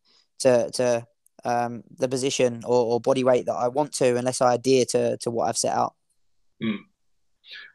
to 0.41 0.71
to 0.73 1.07
um, 1.45 1.83
the 1.99 2.09
position 2.09 2.63
or, 2.65 2.95
or, 2.95 3.01
body 3.01 3.23
weight 3.23 3.47
that 3.47 3.55
I 3.55 3.69
want 3.69 3.93
to 3.95 4.17
unless 4.17 4.41
I 4.41 4.55
adhere 4.55 4.87
to 4.87 5.19
to 5.19 5.31
what 5.31 5.49
I've 5.49 5.59
set 5.59 5.77
out. 5.77 5.95
Mm. 6.63 6.79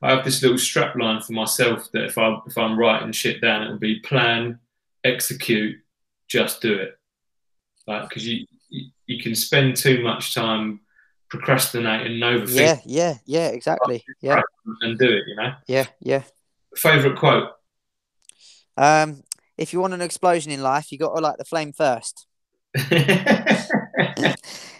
I 0.02 0.12
have 0.16 0.26
this 0.26 0.42
little 0.42 0.58
strap 0.58 0.96
line 0.96 1.22
for 1.22 1.34
myself 1.34 1.88
that 1.94 2.06
if 2.06 2.18
I 2.18 2.36
if 2.48 2.58
I'm 2.58 2.78
writing 2.78 3.12
shit 3.12 3.42
down, 3.42 3.64
it'll 3.64 3.78
be 3.78 4.00
plan, 4.00 4.60
execute, 5.04 5.78
just 6.28 6.62
do 6.62 6.74
it. 6.74 6.98
Like 7.86 8.10
because 8.10 8.28
you, 8.28 8.46
you, 8.70 8.90
you 9.06 9.22
can 9.22 9.36
spend 9.36 9.76
too 9.76 10.02
much 10.04 10.34
time 10.34 10.82
procrastinating 11.30 12.22
and 12.22 12.24
overthinking. 12.24 12.56
Yeah, 12.56 12.80
yeah, 12.86 13.18
yeah, 13.26 13.48
exactly. 13.50 14.04
Yeah, 14.22 14.42
and 14.82 14.98
do 14.98 15.08
it. 15.08 15.24
You 15.28 15.36
know. 15.36 15.54
Yeah, 15.68 15.86
yeah. 16.00 16.24
Favorite 16.76 17.18
quote. 17.18 17.50
Um, 18.78 19.24
if 19.58 19.74
you 19.74 19.82
want 19.82 19.94
an 19.94 20.02
explosion 20.02 20.52
in 20.52 20.62
life, 20.62 20.92
you 20.92 20.98
got 20.98 21.14
to 21.14 21.22
light 21.22 21.38
the 21.38 21.46
flame 21.46 21.74
first. 21.74 22.26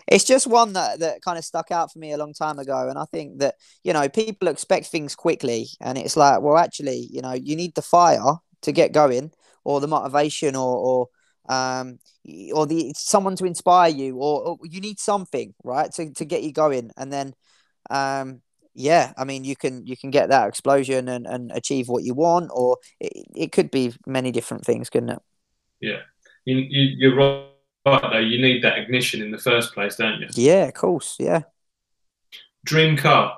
it's 0.10 0.24
just 0.24 0.48
one 0.48 0.74
that, 0.74 1.00
that 1.00 1.22
kind 1.22 1.38
of 1.38 1.44
stuck 1.44 1.72
out 1.72 1.92
for 1.92 2.00
me 2.00 2.14
a 2.14 2.18
long 2.18 2.34
time 2.34 2.60
ago. 2.60 2.88
And 2.90 2.98
I 2.98 3.06
think 3.12 3.40
that, 3.40 3.56
you 3.84 3.94
know, 3.94 4.08
people 4.10 4.48
expect 4.48 4.88
things 4.88 5.16
quickly. 5.16 5.68
And 5.82 5.98
it's 5.98 6.16
like, 6.16 6.42
well, 6.42 6.58
actually, 6.58 7.08
you 7.12 7.22
know, 7.22 7.34
you 7.34 7.56
need 7.56 7.76
the 7.76 7.82
fire 7.82 8.36
to 8.62 8.72
get 8.72 8.94
going 8.94 9.32
or 9.64 9.82
the 9.82 9.88
motivation 9.88 10.56
or, 10.56 10.78
or, 10.78 11.54
um, 11.54 12.00
or 12.54 12.66
the 12.66 12.94
someone 12.96 13.36
to 13.36 13.46
inspire 13.46 13.90
you 13.90 14.16
or, 14.18 14.42
or 14.42 14.58
you 14.64 14.82
need 14.82 15.00
something, 15.00 15.54
right, 15.64 15.92
to, 15.94 16.14
to 16.14 16.26
get 16.26 16.44
you 16.44 16.54
going. 16.54 16.92
And 16.96 17.12
then, 17.12 17.34
um, 17.90 18.42
yeah, 18.74 19.14
I 19.18 19.24
mean, 19.24 19.44
you 19.44 19.56
can 19.56 19.86
you 19.86 19.98
can 19.98 20.10
get 20.12 20.30
that 20.30 20.48
explosion 20.48 21.08
and, 21.08 21.26
and 21.28 21.52
achieve 21.52 21.88
what 21.88 22.04
you 22.04 22.14
want, 22.14 22.52
or 22.54 22.78
it, 23.00 23.26
it 23.36 23.52
could 23.52 23.72
be 23.72 23.94
many 24.06 24.32
different 24.32 24.66
things, 24.66 24.90
couldn't 24.90 25.10
it? 25.10 25.20
Yeah, 25.80 26.02
you, 26.46 26.58
you, 26.58 26.96
you're 26.98 27.16
right 27.16 27.46
though, 27.86 28.18
you 28.20 28.42
need 28.42 28.64
that 28.64 28.78
ignition 28.78 29.22
in 29.22 29.32
the 29.32 29.38
first 29.38 29.74
place, 29.74 29.96
don't 29.96 30.20
you? 30.22 30.28
Yeah, 30.34 30.66
of 30.66 30.74
course. 30.74 31.16
Yeah. 31.20 31.44
Dream 32.66 32.98
car. 32.98 33.38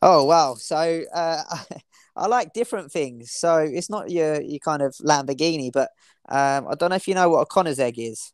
Oh 0.00 0.24
wow! 0.24 0.54
So 0.54 1.04
uh, 1.14 1.42
I 2.16 2.26
like 2.26 2.52
different 2.52 2.92
things. 2.92 3.32
So 3.32 3.58
it's 3.58 3.90
not 3.90 4.10
your 4.10 4.40
your 4.40 4.58
kind 4.58 4.82
of 4.82 4.94
Lamborghini, 4.96 5.72
but 5.72 5.90
um, 6.28 6.68
I 6.68 6.74
don't 6.74 6.90
know 6.90 6.96
if 6.96 7.08
you 7.08 7.14
know 7.14 7.28
what 7.28 7.40
a 7.40 7.46
Koenigsegg 7.46 7.94
is. 7.96 8.32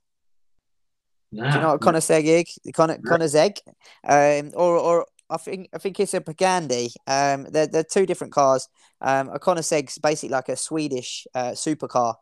Nah, 1.31 1.51
Do 1.51 1.57
you 1.57 1.63
know 1.63 1.69
what 1.69 1.83
a 1.83 1.87
Koenigsegg 1.87 2.25
is? 2.25 2.73
Con- 2.73 3.03
Koenigsegg, 3.03 3.59
um, 4.05 4.53
or 4.55 4.77
or 4.77 5.07
I 5.31 5.37
think 5.37 5.69
I 5.75 5.79
think 5.79 6.01
it's 6.01 6.15
a 6.15 6.21
Pagani. 6.21 6.91
Um, 7.07 7.47
they're, 7.51 7.67
they're 7.67 7.85
two 7.85 8.07
different 8.07 8.33
cars. 8.33 8.69
Um, 9.01 9.29
a 9.29 9.39
Koenigsegg's 9.39 9.99
basically 9.99 10.31
like 10.31 10.49
a 10.49 10.57
Swedish 10.57 11.27
uh, 11.35 11.53
supercar. 11.53 12.15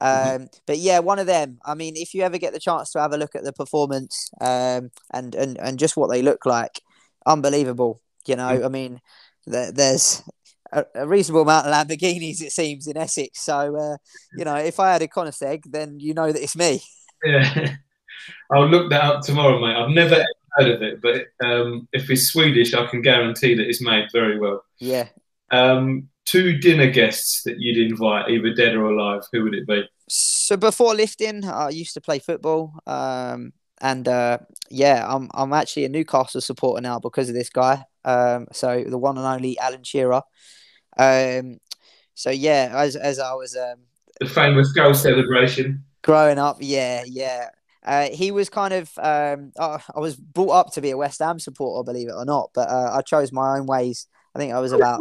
Mm-hmm. 0.00 0.42
Um, 0.42 0.48
but 0.66 0.78
yeah, 0.78 1.00
one 1.00 1.18
of 1.18 1.26
them. 1.26 1.58
I 1.64 1.74
mean, 1.74 1.94
if 1.96 2.14
you 2.14 2.22
ever 2.22 2.38
get 2.38 2.52
the 2.52 2.60
chance 2.60 2.90
to 2.92 3.00
have 3.00 3.12
a 3.12 3.18
look 3.18 3.34
at 3.34 3.44
the 3.44 3.52
performance 3.52 4.30
um, 4.40 4.90
and, 5.12 5.34
and, 5.34 5.58
and 5.58 5.78
just 5.78 5.96
what 5.96 6.10
they 6.10 6.22
look 6.22 6.46
like, 6.46 6.80
unbelievable. 7.26 8.00
You 8.26 8.36
know, 8.36 8.48
mm-hmm. 8.48 8.64
I 8.64 8.68
mean, 8.68 9.00
th- 9.50 9.74
there's 9.74 10.22
a, 10.72 10.84
a, 10.94 11.06
reasonable 11.06 11.42
amount 11.42 11.66
of 11.66 11.72
Lamborghinis, 11.72 12.40
it 12.40 12.52
seems, 12.52 12.86
in 12.86 12.96
Essex. 12.96 13.42
So, 13.42 13.76
uh, 13.76 13.96
you 14.36 14.44
know, 14.44 14.56
if 14.56 14.78
I 14.80 14.92
had 14.92 15.02
a 15.02 15.08
Koenigsegg, 15.08 15.62
then 15.66 15.98
you 15.98 16.14
know 16.14 16.30
that 16.30 16.42
it's 16.42 16.56
me. 16.56 16.80
Yeah, 17.24 17.74
I'll 18.52 18.68
look 18.68 18.90
that 18.90 19.02
up 19.02 19.22
tomorrow, 19.22 19.60
mate. 19.60 19.76
I've 19.76 19.90
never 19.90 20.24
heard 20.54 20.70
of 20.70 20.82
it, 20.82 21.00
but 21.00 21.26
um, 21.44 21.88
if 21.92 22.10
it's 22.10 22.28
Swedish, 22.28 22.74
I 22.74 22.86
can 22.86 23.02
guarantee 23.02 23.54
that 23.54 23.68
it's 23.68 23.82
made 23.82 24.08
very 24.12 24.38
well. 24.38 24.64
Yeah. 24.78 25.08
Um, 25.50 26.08
two 26.24 26.58
dinner 26.58 26.90
guests 26.90 27.42
that 27.44 27.58
you'd 27.58 27.90
invite, 27.90 28.30
either 28.30 28.54
dead 28.54 28.74
or 28.74 28.84
alive, 28.84 29.22
who 29.32 29.42
would 29.44 29.54
it 29.54 29.66
be? 29.66 29.88
So 30.08 30.56
before 30.56 30.94
lifting, 30.94 31.44
I 31.44 31.70
used 31.70 31.94
to 31.94 32.00
play 32.00 32.18
football. 32.18 32.74
Um, 32.86 33.52
and 33.80 34.06
uh, 34.06 34.38
yeah, 34.70 35.04
I'm 35.06 35.28
I'm 35.34 35.52
actually 35.52 35.84
a 35.84 35.88
Newcastle 35.88 36.40
supporter 36.40 36.80
now 36.80 37.00
because 37.00 37.28
of 37.28 37.34
this 37.34 37.50
guy. 37.50 37.84
Um, 38.04 38.46
so 38.52 38.84
the 38.84 38.98
one 38.98 39.18
and 39.18 39.26
only 39.26 39.58
Alan 39.58 39.82
Shearer. 39.82 40.22
Um, 40.96 41.58
so 42.14 42.30
yeah, 42.30 42.72
as 42.74 42.94
as 42.94 43.18
I 43.18 43.34
was 43.34 43.56
um, 43.56 43.80
the 44.20 44.26
famous 44.26 44.72
goal 44.72 44.94
celebration 44.94 45.84
growing 46.02 46.38
up, 46.38 46.58
yeah, 46.60 47.02
yeah. 47.06 47.48
Uh, 47.84 48.08
he 48.10 48.30
was 48.30 48.48
kind 48.48 48.72
of 48.72 48.90
um, 48.98 49.52
I, 49.58 49.80
I 49.94 50.00
was 50.00 50.16
brought 50.16 50.50
up 50.50 50.72
to 50.72 50.80
be 50.80 50.90
a 50.90 50.96
West 50.96 51.20
Ham 51.20 51.38
supporter, 51.38 51.84
believe 51.84 52.08
it 52.08 52.14
or 52.14 52.24
not, 52.24 52.50
but 52.54 52.68
uh, 52.68 52.90
I 52.92 53.02
chose 53.02 53.32
my 53.32 53.58
own 53.58 53.66
ways. 53.66 54.06
I 54.34 54.38
think 54.38 54.52
I 54.52 54.60
was 54.60 54.72
about 54.72 55.00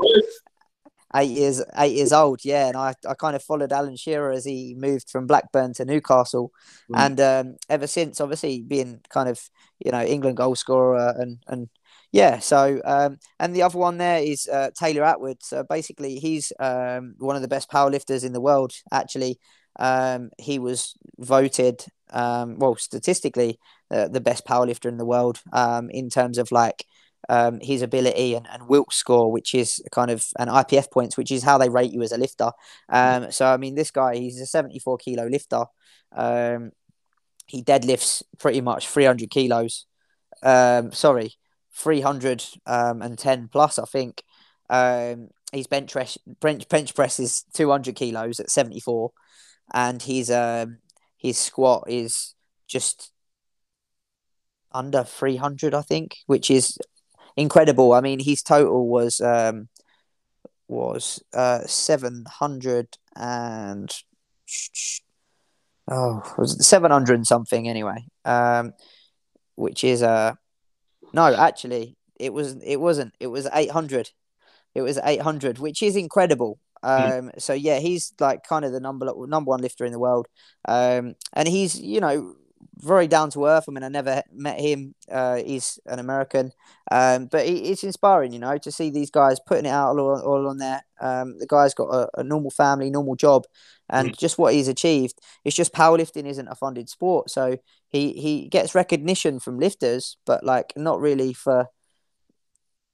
eight 1.15 1.29
years 1.29 1.61
eight 1.77 1.95
years 1.95 2.11
old. 2.11 2.43
Yeah, 2.43 2.67
and 2.67 2.77
I, 2.77 2.95
I 3.07 3.13
kind 3.13 3.35
of 3.35 3.43
followed 3.43 3.71
Alan 3.71 3.97
Shearer 3.97 4.31
as 4.31 4.45
he 4.45 4.75
moved 4.77 5.09
from 5.09 5.27
Blackburn 5.27 5.73
to 5.75 5.85
Newcastle, 5.85 6.51
mm. 6.91 6.97
and 6.97 7.19
um, 7.19 7.55
ever 7.69 7.87
since, 7.87 8.19
obviously 8.19 8.61
being 8.61 9.01
kind 9.09 9.29
of 9.29 9.39
you 9.79 9.91
know 9.91 10.03
England 10.03 10.37
goal 10.37 10.55
scorer 10.55 11.13
and 11.17 11.37
and 11.47 11.69
yeah. 12.11 12.39
So 12.39 12.81
um, 12.85 13.19
and 13.39 13.55
the 13.55 13.61
other 13.61 13.77
one 13.77 13.97
there 13.97 14.19
is 14.21 14.47
uh, 14.47 14.71
Taylor 14.77 15.03
Atwood. 15.03 15.37
So 15.41 15.63
basically, 15.63 16.15
he's 16.15 16.51
um, 16.59 17.15
one 17.19 17.35
of 17.35 17.41
the 17.41 17.47
best 17.47 17.69
powerlifters 17.69 18.25
in 18.25 18.33
the 18.33 18.41
world. 18.41 18.73
Actually, 18.91 19.39
um, 19.79 20.29
he 20.37 20.59
was 20.59 20.93
voted 21.17 21.85
um, 22.11 22.57
well 22.57 22.75
statistically 22.75 23.59
uh, 23.89 24.07
the 24.07 24.21
best 24.21 24.45
powerlifter 24.45 24.87
in 24.87 24.97
the 24.97 25.05
world 25.05 25.41
um, 25.53 25.89
in 25.89 26.09
terms 26.09 26.37
of 26.37 26.51
like 26.51 26.85
um, 27.29 27.59
his 27.61 27.81
ability 27.81 28.33
and, 28.35 28.47
and 28.51 28.67
Wilks 28.67 28.95
score, 28.95 29.31
which 29.31 29.53
is 29.53 29.81
kind 29.91 30.11
of 30.11 30.25
an 30.39 30.47
IPF 30.47 30.91
points, 30.91 31.17
which 31.17 31.31
is 31.31 31.43
how 31.43 31.57
they 31.57 31.69
rate 31.69 31.91
you 31.93 32.01
as 32.01 32.11
a 32.11 32.17
lifter. 32.17 32.51
Um, 32.89 33.31
so 33.31 33.45
I 33.45 33.57
mean, 33.57 33.75
this 33.75 33.91
guy, 33.91 34.17
he's 34.17 34.39
a 34.41 34.45
74 34.45 34.97
kilo 34.97 35.27
lifter. 35.27 35.65
Um, 36.13 36.71
he 37.47 37.63
deadlifts 37.63 38.23
pretty 38.39 38.61
much 38.61 38.87
300 38.87 39.29
kilos. 39.29 39.85
Um, 40.43 40.91
sorry, 40.91 41.33
310 41.75 42.59
um, 42.65 43.49
plus, 43.49 43.79
I 43.79 43.85
think. 43.85 44.23
Um, 44.69 45.29
his 45.51 45.67
bench 45.67 45.91
press, 45.91 46.17
bench, 46.39 46.67
bench 46.69 46.95
press 46.95 47.19
is 47.19 47.43
200 47.53 47.95
kilos 47.95 48.39
at 48.39 48.49
74, 48.49 49.11
and 49.73 50.01
his 50.01 50.29
um, 50.31 50.79
his 51.17 51.37
squat 51.37 51.85
is 51.87 52.35
just 52.67 53.11
under 54.71 55.03
300, 55.03 55.73
I 55.73 55.81
think, 55.81 56.17
which 56.27 56.49
is 56.49 56.77
incredible. 57.35 57.93
I 57.93 58.01
mean, 58.01 58.19
his 58.19 58.41
total 58.41 58.87
was 58.87 59.21
um, 59.21 59.69
was 60.67 61.21
uh, 61.33 61.61
seven 61.65 62.25
hundred 62.27 62.97
and 63.15 63.91
oh, 65.89 66.23
was 66.37 66.65
seven 66.65 66.91
hundred 66.91 67.15
and 67.15 67.27
something 67.27 67.67
anyway. 67.67 68.05
Um, 68.25 68.73
which 69.55 69.83
is 69.83 70.01
uh 70.01 70.33
no, 71.13 71.33
actually, 71.35 71.97
it 72.19 72.33
was 72.33 72.55
it 72.63 72.79
wasn't. 72.79 73.13
It 73.19 73.27
was 73.27 73.47
eight 73.53 73.71
hundred. 73.71 74.11
It 74.73 74.81
was 74.81 74.97
eight 75.03 75.21
hundred, 75.21 75.59
which 75.59 75.83
is 75.83 75.95
incredible. 75.95 76.59
Hmm. 76.83 77.27
Um, 77.27 77.31
so 77.37 77.53
yeah, 77.53 77.79
he's 77.79 78.13
like 78.19 78.43
kind 78.43 78.65
of 78.65 78.71
the 78.71 78.79
number 78.79 79.05
number 79.27 79.49
one 79.49 79.61
lifter 79.61 79.85
in 79.85 79.91
the 79.91 79.99
world. 79.99 80.27
Um, 80.67 81.15
and 81.33 81.47
he's 81.47 81.79
you 81.79 81.99
know 81.99 82.35
very 82.77 83.07
down 83.07 83.29
to 83.31 83.45
earth. 83.45 83.65
I 83.67 83.71
mean, 83.71 83.83
I 83.83 83.89
never 83.89 84.23
met 84.33 84.59
him. 84.59 84.95
Uh, 85.09 85.35
he's 85.35 85.79
an 85.85 85.99
American, 85.99 86.51
um, 86.89 87.27
but 87.27 87.45
it's 87.45 87.83
inspiring, 87.83 88.33
you 88.33 88.39
know, 88.39 88.57
to 88.57 88.71
see 88.71 88.89
these 88.89 89.11
guys 89.11 89.39
putting 89.39 89.65
it 89.65 89.69
out 89.69 89.97
all, 89.97 90.19
all 90.19 90.47
on 90.47 90.57
there. 90.57 90.81
Um, 90.99 91.37
the 91.39 91.47
guy's 91.47 91.73
got 91.73 91.89
a, 91.89 92.09
a, 92.19 92.23
normal 92.23 92.51
family, 92.51 92.89
normal 92.89 93.15
job, 93.15 93.45
and 93.89 94.11
mm. 94.11 94.17
just 94.17 94.37
what 94.37 94.53
he's 94.53 94.67
achieved. 94.67 95.19
It's 95.43 95.55
just 95.55 95.73
powerlifting 95.73 96.25
isn't 96.25 96.47
a 96.47 96.55
funded 96.55 96.89
sport, 96.89 97.29
so 97.29 97.57
he 97.89 98.13
he 98.13 98.47
gets 98.49 98.75
recognition 98.75 99.39
from 99.39 99.59
lifters, 99.59 100.17
but 100.25 100.43
like 100.43 100.73
not 100.75 100.99
really 100.99 101.33
for 101.33 101.67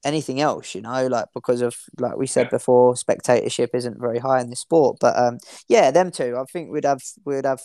anything 0.07 0.39
else, 0.39 0.73
you 0.73 0.81
know, 0.81 1.05
like 1.07 1.25
because 1.34 1.61
of 1.61 1.75
like 1.99 2.15
we 2.15 2.25
said 2.25 2.49
before, 2.49 2.95
spectatorship 2.95 3.71
isn't 3.73 3.99
very 3.99 4.19
high 4.19 4.39
in 4.39 4.49
this 4.49 4.61
sport. 4.61 4.97
But 4.99 5.19
um, 5.19 5.38
yeah, 5.67 5.91
them 5.91 6.11
two, 6.11 6.38
I 6.38 6.45
think 6.45 6.71
we'd 6.71 6.85
have 6.85 7.01
we'd 7.25 7.45
have 7.45 7.61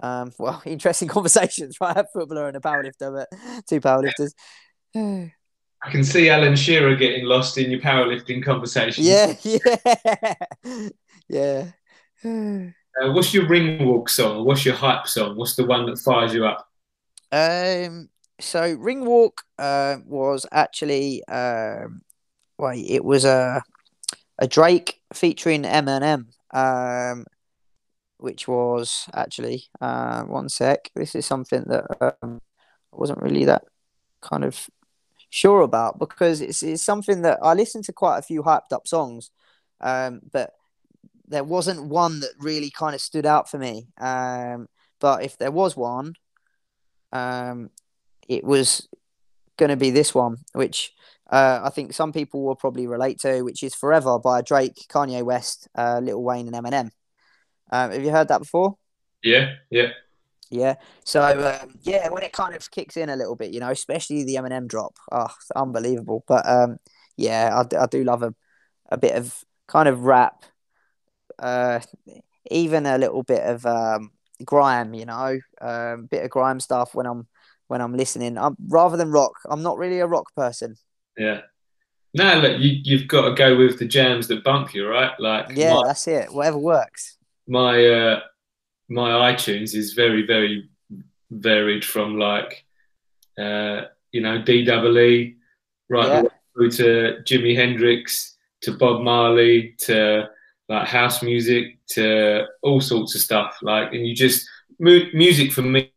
um, 0.00 0.32
well, 0.38 0.62
interesting 0.64 1.08
conversations, 1.16 1.78
right? 1.80 1.96
A 1.96 2.04
footballer 2.12 2.46
and 2.46 2.56
a 2.56 2.60
powerlifter, 2.60 3.12
but 3.12 3.28
two 3.68 3.80
powerlifters. 3.80 4.34
I 5.84 5.90
can 5.90 6.04
see 6.04 6.28
Alan 6.28 6.54
Shearer 6.54 6.94
getting 6.94 7.24
lost 7.24 7.58
in 7.58 7.68
your 7.68 7.80
powerlifting 7.80 8.44
conversation. 8.44 9.02
Yeah, 9.02 9.34
yeah, 9.42 10.84
yeah. 11.28 11.70
uh, 13.02 13.10
what's 13.12 13.34
your 13.34 13.48
ring 13.48 13.84
walk 13.84 14.08
song? 14.08 14.44
What's 14.44 14.64
your 14.64 14.76
hype 14.76 15.08
song? 15.08 15.36
What's 15.36 15.56
the 15.56 15.66
one 15.66 15.86
that 15.86 15.98
fires 15.98 16.34
you 16.34 16.46
up? 16.46 16.68
Um, 17.32 18.10
so 18.42 18.74
ring 18.74 19.04
walk 19.04 19.42
uh, 19.58 19.98
was 20.06 20.46
actually 20.52 21.24
um, 21.26 22.02
it 22.58 23.04
was 23.04 23.24
a 23.24 23.62
a 24.38 24.46
Drake 24.46 25.00
featuring 25.12 25.62
Eminem. 25.62 26.26
Um, 26.54 27.24
which 28.22 28.46
was 28.46 29.08
actually 29.14 29.64
uh, 29.80 30.22
one 30.22 30.48
sec. 30.48 30.90
This 30.94 31.16
is 31.16 31.26
something 31.26 31.64
that 31.66 31.84
um, 32.22 32.40
I 32.92 32.96
wasn't 32.96 33.20
really 33.20 33.44
that 33.46 33.64
kind 34.20 34.44
of 34.44 34.70
sure 35.28 35.62
about 35.62 35.98
because 35.98 36.40
it's, 36.40 36.62
it's 36.62 36.84
something 36.84 37.22
that 37.22 37.40
I 37.42 37.54
listened 37.54 37.84
to 37.84 37.92
quite 37.92 38.18
a 38.18 38.22
few 38.22 38.44
hyped 38.44 38.72
up 38.72 38.86
songs, 38.86 39.32
um, 39.80 40.20
but 40.32 40.52
there 41.26 41.42
wasn't 41.42 41.88
one 41.88 42.20
that 42.20 42.30
really 42.38 42.70
kind 42.70 42.94
of 42.94 43.00
stood 43.00 43.26
out 43.26 43.50
for 43.50 43.58
me. 43.58 43.88
Um, 43.98 44.68
but 45.00 45.24
if 45.24 45.36
there 45.36 45.50
was 45.50 45.76
one, 45.76 46.14
um, 47.10 47.70
it 48.28 48.44
was 48.44 48.88
going 49.56 49.70
to 49.70 49.76
be 49.76 49.90
this 49.90 50.14
one, 50.14 50.38
which 50.52 50.92
uh, 51.30 51.60
I 51.64 51.70
think 51.70 51.92
some 51.92 52.12
people 52.12 52.44
will 52.44 52.56
probably 52.56 52.86
relate 52.86 53.18
to, 53.20 53.42
which 53.42 53.62
is 53.62 53.74
Forever 53.74 54.18
by 54.18 54.42
Drake, 54.42 54.86
Kanye 54.88 55.22
West, 55.22 55.68
uh, 55.76 56.00
Lil 56.02 56.22
Wayne, 56.22 56.52
and 56.52 56.56
Eminem. 56.56 56.90
Um, 57.70 57.90
have 57.90 58.02
you 58.02 58.10
heard 58.10 58.28
that 58.28 58.40
before? 58.40 58.76
Yeah, 59.22 59.54
yeah. 59.70 59.90
Yeah. 60.50 60.74
So 61.04 61.22
um, 61.22 61.78
yeah, 61.82 62.10
when 62.10 62.22
it 62.22 62.32
kind 62.32 62.54
of 62.54 62.70
kicks 62.70 62.98
in 62.98 63.08
a 63.08 63.16
little 63.16 63.36
bit, 63.36 63.52
you 63.52 63.60
know, 63.60 63.70
especially 63.70 64.24
the 64.24 64.34
Eminem 64.34 64.68
drop, 64.68 64.94
oh, 65.10 65.28
it's 65.40 65.50
unbelievable. 65.52 66.24
But 66.28 66.46
um, 66.46 66.76
yeah, 67.16 67.62
I, 67.62 67.82
I 67.82 67.86
do 67.86 68.04
love 68.04 68.22
a 68.22 68.34
a 68.92 68.98
bit 68.98 69.16
of 69.16 69.34
kind 69.66 69.88
of 69.88 70.04
rap, 70.04 70.44
uh, 71.38 71.80
even 72.50 72.84
a 72.84 72.98
little 72.98 73.22
bit 73.22 73.42
of 73.42 73.64
um, 73.64 74.10
grime, 74.44 74.92
you 74.92 75.06
know, 75.06 75.38
um, 75.60 76.06
bit 76.06 76.24
of 76.24 76.30
grime 76.30 76.60
stuff 76.60 76.94
when 76.94 77.06
I'm 77.06 77.26
when 77.72 77.80
I'm 77.80 77.96
listening. 77.96 78.36
I'm 78.36 78.54
rather 78.68 78.98
than 78.98 79.10
rock. 79.10 79.32
I'm 79.48 79.62
not 79.62 79.78
really 79.78 79.98
a 80.00 80.06
rock 80.06 80.32
person. 80.36 80.76
Yeah. 81.16 81.40
No, 82.12 82.38
look, 82.38 82.60
you 82.60 82.80
you've 82.84 83.08
got 83.08 83.22
to 83.22 83.34
go 83.34 83.56
with 83.56 83.78
the 83.78 83.86
jams 83.86 84.28
that 84.28 84.44
bump 84.44 84.74
you, 84.74 84.86
right? 84.86 85.18
Like 85.18 85.56
yeah, 85.56 85.74
my, 85.74 85.86
that's 85.86 86.06
it. 86.06 86.30
Whatever 86.30 86.58
works. 86.58 87.16
My 87.48 87.84
uh, 87.84 88.20
my 88.90 89.32
iTunes 89.32 89.74
is 89.74 89.94
very 89.94 90.26
very 90.26 90.68
varied 91.30 91.84
from 91.84 92.18
like 92.18 92.66
uh, 93.38 93.86
you 94.12 94.20
know 94.20 94.42
D 94.42 94.64
double 94.66 94.98
E 94.98 95.36
right 95.88 96.08
yeah. 96.08 96.22
through 96.54 96.70
to 96.72 97.22
Jimi 97.24 97.56
Hendrix 97.56 98.36
to 98.60 98.76
Bob 98.76 99.00
Marley 99.00 99.74
to 99.78 100.28
like 100.68 100.86
house 100.86 101.22
music 101.22 101.78
to 101.88 102.44
all 102.60 102.82
sorts 102.82 103.14
of 103.14 103.22
stuff 103.22 103.56
like 103.62 103.92
and 103.92 104.06
you 104.06 104.14
just 104.14 104.46
music 104.78 105.52
for 105.52 105.62
me 105.62 105.92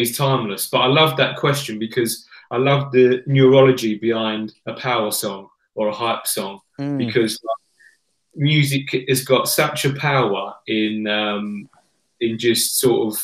is 0.00 0.16
timeless 0.16 0.68
but 0.68 0.78
I 0.78 0.86
love 0.86 1.16
that 1.16 1.36
question 1.36 1.78
because 1.78 2.26
I 2.50 2.56
love 2.56 2.92
the 2.92 3.22
neurology 3.26 3.96
behind 3.96 4.54
a 4.66 4.72
power 4.74 5.10
song 5.10 5.48
or 5.74 5.88
a 5.88 5.94
hype 5.94 6.26
song 6.26 6.60
mm. 6.80 6.98
because 6.98 7.38
music 8.34 9.04
has 9.08 9.24
got 9.24 9.48
such 9.48 9.84
a 9.84 9.92
power 9.94 10.54
in 10.66 11.06
um, 11.06 11.68
in 12.20 12.38
just 12.38 12.78
sort 12.78 13.12
of 13.12 13.20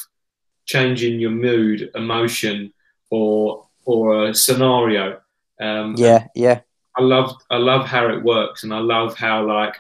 changing 0.67 1.21
your 1.21 1.31
mood, 1.31 1.91
emotion, 1.95 2.73
or 3.11 3.67
or 3.85 4.27
a 4.27 4.35
scenario. 4.35 5.21
Um, 5.61 5.95
yeah, 5.97 6.27
yeah. 6.35 6.61
I 6.97 7.03
love 7.03 7.35
I 7.51 7.57
love 7.57 7.87
how 7.87 8.09
it 8.09 8.23
works, 8.23 8.65
and 8.65 8.75
I 8.75 8.79
love 8.79 9.17
how 9.17 9.47
like 9.47 9.75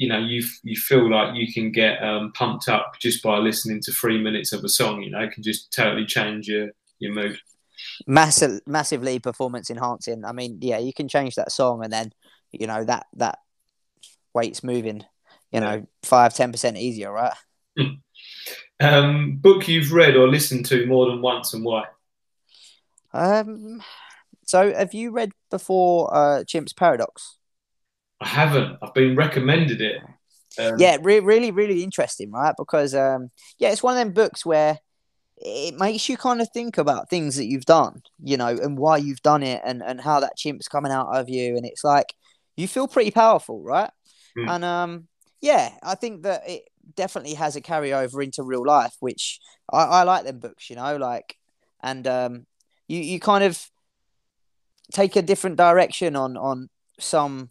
you 0.00 0.08
know 0.08 0.18
you 0.18 0.42
you 0.62 0.76
feel 0.76 1.10
like 1.10 1.36
you 1.36 1.52
can 1.52 1.70
get 1.70 2.02
um, 2.02 2.32
pumped 2.32 2.70
up 2.70 2.94
just 2.98 3.22
by 3.22 3.36
listening 3.36 3.82
to 3.82 3.92
three 3.92 4.18
minutes 4.18 4.50
of 4.50 4.64
a 4.64 4.68
song. 4.68 5.02
You 5.02 5.10
know, 5.10 5.20
it 5.20 5.32
can 5.32 5.42
just 5.42 5.72
totally 5.74 6.06
change 6.06 6.48
your 6.48 6.70
your 6.98 7.12
mood. 7.12 7.38
Massive, 8.06 8.60
massively 8.66 9.18
performance 9.18 9.68
enhancing. 9.68 10.24
I 10.24 10.32
mean, 10.32 10.58
yeah, 10.62 10.78
you 10.78 10.94
can 10.94 11.06
change 11.06 11.34
that 11.34 11.52
song, 11.52 11.84
and 11.84 11.92
then 11.92 12.12
you 12.50 12.66
know 12.66 12.82
that 12.82 13.08
that 13.16 13.40
weight's 14.32 14.64
moving. 14.64 15.04
You 15.52 15.60
know, 15.60 15.86
five 16.02 16.34
ten 16.34 16.50
percent 16.50 16.78
easier, 16.78 17.12
right? 17.12 17.34
Um, 18.80 19.36
book 19.36 19.68
you've 19.68 19.92
read 19.92 20.16
or 20.16 20.28
listened 20.28 20.64
to 20.66 20.86
more 20.86 21.10
than 21.10 21.20
once 21.20 21.52
and 21.52 21.62
why? 21.62 21.84
Um, 23.12 23.82
so 24.46 24.72
have 24.72 24.94
you 24.94 25.10
read 25.10 25.32
before 25.50 26.08
uh, 26.14 26.44
Chimp's 26.44 26.72
Paradox? 26.72 27.36
I 28.20 28.28
haven't. 28.28 28.78
I've 28.82 28.94
been 28.94 29.16
recommended 29.16 29.80
it. 29.80 30.02
Um, 30.58 30.78
yeah, 30.78 30.98
re- 31.00 31.20
really, 31.20 31.50
really 31.50 31.82
interesting, 31.82 32.30
right? 32.30 32.54
Because 32.56 32.94
um, 32.94 33.30
yeah, 33.58 33.70
it's 33.70 33.82
one 33.82 33.96
of 33.96 33.98
them 33.98 34.12
books 34.12 34.44
where 34.44 34.78
it 35.36 35.74
makes 35.78 36.08
you 36.08 36.16
kind 36.16 36.40
of 36.40 36.48
think 36.52 36.76
about 36.76 37.08
things 37.08 37.36
that 37.36 37.46
you've 37.46 37.64
done, 37.64 38.02
you 38.22 38.36
know, 38.36 38.48
and 38.48 38.76
why 38.76 38.98
you've 38.98 39.22
done 39.22 39.42
it, 39.42 39.62
and 39.64 39.82
and 39.82 40.00
how 40.00 40.20
that 40.20 40.36
chimp's 40.36 40.68
coming 40.68 40.92
out 40.92 41.08
of 41.16 41.28
you, 41.28 41.56
and 41.56 41.64
it's 41.64 41.84
like 41.84 42.14
you 42.56 42.68
feel 42.68 42.88
pretty 42.88 43.10
powerful, 43.10 43.62
right? 43.62 43.90
Mm. 44.36 44.50
And 44.50 44.64
um, 44.64 45.08
yeah, 45.40 45.72
I 45.82 45.94
think 45.94 46.22
that 46.24 46.48
it 46.48 46.64
definitely 46.94 47.34
has 47.34 47.56
a 47.56 47.60
carryover 47.60 48.22
into 48.22 48.42
real 48.42 48.64
life, 48.64 48.96
which 49.00 49.40
I, 49.72 49.84
I 49.84 50.02
like 50.02 50.24
them 50.24 50.40
books, 50.40 50.68
you 50.68 50.76
know, 50.76 50.96
like, 50.96 51.36
and 51.82 52.06
um, 52.06 52.46
you 52.88 53.00
you 53.00 53.20
kind 53.20 53.44
of 53.44 53.70
take 54.92 55.16
a 55.16 55.22
different 55.22 55.56
direction 55.56 56.16
on 56.16 56.36
on 56.36 56.68
some 56.98 57.50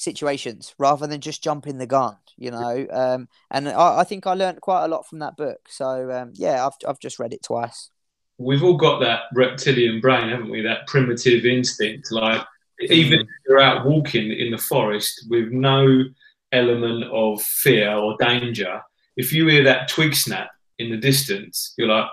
situations 0.00 0.74
rather 0.78 1.06
than 1.06 1.20
just 1.20 1.42
jumping 1.42 1.78
the 1.78 1.86
gun, 1.86 2.16
you 2.36 2.50
know. 2.50 2.86
Um, 2.90 3.28
and 3.50 3.68
I, 3.68 4.00
I 4.00 4.04
think 4.04 4.26
I 4.26 4.34
learned 4.34 4.60
quite 4.60 4.84
a 4.84 4.88
lot 4.88 5.06
from 5.06 5.18
that 5.20 5.36
book. 5.36 5.60
So 5.68 6.10
um, 6.10 6.32
yeah, 6.34 6.66
I've 6.66 6.74
I've 6.86 7.00
just 7.00 7.18
read 7.18 7.32
it 7.32 7.42
twice. 7.42 7.90
We've 8.38 8.62
all 8.62 8.76
got 8.76 9.00
that 9.00 9.22
reptilian 9.34 10.00
brain, 10.00 10.28
haven't 10.28 10.50
we? 10.50 10.62
That 10.62 10.86
primitive 10.86 11.44
instinct, 11.44 12.12
like 12.12 12.44
even 12.80 13.20
mm. 13.20 13.22
if 13.22 13.28
you're 13.46 13.60
out 13.60 13.84
walking 13.84 14.30
in 14.32 14.50
the 14.50 14.58
forest 14.58 15.26
with 15.28 15.50
no 15.50 16.04
element 16.52 17.04
of 17.04 17.42
fear 17.42 17.92
or 17.92 18.16
danger, 18.18 18.80
if 19.16 19.32
you 19.32 19.46
hear 19.48 19.64
that 19.64 19.88
twig 19.88 20.14
snap 20.14 20.50
in 20.78 20.90
the 20.90 20.96
distance, 20.96 21.74
you're 21.76 21.88
like, 21.88 22.06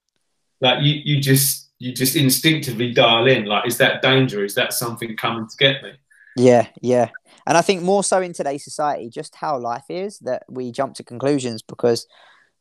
like 0.60 0.82
you, 0.82 1.00
you 1.04 1.20
just 1.20 1.70
you 1.78 1.94
just 1.94 2.14
instinctively 2.14 2.92
dial 2.92 3.26
in. 3.26 3.46
Like, 3.46 3.66
is 3.66 3.78
that 3.78 4.02
danger? 4.02 4.44
Is 4.44 4.54
that 4.54 4.72
something 4.72 5.16
coming 5.16 5.48
to 5.48 5.56
get 5.56 5.82
me? 5.82 5.92
Yeah, 6.36 6.66
yeah. 6.80 7.08
And 7.46 7.56
I 7.56 7.62
think 7.62 7.82
more 7.82 8.04
so 8.04 8.20
in 8.20 8.32
today's 8.32 8.64
society, 8.64 9.08
just 9.08 9.34
how 9.34 9.58
life 9.58 9.84
is 9.88 10.18
that 10.20 10.44
we 10.48 10.72
jump 10.72 10.94
to 10.94 11.04
conclusions 11.04 11.62
because, 11.62 12.06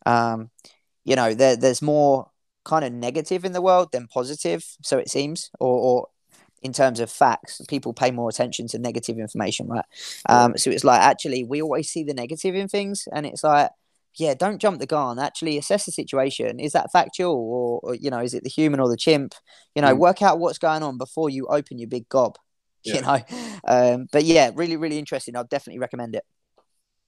um, 0.06 0.50
you 1.04 1.16
know, 1.16 1.34
there, 1.34 1.56
there's 1.56 1.82
more 1.82 2.30
kind 2.66 2.86
of 2.86 2.94
negative 2.94 3.46
in 3.46 3.52
the 3.52 3.62
world 3.62 3.92
than 3.92 4.08
positive, 4.08 4.64
so 4.84 4.98
it 4.98 5.10
seems, 5.10 5.50
or, 5.60 5.80
or 5.80 6.08
in 6.62 6.74
terms 6.74 7.00
of 7.00 7.10
facts. 7.10 7.62
People 7.68 7.94
pay 7.94 8.12
more 8.12 8.30
attention 8.30 8.68
to 8.68 8.80
negative 8.80 9.18
information, 9.18 9.68
right? 9.68 9.86
Um, 10.28 10.58
so 10.58 10.70
it's 10.70 10.84
like 10.84 11.02
actually 11.02 11.44
we 11.44 11.62
always 11.62 11.90
see 11.90 12.04
the 12.04 12.14
negative 12.14 12.56
in 12.56 12.68
things, 12.68 13.08
and 13.12 13.26
it's 13.26 13.44
like, 13.44 13.72
yeah, 14.16 14.34
don't 14.34 14.60
jump 14.60 14.80
the 14.80 14.86
gun. 14.86 15.20
Actually, 15.20 15.58
assess 15.58 15.86
the 15.86 15.92
situation. 15.92 16.60
Is 16.60 16.74
that 16.74 16.92
factual, 16.92 17.34
or, 17.34 17.80
or 17.84 17.96
you 17.96 18.10
know, 18.10 18.20
is 18.20 18.34
it 18.34 18.44
the 18.44 18.50
human 18.50 18.80
or 18.80 18.90
the 18.90 18.98
chimp? 18.98 19.34
You 19.76 19.82
know, 19.82 19.96
mm. 19.96 20.00
work 20.00 20.22
out 20.22 20.40
what's 20.40 20.58
going 20.58 20.84
on 20.84 20.98
before 20.98 21.30
you 21.30 21.48
open 21.48 21.80
your 21.80 21.88
big 21.88 22.10
gob. 22.10 22.38
Yeah. 22.84 22.96
You 22.96 23.02
know, 23.02 23.20
um, 23.66 24.08
but 24.12 24.24
yeah, 24.24 24.52
really, 24.56 24.78
really 24.78 25.00
interesting. 25.00 25.36
I'll 25.36 25.44
definitely 25.44 25.80
recommend 25.80 26.16
it. 26.16 26.24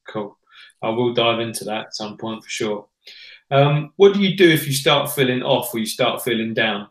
Cool. 0.07 0.37
I 0.81 0.89
will 0.89 1.13
dive 1.13 1.39
into 1.39 1.63
that 1.65 1.87
at 1.87 1.95
some 1.95 2.17
point 2.17 2.43
for 2.43 2.49
sure. 2.49 2.87
Um, 3.49 3.93
what 3.97 4.13
do 4.13 4.21
you 4.21 4.35
do 4.35 4.49
if 4.49 4.65
you 4.67 4.73
start 4.73 5.11
feeling 5.11 5.43
off 5.43 5.73
or 5.73 5.79
you 5.79 5.85
start 5.85 6.23
feeling 6.23 6.53
down? 6.53 6.87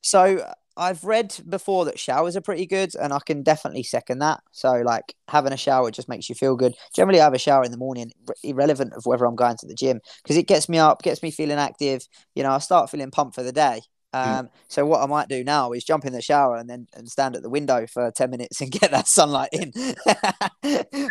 So 0.00 0.44
I've 0.76 1.04
read 1.04 1.36
before 1.48 1.84
that 1.84 1.98
showers 1.98 2.36
are 2.36 2.40
pretty 2.40 2.66
good, 2.66 2.94
and 2.96 3.12
I 3.12 3.18
can 3.24 3.42
definitely 3.42 3.84
second 3.84 4.18
that. 4.18 4.40
So, 4.50 4.82
like 4.84 5.14
having 5.28 5.52
a 5.52 5.56
shower 5.56 5.90
just 5.90 6.08
makes 6.08 6.28
you 6.28 6.34
feel 6.34 6.56
good. 6.56 6.74
Generally, 6.94 7.20
I 7.20 7.24
have 7.24 7.34
a 7.34 7.38
shower 7.38 7.64
in 7.64 7.70
the 7.70 7.76
morning, 7.76 8.12
irrelevant 8.42 8.92
of 8.94 9.06
whether 9.06 9.24
I'm 9.24 9.36
going 9.36 9.56
to 9.58 9.66
the 9.66 9.74
gym, 9.74 10.00
because 10.22 10.36
it 10.36 10.48
gets 10.48 10.68
me 10.68 10.78
up, 10.78 11.02
gets 11.02 11.22
me 11.22 11.30
feeling 11.30 11.58
active. 11.58 12.06
You 12.34 12.42
know, 12.42 12.50
I 12.50 12.58
start 12.58 12.90
feeling 12.90 13.10
pumped 13.10 13.36
for 13.36 13.42
the 13.42 13.52
day. 13.52 13.82
Hmm. 14.14 14.30
Um, 14.30 14.46
mm. 14.46 14.50
So 14.68 14.86
what 14.86 15.02
I 15.02 15.06
might 15.06 15.28
do 15.28 15.42
now 15.42 15.72
is 15.72 15.82
jump 15.82 16.04
in 16.04 16.12
the 16.12 16.22
shower 16.22 16.56
and 16.56 16.70
then 16.70 16.86
and 16.94 17.08
stand 17.08 17.34
at 17.34 17.42
the 17.42 17.50
window 17.50 17.86
for 17.86 18.12
ten 18.12 18.30
minutes 18.30 18.60
and 18.60 18.70
get 18.80 18.92
that 18.92 19.08
sunlight 19.08 19.48
in. 19.52 19.72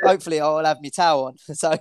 Hopefully, 0.04 0.40
I'll 0.40 0.64
have 0.64 0.78
my 0.82 0.90
towel 0.90 1.26
on. 1.26 1.36
So 1.54 1.78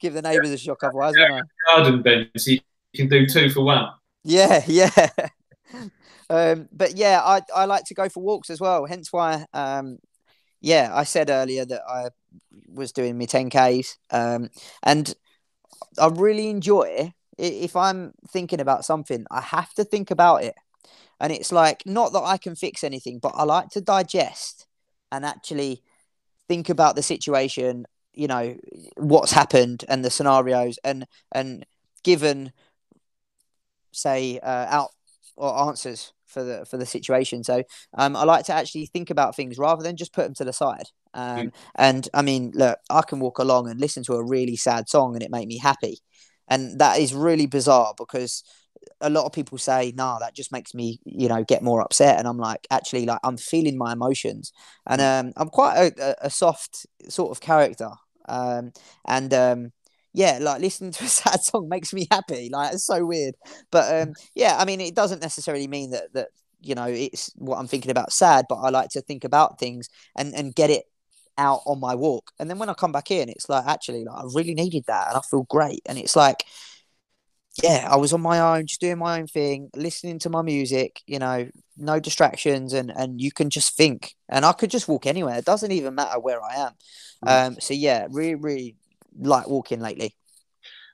give 0.00 0.14
the 0.14 0.22
neighbours 0.22 0.50
a 0.50 0.58
shock 0.58 0.82
otherwise. 0.82 1.14
Yeah, 1.16 1.40
garden 1.66 2.02
bench, 2.02 2.30
you 2.46 2.60
can 2.94 3.08
do 3.08 3.26
two 3.26 3.50
for 3.50 3.62
one. 3.62 3.88
Yeah, 4.24 4.62
yeah. 4.66 5.08
um, 6.28 6.68
but 6.72 6.96
yeah, 6.96 7.20
I 7.24 7.42
I 7.54 7.64
like 7.66 7.84
to 7.84 7.94
go 7.94 8.08
for 8.08 8.22
walks 8.22 8.50
as 8.50 8.60
well. 8.60 8.86
Hence 8.86 9.12
why, 9.12 9.46
um, 9.54 9.98
yeah, 10.60 10.90
I 10.92 11.04
said 11.04 11.30
earlier 11.30 11.64
that 11.64 11.82
I 11.88 12.08
was 12.68 12.92
doing 12.92 13.16
my 13.18 13.26
10Ks. 13.26 13.96
Um, 14.10 14.50
and 14.82 15.14
I 15.98 16.08
really 16.08 16.48
enjoy 16.48 17.12
if 17.38 17.76
I'm 17.76 18.12
thinking 18.28 18.60
about 18.60 18.84
something, 18.84 19.26
I 19.30 19.40
have 19.40 19.72
to 19.74 19.84
think 19.84 20.10
about 20.10 20.44
it. 20.44 20.54
And 21.20 21.32
it's 21.32 21.52
like, 21.52 21.82
not 21.86 22.12
that 22.12 22.22
I 22.22 22.36
can 22.36 22.54
fix 22.54 22.84
anything, 22.84 23.18
but 23.18 23.32
I 23.34 23.44
like 23.44 23.70
to 23.70 23.80
digest 23.80 24.66
and 25.10 25.24
actually 25.24 25.82
think 26.46 26.68
about 26.68 26.96
the 26.96 27.02
situation, 27.02 27.86
you 28.12 28.26
know, 28.26 28.56
what's 28.96 29.32
happened 29.32 29.84
and 29.88 30.04
the 30.04 30.10
scenarios 30.10 30.78
and, 30.84 31.06
and 31.32 31.66
given, 32.04 32.52
say, 33.92 34.38
uh, 34.40 34.66
out 34.68 34.90
or 35.36 35.68
answers 35.68 36.12
for 36.28 36.44
the 36.44 36.66
for 36.66 36.76
the 36.76 36.86
situation. 36.86 37.42
So 37.42 37.64
um, 37.94 38.14
I 38.14 38.24
like 38.24 38.44
to 38.46 38.52
actually 38.52 38.86
think 38.86 39.10
about 39.10 39.34
things 39.34 39.58
rather 39.58 39.82
than 39.82 39.96
just 39.96 40.12
put 40.12 40.24
them 40.24 40.34
to 40.34 40.44
the 40.44 40.52
side. 40.52 40.90
Um, 41.14 41.38
mm. 41.38 41.52
And 41.74 42.08
I 42.14 42.22
mean, 42.22 42.52
look, 42.54 42.78
I 42.90 43.02
can 43.02 43.18
walk 43.18 43.38
along 43.38 43.68
and 43.68 43.80
listen 43.80 44.02
to 44.04 44.14
a 44.14 44.24
really 44.24 44.56
sad 44.56 44.88
song 44.88 45.14
and 45.14 45.22
it 45.22 45.30
make 45.30 45.48
me 45.48 45.58
happy, 45.58 45.98
and 46.48 46.78
that 46.80 46.98
is 46.98 47.14
really 47.14 47.46
bizarre 47.46 47.94
because 47.96 48.42
a 49.00 49.10
lot 49.10 49.26
of 49.26 49.32
people 49.32 49.58
say, 49.58 49.92
"No, 49.96 50.04
nah, 50.04 50.18
that 50.20 50.34
just 50.34 50.52
makes 50.52 50.74
me, 50.74 51.00
you 51.04 51.28
know, 51.28 51.44
get 51.44 51.62
more 51.62 51.80
upset." 51.82 52.18
And 52.18 52.26
I'm 52.28 52.38
like, 52.38 52.66
actually, 52.70 53.06
like 53.06 53.20
I'm 53.24 53.36
feeling 53.36 53.78
my 53.78 53.92
emotions, 53.92 54.52
and 54.86 55.00
um, 55.00 55.32
I'm 55.36 55.48
quite 55.48 55.76
a, 55.98 56.26
a 56.26 56.30
soft 56.30 56.86
sort 57.08 57.30
of 57.30 57.40
character, 57.40 57.90
um, 58.28 58.72
and 59.06 59.32
um, 59.34 59.72
yeah, 60.12 60.38
like 60.40 60.60
listening 60.60 60.92
to 60.92 61.04
a 61.04 61.08
sad 61.08 61.42
song 61.42 61.68
makes 61.68 61.92
me 61.92 62.06
happy. 62.10 62.48
Like 62.52 62.74
it's 62.74 62.86
so 62.86 63.04
weird, 63.04 63.34
but 63.70 64.02
um, 64.02 64.14
yeah, 64.34 64.56
I 64.58 64.64
mean, 64.64 64.80
it 64.80 64.94
doesn't 64.94 65.22
necessarily 65.22 65.68
mean 65.68 65.90
that 65.90 66.12
that 66.14 66.28
you 66.60 66.74
know 66.74 66.86
it's 66.86 67.32
what 67.36 67.58
I'm 67.58 67.68
thinking 67.68 67.90
about 67.90 68.12
sad, 68.12 68.46
but 68.48 68.56
I 68.56 68.70
like 68.70 68.90
to 68.90 69.00
think 69.02 69.24
about 69.24 69.58
things 69.58 69.88
and 70.16 70.34
and 70.34 70.54
get 70.54 70.70
it 70.70 70.84
out 71.38 71.62
on 71.66 71.80
my 71.80 71.94
walk, 71.94 72.32
and 72.38 72.50
then 72.50 72.58
when 72.58 72.68
I 72.68 72.74
come 72.74 72.92
back 72.92 73.10
in, 73.10 73.28
it's 73.28 73.48
like 73.48 73.66
actually 73.66 74.04
like 74.04 74.18
I 74.18 74.24
really 74.34 74.54
needed 74.54 74.84
that, 74.86 75.08
and 75.08 75.16
I 75.16 75.20
feel 75.20 75.44
great, 75.44 75.82
and 75.86 75.98
it's 75.98 76.16
like. 76.16 76.44
Yeah, 77.60 77.88
I 77.90 77.96
was 77.96 78.12
on 78.12 78.20
my 78.20 78.38
own, 78.38 78.66
just 78.68 78.80
doing 78.80 78.98
my 78.98 79.18
own 79.18 79.26
thing, 79.26 79.68
listening 79.74 80.20
to 80.20 80.30
my 80.30 80.42
music, 80.42 81.02
you 81.08 81.18
know, 81.18 81.48
no 81.76 81.98
distractions, 81.98 82.72
and 82.72 82.88
and 82.88 83.20
you 83.20 83.32
can 83.32 83.50
just 83.50 83.76
think. 83.76 84.14
And 84.28 84.44
I 84.44 84.52
could 84.52 84.70
just 84.70 84.86
walk 84.86 85.06
anywhere; 85.06 85.38
it 85.38 85.44
doesn't 85.44 85.72
even 85.72 85.96
matter 85.96 86.20
where 86.20 86.40
I 86.40 86.54
am. 86.54 86.72
Mm. 87.26 87.46
Um, 87.46 87.56
so 87.58 87.74
yeah, 87.74 88.06
really, 88.10 88.36
really 88.36 88.76
like 89.18 89.48
walking 89.48 89.80
lately? 89.80 90.14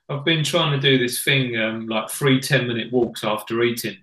I've 0.09 0.25
been 0.25 0.43
trying 0.43 0.79
to 0.79 0.79
do 0.79 0.97
this 0.97 1.23
thing 1.23 1.57
um, 1.57 1.87
like 1.87 2.09
three 2.09 2.39
10 2.39 2.67
minute 2.67 2.91
walks 2.91 3.23
after 3.23 3.63
eating. 3.63 3.97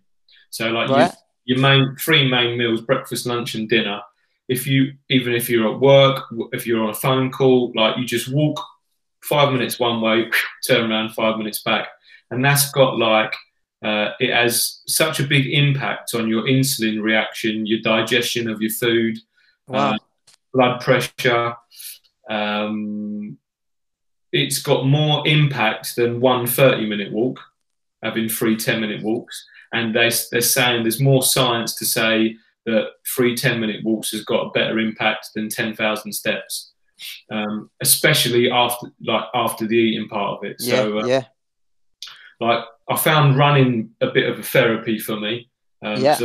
So 0.50 0.70
like 0.70 0.88
right. 0.88 1.12
you, 1.44 1.56
your 1.56 1.62
main 1.62 1.96
three 1.96 2.28
main 2.28 2.58
meals, 2.58 2.80
breakfast, 2.80 3.26
lunch, 3.26 3.54
and 3.54 3.68
dinner. 3.68 4.00
If 4.48 4.66
you 4.66 4.92
even 5.08 5.34
if 5.34 5.48
you're 5.48 5.72
at 5.72 5.80
work, 5.80 6.24
if 6.52 6.66
you're 6.66 6.82
on 6.82 6.90
a 6.90 6.94
phone 6.94 7.30
call, 7.30 7.72
like 7.74 7.96
you 7.96 8.04
just 8.04 8.32
walk 8.32 8.60
five 9.22 9.52
minutes 9.52 9.78
one 9.78 10.00
way, 10.00 10.30
turn 10.66 10.90
around 10.90 11.10
five 11.10 11.38
minutes 11.38 11.62
back, 11.62 11.88
and 12.30 12.44
that's 12.44 12.70
got 12.72 12.98
like 12.98 13.34
uh, 13.82 14.10
it 14.20 14.32
has 14.32 14.80
such 14.86 15.18
a 15.18 15.26
big 15.26 15.46
impact 15.46 16.14
on 16.14 16.28
your 16.28 16.44
insulin 16.44 17.02
reaction, 17.02 17.66
your 17.66 17.80
digestion 17.80 18.48
of 18.48 18.60
your 18.62 18.70
food, 18.70 19.18
wow. 19.66 19.94
uh, 19.94 19.98
blood 20.52 20.80
pressure. 20.80 21.56
Um, 22.30 23.38
it's 24.32 24.60
got 24.60 24.86
more 24.86 25.26
impact 25.26 25.96
than 25.96 26.20
one 26.20 26.46
30 26.46 26.86
minute 26.88 27.12
walk, 27.12 27.40
having 28.02 28.28
three 28.28 28.56
10 28.56 28.80
minute 28.80 29.02
walks. 29.02 29.44
And 29.72 29.94
they, 29.94 30.10
they're 30.30 30.40
saying 30.40 30.82
there's 30.82 31.00
more 31.00 31.22
science 31.22 31.74
to 31.76 31.84
say 31.84 32.36
that 32.66 32.88
free 33.04 33.36
10 33.36 33.60
minute 33.60 33.84
walks 33.84 34.12
has 34.12 34.24
got 34.24 34.46
a 34.46 34.50
better 34.50 34.78
impact 34.78 35.30
than 35.34 35.48
10,000 35.48 36.12
steps, 36.12 36.72
um, 37.30 37.70
especially 37.80 38.50
after 38.50 38.88
like 39.04 39.24
after 39.34 39.66
the 39.66 39.76
eating 39.76 40.08
part 40.08 40.38
of 40.38 40.44
it. 40.44 40.56
Yeah, 40.60 40.76
so, 40.76 40.98
uh, 41.00 41.06
yeah. 41.06 41.24
Like 42.40 42.64
I 42.88 42.96
found 42.96 43.36
running 43.36 43.90
a 44.00 44.10
bit 44.10 44.28
of 44.28 44.38
a 44.38 44.42
therapy 44.42 44.98
for 44.98 45.18
me. 45.18 45.50
Um, 45.84 46.00
yeah. 46.00 46.18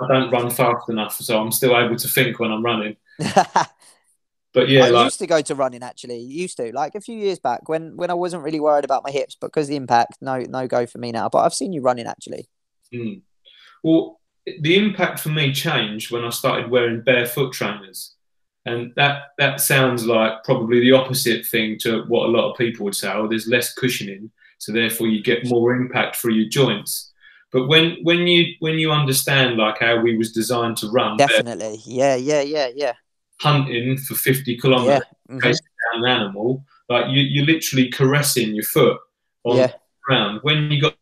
I 0.00 0.08
don't 0.08 0.30
run 0.30 0.50
fast 0.50 0.88
enough, 0.88 1.14
so 1.14 1.40
I'm 1.40 1.52
still 1.52 1.78
able 1.78 1.96
to 1.96 2.08
think 2.08 2.40
when 2.40 2.50
I'm 2.50 2.64
running. 2.64 2.96
But 4.54 4.68
yeah, 4.68 4.84
I 4.84 4.90
like, 4.90 5.04
used 5.06 5.18
to 5.18 5.26
go 5.26 5.42
to 5.42 5.54
running 5.56 5.82
actually. 5.82 6.20
Used 6.20 6.56
to 6.58 6.72
like 6.72 6.94
a 6.94 7.00
few 7.00 7.18
years 7.18 7.40
back 7.40 7.68
when 7.68 7.96
when 7.96 8.08
I 8.08 8.14
wasn't 8.14 8.44
really 8.44 8.60
worried 8.60 8.84
about 8.84 9.02
my 9.04 9.10
hips 9.10 9.34
because 9.34 9.66
the 9.66 9.74
impact. 9.74 10.18
No, 10.20 10.38
no 10.38 10.68
go 10.68 10.86
for 10.86 10.98
me 10.98 11.10
now. 11.10 11.28
But 11.28 11.38
I've 11.38 11.52
seen 11.52 11.72
you 11.72 11.82
running 11.82 12.06
actually. 12.06 12.48
Mm. 12.94 13.22
Well, 13.82 14.20
the 14.60 14.76
impact 14.76 15.20
for 15.20 15.30
me 15.30 15.52
changed 15.52 16.10
when 16.10 16.24
I 16.24 16.30
started 16.30 16.70
wearing 16.70 17.02
barefoot 17.02 17.52
trainers, 17.52 18.14
and 18.64 18.92
that 18.96 19.22
that 19.38 19.60
sounds 19.60 20.06
like 20.06 20.44
probably 20.44 20.80
the 20.80 20.92
opposite 20.92 21.46
thing 21.46 21.78
to 21.80 22.04
what 22.04 22.26
a 22.26 22.32
lot 22.32 22.50
of 22.50 22.58
people 22.58 22.84
would 22.84 22.96
say. 22.96 23.10
Oh, 23.12 23.28
there's 23.28 23.48
less 23.48 23.72
cushioning, 23.74 24.30
so 24.58 24.72
therefore 24.72 25.08
you 25.08 25.22
get 25.22 25.48
more 25.48 25.74
impact 25.74 26.16
through 26.16 26.34
your 26.34 26.48
joints. 26.48 27.12
But 27.52 27.68
when 27.68 27.96
when 28.02 28.26
you 28.26 28.54
when 28.60 28.78
you 28.78 28.90
understand 28.90 29.56
like 29.56 29.78
how 29.78 30.00
we 30.00 30.16
was 30.16 30.32
designed 30.32 30.76
to 30.78 30.90
run, 30.90 31.16
definitely, 31.16 31.80
yeah, 31.86 32.16
yeah, 32.16 32.42
yeah, 32.42 32.68
yeah 32.74 32.94
hunting 33.40 33.96
for 33.98 34.14
50 34.14 34.56
kilometers, 34.58 35.02
yeah. 35.28 35.34
mm-hmm. 35.36 35.50
down 35.50 36.04
an 36.04 36.04
animal, 36.04 36.64
like 36.88 37.06
you, 37.10 37.22
you're 37.22 37.46
literally 37.46 37.90
caressing 37.90 38.54
your 38.54 38.64
foot 38.64 38.98
on 39.44 39.56
yeah. 39.56 39.66
the 39.68 39.74
ground. 40.02 40.40
When 40.42 40.70
you 40.70 40.80
got 40.80 40.96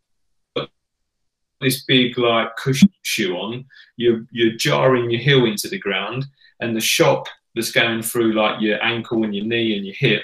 this 1.63 1.85
big 1.85 2.19
like 2.19 2.57
cushion 2.57 2.91
shoe 3.03 3.35
on, 3.37 3.65
you're 3.97 4.25
you're 4.31 4.57
jarring 4.57 5.11
your 5.11 5.21
heel 5.21 5.45
into 5.45 5.69
the 5.69 5.79
ground, 5.79 6.27
and 6.61 6.77
the 6.77 6.81
shock 6.81 7.29
that's 7.55 7.73
going 7.73 8.03
through 8.03 8.33
like 8.33 8.61
your 8.61 8.83
ankle 8.83 9.25
and 9.25 9.35
your 9.35 9.45
knee 9.45 9.77
and 9.77 9.87
your 9.87 9.95
hip, 9.95 10.23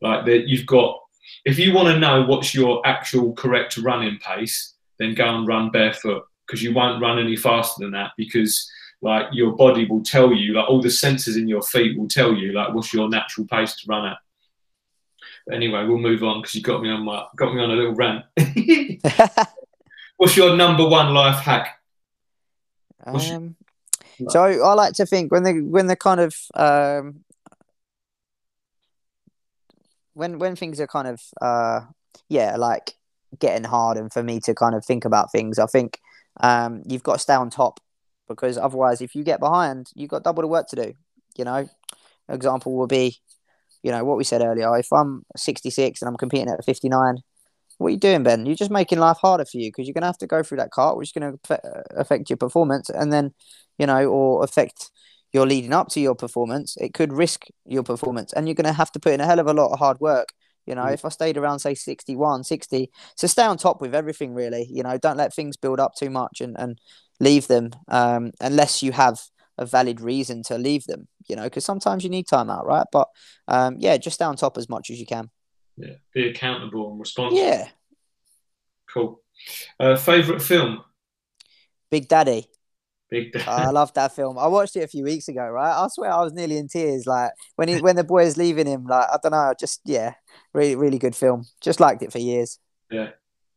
like 0.00 0.24
that 0.26 0.48
you've 0.48 0.66
got. 0.66 1.00
If 1.44 1.58
you 1.58 1.72
want 1.72 1.88
to 1.88 1.98
know 1.98 2.24
what's 2.24 2.54
your 2.54 2.86
actual 2.86 3.32
correct 3.34 3.76
running 3.78 4.18
pace, 4.18 4.74
then 4.98 5.14
go 5.14 5.26
and 5.26 5.46
run 5.46 5.70
barefoot 5.70 6.24
because 6.46 6.62
you 6.62 6.74
won't 6.74 7.02
run 7.02 7.18
any 7.18 7.36
faster 7.36 7.84
than 7.84 7.92
that 7.92 8.12
because 8.16 8.70
like 9.00 9.26
your 9.32 9.52
body 9.52 9.86
will 9.86 10.02
tell 10.02 10.32
you, 10.32 10.54
like 10.54 10.68
all 10.68 10.82
the 10.82 10.88
sensors 10.88 11.36
in 11.36 11.48
your 11.48 11.62
feet 11.62 11.98
will 11.98 12.08
tell 12.08 12.34
you, 12.34 12.52
like 12.52 12.74
what's 12.74 12.92
your 12.92 13.08
natural 13.08 13.46
pace 13.46 13.76
to 13.76 13.86
run 13.88 14.06
at. 14.06 14.18
Anyway, 15.52 15.84
we'll 15.86 15.98
move 15.98 16.22
on 16.22 16.40
because 16.40 16.54
you 16.54 16.62
got 16.62 16.82
me 16.82 16.90
on 16.90 17.04
my 17.04 17.24
got 17.36 17.54
me 17.54 17.60
on 17.60 17.70
a 17.70 17.74
little 17.74 17.94
rant. 17.94 18.24
what's 20.18 20.36
your 20.36 20.54
number 20.54 20.86
one 20.86 21.14
life 21.14 21.42
hack? 21.42 21.80
Um, 23.06 23.56
so 24.28 24.42
I 24.42 24.74
like 24.74 24.94
to 24.94 25.06
think 25.06 25.32
when 25.32 25.44
the 25.44 25.62
when 25.62 25.86
the 25.86 25.96
kind 25.96 26.20
of 26.20 26.34
um, 26.54 27.24
when 30.12 30.38
when 30.38 30.56
things 30.56 30.80
are 30.80 30.86
kind 30.86 31.08
of 31.08 31.20
uh, 31.40 31.80
yeah 32.28 32.56
like 32.56 32.94
getting 33.38 33.64
hard 33.64 33.96
and 33.96 34.12
for 34.12 34.22
me 34.22 34.40
to 34.40 34.54
kind 34.54 34.74
of 34.74 34.84
think 34.84 35.04
about 35.04 35.32
things, 35.32 35.58
I 35.58 35.66
think 35.66 36.00
um, 36.40 36.82
you've 36.86 37.02
got 37.02 37.14
to 37.14 37.18
stay 37.20 37.34
on 37.34 37.48
top 37.48 37.80
because 38.28 38.58
otherwise, 38.58 39.00
if 39.00 39.14
you 39.14 39.24
get 39.24 39.40
behind, 39.40 39.90
you've 39.94 40.10
got 40.10 40.24
double 40.24 40.42
the 40.42 40.48
work 40.48 40.66
to 40.68 40.76
do. 40.76 40.92
You 41.36 41.44
know, 41.44 41.68
example 42.28 42.76
will 42.76 42.88
be, 42.88 43.16
you 43.82 43.92
know, 43.92 44.04
what 44.04 44.18
we 44.18 44.24
said 44.24 44.42
earlier. 44.42 44.76
If 44.76 44.92
I'm 44.92 45.24
66 45.36 46.02
and 46.02 46.08
I'm 46.08 46.16
competing 46.16 46.48
at 46.48 46.64
59, 46.64 47.18
what 47.78 47.88
are 47.88 47.90
you 47.90 47.96
doing, 47.96 48.24
Ben? 48.24 48.44
You're 48.44 48.56
just 48.56 48.70
making 48.70 48.98
life 48.98 49.18
harder 49.18 49.44
for 49.44 49.56
you 49.56 49.68
because 49.68 49.86
you're 49.86 49.94
going 49.94 50.02
to 50.02 50.08
have 50.08 50.18
to 50.18 50.26
go 50.26 50.42
through 50.42 50.58
that 50.58 50.72
cart, 50.72 50.96
which 50.96 51.08
is 51.08 51.12
going 51.12 51.38
to 51.38 51.88
affect 51.96 52.28
your 52.28 52.36
performance, 52.36 52.90
and 52.90 53.12
then, 53.12 53.32
you 53.78 53.86
know, 53.86 54.06
or 54.06 54.44
affect 54.44 54.90
your 55.32 55.46
leading 55.46 55.72
up 55.72 55.88
to 55.90 56.00
your 56.00 56.14
performance. 56.14 56.76
It 56.78 56.92
could 56.92 57.12
risk 57.12 57.46
your 57.64 57.84
performance, 57.84 58.32
and 58.32 58.46
you're 58.46 58.56
going 58.56 58.66
to 58.66 58.72
have 58.72 58.92
to 58.92 59.00
put 59.00 59.12
in 59.12 59.20
a 59.20 59.26
hell 59.26 59.38
of 59.38 59.46
a 59.46 59.54
lot 59.54 59.72
of 59.72 59.78
hard 59.78 60.00
work. 60.00 60.28
You 60.66 60.74
know, 60.74 60.84
mm. 60.84 60.92
if 60.92 61.04
I 61.04 61.08
stayed 61.08 61.38
around, 61.38 61.60
say, 61.60 61.74
61, 61.74 62.44
60, 62.44 62.90
so 63.16 63.26
stay 63.26 63.44
on 63.44 63.56
top 63.56 63.80
with 63.80 63.94
everything, 63.94 64.34
really. 64.34 64.66
You 64.70 64.82
know, 64.82 64.98
don't 64.98 65.16
let 65.16 65.32
things 65.32 65.56
build 65.56 65.80
up 65.80 65.94
too 65.94 66.10
much 66.10 66.40
and, 66.40 66.58
and 66.58 66.80
leave 67.20 67.46
them 67.46 67.70
um, 67.88 68.32
unless 68.40 68.82
you 68.82 68.92
have 68.92 69.20
a 69.56 69.66
valid 69.66 70.00
reason 70.00 70.42
to 70.44 70.58
leave 70.58 70.84
them, 70.84 71.08
you 71.28 71.36
know, 71.36 71.44
because 71.44 71.64
sometimes 71.64 72.04
you 72.04 72.10
need 72.10 72.26
time 72.26 72.50
out, 72.50 72.66
right? 72.66 72.86
But 72.92 73.08
um, 73.48 73.76
yeah, 73.78 73.96
just 73.96 74.14
stay 74.14 74.24
on 74.24 74.36
top 74.36 74.56
as 74.56 74.68
much 74.68 74.90
as 74.90 75.00
you 75.00 75.06
can. 75.06 75.30
Yeah, 75.78 75.94
be 76.12 76.28
accountable 76.28 76.90
and 76.90 77.00
responsible. 77.00 77.42
Yeah. 77.42 77.68
Cool. 78.92 79.22
Uh, 79.78 79.96
favorite 79.96 80.42
film? 80.42 80.82
Big 81.90 82.08
Daddy. 82.08 82.46
Big 83.10 83.32
Daddy. 83.32 83.46
I 83.46 83.70
love 83.70 83.94
that 83.94 84.14
film. 84.14 84.38
I 84.38 84.48
watched 84.48 84.76
it 84.76 84.82
a 84.82 84.88
few 84.88 85.04
weeks 85.04 85.28
ago, 85.28 85.46
right? 85.46 85.72
I 85.72 85.86
swear 85.88 86.12
I 86.12 86.22
was 86.22 86.32
nearly 86.32 86.58
in 86.58 86.68
tears. 86.68 87.06
Like 87.06 87.32
when 87.56 87.68
he, 87.68 87.80
when 87.80 87.96
the 87.96 88.04
boy 88.04 88.24
is 88.24 88.36
leaving 88.36 88.66
him, 88.66 88.86
like 88.86 89.06
I 89.08 89.18
don't 89.22 89.32
know, 89.32 89.54
just 89.58 89.80
yeah, 89.84 90.14
really 90.52 90.76
really 90.76 90.98
good 90.98 91.16
film. 91.16 91.44
Just 91.60 91.80
liked 91.80 92.02
it 92.02 92.12
for 92.12 92.18
years. 92.18 92.58
Yeah, 92.90 93.10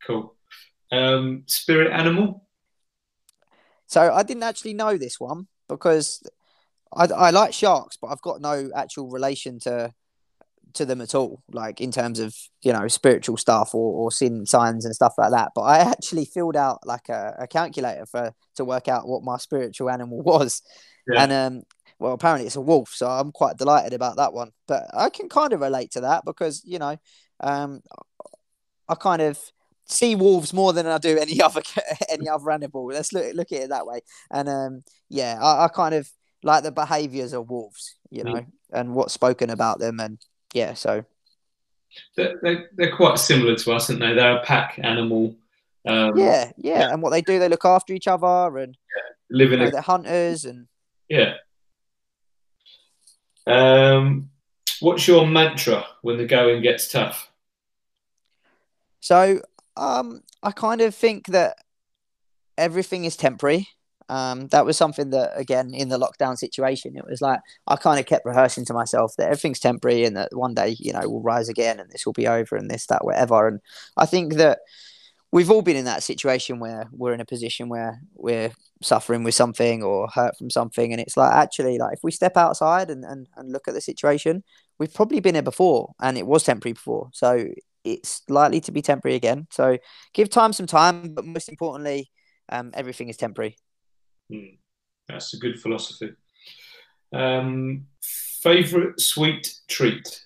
cool. 0.05 0.35
Um, 0.91 1.43
spirit 1.47 1.91
animal. 1.91 2.45
So 3.87 4.13
I 4.13 4.23
didn't 4.23 4.43
actually 4.43 4.73
know 4.73 4.97
this 4.97 5.19
one 5.19 5.47
because 5.67 6.23
I, 6.93 7.05
I 7.05 7.29
like 7.31 7.53
sharks, 7.53 7.97
but 7.97 8.07
I've 8.07 8.21
got 8.21 8.41
no 8.41 8.69
actual 8.75 9.09
relation 9.09 9.59
to 9.61 9.93
to 10.73 10.85
them 10.85 11.01
at 11.01 11.15
all, 11.15 11.43
like 11.51 11.81
in 11.81 11.91
terms 11.91 12.19
of 12.19 12.35
you 12.61 12.73
know 12.73 12.87
spiritual 12.87 13.37
stuff 13.37 13.73
or, 13.73 13.93
or 13.93 14.11
sin 14.11 14.45
signs 14.45 14.85
and 14.85 14.95
stuff 14.95 15.13
like 15.17 15.31
that. 15.31 15.51
But 15.55 15.61
I 15.61 15.79
actually 15.79 16.25
filled 16.25 16.55
out 16.55 16.79
like 16.85 17.09
a, 17.09 17.35
a 17.39 17.47
calculator 17.47 18.05
for 18.05 18.33
to 18.55 18.65
work 18.65 18.87
out 18.87 19.07
what 19.07 19.23
my 19.23 19.37
spiritual 19.37 19.89
animal 19.89 20.21
was, 20.23 20.61
yeah. 21.07 21.23
and 21.23 21.31
um, 21.31 21.61
well, 21.99 22.13
apparently 22.13 22.47
it's 22.47 22.55
a 22.55 22.61
wolf, 22.61 22.89
so 22.89 23.07
I'm 23.07 23.31
quite 23.31 23.57
delighted 23.57 23.93
about 23.93 24.17
that 24.17 24.33
one. 24.33 24.51
But 24.67 24.85
I 24.93 25.09
can 25.09 25.29
kind 25.29 25.53
of 25.53 25.61
relate 25.61 25.91
to 25.91 26.01
that 26.01 26.23
because 26.25 26.61
you 26.65 26.79
know, 26.79 26.97
um, 27.39 27.81
I 28.89 28.95
kind 28.95 29.21
of 29.21 29.39
see 29.85 30.15
wolves 30.15 30.53
more 30.53 30.73
than 30.73 30.87
I 30.87 30.97
do 30.97 31.17
any 31.17 31.41
other 31.41 31.61
any 32.09 32.27
other 32.27 32.51
animal. 32.51 32.87
Let's 32.87 33.13
look 33.13 33.33
look 33.35 33.51
at 33.51 33.63
it 33.63 33.69
that 33.69 33.85
way. 33.85 34.01
And 34.31 34.49
um, 34.49 34.83
yeah, 35.09 35.37
I, 35.41 35.65
I 35.65 35.67
kind 35.67 35.95
of 35.95 36.09
like 36.43 36.63
the 36.63 36.71
behaviors 36.71 37.33
of 37.33 37.49
wolves, 37.49 37.95
you 38.09 38.23
know, 38.23 38.33
mm. 38.33 38.47
and 38.71 38.93
what's 38.95 39.13
spoken 39.13 39.49
about 39.49 39.79
them, 39.79 39.99
and 39.99 40.19
yeah, 40.53 40.73
so 40.73 41.03
they're, 42.15 42.39
they're, 42.41 42.69
they're 42.75 42.95
quite 42.95 43.19
similar 43.19 43.55
to 43.55 43.71
us, 43.73 43.89
aren't 43.89 44.01
they? 44.01 44.13
They're 44.13 44.37
a 44.37 44.43
pack 44.43 44.79
animal. 44.81 45.35
Um, 45.87 46.17
yeah, 46.17 46.51
yeah, 46.57 46.79
yeah, 46.79 46.91
and 46.91 47.01
what 47.01 47.09
they 47.09 47.21
do, 47.21 47.39
they 47.39 47.49
look 47.49 47.65
after 47.65 47.93
each 47.93 48.07
other 48.07 48.57
and 48.57 48.77
yeah. 48.95 49.43
in 49.43 49.51
You 49.51 49.57
know, 49.57 49.69
they're 49.71 49.81
hunters 49.81 50.45
and 50.45 50.67
yeah. 51.09 51.33
Um, 53.47 54.29
what's 54.79 55.07
your 55.07 55.25
mantra 55.25 55.85
when 56.01 56.17
the 56.17 56.25
going 56.25 56.61
gets 56.61 56.87
tough? 56.87 57.31
So, 58.99 59.41
um, 59.75 60.21
I 60.43 60.51
kind 60.51 60.81
of 60.81 60.93
think 60.93 61.27
that 61.27 61.57
everything 62.57 63.05
is 63.05 63.17
temporary. 63.17 63.67
Um, 64.11 64.47
that 64.49 64.65
was 64.65 64.75
something 64.75 65.11
that, 65.11 65.31
again, 65.35 65.73
in 65.73 65.87
the 65.87 65.97
lockdown 65.97 66.37
situation, 66.37 66.97
it 66.97 67.05
was 67.07 67.21
like 67.21 67.39
I 67.65 67.77
kind 67.77 67.97
of 67.97 68.05
kept 68.05 68.25
rehearsing 68.25 68.65
to 68.65 68.73
myself 68.73 69.13
that 69.17 69.27
everything's 69.27 69.61
temporary 69.61 70.03
and 70.03 70.17
that 70.17 70.35
one 70.35 70.53
day, 70.53 70.75
you 70.77 70.91
know, 70.91 70.99
we'll 71.05 71.21
rise 71.21 71.47
again 71.47 71.79
and 71.79 71.89
this 71.89 72.05
will 72.05 72.11
be 72.11 72.27
over 72.27 72.57
and 72.57 72.69
this, 72.69 72.87
that, 72.87 73.05
whatever. 73.05 73.47
And 73.47 73.61
I 73.95 74.05
think 74.05 74.33
that 74.33 74.59
we've 75.31 75.49
all 75.49 75.61
been 75.61 75.77
in 75.77 75.85
that 75.85 76.03
situation 76.03 76.59
where 76.59 76.89
we're 76.91 77.13
in 77.13 77.21
a 77.21 77.25
position 77.25 77.69
where 77.69 78.01
we're 78.15 78.51
suffering 78.81 79.23
with 79.23 79.33
something 79.33 79.81
or 79.81 80.09
hurt 80.09 80.37
from 80.37 80.49
something. 80.49 80.91
And 80.91 80.99
it's 80.99 81.15
like, 81.15 81.31
actually, 81.31 81.77
like 81.77 81.93
if 81.93 82.03
we 82.03 82.11
step 82.11 82.35
outside 82.35 82.89
and, 82.89 83.05
and, 83.05 83.27
and 83.37 83.53
look 83.53 83.69
at 83.69 83.73
the 83.73 83.79
situation, 83.79 84.43
we've 84.77 84.93
probably 84.93 85.21
been 85.21 85.35
here 85.35 85.41
before 85.41 85.93
and 86.01 86.17
it 86.17 86.27
was 86.27 86.43
temporary 86.43 86.73
before. 86.73 87.11
So 87.13 87.47
it's 87.85 88.23
likely 88.27 88.59
to 88.59 88.73
be 88.73 88.81
temporary 88.81 89.15
again. 89.15 89.47
So 89.51 89.77
give 90.13 90.29
time 90.29 90.51
some 90.51 90.67
time, 90.67 91.13
but 91.13 91.23
most 91.23 91.47
importantly, 91.47 92.11
um, 92.49 92.71
everything 92.73 93.07
is 93.07 93.15
temporary. 93.15 93.55
Mm, 94.31 94.57
that's 95.07 95.33
a 95.33 95.37
good 95.37 95.59
philosophy. 95.59 96.13
Um, 97.13 97.87
favorite 98.41 98.99
sweet 98.99 99.53
treat? 99.67 100.21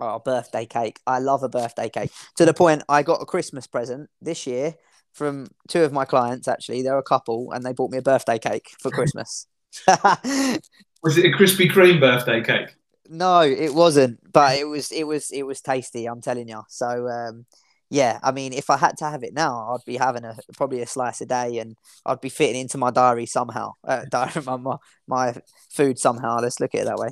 Oh, 0.00 0.18
birthday 0.18 0.66
cake. 0.66 1.00
I 1.06 1.18
love 1.18 1.42
a 1.42 1.48
birthday 1.48 1.88
cake 1.88 2.10
to 2.36 2.44
the 2.44 2.54
point 2.54 2.82
I 2.88 3.02
got 3.02 3.22
a 3.22 3.26
Christmas 3.26 3.66
present 3.66 4.10
this 4.20 4.46
year 4.46 4.74
from 5.12 5.46
two 5.68 5.82
of 5.82 5.92
my 5.92 6.04
clients. 6.04 6.48
Actually, 6.48 6.82
they're 6.82 6.98
a 6.98 7.02
couple, 7.02 7.52
and 7.52 7.64
they 7.64 7.72
bought 7.72 7.90
me 7.90 7.98
a 7.98 8.02
birthday 8.02 8.38
cake 8.38 8.70
for 8.80 8.90
Christmas. 8.90 9.46
was 9.86 11.18
it 11.18 11.26
a 11.26 11.36
Krispy 11.36 11.70
Kreme 11.70 12.00
birthday 12.00 12.42
cake? 12.42 12.74
No, 13.08 13.42
it 13.42 13.74
wasn't, 13.74 14.20
but 14.32 14.58
it 14.58 14.64
was 14.64 14.90
it 14.90 15.04
was 15.04 15.30
it 15.30 15.44
was 15.44 15.60
tasty. 15.60 16.06
I'm 16.06 16.22
telling 16.22 16.48
you. 16.48 16.62
So 16.68 17.08
um, 17.08 17.46
yeah, 17.90 18.18
I 18.22 18.32
mean, 18.32 18.52
if 18.52 18.70
I 18.70 18.76
had 18.76 18.96
to 18.98 19.04
have 19.04 19.22
it 19.22 19.34
now, 19.34 19.74
I'd 19.74 19.84
be 19.84 19.96
having 19.96 20.24
a 20.24 20.36
probably 20.56 20.80
a 20.80 20.86
slice 20.86 21.20
a 21.20 21.26
day, 21.26 21.58
and 21.58 21.76
I'd 22.06 22.20
be 22.20 22.28
fitting 22.28 22.60
into 22.60 22.78
my 22.78 22.90
diary 22.90 23.26
somehow. 23.26 23.72
Uh, 23.84 24.04
diary, 24.10 24.42
my, 24.46 24.56
my 24.56 24.76
my 25.06 25.34
food 25.70 25.98
somehow. 25.98 26.38
Let's 26.40 26.58
look 26.58 26.74
at 26.74 26.82
it 26.82 26.84
that 26.86 26.96
way. 26.96 27.10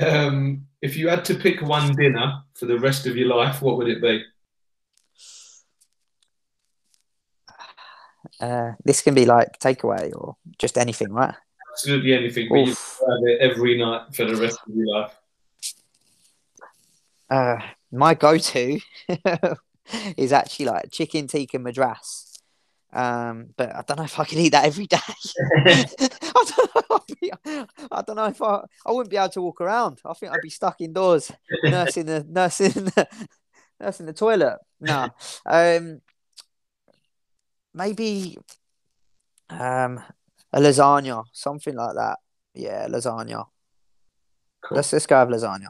Um, 0.00 0.66
if 0.80 0.96
you 0.96 1.08
had 1.08 1.24
to 1.26 1.34
pick 1.34 1.60
one 1.60 1.94
dinner 1.94 2.42
for 2.54 2.66
the 2.66 2.78
rest 2.78 3.06
of 3.06 3.16
your 3.16 3.28
life, 3.28 3.60
what 3.62 3.76
would 3.76 3.88
it 3.88 4.02
be? 4.02 4.24
Uh, 8.38 8.72
this 8.84 9.00
can 9.00 9.14
be 9.14 9.24
like 9.24 9.58
takeaway 9.60 10.12
or 10.14 10.36
just 10.58 10.76
anything, 10.76 11.10
right? 11.10 11.34
Absolutely 11.72 12.12
anything. 12.12 12.48
But 12.50 12.58
you 12.58 12.66
have 12.66 13.22
it 13.24 13.40
every 13.40 13.78
night 13.78 14.14
for 14.14 14.26
the 14.26 14.36
rest 14.36 14.58
of 14.66 14.74
your 14.74 14.86
life. 14.86 15.16
Uh, 17.30 17.56
my 17.92 18.14
go-to 18.14 18.80
is 20.16 20.32
actually 20.32 20.66
like 20.66 20.90
chicken 20.90 21.26
tikka 21.26 21.58
madras. 21.58 22.26
Um, 22.92 23.50
but 23.56 23.74
I 23.74 23.82
don't 23.82 23.98
know 23.98 24.04
if 24.04 24.18
I 24.18 24.24
can 24.24 24.38
eat 24.38 24.50
that 24.50 24.64
every 24.64 24.86
day. 24.86 24.98
I, 25.66 25.84
don't 26.56 26.90
know, 26.90 27.66
I 27.92 28.02
don't 28.02 28.16
know 28.16 28.24
if 28.26 28.42
I 28.42 28.62
I 28.84 28.90
wouldn't 28.92 29.10
be 29.10 29.16
able 29.16 29.28
to 29.30 29.42
walk 29.42 29.60
around. 29.60 30.00
I 30.04 30.12
think 30.14 30.32
I'd 30.32 30.40
be 30.42 30.50
stuck 30.50 30.80
indoors, 30.80 31.30
nursing 31.62 32.06
the 32.06 32.26
nursing 32.28 32.72
the 32.72 33.08
nursing 33.80 34.06
the 34.06 34.12
toilet. 34.12 34.58
No, 34.80 35.08
um, 35.46 36.00
maybe 37.72 38.38
um 39.48 40.02
a 40.52 40.60
lasagna, 40.60 41.24
something 41.32 41.76
like 41.76 41.94
that. 41.94 42.18
Yeah, 42.54 42.88
lasagna. 42.88 43.46
Cool. 44.62 44.76
Let's 44.76 44.92
let's 44.92 45.06
go 45.06 45.16
have 45.16 45.28
lasagna. 45.28 45.68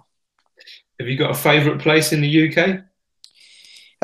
Have 1.01 1.09
you 1.09 1.17
got 1.17 1.31
a 1.31 1.35
favourite 1.35 1.81
place 1.81 2.13
in 2.13 2.21
the 2.21 2.53
UK? 2.53 2.83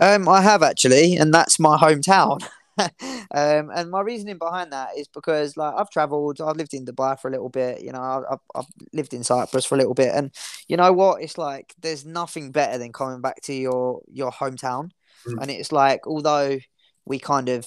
Um, 0.00 0.26
I 0.30 0.40
have 0.40 0.62
actually, 0.62 1.16
and 1.16 1.32
that's 1.32 1.60
my 1.60 1.76
hometown. 1.76 2.42
um, 2.78 3.70
and 3.74 3.90
my 3.90 4.00
reasoning 4.00 4.38
behind 4.38 4.72
that 4.72 4.96
is 4.96 5.06
because 5.06 5.58
like 5.58 5.74
I've 5.76 5.90
travelled, 5.90 6.40
I've 6.40 6.56
lived 6.56 6.72
in 6.72 6.86
Dubai 6.86 7.20
for 7.20 7.28
a 7.28 7.30
little 7.30 7.50
bit, 7.50 7.82
you 7.82 7.92
know, 7.92 8.00
I've, 8.00 8.38
I've 8.54 8.64
lived 8.94 9.12
in 9.12 9.24
Cyprus 9.24 9.66
for 9.66 9.74
a 9.74 9.78
little 9.78 9.92
bit, 9.92 10.14
and 10.14 10.30
you 10.68 10.78
know 10.78 10.90
what? 10.94 11.22
It's 11.22 11.36
like 11.36 11.74
there's 11.82 12.06
nothing 12.06 12.50
better 12.50 12.78
than 12.78 12.94
coming 12.94 13.20
back 13.20 13.42
to 13.42 13.52
your 13.52 14.00
your 14.10 14.30
hometown, 14.30 14.92
mm. 15.28 15.36
and 15.42 15.50
it's 15.50 15.72
like 15.72 16.06
although 16.06 16.58
we 17.04 17.18
kind 17.18 17.50
of 17.50 17.66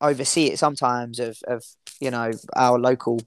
oversee 0.00 0.46
it 0.46 0.58
sometimes 0.58 1.18
of 1.18 1.36
of 1.46 1.62
you 2.00 2.10
know 2.10 2.30
our 2.56 2.78
local 2.78 3.20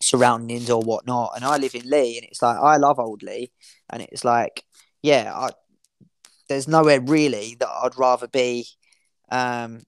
surroundings 0.00 0.70
or 0.70 0.80
whatnot. 0.80 1.32
And 1.36 1.44
I 1.44 1.58
live 1.58 1.74
in 1.74 1.88
Leigh, 1.88 2.16
and 2.16 2.26
it's 2.26 2.40
like 2.40 2.56
I 2.56 2.76
love 2.76 2.98
Old 2.98 3.22
Leigh, 3.22 3.50
and 3.90 4.02
it's 4.02 4.24
like, 4.24 4.64
yeah, 5.02 5.32
I, 5.34 5.50
there's 6.48 6.68
nowhere 6.68 7.00
really 7.00 7.56
that 7.60 7.68
I'd 7.68 7.98
rather 7.98 8.28
be, 8.28 8.66
um, 9.30 9.82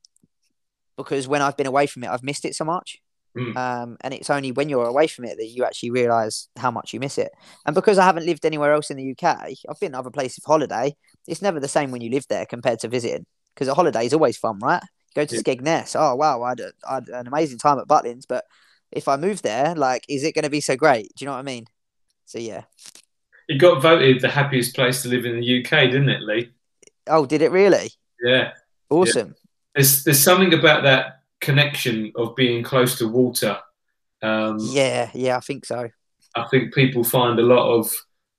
because 0.96 1.26
when 1.26 1.42
I've 1.42 1.56
been 1.56 1.66
away 1.66 1.86
from 1.86 2.04
it, 2.04 2.10
I've 2.10 2.22
missed 2.22 2.44
it 2.44 2.54
so 2.54 2.64
much. 2.64 3.00
Mm. 3.36 3.56
Um, 3.56 3.96
and 4.00 4.12
it's 4.12 4.28
only 4.28 4.50
when 4.52 4.68
you're 4.68 4.86
away 4.86 5.06
from 5.06 5.24
it 5.24 5.36
that 5.36 5.46
you 5.46 5.64
actually 5.64 5.90
realize 5.92 6.48
how 6.56 6.70
much 6.70 6.92
you 6.92 7.00
miss 7.00 7.16
it. 7.16 7.30
And 7.64 7.74
because 7.74 7.98
I 7.98 8.04
haven't 8.04 8.26
lived 8.26 8.44
anywhere 8.44 8.72
else 8.72 8.90
in 8.90 8.96
the 8.96 9.12
UK, 9.12 9.24
I've 9.68 9.80
been 9.80 9.94
other 9.94 10.10
places 10.10 10.42
for 10.42 10.52
holiday. 10.52 10.96
It's 11.28 11.42
never 11.42 11.60
the 11.60 11.68
same 11.68 11.90
when 11.90 12.00
you 12.00 12.10
live 12.10 12.26
there 12.28 12.44
compared 12.44 12.80
to 12.80 12.88
visiting 12.88 13.26
because 13.54 13.68
a 13.68 13.74
holiday 13.74 14.06
is 14.06 14.14
always 14.14 14.36
fun, 14.36 14.58
right? 14.58 14.82
Go 15.14 15.24
to 15.24 15.34
yeah. 15.34 15.42
Skegness. 15.42 15.96
Oh 15.98 16.14
wow, 16.16 16.42
I 16.42 16.50
had, 16.50 16.60
a, 16.60 16.72
I 16.88 16.94
had 16.94 17.08
an 17.08 17.26
amazing 17.26 17.58
time 17.58 17.78
at 17.78 17.88
Butlins, 17.88 18.24
but 18.28 18.44
if 18.90 19.06
I 19.08 19.16
move 19.16 19.42
there, 19.42 19.74
like, 19.74 20.04
is 20.08 20.24
it 20.24 20.34
going 20.34 20.44
to 20.44 20.50
be 20.50 20.60
so 20.60 20.76
great? 20.76 21.12
Do 21.16 21.24
you 21.24 21.26
know 21.26 21.32
what 21.32 21.40
I 21.40 21.42
mean? 21.42 21.66
So 22.26 22.38
yeah. 22.38 22.62
It 23.50 23.58
got 23.58 23.82
voted 23.82 24.20
the 24.20 24.28
happiest 24.28 24.76
place 24.76 25.02
to 25.02 25.08
live 25.08 25.26
in 25.26 25.40
the 25.40 25.58
UK, 25.58 25.90
didn't 25.90 26.08
it, 26.08 26.22
Leigh? 26.22 26.52
Oh, 27.08 27.26
did 27.26 27.42
it 27.42 27.50
really? 27.50 27.90
Yeah. 28.22 28.52
Awesome. 28.88 29.26
Yeah. 29.26 29.50
There's 29.74 30.04
there's 30.04 30.22
something 30.22 30.54
about 30.54 30.84
that 30.84 31.22
connection 31.40 32.12
of 32.14 32.36
being 32.36 32.62
close 32.62 32.96
to 32.98 33.08
water. 33.08 33.58
Um, 34.22 34.58
yeah, 34.60 35.10
yeah, 35.14 35.36
I 35.36 35.40
think 35.40 35.64
so. 35.64 35.88
I 36.36 36.46
think 36.48 36.72
people 36.74 37.02
find 37.02 37.40
a 37.40 37.42
lot 37.42 37.76
of 37.76 37.92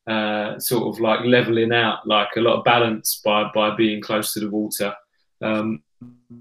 uh, 0.07 0.57
sort 0.59 0.95
of 0.95 1.01
like 1.01 1.25
leveling 1.25 1.73
out, 1.73 2.07
like 2.07 2.29
a 2.37 2.41
lot 2.41 2.59
of 2.59 2.63
balance 2.63 3.19
by 3.25 3.51
by 3.53 3.75
being 3.75 4.01
close 4.01 4.33
to 4.33 4.39
the 4.39 4.49
water. 4.49 4.93
Um, 5.41 5.83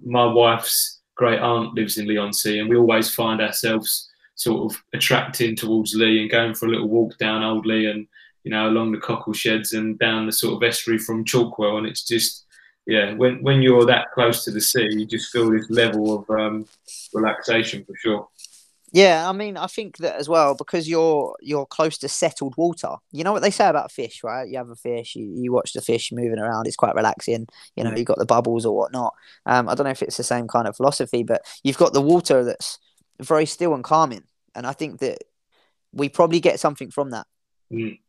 my 0.04 0.26
wife's 0.26 1.00
great 1.16 1.40
aunt 1.40 1.74
lives 1.74 1.98
in 1.98 2.06
Leigh-on-Sea, 2.06 2.60
and 2.60 2.68
we 2.68 2.76
always 2.76 3.12
find 3.12 3.40
ourselves 3.40 4.08
sort 4.36 4.72
of 4.72 4.80
attracting 4.94 5.56
towards 5.56 5.92
Leigh 5.92 6.20
and 6.20 6.30
going 6.30 6.54
for 6.54 6.66
a 6.66 6.70
little 6.70 6.88
walk 6.88 7.18
down 7.18 7.42
Old 7.42 7.66
Leigh 7.66 7.86
and 7.86 8.06
you 8.44 8.50
know 8.50 8.68
along 8.68 8.92
the 8.92 8.98
cockle 8.98 9.32
sheds 9.32 9.72
and 9.72 9.98
down 9.98 10.26
the 10.26 10.32
sort 10.32 10.54
of 10.54 10.68
estuary 10.68 10.98
from 10.98 11.24
Chalkwell, 11.24 11.78
and 11.78 11.86
it's 11.86 12.04
just 12.04 12.46
yeah, 12.86 13.14
when 13.14 13.42
when 13.42 13.62
you're 13.62 13.86
that 13.86 14.10
close 14.12 14.44
to 14.44 14.50
the 14.50 14.60
sea, 14.60 14.88
you 14.90 15.06
just 15.06 15.30
feel 15.30 15.50
this 15.50 15.68
level 15.70 16.18
of 16.18 16.30
um, 16.30 16.66
relaxation 17.12 17.84
for 17.84 17.94
sure. 17.96 18.28
Yeah, 18.92 19.28
I 19.28 19.32
mean, 19.32 19.56
I 19.56 19.68
think 19.68 19.98
that 19.98 20.16
as 20.16 20.28
well 20.28 20.56
because 20.56 20.88
you're 20.88 21.36
you're 21.40 21.66
close 21.66 21.98
to 21.98 22.08
settled 22.08 22.56
water. 22.56 22.96
You 23.12 23.22
know 23.22 23.32
what 23.32 23.42
they 23.42 23.52
say 23.52 23.68
about 23.68 23.92
fish, 23.92 24.24
right? 24.24 24.48
You 24.48 24.58
have 24.58 24.70
a 24.70 24.74
fish, 24.74 25.14
you, 25.14 25.24
you 25.26 25.52
watch 25.52 25.72
the 25.72 25.80
fish 25.80 26.10
moving 26.10 26.40
around. 26.40 26.66
It's 26.66 26.76
quite 26.76 26.96
relaxing. 26.96 27.46
You 27.76 27.84
know, 27.84 27.94
you've 27.94 28.06
got 28.06 28.18
the 28.18 28.26
bubbles 28.26 28.66
or 28.66 28.76
whatnot. 28.76 29.14
Um, 29.46 29.68
I 29.68 29.74
don't 29.74 29.84
know 29.84 29.90
if 29.90 30.02
it's 30.02 30.16
the 30.16 30.24
same 30.24 30.48
kind 30.48 30.66
of 30.66 30.76
philosophy, 30.76 31.22
but 31.22 31.42
you've 31.62 31.78
got 31.78 31.92
the 31.92 32.02
water 32.02 32.42
that's 32.42 32.78
very 33.20 33.46
still 33.46 33.74
and 33.74 33.84
calming, 33.84 34.24
and 34.56 34.66
I 34.66 34.72
think 34.72 34.98
that 34.98 35.18
we 35.92 36.08
probably 36.08 36.40
get 36.40 36.58
something 36.58 36.90
from 36.90 37.10
that. 37.10 37.26
Mm. 37.72 38.00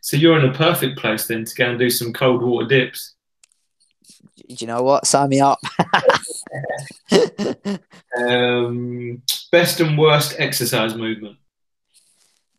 So 0.00 0.16
you're 0.16 0.38
in 0.38 0.48
a 0.48 0.52
perfect 0.52 0.98
place 0.98 1.26
then 1.26 1.44
to 1.44 1.54
go 1.54 1.70
and 1.70 1.78
do 1.78 1.90
some 1.90 2.12
cold 2.12 2.42
water 2.42 2.66
dips. 2.66 3.14
Do 4.48 4.56
you 4.58 4.66
know 4.66 4.82
what? 4.82 5.06
Sign 5.06 5.28
me 5.28 5.40
up. 5.40 5.60
um, 8.18 9.22
best 9.50 9.80
and 9.80 9.96
worst 9.96 10.34
exercise 10.38 10.94
movement. 10.94 11.36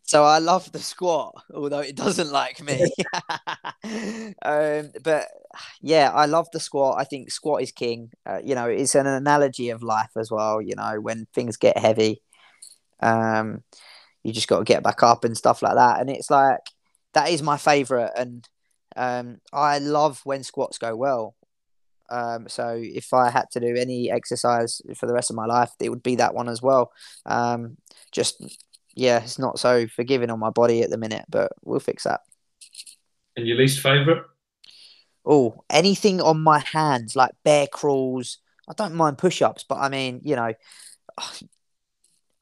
So 0.06 0.22
I 0.22 0.38
love 0.38 0.70
the 0.70 0.80
squat, 0.80 1.34
although 1.54 1.80
it 1.80 1.96
doesn't 1.96 2.30
like 2.30 2.62
me. 2.62 2.82
um, 4.42 4.90
but 5.02 5.28
yeah, 5.80 6.10
I 6.12 6.26
love 6.26 6.46
the 6.52 6.60
squat. 6.60 6.96
I 6.98 7.04
think 7.04 7.30
squat 7.30 7.62
is 7.62 7.72
king. 7.72 8.10
Uh, 8.26 8.38
you 8.44 8.54
know, 8.54 8.68
it's 8.68 8.94
an 8.94 9.06
analogy 9.06 9.70
of 9.70 9.82
life 9.82 10.10
as 10.16 10.30
well. 10.30 10.60
You 10.60 10.76
know, 10.76 11.00
when 11.00 11.26
things 11.32 11.56
get 11.56 11.78
heavy, 11.78 12.20
um, 13.00 13.62
you 14.22 14.32
just 14.32 14.48
got 14.48 14.58
to 14.58 14.64
get 14.64 14.82
back 14.82 15.02
up 15.02 15.24
and 15.24 15.36
stuff 15.36 15.62
like 15.62 15.74
that. 15.74 16.00
And 16.00 16.10
it's 16.10 16.30
like 16.30 16.60
that 17.14 17.30
is 17.30 17.42
my 17.42 17.56
favorite, 17.56 18.12
and 18.16 18.48
um, 18.96 19.40
I 19.52 19.78
love 19.78 20.20
when 20.24 20.44
squats 20.44 20.78
go 20.78 20.94
well. 20.94 21.34
Um, 22.10 22.48
so 22.48 22.78
if 22.80 23.12
I 23.14 23.30
had 23.30 23.50
to 23.52 23.60
do 23.60 23.74
any 23.76 24.10
exercise 24.10 24.82
for 24.94 25.06
the 25.06 25.14
rest 25.14 25.30
of 25.30 25.36
my 25.36 25.46
life, 25.46 25.70
it 25.80 25.88
would 25.88 26.02
be 26.02 26.16
that 26.16 26.34
one 26.34 26.48
as 26.48 26.60
well. 26.60 26.92
Um, 27.24 27.78
just 28.12 28.42
yeah, 28.94 29.22
it's 29.22 29.38
not 29.38 29.58
so 29.58 29.86
forgiving 29.86 30.30
on 30.30 30.38
my 30.38 30.50
body 30.50 30.82
at 30.82 30.90
the 30.90 30.98
minute, 30.98 31.24
but 31.28 31.52
we'll 31.62 31.80
fix 31.80 32.04
that. 32.04 32.20
And 33.36 33.46
your 33.46 33.56
least 33.56 33.80
favorite? 33.80 34.22
Oh, 35.26 35.64
anything 35.70 36.20
on 36.20 36.42
my 36.42 36.60
hands, 36.60 37.16
like 37.16 37.32
bear 37.44 37.66
crawls. 37.66 38.38
I 38.68 38.74
don't 38.74 38.94
mind 38.94 39.18
push 39.18 39.42
ups, 39.42 39.64
but 39.68 39.78
I 39.78 39.88
mean, 39.88 40.20
you 40.22 40.36
know, 40.36 40.52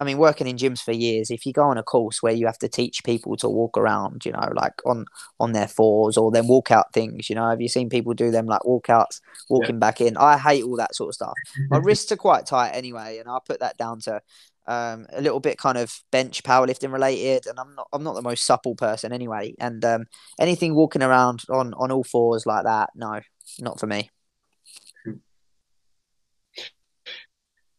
I 0.02 0.04
mean, 0.04 0.18
working 0.18 0.48
in 0.48 0.56
gyms 0.56 0.82
for 0.82 0.90
years, 0.90 1.30
if 1.30 1.46
you 1.46 1.52
go 1.52 1.62
on 1.62 1.78
a 1.78 1.82
course 1.84 2.24
where 2.24 2.32
you 2.32 2.46
have 2.46 2.58
to 2.58 2.68
teach 2.68 3.04
people 3.04 3.36
to 3.36 3.48
walk 3.48 3.78
around, 3.78 4.26
you 4.26 4.32
know, 4.32 4.50
like 4.52 4.72
on 4.84 5.06
on 5.38 5.52
their 5.52 5.68
fours 5.68 6.16
or 6.16 6.32
then 6.32 6.48
walk 6.48 6.72
out 6.72 6.92
things, 6.92 7.30
you 7.30 7.36
know, 7.36 7.48
have 7.48 7.60
you 7.60 7.68
seen 7.68 7.88
people 7.88 8.12
do 8.12 8.32
them 8.32 8.46
like 8.46 8.62
walkouts, 8.62 9.20
walking 9.48 9.76
yeah. 9.76 9.78
back 9.78 10.00
in? 10.00 10.16
I 10.16 10.38
hate 10.38 10.64
all 10.64 10.76
that 10.76 10.96
sort 10.96 11.10
of 11.10 11.14
stuff. 11.14 11.34
My 11.70 11.76
wrists 11.82 12.10
are 12.10 12.16
quite 12.16 12.46
tight 12.46 12.70
anyway, 12.70 13.18
and 13.18 13.28
I 13.28 13.38
put 13.46 13.60
that 13.60 13.76
down 13.76 14.00
to 14.00 14.20
um, 14.66 15.06
a 15.12 15.20
little 15.20 15.38
bit 15.38 15.56
kind 15.56 15.78
of 15.78 15.96
bench 16.10 16.42
powerlifting 16.42 16.92
related, 16.92 17.46
and 17.46 17.60
I'm 17.60 17.72
not 17.76 17.86
I'm 17.92 18.02
not 18.02 18.16
the 18.16 18.22
most 18.22 18.44
supple 18.44 18.74
person 18.74 19.12
anyway. 19.12 19.54
And 19.60 19.84
um, 19.84 20.06
anything 20.40 20.74
walking 20.74 21.02
around 21.04 21.44
on 21.48 21.74
on 21.74 21.92
all 21.92 22.02
fours 22.02 22.44
like 22.44 22.64
that, 22.64 22.90
no, 22.96 23.20
not 23.60 23.78
for 23.78 23.86
me. 23.86 24.10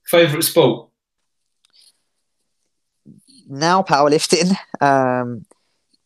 Favorite 0.06 0.44
sport? 0.44 0.93
Now 3.48 3.82
powerlifting, 3.82 4.56
um, 4.82 5.46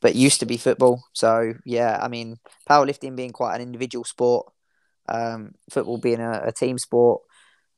but 0.02 0.16
used 0.16 0.40
to 0.40 0.46
be 0.46 0.58
football. 0.58 1.04
So 1.14 1.54
yeah, 1.66 2.00
I 2.02 2.08
mean 2.08 2.38
powerlifting 2.70 3.16
being 3.16 3.32
quite 3.32 3.56
an 3.56 3.62
individual 3.62 4.06
sport, 4.06 4.52
um, 5.08 5.54
football 5.70 5.98
being 5.98 6.20
a, 6.20 6.44
a 6.46 6.52
team 6.52 6.78
sport. 6.78 7.22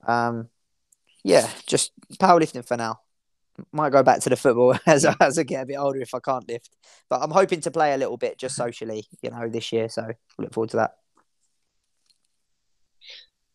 Um, 0.08 0.50
yeah, 1.24 1.50
just 1.68 1.92
powerlifting 2.20 2.66
for 2.66 2.78
now. 2.78 3.00
Might 3.74 3.92
go 3.92 4.04
back 4.04 4.22
to 4.22 4.30
the 4.30 4.38
football 4.38 4.76
as 4.86 5.06
as 5.20 5.38
I 5.38 5.44
get 5.44 5.64
a 5.64 5.66
bit 5.66 5.76
older 5.76 6.00
if 6.00 6.14
I 6.14 6.20
can't 6.20 6.48
lift, 6.48 6.76
but 7.10 7.22
I'm 7.22 7.32
hoping 7.32 7.62
to 7.62 7.72
play 7.72 7.94
a 7.94 7.98
little 7.98 8.18
bit 8.18 8.38
just 8.38 8.56
socially, 8.56 9.06
you 9.22 9.30
know, 9.30 9.50
this 9.50 9.72
year. 9.72 9.90
So 9.90 10.08
look 10.38 10.54
forward 10.54 10.70
to 10.72 10.78
that. 10.78 10.92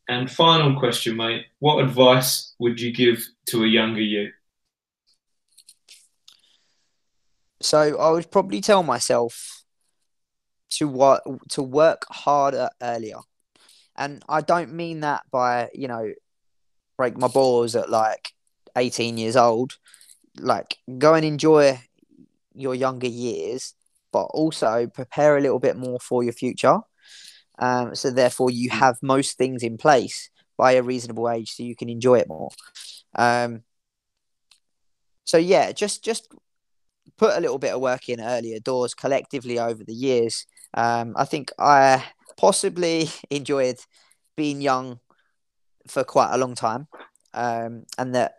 And 0.08 0.30
final 0.30 0.78
question, 0.78 1.16
mate. 1.16 1.46
What 1.60 1.82
advice 1.82 2.54
would 2.58 2.78
you 2.78 2.92
give 2.92 3.26
to 3.46 3.64
a 3.64 3.66
younger 3.66 4.02
you? 4.02 4.30
So 7.64 7.98
I 7.98 8.10
would 8.10 8.30
probably 8.30 8.60
tell 8.60 8.82
myself 8.82 9.64
to 10.70 10.86
what 10.86 11.22
to 11.50 11.62
work 11.62 12.04
harder 12.10 12.68
earlier. 12.82 13.18
And 13.96 14.22
I 14.28 14.40
don't 14.40 14.74
mean 14.74 15.00
that 15.00 15.22
by, 15.30 15.70
you 15.72 15.88
know, 15.88 16.12
break 16.96 17.16
my 17.16 17.28
balls 17.28 17.76
at 17.76 17.88
like 17.88 18.32
18 18.76 19.18
years 19.18 19.36
old. 19.36 19.78
Like, 20.38 20.76
go 20.98 21.14
and 21.14 21.24
enjoy 21.24 21.80
your 22.54 22.74
younger 22.74 23.06
years, 23.06 23.74
but 24.12 24.24
also 24.24 24.88
prepare 24.88 25.36
a 25.36 25.40
little 25.40 25.60
bit 25.60 25.76
more 25.76 26.00
for 26.00 26.24
your 26.24 26.32
future. 26.32 26.80
Um, 27.58 27.94
so, 27.94 28.10
therefore, 28.10 28.50
you 28.50 28.68
mm. 28.68 28.74
have 28.74 28.96
most 29.00 29.38
things 29.38 29.62
in 29.62 29.78
place 29.78 30.28
by 30.56 30.72
a 30.72 30.82
reasonable 30.82 31.30
age 31.30 31.52
so 31.52 31.62
you 31.62 31.76
can 31.76 31.88
enjoy 31.88 32.18
it 32.18 32.28
more. 32.28 32.50
Um, 33.14 33.62
so, 35.24 35.38
yeah, 35.38 35.70
just 35.70 36.04
just 36.04 36.28
put 37.16 37.36
a 37.36 37.40
little 37.40 37.58
bit 37.58 37.72
of 37.74 37.80
work 37.80 38.08
in 38.08 38.20
earlier 38.20 38.58
doors 38.60 38.94
collectively 38.94 39.58
over 39.58 39.84
the 39.84 39.94
years. 39.94 40.46
Um, 40.74 41.14
I 41.16 41.24
think 41.24 41.50
I 41.58 42.04
possibly 42.36 43.08
enjoyed 43.30 43.78
being 44.36 44.60
young 44.60 45.00
for 45.86 46.04
quite 46.04 46.34
a 46.34 46.38
long 46.38 46.54
time, 46.54 46.88
um, 47.34 47.84
and 47.98 48.14
that 48.14 48.34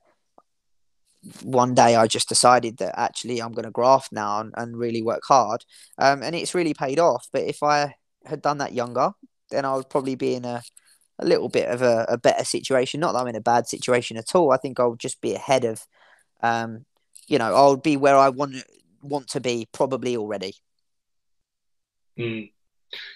one 1.43 1.73
day 1.73 1.95
I 1.95 2.07
just 2.07 2.29
decided 2.29 2.77
that 2.77 2.99
actually 2.99 3.41
I'm 3.41 3.51
going 3.51 3.65
to 3.65 3.71
graft 3.71 4.11
now 4.11 4.41
and, 4.41 4.53
and 4.57 4.77
really 4.77 5.01
work 5.01 5.23
hard, 5.27 5.65
um, 5.97 6.21
and 6.23 6.35
it's 6.35 6.55
really 6.55 6.73
paid 6.73 6.99
off. 6.99 7.27
But 7.31 7.43
if 7.43 7.63
I 7.63 7.95
had 8.25 8.41
done 8.41 8.57
that 8.59 8.73
younger, 8.73 9.11
then 9.51 9.65
I 9.65 9.75
would 9.75 9.89
probably 9.89 10.15
be 10.15 10.35
in 10.35 10.45
a 10.45 10.61
a 11.19 11.25
little 11.25 11.49
bit 11.49 11.69
of 11.69 11.81
a, 11.81 12.05
a 12.09 12.17
better 12.17 12.43
situation. 12.43 12.99
Not 12.99 13.13
that 13.13 13.19
I'm 13.19 13.27
in 13.27 13.35
a 13.35 13.41
bad 13.41 13.67
situation 13.67 14.17
at 14.17 14.35
all. 14.35 14.51
I 14.51 14.57
think 14.57 14.79
I'll 14.79 14.95
just 14.95 15.21
be 15.21 15.33
ahead 15.33 15.63
of, 15.65 15.85
um, 16.41 16.85
you 17.27 17.37
know, 17.37 17.53
I'll 17.53 17.77
be 17.77 17.97
where 17.97 18.17
I 18.17 18.29
want 18.29 18.55
want 19.01 19.27
to 19.29 19.39
be 19.39 19.67
probably 19.71 20.17
already. 20.17 20.55
Mm 22.17 22.49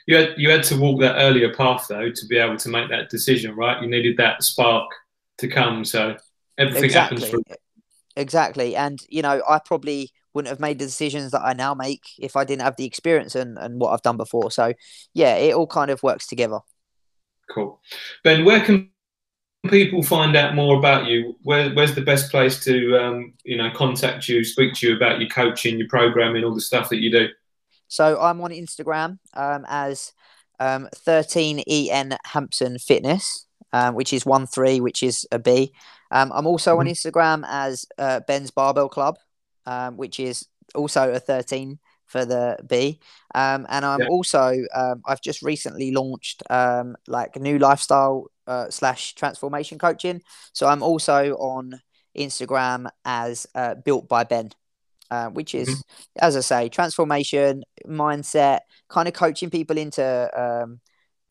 you 0.05 0.15
had 0.15 0.33
you 0.38 0.49
had 0.49 0.63
to 0.63 0.79
walk 0.79 0.99
that 1.01 1.17
earlier 1.17 1.53
path 1.53 1.85
though 1.89 2.09
to 2.09 2.25
be 2.27 2.38
able 2.38 2.57
to 2.57 2.69
make 2.69 2.89
that 2.89 3.09
decision, 3.09 3.55
right? 3.55 3.81
You 3.81 3.89
needed 3.89 4.17
that 4.17 4.43
spark 4.43 4.89
to 5.38 5.47
come, 5.47 5.85
so 5.85 6.17
everything 6.57 6.85
exactly. 6.85 7.21
happens. 7.21 7.43
For- 7.47 7.55
exactly, 8.15 8.75
and 8.75 8.99
you 9.09 9.21
know, 9.21 9.41
I 9.47 9.59
probably 9.63 10.11
wouldn't 10.33 10.49
have 10.49 10.59
made 10.59 10.79
the 10.79 10.85
decisions 10.85 11.31
that 11.31 11.41
I 11.41 11.53
now 11.53 11.73
make 11.73 12.03
if 12.19 12.35
I 12.35 12.43
didn't 12.43 12.61
have 12.61 12.75
the 12.75 12.85
experience 12.85 13.35
and, 13.35 13.57
and 13.57 13.79
what 13.79 13.91
I've 13.91 14.03
done 14.03 14.17
before. 14.17 14.51
So, 14.51 14.73
yeah, 15.13 15.35
it 15.35 15.55
all 15.55 15.65
kind 15.65 15.89
of 15.89 16.03
works 16.03 16.27
together. 16.27 16.59
Cool, 17.49 17.81
Ben. 18.23 18.45
Where 18.45 18.61
can 18.63 18.91
people 19.67 20.03
find 20.03 20.35
out 20.35 20.55
more 20.55 20.77
about 20.77 21.07
you? 21.07 21.35
Where, 21.43 21.69
where's 21.71 21.95
the 21.95 22.01
best 22.01 22.31
place 22.31 22.63
to 22.63 22.97
um, 22.97 23.33
you 23.43 23.57
know 23.57 23.69
contact 23.71 24.27
you, 24.27 24.43
speak 24.43 24.73
to 24.75 24.88
you 24.88 24.95
about 24.95 25.19
your 25.19 25.29
coaching, 25.29 25.77
your 25.77 25.88
programming, 25.88 26.43
all 26.43 26.53
the 26.53 26.61
stuff 26.61 26.89
that 26.89 27.01
you 27.01 27.11
do? 27.11 27.27
So 27.88 28.19
I'm 28.21 28.41
on 28.41 28.51
Instagram 28.51 29.17
um, 29.33 29.65
as 29.67 30.13
um, 30.59 30.88
13en 30.95 32.17
Hampson 32.25 32.77
Fitness, 32.77 33.47
um, 33.73 33.95
which 33.95 34.13
is 34.13 34.25
one 34.25 34.47
three, 34.47 34.79
which 34.79 35.03
is 35.03 35.27
a 35.31 35.39
B. 35.39 35.73
Um, 36.11 36.31
I'm 36.33 36.47
also 36.47 36.71
mm-hmm. 36.71 36.79
on 36.81 36.88
Instagram 36.88 37.45
as 37.47 37.85
uh, 37.97 38.21
Ben's 38.21 38.51
Barbell 38.51 38.89
Club, 38.89 39.17
um, 39.65 39.97
which 39.97 40.19
is 40.19 40.47
also 40.75 41.11
a 41.11 41.19
13 41.19 41.79
for 42.05 42.25
the 42.25 42.57
B. 42.67 42.99
Um, 43.35 43.67
and 43.69 43.85
I'm 43.85 44.01
yeah. 44.01 44.07
also 44.07 44.55
um, 44.73 45.01
I've 45.05 45.21
just 45.21 45.41
recently 45.43 45.91
launched 45.91 46.43
um, 46.49 46.95
like 47.07 47.35
new 47.35 47.59
lifestyle 47.59 48.25
uh, 48.49 48.69
slash 48.69 49.15
transformation 49.15 49.77
coaching. 49.77 50.21
So 50.51 50.67
I'm 50.67 50.83
also 50.83 51.35
on 51.35 51.79
Instagram 52.17 52.89
as 53.05 53.47
uh, 53.55 53.75
Built 53.75 54.09
by 54.09 54.25
Ben 54.25 54.51
uh, 55.11 55.29
which 55.29 55.55
is, 55.55 55.69
mm-hmm. 55.69 56.25
as 56.25 56.37
I 56.37 56.41
say, 56.41 56.69
transformation, 56.69 57.63
mindset, 57.85 58.59
kind 58.89 59.07
of 59.07 59.13
coaching 59.13 59.49
people 59.49 59.77
into 59.77 60.29
um, 60.39 60.79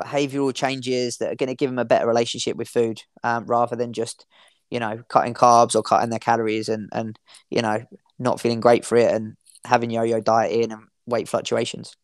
behavioral 0.02 0.54
changes 0.54 1.18
that 1.18 1.32
are 1.32 1.36
going 1.36 1.48
to 1.48 1.54
give 1.54 1.70
them 1.70 1.78
a 1.78 1.84
better 1.84 2.06
relationship 2.06 2.56
with 2.56 2.68
food 2.68 3.02
um, 3.22 3.46
rather 3.46 3.76
than 3.76 3.92
just, 3.92 4.26
you 4.70 4.80
know, 4.80 5.02
cutting 5.08 5.34
carbs 5.34 5.76
or 5.76 5.82
cutting 5.82 6.10
their 6.10 6.18
calories 6.18 6.68
and, 6.68 6.88
and, 6.92 7.18
you 7.50 7.62
know, 7.62 7.84
not 8.18 8.40
feeling 8.40 8.60
great 8.60 8.84
for 8.84 8.96
it 8.96 9.12
and 9.12 9.36
having 9.64 9.90
yo 9.90 10.02
yo 10.02 10.20
dieting 10.20 10.72
and 10.72 10.82
weight 11.06 11.28
fluctuations. 11.28 11.96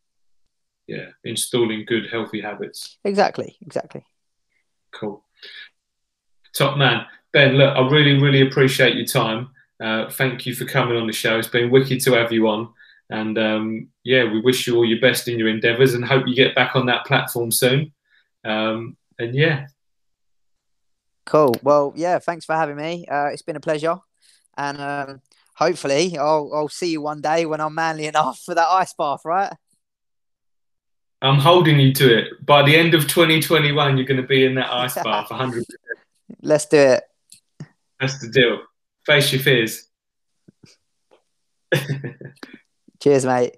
Yeah, 0.86 1.08
installing 1.24 1.86
good, 1.86 2.04
healthy 2.10 2.40
habits. 2.40 2.98
Exactly, 3.04 3.56
exactly. 3.62 4.04
Cool. 4.94 5.24
Top 6.54 6.78
man. 6.78 7.06
Ben, 7.32 7.54
look, 7.54 7.76
I 7.76 7.80
really, 7.88 8.20
really 8.20 8.42
appreciate 8.42 8.94
your 8.96 9.06
time. 9.06 9.50
Uh, 9.82 10.08
thank 10.08 10.46
you 10.46 10.54
for 10.54 10.64
coming 10.64 10.96
on 10.96 11.06
the 11.06 11.12
show. 11.12 11.38
It's 11.38 11.48
been 11.48 11.70
wicked 11.70 12.00
to 12.02 12.12
have 12.12 12.32
you 12.32 12.48
on. 12.48 12.72
And 13.10 13.36
um, 13.38 13.88
yeah, 14.04 14.24
we 14.24 14.40
wish 14.40 14.66
you 14.66 14.76
all 14.76 14.84
your 14.84 15.00
best 15.00 15.28
in 15.28 15.38
your 15.38 15.48
endeavours 15.48 15.94
and 15.94 16.04
hope 16.04 16.26
you 16.26 16.34
get 16.34 16.54
back 16.54 16.76
on 16.76 16.86
that 16.86 17.04
platform 17.04 17.50
soon. 17.50 17.92
Um, 18.44 18.96
and 19.18 19.34
yeah. 19.34 19.66
Cool. 21.26 21.54
Well, 21.62 21.92
yeah, 21.96 22.18
thanks 22.18 22.44
for 22.44 22.54
having 22.54 22.76
me. 22.76 23.06
Uh, 23.06 23.26
it's 23.26 23.42
been 23.42 23.56
a 23.56 23.60
pleasure. 23.60 23.98
And 24.56 24.80
um, 24.80 25.20
hopefully, 25.54 26.16
I'll, 26.18 26.50
I'll 26.54 26.68
see 26.68 26.92
you 26.92 27.00
one 27.00 27.20
day 27.20 27.46
when 27.46 27.60
I'm 27.60 27.74
manly 27.74 28.06
enough 28.06 28.40
for 28.44 28.54
that 28.54 28.68
ice 28.68 28.94
bath, 28.94 29.24
right? 29.24 29.52
I'm 31.24 31.38
holding 31.38 31.80
you 31.80 31.92
to 31.94 32.18
it. 32.18 32.44
By 32.44 32.62
the 32.62 32.76
end 32.76 32.92
of 32.92 33.08
2021, 33.08 33.96
you're 33.96 34.06
going 34.06 34.20
to 34.20 34.26
be 34.26 34.44
in 34.44 34.56
that 34.56 34.70
ice 34.70 34.94
bath 35.02 35.28
100%. 35.30 35.64
Let's 36.42 36.66
do 36.66 36.76
it. 36.76 37.02
That's 37.98 38.20
the 38.20 38.28
deal. 38.28 38.60
Face 39.06 39.32
your 39.32 39.40
fears. 39.40 39.88
Cheers, 43.02 43.24
mate. 43.24 43.56